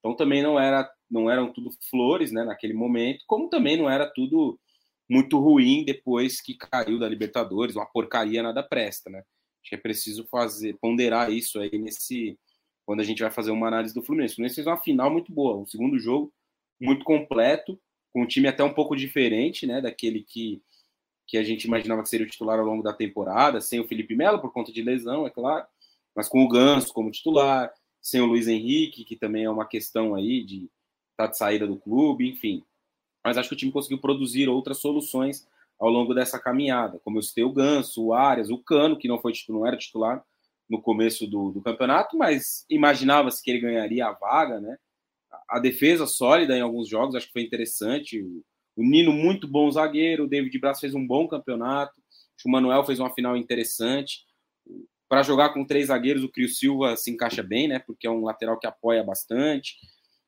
Então 0.05 0.15
também 0.15 0.43
não 0.43 0.59
era 0.59 0.87
não 1.09 1.29
eram 1.29 1.51
tudo 1.51 1.71
flores, 1.89 2.31
né, 2.31 2.43
naquele 2.43 2.73
momento, 2.73 3.23
como 3.25 3.49
também 3.49 3.75
não 3.75 3.89
era 3.89 4.05
tudo 4.07 4.59
muito 5.09 5.39
ruim 5.39 5.83
depois 5.83 6.39
que 6.41 6.55
caiu 6.55 6.99
da 6.99 7.09
Libertadores, 7.09 7.75
uma 7.75 7.85
porcaria 7.87 8.43
nada 8.43 8.61
presta, 8.61 9.09
né? 9.09 9.19
Acho 9.19 9.69
que 9.69 9.75
é 9.75 9.79
preciso 9.79 10.27
fazer 10.27 10.77
ponderar 10.79 11.31
isso 11.31 11.59
aí 11.59 11.75
nesse 11.79 12.37
quando 12.85 12.99
a 12.99 13.03
gente 13.03 13.23
vai 13.23 13.31
fazer 13.31 13.49
uma 13.49 13.67
análise 13.67 13.95
do 13.95 14.03
Fluminense. 14.03 14.33
O 14.33 14.35
Fluminense 14.35 14.55
fez 14.55 14.67
uma 14.67 14.77
final 14.77 15.09
muito 15.09 15.31
boa, 15.31 15.57
um 15.57 15.65
segundo 15.65 15.97
jogo 15.97 16.31
muito 16.79 17.03
completo, 17.03 17.79
com 18.13 18.21
um 18.21 18.27
time 18.27 18.47
até 18.47 18.63
um 18.63 18.73
pouco 18.73 18.95
diferente, 18.95 19.65
né, 19.65 19.81
daquele 19.81 20.23
que 20.23 20.61
que 21.27 21.37
a 21.39 21.43
gente 21.43 21.63
imaginava 21.63 22.03
que 22.03 22.09
seria 22.09 22.27
o 22.27 22.29
titular 22.29 22.59
ao 22.59 22.65
longo 22.65 22.83
da 22.83 22.93
temporada, 22.93 23.59
sem 23.59 23.79
o 23.79 23.87
Felipe 23.87 24.15
Melo 24.15 24.39
por 24.39 24.53
conta 24.53 24.71
de 24.71 24.83
lesão, 24.83 25.25
é 25.25 25.31
claro 25.31 25.65
mas 26.15 26.29
com 26.29 26.43
o 26.43 26.47
Ganso 26.47 26.93
como 26.93 27.11
titular, 27.11 27.71
sem 28.05 28.21
o 28.21 28.27
Luiz 28.27 28.47
Henrique, 28.47 29.03
que 29.03 29.15
também 29.15 29.45
é 29.45 29.49
uma 29.49 29.65
questão 29.65 30.13
aí 30.13 30.43
de 30.43 30.69
tá 31.17 31.25
de 31.25 31.35
saída 31.35 31.65
do 31.65 31.75
clube, 31.75 32.29
enfim. 32.29 32.63
Mas 33.23 33.35
acho 33.35 33.49
que 33.49 33.55
o 33.55 33.57
time 33.57 33.71
conseguiu 33.71 33.97
produzir 33.97 34.47
outras 34.47 34.77
soluções 34.77 35.47
ao 35.79 35.89
longo 35.89 36.13
dessa 36.13 36.37
caminhada, 36.37 36.99
como 37.03 37.17
eu 37.17 37.23
citei 37.23 37.43
o 37.43 37.51
Ganso, 37.51 38.05
o 38.05 38.13
Arias, 38.13 38.51
o 38.51 38.59
Cano, 38.59 38.95
que 38.95 39.07
não 39.07 39.19
foi 39.19 39.33
não 39.49 39.65
era 39.65 39.75
titular 39.75 40.23
no 40.69 40.79
começo 40.79 41.25
do, 41.25 41.51
do 41.51 41.61
campeonato, 41.63 42.15
mas 42.15 42.63
imaginava-se 42.69 43.41
que 43.41 43.49
ele 43.49 43.61
ganharia 43.61 44.05
a 44.05 44.11
vaga, 44.11 44.61
né? 44.61 44.77
A, 45.31 45.57
a 45.57 45.59
defesa 45.59 46.05
sólida 46.05 46.55
em 46.55 46.61
alguns 46.61 46.87
jogos, 46.87 47.15
acho 47.15 47.25
que 47.25 47.33
foi 47.33 47.41
interessante. 47.41 48.21
O, 48.21 48.43
o 48.75 48.83
Nino, 48.83 49.11
muito 49.11 49.47
bom 49.47 49.71
zagueiro, 49.71 50.25
o 50.25 50.27
David 50.27 50.59
Braz 50.59 50.79
fez 50.79 50.93
um 50.93 51.05
bom 51.05 51.27
campeonato, 51.27 51.99
o 52.45 52.51
Manuel 52.51 52.85
fez 52.85 52.99
uma 52.99 53.11
final 53.11 53.35
interessante 53.35 54.19
para 55.07 55.23
jogar 55.23 55.49
com 55.49 55.65
três 55.65 55.87
zagueiros, 55.87 56.23
o 56.23 56.29
Crio 56.29 56.49
Silva 56.49 56.95
se 56.97 57.11
encaixa 57.11 57.43
bem, 57.43 57.67
né? 57.67 57.79
Porque 57.79 58.07
é 58.07 58.09
um 58.09 58.23
lateral 58.23 58.59
que 58.59 58.67
apoia 58.67 59.03
bastante. 59.03 59.75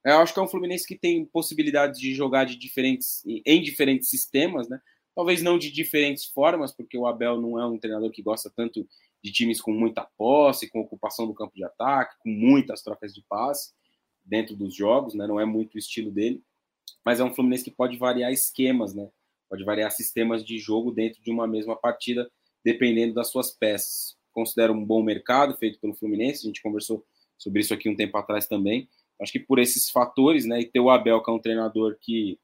Eu 0.05 0.19
acho 0.19 0.33
que 0.33 0.39
é 0.39 0.43
um 0.43 0.47
Fluminense 0.47 0.87
que 0.87 0.97
tem 0.97 1.25
possibilidade 1.25 1.99
de 1.99 2.13
jogar 2.13 2.45
de 2.45 2.55
diferentes, 2.55 3.23
em 3.25 3.61
diferentes 3.61 4.09
sistemas, 4.09 4.69
né? 4.69 4.79
Talvez 5.15 5.41
não 5.41 5.57
de 5.57 5.71
diferentes 5.71 6.25
formas, 6.25 6.71
porque 6.71 6.97
o 6.97 7.07
Abel 7.07 7.41
não 7.41 7.59
é 7.59 7.65
um 7.65 7.79
treinador 7.79 8.11
que 8.11 8.21
gosta 8.21 8.51
tanto 8.55 8.87
de 9.23 9.31
times 9.31 9.59
com 9.59 9.71
muita 9.71 10.07
posse, 10.15 10.69
com 10.69 10.79
ocupação 10.79 11.25
do 11.25 11.33
campo 11.33 11.55
de 11.55 11.63
ataque, 11.63 12.15
com 12.19 12.29
muitas 12.29 12.83
trocas 12.83 13.13
de 13.13 13.23
passe 13.27 13.73
dentro 14.23 14.55
dos 14.55 14.75
jogos, 14.75 15.15
né? 15.15 15.25
Não 15.25 15.39
é 15.39 15.45
muito 15.45 15.75
o 15.75 15.79
estilo 15.79 16.11
dele, 16.11 16.43
mas 17.03 17.19
é 17.19 17.23
um 17.23 17.33
Fluminense 17.33 17.63
que 17.63 17.71
pode 17.71 17.97
variar 17.97 18.31
esquemas, 18.31 18.93
né? 18.93 19.09
Pode 19.49 19.63
variar 19.63 19.91
sistemas 19.91 20.45
de 20.45 20.59
jogo 20.59 20.91
dentro 20.91 21.21
de 21.23 21.31
uma 21.31 21.47
mesma 21.47 21.75
partida, 21.75 22.29
dependendo 22.63 23.15
das 23.15 23.29
suas 23.29 23.51
peças 23.51 24.16
considero 24.38 24.72
um 24.72 24.85
bom 24.85 25.01
mercado 25.01 25.57
feito 25.57 25.80
pelo 25.80 25.95
Fluminense. 25.95 26.45
A 26.45 26.47
gente 26.47 26.61
conversou 26.61 27.03
sobre 27.39 27.61
isso 27.61 27.73
aqui 27.73 27.89
um 27.89 27.95
tempo 27.95 28.15
atrás 28.19 28.45
também. 28.45 28.88
Acho 29.19 29.31
que 29.31 29.39
por 29.39 29.57
esses 29.57 29.89
fatores, 29.89 30.45
né, 30.45 30.59
e 30.59 30.65
ter 30.65 30.80
o 30.80 30.91
Abel, 30.91 31.23
que 31.23 31.31
é 31.31 31.34
um 31.34 31.39
treinador 31.39 31.97
que 31.99 32.39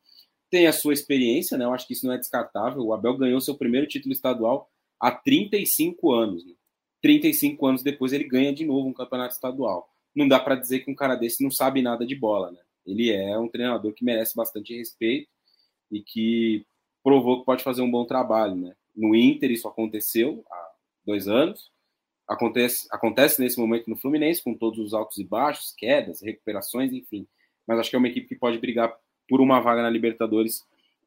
tem 0.49 0.65
a 0.65 0.73
sua 0.73 0.93
experiência, 0.93 1.55
né, 1.55 1.65
eu 1.65 1.73
acho 1.73 1.85
que 1.85 1.93
isso 1.93 2.07
não 2.07 2.13
é 2.15 2.17
descartável. 2.17 2.81
O 2.81 2.93
Abel 2.93 3.15
ganhou 3.15 3.39
seu 3.39 3.55
primeiro 3.55 3.85
título 3.85 4.11
estadual 4.11 4.71
há 4.99 5.11
35 5.11 6.11
anos. 6.11 6.43
Né? 6.43 6.53
35 6.99 7.63
anos 7.67 7.83
depois 7.83 8.11
ele 8.11 8.23
ganha 8.23 8.51
de 8.51 8.65
novo 8.65 8.87
um 8.87 8.93
campeonato 8.93 9.35
estadual. 9.35 9.87
Não 10.15 10.27
dá 10.27 10.39
para 10.39 10.55
dizer 10.55 10.79
que 10.79 10.89
um 10.89 10.95
cara 10.95 11.15
desse 11.15 11.43
não 11.43 11.51
sabe 11.51 11.83
nada 11.83 12.07
de 12.07 12.15
bola, 12.15 12.51
né? 12.51 12.59
Ele 12.85 13.11
é 13.11 13.37
um 13.37 13.47
treinador 13.47 13.93
que 13.93 14.03
merece 14.03 14.35
bastante 14.35 14.75
respeito 14.75 15.27
e 15.91 16.01
que 16.01 16.65
provou 17.03 17.39
que 17.39 17.45
pode 17.45 17.63
fazer 17.63 17.81
um 17.81 17.89
bom 17.89 18.05
trabalho, 18.05 18.55
né? 18.55 18.75
No 18.95 19.15
Inter 19.15 19.51
isso 19.51 19.67
aconteceu 19.67 20.43
há 20.51 20.71
dois 21.05 21.27
anos, 21.27 21.72
acontece, 22.27 22.87
acontece 22.91 23.41
nesse 23.41 23.59
momento 23.59 23.89
no 23.89 23.97
Fluminense, 23.97 24.43
com 24.43 24.53
todos 24.53 24.79
os 24.79 24.93
altos 24.93 25.17
e 25.17 25.23
baixos, 25.23 25.73
quedas, 25.77 26.21
recuperações, 26.21 26.91
enfim. 26.91 27.27
Mas 27.67 27.79
acho 27.79 27.89
que 27.89 27.95
é 27.95 27.99
uma 27.99 28.07
equipe 28.07 28.27
que 28.27 28.35
pode 28.35 28.57
brigar 28.57 28.93
por 29.27 29.41
uma 29.41 29.59
vaga 29.59 29.81
na 29.81 29.89
Libertadores 29.89 30.65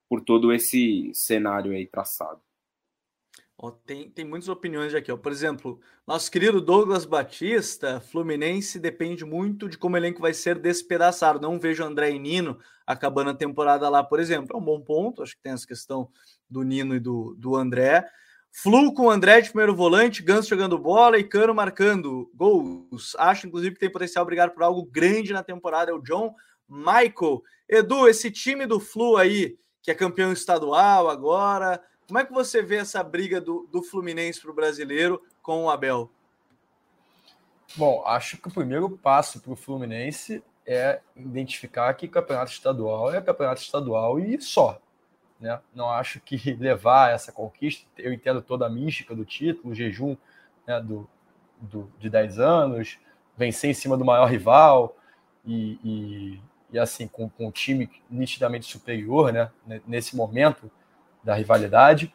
por 0.08 0.20
todo 0.20 0.52
esse 0.52 1.10
cenário 1.12 1.72
aí 1.72 1.86
traçado. 1.86 2.40
Ó, 3.58 3.70
tem, 3.70 4.10
tem 4.10 4.24
muitas 4.24 4.48
opiniões 4.48 4.94
aqui. 4.94 5.10
Ó. 5.10 5.16
Por 5.16 5.32
exemplo, 5.32 5.80
nosso 6.06 6.30
querido 6.30 6.60
Douglas 6.60 7.06
Batista, 7.06 8.00
Fluminense 8.00 8.78
depende 8.78 9.24
muito 9.24 9.68
de 9.68 9.78
como 9.78 9.94
o 9.94 9.98
elenco 9.98 10.20
vai 10.20 10.34
ser 10.34 10.58
despedaçado. 10.58 11.40
Não 11.40 11.58
vejo 11.58 11.82
André 11.82 12.10
e 12.10 12.18
Nino 12.18 12.58
acabando 12.86 13.30
a 13.30 13.34
temporada 13.34 13.88
lá, 13.88 14.04
por 14.04 14.20
exemplo. 14.20 14.54
É 14.54 14.60
um 14.60 14.64
bom 14.64 14.80
ponto. 14.80 15.22
Acho 15.22 15.34
que 15.34 15.42
tem 15.42 15.52
essa 15.52 15.66
questão 15.66 16.10
do 16.48 16.62
Nino 16.62 16.94
e 16.94 17.00
do, 17.00 17.34
do 17.38 17.56
André. 17.56 18.06
Flu 18.58 18.94
com 18.94 19.10
André 19.10 19.42
de 19.42 19.50
primeiro 19.50 19.76
volante, 19.76 20.22
Ganso 20.22 20.48
jogando 20.48 20.78
bola 20.78 21.18
e 21.18 21.24
Cano 21.24 21.54
marcando 21.54 22.30
gols. 22.34 23.14
Acho, 23.18 23.46
inclusive, 23.46 23.74
que 23.74 23.80
tem 23.80 23.90
potencial 23.90 24.24
brigar 24.24 24.48
por 24.48 24.62
algo 24.62 24.82
grande 24.82 25.30
na 25.34 25.42
temporada. 25.42 25.90
É 25.90 25.94
o 25.94 26.00
John 26.00 26.34
Michael. 26.66 27.42
Edu, 27.68 28.08
esse 28.08 28.30
time 28.30 28.64
do 28.64 28.80
Flu 28.80 29.18
aí, 29.18 29.58
que 29.82 29.90
é 29.90 29.94
campeão 29.94 30.32
estadual 30.32 31.10
agora, 31.10 31.82
como 32.06 32.18
é 32.18 32.24
que 32.24 32.32
você 32.32 32.62
vê 32.62 32.76
essa 32.76 33.04
briga 33.04 33.42
do, 33.42 33.68
do 33.70 33.82
Fluminense 33.82 34.40
para 34.40 34.50
o 34.50 34.54
brasileiro 34.54 35.22
com 35.42 35.64
o 35.64 35.70
Abel? 35.70 36.10
Bom, 37.76 38.02
acho 38.06 38.38
que 38.38 38.48
o 38.48 38.50
primeiro 38.50 38.88
passo 38.88 39.38
para 39.38 39.52
o 39.52 39.56
Fluminense 39.56 40.42
é 40.64 41.00
identificar 41.14 41.92
que 41.92 42.08
campeonato 42.08 42.52
estadual 42.52 43.12
é 43.12 43.20
campeonato 43.20 43.60
estadual 43.60 44.18
e 44.18 44.40
só. 44.40 44.80
Né? 45.40 45.58
Não 45.74 45.90
acho 45.90 46.20
que 46.20 46.36
levar 46.54 47.12
essa 47.12 47.32
conquista, 47.32 47.86
eu 47.98 48.12
entendo 48.12 48.40
toda 48.42 48.66
a 48.66 48.70
mística 48.70 49.14
do 49.14 49.24
título, 49.24 49.72
o 49.72 49.74
jejum 49.74 50.16
né, 50.66 50.80
do, 50.80 51.08
do, 51.60 51.90
de 51.98 52.08
10 52.08 52.38
anos, 52.38 52.98
vencer 53.36 53.70
em 53.70 53.74
cima 53.74 53.96
do 53.96 54.04
maior 54.04 54.26
rival 54.26 54.96
e, 55.44 55.78
e, 55.84 56.40
e 56.72 56.78
assim, 56.78 57.06
com, 57.06 57.28
com 57.28 57.46
um 57.46 57.50
time 57.50 57.90
nitidamente 58.10 58.66
superior 58.66 59.32
né, 59.32 59.50
nesse 59.86 60.16
momento 60.16 60.70
da 61.22 61.34
rivalidade, 61.34 62.14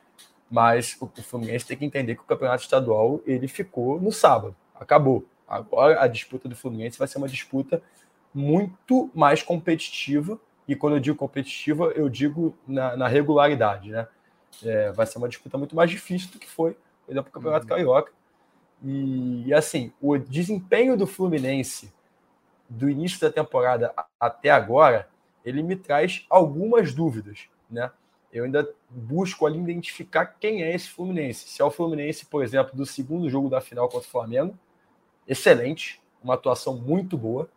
mas 0.50 0.98
o, 1.00 1.06
o 1.06 1.24
Fluminense 1.24 1.66
tem 1.66 1.78
que 1.78 1.86
entender 1.86 2.16
que 2.16 2.22
o 2.22 2.26
campeonato 2.26 2.64
estadual 2.64 3.22
ele 3.26 3.48
ficou 3.48 4.00
no 4.00 4.12
sábado, 4.12 4.56
acabou. 4.76 5.26
Agora 5.48 6.02
a 6.02 6.08
disputa 6.08 6.48
do 6.48 6.56
Fluminense 6.56 6.98
vai 6.98 7.08
ser 7.08 7.18
uma 7.18 7.28
disputa 7.28 7.82
muito 8.34 9.12
mais 9.14 9.44
competitiva 9.44 10.40
e 10.68 10.76
quando 10.76 10.96
eu 10.96 11.00
digo 11.00 11.18
competitiva, 11.18 11.92
eu 11.96 12.10
digo 12.10 12.56
na, 12.68 12.96
na 12.96 13.08
regularidade, 13.08 13.90
né? 13.90 14.08
É, 14.64 14.92
vai 14.92 15.06
ser 15.06 15.18
uma 15.18 15.30
disputa 15.30 15.58
muito 15.58 15.76
mais 15.76 15.90
difícil 15.90 16.30
do 16.32 16.40
que 16.40 16.48
foi, 16.48 16.74
por 17.06 17.12
exemplo, 17.12 17.30
o 17.30 17.34
Campeonato 17.34 17.66
uhum. 17.66 17.70
Carioca. 17.70 18.12
E, 18.84 19.48
e, 19.48 19.54
assim, 19.54 19.92
o 20.02 20.18
desempenho 20.18 20.98
do 20.98 21.06
Fluminense 21.06 21.94
do 22.70 22.90
início 22.90 23.20
da 23.20 23.32
temporada 23.32 23.94
até 24.20 24.50
agora, 24.50 25.10
ele 25.44 25.62
me 25.62 25.76
traz 25.76 26.26
algumas 26.30 26.94
dúvidas, 26.94 27.48
né? 27.70 27.92
Eu 28.32 28.46
ainda 28.46 28.70
busco 28.90 29.46
ali 29.46 29.60
identificar 29.60 30.26
quem 30.26 30.64
é 30.64 30.74
esse 30.74 30.88
Fluminense. 30.88 31.50
Se 31.50 31.62
é 31.62 31.66
o 31.66 31.72
Fluminense, 31.72 32.26
por 32.26 32.44
exemplo, 32.44 32.76
do 32.76 32.86
segundo 32.86 33.30
jogo 33.30 33.50
da 33.50 33.60
final 33.60 33.90
contra 33.90 34.08
o 34.08 34.12
Flamengo, 34.12 34.58
excelente, 35.28 36.02
uma 36.24 36.36
atuação 36.36 36.78
muito 36.78 37.18
boa. 37.18 37.50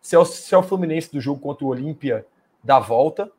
Se 0.00 0.16
é 0.16 0.18
o, 0.18 0.24
se 0.24 0.54
é 0.54 0.58
o 0.58 0.62
Fluminense 0.62 1.12
do 1.12 1.20
jogo 1.20 1.40
contra 1.40 1.64
o 1.64 1.68
Olímpia 1.68 2.26
da 2.64 2.78
volta, 2.78 3.30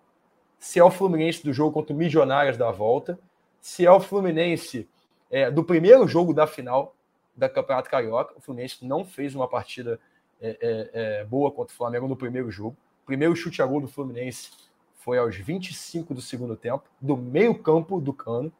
se 0.60 0.80
é 0.80 0.84
o 0.84 0.92
Fluminense 0.92 1.44
do 1.44 1.52
jogo 1.52 1.72
contra 1.72 1.94
o 1.94 1.98
Milionários 1.98 2.58
da 2.58 2.72
volta, 2.72 3.20
se 3.60 3.86
é 3.86 3.92
o 3.92 4.00
Fluminense 4.00 4.88
é, 5.32 5.50
do 5.50 5.64
primeiro 5.64 6.08
jogo 6.08 6.34
da 6.34 6.46
final 6.46 6.96
da 7.36 7.50
Campeonato 7.50 7.90
Carioca. 7.90 8.36
O 8.38 8.42
Fluminense 8.42 8.86
não 8.86 9.04
fez 9.04 9.34
uma 9.34 9.48
partida 9.48 10.00
é, 10.40 10.58
é, 10.62 11.20
é 11.22 11.26
boa 11.26 11.52
contra 11.52 11.74
o 11.74 11.78
Flamengo 11.78 12.08
no 12.08 12.16
primeiro 12.16 12.52
jogo. 12.52 12.78
Primeiro 13.06 13.36
chute 13.36 13.62
a 13.62 13.66
gol 13.66 13.82
do 13.82 13.88
Fluminense 13.88 14.52
foi 14.98 15.18
aos 15.18 15.36
25 15.36 16.14
do 16.14 16.22
segundo 16.22 16.56
tempo, 16.56 16.84
do 17.02 17.16
meio-campo 17.18 18.00
do 18.00 18.14
Cano. 18.14 18.52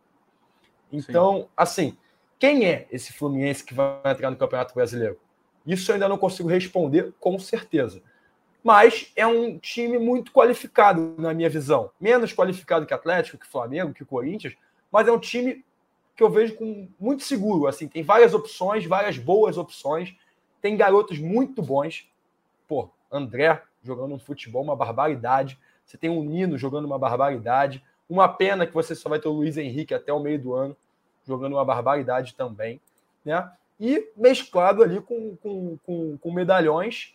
Então, 0.92 1.42
Sim. 1.42 1.48
assim, 1.56 1.98
quem 2.38 2.66
é 2.66 2.88
esse 2.92 3.14
Fluminense 3.14 3.64
que 3.64 3.74
vai 3.74 4.00
entrar 4.06 4.30
no 4.30 4.38
Campeonato 4.38 4.74
Brasileiro? 4.74 5.20
Isso 5.66 5.90
eu 5.90 5.96
ainda 5.96 6.08
não 6.08 6.18
consigo 6.18 6.50
responder 6.50 7.14
com 7.20 7.40
certeza 7.40 8.02
mas 8.66 9.12
é 9.16 9.28
um 9.28 9.60
time 9.60 10.00
muito 10.00 10.32
qualificado, 10.32 11.14
na 11.20 11.36
minha 11.36 11.48
visão. 11.48 11.92
Menos 12.02 12.34
qualificado 12.34 12.84
que 12.88 12.96
Atlético, 12.96 13.38
que 13.38 13.46
Flamengo, 13.46 13.94
que 13.94 14.04
Corinthians, 14.04 14.56
mas 14.92 15.08
é 15.08 15.12
um 15.12 15.20
time 15.20 15.64
que 16.16 16.24
eu 16.24 16.32
vejo 16.32 16.56
com 16.56 16.90
muito 17.00 17.22
seguro. 17.24 17.68
Assim, 17.68 17.88
tem 17.88 18.02
várias 18.02 18.34
opções, 18.34 18.84
várias 18.84 19.20
boas 19.20 19.56
opções, 19.56 20.16
tem 20.64 20.76
garotos 20.76 21.20
muito 21.20 21.62
bons. 21.62 22.10
Pô, 22.68 22.90
André 23.12 23.62
jogando 23.84 24.16
um 24.16 24.20
futebol, 24.20 24.64
uma 24.64 24.76
barbaridade. 24.76 25.60
Você 25.86 25.96
tem 25.96 26.10
o 26.10 26.24
Nino 26.24 26.58
jogando 26.58 26.86
uma 26.86 26.98
barbaridade. 26.98 27.84
Uma 28.10 28.28
pena 28.28 28.66
que 28.66 28.74
você 28.74 28.96
só 28.96 29.08
vai 29.10 29.20
ter 29.20 29.28
o 29.28 29.34
Luiz 29.34 29.58
Henrique 29.58 29.94
até 29.94 30.12
o 30.12 30.20
meio 30.20 30.42
do 30.42 30.56
ano, 30.56 30.76
jogando 31.24 31.54
uma 31.54 31.66
barbaridade 31.66 32.34
também. 32.34 32.82
Né? 33.24 33.48
E 33.80 34.10
mesclado 34.18 34.82
ali 34.82 35.00
com, 35.02 35.36
com, 35.38 35.78
com, 35.86 36.18
com 36.18 36.32
medalhões 36.32 37.15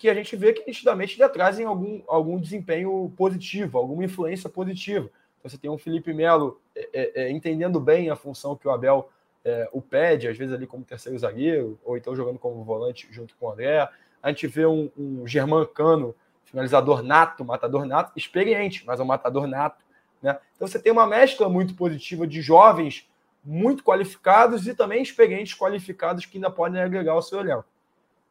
que 0.00 0.08
a 0.08 0.14
gente 0.14 0.34
vê 0.34 0.54
que 0.54 0.66
nitidamente 0.66 1.18
já 1.18 1.28
trazem 1.28 1.66
algum, 1.66 2.00
algum 2.08 2.40
desempenho 2.40 3.12
positivo, 3.18 3.76
alguma 3.76 4.02
influência 4.02 4.48
positiva. 4.48 5.10
Então, 5.38 5.50
você 5.50 5.58
tem 5.58 5.70
um 5.70 5.76
Felipe 5.76 6.14
Melo 6.14 6.58
é, 6.74 6.88
é, 6.92 7.22
é, 7.24 7.30
entendendo 7.30 7.78
bem 7.78 8.08
a 8.08 8.16
função 8.16 8.56
que 8.56 8.66
o 8.66 8.70
Abel 8.70 9.10
é, 9.44 9.68
o 9.74 9.82
pede, 9.82 10.26
às 10.26 10.38
vezes 10.38 10.54
ali 10.54 10.66
como 10.66 10.84
terceiro 10.84 11.18
zagueiro, 11.18 11.78
ou 11.84 11.98
então 11.98 12.16
jogando 12.16 12.38
como 12.38 12.64
volante 12.64 13.08
junto 13.10 13.36
com 13.36 13.44
o 13.44 13.52
André. 13.52 13.86
A 14.22 14.28
gente 14.30 14.46
vê 14.46 14.64
um, 14.64 14.90
um 14.96 15.26
Germán 15.26 15.66
Cano, 15.66 16.16
finalizador 16.46 17.02
nato, 17.02 17.44
matador 17.44 17.84
nato, 17.84 18.12
experiente, 18.16 18.86
mas 18.86 19.00
é 19.00 19.02
um 19.02 19.06
matador 19.06 19.46
nato. 19.46 19.84
Né? 20.22 20.38
Então 20.56 20.66
você 20.66 20.78
tem 20.78 20.90
uma 20.90 21.06
mescla 21.06 21.46
muito 21.46 21.74
positiva 21.74 22.26
de 22.26 22.40
jovens 22.40 23.06
muito 23.44 23.84
qualificados 23.84 24.66
e 24.66 24.74
também 24.74 25.02
experientes 25.02 25.54
qualificados 25.54 26.24
que 26.24 26.38
ainda 26.38 26.50
podem 26.50 26.80
agregar 26.80 27.16
o 27.16 27.22
seu 27.22 27.40
elenco 27.40 27.66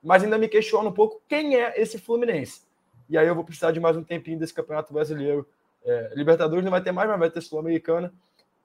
mas 0.03 0.23
ainda 0.23 0.37
me 0.37 0.47
questiono 0.47 0.89
um 0.89 0.93
pouco 0.93 1.21
quem 1.27 1.55
é 1.55 1.79
esse 1.79 1.97
Fluminense. 1.97 2.61
E 3.09 3.17
aí 3.17 3.27
eu 3.27 3.35
vou 3.35 3.43
precisar 3.43 3.71
de 3.71 3.79
mais 3.79 3.97
um 3.97 4.03
tempinho 4.03 4.39
desse 4.39 4.53
Campeonato 4.53 4.93
Brasileiro. 4.93 5.47
É, 5.83 6.11
Libertadores 6.15 6.63
não 6.63 6.71
vai 6.71 6.81
ter 6.81 6.91
mais, 6.91 7.09
mas 7.09 7.19
vai 7.19 7.29
ter 7.29 7.41
Sul-Americana, 7.41 8.13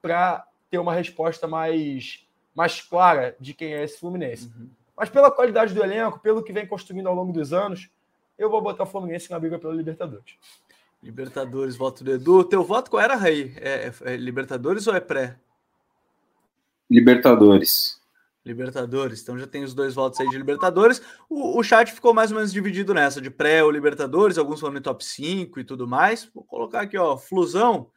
para 0.01 0.45
ter 0.69 0.77
uma 0.77 0.93
resposta 0.93 1.47
mais, 1.47 2.25
mais 2.53 2.81
clara 2.81 3.35
de 3.39 3.53
quem 3.53 3.73
é 3.73 3.83
esse 3.83 3.99
Fluminense. 3.99 4.47
Uhum. 4.47 4.69
Mas 4.95 5.09
pela 5.09 5.31
qualidade 5.31 5.73
do 5.73 5.83
elenco, 5.83 6.19
pelo 6.19 6.43
que 6.43 6.53
vem 6.53 6.65
construindo 6.67 7.07
ao 7.07 7.15
longo 7.15 7.33
dos 7.33 7.51
anos, 7.51 7.89
eu 8.37 8.49
vou 8.49 8.61
botar 8.61 8.83
o 8.83 8.87
Fluminense 8.87 9.31
na 9.31 9.39
briga 9.39 9.57
pela 9.57 9.73
Libertadores. 9.73 10.37
Libertadores, 11.01 11.75
voto 11.75 12.03
do 12.03 12.11
Edu. 12.11 12.43
Teu 12.43 12.63
voto 12.63 12.89
qual 12.89 13.03
era, 13.03 13.15
Raí? 13.15 13.53
É, 13.57 13.91
é, 14.05 14.13
é 14.13 14.17
Libertadores 14.17 14.87
ou 14.87 14.95
é 14.95 14.99
pré? 14.99 15.37
Libertadores. 16.89 17.99
Libertadores. 18.45 19.21
Então 19.21 19.37
já 19.37 19.47
tem 19.47 19.63
os 19.63 19.73
dois 19.73 19.95
votos 19.95 20.19
aí 20.19 20.29
de 20.29 20.37
Libertadores. 20.37 21.01
O, 21.27 21.59
o 21.59 21.63
chat 21.63 21.91
ficou 21.91 22.13
mais 22.13 22.31
ou 22.31 22.37
menos 22.37 22.53
dividido 22.53 22.93
nessa, 22.93 23.19
de 23.19 23.31
pré 23.31 23.63
ou 23.63 23.71
Libertadores, 23.71 24.37
alguns 24.37 24.59
falando 24.59 24.77
em 24.77 24.81
top 24.81 25.03
5 25.03 25.59
e 25.59 25.63
tudo 25.63 25.87
mais. 25.87 26.29
Vou 26.33 26.43
colocar 26.43 26.81
aqui, 26.81 26.97
ó, 26.97 27.17
Flusão. 27.17 27.89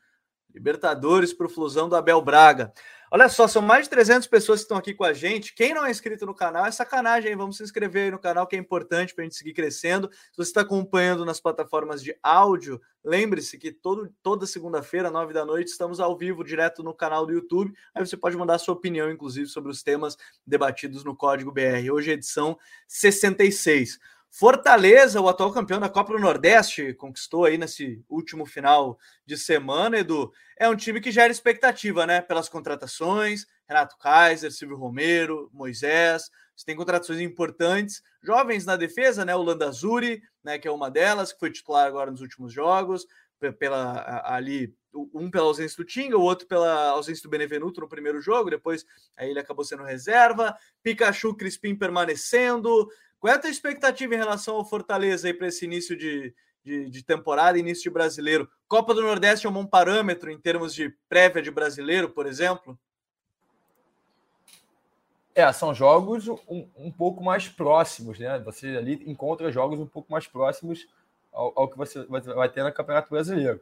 Libertadores 0.55 1.35
para 1.35 1.47
o 1.47 1.51
Flusão 1.51 1.89
do 1.89 1.95
Abel 1.95 2.23
Braga. 2.23 2.73
Olha 3.11 3.29
só, 3.29 3.49
são 3.49 3.63
mais 3.63 3.85
de 3.85 3.91
300 3.91 4.29
pessoas 4.29 4.61
que 4.61 4.65
estão 4.65 4.77
aqui 4.77 4.93
com 4.93 5.03
a 5.03 5.15
gente. 5.15 5.55
Quem 5.55 5.73
não 5.73 5.87
é 5.87 5.91
inscrito 5.91 6.27
no 6.27 6.35
canal 6.35 6.67
é 6.67 6.71
sacanagem, 6.71 7.31
hein? 7.31 7.37
Vamos 7.37 7.57
se 7.57 7.63
inscrever 7.63 8.05
aí 8.05 8.11
no 8.11 8.19
canal, 8.19 8.47
que 8.47 8.55
é 8.55 8.59
importante 8.59 9.15
para 9.15 9.23
a 9.23 9.25
gente 9.25 9.37
seguir 9.37 9.55
crescendo. 9.55 10.11
Se 10.13 10.37
você 10.37 10.51
está 10.51 10.61
acompanhando 10.61 11.25
nas 11.25 11.41
plataformas 11.41 12.03
de 12.03 12.15
áudio, 12.23 12.79
lembre-se 13.03 13.57
que 13.57 13.73
todo, 13.73 14.13
toda 14.23 14.47
segunda-feira, 14.47 15.11
nove 15.11 15.33
da 15.33 15.45
noite, 15.45 15.69
estamos 15.69 16.01
ao 16.01 16.19
vivo, 16.19 16.45
direto 16.45 16.83
no 16.83 16.93
canal 16.93 17.25
do 17.25 17.33
YouTube. 17.33 17.73
Aí 17.95 18.07
você 18.07 18.17
pode 18.17 18.37
mandar 18.37 18.59
sua 18.59 18.75
opinião, 18.75 19.11
inclusive, 19.11 19.49
sobre 19.49 19.71
os 19.71 19.83
temas 19.83 20.17
debatidos 20.47 21.03
no 21.03 21.17
Código 21.17 21.51
BR. 21.51 21.91
Hoje 21.91 22.11
é 22.11 22.15
edição 22.15 22.59
66. 22.87 23.99
Fortaleza, 24.31 25.21
o 25.21 25.29
atual 25.29 25.53
campeão 25.53 25.81
da 25.81 25.89
Copa 25.89 26.13
do 26.13 26.19
Nordeste, 26.19 26.93
conquistou 26.95 27.45
aí 27.45 27.57
nesse 27.57 28.05
último 28.09 28.45
final 28.45 28.99
de 29.25 29.37
semana, 29.37 29.99
Edu. 29.99 30.33
É 30.57 30.69
um 30.69 30.77
time 30.77 31.01
que 31.01 31.11
gera 31.11 31.33
expectativa, 31.33 32.07
né? 32.07 32.21
Pelas 32.21 32.49
contratações, 32.49 33.47
Renato 33.67 33.97
Kaiser, 33.99 34.53
Silvio 34.53 34.77
Romero, 34.77 35.51
Moisés. 35.53 36.31
Você 36.55 36.67
tem 36.67 36.77
contratações 36.77 37.21
importantes, 37.21 38.03
jovens 38.23 38.65
na 38.65 38.77
defesa, 38.77 39.25
né? 39.25 39.35
O 39.35 39.43
Landazuri, 39.43 40.23
né? 40.45 40.59
Que 40.59 40.69
é 40.69 40.71
uma 40.71 40.91
delas, 40.91 41.33
que 41.33 41.39
foi 41.41 41.51
titular 41.51 41.87
agora 41.87 42.11
nos 42.11 42.21
últimos 42.21 42.53
jogos, 42.53 43.07
pela 43.59 44.23
ali 44.25 44.75
um 45.15 45.31
pela 45.31 45.47
ausência 45.47 45.77
do 45.77 45.85
Tinga, 45.85 46.17
o 46.17 46.23
outro 46.23 46.47
pela 46.47 46.91
ausência 46.91 47.23
do 47.23 47.29
Benevenuto 47.29 47.81
no 47.81 47.89
primeiro 47.89 48.21
jogo, 48.21 48.51
depois 48.51 48.85
aí 49.17 49.31
ele 49.31 49.39
acabou 49.39 49.65
sendo 49.65 49.85
reserva, 49.85 50.57
Pikachu 50.83 51.35
Crispim 51.35 51.77
permanecendo, 51.77 52.89
qual 53.21 53.33
é 53.33 53.37
a 53.37 53.39
tua 53.39 53.51
expectativa 53.51 54.15
em 54.15 54.19
relação 54.19 54.57
ao 54.57 54.65
Fortaleza 54.65 55.27
aí 55.27 55.35
para 55.35 55.49
esse 55.49 55.65
início 55.65 55.97
de, 55.97 56.35
de, 56.65 56.91
de 56.91 57.03
temporada 57.03 57.59
início 57.59 57.85
de 57.85 57.91
brasileiro. 57.91 58.49
Copa 58.69 58.95
do 58.95 59.03
Nordeste 59.03 59.47
é 59.47 59.51
um 59.51 59.53
bom 59.53 59.67
parâmetro 59.67 60.31
em 60.31 60.39
termos 60.39 60.75
de 60.75 60.95
prévia 61.09 61.43
de 61.43 61.51
brasileiro, 61.51 62.11
por 62.11 62.27
exemplo? 62.27 62.79
É, 65.35 65.51
são 65.53 65.73
jogos 65.73 66.29
um, 66.29 66.69
um 66.77 66.91
pouco 66.91 67.23
mais 67.23 67.49
próximos, 67.49 68.19
né? 68.19 68.39
Você 68.41 68.77
ali 68.77 69.03
encontra 69.07 69.53
jogos 69.53 69.79
um 69.79 69.87
pouco 69.87 70.11
mais 70.11 70.27
próximos 70.27 70.89
ao, 71.33 71.53
ao 71.55 71.69
que 71.69 71.79
você 71.79 72.05
vai, 72.07 72.21
vai 72.21 72.49
ter 72.49 72.65
no 72.65 72.73
Campeonato 72.73 73.09
Brasileiro. 73.09 73.61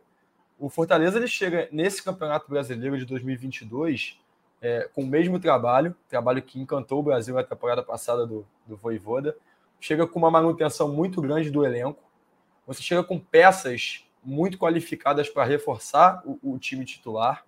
O 0.59 0.71
Fortaleza 0.71 1.19
ele 1.19 1.29
chega 1.29 1.69
nesse 1.71 2.03
Campeonato 2.03 2.49
Brasileiro 2.49 2.97
de 2.97 3.05
2022 3.05 4.19
é, 4.61 4.89
com 4.95 5.03
o 5.03 5.07
mesmo 5.07 5.39
trabalho, 5.39 5.95
trabalho 6.09 6.43
que 6.43 6.59
encantou 6.59 7.01
o 7.01 7.03
Brasil 7.03 7.35
na 7.35 7.45
temporada 7.45 7.83
passada 7.83 8.27
do, 8.27 8.47
do 8.67 8.77
Voivoda. 8.77 9.37
Chega 9.81 10.07
com 10.07 10.19
uma 10.19 10.31
manutenção 10.31 10.89
muito 10.89 11.21
grande 11.21 11.51
do 11.51 11.65
elenco. 11.65 12.03
Você 12.67 12.83
chega 12.83 13.05
com 13.05 13.19
peças 13.19 14.05
muito 14.25 14.59
qualificadas 14.59 15.29
para 15.29 15.45
reforçar 15.45 16.23
o, 16.25 16.39
o, 16.43 16.59
time 16.59 16.85
titular, 16.85 17.45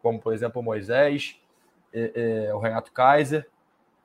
como 0.00 0.20
por 0.20 0.32
exemplo 0.32 0.60
o 0.60 0.64
Moisés, 0.64 1.40
é, 1.92 2.46
é, 2.48 2.54
o 2.54 2.58
Renato 2.58 2.92
Kaiser. 2.92 3.48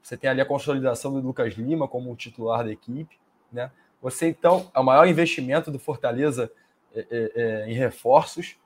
Você 0.02 0.18
tem 0.18 0.30
ali 0.30 0.42
a 0.42 0.46
consolidação 0.46 1.14
do 1.14 1.20
Lucas 1.20 1.54
Lima 1.54 1.88
como 1.88 2.12
o 2.12 2.16
titular 2.16 2.64
da 2.64 2.72
equipe. 2.72 3.20
Né? 3.52 3.72
Você, 4.02 4.28
então, 4.28 4.72
é 4.74 4.80
o 4.80 4.84
maior 4.84 5.08
investimento 5.08 5.72
do 5.72 5.80
Fortaleza 5.80 6.52
é, 6.94 7.00
é, 7.10 7.32
é, 7.36 7.70
em 7.70 7.74
reforços, 7.74 8.58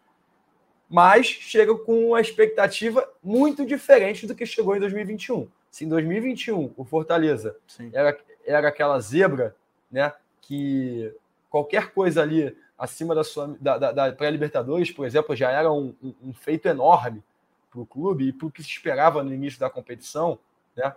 mas 0.89 1.27
chega 1.27 1.75
com 1.75 2.09
uma 2.09 2.21
expectativa 2.21 3.07
muito 3.23 3.65
diferente 3.65 4.27
do 4.27 4.35
que 4.35 4.45
chegou 4.45 4.75
em 4.75 4.79
2021. 4.79 5.47
Se 5.69 5.85
em 5.85 5.87
2021 5.87 6.73
o 6.75 6.83
Fortaleza 6.83 7.55
era, 7.93 8.17
era 8.45 8.67
aquela 8.67 8.99
zebra, 8.99 9.55
né, 9.91 10.13
que 10.41 11.13
qualquer 11.49 11.91
coisa 11.91 12.21
ali 12.21 12.55
acima 12.77 13.13
da 13.13 13.23
sua 13.23 13.55
da, 13.59 13.77
da, 13.77 13.91
da 13.91 14.11
pré-libertadores, 14.11 14.91
por 14.91 15.05
exemplo, 15.05 15.35
já 15.35 15.51
era 15.51 15.71
um, 15.71 15.93
um, 16.01 16.13
um 16.23 16.33
feito 16.33 16.67
enorme 16.67 17.23
para 17.69 17.81
o 17.81 17.85
clube 17.85 18.29
e 18.29 18.33
para 18.33 18.47
o 18.47 18.51
que 18.51 18.63
se 18.63 18.69
esperava 18.69 19.23
no 19.23 19.33
início 19.33 19.59
da 19.59 19.69
competição, 19.69 20.39
né? 20.75 20.95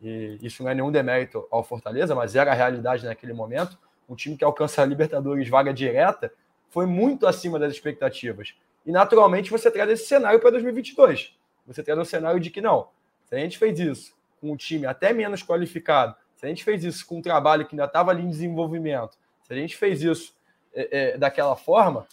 e 0.00 0.38
isso 0.42 0.62
não 0.62 0.70
é 0.70 0.74
nenhum 0.74 0.92
demérito 0.92 1.46
ao 1.50 1.64
Fortaleza, 1.64 2.14
mas 2.14 2.36
era 2.36 2.50
a 2.52 2.54
realidade 2.54 3.04
naquele 3.04 3.32
momento. 3.32 3.78
Um 4.08 4.14
time 4.14 4.36
que 4.36 4.44
alcança 4.44 4.82
a 4.82 4.84
Libertadores 4.84 5.48
vaga 5.48 5.72
direta 5.72 6.32
foi 6.68 6.86
muito 6.86 7.26
acima 7.26 7.58
das 7.58 7.72
expectativas. 7.72 8.54
E 8.84 8.92
naturalmente 8.92 9.50
você 9.50 9.70
traz 9.70 9.88
esse 9.90 10.06
cenário 10.06 10.38
para 10.40 10.50
2022. 10.50 11.34
Você 11.66 11.82
traz 11.82 11.98
um 11.98 12.04
cenário 12.04 12.38
de 12.38 12.50
que 12.50 12.60
não, 12.60 12.88
se 13.24 13.34
a 13.34 13.38
gente 13.38 13.56
fez 13.56 13.78
isso 13.80 14.14
com 14.40 14.52
um 14.52 14.56
time 14.56 14.84
até 14.84 15.12
menos 15.12 15.42
qualificado, 15.42 16.14
se 16.44 16.46
a 16.46 16.48
gente 16.50 16.64
fez 16.64 16.84
isso 16.84 17.06
com 17.06 17.18
um 17.18 17.22
trabalho 17.22 17.66
que 17.66 17.74
ainda 17.74 17.86
estava 17.86 18.10
ali 18.10 18.22
em 18.22 18.28
desenvolvimento, 18.28 19.16
se 19.42 19.52
a 19.52 19.56
gente 19.56 19.74
fez 19.76 20.02
isso 20.02 20.34
é, 20.74 21.14
é, 21.14 21.18
daquela 21.18 21.56
forma, 21.56 22.06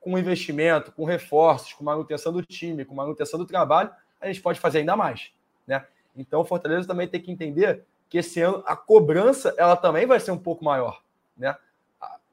com 0.00 0.16
investimento, 0.16 0.92
com 0.92 1.04
reforços, 1.04 1.72
com 1.72 1.82
manutenção 1.82 2.32
do 2.32 2.40
time, 2.40 2.84
com 2.84 2.94
manutenção 2.94 3.36
do 3.36 3.44
trabalho, 3.44 3.90
a 4.20 4.28
gente 4.28 4.40
pode 4.40 4.60
fazer 4.60 4.78
ainda 4.78 4.94
mais. 4.94 5.32
Né? 5.66 5.84
Então, 6.16 6.40
o 6.40 6.44
Fortaleza 6.44 6.86
também 6.86 7.08
tem 7.08 7.20
que 7.20 7.32
entender 7.32 7.82
que 8.08 8.18
esse 8.18 8.40
ano 8.40 8.62
a 8.64 8.76
cobrança 8.76 9.52
ela 9.58 9.76
também 9.76 10.06
vai 10.06 10.20
ser 10.20 10.30
um 10.30 10.38
pouco 10.38 10.64
maior. 10.64 11.02
Né? 11.36 11.56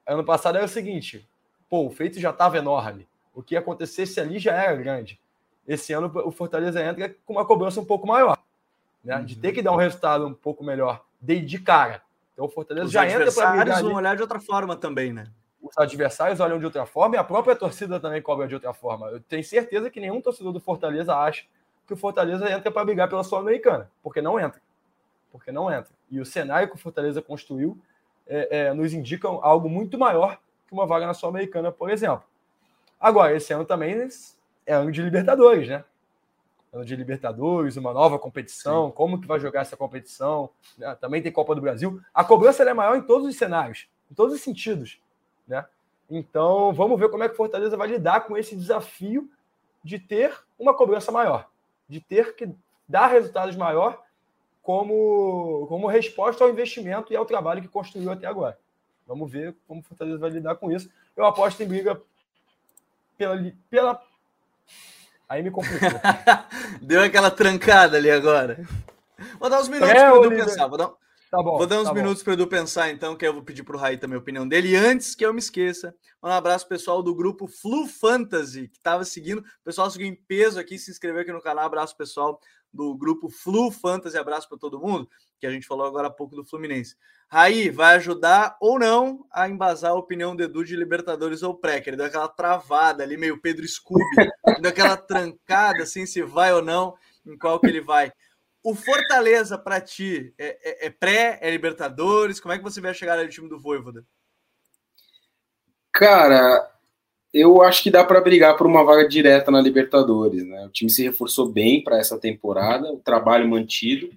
Ano 0.06 0.23
passado 0.23 0.57
era 0.57 0.65
o 0.65 0.69
seguinte: 0.69 1.27
pô, 1.68 1.88
o 1.88 1.89
feito 1.91 2.19
já 2.19 2.30
estava 2.30 2.60
enorme. 2.60 3.07
O 3.34 3.41
que 3.41 3.57
acontecesse 3.57 4.19
ali 4.19 4.38
já 4.38 4.53
era 4.53 4.76
grande. 4.76 5.19
Esse 5.68 5.91
ano 5.91 6.11
o 6.23 6.31
Fortaleza 6.31 6.84
entra 6.84 7.15
com 7.26 7.34
uma 7.34 7.45
cobrança 7.45 7.81
um 7.81 7.85
pouco 7.85 8.06
maior, 8.06 8.38
né? 9.03 9.18
Uhum. 9.18 9.26
De 9.26 9.35
ter 9.35 9.53
que 9.53 9.64
dar 9.64 9.72
um 9.72 9.77
resultado 9.77 10.27
um 10.27 10.34
pouco 10.34 10.64
melhor 10.64 11.03
de, 11.26 11.41
de 11.41 11.60
cara. 11.60 12.02
Então 12.34 12.45
o 12.45 12.49
Fortaleza 12.49 12.85
Os 12.85 12.91
já 12.91 13.07
entra 13.07 13.31
para 13.31 13.52
brigar. 13.52 13.77
Os 13.77 13.81
vão 13.81 13.93
olhar 13.95 14.15
de 14.15 14.22
outra 14.22 14.39
forma 14.39 14.76
também, 14.76 15.11
né? 15.11 15.27
Os 15.61 15.76
adversários 15.77 16.39
olham 16.39 16.60
de 16.60 16.65
outra 16.65 16.85
forma 16.85 17.15
e 17.15 17.18
a 17.18 17.23
própria 17.23 17.56
torcida 17.56 17.99
também 17.99 18.22
cobra 18.22 18.47
de 18.47 18.53
outra 18.53 18.72
forma. 18.72 19.07
Eu 19.07 19.19
tenho 19.19 19.43
certeza 19.43 19.89
que 19.89 19.99
nenhum 19.99 20.22
torcedor 20.22 20.53
do 20.53 20.60
Fortaleza 20.60 21.15
acha 21.15 21.45
que 21.88 21.93
o 21.93 21.97
Fortaleza 21.97 22.49
entra 22.52 22.72
para 22.72 22.85
brigar 22.85 23.10
pela 23.10 23.23
Sul-Americana, 23.23 23.89
porque 24.03 24.22
não 24.22 24.39
entra. 24.39 24.61
Porque 25.31 25.52
não 25.52 25.72
entra. 25.72 25.91
E 26.10 26.19
o 26.19 26.26
cenário 26.26 26.68
que 26.68 26.76
o 26.76 26.77
Fortaleza 26.77 27.22
construiu 27.22 27.80
é, 28.27 28.68
é, 28.68 28.73
nos 28.73 28.93
indica 28.93 29.27
algo 29.27 29.68
muito 29.68 29.97
maior 29.97 30.39
que 30.68 30.73
uma 30.73 30.85
vaga 30.85 31.07
na 31.07 31.14
Sul-Americana, 31.14 31.72
por 31.72 31.89
exemplo. 31.89 32.23
Agora, 32.99 33.35
esse 33.35 33.52
ano 33.53 33.65
também 33.65 34.07
é 34.65 34.73
ano 34.73 34.91
de 34.91 35.02
Libertadores, 35.02 35.68
né? 35.68 35.84
Ano 36.76 36.85
de 36.85 36.95
Libertadores, 36.95 37.77
uma 37.77 37.93
nova 37.93 38.19
competição, 38.19 38.88
Sim. 38.88 38.93
como 38.93 39.19
que 39.19 39.27
vai 39.27 39.39
jogar 39.39 39.61
essa 39.61 39.77
competição, 39.77 40.49
né? 40.77 40.95
também 40.99 41.22
tem 41.22 41.31
Copa 41.31 41.56
do 41.56 41.61
Brasil. 41.61 42.02
A 42.14 42.23
cobrança 42.23 42.64
é 42.64 42.73
maior 42.73 42.97
em 42.97 43.02
todos 43.02 43.27
os 43.27 43.38
cenários, 43.38 43.88
em 44.11 44.14
todos 44.14 44.35
os 44.35 44.41
sentidos, 44.41 44.99
né? 45.47 45.65
Então, 46.10 46.72
vamos 46.73 46.99
ver 46.99 47.10
como 47.10 47.23
é 47.23 47.30
que 47.30 47.35
Fortaleza 47.35 47.76
vai 47.76 47.88
lidar 47.88 48.22
com 48.22 48.38
esse 48.38 48.56
desafio 48.56 49.30
de 49.84 49.97
ter 49.97 50.38
uma 50.60 50.73
cobrança 50.73 51.11
maior, 51.11 51.49
de 51.88 51.99
ter 51.99 52.35
que 52.35 52.53
dar 52.88 53.07
resultados 53.07 53.56
maior 53.56 54.03
como, 54.61 55.65
como 55.68 55.88
resposta 55.88 56.43
ao 56.43 56.49
investimento 56.49 57.14
e 57.14 57.15
ao 57.15 57.26
trabalho 57.26 57.61
que 57.61 57.68
construiu 57.68 58.11
até 58.11 58.27
agora. 58.27 58.57
Vamos 59.07 59.31
ver 59.31 59.56
como 59.68 59.80
o 59.80 59.84
Fortaleza 59.84 60.18
vai 60.18 60.31
lidar 60.31 60.56
com 60.56 60.72
isso. 60.72 60.89
Eu 61.15 61.26
aposto 61.26 61.61
em 61.61 61.68
briga 61.68 62.02
pela. 63.18 63.38
pela... 63.69 64.02
Aí 65.27 65.41
me 65.41 65.52
complicou. 65.52 65.89
Deu 66.81 67.02
aquela 67.02 67.31
trancada 67.31 67.97
ali 67.97 68.10
agora. 68.10 68.65
Vou 69.39 69.49
dar 69.49 69.60
uns 69.60 69.68
minutos 69.68 69.89
é, 69.89 69.95
para 69.95 70.19
o 70.19 70.26
Edu 70.26 70.35
pensar. 70.35 70.68
Vou 70.68 70.77
dar, 70.77 70.88
tá 71.31 71.38
bom, 71.41 71.57
vou 71.57 71.68
dar 71.68 71.80
uns 71.80 71.88
tá 71.88 71.93
minutos 71.93 72.22
para 72.22 72.31
o 72.31 72.34
Edu 72.34 72.47
pensar, 72.47 72.89
então, 72.89 73.15
que 73.15 73.26
eu 73.26 73.34
vou 73.34 73.41
pedir 73.41 73.64
para 73.64 73.76
o 73.76 73.80
Raí 73.80 73.97
também 73.97 74.15
a 74.15 74.19
opinião 74.19 74.47
dele. 74.47 74.69
E 74.69 74.76
antes 74.76 75.15
que 75.15 75.26
eu 75.26 75.34
me 75.34 75.39
esqueça, 75.39 75.95
um 76.22 76.27
abraço 76.27 76.68
pessoal 76.68 77.02
do 77.02 77.15
grupo 77.15 77.47
Flu 77.47 77.88
Fantasy, 77.88 78.68
que 78.68 78.77
estava 78.77 79.03
seguindo. 79.03 79.39
O 79.39 79.64
pessoal 79.64 79.89
seguiu 79.89 80.07
em 80.07 80.15
peso 80.15 80.60
aqui, 80.60 80.77
se 80.77 80.91
inscreveu 80.91 81.22
aqui 81.22 81.31
no 81.31 81.41
canal. 81.41 81.65
Abraço 81.65 81.95
pessoal 81.95 82.39
do 82.76 82.93
grupo 82.95 83.30
Flu 83.30 83.72
Fantasy. 83.72 84.18
Abraço 84.18 84.47
para 84.49 84.57
todo 84.57 84.80
mundo, 84.80 85.10
que 85.39 85.47
a 85.47 85.52
gente 85.52 85.65
falou 85.65 85.88
agora 85.88 86.07
há 86.07 86.11
pouco 86.11 86.35
do 86.35 86.45
Fluminense. 86.45 86.95
Raí, 87.27 87.69
vai 87.69 87.95
ajudar 87.95 88.57
ou 88.60 88.77
não 88.77 89.26
a 89.31 89.49
embasar 89.49 89.91
a 89.91 89.95
opinião 89.95 90.35
do 90.35 90.43
Edu 90.43 90.64
de 90.64 90.76
Libertadores 90.76 91.41
ou 91.41 91.56
pré, 91.56 91.81
que 91.81 91.89
ele 91.89 91.97
deu 91.97 92.06
aquela 92.06 92.27
travada 92.27 93.03
ali, 93.03 93.18
meio 93.18 93.41
Pedro 93.41 93.68
Scooby, 93.68 94.03
deu 94.61 94.69
aquela 94.69 94.97
trancada, 94.97 95.84
assim, 95.84 96.06
se 96.06 96.22
vai 96.22 96.53
ou 96.53 96.61
não, 96.61 96.95
em 97.26 97.38
qual 97.38 97.60
que 97.60 97.68
ele 97.68 97.81
vai. 97.81 98.11
O 98.61 98.76
Fortaleza, 98.76 99.57
para 99.57 99.80
ti, 99.80 100.34
é, 100.38 100.85
é, 100.85 100.88
é, 100.88 100.89
pré, 100.89 101.39
é 101.41 101.49
Libertadores? 101.49 102.39
Como 102.39 102.53
é 102.53 102.57
que 102.57 102.64
você 102.64 102.81
vai 102.81 102.93
chegar 102.93 103.18
no 103.18 103.30
time 103.30 103.47
do 103.47 103.60
Voivoda? 103.60 104.06
Cara, 105.93 106.74
eu 107.36 107.62
acho 107.62 107.84
que 107.84 107.91
dá 107.91 108.02
para 108.02 108.22
brigar 108.22 108.56
por 108.56 108.66
uma 108.66 108.82
vaga 108.86 109.06
direta 109.06 109.52
na 109.52 109.60
Libertadores, 109.60 110.45
né? 110.45 110.68
O 110.68 110.70
time 110.70 110.90
se 110.90 111.03
reforçou 111.03 111.49
bem 111.52 111.84
para 111.84 111.99
essa 111.99 112.18
temporada, 112.18 112.90
o 112.94 112.99
trabalho 112.99 113.45
mantido, 113.45 114.10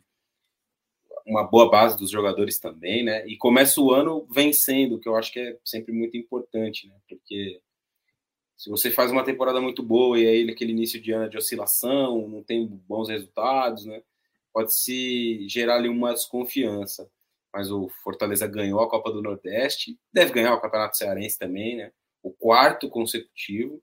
uma 1.26 1.42
boa 1.42 1.68
base 1.68 1.98
dos 1.98 2.10
jogadores 2.12 2.60
também, 2.60 3.04
né? 3.04 3.26
E 3.26 3.36
começa 3.36 3.80
o 3.80 3.90
ano 3.92 4.24
vencendo, 4.30 5.00
que 5.00 5.08
eu 5.08 5.16
acho 5.16 5.32
que 5.32 5.40
é 5.40 5.58
sempre 5.64 5.92
muito 5.92 6.16
importante, 6.16 6.86
né? 6.86 6.94
Porque 7.08 7.60
se 8.56 8.70
você 8.70 8.88
faz 8.88 9.10
uma 9.10 9.24
temporada 9.24 9.60
muito 9.60 9.82
boa 9.82 10.16
e 10.16 10.24
aí 10.24 10.48
aquele 10.48 10.70
início 10.70 11.00
de 11.00 11.10
ano 11.10 11.28
de 11.28 11.36
oscilação, 11.36 12.28
não 12.28 12.44
tem 12.44 12.66
bons 12.88 13.08
resultados, 13.08 13.84
né? 13.84 14.00
Pode 14.52 14.72
se 14.72 15.44
gerar 15.48 15.74
ali 15.74 15.88
uma 15.88 16.14
desconfiança. 16.14 17.10
Mas 17.52 17.68
o 17.68 17.88
Fortaleza 18.04 18.46
ganhou 18.46 18.80
a 18.80 18.88
Copa 18.88 19.10
do 19.10 19.20
Nordeste, 19.22 19.98
deve 20.12 20.32
ganhar 20.32 20.54
o 20.54 20.60
Campeonato 20.60 20.96
Cearense 20.96 21.36
também, 21.36 21.76
né? 21.76 21.90
O 22.28 22.32
quarto 22.32 22.88
consecutivo. 22.88 23.82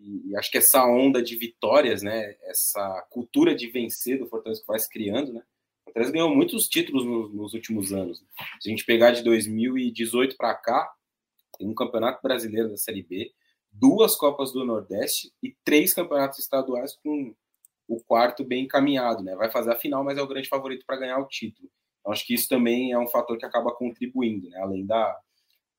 E, 0.00 0.34
acho 0.36 0.50
que 0.50 0.58
essa 0.58 0.84
onda 0.86 1.22
de 1.22 1.36
vitórias, 1.36 2.02
né, 2.02 2.36
essa 2.42 3.06
cultura 3.10 3.54
de 3.54 3.68
vencer 3.68 4.18
do 4.18 4.28
Fortaleza 4.28 4.60
que 4.60 4.66
vai 4.66 4.78
se 4.78 4.88
criando, 4.88 5.32
né, 5.32 5.42
o 5.80 5.84
Fortaleza 5.84 6.12
ganhou 6.12 6.34
muitos 6.34 6.68
títulos 6.68 7.04
nos, 7.04 7.34
nos 7.34 7.54
últimos 7.54 7.92
anos. 7.92 8.18
Se 8.60 8.68
a 8.68 8.70
gente 8.70 8.84
pegar 8.84 9.10
de 9.10 9.22
2018 9.22 10.36
para 10.36 10.54
cá, 10.54 10.92
tem 11.58 11.68
um 11.68 11.74
campeonato 11.74 12.22
brasileiro 12.22 12.68
da 12.68 12.76
Série 12.76 13.02
B, 13.02 13.32
duas 13.70 14.14
Copas 14.14 14.52
do 14.52 14.64
Nordeste 14.64 15.32
e 15.42 15.54
três 15.64 15.92
campeonatos 15.92 16.38
estaduais 16.38 16.96
com 17.02 17.34
o 17.88 18.00
quarto 18.00 18.44
bem 18.44 18.64
encaminhado, 18.64 19.22
né? 19.22 19.34
Vai 19.34 19.50
fazer 19.50 19.72
a 19.72 19.78
final, 19.78 20.04
mas 20.04 20.18
é 20.18 20.22
o 20.22 20.26
grande 20.26 20.48
favorito 20.48 20.84
para 20.86 20.98
ganhar 20.98 21.18
o 21.18 21.26
título. 21.26 21.68
Então, 22.00 22.12
acho 22.12 22.24
que 22.26 22.34
isso 22.34 22.48
também 22.48 22.92
é 22.92 22.98
um 22.98 23.08
fator 23.08 23.36
que 23.36 23.46
acaba 23.46 23.74
contribuindo, 23.74 24.48
né? 24.50 24.58
Além 24.60 24.86
da, 24.86 25.18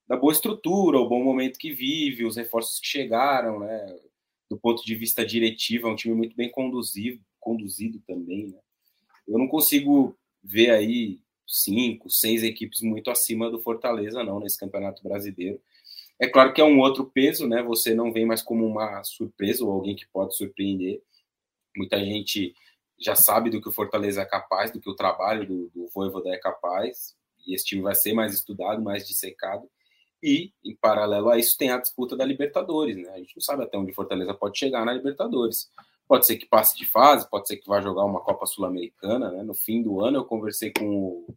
da 0.10 0.18
boa 0.18 0.34
estrutura, 0.34 0.98
o 0.98 1.08
bom 1.08 1.24
momento 1.24 1.60
que 1.60 1.72
vive, 1.72 2.26
os 2.26 2.36
reforços 2.36 2.80
que 2.80 2.88
chegaram, 2.88 3.60
né? 3.60 4.00
Do 4.50 4.58
ponto 4.58 4.84
de 4.84 4.96
vista 4.96 5.24
diretivo, 5.24 5.88
é 5.88 5.92
um 5.92 5.96
time 5.96 6.16
muito 6.16 6.36
bem 6.36 6.50
conduzido, 6.50 7.24
conduzido 7.40 8.02
também, 8.08 8.48
né? 8.48 8.58
Eu 9.28 9.38
não 9.38 9.48
consigo 9.48 10.18
ver 10.44 10.72
aí 10.72 11.20
cinco, 11.46 12.10
seis 12.10 12.42
equipes 12.42 12.82
muito 12.82 13.12
acima 13.12 13.52
do 13.52 13.62
Fortaleza, 13.62 14.24
não, 14.24 14.40
nesse 14.40 14.58
Campeonato 14.58 15.04
Brasileiro. 15.04 15.62
É 16.20 16.28
claro 16.28 16.54
que 16.54 16.60
é 16.60 16.66
um 16.66 16.80
outro 16.80 17.06
peso, 17.06 17.48
né? 17.48 17.62
Você 17.62 17.94
não 17.94 18.12
vem 18.12 18.26
mais 18.26 18.42
como 18.42 18.66
uma 18.66 19.04
surpresa 19.04 19.64
ou 19.64 19.72
alguém 19.72 19.96
que 19.96 20.08
pode 20.08 20.36
surpreender. 20.36 21.04
Muita 21.78 22.04
gente 22.04 22.56
já 23.00 23.16
sabe 23.16 23.52
do 23.52 23.62
que 23.62 23.70
o 23.70 23.72
Fortaleza 23.72 24.24
é 24.24 24.26
capaz, 24.26 24.72
do 24.72 24.82
que 24.82 24.90
o 24.90 24.96
trabalho 24.96 25.48
do, 25.48 25.70
do 25.70 25.88
Voivoda 25.94 26.30
é 26.30 26.38
capaz, 26.38 27.16
e 27.46 27.54
esse 27.54 27.66
time 27.66 27.84
vai 27.84 27.94
ser 27.94 28.14
mais 28.14 28.34
estudado, 28.34 28.82
mais 28.82 29.08
dissecado. 29.08 29.70
E, 30.22 30.52
em 30.64 30.76
paralelo 30.76 31.30
a 31.30 31.38
isso, 31.38 31.58
tem 31.58 31.72
a 31.72 31.78
disputa 31.78 32.16
da 32.16 32.26
Libertadores, 32.26 32.98
né? 32.98 33.10
A 33.12 33.18
gente 33.18 33.36
não 33.36 33.42
sabe 33.42 33.64
até 33.64 33.78
onde 33.78 33.94
Fortaleza 33.94 34.34
pode 34.34 34.60
chegar 34.60 34.86
na 34.86 34.94
Libertadores. 34.94 35.72
Pode 36.08 36.26
ser 36.26 36.38
que 36.38 36.46
passe 36.46 36.78
de 36.78 36.86
fase, 36.86 37.30
pode 37.30 37.48
ser 37.48 37.58
que 37.58 37.68
vá 37.68 37.80
jogar 37.80 38.04
uma 38.04 38.20
Copa 38.20 38.46
Sul-Americana, 38.46 39.32
né? 39.32 39.44
No 39.44 39.54
fim 39.54 39.82
do 39.82 40.02
ano, 40.02 40.18
eu 40.18 40.26
conversei 40.26 40.72
com 40.72 40.86
o, 40.86 41.36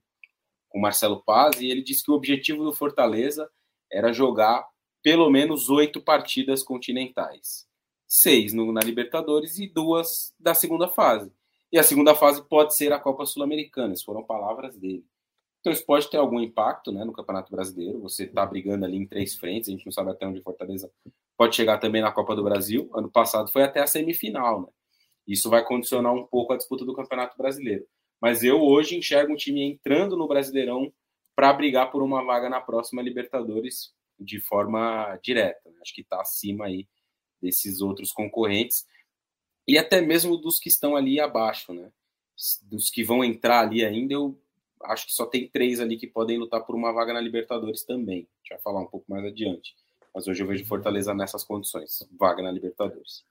com 0.68 0.78
o 0.78 0.82
Marcelo 0.82 1.22
Paz 1.22 1.60
e 1.60 1.70
ele 1.70 1.82
disse 1.82 2.02
que 2.02 2.10
o 2.10 2.14
objetivo 2.14 2.64
do 2.64 2.72
Fortaleza 2.72 3.48
era 3.90 4.12
jogar 4.12 4.66
pelo 5.02 5.30
menos 5.30 5.68
oito 5.68 6.00
partidas 6.00 6.62
continentais. 6.62 7.66
Seis 8.06 8.52
no, 8.52 8.72
na 8.72 8.80
Libertadores 8.80 9.58
e 9.58 9.66
duas 9.66 10.34
da 10.38 10.54
segunda 10.54 10.88
fase. 10.88 11.32
E 11.70 11.78
a 11.78 11.82
segunda 11.82 12.14
fase 12.14 12.42
pode 12.42 12.76
ser 12.76 12.92
a 12.92 12.98
Copa 12.98 13.24
Sul-Americana, 13.24 13.94
foram 14.04 14.22
palavras 14.22 14.76
dele. 14.76 15.04
Então 15.62 15.72
isso 15.72 15.86
pode 15.86 16.10
ter 16.10 16.16
algum 16.16 16.40
impacto 16.40 16.90
né, 16.90 17.04
no 17.04 17.12
Campeonato 17.12 17.52
Brasileiro. 17.52 18.00
Você 18.00 18.24
está 18.24 18.44
brigando 18.44 18.84
ali 18.84 18.96
em 18.96 19.06
três 19.06 19.36
frentes, 19.36 19.68
a 19.68 19.72
gente 19.72 19.86
não 19.86 19.92
sabe 19.92 20.10
até 20.10 20.26
onde 20.26 20.42
Fortaleza 20.42 20.90
pode 21.36 21.54
chegar 21.54 21.78
também 21.78 22.02
na 22.02 22.10
Copa 22.10 22.34
do 22.34 22.42
Brasil. 22.42 22.90
Ano 22.92 23.08
passado 23.08 23.50
foi 23.50 23.62
até 23.62 23.80
a 23.80 23.86
semifinal, 23.86 24.62
né? 24.62 24.68
Isso 25.24 25.48
vai 25.48 25.64
condicionar 25.64 26.12
um 26.12 26.26
pouco 26.26 26.52
a 26.52 26.56
disputa 26.56 26.84
do 26.84 26.94
Campeonato 26.94 27.38
Brasileiro. 27.38 27.86
Mas 28.20 28.42
eu 28.42 28.60
hoje 28.60 28.96
enxergo 28.96 29.32
um 29.32 29.36
time 29.36 29.62
entrando 29.62 30.16
no 30.16 30.26
Brasileirão 30.26 30.92
para 31.36 31.52
brigar 31.52 31.92
por 31.92 32.02
uma 32.02 32.24
vaga 32.24 32.50
na 32.50 32.60
próxima 32.60 33.00
Libertadores 33.00 33.94
de 34.18 34.40
forma 34.40 35.16
direta. 35.22 35.70
Né? 35.70 35.76
Acho 35.80 35.94
que 35.94 36.00
está 36.00 36.20
acima 36.20 36.66
aí 36.66 36.88
desses 37.40 37.80
outros 37.80 38.10
concorrentes 38.10 38.84
e 39.66 39.78
até 39.78 40.00
mesmo 40.00 40.36
dos 40.36 40.58
que 40.58 40.68
estão 40.68 40.96
ali 40.96 41.20
abaixo, 41.20 41.72
né? 41.72 41.92
Dos 42.62 42.90
que 42.90 43.04
vão 43.04 43.22
entrar 43.22 43.60
ali 43.60 43.84
ainda, 43.84 44.14
eu 44.14 44.41
acho 44.84 45.06
que 45.06 45.12
só 45.12 45.26
tem 45.26 45.48
três 45.48 45.80
ali 45.80 45.96
que 45.96 46.06
podem 46.06 46.38
lutar 46.38 46.64
por 46.64 46.74
uma 46.74 46.92
vaga 46.92 47.12
na 47.12 47.20
Libertadores 47.20 47.84
também. 47.84 48.20
A 48.20 48.38
gente 48.38 48.50
vai 48.50 48.58
falar 48.60 48.80
um 48.80 48.86
pouco 48.86 49.10
mais 49.10 49.24
adiante. 49.24 49.74
Mas 50.14 50.26
hoje 50.26 50.42
eu 50.42 50.46
vejo 50.46 50.64
Fortaleza 50.66 51.14
nessas 51.14 51.42
condições, 51.44 52.06
vaga 52.18 52.42
na 52.42 52.50
Libertadores. 52.50 53.24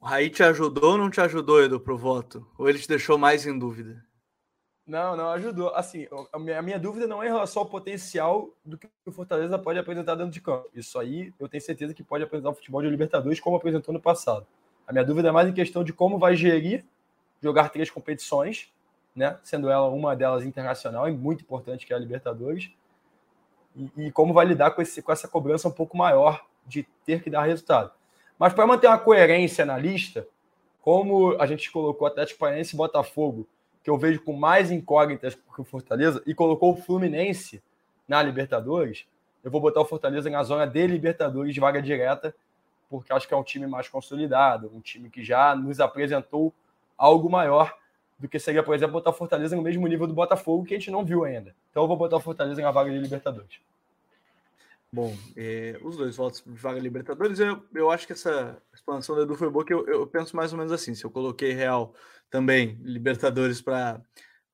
O 0.00 0.06
Raí 0.06 0.28
te 0.28 0.42
ajudou 0.42 0.92
ou 0.92 0.98
não 0.98 1.10
te 1.10 1.20
ajudou, 1.20 1.62
Edu, 1.62 1.80
pro 1.80 1.96
voto? 1.96 2.46
Ou 2.58 2.68
ele 2.68 2.78
te 2.78 2.88
deixou 2.88 3.16
mais 3.16 3.46
em 3.46 3.58
dúvida? 3.58 4.04
Não, 4.86 5.16
não 5.16 5.30
ajudou. 5.30 5.74
Assim, 5.74 6.06
a 6.32 6.38
minha, 6.38 6.58
a 6.58 6.62
minha 6.62 6.78
dúvida 6.78 7.06
não 7.06 7.22
é 7.22 7.26
em 7.26 7.30
relação 7.30 7.62
ao 7.62 7.68
potencial 7.68 8.54
do 8.64 8.78
que 8.78 8.88
o 9.04 9.12
Fortaleza 9.12 9.58
pode 9.58 9.78
apresentar 9.78 10.14
dentro 10.14 10.32
de 10.32 10.40
campo. 10.40 10.68
Isso 10.74 10.98
aí 10.98 11.32
eu 11.40 11.48
tenho 11.48 11.62
certeza 11.62 11.94
que 11.94 12.04
pode 12.04 12.22
apresentar 12.22 12.50
o 12.50 12.54
futebol 12.54 12.82
de 12.82 12.88
Libertadores 12.88 13.40
como 13.40 13.56
apresentou 13.56 13.92
no 13.92 14.00
passado. 14.00 14.46
A 14.86 14.92
minha 14.92 15.04
dúvida 15.04 15.28
é 15.28 15.32
mais 15.32 15.48
em 15.48 15.52
questão 15.52 15.82
de 15.82 15.92
como 15.92 16.18
vai 16.18 16.36
gerir 16.36 16.84
jogar 17.42 17.68
três 17.70 17.90
competições 17.90 18.72
né? 19.16 19.38
Sendo 19.42 19.70
ela 19.70 19.88
uma 19.88 20.14
delas 20.14 20.44
internacional 20.44 21.08
e 21.08 21.12
muito 21.12 21.40
importante 21.40 21.86
que 21.86 21.92
é 21.92 21.96
a 21.96 21.98
Libertadores. 21.98 22.70
E, 23.74 23.90
e, 23.96 24.12
como 24.12 24.34
vai 24.34 24.44
lidar 24.44 24.72
com, 24.72 24.82
esse, 24.82 25.00
com 25.00 25.10
essa 25.10 25.26
cobrança 25.26 25.66
um 25.66 25.72
pouco 25.72 25.96
maior 25.96 26.44
de 26.66 26.82
ter 27.04 27.22
que 27.22 27.30
dar 27.30 27.44
resultado. 27.44 27.90
Mas 28.38 28.52
para 28.52 28.66
manter 28.66 28.86
uma 28.86 28.98
coerência 28.98 29.64
na 29.64 29.78
lista, 29.78 30.26
como 30.82 31.34
a 31.40 31.46
gente 31.46 31.70
colocou 31.70 32.06
Atlético 32.06 32.38
Paranaense 32.38 32.74
e 32.74 32.76
Botafogo, 32.76 33.48
que 33.82 33.88
eu 33.88 33.96
vejo 33.96 34.20
com 34.22 34.32
mais 34.34 34.70
incógnitas 34.70 35.34
que 35.34 35.60
o 35.60 35.64
Fortaleza, 35.64 36.22
e 36.26 36.34
colocou 36.34 36.72
o 36.72 36.76
Fluminense 36.76 37.62
na 38.06 38.22
Libertadores, 38.22 39.06
eu 39.42 39.50
vou 39.50 39.60
botar 39.60 39.80
o 39.80 39.84
Fortaleza 39.84 40.28
na 40.28 40.42
zona 40.42 40.66
de 40.66 40.86
Libertadores 40.86 41.54
de 41.54 41.60
vaga 41.60 41.80
direta, 41.80 42.34
porque 42.90 43.12
acho 43.12 43.26
que 43.26 43.34
é 43.34 43.36
um 43.36 43.42
time 43.42 43.66
mais 43.66 43.88
consolidado, 43.88 44.70
um 44.74 44.80
time 44.80 45.08
que 45.08 45.24
já 45.24 45.54
nos 45.54 45.80
apresentou 45.80 46.52
algo 46.96 47.30
maior 47.30 47.76
do 48.18 48.28
que 48.28 48.38
seria, 48.38 48.62
por 48.62 48.74
exemplo, 48.74 48.94
botar 48.94 49.10
o 49.10 49.14
Fortaleza 49.14 49.54
no 49.54 49.62
mesmo 49.62 49.86
nível 49.86 50.06
do 50.06 50.14
Botafogo, 50.14 50.64
que 50.64 50.74
a 50.74 50.78
gente 50.78 50.90
não 50.90 51.04
viu 51.04 51.24
ainda. 51.24 51.54
Então 51.70 51.82
eu 51.82 51.88
vou 51.88 51.96
botar 51.96 52.16
o 52.16 52.20
Fortaleza 52.20 52.62
na 52.62 52.70
vaga 52.70 52.90
de 52.90 52.98
Libertadores. 52.98 53.60
Bom, 54.92 55.14
é, 55.36 55.78
os 55.82 55.96
dois 55.96 56.16
votos 56.16 56.42
de 56.46 56.52
vaga 56.52 56.80
Libertadores, 56.80 57.38
eu, 57.38 57.62
eu 57.74 57.90
acho 57.90 58.06
que 58.06 58.14
essa 58.14 58.56
expansão 58.72 59.14
do 59.14 59.22
Edu 59.22 59.34
foi 59.34 59.50
boa, 59.50 59.64
que 59.64 59.74
eu, 59.74 59.86
eu 59.86 60.06
penso 60.06 60.34
mais 60.34 60.52
ou 60.52 60.58
menos 60.58 60.72
assim. 60.72 60.94
Se 60.94 61.04
eu 61.04 61.10
coloquei 61.10 61.52
Real 61.52 61.92
também, 62.30 62.78
Libertadores 62.82 63.60
para 63.60 64.00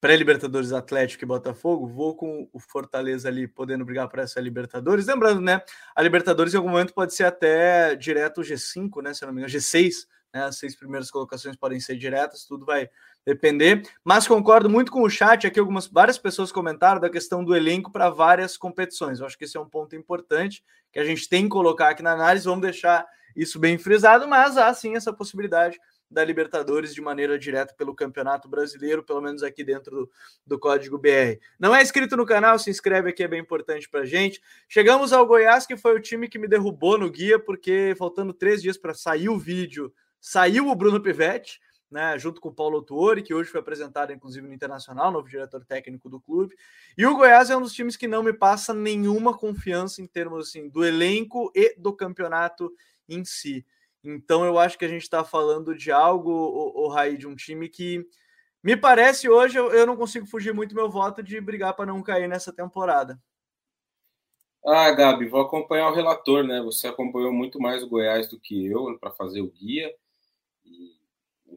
pré-Libertadores 0.00 0.72
Atlético 0.72 1.22
e 1.22 1.26
Botafogo, 1.26 1.86
vou 1.86 2.16
com 2.16 2.48
o 2.52 2.58
Fortaleza 2.58 3.28
ali 3.28 3.46
podendo 3.46 3.84
brigar 3.84 4.08
para 4.08 4.22
essa 4.22 4.40
Libertadores. 4.40 5.06
Lembrando, 5.06 5.40
né? 5.40 5.62
A 5.94 6.02
Libertadores 6.02 6.52
em 6.52 6.56
algum 6.56 6.70
momento 6.70 6.92
pode 6.92 7.14
ser 7.14 7.22
até 7.22 7.94
direto 7.94 8.40
G5, 8.40 9.00
né? 9.00 9.14
Se 9.14 9.24
não 9.24 9.32
me 9.32 9.42
engano, 9.42 9.54
G6, 9.54 10.08
né? 10.34 10.42
As 10.42 10.58
seis 10.58 10.74
primeiras 10.74 11.08
colocações 11.08 11.54
podem 11.54 11.78
ser 11.78 11.96
diretas, 11.96 12.44
tudo 12.44 12.66
vai 12.66 12.90
depender. 13.26 13.82
Mas 14.04 14.26
concordo 14.26 14.68
muito 14.68 14.90
com 14.90 15.02
o 15.02 15.10
chat 15.10 15.46
aqui, 15.46 15.58
algumas 15.58 15.86
várias 15.86 16.18
pessoas 16.18 16.52
comentaram 16.52 17.00
da 17.00 17.10
questão 17.10 17.44
do 17.44 17.54
elenco 17.54 17.90
para 17.90 18.10
várias 18.10 18.56
competições. 18.56 19.20
Eu 19.20 19.26
acho 19.26 19.38
que 19.38 19.44
esse 19.44 19.56
é 19.56 19.60
um 19.60 19.68
ponto 19.68 19.96
importante 19.96 20.64
que 20.92 20.98
a 20.98 21.04
gente 21.04 21.28
tem 21.28 21.44
que 21.44 21.50
colocar 21.50 21.90
aqui 21.90 22.02
na 22.02 22.12
análise. 22.12 22.44
Vamos 22.44 22.62
deixar 22.62 23.06
isso 23.34 23.58
bem 23.58 23.78
frisado, 23.78 24.28
mas 24.28 24.56
há 24.56 24.72
sim 24.74 24.94
essa 24.94 25.12
possibilidade 25.12 25.78
da 26.10 26.22
Libertadores 26.22 26.94
de 26.94 27.00
maneira 27.00 27.38
direta 27.38 27.72
pelo 27.72 27.94
Campeonato 27.94 28.46
Brasileiro, 28.46 29.02
pelo 29.02 29.22
menos 29.22 29.42
aqui 29.42 29.64
dentro 29.64 29.90
do, 29.90 30.10
do 30.46 30.58
Código 30.58 30.98
BR. 30.98 31.40
Não 31.58 31.74
é 31.74 31.80
inscrito 31.80 32.18
no 32.18 32.26
canal, 32.26 32.58
se 32.58 32.68
inscreve 32.68 33.08
aqui, 33.08 33.22
é 33.22 33.28
bem 33.28 33.40
importante 33.40 33.88
para 33.88 34.04
gente. 34.04 34.38
Chegamos 34.68 35.10
ao 35.14 35.26
Goiás, 35.26 35.66
que 35.66 35.74
foi 35.74 35.96
o 35.96 36.02
time 36.02 36.28
que 36.28 36.38
me 36.38 36.46
derrubou 36.46 36.98
no 36.98 37.10
guia, 37.10 37.38
porque 37.38 37.94
faltando 37.96 38.34
três 38.34 38.60
dias 38.60 38.76
para 38.76 38.92
sair 38.92 39.30
o 39.30 39.38
vídeo 39.38 39.90
Saiu 40.24 40.68
o 40.68 40.74
Bruno 40.76 41.00
Pivetti, 41.00 41.60
né, 41.92 42.18
junto 42.18 42.40
com 42.40 42.48
o 42.48 42.54
Paulo 42.54 42.82
Tuori, 42.82 43.22
que 43.22 43.34
hoje 43.34 43.50
foi 43.50 43.60
apresentado, 43.60 44.12
inclusive, 44.12 44.46
no 44.46 44.54
Internacional, 44.54 45.12
novo 45.12 45.28
diretor 45.28 45.62
técnico 45.64 46.08
do 46.08 46.20
clube. 46.20 46.56
E 46.96 47.04
o 47.04 47.14
Goiás 47.14 47.50
é 47.50 47.56
um 47.56 47.60
dos 47.60 47.74
times 47.74 47.96
que 47.96 48.08
não 48.08 48.22
me 48.22 48.32
passa 48.32 48.72
nenhuma 48.72 49.36
confiança 49.36 50.00
em 50.00 50.06
termos 50.06 50.48
assim, 50.48 50.68
do 50.68 50.84
elenco 50.84 51.52
e 51.54 51.74
do 51.78 51.92
campeonato 51.92 52.72
em 53.08 53.24
si. 53.24 53.64
Então 54.02 54.44
eu 54.44 54.58
acho 54.58 54.78
que 54.78 54.86
a 54.86 54.88
gente 54.88 55.02
está 55.02 55.22
falando 55.22 55.74
de 55.76 55.92
algo, 55.92 56.30
o, 56.30 56.86
o 56.86 56.88
Raí, 56.88 57.18
de 57.18 57.26
um 57.26 57.36
time 57.36 57.68
que 57.68 58.04
me 58.64 58.76
parece 58.76 59.28
hoje, 59.28 59.58
eu, 59.58 59.70
eu 59.70 59.86
não 59.86 59.96
consigo 59.96 60.26
fugir 60.26 60.54
muito 60.54 60.74
meu 60.74 60.88
voto 60.88 61.22
de 61.22 61.40
brigar 61.40 61.74
para 61.74 61.86
não 61.86 62.02
cair 62.02 62.28
nessa 62.28 62.52
temporada. 62.52 63.20
Ah, 64.64 64.90
Gabi, 64.92 65.28
vou 65.28 65.40
acompanhar 65.40 65.90
o 65.90 65.94
relator, 65.94 66.44
né? 66.44 66.62
Você 66.62 66.86
acompanhou 66.86 67.32
muito 67.32 67.60
mais 67.60 67.82
o 67.82 67.88
Goiás 67.88 68.28
do 68.28 68.38
que 68.38 68.66
eu 68.66 68.96
para 68.98 69.10
fazer 69.10 69.42
o 69.42 69.50
guia 69.50 69.92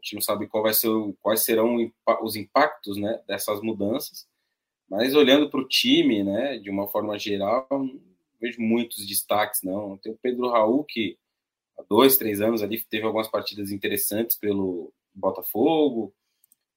gente 0.05 0.15
não 0.15 0.21
sabe 0.21 0.47
qual 0.47 0.63
vai 0.63 0.73
ser, 0.73 0.89
quais 1.21 1.43
serão 1.43 1.91
os 2.21 2.35
impactos 2.35 2.97
né, 2.97 3.19
dessas 3.27 3.59
mudanças, 3.61 4.27
mas 4.87 5.15
olhando 5.15 5.49
para 5.49 5.59
o 5.59 5.67
time, 5.67 6.23
né, 6.23 6.59
de 6.59 6.69
uma 6.69 6.87
forma 6.87 7.17
geral, 7.17 7.67
não 7.71 7.99
vejo 8.39 8.61
muitos 8.61 9.05
destaques, 9.07 9.61
não. 9.63 9.97
Tem 9.97 10.11
o 10.11 10.19
Pedro 10.21 10.49
Raul, 10.49 10.83
que 10.83 11.17
há 11.77 11.83
dois, 11.89 12.17
três 12.17 12.39
anos 12.39 12.61
ali 12.61 12.81
teve 12.83 13.05
algumas 13.05 13.27
partidas 13.27 13.71
interessantes 13.71 14.37
pelo 14.37 14.93
Botafogo, 15.13 16.13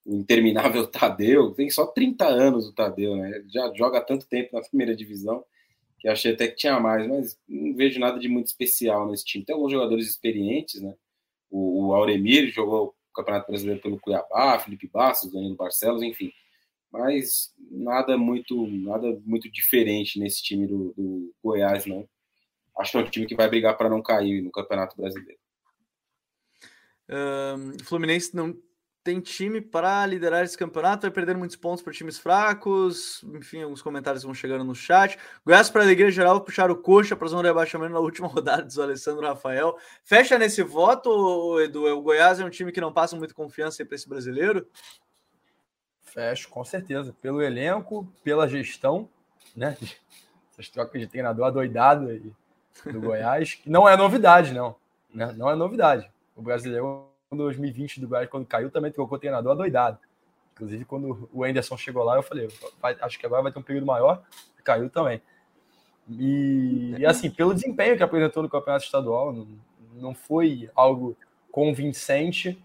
o 0.06 0.14
interminável 0.16 0.86
Tadeu, 0.90 1.52
tem 1.52 1.68
só 1.68 1.86
30 1.86 2.26
anos 2.26 2.66
o 2.66 2.72
Tadeu, 2.72 3.16
né? 3.16 3.44
Já 3.48 3.70
joga 3.74 4.00
tanto 4.00 4.26
tempo 4.26 4.56
na 4.56 4.62
primeira 4.62 4.96
divisão 4.96 5.44
que 5.98 6.08
achei 6.08 6.32
até 6.32 6.48
que 6.48 6.56
tinha 6.56 6.78
mais, 6.78 7.06
mas 7.08 7.38
não 7.48 7.74
vejo 7.74 7.98
nada 7.98 8.18
de 8.18 8.28
muito 8.28 8.46
especial 8.46 9.10
nesse 9.10 9.24
time. 9.24 9.44
Tem 9.44 9.54
alguns 9.54 9.72
jogadores 9.72 10.08
experientes, 10.08 10.80
né? 10.80 10.94
O, 11.50 11.88
o 11.88 11.94
Auremir 11.94 12.50
jogou 12.50 12.88
o 12.88 12.94
Campeonato 13.14 13.46
Brasileiro 13.46 13.80
pelo 13.80 14.00
Cuiabá, 14.00 14.58
Felipe 14.58 14.88
Bastos, 14.88 15.32
Danilo 15.32 15.56
Barcelos, 15.56 16.02
enfim. 16.02 16.32
Mas 16.90 17.52
nada 17.70 18.16
muito, 18.16 18.66
nada 18.66 19.20
muito 19.24 19.50
diferente 19.50 20.18
nesse 20.18 20.42
time 20.42 20.66
do, 20.66 20.94
do 20.96 21.34
Goiás, 21.42 21.84
não. 21.86 22.08
Acho 22.78 22.92
que 22.92 22.96
é 22.96 23.00
um 23.00 23.10
time 23.10 23.26
que 23.26 23.34
vai 23.34 23.48
brigar 23.48 23.76
para 23.76 23.88
não 23.88 24.02
cair 24.02 24.40
no 24.42 24.50
Campeonato 24.50 24.96
Brasileiro. 24.96 25.38
Um, 27.10 27.84
Fluminense 27.84 28.34
não 28.36 28.56
tem 29.08 29.20
time 29.20 29.58
para 29.58 30.04
liderar 30.04 30.44
esse 30.44 30.56
campeonato, 30.56 31.00
vai 31.00 31.10
perder 31.10 31.34
muitos 31.34 31.56
pontos 31.56 31.82
para 31.82 31.94
times 31.94 32.18
fracos. 32.18 33.24
Enfim, 33.32 33.62
alguns 33.62 33.80
comentários 33.80 34.22
vão 34.22 34.34
chegando 34.34 34.62
no 34.62 34.74
chat. 34.74 35.18
Goiás, 35.46 35.70
para 35.70 35.80
a 35.80 35.84
alegria 35.86 36.10
geral, 36.10 36.42
puxaram 36.42 36.74
o 36.74 36.76
coxa 36.76 37.16
para 37.16 37.26
zona 37.26 37.40
de 37.40 37.48
rebaixamento 37.48 37.94
na 37.94 38.00
última 38.00 38.28
rodada, 38.28 38.64
diz 38.64 38.76
o 38.76 38.82
Alessandro 38.82 39.26
Rafael. 39.26 39.78
Fecha 40.04 40.38
nesse 40.38 40.62
voto, 40.62 41.58
Edu? 41.58 41.86
O 41.86 42.02
Goiás 42.02 42.38
é 42.38 42.44
um 42.44 42.50
time 42.50 42.70
que 42.70 42.82
não 42.82 42.92
passa 42.92 43.16
muito 43.16 43.34
confiança 43.34 43.82
para 43.82 43.94
esse 43.94 44.06
brasileiro? 44.06 44.68
Fecho, 46.02 46.50
com 46.50 46.62
certeza. 46.62 47.16
Pelo 47.22 47.40
elenco, 47.40 48.06
pela 48.22 48.46
gestão, 48.46 49.08
né? 49.56 49.74
Essas 50.52 50.68
trocas 50.68 51.00
de 51.00 51.06
treinador 51.06 51.46
adoidado 51.46 52.08
aí 52.08 52.30
do 52.84 53.00
Goiás, 53.00 53.58
não 53.64 53.88
é 53.88 53.96
novidade, 53.96 54.52
não. 54.52 54.76
Né? 55.14 55.32
Não 55.34 55.48
é 55.48 55.56
novidade. 55.56 56.10
O 56.36 56.42
brasileiro 56.42 57.07
2020 57.36 58.00
do 58.00 58.08
Goiás, 58.08 58.28
quando 58.28 58.46
caiu, 58.46 58.70
também 58.70 58.90
trocou 58.90 59.16
o 59.16 59.20
treinador 59.20 59.52
adoidado. 59.52 59.98
Inclusive, 60.54 60.84
quando 60.84 61.28
o 61.32 61.44
Anderson 61.44 61.76
chegou 61.76 62.02
lá, 62.02 62.16
eu 62.16 62.22
falei, 62.22 62.48
acho 63.00 63.18
que 63.18 63.26
agora 63.26 63.42
vai 63.42 63.52
ter 63.52 63.58
um 63.58 63.62
período 63.62 63.86
maior, 63.86 64.22
caiu 64.64 64.90
também. 64.90 65.20
E, 66.08 66.94
e, 66.98 67.06
assim, 67.06 67.30
pelo 67.30 67.54
desempenho 67.54 67.96
que 67.96 68.02
apresentou 68.02 68.42
no 68.42 68.48
campeonato 68.48 68.84
estadual, 68.84 69.32
não, 69.32 69.46
não 69.94 70.14
foi 70.14 70.70
algo 70.74 71.16
convincente. 71.52 72.60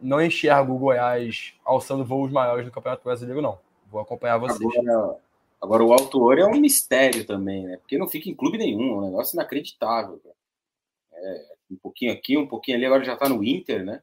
Não 0.00 0.20
enxergo 0.20 0.74
o 0.74 0.78
Goiás 0.78 1.54
alçando 1.64 2.04
voos 2.04 2.30
maiores 2.30 2.66
no 2.66 2.72
Campeonato 2.72 3.04
Brasileiro, 3.04 3.40
não. 3.40 3.58
Vou 3.90 4.00
acompanhar 4.00 4.38
vocês. 4.38 4.60
Agora, 4.76 5.18
Agora, 5.64 5.82
o 5.82 5.94
autor 5.94 6.38
é 6.38 6.44
um 6.44 6.60
mistério 6.60 7.24
também, 7.26 7.64
né? 7.64 7.78
Porque 7.78 7.96
não 7.96 8.06
fica 8.06 8.28
em 8.28 8.34
clube 8.34 8.58
nenhum, 8.58 8.96
é 8.96 8.96
um 8.96 9.04
negócio 9.06 9.34
inacreditável. 9.34 10.20
É, 11.10 11.53
um 11.70 11.76
pouquinho 11.76 12.12
aqui, 12.12 12.36
um 12.36 12.46
pouquinho 12.46 12.76
ali, 12.76 12.86
agora 12.86 13.04
já 13.04 13.16
tá 13.16 13.28
no 13.28 13.42
Inter, 13.42 13.84
né? 13.84 14.02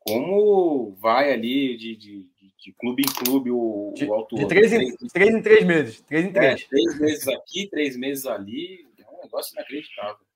Como 0.00 0.96
vai 1.00 1.32
ali 1.32 1.76
de, 1.76 1.96
de, 1.96 2.28
de 2.58 2.72
clube 2.72 3.02
em 3.02 3.24
clube 3.24 3.50
o, 3.50 3.92
de, 3.94 4.04
o 4.06 4.14
autor? 4.14 4.38
De 4.38 4.48
três, 4.48 4.72
em, 4.72 4.96
três 5.12 5.34
em 5.34 5.42
três 5.42 5.64
meses. 5.64 6.00
Três 6.00 6.24
em 6.24 6.32
três. 6.32 6.62
É, 6.62 6.66
três 6.66 7.00
meses 7.00 7.28
aqui, 7.28 7.66
três 7.68 7.96
meses 7.96 8.26
ali. 8.26 8.86
É 8.98 9.10
um 9.10 9.22
negócio 9.22 9.54
inacreditável. 9.54 10.28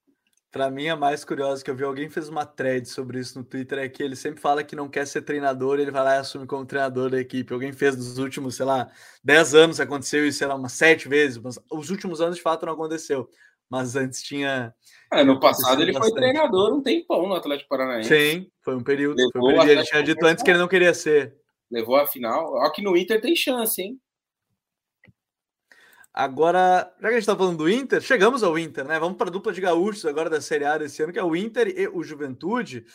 Para 0.53 0.69
mim, 0.69 0.87
a 0.87 0.95
mais 0.95 1.25
curiosa 1.25 1.63
que 1.63 1.71
eu 1.71 1.75
vi, 1.75 1.83
alguém 1.83 2.07
fez 2.11 2.29
uma 2.29 2.45
thread 2.45 2.87
sobre 2.87 3.19
isso 3.19 3.39
no 3.39 3.43
Twitter, 3.43 3.79
é 3.79 3.89
que 3.89 4.03
ele 4.03 4.15
sempre 4.15 4.39
fala 4.39 4.63
que 4.63 4.75
não 4.75 4.87
quer 4.87 5.07
ser 5.07 5.23
treinador, 5.23 5.79
ele 5.79 5.89
vai 5.89 6.03
lá 6.03 6.15
e 6.15 6.19
assume 6.19 6.45
como 6.45 6.63
treinador 6.63 7.09
da 7.09 7.19
equipe. 7.19 7.51
Alguém 7.51 7.73
fez 7.73 7.97
nos 7.97 8.19
últimos, 8.19 8.55
sei 8.55 8.67
lá, 8.67 8.91
10 9.23 9.55
anos 9.55 9.79
aconteceu 9.79 10.27
isso, 10.27 10.37
sei 10.37 10.45
lá, 10.45 10.53
umas 10.53 10.73
sete 10.73 11.09
vezes, 11.09 11.39
mas 11.39 11.57
os 11.71 11.89
últimos 11.89 12.21
anos 12.21 12.35
de 12.35 12.43
fato 12.43 12.67
não 12.67 12.73
aconteceu. 12.73 13.27
Mas 13.73 13.95
antes 13.95 14.21
tinha. 14.21 14.71
É, 15.11 15.23
no 15.23 15.39
passado 15.39 15.81
ele 15.81 15.91
bastante. 15.91 16.11
foi 16.11 16.21
treinador 16.21 16.75
um 16.75 16.83
tempão 16.83 17.27
no 17.27 17.33
Atlético 17.33 17.69
Paranaense. 17.69 18.07
Sim, 18.07 18.51
foi 18.61 18.75
um 18.75 18.83
período. 18.83 19.17
Foi 19.31 19.41
um 19.41 19.47
período. 19.47 19.67
Ele 19.67 19.83
tinha 19.83 20.03
dito 20.03 20.23
antes 20.23 20.43
que 20.43 20.51
ele 20.51 20.59
não 20.59 20.67
queria 20.67 20.93
ser. 20.93 21.35
Levou 21.71 21.95
a 21.95 22.05
final. 22.05 22.53
Ó, 22.53 22.69
que 22.69 22.83
no 22.83 22.95
Inter 22.95 23.19
tem 23.19 23.35
chance, 23.35 23.81
hein? 23.81 23.99
Agora, 26.13 26.93
já 26.97 27.07
que 27.07 27.07
a 27.07 27.11
gente 27.13 27.21
está 27.21 27.35
falando 27.35 27.57
do 27.57 27.67
Inter, 27.67 27.99
chegamos 27.99 28.43
ao 28.43 28.59
Inter, 28.59 28.85
né? 28.85 28.99
Vamos 28.99 29.17
para 29.17 29.29
a 29.29 29.31
dupla 29.31 29.51
de 29.51 29.59
gaúchos 29.59 30.05
agora 30.05 30.29
da 30.29 30.39
Série 30.39 30.65
A 30.65 30.77
desse 30.77 31.01
ano, 31.01 31.11
que 31.11 31.17
é 31.17 31.23
o 31.23 31.35
Inter 31.35 31.67
e 31.75 31.87
o 31.87 32.03
Juventude. 32.03 32.85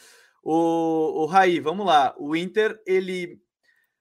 O, 0.44 1.22
o 1.22 1.26
Raí, 1.26 1.58
vamos 1.58 1.84
lá. 1.84 2.14
O 2.16 2.36
Inter, 2.36 2.80
ele, 2.86 3.42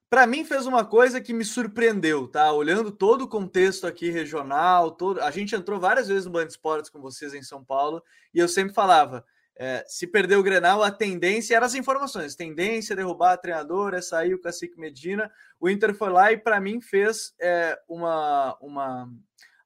para 0.10 0.26
mim, 0.26 0.46
fez 0.46 0.66
uma 0.66 0.86
coisa 0.86 1.20
que 1.20 1.34
me 1.34 1.44
surpreendeu, 1.44 2.28
tá? 2.28 2.52
Olhando 2.52 2.92
todo 2.92 3.24
o 3.24 3.28
contexto 3.28 3.86
aqui 3.86 4.10
regional, 4.10 4.92
todo... 4.92 5.22
a 5.22 5.32
gente 5.32 5.56
entrou 5.56 5.80
várias 5.80 6.08
vezes 6.08 6.26
no 6.26 6.32
Band 6.32 6.46
Esportes 6.46 6.90
com 6.90 7.02
vocês 7.02 7.34
em 7.34 7.44
São 7.44 7.64
Paulo 7.64 8.02
e 8.34 8.40
eu 8.40 8.48
sempre 8.48 8.74
falava: 8.74 9.26
é, 9.60 9.84
se 9.88 10.06
perder 10.06 10.38
o 10.38 10.44
Grenal, 10.44 10.84
a 10.84 10.92
tendência 10.92 11.56
eram 11.56 11.66
as 11.66 11.74
informações. 11.74 12.36
Tendência 12.36 12.96
derrubar 12.96 13.34
a 13.34 13.38
treinadora, 13.38 13.98
é 13.98 14.02
sair 14.02 14.34
o 14.34 14.42
Cacique 14.42 14.80
Medina. 14.80 15.32
O 15.60 15.68
Inter 15.68 15.96
foi 15.96 16.10
lá 16.10 16.32
e, 16.32 16.38
para 16.38 16.62
mim, 16.62 16.80
fez 16.80 17.34
é, 17.42 17.78
uma, 17.88 18.56
uma 18.62 19.10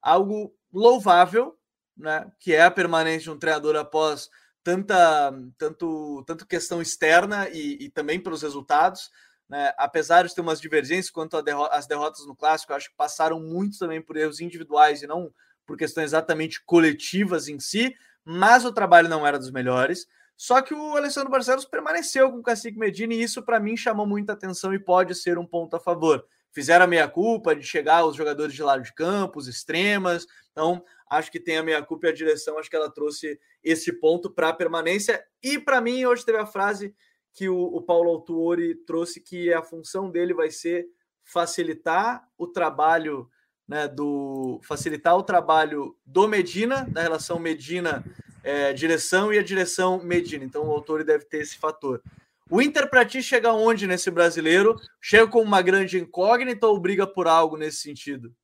algo 0.02 0.56
louvável, 0.74 1.58
né? 1.96 2.32
Que 2.40 2.56
é 2.56 2.64
a 2.64 2.72
permanência 2.72 3.24
de 3.24 3.32
um 3.32 3.38
treinador 3.38 3.76
após 3.76 4.30
tanta 4.64 5.34
tanto, 5.58 6.24
tanto 6.26 6.48
questão 6.48 6.82
externa 6.82 7.50
e, 7.50 7.86
e 7.86 7.90
também 7.90 8.20
pelos 8.20 8.42
resultados. 8.42 9.12
Né? 9.52 9.74
Apesar 9.78 10.26
de 10.26 10.34
ter 10.34 10.42
umas 10.42 10.60
divergências 10.60 11.12
quanto 11.12 11.36
às 11.36 11.44
derro 11.44 11.68
derrotas 11.88 12.26
no 12.26 12.36
clássico, 12.36 12.74
acho 12.74 12.90
que 12.90 12.96
passaram 12.96 13.40
muito 13.40 13.78
também 13.78 14.02
por 14.02 14.16
erros 14.16 14.40
individuais 14.40 15.04
e 15.04 15.08
não 15.08 15.32
por 15.68 15.78
questões 15.78 16.06
exatamente 16.06 16.64
coletivas 16.66 17.48
em 17.48 17.60
si 17.60 17.94
mas 18.24 18.66
o 18.66 18.72
trabalho 18.72 19.10
não 19.10 19.26
era 19.26 19.40
dos 19.40 19.52
melhores. 19.52 20.08
Só 20.38 20.62
que 20.62 20.74
o 20.74 20.96
Alessandro 20.96 21.30
Barcelos 21.30 21.66
permaneceu 21.66 22.32
com 22.32 22.40
o 22.40 22.44
Cacique 22.44 22.78
Medina 22.78 23.14
e 23.14 23.22
isso 23.22 23.44
para 23.44 23.60
mim 23.60 23.78
chamou 23.78 24.08
muita 24.08 24.34
atenção 24.34 24.74
e 24.74 24.80
pode 24.80 25.14
ser 25.14 25.38
um 25.38 25.46
ponto 25.46 25.76
a 25.76 25.80
favor. 25.80 26.26
Fizeram 26.52 26.86
a 26.86 26.88
meia-culpa 26.88 27.56
de 27.56 27.64
chegar 27.64 27.98
aos 27.98 28.16
jogadores 28.16 28.54
de 28.54 28.64
lado 28.64 28.82
de 28.82 28.94
campo, 28.94 29.40
os 29.40 29.48
extremas. 29.48 30.26
Então, 30.52 30.84
acho 31.10 31.32
que 31.32 31.40
tem 31.40 31.58
a 31.58 31.64
meia-culpa 31.64 32.08
e 32.08 32.10
a 32.10 32.14
direção, 32.14 32.58
acho 32.58 32.70
que 32.70 32.76
ela 32.76 32.92
trouxe 32.92 33.40
esse 33.64 33.94
ponto 33.94 34.30
para 34.30 34.50
a 34.50 34.54
permanência. 34.54 35.24
E 35.42 35.60
para 35.60 35.80
mim, 35.80 36.06
hoje 36.06 36.26
teve 36.26 36.40
a 36.40 36.46
frase 36.46 36.94
que 37.34 37.50
o, 37.50 37.58
o 37.58 37.82
Paulo 37.82 38.10
Autuori 38.10 38.76
trouxe, 38.76 39.22
que 39.22 39.54
a 39.54 39.62
função 39.62 40.10
dele 40.10 40.34
vai 40.34 40.50
ser 40.50 40.88
facilitar 41.24 42.28
o 42.38 42.48
trabalho 42.48 43.30
né, 43.68 43.88
do 43.88 44.60
facilitar 44.64 45.16
o 45.16 45.24
trabalho 45.24 45.96
do 46.06 46.28
Medina, 46.28 46.86
da 46.90 47.02
relação 47.02 47.40
Medina 47.40 48.04
é, 48.44 48.74
direção 48.74 49.34
e 49.34 49.40
a 49.40 49.44
direção 49.44 50.04
Medina. 50.04 50.44
Então 50.44 50.68
o 50.68 50.72
autor 50.72 51.04
deve 51.04 51.26
ter 51.26 51.38
esse 51.38 51.58
fator. 51.58 52.02
O 52.50 52.62
Inter 52.62 52.90
para 52.90 53.06
ti 53.06 53.24
chega 53.24 53.54
onde 53.54 53.88
nesse 53.88 54.12
brasileiro? 54.12 54.76
Chega 55.00 55.26
com 55.26 55.42
uma 55.42 55.62
grande 55.62 55.98
incógnita 55.98 56.68
ou 56.68 56.78
briga 56.80 57.08
por 57.08 57.28
algo 57.28 57.56
nesse 57.56 57.78
sentido? 57.78 58.36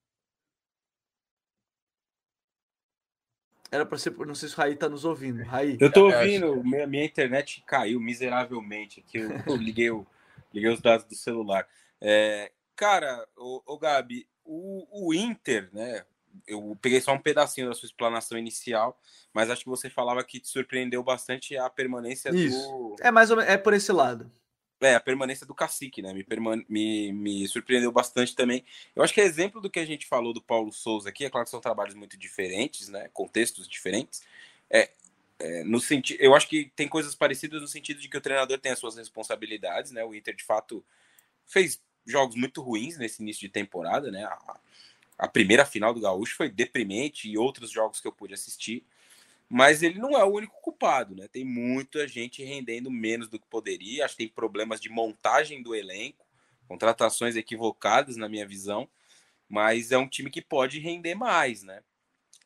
Era 3.72 3.86
para 3.86 3.98
ser, 3.98 4.16
não 4.18 4.36
sei 4.36 4.50
se 4.50 4.56
o 4.56 4.58
Raí 4.58 4.74
está 4.74 4.88
nos 4.88 5.04
ouvindo. 5.04 5.44
Raí. 5.44 5.78
Eu 5.80 5.88
estou 5.88 6.06
ouvindo, 6.06 6.64
minha, 6.64 6.88
minha 6.88 7.06
internet 7.06 7.64
caiu 7.66 8.00
miseravelmente 8.00 9.02
aqui. 9.02 9.18
Eu, 9.18 9.30
eu 9.46 9.56
liguei, 9.56 9.90
o, 9.90 10.06
liguei 10.54 10.70
os 10.72 10.82
dados 10.82 11.06
do 11.06 11.16
celular. 11.16 11.68
É, 12.00 12.52
cara, 12.76 13.28
o, 13.36 13.62
o 13.66 13.78
Gabi, 13.78 14.28
o, 14.46 15.08
o 15.08 15.14
Inter, 15.14 15.70
né? 15.74 16.06
Eu 16.48 16.78
peguei 16.82 17.02
só 17.02 17.14
um 17.14 17.20
pedacinho 17.20 17.68
da 17.68 17.74
sua 17.74 17.88
explanação 17.88 18.38
inicial, 18.38 18.98
mas 19.34 19.50
acho 19.50 19.64
que 19.64 19.70
você 19.70 19.90
falava 19.90 20.24
que 20.24 20.40
te 20.40 20.48
surpreendeu 20.48 21.04
bastante 21.04 21.58
a 21.58 21.70
permanência 21.70 22.30
Isso. 22.30 22.58
do. 22.58 22.96
É 23.02 23.12
mais 23.12 23.32
ou 23.32 23.38
menos, 23.38 23.52
é 23.52 23.58
por 23.58 23.74
esse 23.74 23.92
lado. 23.92 24.32
É, 24.80 24.94
a 24.94 25.00
permanência 25.00 25.46
do 25.46 25.56
cacique, 25.56 26.02
né? 26.04 26.14
Me, 26.14 26.26
me, 26.70 27.12
me 27.12 27.48
surpreendeu 27.48 27.92
bastante 27.92 28.36
também. 28.36 28.64
Eu 28.96 29.04
acho 29.04 29.14
que 29.14 29.20
é 29.20 29.24
exemplo 29.24 29.60
do 29.60 29.70
que 29.70 29.80
a 29.80 29.86
gente 29.86 30.06
falou 30.06 30.34
do 30.34 30.42
Paulo 30.42 30.72
Souza 30.72 31.10
aqui. 31.10 31.26
É 31.26 31.30
claro 31.30 31.46
que 31.46 31.52
são 31.52 31.60
trabalhos 31.60 31.96
muito 31.96 32.16
diferentes, 32.16 32.88
né? 32.88 33.10
Contextos 33.12 33.68
diferentes. 33.68 34.22
É, 34.70 34.92
é, 35.40 35.64
no 35.64 35.80
sentido, 35.80 36.20
eu 36.22 36.36
acho 36.36 36.48
que 36.48 36.72
tem 36.76 36.88
coisas 36.88 37.16
parecidas 37.16 37.62
no 37.62 37.68
sentido 37.68 38.00
de 38.00 38.10
que 38.10 38.18
o 38.18 38.22
treinador 38.22 38.60
tem 38.60 38.72
as 38.72 38.80
suas 38.80 38.96
responsabilidades, 38.96 39.92
né? 39.92 40.04
O 40.04 40.14
Inter 40.14 40.36
de 40.36 40.44
fato 40.44 40.84
fez 41.46 41.82
jogos 42.06 42.36
muito 42.36 42.62
ruins 42.62 42.98
nesse 42.98 43.22
início 43.22 43.42
de 43.42 43.50
temporada, 43.50 44.10
né? 44.10 44.24
A, 44.24 44.60
a, 45.20 45.28
primeira 45.28 45.66
final 45.66 45.94
do 45.94 46.02
Gaúcho 46.02 46.36
foi 46.36 46.50
deprimente 46.50 47.30
e 47.30 47.38
outros 47.38 47.70
jogos 47.70 48.00
que 48.00 48.08
eu 48.08 48.12
pude 48.12 48.34
assistir, 48.34 48.84
mas 49.50 49.84
ele 49.84 50.00
não 50.00 50.18
é 50.18 50.24
o 50.24 50.34
único 50.34 50.62
culpado, 50.62 51.16
né? 51.16 51.28
Tem 51.28 51.46
muita 51.46 52.08
gente 52.08 52.44
rendendo 52.44 52.92
menos 52.92 53.30
do 53.30 53.40
que 53.40 53.48
poderia, 53.48 54.06
acho 54.06 54.16
que 54.16 54.26
tem 54.26 54.34
problemas 54.34 54.80
de 54.80 54.90
montagem 54.90 55.62
do 55.62 55.76
elenco, 55.76 56.26
contratações 56.68 57.36
equivocadas 57.36 58.18
na 58.18 58.28
minha 58.28 58.48
visão, 58.48 58.90
mas 59.48 59.92
é 59.92 59.98
um 59.98 60.08
time 60.08 60.30
que 60.30 60.42
pode 60.42 60.80
render 60.80 61.16
mais, 61.16 61.64
né? 61.64 61.82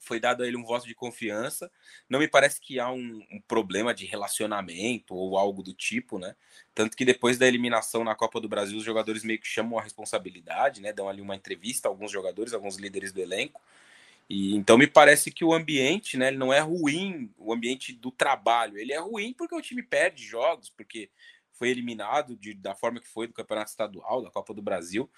foi 0.02 0.20
dado 0.20 0.44
a 0.44 0.48
ele 0.48 0.58
um 0.58 0.64
voto 0.64 0.88
de 0.88 0.96
confiança. 0.96 1.72
Não 2.10 2.20
me 2.20 2.28
parece 2.28 2.60
que 2.60 2.80
há 2.80 2.92
um, 2.92 3.24
um, 3.32 3.40
problema 3.48 3.94
de 3.94 4.06
relacionamento 4.06 5.16
ou 5.16 5.38
algo 5.38 5.62
do 5.62 5.74
tipo, 5.74 6.18
né? 6.18 6.36
Tanto 6.74 6.98
que 6.98 7.06
depois 7.06 7.38
da 7.38 7.48
eliminação 7.48 8.04
na 8.04 8.16
Copa 8.16 8.42
do 8.42 8.50
Brasil, 8.50 8.78
os 8.78 8.84
jogadores 8.84 9.24
meio 9.24 9.40
que 9.40 9.48
chamam 9.48 9.78
a 9.78 9.82
responsabilidade, 9.82 10.82
né? 10.82 10.92
Dão 10.92 11.08
ali 11.08 11.22
uma 11.22 11.36
entrevista 11.36 11.88
alguns 11.88 12.12
jogadores, 12.12 12.52
alguns 12.52 12.78
líderes 12.78 13.14
do 13.14 13.22
elenco. 13.22 13.62
E 14.32 14.56
então 14.56 14.78
me 14.78 14.88
parece 14.88 15.30
que 15.30 15.44
o 15.44 15.54
ambiente, 15.54 16.16
né? 16.16 16.30
Ele 16.30 16.38
não 16.38 16.54
é 16.54 16.60
ruim, 16.60 17.34
o 17.38 17.52
ambiente 17.52 17.92
do 17.92 18.12
trabalho. 18.12 18.78
Ele 18.78 18.94
é 18.94 19.00
ruim 19.00 19.34
porque 19.34 19.54
o 19.54 19.62
time 19.62 19.84
perde 19.84 20.24
jogos, 20.24 20.70
porque 20.70 21.10
foi 21.52 21.70
eliminado 21.70 22.38
de, 22.38 22.54
da 22.54 22.74
forma 22.74 23.02
que 23.02 23.08
foi 23.08 23.28
do 23.28 23.34
Campeonato 23.34 23.72
Estadual, 23.72 24.22
da 24.22 24.32
Copa 24.32 24.54
do 24.54 24.62
Brasil. 24.62 25.10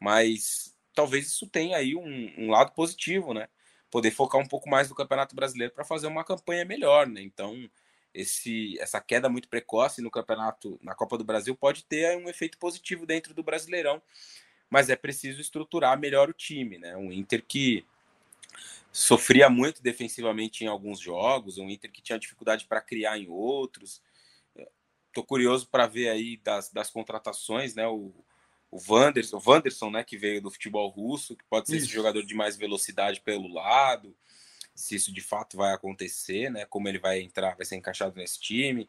Mas 0.00 0.72
talvez 0.94 1.26
isso 1.26 1.48
tenha 1.48 1.76
aí 1.76 1.96
um, 1.96 2.32
um 2.38 2.50
lado 2.50 2.72
positivo, 2.72 3.34
né? 3.34 3.48
poder 3.90 4.12
focar 4.12 4.40
um 4.40 4.46
pouco 4.46 4.70
mais 4.70 4.88
no 4.88 4.94
Campeonato 4.94 5.34
Brasileiro 5.34 5.74
para 5.74 5.84
fazer 5.84 6.06
uma 6.06 6.24
campanha 6.24 6.64
melhor, 6.64 7.08
né? 7.08 7.20
Então, 7.20 7.68
esse, 8.14 8.78
essa 8.78 9.00
queda 9.00 9.28
muito 9.28 9.48
precoce 9.48 10.00
no 10.00 10.10
campeonato, 10.10 10.78
na 10.80 10.94
Copa 10.94 11.18
do 11.18 11.24
Brasil, 11.24 11.56
pode 11.56 11.84
ter 11.84 12.16
um 12.16 12.28
efeito 12.28 12.56
positivo 12.56 13.04
dentro 13.04 13.34
do 13.34 13.42
Brasileirão, 13.42 14.00
mas 14.68 14.88
é 14.88 14.96
preciso 14.96 15.40
estruturar 15.40 15.98
melhor 15.98 16.30
o 16.30 16.32
time, 16.32 16.78
né? 16.78 16.96
Um 16.96 17.10
Inter 17.12 17.44
que 17.44 17.84
sofria 18.92 19.48
muito 19.48 19.82
defensivamente 19.82 20.64
em 20.64 20.66
alguns 20.66 20.98
jogos, 20.98 21.58
um 21.58 21.68
Inter 21.68 21.90
que 21.90 22.02
tinha 22.02 22.18
dificuldade 22.18 22.64
para 22.66 22.80
criar 22.80 23.18
em 23.18 23.28
outros. 23.28 24.02
Tô 25.12 25.24
curioso 25.24 25.68
para 25.68 25.86
ver 25.86 26.08
aí 26.08 26.36
das, 26.36 26.70
das 26.70 26.90
contratações, 26.90 27.74
né? 27.74 27.86
O, 27.86 28.12
o 28.70 28.78
Wanderson, 28.88 29.36
o 29.36 29.42
Wanderson, 29.44 29.90
né, 29.90 30.04
que 30.04 30.16
veio 30.16 30.40
do 30.40 30.50
futebol 30.50 30.88
russo, 30.88 31.36
que 31.36 31.44
pode 31.44 31.68
ser 31.68 31.76
isso. 31.76 31.86
esse 31.86 31.94
jogador 31.94 32.24
de 32.24 32.34
mais 32.34 32.56
velocidade 32.56 33.20
pelo 33.20 33.48
lado, 33.48 34.14
se 34.74 34.94
isso 34.94 35.12
de 35.12 35.20
fato 35.20 35.56
vai 35.56 35.74
acontecer, 35.74 36.50
né, 36.50 36.64
como 36.64 36.88
ele 36.88 36.98
vai 36.98 37.20
entrar, 37.20 37.56
vai 37.56 37.66
ser 37.66 37.76
encaixado 37.76 38.16
nesse 38.16 38.40
time. 38.40 38.88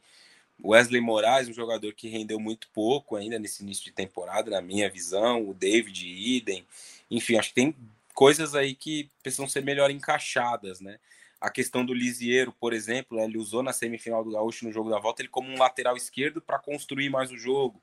Wesley 0.64 1.02
Moraes, 1.02 1.50
um 1.50 1.54
jogador 1.54 1.94
que 1.94 2.08
rendeu 2.08 2.40
muito 2.40 2.70
pouco 2.72 3.16
ainda 3.16 3.40
nesse 3.40 3.64
início 3.64 3.84
de 3.84 3.92
temporada, 3.92 4.52
na 4.52 4.62
minha 4.62 4.88
visão, 4.88 5.50
o 5.50 5.54
David 5.56 6.08
Iden, 6.08 6.66
enfim, 7.10 7.36
acho 7.38 7.50
que 7.50 7.56
tem 7.56 7.76
coisas 8.14 8.56
aí 8.56 8.76
que 8.76 9.10
precisam 9.22 9.48
ser 9.48 9.64
melhor 9.64 9.90
encaixadas, 9.92 10.80
né? 10.80 11.00
A 11.40 11.50
questão 11.50 11.86
do 11.86 11.94
Lisieiro, 11.94 12.54
por 12.54 12.72
exemplo, 12.72 13.18
né, 13.18 13.24
ele 13.24 13.38
usou 13.38 13.64
na 13.64 13.74
semifinal 13.74 14.24
do 14.24 14.32
Gaúcho 14.32 14.66
no 14.66 14.72
jogo 14.72 14.92
da 14.92 15.00
volta 15.00 15.22
ele 15.22 15.30
como 15.30 15.50
um 15.50 15.58
lateral 15.58 15.98
esquerdo 15.98 16.40
para 16.40 16.60
construir 16.60 17.10
mais 17.10 17.32
o 17.32 17.38
jogo 17.38 17.82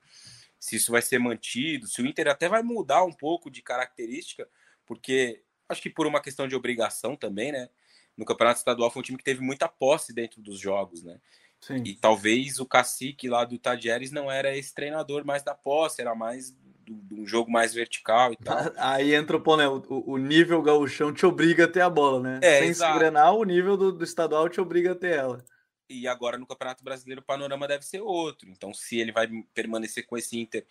se 0.58 0.76
isso 0.76 0.90
vai 0.90 1.02
ser 1.02 1.18
mantido, 1.18 1.86
se 1.86 2.02
o 2.02 2.06
Inter 2.06 2.28
até 2.28 2.48
vai 2.48 2.62
mudar 2.62 3.04
um 3.04 3.12
pouco 3.12 3.50
de 3.50 3.62
característica, 3.62 4.48
porque 4.84 5.42
acho 5.68 5.80
que 5.80 5.90
por 5.90 6.06
uma 6.06 6.20
questão 6.20 6.48
de 6.48 6.56
obrigação 6.56 7.16
também, 7.16 7.52
né? 7.52 7.68
No 8.16 8.24
Campeonato 8.24 8.58
Estadual 8.58 8.90
foi 8.90 9.00
um 9.00 9.04
time 9.04 9.18
que 9.18 9.24
teve 9.24 9.40
muita 9.40 9.68
posse 9.68 10.12
dentro 10.12 10.42
dos 10.42 10.58
jogos, 10.58 11.02
né? 11.04 11.20
Sim. 11.60 11.82
E 11.84 11.94
talvez 11.94 12.58
o 12.58 12.66
cacique 12.66 13.28
lá 13.28 13.44
do 13.44 13.58
Tadieres 13.58 14.10
não 14.10 14.30
era 14.30 14.56
esse 14.56 14.74
treinador 14.74 15.24
mais 15.24 15.42
da 15.42 15.54
posse, 15.54 16.00
era 16.00 16.14
mais 16.14 16.56
de 16.92 17.14
um 17.14 17.26
jogo 17.26 17.50
mais 17.50 17.74
vertical 17.74 18.32
e 18.32 18.36
tal. 18.36 18.58
Aí 18.76 19.14
entra 19.14 19.36
o, 19.36 19.56
né? 19.56 19.68
O, 19.68 19.82
o 20.06 20.16
nível 20.16 20.62
gauchão 20.62 21.12
te 21.12 21.24
obriga 21.26 21.64
a 21.64 21.68
ter 21.68 21.80
a 21.80 21.90
bola, 21.90 22.20
né? 22.20 22.40
É, 22.42 22.60
Sem 22.60 22.68
exato. 22.68 22.92
se 22.92 22.98
Grenal, 22.98 23.38
o 23.38 23.44
nível 23.44 23.76
do, 23.76 23.92
do 23.92 24.04
estadual 24.04 24.48
te 24.48 24.60
obriga 24.60 24.92
a 24.92 24.94
ter 24.94 25.16
ela. 25.16 25.44
E 25.88 26.06
agora 26.06 26.36
no 26.36 26.46
Campeonato 26.46 26.84
Brasileiro 26.84 27.20
o 27.20 27.24
panorama 27.24 27.66
deve 27.66 27.84
ser 27.84 28.00
outro. 28.00 28.48
Então, 28.50 28.74
se 28.74 28.98
ele 28.98 29.12
vai 29.12 29.26
permanecer 29.54 30.06
com 30.06 30.16
esse 30.16 30.38
Inter 30.38 30.66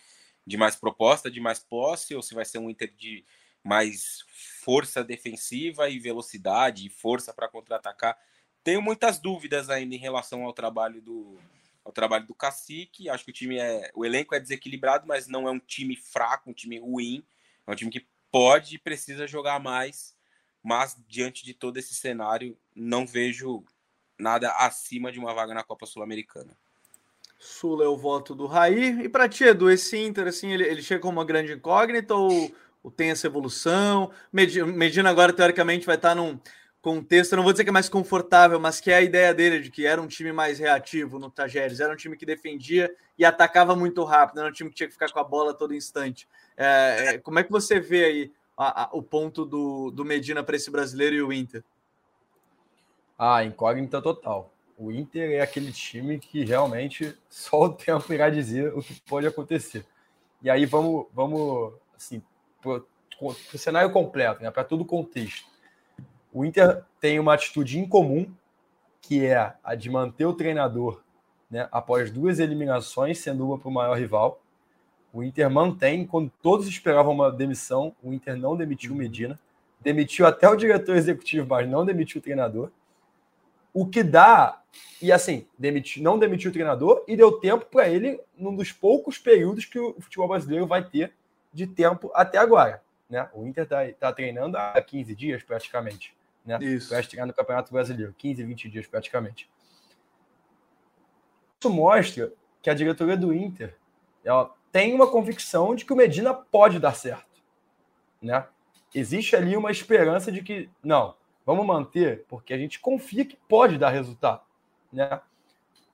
de 0.46 0.58
mais 0.58 0.76
proposta, 0.76 1.30
de 1.30 1.40
mais 1.40 1.60
posse, 1.60 2.16
ou 2.16 2.22
se 2.22 2.36
vai 2.36 2.46
ser 2.46 2.60
um 2.60 2.70
Inter 2.70 2.94
de 2.96 3.26
mais 3.64 4.24
força 4.64 5.04
defensiva 5.04 5.90
e 5.90 6.00
velocidade 6.00 6.88
e 6.88 6.90
força 6.90 7.34
para 7.34 7.50
contra-atacar. 7.50 8.18
Tenho 8.64 8.82
muitas 8.82 9.20
dúvidas 9.20 9.70
ainda 9.70 9.96
em 9.96 10.00
relação 10.00 10.44
ao 10.44 10.54
trabalho 10.54 11.02
do 11.02 11.38
ao 11.88 11.94
trabalho 11.94 12.28
do 12.28 12.36
Cacique. 12.36 13.10
Acho 13.10 13.24
que 13.24 13.32
o 13.32 13.34
time 13.34 13.58
é 13.58 13.90
o 13.96 14.06
elenco 14.06 14.36
é 14.36 14.40
desequilibrado, 14.40 15.08
mas 15.08 15.26
não 15.28 15.48
é 15.48 15.52
um 15.52 15.60
time 15.60 15.96
fraco, 15.96 16.50
um 16.50 16.54
time 16.54 16.78
ruim. 16.78 17.26
É 17.66 17.72
um 17.72 17.76
time 17.76 17.90
que 17.90 18.06
pode 18.30 18.76
e 18.76 18.80
precisa 18.80 19.26
jogar 19.26 19.60
mais, 19.60 20.14
mas 20.62 20.98
diante 21.08 21.46
de 21.46 21.54
todo 21.54 21.78
esse 21.78 21.96
cenário, 21.96 22.58
não 22.76 23.08
vejo 23.08 23.64
nada 24.20 24.52
acima 24.52 25.12
de 25.12 25.18
uma 25.18 25.34
vaga 25.34 25.54
na 25.54 25.64
Copa 25.64 25.86
Sul-Americana. 25.86 26.58
Sula 27.40 27.86
é 27.86 27.88
o 27.88 27.98
voto 27.98 28.36
do 28.36 28.48
Raí. 28.48 29.04
E 29.04 29.10
para 29.10 29.30
ti, 29.30 29.46
Edu, 29.46 29.70
esse 29.70 29.98
Inter, 29.98 30.28
assim, 30.28 30.52
ele, 30.52 30.66
ele 30.66 30.82
chega 30.82 31.02
como 31.02 31.20
uma 31.20 31.26
grande 31.26 31.54
incógnita 31.54 32.16
ou, 32.16 32.54
ou 32.84 32.92
tem 32.92 33.12
essa 33.12 33.28
evolução? 33.28 34.12
Medina 34.34 35.10
agora, 35.10 35.32
teoricamente, 35.32 35.86
vai 35.86 35.96
estar 35.96 36.16
num 36.16 36.38
contexto, 36.88 37.36
não 37.36 37.44
vou 37.44 37.52
dizer 37.52 37.66
que 37.66 37.70
é 37.70 37.74
mais 37.74 37.90
confortável, 37.90 38.62
mas 38.62 38.80
que 38.80 38.90
é 38.90 38.96
a 38.96 39.02
ideia 39.02 39.34
dele 39.34 39.60
de 39.60 39.70
que 39.70 39.86
era 39.86 40.02
um 40.02 40.08
time 40.08 40.32
mais 40.32 40.58
reativo 40.58 41.20
no 41.20 41.30
Tajeres, 41.30 41.82
era 41.82 41.92
um 41.92 41.98
time 41.98 42.16
que 42.16 42.26
defendia 42.26 42.90
e 43.20 43.26
atacava 43.26 43.76
muito 43.76 44.06
rápido, 44.06 44.40
era 44.40 44.48
um 44.48 44.54
time 44.54 44.70
que 44.70 44.76
tinha 44.78 44.88
que 44.88 44.94
ficar 44.94 45.12
com 45.12 45.20
a 45.20 45.24
bola 45.24 45.54
todo 45.54 45.76
instante. 45.76 46.30
É, 46.56 47.16
é, 47.16 47.18
como 47.18 47.40
é 47.40 47.44
que 47.44 47.52
você 47.52 47.78
vê 47.78 48.06
aí 48.06 48.32
a, 48.56 48.84
a, 48.84 48.90
o 48.94 49.04
ponto 49.04 49.44
do, 49.44 49.92
do 49.92 50.06
Medina 50.06 50.42
para 50.42 50.56
esse 50.56 50.72
brasileiro 50.72 51.14
e 51.14 51.22
o 51.22 51.34
Inter? 51.34 51.62
Ah, 53.20 53.44
incógnita 53.44 54.02
total. 54.02 54.54
O 54.78 54.90
Inter 54.90 55.32
é 55.32 55.42
aquele 55.42 55.74
time 55.74 56.18
que 56.18 56.46
realmente 56.46 57.18
só 57.30 57.64
o 57.64 57.74
tempo 57.74 58.14
irá 58.14 58.30
dizer 58.30 58.74
o 58.74 58.82
que 58.82 58.94
pode 59.02 59.28
acontecer. 59.28 59.86
E 60.42 60.50
aí 60.50 60.66
vamos, 60.66 61.08
vamos 61.14 61.74
assim, 61.98 62.24
para 62.62 62.82
o 63.20 63.58
cenário 63.58 63.92
completo, 63.92 64.42
né, 64.42 64.50
para 64.50 64.64
todo 64.64 64.84
o 64.84 64.86
contexto. 64.86 65.57
O 66.38 66.46
Inter 66.46 66.84
tem 67.02 67.20
uma 67.20 67.34
atitude 67.34 67.80
incomum, 67.80 68.32
que 69.02 69.26
é 69.26 69.56
a 69.64 69.74
de 69.74 69.90
manter 69.90 70.28
o 70.28 70.36
treinador 70.36 71.02
né, 71.50 71.68
após 71.72 72.12
duas 72.12 72.38
eliminações, 72.38 73.18
sendo 73.18 73.48
uma 73.48 73.58
para 73.58 73.68
o 73.68 73.72
maior 73.72 73.98
rival. 73.98 74.40
O 75.12 75.24
Inter 75.24 75.50
mantém, 75.50 76.06
quando 76.06 76.32
todos 76.40 76.68
esperavam 76.68 77.12
uma 77.12 77.32
demissão, 77.32 77.96
o 78.04 78.14
Inter 78.14 78.38
não 78.38 78.56
demitiu 78.56 78.94
o 78.94 78.96
Medina, 78.96 79.40
demitiu 79.82 80.28
até 80.28 80.48
o 80.48 80.56
diretor 80.56 80.96
executivo, 80.96 81.48
mas 81.50 81.68
não 81.68 81.84
demitiu 81.84 82.20
o 82.20 82.24
treinador. 82.24 82.70
O 83.74 83.88
que 83.88 84.04
dá, 84.04 84.62
e 85.02 85.12
assim, 85.12 85.48
demitiu, 85.58 86.04
não 86.04 86.20
demitiu 86.20 86.52
o 86.52 86.54
treinador 86.54 87.04
e 87.08 87.18
deu 87.18 87.32
tempo 87.40 87.66
para 87.66 87.90
ele 87.90 88.22
num 88.38 88.56
dos 88.56 88.72
poucos 88.72 89.18
períodos 89.18 89.66
que 89.66 89.80
o 89.80 90.00
futebol 90.00 90.28
brasileiro 90.28 90.68
vai 90.68 90.88
ter 90.88 91.14
de 91.52 91.66
tempo 91.66 92.12
até 92.14 92.38
agora. 92.38 92.84
Né? 93.10 93.28
O 93.34 93.48
Inter 93.48 93.64
está 93.64 93.92
tá 94.00 94.14
treinando 94.14 94.56
há 94.56 94.80
15 94.80 95.16
dias 95.16 95.42
praticamente. 95.42 96.16
Né? 96.48 96.58
Isso. 96.62 96.88
Para 96.88 97.02
estrear 97.02 97.28
no 97.28 97.34
Campeonato 97.34 97.74
Brasileiro, 97.74 98.16
15, 98.18 98.42
20 98.42 98.70
dias 98.70 98.88
praticamente. 98.88 99.50
Isso 101.60 101.70
mostra 101.70 102.32
que 102.62 102.70
a 102.70 102.74
diretoria 102.74 103.18
do 103.18 103.34
Inter 103.34 103.76
ela 104.24 104.56
tem 104.72 104.94
uma 104.94 105.12
convicção 105.12 105.76
de 105.76 105.84
que 105.84 105.92
o 105.92 105.96
Medina 105.96 106.34
pode 106.34 106.80
dar 106.80 106.96
certo. 106.96 107.44
Né? 108.22 108.48
Existe 108.96 109.36
ali 109.36 109.58
uma 109.58 109.72
esperança 109.72 110.32
de 110.32 110.42
que, 110.42 110.70
não, 110.82 111.16
vamos 111.46 111.66
manter, 111.66 112.26
porque 112.28 112.54
a 112.54 112.58
gente 112.58 112.80
confia 112.80 113.26
que 113.26 113.36
pode 113.48 113.78
dar 113.78 113.90
resultado. 113.90 114.42
Né? 114.92 115.20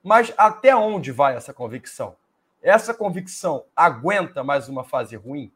Mas 0.04 0.32
até 0.38 0.76
onde 0.76 1.12
vai 1.12 1.36
essa 1.36 1.54
convicção? 1.54 2.16
Essa 2.62 2.94
convicção 2.94 3.66
aguenta 3.76 4.44
mais 4.44 4.70
uma 4.70 4.84
fase 4.84 5.16
ruim? 5.16 5.52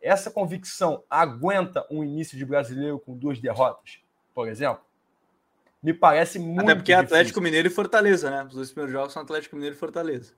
Essa 0.00 0.30
convicção 0.30 1.02
aguenta 1.10 1.86
um 1.90 2.04
início 2.04 2.38
de 2.38 2.44
brasileiro 2.44 2.98
com 2.98 3.16
duas 3.16 3.38
derrotas, 3.38 4.00
por 4.34 4.48
exemplo? 4.48 4.82
Me 5.82 5.94
parece 5.94 6.38
muito. 6.38 6.60
Até 6.60 6.74
porque 6.74 6.92
é. 6.92 6.96
Atlético 6.96 7.40
Mineiro 7.40 7.68
e 7.68 7.70
Fortaleza, 7.70 8.30
né? 8.30 8.44
Os 8.44 8.54
dois 8.54 8.70
primeiros 8.70 8.92
jogos 8.92 9.12
são 9.12 9.22
Atlético 9.22 9.56
Mineiro 9.56 9.74
e 9.74 9.78
Fortaleza. 9.78 10.34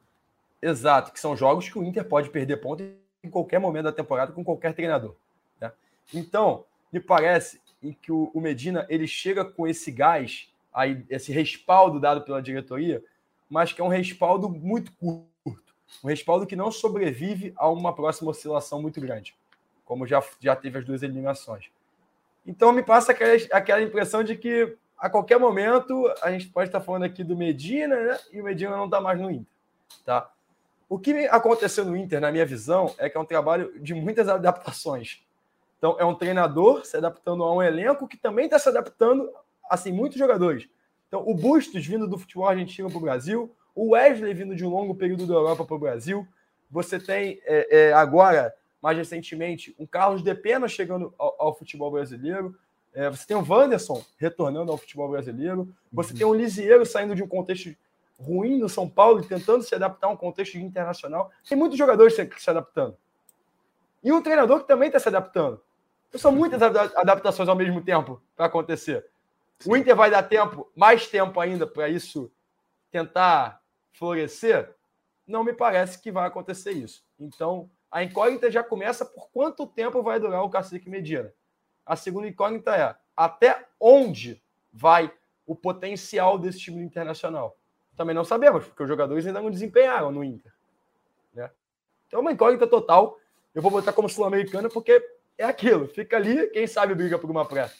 Exato, 0.60 1.12
que 1.12 1.18
são 1.18 1.36
jogos 1.36 1.68
que 1.68 1.78
o 1.78 1.82
Inter 1.82 2.04
pode 2.04 2.30
perder 2.30 2.58
ponto 2.58 2.84
em 3.22 3.30
qualquer 3.30 3.58
momento 3.58 3.84
da 3.84 3.92
temporada 3.92 4.32
com 4.32 4.44
qualquer 4.44 4.72
treinador. 4.72 5.16
Né? 5.60 5.72
Então, 6.14 6.64
me 6.92 7.00
parece 7.00 7.60
que 8.00 8.12
o 8.12 8.40
Medina 8.40 8.86
ele 8.88 9.08
chega 9.08 9.44
com 9.44 9.66
esse 9.66 9.90
gás, 9.90 10.48
aí, 10.72 11.04
esse 11.10 11.32
respaldo 11.32 11.98
dado 11.98 12.22
pela 12.22 12.40
diretoria, 12.40 13.02
mas 13.50 13.72
que 13.72 13.80
é 13.80 13.84
um 13.84 13.88
respaldo 13.88 14.48
muito 14.48 14.92
curto. 14.92 15.74
Um 16.02 16.08
respaldo 16.08 16.46
que 16.46 16.54
não 16.54 16.70
sobrevive 16.70 17.52
a 17.56 17.68
uma 17.68 17.92
próxima 17.92 18.30
oscilação 18.30 18.80
muito 18.80 19.00
grande, 19.00 19.34
como 19.84 20.06
já, 20.06 20.22
já 20.40 20.54
teve 20.54 20.78
as 20.78 20.84
duas 20.84 21.02
eliminações. 21.02 21.70
Então, 22.46 22.72
me 22.72 22.82
passa 22.82 23.12
aquela, 23.12 23.34
aquela 23.52 23.82
impressão 23.82 24.22
de 24.22 24.36
que 24.36 24.76
a 24.98 25.10
qualquer 25.10 25.38
momento 25.38 26.12
a 26.22 26.30
gente 26.30 26.48
pode 26.48 26.68
estar 26.68 26.80
falando 26.80 27.04
aqui 27.04 27.24
do 27.24 27.36
Medina, 27.36 27.96
né? 27.96 28.18
E 28.32 28.40
o 28.40 28.44
Medina 28.44 28.76
não 28.76 28.84
está 28.84 29.00
mais 29.00 29.20
no 29.20 29.30
Inter. 29.30 29.52
Tá? 30.04 30.30
O 30.88 30.98
que 30.98 31.26
aconteceu 31.26 31.84
no 31.84 31.96
Inter, 31.96 32.20
na 32.20 32.30
minha 32.30 32.46
visão, 32.46 32.94
é 32.98 33.08
que 33.08 33.16
é 33.16 33.20
um 33.20 33.24
trabalho 33.24 33.72
de 33.80 33.94
muitas 33.94 34.28
adaptações. 34.28 35.22
Então, 35.78 35.96
é 35.98 36.04
um 36.04 36.14
treinador 36.14 36.84
se 36.84 36.96
adaptando 36.96 37.42
a 37.42 37.54
um 37.54 37.62
elenco 37.62 38.06
que 38.06 38.16
também 38.16 38.44
está 38.44 38.58
se 38.58 38.68
adaptando 38.68 39.28
assim, 39.68 39.90
muitos 39.90 40.18
jogadores. 40.18 40.68
Então, 41.08 41.22
o 41.26 41.34
Bustos 41.34 41.84
vindo 41.84 42.06
do 42.06 42.18
futebol 42.18 42.46
argentino 42.46 42.88
para 42.88 42.98
o 42.98 43.00
Brasil, 43.00 43.54
o 43.74 43.90
Wesley 43.90 44.34
vindo 44.34 44.54
de 44.54 44.64
um 44.64 44.68
longo 44.68 44.94
período 44.94 45.26
da 45.26 45.34
Europa 45.34 45.64
para 45.64 45.74
o 45.74 45.78
Brasil. 45.78 46.26
Você 46.70 47.00
tem 47.00 47.40
é, 47.44 47.88
é, 47.88 47.92
agora, 47.92 48.54
mais 48.82 48.98
recentemente, 48.98 49.74
um 49.78 49.86
Carlos 49.86 50.22
De 50.22 50.34
Pena 50.34 50.66
chegando 50.66 51.14
ao, 51.16 51.36
ao 51.38 51.54
futebol 51.54 51.90
brasileiro. 51.90 52.58
É, 52.92 53.08
você 53.08 53.24
tem 53.24 53.36
o 53.36 53.46
Wanderson 53.48 54.04
retornando 54.18 54.72
ao 54.72 54.76
futebol 54.76 55.08
brasileiro. 55.08 55.72
Você 55.92 56.12
uhum. 56.12 56.18
tem 56.18 56.26
o 56.26 56.34
Lisieiro 56.34 56.84
saindo 56.84 57.14
de 57.14 57.22
um 57.22 57.28
contexto 57.28 57.74
ruim 58.20 58.58
no 58.58 58.68
São 58.68 58.88
Paulo 58.88 59.20
e 59.20 59.26
tentando 59.26 59.62
se 59.62 59.74
adaptar 59.74 60.08
a 60.08 60.10
um 60.10 60.16
contexto 60.16 60.58
internacional. 60.58 61.30
Tem 61.48 61.56
muitos 61.56 61.78
jogadores 61.78 62.14
se, 62.14 62.28
se 62.36 62.50
adaptando. 62.50 62.96
E 64.02 64.12
um 64.12 64.20
treinador 64.20 64.60
que 64.60 64.66
também 64.66 64.88
está 64.88 64.98
se 64.98 65.08
adaptando. 65.08 65.62
Então, 66.08 66.20
são 66.20 66.32
muitas 66.32 66.60
adaptações 66.60 67.48
ao 67.48 67.56
mesmo 67.56 67.80
tempo 67.82 68.20
para 68.36 68.46
acontecer. 68.46 69.06
O 69.64 69.76
Inter 69.76 69.94
vai 69.94 70.10
dar 70.10 70.24
tempo, 70.24 70.70
mais 70.74 71.06
tempo 71.06 71.38
ainda, 71.38 71.66
para 71.66 71.88
isso 71.88 72.30
tentar 72.90 73.62
florescer? 73.92 74.74
Não 75.26 75.44
me 75.44 75.52
parece 75.52 76.02
que 76.02 76.10
vai 76.10 76.26
acontecer 76.26 76.72
isso. 76.72 77.04
Então, 77.18 77.70
a 77.92 78.02
incógnita 78.02 78.50
já 78.50 78.64
começa 78.64 79.04
por 79.04 79.28
quanto 79.30 79.66
tempo 79.66 80.02
vai 80.02 80.18
durar 80.18 80.42
o 80.42 80.48
Cacique 80.48 80.88
Medina. 80.88 81.30
A 81.84 81.94
segunda 81.94 82.26
incógnita 82.26 82.74
é 82.74 82.96
até 83.14 83.66
onde 83.78 84.42
vai 84.72 85.12
o 85.46 85.54
potencial 85.54 86.38
desse 86.38 86.58
time 86.58 86.82
internacional. 86.82 87.58
Também 87.94 88.14
não 88.14 88.24
sabemos, 88.24 88.64
porque 88.64 88.82
os 88.82 88.88
jogadores 88.88 89.26
ainda 89.26 89.42
não 89.42 89.50
desempenharam 89.50 90.10
no 90.10 90.24
Inter. 90.24 90.50
Né? 91.34 91.50
Então, 92.06 92.20
uma 92.20 92.32
incógnita 92.32 92.66
total. 92.66 93.18
Eu 93.54 93.60
vou 93.60 93.70
botar 93.70 93.92
como 93.92 94.08
sul-americana 94.08 94.70
porque 94.70 95.06
é 95.36 95.44
aquilo. 95.44 95.86
Fica 95.86 96.16
ali, 96.16 96.46
quem 96.48 96.66
sabe 96.66 96.94
briga 96.94 97.18
por 97.18 97.30
uma 97.30 97.44
pré. 97.44 97.70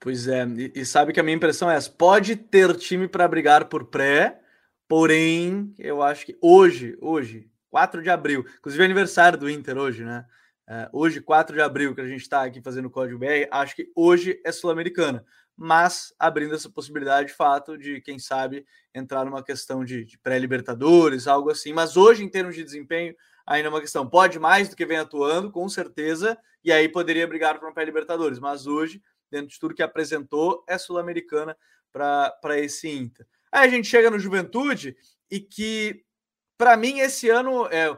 Pois 0.00 0.26
é, 0.26 0.46
e, 0.46 0.72
e, 0.76 0.86
sabe 0.86 1.12
que 1.12 1.20
a 1.20 1.22
minha 1.22 1.36
impressão 1.36 1.70
é 1.70 1.74
essa: 1.74 1.90
pode 1.90 2.36
ter 2.36 2.74
time 2.76 3.06
para 3.06 3.28
brigar 3.28 3.66
por 3.66 3.84
pré, 3.84 4.40
porém, 4.86 5.74
eu 5.78 6.02
acho 6.02 6.24
que 6.24 6.38
hoje, 6.40 6.96
hoje, 7.00 7.50
4 7.70 8.02
de 8.02 8.10
abril, 8.10 8.44
inclusive 8.58 8.82
é 8.82 8.84
aniversário 8.84 9.38
do 9.38 9.48
Inter 9.48 9.76
hoje, 9.76 10.04
né? 10.04 10.24
É, 10.66 10.88
hoje, 10.92 11.20
4 11.20 11.56
de 11.56 11.62
abril, 11.62 11.94
que 11.94 12.00
a 12.00 12.06
gente 12.06 12.20
está 12.20 12.42
aqui 12.42 12.60
fazendo 12.60 12.86
o 12.86 12.90
código 12.90 13.18
BR, 13.18 13.48
acho 13.50 13.74
que 13.74 13.90
hoje 13.96 14.40
é 14.44 14.52
Sul-Americana, 14.52 15.24
mas 15.56 16.12
abrindo 16.18 16.54
essa 16.54 16.68
possibilidade 16.68 17.28
de 17.28 17.34
fato 17.34 17.78
de, 17.78 18.00
quem 18.02 18.18
sabe, 18.18 18.66
entrar 18.94 19.24
numa 19.24 19.42
questão 19.42 19.82
de, 19.84 20.04
de 20.04 20.18
pré-Libertadores, 20.18 21.26
algo 21.26 21.50
assim. 21.50 21.72
Mas 21.72 21.96
hoje, 21.96 22.22
em 22.22 22.28
termos 22.28 22.54
de 22.54 22.62
desempenho, 22.62 23.14
ainda 23.46 23.68
é 23.68 23.70
uma 23.70 23.80
questão. 23.80 24.08
Pode 24.08 24.38
mais 24.38 24.68
do 24.68 24.76
que 24.76 24.84
vem 24.84 24.98
atuando, 24.98 25.50
com 25.50 25.66
certeza, 25.68 26.38
e 26.62 26.70
aí 26.70 26.86
poderia 26.88 27.26
brigar 27.26 27.58
para 27.58 27.66
uma 27.66 27.74
pré-Libertadores, 27.74 28.38
mas 28.38 28.66
hoje 28.66 29.02
dentro 29.30 29.48
de 29.48 29.58
tudo 29.58 29.74
que 29.74 29.82
apresentou, 29.82 30.64
é 30.66 30.76
sul-americana 30.78 31.56
para 31.92 32.58
esse 32.58 32.88
Inter. 32.88 33.26
Aí 33.50 33.66
a 33.66 33.70
gente 33.70 33.88
chega 33.88 34.10
no 34.10 34.18
Juventude 34.18 34.96
e 35.30 35.40
que, 35.40 36.04
para 36.58 36.76
mim, 36.76 36.98
esse 36.98 37.30
ano 37.30 37.66
é, 37.68 37.96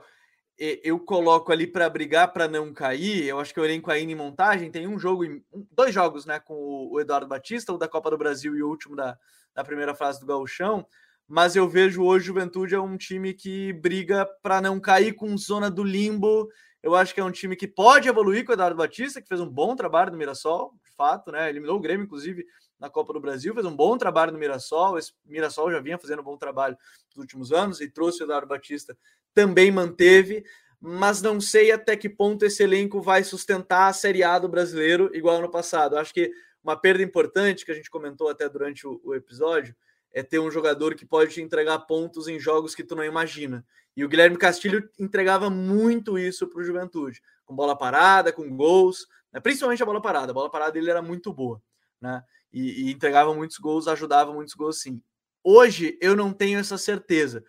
eu 0.58 1.00
coloco 1.00 1.50
ali 1.50 1.66
para 1.66 1.88
brigar 1.88 2.30
para 2.32 2.46
não 2.46 2.72
cair. 2.72 3.26
Eu 3.26 3.40
acho 3.40 3.54
que 3.54 3.58
o 3.58 3.64
elenco 3.64 3.90
ainda 3.90 4.12
em 4.12 4.14
montagem 4.14 4.70
tem 4.70 4.86
um 4.86 4.98
jogo, 4.98 5.24
dois 5.72 5.94
jogos, 5.94 6.26
né, 6.26 6.38
com 6.38 6.88
o 6.92 7.00
Eduardo 7.00 7.26
Batista, 7.26 7.72
o 7.72 7.78
da 7.78 7.88
Copa 7.88 8.10
do 8.10 8.18
Brasil 8.18 8.54
e 8.54 8.62
o 8.62 8.68
último 8.68 8.94
da, 8.94 9.16
da 9.54 9.64
primeira 9.64 9.94
fase 9.94 10.20
do 10.20 10.26
Gauchão. 10.26 10.86
mas 11.26 11.56
eu 11.56 11.66
vejo 11.66 12.02
hoje 12.04 12.26
Juventude 12.26 12.74
é 12.74 12.80
um 12.80 12.98
time 12.98 13.32
que 13.32 13.72
briga 13.72 14.28
para 14.42 14.60
não 14.60 14.78
cair 14.78 15.14
com 15.14 15.34
zona 15.38 15.70
do 15.70 15.82
limbo. 15.82 16.46
Eu 16.82 16.94
acho 16.94 17.14
que 17.14 17.20
é 17.20 17.24
um 17.24 17.30
time 17.30 17.56
que 17.56 17.66
pode 17.66 18.08
evoluir 18.08 18.44
com 18.44 18.52
o 18.52 18.54
Eduardo 18.54 18.76
Batista, 18.76 19.22
que 19.22 19.28
fez 19.28 19.40
um 19.40 19.48
bom 19.48 19.74
trabalho 19.74 20.12
no 20.12 20.18
Mirassol, 20.18 20.74
de 20.84 20.94
fato, 20.94 21.32
né? 21.32 21.48
Eliminou 21.48 21.76
o 21.76 21.80
Grêmio, 21.80 22.04
inclusive, 22.04 22.44
na 22.80 22.88
Copa 22.88 23.12
do 23.12 23.20
Brasil, 23.20 23.52
fez 23.52 23.66
um 23.66 23.76
bom 23.76 23.98
trabalho 23.98 24.32
no 24.32 24.38
Mirassol. 24.38 24.98
Esse 24.98 25.12
Mirassol 25.26 25.70
já 25.70 25.80
vinha 25.80 25.98
fazendo 25.98 26.20
um 26.20 26.24
bom 26.24 26.36
trabalho 26.36 26.76
nos 27.08 27.18
últimos 27.18 27.52
anos 27.52 27.80
e 27.80 27.88
trouxe 27.88 28.22
o 28.22 28.24
Eduardo 28.24 28.48
Batista, 28.48 28.96
também 29.34 29.70
manteve, 29.70 30.44
mas 30.80 31.20
não 31.20 31.40
sei 31.40 31.70
até 31.70 31.94
que 31.96 32.08
ponto 32.08 32.44
esse 32.44 32.62
elenco 32.62 33.02
vai 33.02 33.22
sustentar 33.22 33.88
a 33.88 33.92
Série 33.92 34.24
A 34.24 34.38
do 34.38 34.48
brasileiro 34.48 35.10
igual 35.14 35.36
ano 35.36 35.50
passado. 35.50 35.98
Acho 35.98 36.14
que 36.14 36.32
uma 36.64 36.74
perda 36.76 37.02
importante 37.02 37.64
que 37.64 37.70
a 37.70 37.74
gente 37.74 37.90
comentou 37.90 38.28
até 38.28 38.48
durante 38.48 38.86
o, 38.86 38.98
o 39.04 39.14
episódio 39.14 39.74
é 40.12 40.22
ter 40.22 40.38
um 40.38 40.50
jogador 40.50 40.94
que 40.94 41.06
pode 41.06 41.32
te 41.32 41.42
entregar 41.42 41.78
pontos 41.80 42.28
em 42.28 42.40
jogos 42.40 42.74
que 42.74 42.82
tu 42.82 42.96
não 42.96 43.04
imagina. 43.04 43.64
E 43.96 44.04
o 44.04 44.08
Guilherme 44.08 44.36
Castilho 44.36 44.88
entregava 44.98 45.50
muito 45.50 46.18
isso 46.18 46.46
para 46.46 46.60
o 46.60 46.64
Juventude, 46.64 47.20
com 47.44 47.54
bola 47.54 47.76
parada, 47.76 48.32
com 48.32 48.48
gols, 48.56 49.06
né? 49.32 49.40
principalmente 49.40 49.82
a 49.82 49.86
bola 49.86 50.00
parada. 50.00 50.30
A 50.30 50.34
bola 50.34 50.50
parada 50.50 50.72
dele 50.72 50.90
era 50.90 51.02
muito 51.02 51.32
boa, 51.32 51.62
né? 52.00 52.22
E, 52.52 52.88
e, 52.88 52.92
entregava 52.92 53.34
muitos 53.34 53.58
gols, 53.58 53.86
ajudava 53.86 54.32
muitos 54.32 54.54
gols, 54.54 54.80
sim. 54.80 55.02
Hoje 55.42 55.96
eu 56.00 56.16
não 56.16 56.32
tenho 56.32 56.58
essa 56.58 56.76
certeza. 56.76 57.44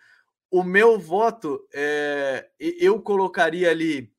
O 0.50 0.62
meu 0.62 0.98
voto, 0.98 1.66
é, 1.72 2.48
eu 2.58 3.00
colocaria 3.00 3.70
ali 3.70 4.12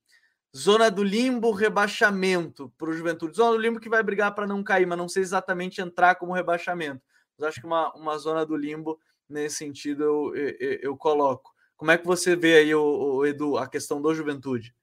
zona 0.55 0.91
do 0.91 1.03
limbo, 1.03 1.51
rebaixamento 1.51 2.71
para 2.77 2.89
o 2.89 2.93
Juventude. 2.93 3.35
Zona 3.35 3.51
do 3.51 3.61
limbo 3.61 3.79
que 3.79 3.89
vai 3.89 4.03
brigar 4.03 4.33
para 4.35 4.45
não 4.45 4.63
cair, 4.63 4.85
mas 4.85 4.97
não 4.97 5.09
sei 5.09 5.23
exatamente 5.23 5.81
entrar 5.81 6.15
como 6.15 6.33
rebaixamento. 6.33 7.01
Mas 7.37 7.49
acho 7.49 7.61
que 7.61 7.65
uma, 7.65 7.91
uma 7.93 8.17
zona 8.17 8.45
do 8.45 8.55
limbo, 8.55 8.99
nesse 9.27 9.57
sentido, 9.57 10.03
eu, 10.03 10.35
eu, 10.35 10.79
eu 10.81 10.97
coloco. 10.97 11.53
Como 11.75 11.91
é 11.91 11.97
que 11.97 12.05
você 12.05 12.35
vê 12.35 12.57
aí, 12.57 12.75
o, 12.75 12.81
o 12.81 13.25
Edu, 13.25 13.57
a 13.57 13.67
questão 13.67 14.01
do 14.01 14.13
Juventude? 14.13 14.75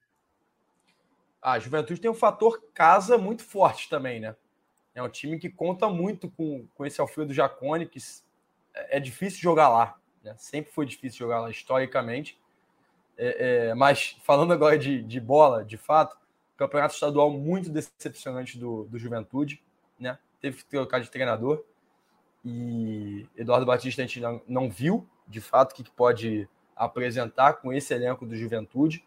A 1.41 1.57
Juventude 1.57 2.01
tem 2.01 2.11
um 2.11 2.15
fator 2.15 2.61
casa 2.73 3.17
muito 3.17 3.43
forte 3.43 3.89
também, 3.89 4.19
né? 4.19 4.35
É 4.93 5.01
um 5.01 5.09
time 5.09 5.39
que 5.39 5.49
conta 5.49 5.87
muito 5.89 6.29
com, 6.29 6.67
com 6.75 6.85
esse 6.85 6.99
Alfredo 6.99 7.33
Jacone, 7.33 7.87
que 7.87 7.99
é, 8.73 8.97
é 8.97 8.99
difícil 8.99 9.39
jogar 9.39 9.69
lá. 9.69 9.97
Né? 10.23 10.35
Sempre 10.37 10.71
foi 10.71 10.85
difícil 10.85 11.19
jogar 11.19 11.41
lá, 11.41 11.49
historicamente. 11.49 12.39
É, 13.17 13.69
é, 13.69 13.73
mas 13.73 14.17
falando 14.23 14.53
agora 14.53 14.77
de, 14.77 15.01
de 15.01 15.19
bola, 15.19 15.63
de 15.63 15.77
fato, 15.77 16.17
campeonato 16.57 16.93
estadual 16.93 17.31
muito 17.31 17.69
decepcionante 17.69 18.57
do, 18.57 18.85
do 18.85 18.97
Juventude. 18.97 19.63
Né? 19.99 20.17
Teve 20.39 20.57
que 20.57 20.65
trocar 20.65 20.99
de 20.99 21.09
treinador 21.09 21.63
e 22.43 23.27
Eduardo 23.37 23.65
Batista 23.65 24.01
a 24.01 24.05
gente 24.05 24.19
não, 24.19 24.41
não 24.47 24.69
viu, 24.69 25.07
de 25.27 25.39
fato, 25.39 25.71
o 25.71 25.75
que, 25.75 25.83
que 25.83 25.91
pode 25.91 26.49
apresentar 26.75 27.53
com 27.53 27.71
esse 27.71 27.93
elenco 27.93 28.25
do 28.25 28.35
Juventude. 28.35 29.05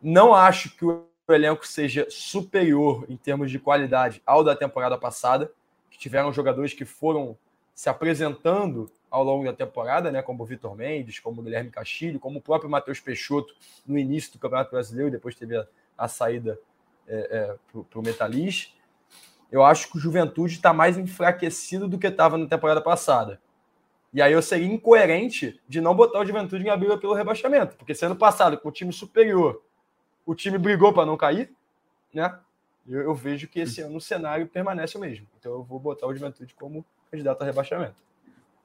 Não 0.00 0.34
acho 0.34 0.76
que 0.76 0.84
o 0.84 1.06
elenco 1.34 1.66
seja 1.66 2.06
superior 2.08 3.04
em 3.08 3.16
termos 3.16 3.50
de 3.50 3.58
qualidade 3.58 4.22
ao 4.24 4.44
da 4.44 4.54
temporada 4.54 4.96
passada, 4.96 5.50
que 5.90 5.98
tiveram 5.98 6.32
jogadores 6.32 6.72
que 6.72 6.84
foram 6.84 7.36
se 7.74 7.88
apresentando 7.88 8.90
ao 9.10 9.22
longo 9.22 9.44
da 9.44 9.52
temporada, 9.52 10.10
né, 10.10 10.22
como 10.22 10.42
o 10.42 10.46
Vitor 10.46 10.74
Mendes, 10.74 11.18
como 11.18 11.40
o 11.40 11.44
Guilherme 11.44 11.70
Castilho, 11.70 12.18
como 12.18 12.38
o 12.38 12.42
próprio 12.42 12.70
Matheus 12.70 13.00
Peixoto 13.00 13.54
no 13.86 13.98
início 13.98 14.32
do 14.32 14.38
Campeonato 14.38 14.70
Brasileiro, 14.70 15.10
depois 15.10 15.34
teve 15.34 15.56
a, 15.56 15.66
a 15.96 16.08
saída 16.08 16.58
é, 17.06 17.14
é, 17.30 17.56
para 17.90 17.98
o 17.98 18.02
Metalist 18.02 18.76
eu 19.50 19.64
acho 19.64 19.90
que 19.90 19.96
o 19.96 20.00
Juventude 20.00 20.54
está 20.54 20.72
mais 20.72 20.98
enfraquecido 20.98 21.88
do 21.88 21.98
que 21.98 22.06
estava 22.06 22.36
na 22.36 22.46
temporada 22.46 22.80
passada. 22.80 23.40
E 24.12 24.22
aí 24.22 24.32
eu 24.32 24.42
seria 24.42 24.66
incoerente 24.66 25.60
de 25.68 25.80
não 25.80 25.94
botar 25.94 26.20
o 26.20 26.24
Juventude 26.24 26.66
em 26.66 26.78
briga 26.78 26.96
pelo 26.98 27.14
rebaixamento, 27.14 27.76
porque 27.76 27.94
sendo 27.94 28.16
passado 28.16 28.58
com 28.58 28.68
o 28.68 28.72
time 28.72 28.92
superior, 28.92 29.62
o 30.26 30.34
time 30.34 30.58
brigou 30.58 30.92
para 30.92 31.06
não 31.06 31.16
cair, 31.16 31.50
né? 32.12 32.36
Eu, 32.86 33.02
eu, 33.02 33.14
vejo 33.14 33.48
que 33.48 33.60
esse 33.60 33.80
ano 33.80 33.96
o 33.96 34.00
cenário 34.00 34.46
permanece 34.46 34.98
o 34.98 35.00
mesmo. 35.00 35.26
Então 35.38 35.52
eu 35.52 35.62
vou 35.62 35.78
botar 35.78 36.06
o 36.06 36.14
Juventude 36.14 36.54
como 36.54 36.84
candidato 37.10 37.42
a 37.42 37.44
rebaixamento. 37.44 37.94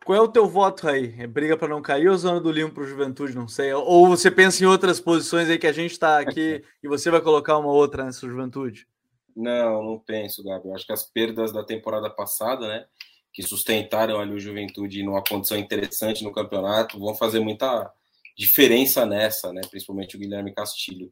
Qual 0.03 0.17
é 0.17 0.21
o 0.21 0.27
teu 0.27 0.47
voto 0.47 0.88
aí? 0.88 1.15
É 1.19 1.27
briga 1.27 1.55
para 1.55 1.67
não 1.67 1.81
cair 1.81 2.09
ou 2.09 2.17
zona 2.17 2.39
do 2.39 2.51
limpo 2.51 2.75
para 2.75 2.83
o 2.83 2.88
Juventude? 2.88 3.35
Não 3.35 3.47
sei. 3.47 3.71
Ou 3.73 4.07
você 4.07 4.31
pensa 4.31 4.63
em 4.63 4.67
outras 4.67 4.99
posições 4.99 5.47
aí 5.47 5.59
que 5.59 5.67
a 5.67 5.71
gente 5.71 5.91
está 5.91 6.19
aqui 6.19 6.63
e 6.83 6.88
você 6.88 7.11
vai 7.11 7.21
colocar 7.21 7.57
uma 7.57 7.71
outra 7.71 8.03
nessa 8.03 8.27
Juventude? 8.27 8.88
Não, 9.35 9.83
não 9.83 9.99
penso, 9.99 10.43
Gabi. 10.43 10.67
Eu 10.67 10.75
acho 10.75 10.85
que 10.85 10.93
as 10.93 11.03
perdas 11.03 11.51
da 11.51 11.63
temporada 11.63 12.09
passada, 12.09 12.67
né, 12.67 12.85
que 13.31 13.43
sustentaram 13.43 14.19
ali 14.19 14.33
o 14.33 14.39
Juventude 14.39 15.03
numa 15.03 15.23
condição 15.23 15.57
interessante 15.57 16.23
no 16.23 16.31
campeonato, 16.31 16.99
vão 16.99 17.15
fazer 17.15 17.39
muita 17.39 17.91
diferença 18.35 19.05
nessa, 19.05 19.53
né, 19.53 19.61
principalmente 19.69 20.15
o 20.15 20.19
Guilherme 20.19 20.53
Castilho. 20.53 21.11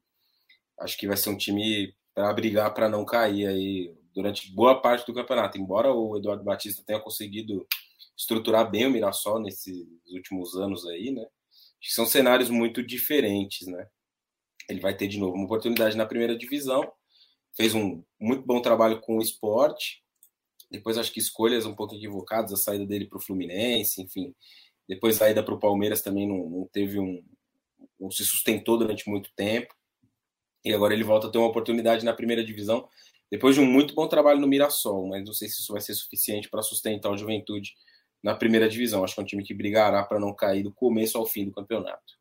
Acho 0.80 0.98
que 0.98 1.08
vai 1.08 1.18
ser 1.18 1.30
um 1.30 1.38
time 1.38 1.94
para 2.14 2.32
brigar 2.34 2.74
para 2.74 2.90
não 2.90 3.06
cair 3.06 3.48
aí 3.48 3.96
durante 4.14 4.54
boa 4.54 4.82
parte 4.82 5.06
do 5.06 5.14
campeonato. 5.14 5.58
Embora 5.58 5.94
o 5.94 6.18
Eduardo 6.18 6.44
Batista 6.44 6.84
tenha 6.86 7.00
conseguido 7.00 7.66
estruturar 8.18 8.70
bem 8.70 8.86
o 8.86 8.90
Mirassol 8.90 9.40
nesses 9.40 9.86
últimos 10.12 10.56
anos 10.56 10.86
aí, 10.88 11.12
né? 11.12 11.22
Acho 11.22 11.90
que 11.90 11.94
são 11.94 12.06
cenários 12.06 12.50
muito 12.50 12.86
diferentes, 12.86 13.68
né? 13.68 13.88
Ele 14.70 14.80
vai 14.80 14.96
ter 14.96 15.08
de 15.08 15.18
novo 15.18 15.36
uma 15.36 15.46
oportunidade 15.46 15.96
na 15.96 16.06
primeira 16.06 16.38
divisão 16.38 16.92
fez 17.60 17.76
um 17.76 18.02
muito 18.20 18.46
bom 18.46 18.62
trabalho 18.62 19.02
com 19.02 19.18
o 19.18 19.22
esporte. 19.22 20.02
Depois 20.72 20.98
acho 20.98 21.12
que 21.12 21.20
escolhas 21.20 21.66
um 21.66 21.76
pouco 21.76 21.96
equivocadas, 21.96 22.54
a 22.54 22.56
saída 22.56 22.86
dele 22.86 23.06
para 23.06 23.18
o 23.18 23.22
Fluminense, 23.22 24.02
enfim. 24.02 24.34
Depois 24.88 25.22
a 25.22 25.30
ida 25.30 25.44
para 25.44 25.54
o 25.54 25.60
Palmeiras 25.60 26.02
também 26.02 26.26
não, 26.26 26.50
não 26.50 26.70
teve 26.72 27.00
um. 27.00 27.22
não 28.00 28.10
se 28.10 28.24
sustentou 28.24 28.78
durante 28.78 29.10
muito 29.10 29.30
tempo. 29.36 29.74
E 30.64 30.74
agora 30.74 30.94
ele 30.94 31.04
volta 31.04 31.28
a 31.28 31.32
ter 31.32 31.38
uma 31.38 31.48
oportunidade 31.48 32.04
na 32.04 32.14
primeira 32.14 32.44
divisão, 32.44 32.88
depois 33.32 33.56
de 33.56 33.62
um 33.62 33.66
muito 33.66 33.94
bom 33.94 34.08
trabalho 34.08 34.40
no 34.40 34.48
Mirassol, 34.48 35.08
mas 35.08 35.24
não 35.24 35.34
sei 35.34 35.48
se 35.48 35.62
isso 35.62 35.72
vai 35.72 35.82
ser 35.82 35.94
suficiente 35.94 36.50
para 36.50 36.62
sustentar 36.62 37.12
o 37.12 37.18
Juventude 37.18 37.74
na 38.24 38.36
primeira 38.36 38.68
divisão. 38.68 39.04
Acho 39.04 39.16
que 39.16 39.22
é 39.22 39.24
um 39.24 39.28
time 39.28 39.44
que 39.44 39.54
brigará 39.54 40.04
para 40.04 40.20
não 40.20 40.34
cair 40.34 40.64
do 40.64 40.74
começo 40.74 41.18
ao 41.18 41.26
fim 41.26 41.46
do 41.46 41.52
campeonato. 41.52 42.20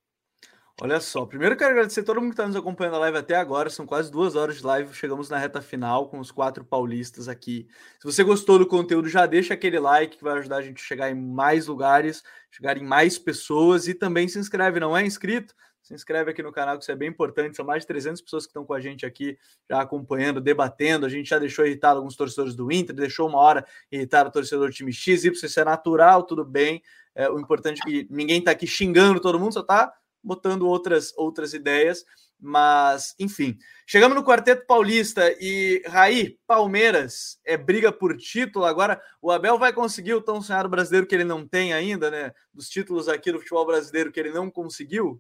Olha 0.81 1.01
só, 1.01 1.27
primeiro 1.27 1.57
quero 1.57 1.73
agradecer 1.73 2.01
a 2.01 2.05
todo 2.05 2.21
mundo 2.21 2.31
que 2.31 2.35
está 2.35 2.47
nos 2.47 2.55
acompanhando 2.55 2.95
a 2.95 2.99
live 3.01 3.19
até 3.19 3.35
agora. 3.35 3.69
São 3.69 3.85
quase 3.85 4.13
duas 4.13 4.37
horas 4.37 4.59
de 4.59 4.65
live. 4.65 4.95
Chegamos 4.95 5.29
na 5.29 5.37
reta 5.37 5.61
final 5.61 6.09
com 6.09 6.21
os 6.21 6.31
quatro 6.31 6.65
paulistas 6.65 7.27
aqui. 7.27 7.67
Se 7.99 8.05
você 8.05 8.23
gostou 8.23 8.61
do 8.61 8.67
conteúdo, 8.67 9.09
já 9.09 9.27
deixa 9.27 9.55
aquele 9.55 9.81
like 9.81 10.19
que 10.19 10.23
vai 10.23 10.39
ajudar 10.39 10.59
a 10.59 10.63
gente 10.63 10.81
a 10.81 10.87
chegar 10.87 11.11
em 11.11 11.17
mais 11.17 11.67
lugares, 11.67 12.23
chegar 12.53 12.79
em 12.79 12.85
mais 12.85 13.19
pessoas 13.19 13.89
e 13.89 13.95
também 13.95 14.29
se 14.29 14.39
inscreve. 14.39 14.79
Não 14.79 14.97
é 14.97 15.05
inscrito? 15.05 15.53
Se 15.89 15.95
inscreve 15.95 16.31
aqui 16.31 16.43
no 16.43 16.53
canal, 16.53 16.77
que 16.77 16.83
isso 16.83 16.93
é 16.93 16.95
bem 16.95 17.09
importante. 17.09 17.57
São 17.57 17.65
mais 17.65 17.81
de 17.81 17.87
300 17.87 18.21
pessoas 18.21 18.45
que 18.45 18.51
estão 18.51 18.63
com 18.63 18.75
a 18.75 18.81
gente 18.81 19.07
aqui, 19.07 19.39
já 19.71 19.81
acompanhando, 19.81 20.39
debatendo. 20.39 21.07
A 21.07 21.09
gente 21.09 21.31
já 21.31 21.39
deixou 21.39 21.65
irritado 21.65 21.97
alguns 21.97 22.15
torcedores 22.15 22.55
do 22.55 22.71
Inter, 22.71 22.95
deixou 22.95 23.27
uma 23.27 23.39
hora 23.39 23.65
irritado 23.91 24.29
o 24.29 24.33
torcedor 24.33 24.67
do 24.67 24.75
time 24.75 24.93
X. 24.93 25.25
Isso 25.25 25.59
é 25.59 25.65
natural, 25.65 26.25
tudo 26.25 26.45
bem. 26.45 26.83
É, 27.15 27.31
o 27.31 27.41
importante 27.41 27.81
é 27.81 27.91
que 27.91 28.07
ninguém 28.11 28.41
está 28.41 28.51
aqui 28.51 28.67
xingando 28.67 29.19
todo 29.19 29.41
mundo, 29.41 29.55
só 29.55 29.61
está 29.61 29.91
botando 30.23 30.69
outras, 30.69 31.15
outras 31.17 31.55
ideias, 31.55 32.05
mas 32.39 33.15
enfim. 33.19 33.57
Chegamos 33.87 34.15
no 34.15 34.23
Quarteto 34.23 34.67
Paulista 34.67 35.35
e 35.41 35.83
Raí, 35.87 36.39
Palmeiras 36.47 37.41
é 37.47 37.57
briga 37.57 37.91
por 37.91 38.15
título. 38.15 38.67
Agora 38.67 39.01
o 39.23 39.31
Abel 39.31 39.59
vai 39.59 39.73
conseguir 39.73 40.13
o 40.13 40.21
tão 40.21 40.43
sonhado 40.43 40.69
brasileiro 40.69 41.07
que 41.07 41.15
ele 41.15 41.25
não 41.25 41.49
tem 41.49 41.73
ainda, 41.73 42.11
né? 42.11 42.35
Dos 42.53 42.69
títulos 42.69 43.09
aqui 43.09 43.33
do 43.33 43.39
futebol 43.39 43.65
brasileiro 43.65 44.13
que 44.13 44.21
ele 44.21 44.33
não 44.33 44.51
conseguiu. 44.51 45.19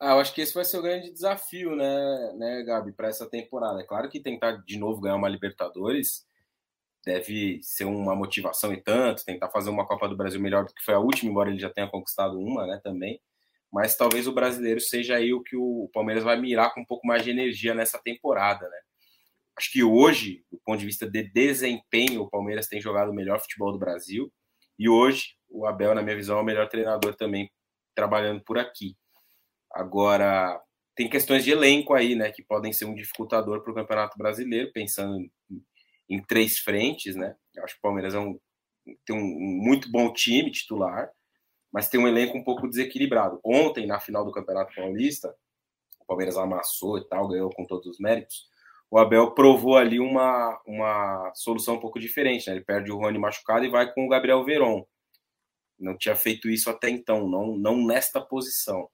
Ah, 0.00 0.12
eu 0.12 0.20
acho 0.20 0.34
que 0.34 0.40
esse 0.40 0.54
vai 0.54 0.64
ser 0.64 0.78
o 0.78 0.82
grande 0.82 1.12
desafio, 1.12 1.76
né, 1.76 2.32
né 2.34 2.62
Gabi, 2.62 2.92
para 2.92 3.08
essa 3.08 3.28
temporada. 3.28 3.80
É 3.80 3.84
claro 3.84 4.08
que 4.08 4.20
tentar 4.20 4.52
de 4.64 4.78
novo 4.78 5.00
ganhar 5.00 5.16
uma 5.16 5.28
Libertadores 5.28 6.26
deve 7.04 7.60
ser 7.62 7.84
uma 7.84 8.14
motivação 8.14 8.72
e 8.72 8.82
tanto, 8.82 9.24
tentar 9.24 9.50
fazer 9.50 9.70
uma 9.70 9.86
Copa 9.86 10.08
do 10.08 10.16
Brasil 10.16 10.40
melhor 10.40 10.64
do 10.66 10.74
que 10.74 10.82
foi 10.84 10.94
a 10.94 10.98
última, 10.98 11.30
embora 11.30 11.50
ele 11.50 11.58
já 11.58 11.70
tenha 11.70 11.88
conquistado 11.88 12.38
uma, 12.38 12.66
né, 12.66 12.80
também 12.82 13.20
mas 13.72 13.96
talvez 13.96 14.26
o 14.26 14.32
brasileiro 14.32 14.80
seja 14.80 15.16
aí 15.16 15.32
o 15.32 15.42
que 15.42 15.56
o 15.56 15.88
Palmeiras 15.92 16.24
vai 16.24 16.38
mirar 16.40 16.74
com 16.74 16.80
um 16.80 16.84
pouco 16.84 17.06
mais 17.06 17.22
de 17.22 17.30
energia 17.30 17.74
nessa 17.74 17.98
temporada, 17.98 18.68
né? 18.68 18.78
Acho 19.56 19.70
que 19.70 19.82
hoje, 19.84 20.44
do 20.50 20.58
ponto 20.64 20.80
de 20.80 20.86
vista 20.86 21.08
de 21.08 21.22
desempenho, 21.22 22.22
o 22.22 22.30
Palmeiras 22.30 22.66
tem 22.66 22.80
jogado 22.80 23.10
o 23.10 23.14
melhor 23.14 23.40
futebol 23.40 23.72
do 23.72 23.78
Brasil 23.78 24.32
e 24.78 24.88
hoje 24.88 25.36
o 25.48 25.66
Abel, 25.66 25.94
na 25.94 26.02
minha 26.02 26.16
visão, 26.16 26.38
é 26.38 26.40
o 26.40 26.44
melhor 26.44 26.68
treinador 26.68 27.14
também 27.14 27.50
trabalhando 27.94 28.42
por 28.42 28.58
aqui. 28.58 28.96
Agora, 29.72 30.60
tem 30.94 31.08
questões 31.08 31.44
de 31.44 31.50
elenco 31.50 31.94
aí, 31.94 32.14
né, 32.14 32.30
que 32.30 32.42
podem 32.42 32.72
ser 32.72 32.84
um 32.84 32.94
dificultador 32.94 33.62
para 33.62 33.72
o 33.72 33.74
Campeonato 33.74 34.18
Brasileiro, 34.18 34.72
pensando 34.72 35.30
em, 36.08 36.22
três 36.22 36.58
frentes, 36.58 37.14
né? 37.14 37.36
Eu 37.54 37.64
acho 37.64 37.74
que 37.74 37.78
o 37.78 37.82
Palmeiras 37.82 38.14
é 38.14 38.18
um, 38.18 38.38
tem 39.04 39.16
um, 39.16 39.20
um 39.20 39.62
muito 39.64 39.90
bom 39.90 40.12
time 40.12 40.50
titular, 40.50 41.10
mas 41.72 41.88
tem 41.88 42.00
um 42.00 42.08
elenco 42.08 42.36
um 42.36 42.44
pouco 42.44 42.68
desequilibrado. 42.68 43.40
Ontem, 43.44 43.86
na 43.86 44.00
final 44.00 44.24
do 44.24 44.32
Campeonato 44.32 44.74
Paulista, 44.74 45.34
o 46.00 46.04
Palmeiras 46.04 46.36
amassou 46.36 46.98
e 46.98 47.08
tal, 47.08 47.28
ganhou 47.28 47.50
com 47.50 47.64
todos 47.64 47.86
os 47.86 47.98
méritos. 48.00 48.48
O 48.90 48.98
Abel 48.98 49.30
provou 49.32 49.76
ali 49.76 50.00
uma, 50.00 50.60
uma 50.66 51.32
solução 51.34 51.76
um 51.76 51.80
pouco 51.80 52.00
diferente. 52.00 52.48
Né? 52.48 52.56
Ele 52.56 52.64
perde 52.64 52.90
o 52.90 52.96
Rony 52.96 53.18
machucado 53.18 53.64
e 53.64 53.70
vai 53.70 53.92
com 53.92 54.04
o 54.04 54.08
Gabriel 54.08 54.44
Veron. 54.44 54.84
Não 55.78 55.96
tinha 55.96 56.16
feito 56.16 56.50
isso 56.50 56.68
até 56.68 56.90
então, 56.90 57.28
não, 57.28 57.56
não 57.56 57.86
nesta 57.86 58.20
posição. 58.20 58.90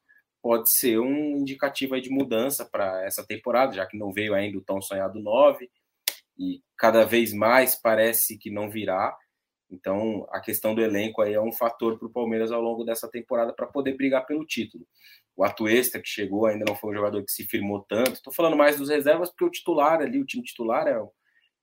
Pode 0.46 0.72
ser 0.72 1.00
um 1.00 1.38
indicativo 1.38 2.00
de 2.00 2.08
mudança 2.08 2.64
para 2.64 3.04
essa 3.04 3.26
temporada, 3.26 3.72
já 3.72 3.84
que 3.84 3.98
não 3.98 4.12
veio 4.12 4.32
ainda 4.32 4.56
o 4.56 4.60
tão 4.60 4.80
sonhado 4.80 5.18
9, 5.18 5.68
e 6.38 6.62
cada 6.76 7.04
vez 7.04 7.32
mais 7.32 7.74
parece 7.74 8.38
que 8.38 8.48
não 8.48 8.70
virá. 8.70 9.12
Então, 9.68 10.24
a 10.30 10.38
questão 10.38 10.72
do 10.72 10.80
elenco 10.80 11.20
aí 11.20 11.34
é 11.34 11.40
um 11.40 11.50
fator 11.50 11.98
para 11.98 12.06
o 12.06 12.12
Palmeiras 12.12 12.52
ao 12.52 12.62
longo 12.62 12.84
dessa 12.84 13.10
temporada 13.10 13.52
para 13.52 13.66
poder 13.66 13.96
brigar 13.96 14.24
pelo 14.24 14.46
título. 14.46 14.86
O 15.36 15.42
Atuesta, 15.42 15.98
que 15.98 16.08
chegou, 16.08 16.46
ainda 16.46 16.64
não 16.64 16.76
foi 16.76 16.92
um 16.92 16.94
jogador 16.94 17.24
que 17.24 17.32
se 17.32 17.42
firmou 17.42 17.84
tanto. 17.88 18.12
Estou 18.12 18.32
falando 18.32 18.56
mais 18.56 18.78
dos 18.78 18.88
reservas, 18.88 19.30
porque 19.30 19.46
o 19.46 19.50
titular 19.50 20.00
ali, 20.00 20.20
o 20.20 20.24
time 20.24 20.44
titular, 20.44 20.86
é 20.86 20.96
um, 20.96 21.08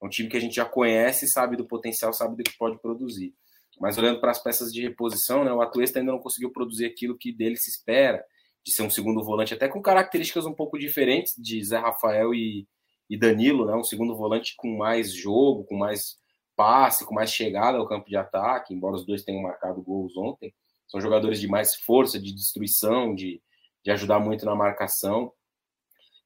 é 0.02 0.06
um 0.06 0.10
time 0.10 0.28
que 0.28 0.36
a 0.36 0.42
gente 0.42 0.56
já 0.56 0.66
conhece, 0.66 1.26
sabe 1.30 1.56
do 1.56 1.66
potencial, 1.66 2.12
sabe 2.12 2.36
do 2.36 2.44
que 2.44 2.58
pode 2.58 2.78
produzir. 2.82 3.34
Mas 3.80 3.98
olhando 3.98 4.20
para 4.20 4.32
as 4.32 4.44
peças 4.44 4.74
de 4.74 4.82
reposição, 4.82 5.46
né, 5.46 5.54
o 5.54 5.62
Atuesta 5.62 6.00
ainda 6.00 6.12
não 6.12 6.20
conseguiu 6.20 6.52
produzir 6.52 6.86
aquilo 6.86 7.18
que 7.18 7.32
dele 7.32 7.56
se 7.56 7.70
espera, 7.70 8.26
de 8.66 8.72
ser 8.72 8.84
um 8.84 8.90
segundo 8.90 9.24
volante, 9.24 9.54
até 9.54 9.68
com 9.68 9.82
características 9.82 10.46
um 10.46 10.54
pouco 10.54 10.80
diferentes 10.80 11.34
de 11.38 11.64
Zé 11.64 11.78
Rafael 11.78 12.34
e, 12.34 12.68
e 13.10 13.18
Danilo, 13.18 13.66
né? 13.66 13.76
Um 13.76 13.84
segundo 13.84 14.16
volante 14.16 14.56
com 14.56 14.78
mais 14.78 15.12
jogo, 15.12 15.66
com 15.66 15.76
mais 15.76 16.18
passe, 16.56 17.06
com 17.06 17.14
mais 17.14 17.32
chegada 17.32 17.78
ao 17.78 17.88
campo 17.88 18.10
de 18.10 18.16
ataque, 18.16 18.74
embora 18.74 18.96
os 18.96 19.06
dois 19.06 19.24
tenham 19.24 19.42
marcado 19.42 19.82
gols 19.82 20.16
ontem. 20.16 20.54
São 20.88 21.02
jogadores 21.02 21.40
de 21.40 21.48
mais 21.48 21.76
força, 21.76 22.20
de 22.20 22.34
destruição, 22.34 23.14
de, 23.14 23.42
de 23.84 23.92
ajudar 23.92 24.20
muito 24.20 24.46
na 24.46 24.56
marcação. 24.56 25.32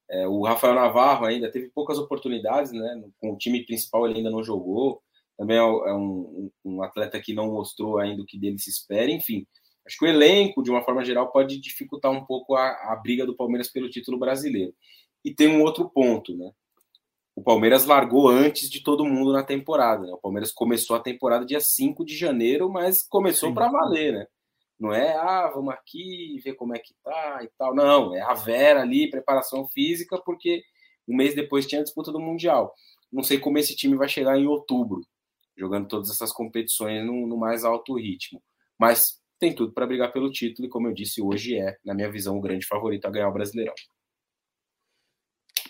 É, 0.09 0.27
o 0.27 0.43
Rafael 0.43 0.73
Navarro 0.73 1.25
ainda 1.25 1.51
teve 1.51 1.69
poucas 1.69 1.97
oportunidades, 1.97 2.71
né? 2.71 3.03
Com 3.19 3.33
o 3.33 3.37
time 3.37 3.65
principal 3.65 4.05
ele 4.05 4.17
ainda 4.17 4.29
não 4.29 4.43
jogou. 4.43 5.01
Também 5.37 5.57
é, 5.57 5.63
um, 5.63 6.51
um 6.63 6.83
atleta 6.83 7.19
que 7.19 7.33
não 7.33 7.51
mostrou 7.51 7.97
ainda 7.97 8.21
o 8.21 8.25
que 8.25 8.39
dele 8.39 8.59
se 8.59 8.69
espera. 8.69 9.09
Enfim, 9.11 9.45
acho 9.87 9.97
que 9.97 10.05
o 10.05 10.07
elenco, 10.07 10.61
de 10.61 10.69
uma 10.69 10.83
forma 10.83 11.03
geral, 11.03 11.31
pode 11.31 11.59
dificultar 11.59 12.11
um 12.11 12.23
pouco 12.25 12.55
a, 12.55 12.93
a 12.93 12.95
briga 13.01 13.25
do 13.25 13.35
Palmeiras 13.35 13.71
pelo 13.71 13.89
título 13.89 14.19
brasileiro. 14.19 14.73
E 15.25 15.33
tem 15.33 15.47
um 15.47 15.63
outro 15.63 15.89
ponto, 15.89 16.37
né? 16.37 16.51
o 17.37 17.43
Palmeiras 17.43 17.85
largou 17.85 18.27
antes 18.27 18.67
de 18.67 18.81
todo 18.81 19.05
mundo 19.05 19.31
na 19.31 19.43
temporada. 19.43 20.07
Né? 20.07 20.11
O 20.11 20.17
Palmeiras 20.17 20.51
começou 20.51 20.95
a 20.95 20.99
temporada 20.99 21.45
dia 21.45 21.59
5 21.59 22.03
de 22.03 22.17
janeiro, 22.17 22.67
mas 22.67 23.07
começou 23.07 23.53
para 23.53 23.69
valer, 23.69 24.11
né? 24.11 24.27
Não 24.79 24.91
é, 24.91 25.15
ah, 25.15 25.51
vamos 25.53 25.71
aqui 25.71 26.41
ver 26.43 26.55
como 26.55 26.75
é 26.75 26.79
que 26.79 26.95
tá 27.03 27.39
e 27.43 27.49
tal. 27.55 27.75
Não, 27.75 28.15
é 28.15 28.21
a 28.21 28.33
Vera 28.33 28.81
ali, 28.81 29.07
preparação 29.07 29.67
física, 29.67 30.19
porque 30.25 30.63
um 31.07 31.15
mês 31.15 31.35
depois 31.35 31.67
tinha 31.67 31.81
a 31.81 31.83
disputa 31.83 32.11
do 32.11 32.19
Mundial. 32.19 32.73
Não 33.13 33.21
sei 33.21 33.37
como 33.37 33.59
esse 33.59 33.75
time 33.75 33.95
vai 33.95 34.09
chegar 34.09 34.35
em 34.35 34.47
outubro, 34.47 35.01
jogando 35.55 35.87
todas 35.87 36.09
essas 36.09 36.31
competições 36.31 37.05
no, 37.05 37.27
no 37.27 37.37
mais 37.37 37.63
alto 37.63 37.99
ritmo. 37.99 38.41
Mas 38.79 39.21
tem 39.39 39.53
tudo 39.53 39.73
para 39.73 39.87
brigar 39.87 40.11
pelo 40.11 40.31
título, 40.31 40.67
e 40.67 40.69
como 40.69 40.87
eu 40.87 40.93
disse, 40.93 41.21
hoje 41.21 41.57
é, 41.57 41.77
na 41.85 41.93
minha 41.93 42.11
visão, 42.11 42.37
o 42.37 42.41
grande 42.41 42.65
favorito 42.65 43.05
a 43.05 43.11
ganhar 43.11 43.29
o 43.29 43.33
Brasileirão. 43.33 43.73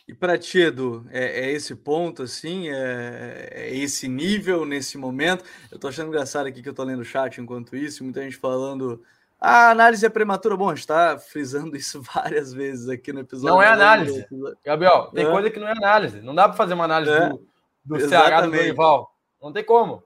E 0.08 0.14
para 0.14 0.38
ti, 0.38 0.60
Edu, 0.60 1.06
é, 1.12 1.48
é, 1.48 1.52
esse 1.52 1.76
ponto, 1.76 2.24
assim, 2.24 2.70
é, 2.70 3.50
é, 3.52 3.76
esse 3.76 4.08
nível 4.08 4.66
nesse 4.66 4.98
momento? 4.98 5.44
Eu 5.70 5.78
tô 5.78 5.90
achando 5.90 6.08
engraçado 6.08 6.48
aqui 6.48 6.64
que 6.64 6.70
eu 6.70 6.74
tô 6.74 6.84
lendo 6.84 7.02
o 7.02 7.06
chat 7.06 7.42
enquanto 7.42 7.76
isso, 7.76 8.06
muita 8.06 8.24
gente 8.24 8.38
falando. 8.38 9.04
Ah, 9.40 9.68
a 9.68 9.72
análise 9.72 10.06
é 10.06 10.10
prematura. 10.10 10.56
Bom, 10.56 10.70
a 10.70 10.76
gente 10.76 10.88
tá 10.88 11.20
frisando 11.20 11.76
isso 11.78 12.02
várias 12.02 12.54
vezes 12.54 12.88
aqui 12.88 13.12
no 13.12 13.20
episódio. 13.20 13.54
Não 13.54 13.62
é 13.62 13.68
análise. 13.68 14.26
Gabriel, 14.64 15.12
tem 15.14 15.26
é. 15.26 15.30
coisa 15.30 15.50
que 15.50 15.60
não 15.60 15.68
é 15.68 15.72
análise. 15.72 16.22
Não 16.22 16.34
dá 16.34 16.48
para 16.48 16.58
fazer 16.58 16.74
uma 16.74 16.86
análise 16.86 17.12
é. 17.12 17.30
do, 17.30 17.46
do 17.84 18.00
Ceará 18.08 18.42
do 18.42 18.52
rival. 18.52 19.14
Não 19.42 19.52
tem 19.52 19.64
como. 19.64 20.02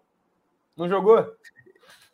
Não 0.76 0.90
jogou. 0.90 1.32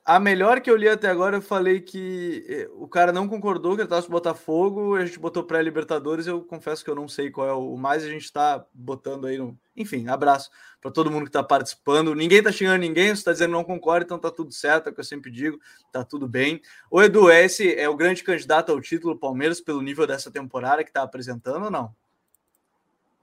A 0.10 0.22
melhor 0.22 0.62
que 0.62 0.72
eu 0.72 0.78
li 0.78 0.88
até 0.88 1.10
agora, 1.10 1.36
eu 1.36 1.42
falei 1.42 1.82
que 1.82 2.46
eh, 2.48 2.70
o 2.76 2.88
cara 2.88 3.12
não 3.12 3.28
concordou 3.28 3.76
que 3.76 3.82
ele 3.82 3.88
estava 3.88 4.02
com 4.02 4.08
o 4.08 4.12
Botafogo, 4.12 4.96
a 4.96 5.06
gente 5.06 5.20
botou 5.20 5.44
pré-Libertadores, 5.44 6.28
eu 6.28 6.42
confesso 6.42 6.82
que 6.82 6.90
eu 6.90 6.96
não 6.96 7.10
sei 7.10 7.30
qual 7.30 7.46
é 7.46 7.52
o 7.52 7.76
mais, 7.76 8.06
a 8.06 8.08
gente 8.08 8.24
está 8.24 8.66
botando 8.74 9.28
aí 9.28 9.38
no. 9.38 9.60
Enfim, 9.76 10.08
abraço 10.08 10.50
para 10.80 10.92
todo 10.92 11.12
mundo 11.12 11.24
que 11.24 11.30
está 11.30 11.44
participando. 11.44 12.16
Ninguém 12.16 12.38
está 12.38 12.54
xingando 12.54 12.78
ninguém, 12.78 13.08
você 13.08 13.16
está 13.16 13.34
dizendo 13.34 13.52
não 13.52 13.66
concorda, 13.66 14.06
então 14.06 14.18
tá 14.18 14.32
tudo 14.32 14.54
certo, 14.54 14.88
é 14.88 14.92
o 14.92 14.94
que 14.94 15.02
eu 15.02 15.04
sempre 15.04 15.30
digo, 15.30 15.60
tá 15.92 16.06
tudo 16.06 16.26
bem. 16.26 16.62
O 16.90 17.04
Edu, 17.04 17.30
esse 17.30 17.76
é 17.76 17.90
o 17.90 17.98
grande 17.98 18.24
candidato 18.24 18.72
ao 18.72 18.80
título 18.80 19.20
Palmeiras 19.20 19.60
pelo 19.60 19.82
nível 19.82 20.08
dessa 20.08 20.32
temporada 20.32 20.86
que 20.86 20.90
está 20.90 21.04
apresentando 21.04 21.66
ou 21.66 21.72
não? 21.72 21.94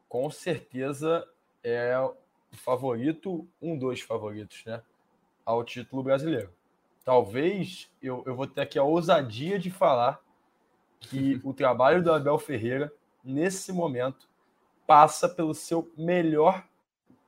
Com 0.07 0.31
certeza 0.31 1.27
é 1.63 1.99
o 1.99 2.15
favorito, 2.53 3.49
um 3.63 3.75
dos 3.75 4.03
favoritos, 4.03 4.63
né? 4.67 4.83
Ao 5.47 5.65
título 5.65 6.03
brasileiro 6.03 6.53
talvez 7.05 7.91
eu, 8.03 8.23
eu 8.27 8.35
vou 8.35 8.47
ter 8.47 8.63
aqui 8.63 8.79
a 8.79 8.83
ousadia 8.83 9.59
de 9.59 9.71
falar 9.71 10.21
que 11.01 11.41
o 11.45 11.53
trabalho 11.53 12.03
do 12.03 12.13
Abel 12.13 12.39
Ferreira, 12.39 12.93
nesse 13.23 13.73
momento, 13.73 14.29
passa 14.87 15.29
pelo 15.29 15.55
seu 15.55 15.91
melhor 15.97 16.65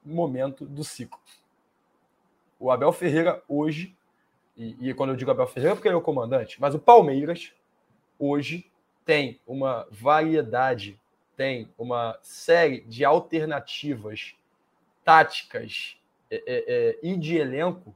momento 0.05 0.65
do 0.65 0.85
ciclo. 0.85 1.21
O 2.59 2.71
Abel 2.71 2.93
Ferreira 2.93 3.43
hoje, 3.49 3.95
e, 4.57 4.89
e 4.89 4.95
quando 4.95 5.11
eu 5.11 5.17
digo 5.17 5.31
Abel 5.31 5.47
Ferreira, 5.47 5.73
é 5.73 5.75
porque 5.75 5.89
ele 5.89 5.95
é 5.95 5.99
o 5.99 6.03
comandante, 6.03 6.61
mas 6.61 6.75
o 6.75 6.79
Palmeiras 6.79 7.53
hoje 8.19 8.71
tem 9.05 9.41
uma 9.47 9.87
variedade, 9.91 10.99
tem 11.37 11.71
uma 11.79 12.19
série 12.23 12.81
de 12.83 13.05
alternativas 13.05 14.35
táticas 15.05 15.97
é, 16.31 16.37
é, 16.37 16.43
é, 16.47 16.99
e 17.03 17.17
de 17.17 17.37
elenco 17.37 17.95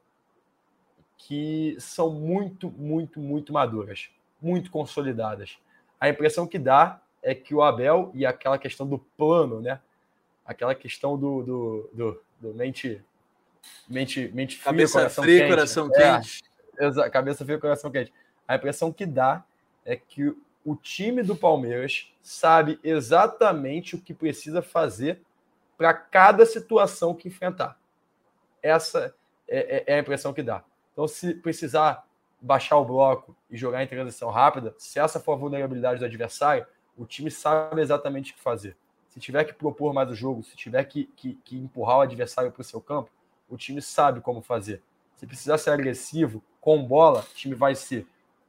que 1.26 1.76
são 1.78 2.10
muito, 2.10 2.70
muito, 2.70 3.20
muito 3.20 3.52
maduras, 3.52 4.08
muito 4.40 4.70
consolidadas. 4.70 5.58
A 6.00 6.08
impressão 6.08 6.46
que 6.46 6.58
dá 6.58 7.00
é 7.22 7.34
que 7.34 7.54
o 7.54 7.62
Abel 7.62 8.10
e 8.14 8.24
aquela 8.24 8.58
questão 8.58 8.86
do 8.86 8.98
plano, 8.98 9.60
né? 9.60 9.80
Aquela 10.46 10.74
questão 10.74 11.18
do, 11.18 11.42
do, 11.42 11.90
do, 11.92 12.22
do 12.40 12.54
mente, 12.54 13.02
mente, 13.86 14.30
mente 14.32 14.56
fria, 14.56 14.64
cabeça 14.64 14.98
coração 14.98 15.24
fria, 15.24 15.38
quente. 15.40 15.50
Coração 15.50 15.90
é, 15.92 16.20
quente. 16.20 16.42
É, 16.78 17.10
cabeça 17.10 17.44
fria, 17.44 17.58
coração 17.58 17.90
quente. 17.90 18.12
A 18.48 18.56
impressão 18.56 18.90
que 18.90 19.04
dá 19.04 19.44
é 19.84 19.96
que 19.96 20.34
o 20.64 20.74
time 20.74 21.22
do 21.22 21.36
Palmeiras 21.36 22.10
sabe 22.22 22.80
exatamente 22.82 23.94
o 23.94 24.00
que 24.00 24.14
precisa 24.14 24.62
fazer 24.62 25.20
para 25.76 25.92
cada 25.92 26.46
situação 26.46 27.14
que 27.14 27.28
enfrentar. 27.28 27.78
Essa 28.62 29.14
é, 29.46 29.84
é, 29.86 29.94
é 29.94 29.96
a 29.96 30.00
impressão 30.00 30.32
que 30.32 30.42
dá. 30.42 30.64
Então, 30.92 31.06
se 31.08 31.34
precisar 31.34 32.06
baixar 32.40 32.76
o 32.76 32.84
bloco 32.84 33.36
e 33.50 33.56
jogar 33.56 33.82
em 33.82 33.86
transição 33.86 34.30
rápida, 34.30 34.74
se 34.78 34.98
essa 34.98 35.20
for 35.20 35.32
a 35.32 35.36
vulnerabilidade 35.36 35.98
do 35.98 36.04
adversário, 36.04 36.66
o 36.96 37.04
time 37.04 37.30
sabe 37.30 37.80
exatamente 37.80 38.32
o 38.32 38.34
que 38.34 38.40
fazer. 38.40 38.76
Se 39.08 39.18
tiver 39.18 39.44
que 39.44 39.52
propor 39.52 39.92
mais 39.92 40.08
o 40.10 40.14
jogo, 40.14 40.42
se 40.42 40.56
tiver 40.56 40.84
que, 40.84 41.04
que, 41.16 41.34
que 41.44 41.56
empurrar 41.56 41.98
o 41.98 42.00
adversário 42.02 42.50
para 42.52 42.60
o 42.60 42.64
seu 42.64 42.80
campo, 42.80 43.10
o 43.48 43.56
time 43.56 43.82
sabe 43.82 44.20
como 44.20 44.40
fazer. 44.40 44.82
Se 45.16 45.26
precisar 45.26 45.58
ser 45.58 45.70
agressivo 45.70 46.42
com 46.60 46.82
bola, 46.82 47.20
o 47.20 47.34
time 47.34 47.54
vai 47.54 47.74
ser. 47.74 48.06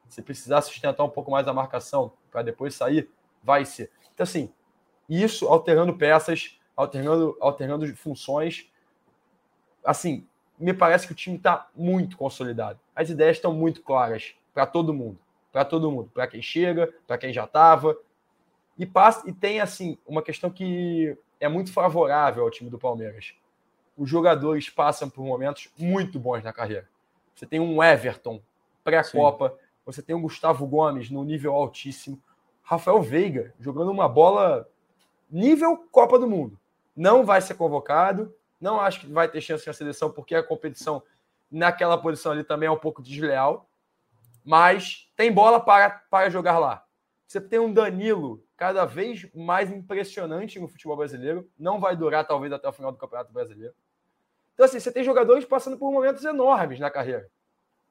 Se 0.07 0.21
precisar 0.21 0.61
sustentar 0.61 1.03
um 1.03 1.09
pouco 1.09 1.31
mais 1.31 1.47
a 1.47 1.53
marcação 1.53 2.13
para 2.29 2.43
depois 2.43 2.75
sair, 2.75 3.09
vai 3.43 3.65
ser. 3.65 3.89
Então, 4.13 4.23
assim, 4.23 4.53
isso 5.09 5.47
alternando 5.47 5.97
peças, 5.97 6.59
alternando, 6.75 7.35
alternando 7.41 7.95
funções. 7.95 8.69
Assim, 9.83 10.27
me 10.61 10.73
parece 10.73 11.07
que 11.07 11.13
o 11.13 11.15
time 11.15 11.37
está 11.37 11.67
muito 11.75 12.15
consolidado. 12.15 12.79
As 12.95 13.09
ideias 13.09 13.37
estão 13.37 13.51
muito 13.53 13.81
claras 13.81 14.35
para 14.53 14.65
todo 14.65 14.93
mundo. 14.93 15.17
Para 15.51 15.65
todo 15.65 15.91
mundo. 15.91 16.09
Para 16.13 16.27
quem 16.27 16.41
chega, 16.41 16.93
para 17.07 17.17
quem 17.17 17.33
já 17.33 17.45
estava. 17.45 17.97
E, 18.77 18.85
passa, 18.85 19.27
e 19.27 19.33
tem, 19.33 19.59
assim, 19.59 19.97
uma 20.05 20.21
questão 20.21 20.49
que 20.49 21.17
é 21.39 21.47
muito 21.47 21.73
favorável 21.73 22.43
ao 22.43 22.51
time 22.51 22.69
do 22.69 22.77
Palmeiras. 22.77 23.33
Os 23.97 24.09
jogadores 24.09 24.69
passam 24.69 25.09
por 25.09 25.25
momentos 25.25 25.69
muito 25.77 26.19
bons 26.19 26.43
na 26.43 26.53
carreira. 26.53 26.87
Você 27.35 27.45
tem 27.45 27.59
um 27.59 27.83
Everton 27.83 28.41
pré-Copa, 28.83 29.57
você 29.85 30.01
tem 30.01 30.15
um 30.15 30.21
Gustavo 30.21 30.65
Gomes 30.67 31.09
no 31.09 31.23
nível 31.23 31.53
altíssimo, 31.53 32.21
Rafael 32.61 33.01
Veiga 33.01 33.53
jogando 33.59 33.91
uma 33.91 34.07
bola 34.07 34.67
nível 35.29 35.77
Copa 35.91 36.19
do 36.19 36.29
Mundo. 36.29 36.57
Não 36.95 37.25
vai 37.25 37.41
ser 37.41 37.55
convocado, 37.55 38.33
não 38.61 38.79
acho 38.79 39.01
que 39.01 39.07
vai 39.07 39.27
ter 39.27 39.41
chance 39.41 39.65
na 39.65 39.73
seleção, 39.73 40.11
porque 40.11 40.35
a 40.35 40.43
competição 40.43 41.01
naquela 41.49 41.97
posição 41.97 42.31
ali 42.31 42.43
também 42.43 42.67
é 42.67 42.71
um 42.71 42.77
pouco 42.77 43.01
desleal. 43.01 43.67
Mas 44.43 45.11
tem 45.15 45.31
bola 45.31 45.59
para, 45.59 45.89
para 46.09 46.29
jogar 46.29 46.57
lá. 46.59 46.85
Você 47.27 47.39
tem 47.39 47.59
um 47.59 47.71
Danilo 47.71 48.43
cada 48.57 48.85
vez 48.85 49.27
mais 49.33 49.71
impressionante 49.71 50.59
no 50.59 50.67
futebol 50.67 50.97
brasileiro. 50.97 51.49
Não 51.57 51.79
vai 51.79 51.95
durar, 51.95 52.25
talvez, 52.25 52.51
até 52.51 52.67
o 52.67 52.73
final 52.73 52.91
do 52.91 52.97
Campeonato 52.97 53.31
Brasileiro. 53.31 53.73
Então, 54.53 54.65
assim, 54.65 54.79
você 54.79 54.91
tem 54.91 55.03
jogadores 55.03 55.45
passando 55.45 55.77
por 55.77 55.91
momentos 55.91 56.23
enormes 56.25 56.79
na 56.79 56.91
carreira, 56.91 57.29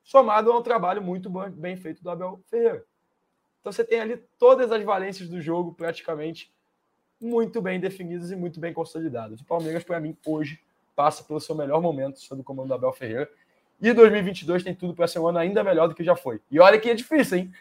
somado 0.05 0.53
a 0.53 0.59
um 0.59 0.63
trabalho 0.63 1.03
muito 1.03 1.31
bem 1.51 1.77
feito 1.77 2.03
do 2.03 2.11
Abel 2.11 2.41
Ferreira. 2.49 2.85
Então, 3.61 3.73
você 3.73 3.85
tem 3.85 4.01
ali 4.01 4.17
todas 4.39 4.71
as 4.71 4.83
valências 4.85 5.29
do 5.29 5.41
jogo, 5.41 5.75
praticamente, 5.75 6.53
muito 7.21 7.61
bem 7.61 7.79
definidos 7.79 8.31
e 8.31 8.37
muito 8.37 8.59
bem 8.59 8.73
consolidados. 8.73 9.41
O 9.41 9.45
Palmeiras, 9.45 9.85
para 9.85 10.01
mim, 10.01 10.17
hoje, 10.25 10.61
passa 10.97 11.23
pelo 11.23 11.41
seu 11.41 11.55
melhor 11.55 11.81
momento 11.81 12.21
sob 12.21 12.41
o 12.41 12.45
comando 12.45 12.69
do 12.69 12.75
Abel 12.75 12.93
Ferreira. 12.93 13.31
E 13.81 13.93
2022 13.93 14.63
tem 14.63 14.75
tudo 14.75 14.95
para 14.95 15.07
ser 15.07 15.19
um 15.19 15.29
ano 15.29 15.39
ainda 15.39 15.65
melhor 15.65 15.89
do 15.89 15.95
que 15.95 16.05
já 16.05 16.15
foi. 16.15 16.41
E 16.51 16.61
olha 16.61 16.79
que 16.79 16.91
é 16.91 16.95
difícil, 16.95 17.39
hein? 17.39 17.53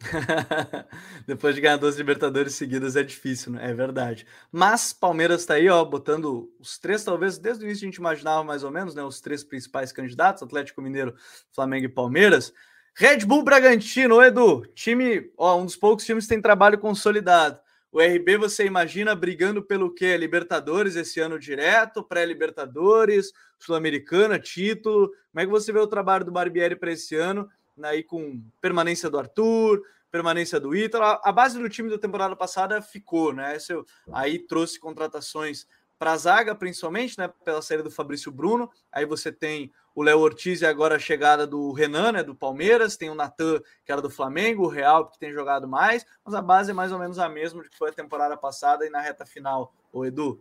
Depois 1.26 1.54
de 1.54 1.60
ganhar 1.60 1.76
duas 1.76 1.96
Libertadores 1.96 2.54
seguidas 2.54 2.96
é 2.96 3.02
difícil, 3.02 3.52
né? 3.52 3.70
É 3.70 3.74
verdade. 3.74 4.26
Mas 4.50 4.92
Palmeiras 4.92 5.40
está 5.40 5.54
aí, 5.54 5.68
ó, 5.68 5.84
botando 5.84 6.52
os 6.60 6.78
três, 6.78 7.04
talvez 7.04 7.38
desde 7.38 7.64
o 7.64 7.66
início 7.66 7.84
a 7.84 7.88
gente 7.88 7.96
imaginava 7.96 8.44
mais 8.44 8.62
ou 8.62 8.70
menos, 8.70 8.94
né? 8.94 9.02
Os 9.02 9.20
três 9.20 9.42
principais 9.42 9.92
candidatos: 9.92 10.42
Atlético 10.42 10.82
Mineiro, 10.82 11.14
Flamengo 11.52 11.86
e 11.86 11.88
Palmeiras. 11.88 12.52
Red 12.94 13.26
Bull 13.26 13.42
Bragantino, 13.42 14.22
Edu, 14.22 14.66
time, 14.74 15.30
ó, 15.36 15.58
um 15.58 15.66
dos 15.66 15.76
poucos 15.76 16.04
times 16.04 16.24
que 16.24 16.30
tem 16.30 16.40
trabalho 16.40 16.78
consolidado. 16.78 17.60
O 17.96 17.98
RB 17.98 18.36
você 18.36 18.66
imagina 18.66 19.16
brigando 19.16 19.62
pelo 19.62 19.90
quê? 19.90 20.18
Libertadores 20.18 20.96
esse 20.96 21.18
ano 21.18 21.38
direto, 21.38 22.04
pré-Libertadores, 22.04 23.32
Sul-Americana, 23.58 24.38
título. 24.38 25.08
Como 25.08 25.40
é 25.40 25.46
que 25.46 25.50
você 25.50 25.72
vê 25.72 25.78
o 25.78 25.86
trabalho 25.86 26.22
do 26.22 26.30
Barbieri 26.30 26.76
para 26.76 26.92
esse 26.92 27.16
ano? 27.16 27.48
aí 27.82 28.02
com 28.02 28.42
permanência 28.60 29.08
do 29.08 29.18
Arthur, 29.18 29.82
permanência 30.10 30.60
do 30.60 30.76
Ítalo. 30.76 31.04
A 31.24 31.32
base 31.32 31.58
do 31.58 31.70
time 31.70 31.88
da 31.88 31.96
temporada 31.96 32.36
passada 32.36 32.82
ficou, 32.82 33.32
né? 33.32 33.56
Esse, 33.56 33.72
aí 34.12 34.40
trouxe 34.40 34.78
contratações 34.78 35.66
para 35.98 36.12
a 36.12 36.18
zaga, 36.18 36.54
principalmente, 36.54 37.16
né? 37.16 37.32
Pela 37.46 37.62
saída 37.62 37.82
do 37.82 37.90
Fabrício 37.90 38.30
Bruno. 38.30 38.70
Aí 38.92 39.06
você 39.06 39.32
tem 39.32 39.72
o 39.96 40.02
Léo 40.02 40.18
Ortiz 40.18 40.60
e 40.60 40.66
agora 40.66 40.96
a 40.96 40.98
chegada 40.98 41.46
do 41.46 41.72
Renan, 41.72 42.12
né? 42.12 42.22
Do 42.22 42.34
Palmeiras. 42.34 42.98
Tem 42.98 43.08
o 43.08 43.14
Natan, 43.14 43.62
que 43.82 43.90
era 43.90 44.02
do 44.02 44.10
Flamengo, 44.10 44.64
o 44.64 44.68
Real, 44.68 45.08
que 45.08 45.18
tem 45.18 45.32
jogado 45.32 45.66
mais. 45.66 46.04
Mas 46.22 46.34
a 46.34 46.42
base 46.42 46.70
é 46.70 46.74
mais 46.74 46.92
ou 46.92 46.98
menos 46.98 47.18
a 47.18 47.30
mesma 47.30 47.62
de 47.62 47.70
que 47.70 47.78
foi 47.78 47.88
a 47.88 47.94
temporada 47.94 48.36
passada 48.36 48.86
e 48.86 48.90
na 48.90 49.00
reta 49.00 49.24
final, 49.24 49.72
o 49.90 50.04
Edu. 50.04 50.38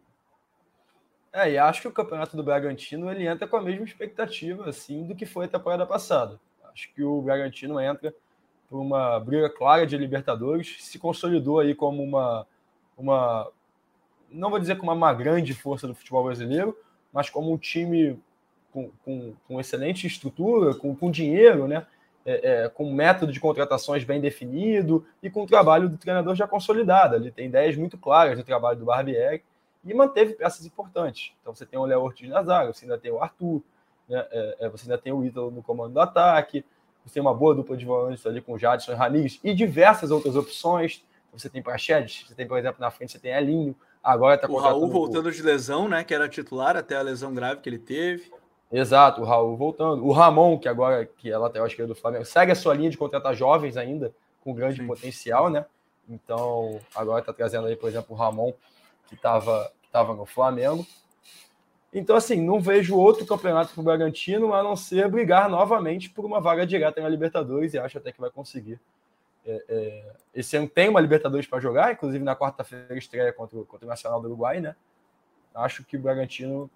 É, 1.32 1.52
e 1.52 1.58
acho 1.58 1.82
que 1.82 1.88
o 1.88 1.92
campeonato 1.92 2.36
do 2.36 2.44
Bragantino 2.44 3.10
ele 3.10 3.26
entra 3.26 3.48
com 3.48 3.56
a 3.56 3.62
mesma 3.62 3.86
expectativa 3.86 4.70
assim 4.70 5.06
do 5.06 5.16
que 5.16 5.26
foi 5.26 5.46
a 5.46 5.50
temporada 5.50 5.86
passada. 5.86 6.38
Acho 6.74 6.94
que 6.94 7.02
o 7.02 7.22
Bragantino 7.22 7.80
entra 7.80 8.14
por 8.70 8.80
uma 8.82 9.20
briga 9.22 9.50
clara 9.50 9.88
de 9.88 9.98
Libertadores, 9.98 10.78
se 10.82 11.00
consolidou 11.00 11.60
aí 11.60 11.74
como 11.74 12.04
uma, 12.04 12.46
uma 12.98 13.50
não 14.30 14.50
vou 14.50 14.60
dizer 14.60 14.78
como 14.78 14.92
uma 14.92 15.14
grande 15.14 15.54
força 15.54 15.88
do 15.88 15.96
futebol 15.96 16.26
brasileiro, 16.26 16.78
mas 17.14 17.30
como 17.30 17.54
um 17.54 17.58
time 17.58 18.20
com, 18.76 18.92
com, 19.06 19.34
com 19.48 19.60
excelente 19.62 20.06
estrutura, 20.06 20.76
com, 20.76 20.94
com 20.94 21.10
dinheiro, 21.10 21.66
né? 21.66 21.88
É, 22.28 22.64
é, 22.64 22.70
com 22.70 22.92
método 22.92 23.32
de 23.32 23.40
contratações 23.40 24.04
bem 24.04 24.20
definido 24.20 25.06
e 25.22 25.30
com 25.30 25.44
o 25.44 25.46
trabalho 25.46 25.88
do 25.88 25.96
treinador 25.96 26.34
já 26.34 26.48
consolidado. 26.48 27.16
Ele 27.16 27.32
tem 27.32 27.46
ideias 27.46 27.78
muito 27.78 28.00
claras 28.00 28.36
do 28.36 28.44
trabalho 28.44 28.80
do 28.80 28.86
Barbieri 28.86 29.44
e 29.86 29.94
manteve 29.94 30.34
peças 30.34 30.66
importantes. 30.66 31.34
Então 31.40 31.54
você 31.54 31.68
tem 31.68 31.80
o 31.80 31.86
Léo 31.86 32.02
Ortiz 32.02 32.28
na 32.28 32.42
zaga, 32.42 32.74
você 32.74 32.86
ainda 32.86 32.98
tem 32.98 33.12
o 33.12 33.22
Arthur, 33.22 33.62
né? 34.10 34.26
É, 34.32 34.56
é, 34.62 34.70
você 34.70 34.86
ainda 34.86 34.98
tem 34.98 35.14
o 35.14 35.24
Ítalo 35.24 35.52
no 35.52 35.62
comando 35.62 35.94
do 35.94 36.00
ataque, 36.00 36.66
você 37.06 37.14
tem 37.14 37.22
uma 37.22 37.34
boa 37.34 37.54
dupla 37.54 37.78
de 37.78 37.86
volantes 37.86 38.26
ali 38.26 38.42
com 38.42 38.54
o 38.54 38.58
Jadson 38.58 38.92
e 38.92 38.96
Ramires 38.96 39.40
e 39.44 39.54
diversas 39.54 40.10
outras 40.10 40.36
opções. 40.36 41.06
Você 41.32 41.48
tem 41.48 41.62
Prachedes, 41.62 42.26
você 42.28 42.34
tem, 42.34 42.48
por 42.48 42.58
exemplo, 42.58 42.82
na 42.82 42.90
frente 42.90 43.12
você 43.12 43.20
tem 43.20 43.34
Elinho, 43.34 43.76
agora 44.04 44.36
está 44.36 44.50
O 44.50 44.58
Raul 44.58 44.90
voltando 44.90 45.32
de 45.32 45.42
lesão, 45.44 45.88
né? 45.88 46.04
Que 46.04 46.14
era 46.14 46.28
titular 46.28 46.76
até 46.76 46.96
a 46.96 47.02
lesão 47.02 47.34
grave 47.34 47.62
que 47.62 47.70
ele 47.70 47.78
teve. 47.78 48.32
Exato, 48.72 49.22
o 49.22 49.26
Raul 49.26 49.56
voltando. 49.56 50.06
O 50.06 50.12
Ramon, 50.12 50.58
que 50.58 50.68
agora 50.68 51.06
que 51.06 51.32
é 51.32 51.38
lateral 51.38 51.68
esquerdo 51.68 51.90
do 51.90 51.96
Flamengo, 51.96 52.26
segue 52.26 52.52
a 52.52 52.56
sua 52.56 52.74
linha 52.74 52.90
de 52.90 52.98
contratar 52.98 53.34
jovens 53.36 53.78
ainda, 53.78 54.14
com 54.44 54.54
grande 54.54 54.82
Sim. 54.82 54.88
potencial, 54.88 55.50
né? 55.50 55.66
Então, 56.10 56.80
agora 56.94 57.20
está 57.20 57.34
trazendo 57.34 57.68
aí, 57.68 57.76
por 57.76 57.90
exemplo, 57.90 58.16
o 58.16 58.18
Ramon, 58.18 58.54
que 59.08 59.16
estava 59.16 59.72
que 59.82 59.90
tava 59.90 60.14
no 60.14 60.26
Flamengo. 60.26 60.86
Então, 61.94 62.16
assim, 62.16 62.42
não 62.42 62.60
vejo 62.60 62.98
outro 62.98 63.26
campeonato 63.26 63.74
para 63.74 63.82
o 63.82 63.84
Bragantino 63.84 64.54
a 64.54 64.62
não 64.62 64.76
ser 64.76 65.08
brigar 65.08 65.50
novamente 65.50 66.10
por 66.10 66.26
uma 66.26 66.42
vaga 66.42 66.66
direta 66.66 67.02
na 67.02 67.08
Libertadores 67.08 67.74
e 67.74 67.80
acho 67.80 67.98
até 67.98 68.12
que 68.12 68.20
vai 68.20 68.30
conseguir. 68.30 68.80
É, 69.46 69.64
é, 69.70 70.14
esse 70.34 70.58
ano 70.58 70.68
tem 70.68 70.90
uma 70.90 71.00
Libertadores 71.00 71.48
para 71.48 71.62
jogar, 71.62 71.94
inclusive 71.94 72.24
na 72.24 72.36
quarta-feira 72.36 72.98
estreia 72.98 73.32
contra, 73.32 73.64
contra 73.64 73.86
o 73.86 73.90
Nacional 73.90 74.20
do 74.20 74.28
Uruguai, 74.28 74.60
né? 74.60 74.76
Acho 75.54 75.86
que 75.86 75.96
o 75.96 76.00
Bragantino 76.00 76.70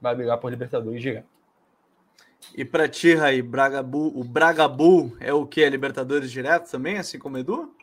vai 0.00 0.14
brigar 0.14 0.38
por 0.38 0.50
Libertadores 0.50 1.00
direto. 1.00 1.28
E 2.56 2.64
para 2.64 2.88
ti, 2.88 3.14
Raí, 3.14 3.42
Bragabu, 3.42 4.18
o 4.18 4.24
Bragabu 4.24 5.16
é 5.20 5.32
o 5.32 5.46
que? 5.46 5.62
É 5.62 5.68
Libertadores 5.68 6.30
direto 6.30 6.70
também, 6.70 6.98
assim 6.98 7.18
como 7.18 7.36
o 7.36 7.38
Edu? 7.38 7.74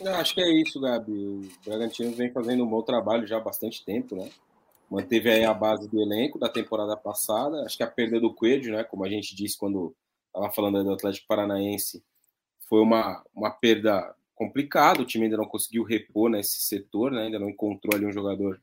Eu 0.00 0.14
acho 0.16 0.34
que 0.34 0.40
é 0.40 0.50
isso, 0.60 0.80
Gabi. 0.80 1.12
O 1.12 1.42
Bragantino 1.64 2.12
vem 2.12 2.32
fazendo 2.32 2.64
um 2.64 2.68
bom 2.68 2.82
trabalho 2.82 3.26
já 3.26 3.36
há 3.36 3.40
bastante 3.40 3.84
tempo, 3.84 4.16
né? 4.16 4.30
manteve 4.92 5.30
aí 5.30 5.42
a 5.42 5.54
base 5.54 5.88
do 5.88 6.02
elenco 6.02 6.38
da 6.38 6.50
temporada 6.50 6.94
passada. 6.94 7.64
Acho 7.64 7.78
que 7.78 7.82
a 7.82 7.90
perda 7.90 8.20
do 8.20 8.34
Coelho, 8.34 8.72
né, 8.72 8.84
como 8.84 9.04
a 9.04 9.08
gente 9.08 9.34
disse 9.34 9.56
quando 9.56 9.94
estava 10.26 10.52
falando 10.52 10.84
do 10.84 10.92
Atlético 10.92 11.26
Paranaense, 11.26 12.04
foi 12.68 12.80
uma, 12.82 13.24
uma 13.34 13.50
perda 13.50 14.14
complicada. 14.34 15.00
O 15.00 15.06
time 15.06 15.24
ainda 15.24 15.38
não 15.38 15.46
conseguiu 15.46 15.82
repor 15.82 16.28
nesse 16.28 16.60
setor, 16.60 17.10
né, 17.10 17.22
ainda 17.22 17.38
não 17.38 17.48
encontrou 17.48 17.96
ali 17.96 18.04
um 18.04 18.12
jogador 18.12 18.60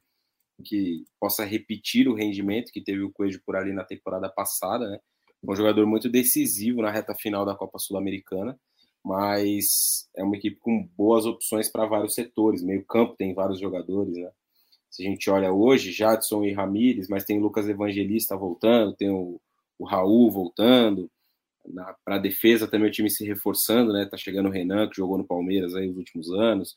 que 0.64 1.06
possa 1.20 1.44
repetir 1.44 2.08
o 2.08 2.16
rendimento 2.16 2.72
que 2.72 2.82
teve 2.82 3.02
o 3.02 3.12
Coelho 3.12 3.42
por 3.46 3.56
ali 3.56 3.74
na 3.74 3.84
temporada 3.84 4.30
passada. 4.30 4.90
Né. 4.90 5.00
Um 5.44 5.56
jogador 5.56 5.86
muito 5.86 6.10
decisivo 6.10 6.82
na 6.82 6.92
reta 6.92 7.16
final 7.16 7.46
da 7.46 7.56
Copa 7.56 7.80
Sul-Americana, 7.80 8.60
mas 9.04 10.10
é 10.16 10.24
uma 10.24 10.36
equipe 10.36 10.58
com 10.60 10.88
boas 10.98 11.26
opções 11.26 11.70
para 11.70 11.86
vários 11.86 12.14
setores. 12.14 12.62
Meio 12.62 12.84
campo 12.86 13.16
tem 13.16 13.34
vários 13.34 13.60
jogadores, 13.60 14.18
né? 14.18 14.30
Se 14.90 15.06
a 15.06 15.10
gente 15.10 15.30
olha 15.30 15.54
hoje, 15.54 15.92
Jadson 15.92 16.44
e 16.44 16.52
Ramires, 16.52 17.08
mas 17.08 17.24
tem 17.24 17.38
o 17.38 17.42
Lucas 17.42 17.70
Evangelista 17.70 18.36
voltando, 18.36 18.96
tem 18.96 19.10
o, 19.10 19.40
o 19.78 19.86
Raul 19.86 20.32
voltando. 20.32 21.10
Para 22.04 22.16
a 22.16 22.20
defesa 22.20 22.68
também 22.68 22.90
o 22.90 22.92
time 22.92 23.10
se 23.10 23.24
reforçando, 23.24 23.94
né? 23.94 24.06
Tá 24.06 24.18
chegando 24.18 24.50
o 24.50 24.52
Renan, 24.52 24.90
que 24.90 24.98
jogou 24.98 25.18
no 25.18 25.24
Palmeiras 25.24 25.76
aí 25.76 25.88
nos 25.88 25.98
últimos 25.98 26.32
anos. 26.32 26.76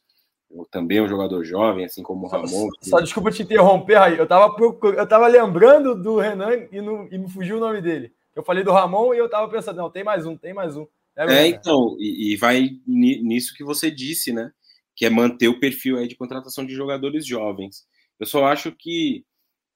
Também 0.70 1.00
um 1.00 1.08
jogador 1.08 1.42
jovem, 1.44 1.84
assim 1.84 2.02
como 2.02 2.26
o 2.26 2.28
Ramon. 2.28 2.46
Só, 2.46 2.68
que... 2.70 2.88
só 2.88 3.00
desculpa 3.00 3.30
te 3.30 3.42
interromper 3.42 3.96
aí. 3.96 4.18
Eu 4.18 4.26
tava, 4.26 4.54
eu 4.60 5.08
tava 5.08 5.26
lembrando 5.26 5.94
do 5.94 6.18
Renan 6.18 6.66
e, 6.70 6.80
no, 6.80 7.08
e 7.10 7.18
me 7.18 7.28
fugiu 7.28 7.56
o 7.56 7.60
nome 7.60 7.80
dele. 7.80 8.12
Eu 8.34 8.42
falei 8.42 8.62
do 8.62 8.72
Ramon 8.72 9.14
e 9.14 9.18
eu 9.18 9.28
tava 9.28 9.50
pensando, 9.50 9.76
não, 9.76 9.90
tem 9.90 10.04
mais 10.04 10.26
um, 10.26 10.36
tem 10.36 10.52
mais 10.52 10.76
um. 10.76 10.86
É, 11.16 11.24
é 11.24 11.46
então, 11.46 11.96
e, 11.98 12.32
e, 12.32 12.36
vai 12.36 12.78
nisso 12.86 13.54
que 13.54 13.64
você 13.64 13.90
disse, 13.90 14.32
né? 14.32 14.50
Que 14.94 15.06
é 15.06 15.10
manter 15.10 15.48
o 15.48 15.60
perfil 15.60 15.98
aí 15.98 16.08
de 16.08 16.16
contratação 16.16 16.64
de 16.64 16.74
jogadores 16.74 17.26
jovens. 17.26 17.86
Eu 18.18 18.26
só 18.26 18.46
acho 18.46 18.72
que 18.72 19.24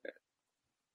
é, 0.06 0.12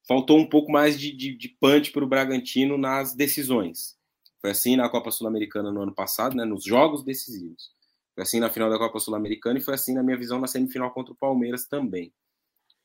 faltou 0.06 0.38
um 0.38 0.48
pouco 0.48 0.70
mais 0.70 0.98
de, 0.98 1.12
de, 1.12 1.36
de 1.36 1.48
punch 1.60 1.92
para 1.92 2.04
o 2.04 2.08
Bragantino 2.08 2.76
nas 2.76 3.14
decisões. 3.14 3.96
Foi 4.40 4.50
assim 4.50 4.74
na 4.74 4.88
Copa 4.88 5.10
Sul-Americana 5.12 5.70
no 5.70 5.82
ano 5.82 5.94
passado, 5.94 6.36
né, 6.36 6.44
nos 6.44 6.64
jogos 6.64 7.04
decisivos. 7.04 7.70
Foi 8.14 8.22
assim 8.22 8.40
na 8.40 8.50
final 8.50 8.68
da 8.68 8.78
Copa 8.78 8.98
Sul-Americana 8.98 9.58
e 9.58 9.62
foi 9.62 9.74
assim, 9.74 9.94
na 9.94 10.02
minha 10.02 10.16
visão, 10.16 10.38
na 10.38 10.46
semifinal 10.46 10.90
contra 10.92 11.12
o 11.12 11.16
Palmeiras 11.16 11.66
também. 11.66 12.12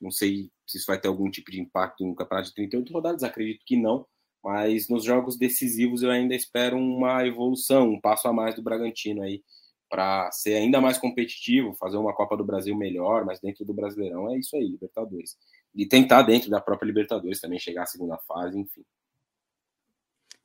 Não 0.00 0.10
sei 0.10 0.50
se 0.66 0.78
isso 0.78 0.86
vai 0.86 0.98
ter 0.98 1.08
algum 1.08 1.30
tipo 1.30 1.50
de 1.50 1.60
impacto 1.60 2.04
no 2.04 2.14
campeonato 2.14 2.48
de 2.48 2.54
38 2.54 2.92
rodadas, 2.92 3.22
acredito 3.22 3.64
que 3.66 3.76
não, 3.76 4.06
mas 4.42 4.88
nos 4.88 5.04
jogos 5.04 5.36
decisivos 5.36 6.02
eu 6.02 6.10
ainda 6.10 6.34
espero 6.34 6.78
uma 6.78 7.26
evolução, 7.26 7.90
um 7.90 8.00
passo 8.00 8.28
a 8.28 8.32
mais 8.32 8.54
do 8.54 8.62
Bragantino 8.62 9.22
aí 9.22 9.42
para 9.88 10.30
ser 10.30 10.54
ainda 10.54 10.80
mais 10.80 10.98
competitivo, 10.98 11.74
fazer 11.74 11.96
uma 11.96 12.14
Copa 12.14 12.36
do 12.36 12.44
Brasil 12.44 12.76
melhor, 12.76 13.24
mas 13.24 13.40
dentro 13.40 13.64
do 13.64 13.72
Brasileirão 13.72 14.30
é 14.30 14.38
isso 14.38 14.54
aí, 14.54 14.66
Libertadores. 14.68 15.36
E 15.74 15.86
tentar 15.86 16.22
dentro 16.22 16.50
da 16.50 16.60
própria 16.60 16.86
Libertadores 16.86 17.40
também 17.40 17.58
chegar 17.58 17.84
à 17.84 17.86
segunda 17.86 18.18
fase, 18.18 18.58
enfim. 18.58 18.84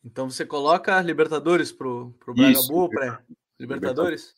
Então 0.03 0.30
você 0.30 0.45
coloca 0.45 1.01
Libertadores 1.01 1.72
pro, 1.72 2.14
pro 2.19 2.34
Braga 2.34 2.60
Bull, 2.68 2.89
pré 2.89 3.18
Libertadores? 3.60 4.34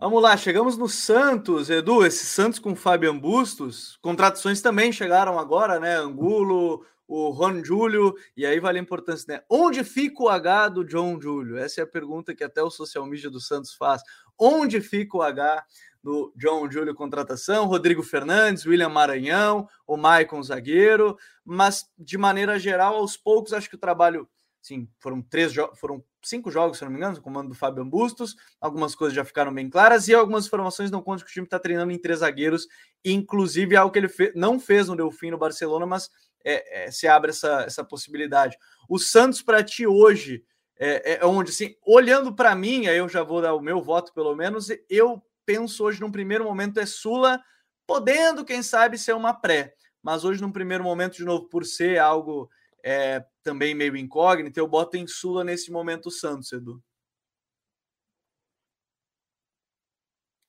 Vamos 0.00 0.22
lá, 0.22 0.36
chegamos 0.36 0.78
no 0.78 0.88
Santos, 0.88 1.68
Edu, 1.68 2.06
esse 2.06 2.24
Santos 2.24 2.60
com 2.60 2.76
Fabian 2.76 3.18
Bustos, 3.18 3.98
contratações 4.00 4.62
também 4.62 4.92
chegaram 4.92 5.40
agora, 5.40 5.80
né? 5.80 5.96
Angulo, 5.96 6.86
o 7.08 7.30
Ron 7.30 7.64
Júlio, 7.64 8.14
e 8.36 8.46
aí 8.46 8.60
vale 8.60 8.78
a 8.78 8.82
importância, 8.82 9.24
né? 9.34 9.42
Onde 9.50 9.82
fica 9.82 10.22
o 10.22 10.28
H 10.28 10.68
do 10.68 10.84
John 10.84 11.20
Júlio? 11.20 11.58
Essa 11.58 11.80
é 11.80 11.84
a 11.84 11.86
pergunta 11.86 12.32
que 12.32 12.44
até 12.44 12.62
o 12.62 12.70
social 12.70 13.04
media 13.06 13.28
do 13.28 13.40
Santos 13.40 13.74
faz. 13.74 14.00
Onde 14.38 14.80
fica 14.80 15.16
o 15.16 15.22
H 15.22 15.64
do 16.00 16.32
John 16.36 16.70
Júlio 16.70 16.94
contratação? 16.94 17.66
Rodrigo 17.66 18.04
Fernandes, 18.04 18.64
William 18.64 18.90
Maranhão, 18.90 19.68
o 19.84 19.96
Maicon 19.96 20.40
zagueiro, 20.44 21.18
mas 21.44 21.90
de 21.98 22.16
maneira 22.16 22.56
geral, 22.56 22.94
aos 22.94 23.16
poucos, 23.16 23.52
acho 23.52 23.68
que 23.68 23.74
o 23.74 23.80
trabalho, 23.80 24.28
sim, 24.62 24.88
foram 25.00 25.20
três 25.20 25.52
foram 25.74 26.04
cinco 26.22 26.50
jogos, 26.50 26.78
se 26.78 26.84
não 26.84 26.90
me 26.90 26.96
engano, 26.96 27.16
no 27.16 27.22
comando 27.22 27.48
do 27.48 27.54
Fábio 27.54 27.84
Bustos, 27.84 28.36
algumas 28.60 28.94
coisas 28.94 29.14
já 29.14 29.24
ficaram 29.24 29.52
bem 29.52 29.68
claras 29.68 30.08
e 30.08 30.14
algumas 30.14 30.46
informações 30.46 30.90
não 30.90 31.02
contam 31.02 31.24
que 31.24 31.30
o 31.30 31.34
time 31.34 31.46
está 31.46 31.58
treinando 31.58 31.92
em 31.92 31.98
três 31.98 32.20
zagueiros, 32.20 32.66
inclusive 33.04 33.76
algo 33.76 33.92
que 33.92 33.98
ele 33.98 34.08
fe 34.08 34.32
não 34.34 34.58
fez 34.58 34.88
no 34.88 34.96
Delfim 34.96 35.30
no 35.30 35.38
Barcelona, 35.38 35.86
mas 35.86 36.10
é, 36.44 36.86
é, 36.86 36.90
se 36.90 37.06
abre 37.06 37.30
essa, 37.30 37.62
essa 37.62 37.84
possibilidade. 37.84 38.56
O 38.88 38.98
Santos, 38.98 39.42
para 39.42 39.62
ti, 39.62 39.86
hoje, 39.86 40.44
é, 40.78 41.14
é, 41.14 41.26
onde, 41.26 41.50
assim, 41.50 41.74
olhando 41.84 42.34
para 42.34 42.54
mim, 42.54 42.86
aí 42.86 42.98
eu 42.98 43.08
já 43.08 43.22
vou 43.22 43.42
dar 43.42 43.54
o 43.54 43.60
meu 43.60 43.82
voto, 43.82 44.12
pelo 44.12 44.34
menos, 44.34 44.68
eu 44.88 45.22
penso 45.44 45.84
hoje, 45.84 46.00
num 46.00 46.10
primeiro 46.10 46.44
momento, 46.44 46.78
é 46.78 46.86
Sula, 46.86 47.42
podendo, 47.86 48.44
quem 48.44 48.62
sabe, 48.62 48.98
ser 48.98 49.14
uma 49.14 49.32
pré. 49.32 49.74
Mas 50.02 50.24
hoje, 50.24 50.40
num 50.40 50.52
primeiro 50.52 50.84
momento, 50.84 51.16
de 51.16 51.24
novo, 51.24 51.48
por 51.48 51.64
ser 51.64 51.98
algo 51.98 52.48
é 52.82 53.24
também 53.42 53.74
meio 53.74 53.96
incógnita, 53.96 54.58
eu 54.58 54.66
boto 54.66 54.96
em 54.96 55.06
Sula 55.06 55.44
nesse 55.44 55.70
momento 55.70 56.06
o 56.06 56.10
Santos, 56.10 56.52
Edu. 56.52 56.82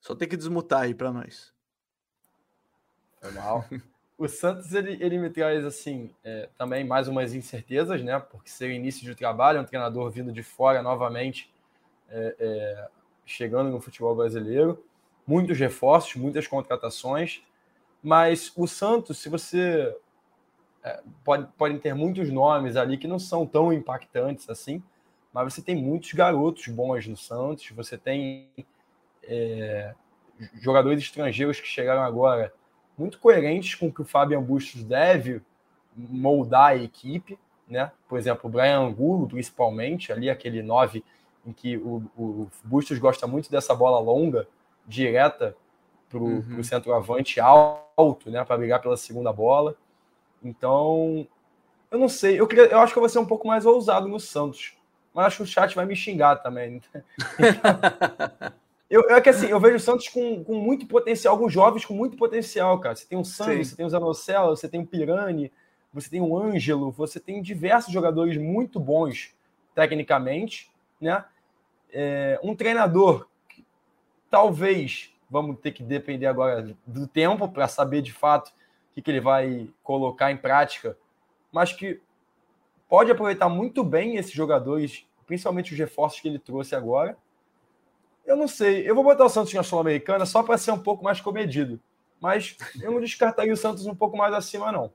Só 0.01 0.15
tem 0.15 0.27
que 0.27 0.37
desmutar 0.37 0.81
aí 0.81 0.93
para 0.93 1.11
nós. 1.11 1.53
Normal. 3.21 3.65
o 4.17 4.27
Santos 4.27 4.73
ele, 4.73 4.97
ele 5.03 5.17
me 5.17 5.29
traz 5.29 5.65
assim 5.65 6.13
é, 6.23 6.49
também 6.57 6.83
mais 6.83 7.07
umas 7.07 7.33
incertezas, 7.33 8.03
né? 8.03 8.19
Porque 8.19 8.49
ser 8.49 8.71
início 8.71 9.03
de 9.03 9.15
trabalho, 9.15 9.61
um 9.61 9.65
treinador 9.65 10.09
vindo 10.09 10.31
de 10.31 10.43
fora 10.43 10.81
novamente, 10.81 11.53
é, 12.09 12.35
é, 12.39 12.87
chegando 13.25 13.69
no 13.69 13.79
futebol 13.79 14.15
brasileiro, 14.15 14.83
muitos 15.27 15.57
reforços, 15.59 16.15
muitas 16.15 16.47
contratações, 16.47 17.43
mas 18.01 18.51
o 18.55 18.67
Santos, 18.67 19.19
se 19.19 19.29
você 19.29 19.95
é, 20.83 21.01
pode, 21.23 21.47
podem 21.57 21.77
ter 21.77 21.93
muitos 21.93 22.29
nomes 22.31 22.75
ali 22.75 22.97
que 22.97 23.07
não 23.07 23.19
são 23.19 23.45
tão 23.45 23.71
impactantes 23.73 24.49
assim, 24.49 24.81
mas 25.33 25.53
você 25.53 25.61
tem 25.61 25.75
muitos 25.75 26.13
garotos 26.13 26.67
bons 26.67 27.07
no 27.07 27.17
Santos, 27.17 27.69
você 27.75 27.97
tem 27.97 28.49
é, 29.23 29.93
jogadores 30.55 31.03
estrangeiros 31.03 31.59
que 31.59 31.67
chegaram 31.67 32.01
agora 32.01 32.53
muito 32.97 33.19
coerentes 33.19 33.75
com 33.75 33.87
o 33.87 33.93
que 33.93 34.01
o 34.01 34.05
Fabian 34.05 34.41
Bustos 34.41 34.83
deve 34.83 35.41
moldar 35.95 36.71
a 36.71 36.75
equipe, 36.75 37.37
né? 37.67 37.91
Por 38.07 38.17
exemplo, 38.17 38.49
o 38.49 38.49
Brian 38.49 38.79
Angulo, 38.79 39.27
principalmente, 39.27 40.11
ali 40.11 40.29
aquele 40.29 40.61
9 40.61 41.03
em 41.45 41.53
que 41.53 41.77
o, 41.77 42.03
o 42.17 42.47
Bustos 42.63 42.97
gosta 42.97 43.25
muito 43.27 43.49
dessa 43.49 43.73
bola 43.73 43.99
longa, 43.99 44.47
direta 44.85 45.55
para 46.09 46.19
o 46.19 46.23
uhum. 46.23 46.63
centroavante 46.63 47.39
alto, 47.39 48.29
né? 48.29 48.43
Para 48.43 48.57
brigar 48.57 48.81
pela 48.81 48.97
segunda 48.97 49.31
bola. 49.31 49.75
Então, 50.43 51.27
eu 51.91 51.99
não 51.99 52.09
sei. 52.09 52.39
Eu, 52.39 52.47
queria, 52.47 52.65
eu 52.65 52.79
acho 52.79 52.93
que 52.93 52.99
eu 52.99 53.01
vou 53.01 53.09
ser 53.09 53.19
um 53.19 53.25
pouco 53.25 53.47
mais 53.47 53.65
ousado 53.65 54.07
no 54.07 54.19
Santos. 54.19 54.73
Mas 55.13 55.27
acho 55.27 55.37
que 55.37 55.43
o 55.43 55.47
chat 55.47 55.75
vai 55.75 55.85
me 55.85 55.95
xingar 55.95 56.37
também. 56.37 56.81
eu, 58.89 59.09
é 59.09 59.19
que 59.19 59.29
assim, 59.29 59.47
eu 59.47 59.59
vejo 59.59 59.75
o 59.75 59.79
Santos 59.79 60.07
com, 60.07 60.43
com 60.43 60.55
muito 60.55 60.85
potencial, 60.85 61.33
alguns 61.33 61.51
jovens 61.51 61.85
com 61.85 61.93
muito 61.93 62.15
potencial, 62.15 62.79
cara. 62.79 62.95
Você 62.95 63.05
tem 63.05 63.17
o 63.17 63.25
Santos, 63.25 63.69
você 63.69 63.75
tem 63.75 63.85
o 63.85 63.89
Zanocelo, 63.89 64.55
você 64.55 64.69
tem 64.69 64.81
o 64.81 64.85
Pirani, 64.85 65.51
você 65.91 66.09
tem 66.09 66.21
o 66.21 66.37
Ângelo, 66.37 66.91
você 66.91 67.19
tem 67.19 67.41
diversos 67.41 67.91
jogadores 67.91 68.37
muito 68.37 68.79
bons 68.79 69.33
tecnicamente, 69.73 70.71
né? 71.01 71.25
É, 71.91 72.39
um 72.43 72.55
treinador 72.55 73.27
que, 73.47 73.65
talvez 74.29 75.11
vamos 75.29 75.59
ter 75.59 75.71
que 75.71 75.81
depender 75.81 76.27
agora 76.27 76.75
do 76.85 77.07
tempo 77.07 77.47
para 77.49 77.67
saber 77.67 78.01
de 78.01 78.13
fato 78.13 78.51
que, 78.99 79.01
que 79.01 79.11
ele 79.11 79.21
vai 79.21 79.69
colocar 79.81 80.31
em 80.31 80.37
prática, 80.37 80.97
mas 81.51 81.71
que 81.71 81.99
pode 82.87 83.11
aproveitar 83.11 83.47
muito 83.47 83.83
bem 83.83 84.17
esses 84.17 84.31
jogadores, 84.31 85.05
principalmente 85.25 85.71
os 85.71 85.79
reforços 85.79 86.19
que 86.19 86.27
ele 86.27 86.39
trouxe 86.39 86.75
agora. 86.75 87.17
Eu 88.25 88.35
não 88.35 88.47
sei, 88.47 88.87
eu 88.87 88.93
vou 88.93 89.03
botar 89.03 89.25
o 89.25 89.29
Santos 89.29 89.53
na 89.53 89.63
Sul-Americana 89.63 90.25
só 90.25 90.43
para 90.43 90.57
ser 90.57 90.71
um 90.71 90.79
pouco 90.79 91.03
mais 91.03 91.21
comedido, 91.21 91.79
mas 92.19 92.55
eu 92.81 92.91
não 92.91 92.99
descartaria 92.99 93.53
o 93.53 93.57
Santos 93.57 93.85
um 93.85 93.95
pouco 93.95 94.17
mais 94.17 94.33
acima, 94.33 94.71
não. 94.71 94.91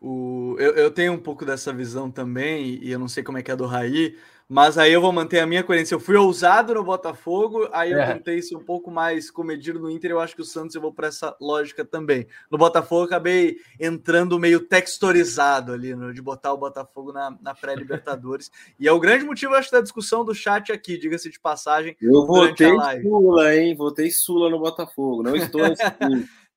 O, 0.00 0.56
eu, 0.58 0.74
eu 0.74 0.90
tenho 0.90 1.12
um 1.12 1.18
pouco 1.18 1.44
dessa 1.44 1.72
visão 1.72 2.10
também, 2.10 2.78
e 2.82 2.90
eu 2.90 2.98
não 2.98 3.08
sei 3.08 3.22
como 3.22 3.38
é 3.38 3.42
que 3.42 3.50
é 3.50 3.56
do 3.56 3.66
Raí, 3.66 4.16
mas 4.48 4.78
aí 4.78 4.92
eu 4.92 5.00
vou 5.00 5.12
manter 5.12 5.40
a 5.40 5.46
minha 5.46 5.64
coerência. 5.64 5.94
Eu 5.94 6.00
fui 6.00 6.14
ousado 6.14 6.72
no 6.72 6.84
Botafogo, 6.84 7.68
aí 7.72 7.90
eu 7.90 7.98
é. 7.98 8.14
tentei 8.14 8.40
ser 8.40 8.54
um 8.54 8.64
pouco 8.64 8.92
mais 8.92 9.28
comedido 9.28 9.80
no 9.80 9.90
Inter. 9.90 10.12
Eu 10.12 10.20
acho 10.20 10.36
que 10.36 10.42
o 10.42 10.44
Santos 10.44 10.76
eu 10.76 10.80
vou 10.80 10.92
para 10.92 11.08
essa 11.08 11.36
lógica 11.40 11.84
também. 11.84 12.28
No 12.48 12.56
Botafogo, 12.56 13.02
eu 13.02 13.06
acabei 13.06 13.56
entrando 13.80 14.38
meio 14.38 14.60
textorizado 14.60 15.72
ali, 15.72 15.96
no, 15.96 16.14
de 16.14 16.22
botar 16.22 16.52
o 16.52 16.58
Botafogo 16.58 17.12
na, 17.12 17.36
na 17.40 17.54
pré-Libertadores. 17.54 18.50
e 18.78 18.86
é 18.86 18.92
o 18.92 19.00
grande 19.00 19.24
motivo, 19.24 19.54
acho, 19.54 19.72
da 19.72 19.80
discussão 19.80 20.24
do 20.24 20.34
chat 20.34 20.70
aqui, 20.70 20.96
diga-se 20.96 21.28
de 21.28 21.40
passagem. 21.40 21.96
Eu 22.00 22.24
votei 22.24 22.72
Sula, 23.02 23.56
hein? 23.56 23.74
Votei 23.74 24.10
Sula 24.12 24.48
no 24.48 24.60
Botafogo. 24.60 25.24
Não 25.24 25.34
estou 25.34 25.62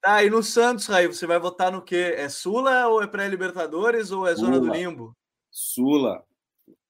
Tá, 0.02 0.24
e 0.24 0.30
no 0.30 0.42
Santos, 0.42 0.86
Raí, 0.86 1.08
você 1.08 1.28
vai 1.28 1.38
votar 1.38 1.72
no 1.72 1.82
quê? 1.82 2.14
É 2.16 2.30
Sula 2.30 2.88
ou 2.88 3.02
é 3.02 3.08
pré-Libertadores 3.08 4.12
ou 4.12 4.26
é 4.26 4.34
Zona 4.34 4.56
Sula. 4.56 4.68
do 4.68 4.74
Limbo? 4.74 5.14
Sula. 5.52 6.24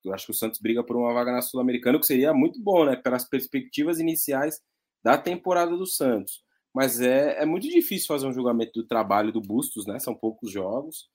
Eu 0.04 0.14
acho 0.14 0.26
que 0.26 0.32
o 0.32 0.36
Santos 0.36 0.60
briga 0.60 0.84
por 0.84 0.96
uma 0.96 1.14
vaga 1.14 1.32
na 1.32 1.42
Sul-Americana, 1.42 1.98
o 1.98 2.00
que 2.00 2.08
seria 2.08 2.34
muito 2.34 2.62
bom, 2.62 2.86
né? 2.86 2.96
Pelas 2.96 3.28
perspectivas 3.28 4.00
iniciais 4.00 4.60
da 5.04 5.18
temporada 5.18 5.76
do 5.76 5.86
Santos. 5.86 6.44
Mas 6.74 7.02
é, 7.02 7.42
é 7.42 7.46
muito 7.46 7.68
difícil 7.68 8.08
fazer 8.08 8.28
um 8.28 8.34
julgamento 8.34 8.72
do 8.74 8.88
trabalho 8.88 9.32
do 9.32 9.42
Bustos, 9.42 9.86
né? 9.86 10.00
São 10.00 10.16
poucos 10.16 10.52
jogos. 10.52 11.10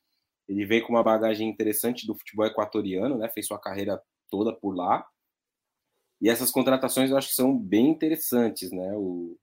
Ele 0.48 0.66
vem 0.66 0.82
com 0.82 0.92
uma 0.92 1.02
bagagem 1.02 1.48
interessante 1.48 2.06
do 2.06 2.14
futebol 2.14 2.46
equatoriano, 2.46 3.16
né? 3.16 3.28
Fez 3.28 3.46
sua 3.46 3.58
carreira 3.58 4.00
toda 4.30 4.52
por 4.52 4.74
lá. 4.74 5.06
E 6.20 6.28
essas 6.28 6.50
contratações 6.50 7.10
eu 7.10 7.16
acho 7.16 7.28
que 7.28 7.34
são 7.34 7.56
bem 7.56 7.88
interessantes, 7.88 8.70
né? 8.70 8.92
O, 8.96 9.38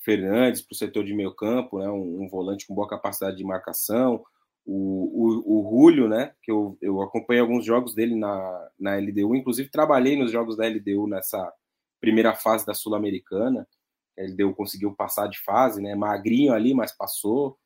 Fernandes 0.00 0.60
para 0.60 0.74
o 0.74 0.76
setor 0.76 1.04
de 1.04 1.14
meio 1.14 1.34
campo, 1.34 1.78
né? 1.78 1.88
Um, 1.88 2.24
um 2.24 2.28
volante 2.28 2.66
com 2.66 2.74
boa 2.74 2.88
capacidade 2.88 3.36
de 3.36 3.44
marcação 3.44 4.24
o, 4.66 5.44
o, 5.44 5.60
o 5.60 5.70
Julio, 5.70 6.08
né? 6.08 6.32
Que 6.42 6.50
eu, 6.50 6.76
eu 6.82 7.00
acompanhei 7.00 7.40
alguns 7.40 7.64
jogos 7.64 7.94
dele 7.94 8.16
na, 8.16 8.70
na 8.78 8.96
LDU, 8.96 9.36
inclusive 9.36 9.70
trabalhei 9.70 10.16
nos 10.16 10.32
jogos 10.32 10.56
da 10.56 10.66
LDU 10.66 11.06
nessa 11.06 11.52
primeira 12.00 12.34
fase 12.34 12.66
da 12.66 12.74
Sul-Americana. 12.74 13.66
A 14.18 14.22
LDU 14.22 14.54
conseguiu 14.54 14.92
passar 14.94 15.28
de 15.28 15.38
fase, 15.42 15.80
né? 15.80 15.94
Magrinho 15.94 16.52
ali, 16.52 16.74
mas 16.74 16.90
passou. 16.92 17.56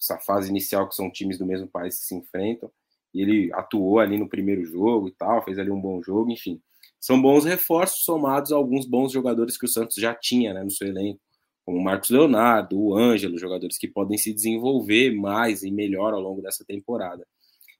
Essa 0.00 0.18
fase 0.18 0.48
inicial 0.48 0.88
que 0.88 0.94
são 0.94 1.10
times 1.10 1.36
do 1.36 1.44
mesmo 1.44 1.68
país 1.68 1.98
que 1.98 2.06
se 2.06 2.14
enfrentam. 2.14 2.72
E 3.12 3.20
ele 3.20 3.52
atuou 3.52 3.98
ali 3.98 4.16
no 4.16 4.28
primeiro 4.28 4.64
jogo 4.64 5.08
e 5.08 5.12
tal, 5.12 5.44
fez 5.44 5.58
ali 5.58 5.70
um 5.70 5.80
bom 5.80 6.02
jogo, 6.02 6.30
enfim. 6.30 6.60
São 6.98 7.20
bons 7.20 7.44
reforços 7.44 8.04
somados 8.04 8.50
a 8.50 8.56
alguns 8.56 8.86
bons 8.86 9.12
jogadores 9.12 9.58
que 9.58 9.66
o 9.66 9.68
Santos 9.68 9.96
já 9.96 10.14
tinha 10.14 10.54
né, 10.54 10.62
no 10.62 10.70
seu 10.70 10.88
elenco 10.88 11.20
como 11.70 11.78
o 11.78 11.84
Marcos 11.84 12.10
Leonardo, 12.10 12.76
o 12.76 12.96
Ângelo, 12.96 13.38
jogadores 13.38 13.78
que 13.78 13.86
podem 13.86 14.18
se 14.18 14.34
desenvolver 14.34 15.14
mais 15.14 15.62
e 15.62 15.70
melhor 15.70 16.12
ao 16.12 16.20
longo 16.20 16.42
dessa 16.42 16.64
temporada. 16.64 17.24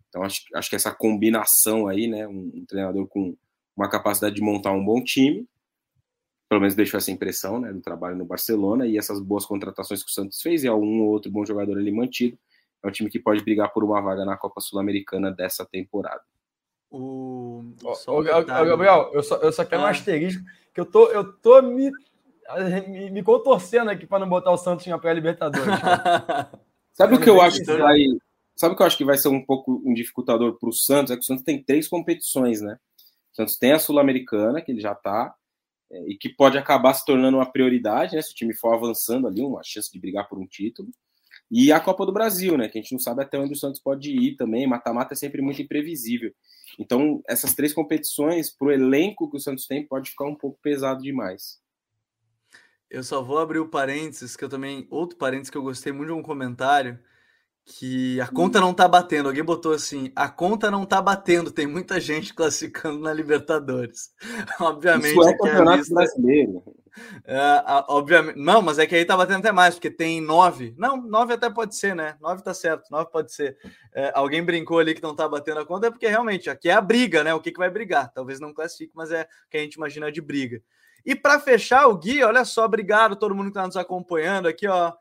Então, 0.09 0.23
acho, 0.23 0.43
acho 0.55 0.71
que 0.71 0.77
essa 0.77 0.95
combinação 0.95 1.89
aí, 1.89 2.07
né, 2.07 2.27
um, 2.29 2.53
um, 2.55 2.65
treinador 2.67 3.09
com 3.09 3.37
uma 3.77 3.91
capacidade 3.91 4.37
de 4.37 4.43
montar 4.43 4.71
um 4.71 4.85
bom 4.85 5.03
time, 5.03 5.45
pelo 6.49 6.61
menos 6.61 6.77
deixou 6.77 6.99
essa 6.99 7.11
impressão, 7.11 7.61
né, 7.61 7.73
do 7.73 7.81
trabalho 7.81 8.17
no 8.17 8.25
Barcelona, 8.25 8.87
e 8.87 8.97
essas 8.97 9.21
boas 9.21 9.45
contratações 9.45 10.05
que 10.05 10.11
o 10.11 10.15
Santos 10.15 10.41
fez, 10.41 10.63
e 10.63 10.69
algum 10.69 11.01
ou 11.01 11.09
outro 11.09 11.31
bom 11.31 11.45
jogador 11.45 11.77
ali 11.77 11.91
mantido, 11.91 12.39
é 12.85 12.89
um 12.89 12.93
time 12.93 13.11
que 13.11 13.19
pode 13.19 13.43
brigar 13.43 13.73
por 13.73 13.83
uma 13.83 14.01
vaga 14.01 14.25
na 14.25 14.37
Copa 14.37 14.61
Sul-Americana 14.61 15.33
dessa 15.33 15.67
temporada. 15.67 16.23
O... 16.91 17.65
Ô, 18.07 18.23
Gabriel, 18.23 19.11
eu 19.13 19.23
só, 19.23 19.37
eu 19.37 19.53
só 19.53 19.65
quero 19.65 19.83
ah. 19.83 19.87
um 19.87 19.89
asterisco, 19.89 20.43
que 20.73 20.81
eu 20.81 20.87
tô, 20.87 21.09
eu 21.09 21.33
tô 21.33 21.61
me 21.63 21.91
me, 22.89 23.11
me 23.11 23.23
contorcendo 23.23 23.91
aqui 23.91 24.07
para 24.07 24.21
não 24.21 24.29
botar 24.29 24.51
o 24.51 24.57
Santos 24.57 24.87
na 24.87 24.99
pré-Libertadores. 24.99 25.67
Sabe 26.93 27.15
o 27.15 27.21
que 27.21 27.31
eu 27.31 27.41
acho 27.41 27.65
que 27.65 27.77
vai. 27.77 27.99
Sabe 28.57 28.75
o 28.75 28.77
que 28.77 28.83
eu 28.83 28.87
acho 28.87 28.99
que 28.99 29.05
vai 29.05 29.17
ser 29.17 29.29
um 29.29 29.43
pouco 29.43 29.81
um 29.85 29.95
dificultador 29.95 30.59
para 30.59 30.69
o 30.69 30.73
Santos? 30.73 31.11
É 31.11 31.17
que 31.17 31.23
o 31.23 31.25
Santos 31.25 31.45
tem 31.45 31.63
três 31.63 31.89
competições, 31.89 32.61
né? 32.61 32.79
O 33.33 33.37
Santos 33.37 33.57
tem 33.57 33.73
a 33.73 33.79
Sul-Americana, 33.79 34.61
que 34.61 34.71
ele 34.71 34.81
já 34.81 34.93
está, 34.93 35.35
é, 35.91 36.11
e 36.11 36.17
que 36.17 36.29
pode 36.29 36.59
acabar 36.59 36.93
se 36.93 37.05
tornando 37.05 37.39
uma 37.39 37.51
prioridade, 37.51 38.15
né? 38.15 38.23
Se 38.23 38.33
o 38.33 38.35
time 38.35 38.55
for 38.55 38.75
avançando 38.75 39.27
ali, 39.27 39.41
uma 39.41 39.63
chance 39.65 39.91
de 39.91 39.99
brigar 39.99 40.29
por 40.29 40.39
um 40.39 40.47
título. 40.47 40.91
E 41.51 41.73
a 41.73 41.81
Copa 41.81 42.05
do 42.05 42.13
Brasil, 42.13 42.59
né? 42.59 42.69
Que 42.69 42.79
a 42.79 42.83
gente 42.83 42.93
não 42.93 43.01
sabe 43.01 43.23
até 43.23 43.39
onde 43.39 43.55
o 43.55 43.57
Santos 43.57 43.81
pode 43.81 44.11
ir 44.11 44.37
também. 44.37 44.67
Mata-mata 44.67 45.15
é 45.15 45.17
sempre 45.17 45.41
muito 45.41 45.63
imprevisível. 45.63 46.33
Então, 46.79 47.23
essas 47.27 47.55
três 47.55 47.73
competições, 47.73 48.51
para 48.51 48.69
o 48.69 48.71
elenco 48.71 49.29
que 49.31 49.37
o 49.37 49.41
Santos 49.41 49.67
tem, 49.67 49.87
pode 49.87 50.11
ficar 50.11 50.27
um 50.27 50.35
pouco 50.35 50.59
pesado 50.63 51.03
demais. 51.03 51.59
Eu 52.91 53.05
só 53.05 53.23
vou 53.23 53.39
abrir 53.39 53.61
o 53.61 53.69
parênteses, 53.69 54.35
que 54.35 54.45
eu 54.45 54.49
também. 54.49 54.87
Outro 54.91 55.17
parênteses 55.17 55.51
que 55.51 55.57
eu 55.57 55.63
gostei 55.63 55.93
muito 55.93 56.09
de 56.09 56.19
um 56.19 56.23
comentário. 56.23 56.99
Que 57.65 58.21
a 58.21 58.27
conta 58.27 58.61
não 58.61 58.75
tá 58.75 58.89
batendo. 58.89 59.29
Alguém 59.29 59.45
botou 59.45 59.73
assim: 59.73 60.11
a 60.17 60.29
conta 60.29 60.71
não 60.71 60.85
tá 60.85 61.01
batendo, 61.01 61.53
tem 61.53 61.67
muita 61.67 62.01
gente 62.01 62.35
classificando 62.35 62.99
na 62.99 63.13
Libertadores. 63.13 64.11
obviamente. 64.59 65.13
Isso 65.13 65.29
é 65.29 65.37
campeonato 65.37 65.79
lista... 65.79 65.95
brasileiro. 65.95 66.63
É, 67.25 67.63
obviamente. 67.89 68.37
Não, 68.37 68.61
mas 68.61 68.81
é 68.81 68.87
que 68.87 68.97
aí 68.97 69.05
tá 69.05 69.17
batendo 69.17 69.39
até 69.39 69.53
mais, 69.53 69.75
porque 69.75 69.91
tem 69.91 70.21
nove. 70.21 70.75
Não, 70.77 71.01
nove 71.01 71.35
até 71.35 71.49
pode 71.49 71.77
ser, 71.77 71.95
né? 71.95 72.17
Nove 72.21 72.43
tá 72.43 72.53
certo, 72.53 72.91
nove 72.91 73.09
pode 73.13 73.33
ser. 73.33 73.57
É, 73.95 74.11
alguém 74.15 74.45
brincou 74.45 74.81
ali 74.81 74.95
que 74.95 75.03
não 75.03 75.15
tá 75.15 75.29
batendo 75.29 75.61
a 75.61 75.67
conta, 75.67 75.87
é 75.87 75.91
porque 75.91 76.09
realmente 76.09 76.51
aqui 76.51 76.69
é 76.69 76.73
a 76.73 76.81
briga, 76.81 77.23
né? 77.23 77.33
O 77.33 77.41
que, 77.41 77.53
que 77.53 77.59
vai 77.59 77.71
brigar? 77.71 78.13
Talvez 78.13 78.41
não 78.41 78.53
classifique, 78.53 78.93
mas 78.97 79.13
é 79.13 79.23
o 79.23 79.51
que 79.51 79.59
a 79.59 79.61
gente 79.61 79.75
imagina 79.75 80.11
de 80.11 80.21
briga. 80.21 80.61
E 81.05 81.15
para 81.15 81.41
fechar 81.41 81.87
o 81.87 81.97
guia, 81.97 82.27
olha 82.27 82.45
só, 82.45 82.65
obrigado 82.65 83.13
a 83.13 83.17
todo 83.17 83.35
mundo 83.35 83.47
que 83.47 83.51
está 83.51 83.67
nos 83.67 83.77
acompanhando 83.77 84.49
aqui, 84.49 84.67
ó. 84.67 84.93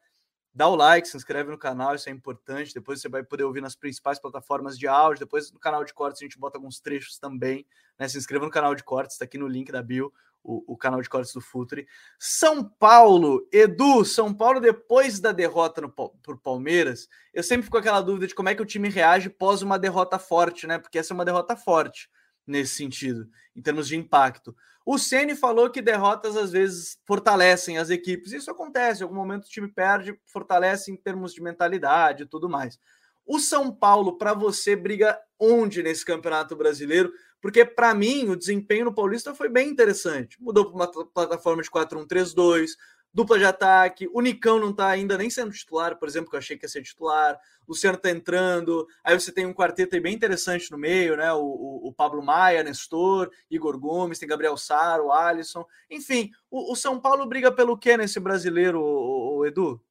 Dá 0.53 0.67
o 0.67 0.76
like, 0.76 1.07
se 1.07 1.15
inscreve 1.15 1.51
no 1.51 1.57
canal, 1.57 1.95
isso 1.95 2.09
é 2.09 2.11
importante. 2.11 2.73
Depois 2.73 2.99
você 2.99 3.07
vai 3.07 3.23
poder 3.23 3.43
ouvir 3.43 3.61
nas 3.61 3.76
principais 3.76 4.19
plataformas 4.19 4.77
de 4.77 4.88
áudio. 4.88 5.19
Depois 5.19 5.51
no 5.51 5.59
canal 5.59 5.85
de 5.85 5.93
cortes 5.93 6.21
a 6.21 6.26
gente 6.26 6.39
bota 6.39 6.57
alguns 6.57 6.80
trechos 6.80 7.17
também. 7.19 7.65
Né? 7.97 8.07
Se 8.07 8.17
inscreva 8.17 8.45
no 8.45 8.51
canal 8.51 8.73
de 8.73 8.84
cortes, 8.84 9.15
está 9.15 9.26
aqui 9.26 9.38
no 9.38 9.47
link 9.47 9.71
da 9.71 9.81
bio. 9.81 10.11
o, 10.43 10.73
o, 10.73 10.77
canal 10.77 11.01
de 11.01 11.09
cortes 11.09 11.34
do 11.34 11.41
Futre. 11.41 11.88
São 12.17 12.63
Paulo, 12.63 13.47
Edu, 13.51 14.03
São 14.03 14.34
Paulo, 14.34 14.59
depois 14.59 15.19
da 15.19 15.31
derrota 15.31 15.81
no, 15.81 15.89
por 15.89 16.38
Palmeiras, 16.38 17.07
eu 17.34 17.43
sempre 17.43 17.63
fico 17.63 17.76
com 17.76 17.80
aquela 17.80 18.01
dúvida 18.01 18.27
de 18.27 18.35
como 18.35 18.49
é 18.49 18.55
que 18.55 18.61
o 18.61 18.65
time 18.65 18.89
reage 18.89 19.30
pós 19.30 19.61
uma 19.61 19.77
derrota 19.77 20.17
forte, 20.17 20.65
né? 20.65 20.80
Porque 20.80 20.97
essa 20.97 21.13
é 21.13 21.15
uma 21.15 21.26
derrota 21.26 21.55
forte 21.55 22.09
nesse 22.47 22.76
sentido, 22.76 23.30
em 23.55 23.61
termos 23.61 23.88
de 23.88 23.95
impacto. 23.95 24.55
O 24.91 24.97
Ceni 24.97 25.35
falou 25.35 25.69
que 25.69 25.83
derrotas 25.83 26.35
às 26.35 26.51
vezes 26.51 26.97
fortalecem 27.05 27.77
as 27.77 27.91
equipes. 27.91 28.31
Isso 28.31 28.49
acontece, 28.49 29.01
em 29.01 29.03
algum 29.03 29.13
momento 29.13 29.45
o 29.45 29.47
time 29.47 29.67
perde, 29.67 30.19
fortalece 30.25 30.91
em 30.91 30.95
termos 30.95 31.31
de 31.31 31.43
mentalidade 31.43 32.23
e 32.23 32.25
tudo 32.25 32.49
mais. 32.49 32.79
O 33.23 33.37
São 33.37 33.71
Paulo, 33.71 34.17
para 34.17 34.33
você, 34.33 34.75
briga 34.75 35.15
onde 35.37 35.83
nesse 35.83 36.03
Campeonato 36.03 36.55
Brasileiro? 36.55 37.13
Porque, 37.39 37.63
para 37.63 37.93
mim, 37.93 38.29
o 38.29 38.35
desempenho 38.35 38.85
no 38.85 38.95
Paulista 38.95 39.35
foi 39.35 39.47
bem 39.47 39.69
interessante. 39.69 40.41
Mudou 40.41 40.65
para 40.65 40.73
uma 40.73 41.05
plataforma 41.13 41.61
de 41.61 41.69
4-1-3-2, 41.69 42.71
dupla 43.14 43.38
de 43.38 43.45
ataque. 43.45 44.10
O 44.14 44.22
Nicão 44.22 44.60
não 44.60 44.72
está 44.72 44.88
ainda 44.88 45.18
nem 45.18 45.30
sendo 45.30 45.52
titular, 45.52 45.98
por 45.98 46.07
exemplo, 46.07 46.30
que 46.30 46.36
eu 46.36 46.40
achei 46.40 46.57
que 46.57 46.65
ia 46.65 46.69
ser 46.69 46.81
titular. 46.81 47.40
O 47.68 47.72
Luciano 47.72 47.98
está 47.98 48.10
entrando. 48.10 48.88
Aí 49.03 49.19
você 49.19 49.31
tem 49.31 49.45
um 49.45 49.53
quarteto 49.53 49.99
bem 50.02 50.14
interessante 50.14 50.72
no 50.72 50.77
meio, 50.77 51.18
né? 51.18 51.31
O, 51.34 51.44
o, 51.44 51.88
o, 51.88 51.94
Pablo 51.94 52.23
Maia, 52.23 52.64
Nestor, 52.64 53.30
Igor 53.49 53.77
Gomes, 53.80 54.19
tem 54.19 54.27
Gabriel 54.27 54.57
Saro, 54.57 55.11
Alisson. 55.11 55.65
Enfim, 55.90 56.31
o, 56.49 56.72
o 56.72 56.76
São 56.76 56.99
Paulo 56.99 57.26
briga 57.26 57.52
pelo 57.52 57.77
quê 57.77 57.98
nesse 57.98 58.19
brasileiro, 58.19 58.81
o, 58.81 59.45
Edu? 59.45 59.81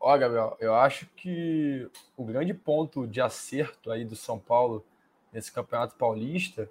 Ó, 0.00 0.16
Gabriel, 0.16 0.56
eu 0.60 0.74
acho 0.74 1.06
que 1.16 1.90
o 2.16 2.24
grande 2.24 2.54
ponto 2.54 3.06
de 3.06 3.20
acerto 3.20 3.90
aí 3.90 4.04
do 4.04 4.14
São 4.14 4.38
Paulo 4.38 4.84
nesse 5.32 5.50
Campeonato 5.50 5.96
Paulista 5.96 6.70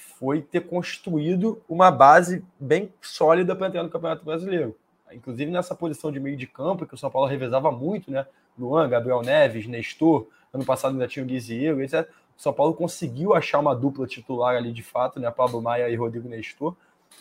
foi 0.00 0.40
ter 0.40 0.62
construído 0.62 1.62
uma 1.68 1.90
base 1.90 2.44
bem 2.58 2.92
sólida 3.00 3.54
para 3.54 3.68
entrar 3.68 3.82
no 3.82 3.90
Campeonato 3.90 4.24
Brasileiro. 4.24 4.76
Inclusive 5.12 5.50
nessa 5.50 5.74
posição 5.74 6.10
de 6.10 6.18
meio 6.18 6.36
de 6.36 6.46
campo, 6.46 6.86
que 6.86 6.94
o 6.94 6.98
São 6.98 7.10
Paulo 7.10 7.28
revezava 7.28 7.70
muito, 7.70 8.10
né? 8.10 8.26
Luan, 8.58 8.88
Gabriel 8.88 9.22
Neves, 9.22 9.66
Nestor, 9.66 10.26
ano 10.52 10.64
passado 10.64 10.92
ainda 10.92 11.06
tinha 11.06 11.24
o 11.24 11.26
Guizieiro, 11.26 11.82
etc. 11.82 12.08
O 12.36 12.42
São 12.42 12.52
Paulo 12.52 12.74
conseguiu 12.74 13.34
achar 13.34 13.58
uma 13.58 13.74
dupla 13.74 14.06
titular 14.06 14.56
ali 14.56 14.72
de 14.72 14.82
fato, 14.82 15.20
né? 15.20 15.30
Pablo 15.30 15.60
Maia 15.60 15.88
e 15.90 15.96
Rodrigo 15.96 16.28
Nestor, 16.28 16.74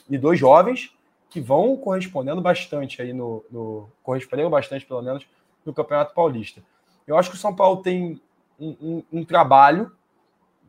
e 0.10 0.18
dois 0.18 0.39
jovens 0.39 0.93
que 1.30 1.41
vão 1.41 1.76
correspondendo 1.77 2.41
bastante 2.41 3.01
aí 3.01 3.14
no, 3.14 3.43
no 3.51 3.89
corresponderam 4.01 4.49
bastante, 4.49 4.85
pelo 4.85 5.01
menos, 5.01 5.27
no 5.65 5.73
Campeonato 5.73 6.14
Paulista. 6.14 6.61
Eu 7.06 7.18
acho 7.18 7.30
que 7.30 7.35
o 7.35 7.39
São 7.39 7.56
Paulo 7.56 7.81
tem 7.81 8.19
um, 8.60 8.76
um, 8.81 9.03
um 9.19 9.26
trabalho 9.26 9.91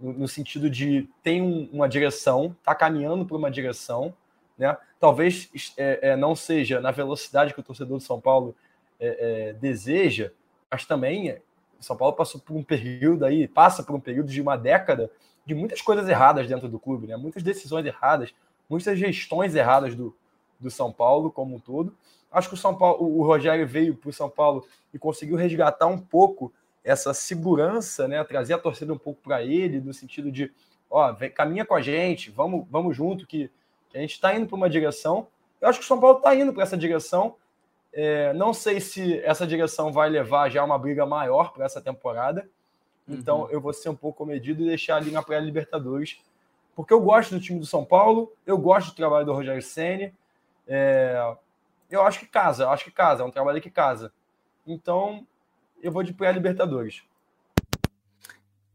no, 0.00 0.26
sentido 0.26 0.70
de 0.70 1.08
tem 1.22 1.42
um, 1.42 1.68
uma 1.72 1.88
direção, 1.88 2.56
está 2.58 2.74
caminhando 2.74 3.24
para 3.24 3.36
uma 3.36 3.50
direção, 3.50 4.14
né? 4.56 4.76
Talvez 4.98 5.50
é, 5.76 6.10
é, 6.10 6.16
não 6.16 6.34
seja 6.34 6.80
na 6.80 6.90
velocidade 6.90 7.54
que 7.54 7.60
o 7.60 7.62
torcedor 7.62 7.98
de 7.98 8.04
São 8.04 8.20
Paulo 8.20 8.54
é, 8.98 9.48
é 9.48 9.52
deseja, 9.54 10.32
mas 10.70 10.84
também 10.84 11.36
São 11.78 11.96
Paulo 11.96 12.14
passou 12.14 12.40
por 12.40 12.54
um 12.54 12.62
período 12.62 13.24
aí, 13.24 13.48
passa 13.48 13.82
por 13.82 13.94
um 13.94 14.00
período 14.00 14.30
de 14.30 14.40
uma 14.40 14.56
década 14.56 15.10
de 15.46 15.54
muitas 15.54 15.80
coisas 15.80 16.08
erradas 16.08 16.46
dentro 16.46 16.68
do 16.68 16.78
clube, 16.78 17.06
né? 17.06 17.16
Muitas 17.16 17.42
decisões 17.42 17.84
erradas, 17.86 18.34
muitas 18.68 18.98
gestões 18.98 19.54
erradas 19.54 19.94
do, 19.94 20.14
do 20.58 20.70
São 20.70 20.92
Paulo 20.92 21.30
como 21.30 21.56
um 21.56 21.58
todo. 21.58 21.96
Acho 22.30 22.48
que 22.48 22.54
o 22.54 22.58
São 22.58 22.76
Paulo, 22.76 23.02
o 23.02 23.24
Rogério 23.24 23.66
veio 23.66 23.96
para 23.96 24.10
o 24.10 24.12
São 24.12 24.30
Paulo 24.30 24.64
e 24.94 24.98
conseguiu 24.98 25.36
resgatar 25.36 25.86
um 25.86 25.98
pouco 25.98 26.52
essa 26.82 27.12
segurança, 27.12 28.08
né? 28.08 28.22
Trazer 28.24 28.54
a 28.54 28.58
torcida 28.58 28.92
um 28.92 28.98
pouco 28.98 29.20
para 29.22 29.42
ele, 29.42 29.80
no 29.80 29.92
sentido 29.92 30.30
de, 30.30 30.52
ó, 30.90 31.12
vem, 31.12 31.30
caminha 31.30 31.64
com 31.64 31.74
a 31.74 31.82
gente, 31.82 32.30
vamos, 32.30 32.66
vamos 32.70 32.96
junto, 32.96 33.26
que, 33.26 33.50
que 33.88 33.98
a 33.98 34.00
gente 34.00 34.12
está 34.12 34.34
indo 34.34 34.46
para 34.46 34.56
uma 34.56 34.70
direção. 34.70 35.26
Eu 35.60 35.68
acho 35.68 35.78
que 35.78 35.84
o 35.84 35.88
São 35.88 36.00
Paulo 36.00 36.18
está 36.18 36.34
indo 36.34 36.52
para 36.52 36.62
essa 36.62 36.76
direção. 36.76 37.36
É, 37.92 38.32
não 38.32 38.54
sei 38.54 38.80
se 38.80 39.18
essa 39.20 39.46
direção 39.46 39.92
vai 39.92 40.08
levar 40.08 40.48
já 40.48 40.64
uma 40.64 40.78
briga 40.78 41.04
maior 41.04 41.52
para 41.52 41.64
essa 41.64 41.80
temporada. 41.80 42.48
Então 43.08 43.42
uhum. 43.42 43.50
eu 43.50 43.60
vou 43.60 43.72
ser 43.72 43.88
um 43.88 43.96
pouco 43.96 44.18
comedido 44.18 44.62
e 44.62 44.66
deixar 44.66 44.96
ali 44.96 45.10
na 45.10 45.22
pré-Libertadores. 45.22 46.20
Porque 46.74 46.94
eu 46.94 47.00
gosto 47.00 47.34
do 47.34 47.40
time 47.40 47.58
do 47.58 47.66
São 47.66 47.84
Paulo, 47.84 48.32
eu 48.46 48.56
gosto 48.56 48.90
do 48.90 48.96
trabalho 48.96 49.26
do 49.26 49.32
Rogério 49.32 49.60
Senni. 49.60 50.14
É, 50.66 51.34
eu 51.90 52.02
acho 52.02 52.20
que 52.20 52.26
casa, 52.26 52.64
eu 52.64 52.70
acho 52.70 52.84
que 52.84 52.90
casa, 52.90 53.22
é 53.22 53.26
um 53.26 53.30
trabalho 53.30 53.60
que 53.60 53.70
casa. 53.70 54.12
Então, 54.66 55.26
eu 55.82 55.92
vou 55.92 56.02
de 56.02 56.12
pré-Libertadores. 56.12 57.02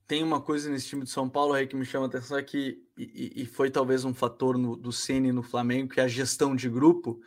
Tem 0.08 0.24
uma 0.24 0.40
coisa 0.40 0.70
nesse 0.70 0.88
time 0.88 1.04
de 1.04 1.10
São 1.10 1.28
Paulo 1.28 1.54
aí 1.54 1.66
que 1.66 1.76
me 1.76 1.86
chama 1.86 2.06
a 2.06 2.08
atenção, 2.08 2.38
é 2.38 2.44
que, 2.44 2.84
e, 2.98 3.42
e 3.42 3.46
foi 3.46 3.72
talvez 3.72 4.06
um 4.06 4.14
fator 4.14 4.58
no, 4.58 4.76
do 4.76 4.92
Ceni 4.92 5.32
no 5.32 5.42
Flamengo, 5.42 5.94
que 5.94 6.00
é 6.00 6.04
a 6.04 6.08
gestão 6.08 6.56
de 6.56 6.70
grupo. 6.70 7.20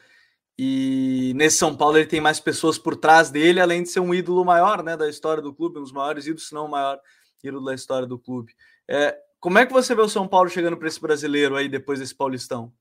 E 0.56 1.32
nesse 1.36 1.58
São 1.58 1.76
Paulo 1.76 1.96
ele 1.96 2.06
tem 2.06 2.20
mais 2.20 2.38
pessoas 2.38 2.78
por 2.78 2.96
trás 2.96 3.30
dele, 3.30 3.60
além 3.60 3.82
de 3.82 3.88
ser 3.88 4.00
um 4.00 4.14
ídolo 4.14 4.44
maior 4.44 4.82
né, 4.82 4.96
da 4.96 5.08
história 5.08 5.42
do 5.42 5.54
clube, 5.54 5.78
um 5.78 5.82
dos 5.82 5.92
maiores 5.92 6.26
ídolos, 6.26 6.48
se 6.48 6.54
não 6.54 6.66
o 6.66 6.70
maior 6.70 7.00
ídolo 7.42 7.64
da 7.64 7.74
história 7.74 8.06
do 8.06 8.18
clube. 8.18 8.54
É, 8.86 9.16
como 9.40 9.58
é 9.58 9.66
que 9.66 9.72
você 9.72 9.94
vê 9.94 10.02
o 10.02 10.08
São 10.08 10.26
Paulo 10.26 10.48
chegando 10.48 10.76
para 10.76 10.88
esse 10.88 11.00
brasileiro 11.00 11.56
aí 11.56 11.68
depois 11.68 12.00
desse 12.00 12.14
Paulistão? 12.14 12.72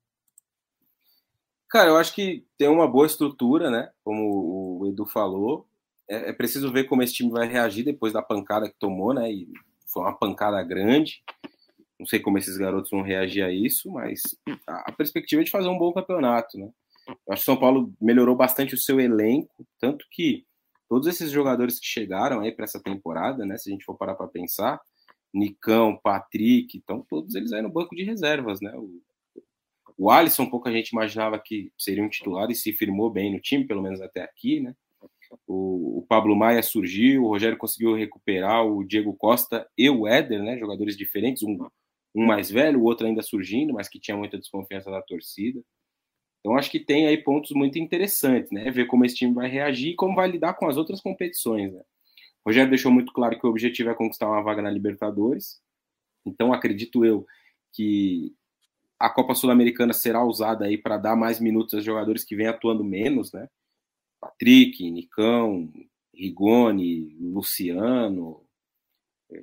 Cara, 1.70 1.90
eu 1.90 1.98
acho 1.98 2.16
que 2.16 2.46
tem 2.58 2.68
uma 2.68 2.88
boa 2.88 3.06
estrutura, 3.06 3.70
né? 3.70 3.92
Como 4.04 4.80
o 4.80 4.88
Edu 4.88 5.06
falou. 5.06 5.68
É, 6.10 6.30
é, 6.30 6.34
preciso 6.34 6.72
ver 6.72 6.86
como 6.86 7.04
esse 7.04 7.14
time 7.14 7.30
vai 7.30 7.48
reagir 7.48 7.84
depois 7.84 8.14
da 8.14 8.22
pancada 8.22 8.70
que 8.70 8.80
tomou, 8.80 9.14
né? 9.14 9.32
E 9.32 9.48
foi 9.92 10.04
uma 10.04 10.18
pancada 10.18 10.62
grande. 10.64 11.22
Não 12.00 12.06
sei 12.06 12.20
como 12.20 12.38
esses 12.38 12.58
garotos 12.58 12.92
vão 12.92 13.02
reagir 13.02 13.44
a 13.44 13.52
isso, 13.52 13.92
mas 13.92 14.22
a, 14.68 14.90
a 14.90 14.92
perspectiva 14.92 15.42
é 15.42 15.46
de 15.46 15.52
fazer 15.52 15.68
um 15.68 15.78
bom 15.78 15.92
campeonato, 15.92 16.58
né? 16.58 16.70
Eu 17.08 17.34
acho 17.34 17.44
que 17.44 17.52
o 17.52 17.54
São 17.54 17.60
Paulo 17.60 17.94
melhorou 18.02 18.36
bastante 18.36 18.76
o 18.76 18.78
seu 18.78 19.00
elenco, 19.00 19.66
tanto 19.80 20.06
que 20.12 20.46
todos 20.90 21.08
esses 21.08 21.32
jogadores 21.32 21.80
que 21.80 21.86
chegaram 21.86 22.42
aí 22.42 22.52
para 22.52 22.66
essa 22.66 22.82
temporada, 22.82 23.46
né? 23.46 23.58
Se 23.58 23.70
a 23.70 23.74
gente 23.74 23.86
for 23.86 23.98
parar 23.98 24.16
para 24.16 24.28
pensar, 24.28 24.80
Nicão, 25.34 26.00
Patrick, 26.02 26.78
então 26.78 27.06
todos 27.10 27.36
eles 27.36 27.52
aí 27.52 27.62
no 27.62 27.72
banco 27.72 27.96
de 27.96 28.04
reservas, 28.04 28.62
né? 28.62 28.74
O, 28.76 29.02
o 29.98 30.12
Alisson, 30.12 30.50
pouca 30.50 30.72
gente 30.72 30.90
imaginava 30.90 31.40
que 31.40 31.72
seria 31.78 32.04
um 32.04 32.10
titular 32.10 32.50
e 32.52 32.56
se 32.56 32.72
firmou 32.74 33.10
bem 33.10 33.34
no 33.34 33.42
time, 33.42 33.66
pelo 33.66 33.82
menos 33.82 34.00
até 34.02 34.22
aqui, 34.22 34.60
né? 34.60 34.76
O, 35.48 36.00
o 36.00 36.06
Pablo 36.08 36.36
Maia 36.36 36.62
surgiu, 36.62 37.24
o 37.24 37.30
Rogério 37.30 37.58
conseguiu 37.58 37.96
recuperar 37.96 38.66
o 38.66 38.84
Diego 38.84 39.14
Costa 39.16 39.68
e 39.78 39.90
o 39.90 40.08
Éder, 40.08 40.44
né? 40.44 40.58
Jogadores 40.58 40.98
diferentes, 40.98 41.44
um, 41.44 41.68
um 42.16 42.26
mais 42.26 42.50
velho, 42.50 42.80
o 42.80 42.84
outro 42.84 43.08
ainda 43.08 43.22
surgindo, 43.22 43.74
mas 43.74 43.88
que 43.88 44.00
tinha 44.00 44.18
muita 44.18 44.38
desconfiança 44.38 44.90
da 44.90 45.02
torcida. 45.02 45.62
Então 46.40 46.58
acho 46.58 46.72
que 46.72 46.80
tem 46.80 47.08
aí 47.08 47.18
pontos 47.18 47.52
muito 47.52 47.78
interessantes, 47.78 48.52
né? 48.52 48.72
Ver 48.72 48.86
como 48.86 49.06
esse 49.06 49.16
time 49.16 49.34
vai 49.34 49.50
reagir 49.50 49.92
e 49.92 49.96
como 49.96 50.16
vai 50.16 50.30
lidar 50.30 50.54
com 50.54 50.68
as 50.68 50.78
outras 50.78 51.02
competições. 51.02 51.74
Né? 51.74 51.82
O 52.46 52.50
Rogério 52.50 52.70
deixou 52.70 52.92
muito 52.92 53.12
claro 53.12 53.38
que 53.38 53.46
o 53.46 53.50
objetivo 53.50 53.90
é 53.90 53.94
conquistar 53.94 54.28
uma 54.28 54.42
vaga 54.42 54.62
na 54.62 54.72
Libertadores. 54.72 55.60
Então 56.26 56.54
acredito 56.54 57.04
eu 57.04 57.26
que 57.74 58.34
a 59.00 59.10
Copa 59.10 59.36
Sul-Americana 59.36 59.94
será 59.94 60.24
usada 60.24 60.66
aí 60.66 60.78
para 60.78 60.98
dar 60.98 61.16
mais 61.16 61.40
minutos 61.40 61.74
aos 61.74 61.84
jogadores 61.84 62.24
que 62.24 62.36
vêm 62.36 62.48
atuando 62.48 62.84
menos, 62.84 63.32
né? 63.32 63.48
Patrick, 64.28 64.90
Nicão, 64.92 65.72
Rigoni, 66.14 67.16
Luciano, 67.20 68.42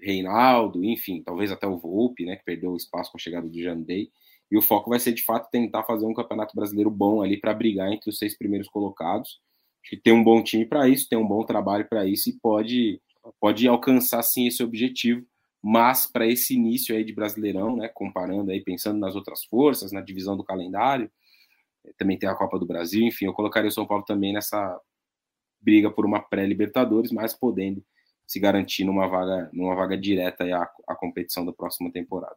Reinaldo, 0.02 0.85
enfim, 0.85 1.23
talvez 1.23 1.51
até 1.51 1.66
o 1.66 1.78
Volpe, 1.78 2.24
né, 2.24 2.36
que 2.36 2.44
perdeu 2.44 2.73
o 2.73 2.77
espaço 2.77 3.11
com 3.12 3.19
a 3.19 3.20
chegada 3.20 3.48
do 3.48 3.62
Jandei. 3.62 4.11
E 4.51 4.56
o 4.56 4.62
foco 4.62 4.90
vai 4.90 5.01
ser 5.01 5.12
de 5.12 5.23
fato 5.23 5.51
tentar 5.51 5.85
fazer 5.85 6.06
um 6.06 6.15
campeonato 6.15 6.55
brasileiro 6.55 6.90
bom 6.90 7.23
ali 7.23 7.39
para 7.39 7.55
brigar 7.55 7.93
entre 7.93 8.11
os 8.11 8.19
seis 8.19 8.36
primeiros 8.36 8.69
colocados. 8.69 9.40
Acho 9.82 9.90
que 9.90 9.97
tem 9.97 10.12
um 10.12 10.24
bom 10.24 10.43
time 10.43 10.65
para 10.65 10.89
isso, 10.89 11.09
tem 11.09 11.19
um 11.19 11.27
bom 11.27 11.44
trabalho 11.44 11.86
para 11.89 12.06
isso 12.06 12.31
e 12.31 12.39
pode 12.40 13.01
pode 13.40 13.66
alcançar 13.66 14.23
sim 14.23 14.47
esse 14.47 14.62
objetivo 14.62 15.27
mas 15.66 16.05
para 16.05 16.27
esse 16.27 16.55
início 16.55 16.94
aí 16.94 17.02
de 17.02 17.15
Brasileirão, 17.15 17.74
né, 17.74 17.89
comparando 17.89 18.51
aí, 18.51 18.61
pensando 18.61 18.98
nas 18.98 19.16
outras 19.16 19.44
forças, 19.44 19.93
na 19.93 20.02
divisão 20.02 20.36
do 20.36 20.44
calendário, 20.44 21.11
também 21.97 22.19
tem 22.19 22.28
a 22.28 22.35
Copa 22.35 22.59
do 22.59 22.66
Brasil, 22.66 23.02
enfim, 23.02 23.27
eu 23.27 23.35
colocaria 23.35 23.69
o 23.69 23.73
São 23.73 23.86
Paulo 23.86 24.05
também 24.05 24.32
nessa 24.32 24.81
briga 25.61 25.90
por 25.90 26.05
uma 26.05 26.20
pré-Libertadores, 26.20 27.11
mas 27.11 27.35
podendo 27.35 27.82
se 28.27 28.39
garantir 28.40 28.85
numa 28.85 29.06
vaga, 29.06 29.51
numa 29.52 29.74
vaga 29.74 29.97
direta 29.97 30.44
à, 30.44 30.70
à 30.89 30.94
competição 30.94 31.44
da 31.44 31.52
próxima 31.52 31.90
temporada. 31.93 32.36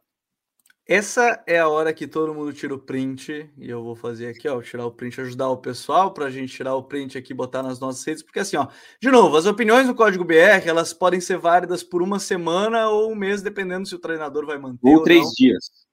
Essa 0.86 1.44
é 1.46 1.58
a 1.58 1.68
hora 1.68 1.92
que 1.92 2.06
todo 2.06 2.34
mundo 2.34 2.50
tira 2.50 2.74
o 2.74 2.78
print, 2.78 3.50
e 3.58 3.68
eu 3.68 3.84
vou 3.84 3.94
fazer 3.94 4.28
aqui, 4.28 4.48
ó, 4.48 4.62
tirar 4.62 4.86
o 4.86 4.90
print, 4.90 5.20
ajudar 5.20 5.50
o 5.50 5.58
pessoal 5.58 6.14
para 6.14 6.24
a 6.24 6.30
gente 6.30 6.50
tirar 6.50 6.74
o 6.74 6.82
print 6.82 7.18
aqui, 7.18 7.34
botar 7.34 7.62
nas 7.62 7.78
nossas 7.78 8.02
redes, 8.06 8.22
porque 8.22 8.40
assim, 8.40 8.56
ó, 8.56 8.68
de 8.98 9.10
novo, 9.10 9.36
as 9.36 9.44
opiniões 9.44 9.86
do 9.86 9.94
Código 9.94 10.24
BR, 10.24 10.66
elas 10.66 10.94
podem 10.94 11.20
ser 11.20 11.36
válidas 11.36 11.82
por 11.82 12.00
uma 12.00 12.18
semana 12.18 12.88
ou 12.88 13.12
um 13.12 13.14
mês, 13.14 13.42
dependendo 13.42 13.86
se 13.86 13.94
o 13.94 13.98
treinador 13.98 14.46
vai 14.46 14.56
manter 14.56 14.88
ou, 14.88 14.94
ou 14.94 15.02
três 15.02 15.24
não. 15.24 15.32
dias. 15.36 15.87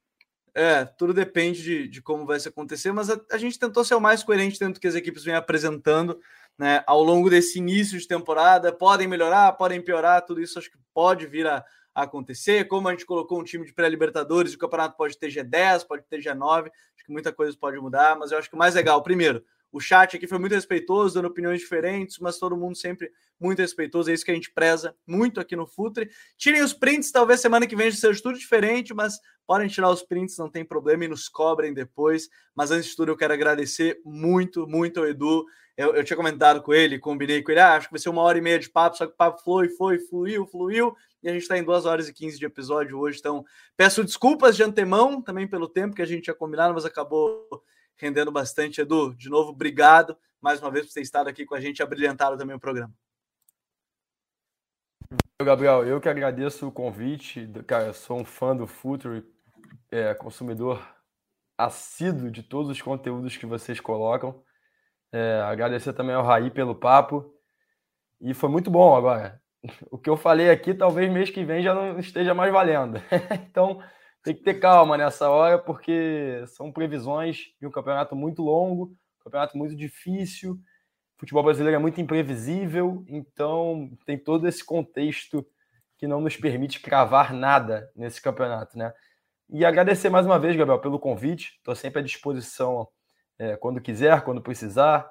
É, 0.58 0.86
tudo 0.86 1.14
depende 1.14 1.62
de, 1.62 1.88
de 1.90 2.02
como 2.02 2.26
vai 2.26 2.40
se 2.40 2.48
acontecer, 2.48 2.94
mas 2.94 3.10
a, 3.10 3.20
a, 3.30 3.38
gente 3.38 3.60
tentou 3.60 3.84
ser 3.84 3.94
o 3.94 4.00
mais 4.00 4.24
coerente 4.24 4.58
dentro 4.58 4.76
do 4.76 4.80
que 4.80 4.88
as 4.88 4.96
equipes 4.96 5.26
vêm 5.26 5.36
apresentando, 5.36 6.18
né, 6.58 6.82
ao 6.88 7.04
longo 7.04 7.30
desse 7.30 7.60
início 7.60 8.00
de 8.00 8.08
temporada, 8.08 8.72
podem 8.72 9.06
melhorar, 9.06 9.52
podem 9.52 9.82
piorar, 9.82 10.26
tudo 10.26 10.42
isso 10.42 10.58
acho 10.58 10.72
que 10.72 10.78
pode 10.94 11.28
vir 11.28 11.46
a 11.46 11.66
acontecer, 11.94 12.70
como 12.70 12.88
a 12.88 12.92
gente 12.92 13.06
colocou 13.06 13.38
um 13.38 13.44
time 13.44 13.66
de 13.66 13.74
pré-libertadores, 13.74 14.54
o 14.54 14.58
campeonato 14.58 14.96
pode 14.96 15.18
ter 15.18 15.28
G10, 15.28 15.86
pode 15.86 16.04
ter 16.04 16.22
G9, 16.22 16.68
acho 16.68 17.06
que 17.06 17.12
muita 17.12 17.34
coisa 17.34 17.58
pode 17.60 17.78
mudar, 17.78 18.18
mas 18.18 18.32
eu 18.32 18.38
acho 18.38 18.50
que 18.50 18.56
o 18.56 18.60
mais 18.60 18.76
legal, 18.76 19.04
primeiro, 19.04 19.44
o 19.76 19.80
chat 19.82 20.16
aqui 20.16 20.26
foi 20.26 20.40
muito 20.40 20.54
respeitoso, 20.54 21.16
dando 21.16 21.28
opiniões 21.28 21.60
diferentes, 21.60 22.18
mas 22.20 22.40
todo 22.40 22.56
mundo 22.56 22.78
sempre 22.78 23.12
muito 23.38 23.60
respeitoso. 23.60 24.10
É 24.10 24.14
isso 24.14 24.24
que 24.24 24.32
a 24.32 24.34
gente 24.34 24.50
preza 24.50 24.96
muito 25.06 25.38
aqui 25.38 25.54
no 25.54 25.68
Futre. 25.68 26.10
Tirem 26.38 26.62
os 26.62 26.72
prints, 26.72 27.12
talvez 27.12 27.42
semana 27.42 27.68
que 27.68 27.76
vem 27.76 27.92
seja 27.92 28.24
tudo 28.24 28.40
diferente, 28.40 28.94
mas 28.94 29.20
podem 29.46 29.68
tirar 29.68 29.90
os 29.90 30.02
prints, 30.02 30.38
não 30.38 30.50
tem 30.50 30.64
problema, 30.64 31.04
e 31.04 31.10
nos 31.10 31.28
cobrem 31.28 31.74
depois. 31.74 32.30
Mas 32.56 32.72
antes 32.72 32.92
de 32.92 32.96
tudo, 32.96 33.12
eu 33.12 33.18
quero 33.18 33.34
agradecer 33.34 34.00
muito, 34.06 34.66
muito 34.66 35.02
ao 35.02 35.08
Edu. 35.08 35.44
Eu, 35.76 35.94
eu 35.94 36.06
tinha 36.06 36.16
comentado 36.16 36.62
com 36.62 36.74
ele, 36.74 36.98
combinei 36.98 37.44
com 37.44 37.52
ele, 37.52 37.60
ah, 37.60 37.76
acho 37.76 37.88
que 37.88 37.94
vai 37.94 38.00
ser 38.00 38.08
uma 38.08 38.22
hora 38.22 38.38
e 38.38 38.42
meia 38.42 38.58
de 38.58 38.70
papo, 38.70 38.96
só 38.96 39.06
que 39.06 39.12
o 39.12 39.18
papo 39.18 39.42
foi, 39.44 39.68
foi, 39.68 40.00
fluiu, 40.00 40.48
fluiu, 40.48 40.96
e 41.22 41.28
a 41.28 41.34
gente 41.34 41.42
está 41.42 41.58
em 41.58 41.64
duas 41.66 41.86
horas 41.86 42.08
e 42.08 42.14
quinze 42.14 42.40
de 42.40 42.46
episódio 42.46 42.98
hoje. 42.98 43.20
Então, 43.20 43.44
peço 43.76 44.06
desculpas 44.06 44.56
de 44.56 44.64
antemão 44.64 45.22
também 45.22 45.46
pelo 45.46 45.68
tempo 45.68 45.94
que 45.94 46.02
a 46.02 46.06
gente 46.06 46.24
tinha 46.24 46.34
combinado, 46.34 46.74
mas 46.74 46.86
acabou 46.86 47.46
rendendo 47.98 48.32
bastante. 48.32 48.82
Edu, 48.82 49.16
de 49.16 49.30
novo, 49.30 49.52
obrigado 49.52 50.18
mais 50.46 50.62
uma 50.62 50.70
vez 50.70 50.86
por 50.86 50.94
ter 50.94 51.02
estado 51.02 51.28
aqui 51.28 51.44
com 51.44 51.56
a 51.56 51.60
gente 51.60 51.82
abrilhantado 51.82 52.38
também 52.38 52.56
o 52.56 52.60
programa. 52.60 52.94
Gabriel, 55.42 55.84
eu 55.84 56.00
que 56.00 56.08
agradeço 56.08 56.68
o 56.68 56.72
convite. 56.72 57.50
Cara, 57.66 57.92
sou 57.94 58.20
um 58.20 58.24
fã 58.24 58.56
do 58.56 58.68
Futuro, 58.68 59.26
é, 59.92 60.14
consumidor 60.14 60.88
assíduo 61.58 62.30
de 62.30 62.44
todos 62.44 62.70
os 62.70 62.80
conteúdos 62.80 63.36
que 63.36 63.48
vocês 63.48 63.80
colocam. 63.80 64.44
É, 65.12 65.42
agradecer 65.42 65.94
também 65.94 66.16
ao 66.16 66.24
Raí 66.24 66.52
pelo 66.52 66.76
papo. 66.76 67.34
E 68.22 68.34
foi 68.36 68.50
muito 68.50 68.70
bom 68.70 68.96
agora. 68.96 69.42
O 69.90 69.98
que 69.98 70.10
eu 70.12 70.16
falei 70.16 70.52
aqui, 70.52 70.76
talvez 70.76 71.12
mês 71.12 71.32
que 71.32 71.44
vem 71.44 71.64
já 71.64 71.74
não 71.74 71.98
esteja 71.98 72.36
mais 72.36 72.54
valendo. 72.54 73.02
então, 73.50 73.82
tem 74.26 74.34
que 74.34 74.42
ter 74.42 74.56
calma 74.56 74.98
nessa 74.98 75.30
hora, 75.30 75.60
porque 75.60 76.44
são 76.48 76.72
previsões 76.72 77.54
de 77.62 77.68
um 77.68 77.70
campeonato 77.70 78.16
muito 78.16 78.42
longo, 78.42 78.86
um 78.86 79.24
campeonato 79.24 79.56
muito 79.56 79.76
difícil. 79.76 80.54
O 80.54 81.20
futebol 81.20 81.44
brasileiro 81.44 81.76
é 81.76 81.80
muito 81.80 82.02
imprevisível, 82.02 83.06
então 83.08 83.92
tem 84.04 84.18
todo 84.18 84.48
esse 84.48 84.66
contexto 84.66 85.46
que 85.96 86.08
não 86.08 86.20
nos 86.20 86.36
permite 86.36 86.80
cravar 86.80 87.36
nada 87.36 87.88
nesse 87.96 88.20
campeonato, 88.20 88.76
né? 88.76 88.92
E 89.48 89.64
agradecer 89.64 90.10
mais 90.10 90.26
uma 90.26 90.40
vez, 90.40 90.56
Gabriel, 90.56 90.82
pelo 90.82 91.00
convite. 91.00 91.54
Estou 91.58 91.76
sempre 91.76 92.00
à 92.00 92.04
disposição 92.04 92.88
é, 93.38 93.56
quando 93.56 93.80
quiser, 93.80 94.22
quando 94.22 94.42
precisar. 94.42 95.08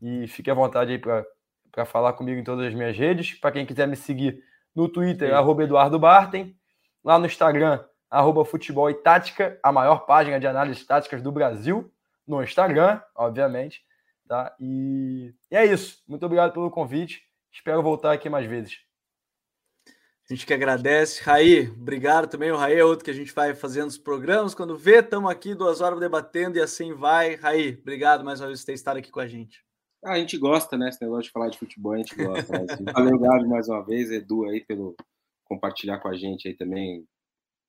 E 0.00 0.26
fique 0.28 0.50
à 0.50 0.54
vontade 0.54 0.92
aí 0.92 0.98
para 0.98 1.84
falar 1.84 2.14
comigo 2.14 2.40
em 2.40 2.44
todas 2.44 2.66
as 2.66 2.74
minhas 2.74 2.96
redes. 2.96 3.34
Para 3.38 3.52
quem 3.52 3.66
quiser 3.66 3.86
me 3.86 3.96
seguir 3.96 4.42
no 4.74 4.88
Twitter, 4.88 5.34
arroba 5.34 5.62
Eduardo 5.62 5.98
Bartem. 5.98 6.56
Lá 7.04 7.18
no 7.18 7.26
Instagram, 7.26 7.84
arroba 8.10 8.44
Futebol 8.44 8.90
e 8.90 8.94
Tática, 8.94 9.58
a 9.62 9.72
maior 9.72 10.06
página 10.06 10.38
de 10.38 10.46
análises 10.46 10.84
táticas 10.86 11.22
do 11.22 11.32
Brasil, 11.32 11.90
no 12.26 12.42
Instagram, 12.42 13.00
obviamente. 13.14 13.84
Tá? 14.26 14.54
E, 14.60 15.32
e 15.50 15.56
é 15.56 15.64
isso. 15.64 16.02
Muito 16.08 16.26
obrigado 16.26 16.52
pelo 16.52 16.70
convite. 16.70 17.22
Espero 17.52 17.82
voltar 17.82 18.12
aqui 18.12 18.28
mais 18.28 18.46
vezes. 18.46 18.78
A 20.28 20.34
gente 20.34 20.44
que 20.44 20.52
agradece. 20.52 21.22
Raí, 21.22 21.68
obrigado 21.68 22.26
também. 22.26 22.50
O 22.50 22.56
Raí 22.56 22.76
é 22.76 22.84
outro 22.84 23.04
que 23.04 23.10
a 23.10 23.14
gente 23.14 23.32
vai 23.32 23.54
fazendo 23.54 23.88
os 23.88 23.98
programas. 23.98 24.54
Quando 24.54 24.76
vê, 24.76 24.98
estamos 24.98 25.30
aqui 25.30 25.54
duas 25.54 25.80
horas 25.80 26.00
debatendo 26.00 26.58
e 26.58 26.60
assim 26.60 26.92
vai. 26.92 27.36
Raí, 27.36 27.78
obrigado 27.80 28.24
mais 28.24 28.40
uma 28.40 28.48
vez 28.48 28.60
por 28.60 28.66
ter 28.66 28.72
estado 28.72 28.98
aqui 28.98 29.10
com 29.10 29.20
a 29.20 29.28
gente. 29.28 29.64
Ah, 30.04 30.14
a 30.14 30.18
gente 30.18 30.36
gosta, 30.36 30.76
né? 30.76 30.88
Esse 30.88 31.00
negócio 31.00 31.24
de 31.24 31.30
falar 31.30 31.48
de 31.48 31.58
futebol, 31.58 31.92
a 31.92 31.98
gente 31.98 32.16
gosta. 32.16 32.58
Né? 32.58 32.66
Valeu, 32.92 33.18
Gabi, 33.18 33.48
mais 33.48 33.68
uma 33.68 33.84
vez. 33.84 34.10
Edu 34.10 34.44
aí 34.46 34.64
pelo 34.64 34.96
compartilhar 35.44 35.98
com 36.00 36.08
a 36.08 36.16
gente 36.16 36.48
aí 36.48 36.54
também 36.54 37.06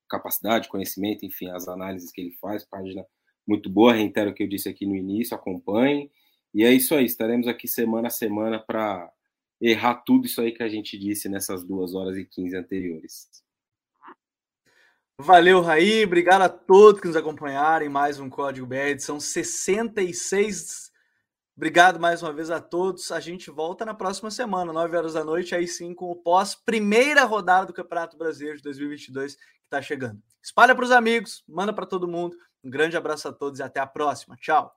capacidade, 0.07 0.69
conhecimento, 0.69 1.25
enfim, 1.25 1.49
as 1.49 1.67
análises 1.67 2.11
que 2.11 2.21
ele 2.21 2.31
faz, 2.39 2.65
página 2.65 3.05
muito 3.47 3.69
boa, 3.69 3.93
reitero 3.93 4.31
o 4.31 4.33
que 4.33 4.43
eu 4.43 4.47
disse 4.47 4.67
aqui 4.67 4.85
no 4.85 4.95
início, 4.95 5.35
acompanhe. 5.35 6.11
E 6.53 6.63
é 6.63 6.71
isso 6.71 6.95
aí, 6.95 7.05
estaremos 7.05 7.47
aqui 7.47 7.67
semana 7.67 8.07
a 8.07 8.11
semana 8.11 8.59
para 8.59 9.11
errar 9.59 9.95
tudo 10.05 10.25
isso 10.25 10.41
aí 10.41 10.51
que 10.51 10.63
a 10.63 10.69
gente 10.69 10.97
disse 10.97 11.29
nessas 11.29 11.63
duas 11.63 11.95
horas 11.95 12.17
e 12.17 12.25
quinze 12.25 12.55
anteriores. 12.55 13.29
Valeu, 15.19 15.61
Raí. 15.61 16.03
Obrigado 16.03 16.43
a 16.43 16.49
todos 16.49 17.01
que 17.01 17.07
nos 17.07 17.15
acompanharam 17.15 17.83
em 17.85 17.89
mais 17.89 18.19
um 18.19 18.29
Código 18.29 18.67
BR, 18.67 18.99
são 18.99 19.19
66. 19.19 20.86
Obrigado 21.57 21.99
mais 21.99 22.21
uma 22.21 22.31
vez 22.31 22.51
a 22.51 22.61
todos. 22.61 23.11
A 23.11 23.19
gente 23.19 23.49
volta 23.49 23.83
na 23.83 23.95
próxima 23.95 24.29
semana, 24.29 24.71
9 24.71 24.95
horas 24.95 25.13
da 25.13 25.23
noite, 25.23 25.55
aí 25.55 25.67
sim 25.67 25.91
com 25.91 26.11
o 26.11 26.15
pós 26.15 26.53
primeira 26.53 27.23
rodada 27.23 27.65
do 27.65 27.73
Campeonato 27.73 28.15
Brasileiro 28.15 28.57
de 28.57 28.63
2022, 28.63 29.35
está 29.63 29.81
chegando. 29.81 30.21
Espalha 30.39 30.75
para 30.75 30.85
os 30.85 30.91
amigos, 30.91 31.43
manda 31.47 31.73
para 31.73 31.87
todo 31.87 32.07
mundo. 32.07 32.37
Um 32.63 32.69
grande 32.69 32.95
abraço 32.95 33.27
a 33.27 33.33
todos 33.33 33.59
e 33.59 33.63
até 33.63 33.79
a 33.79 33.87
próxima. 33.87 34.37
Tchau. 34.37 34.71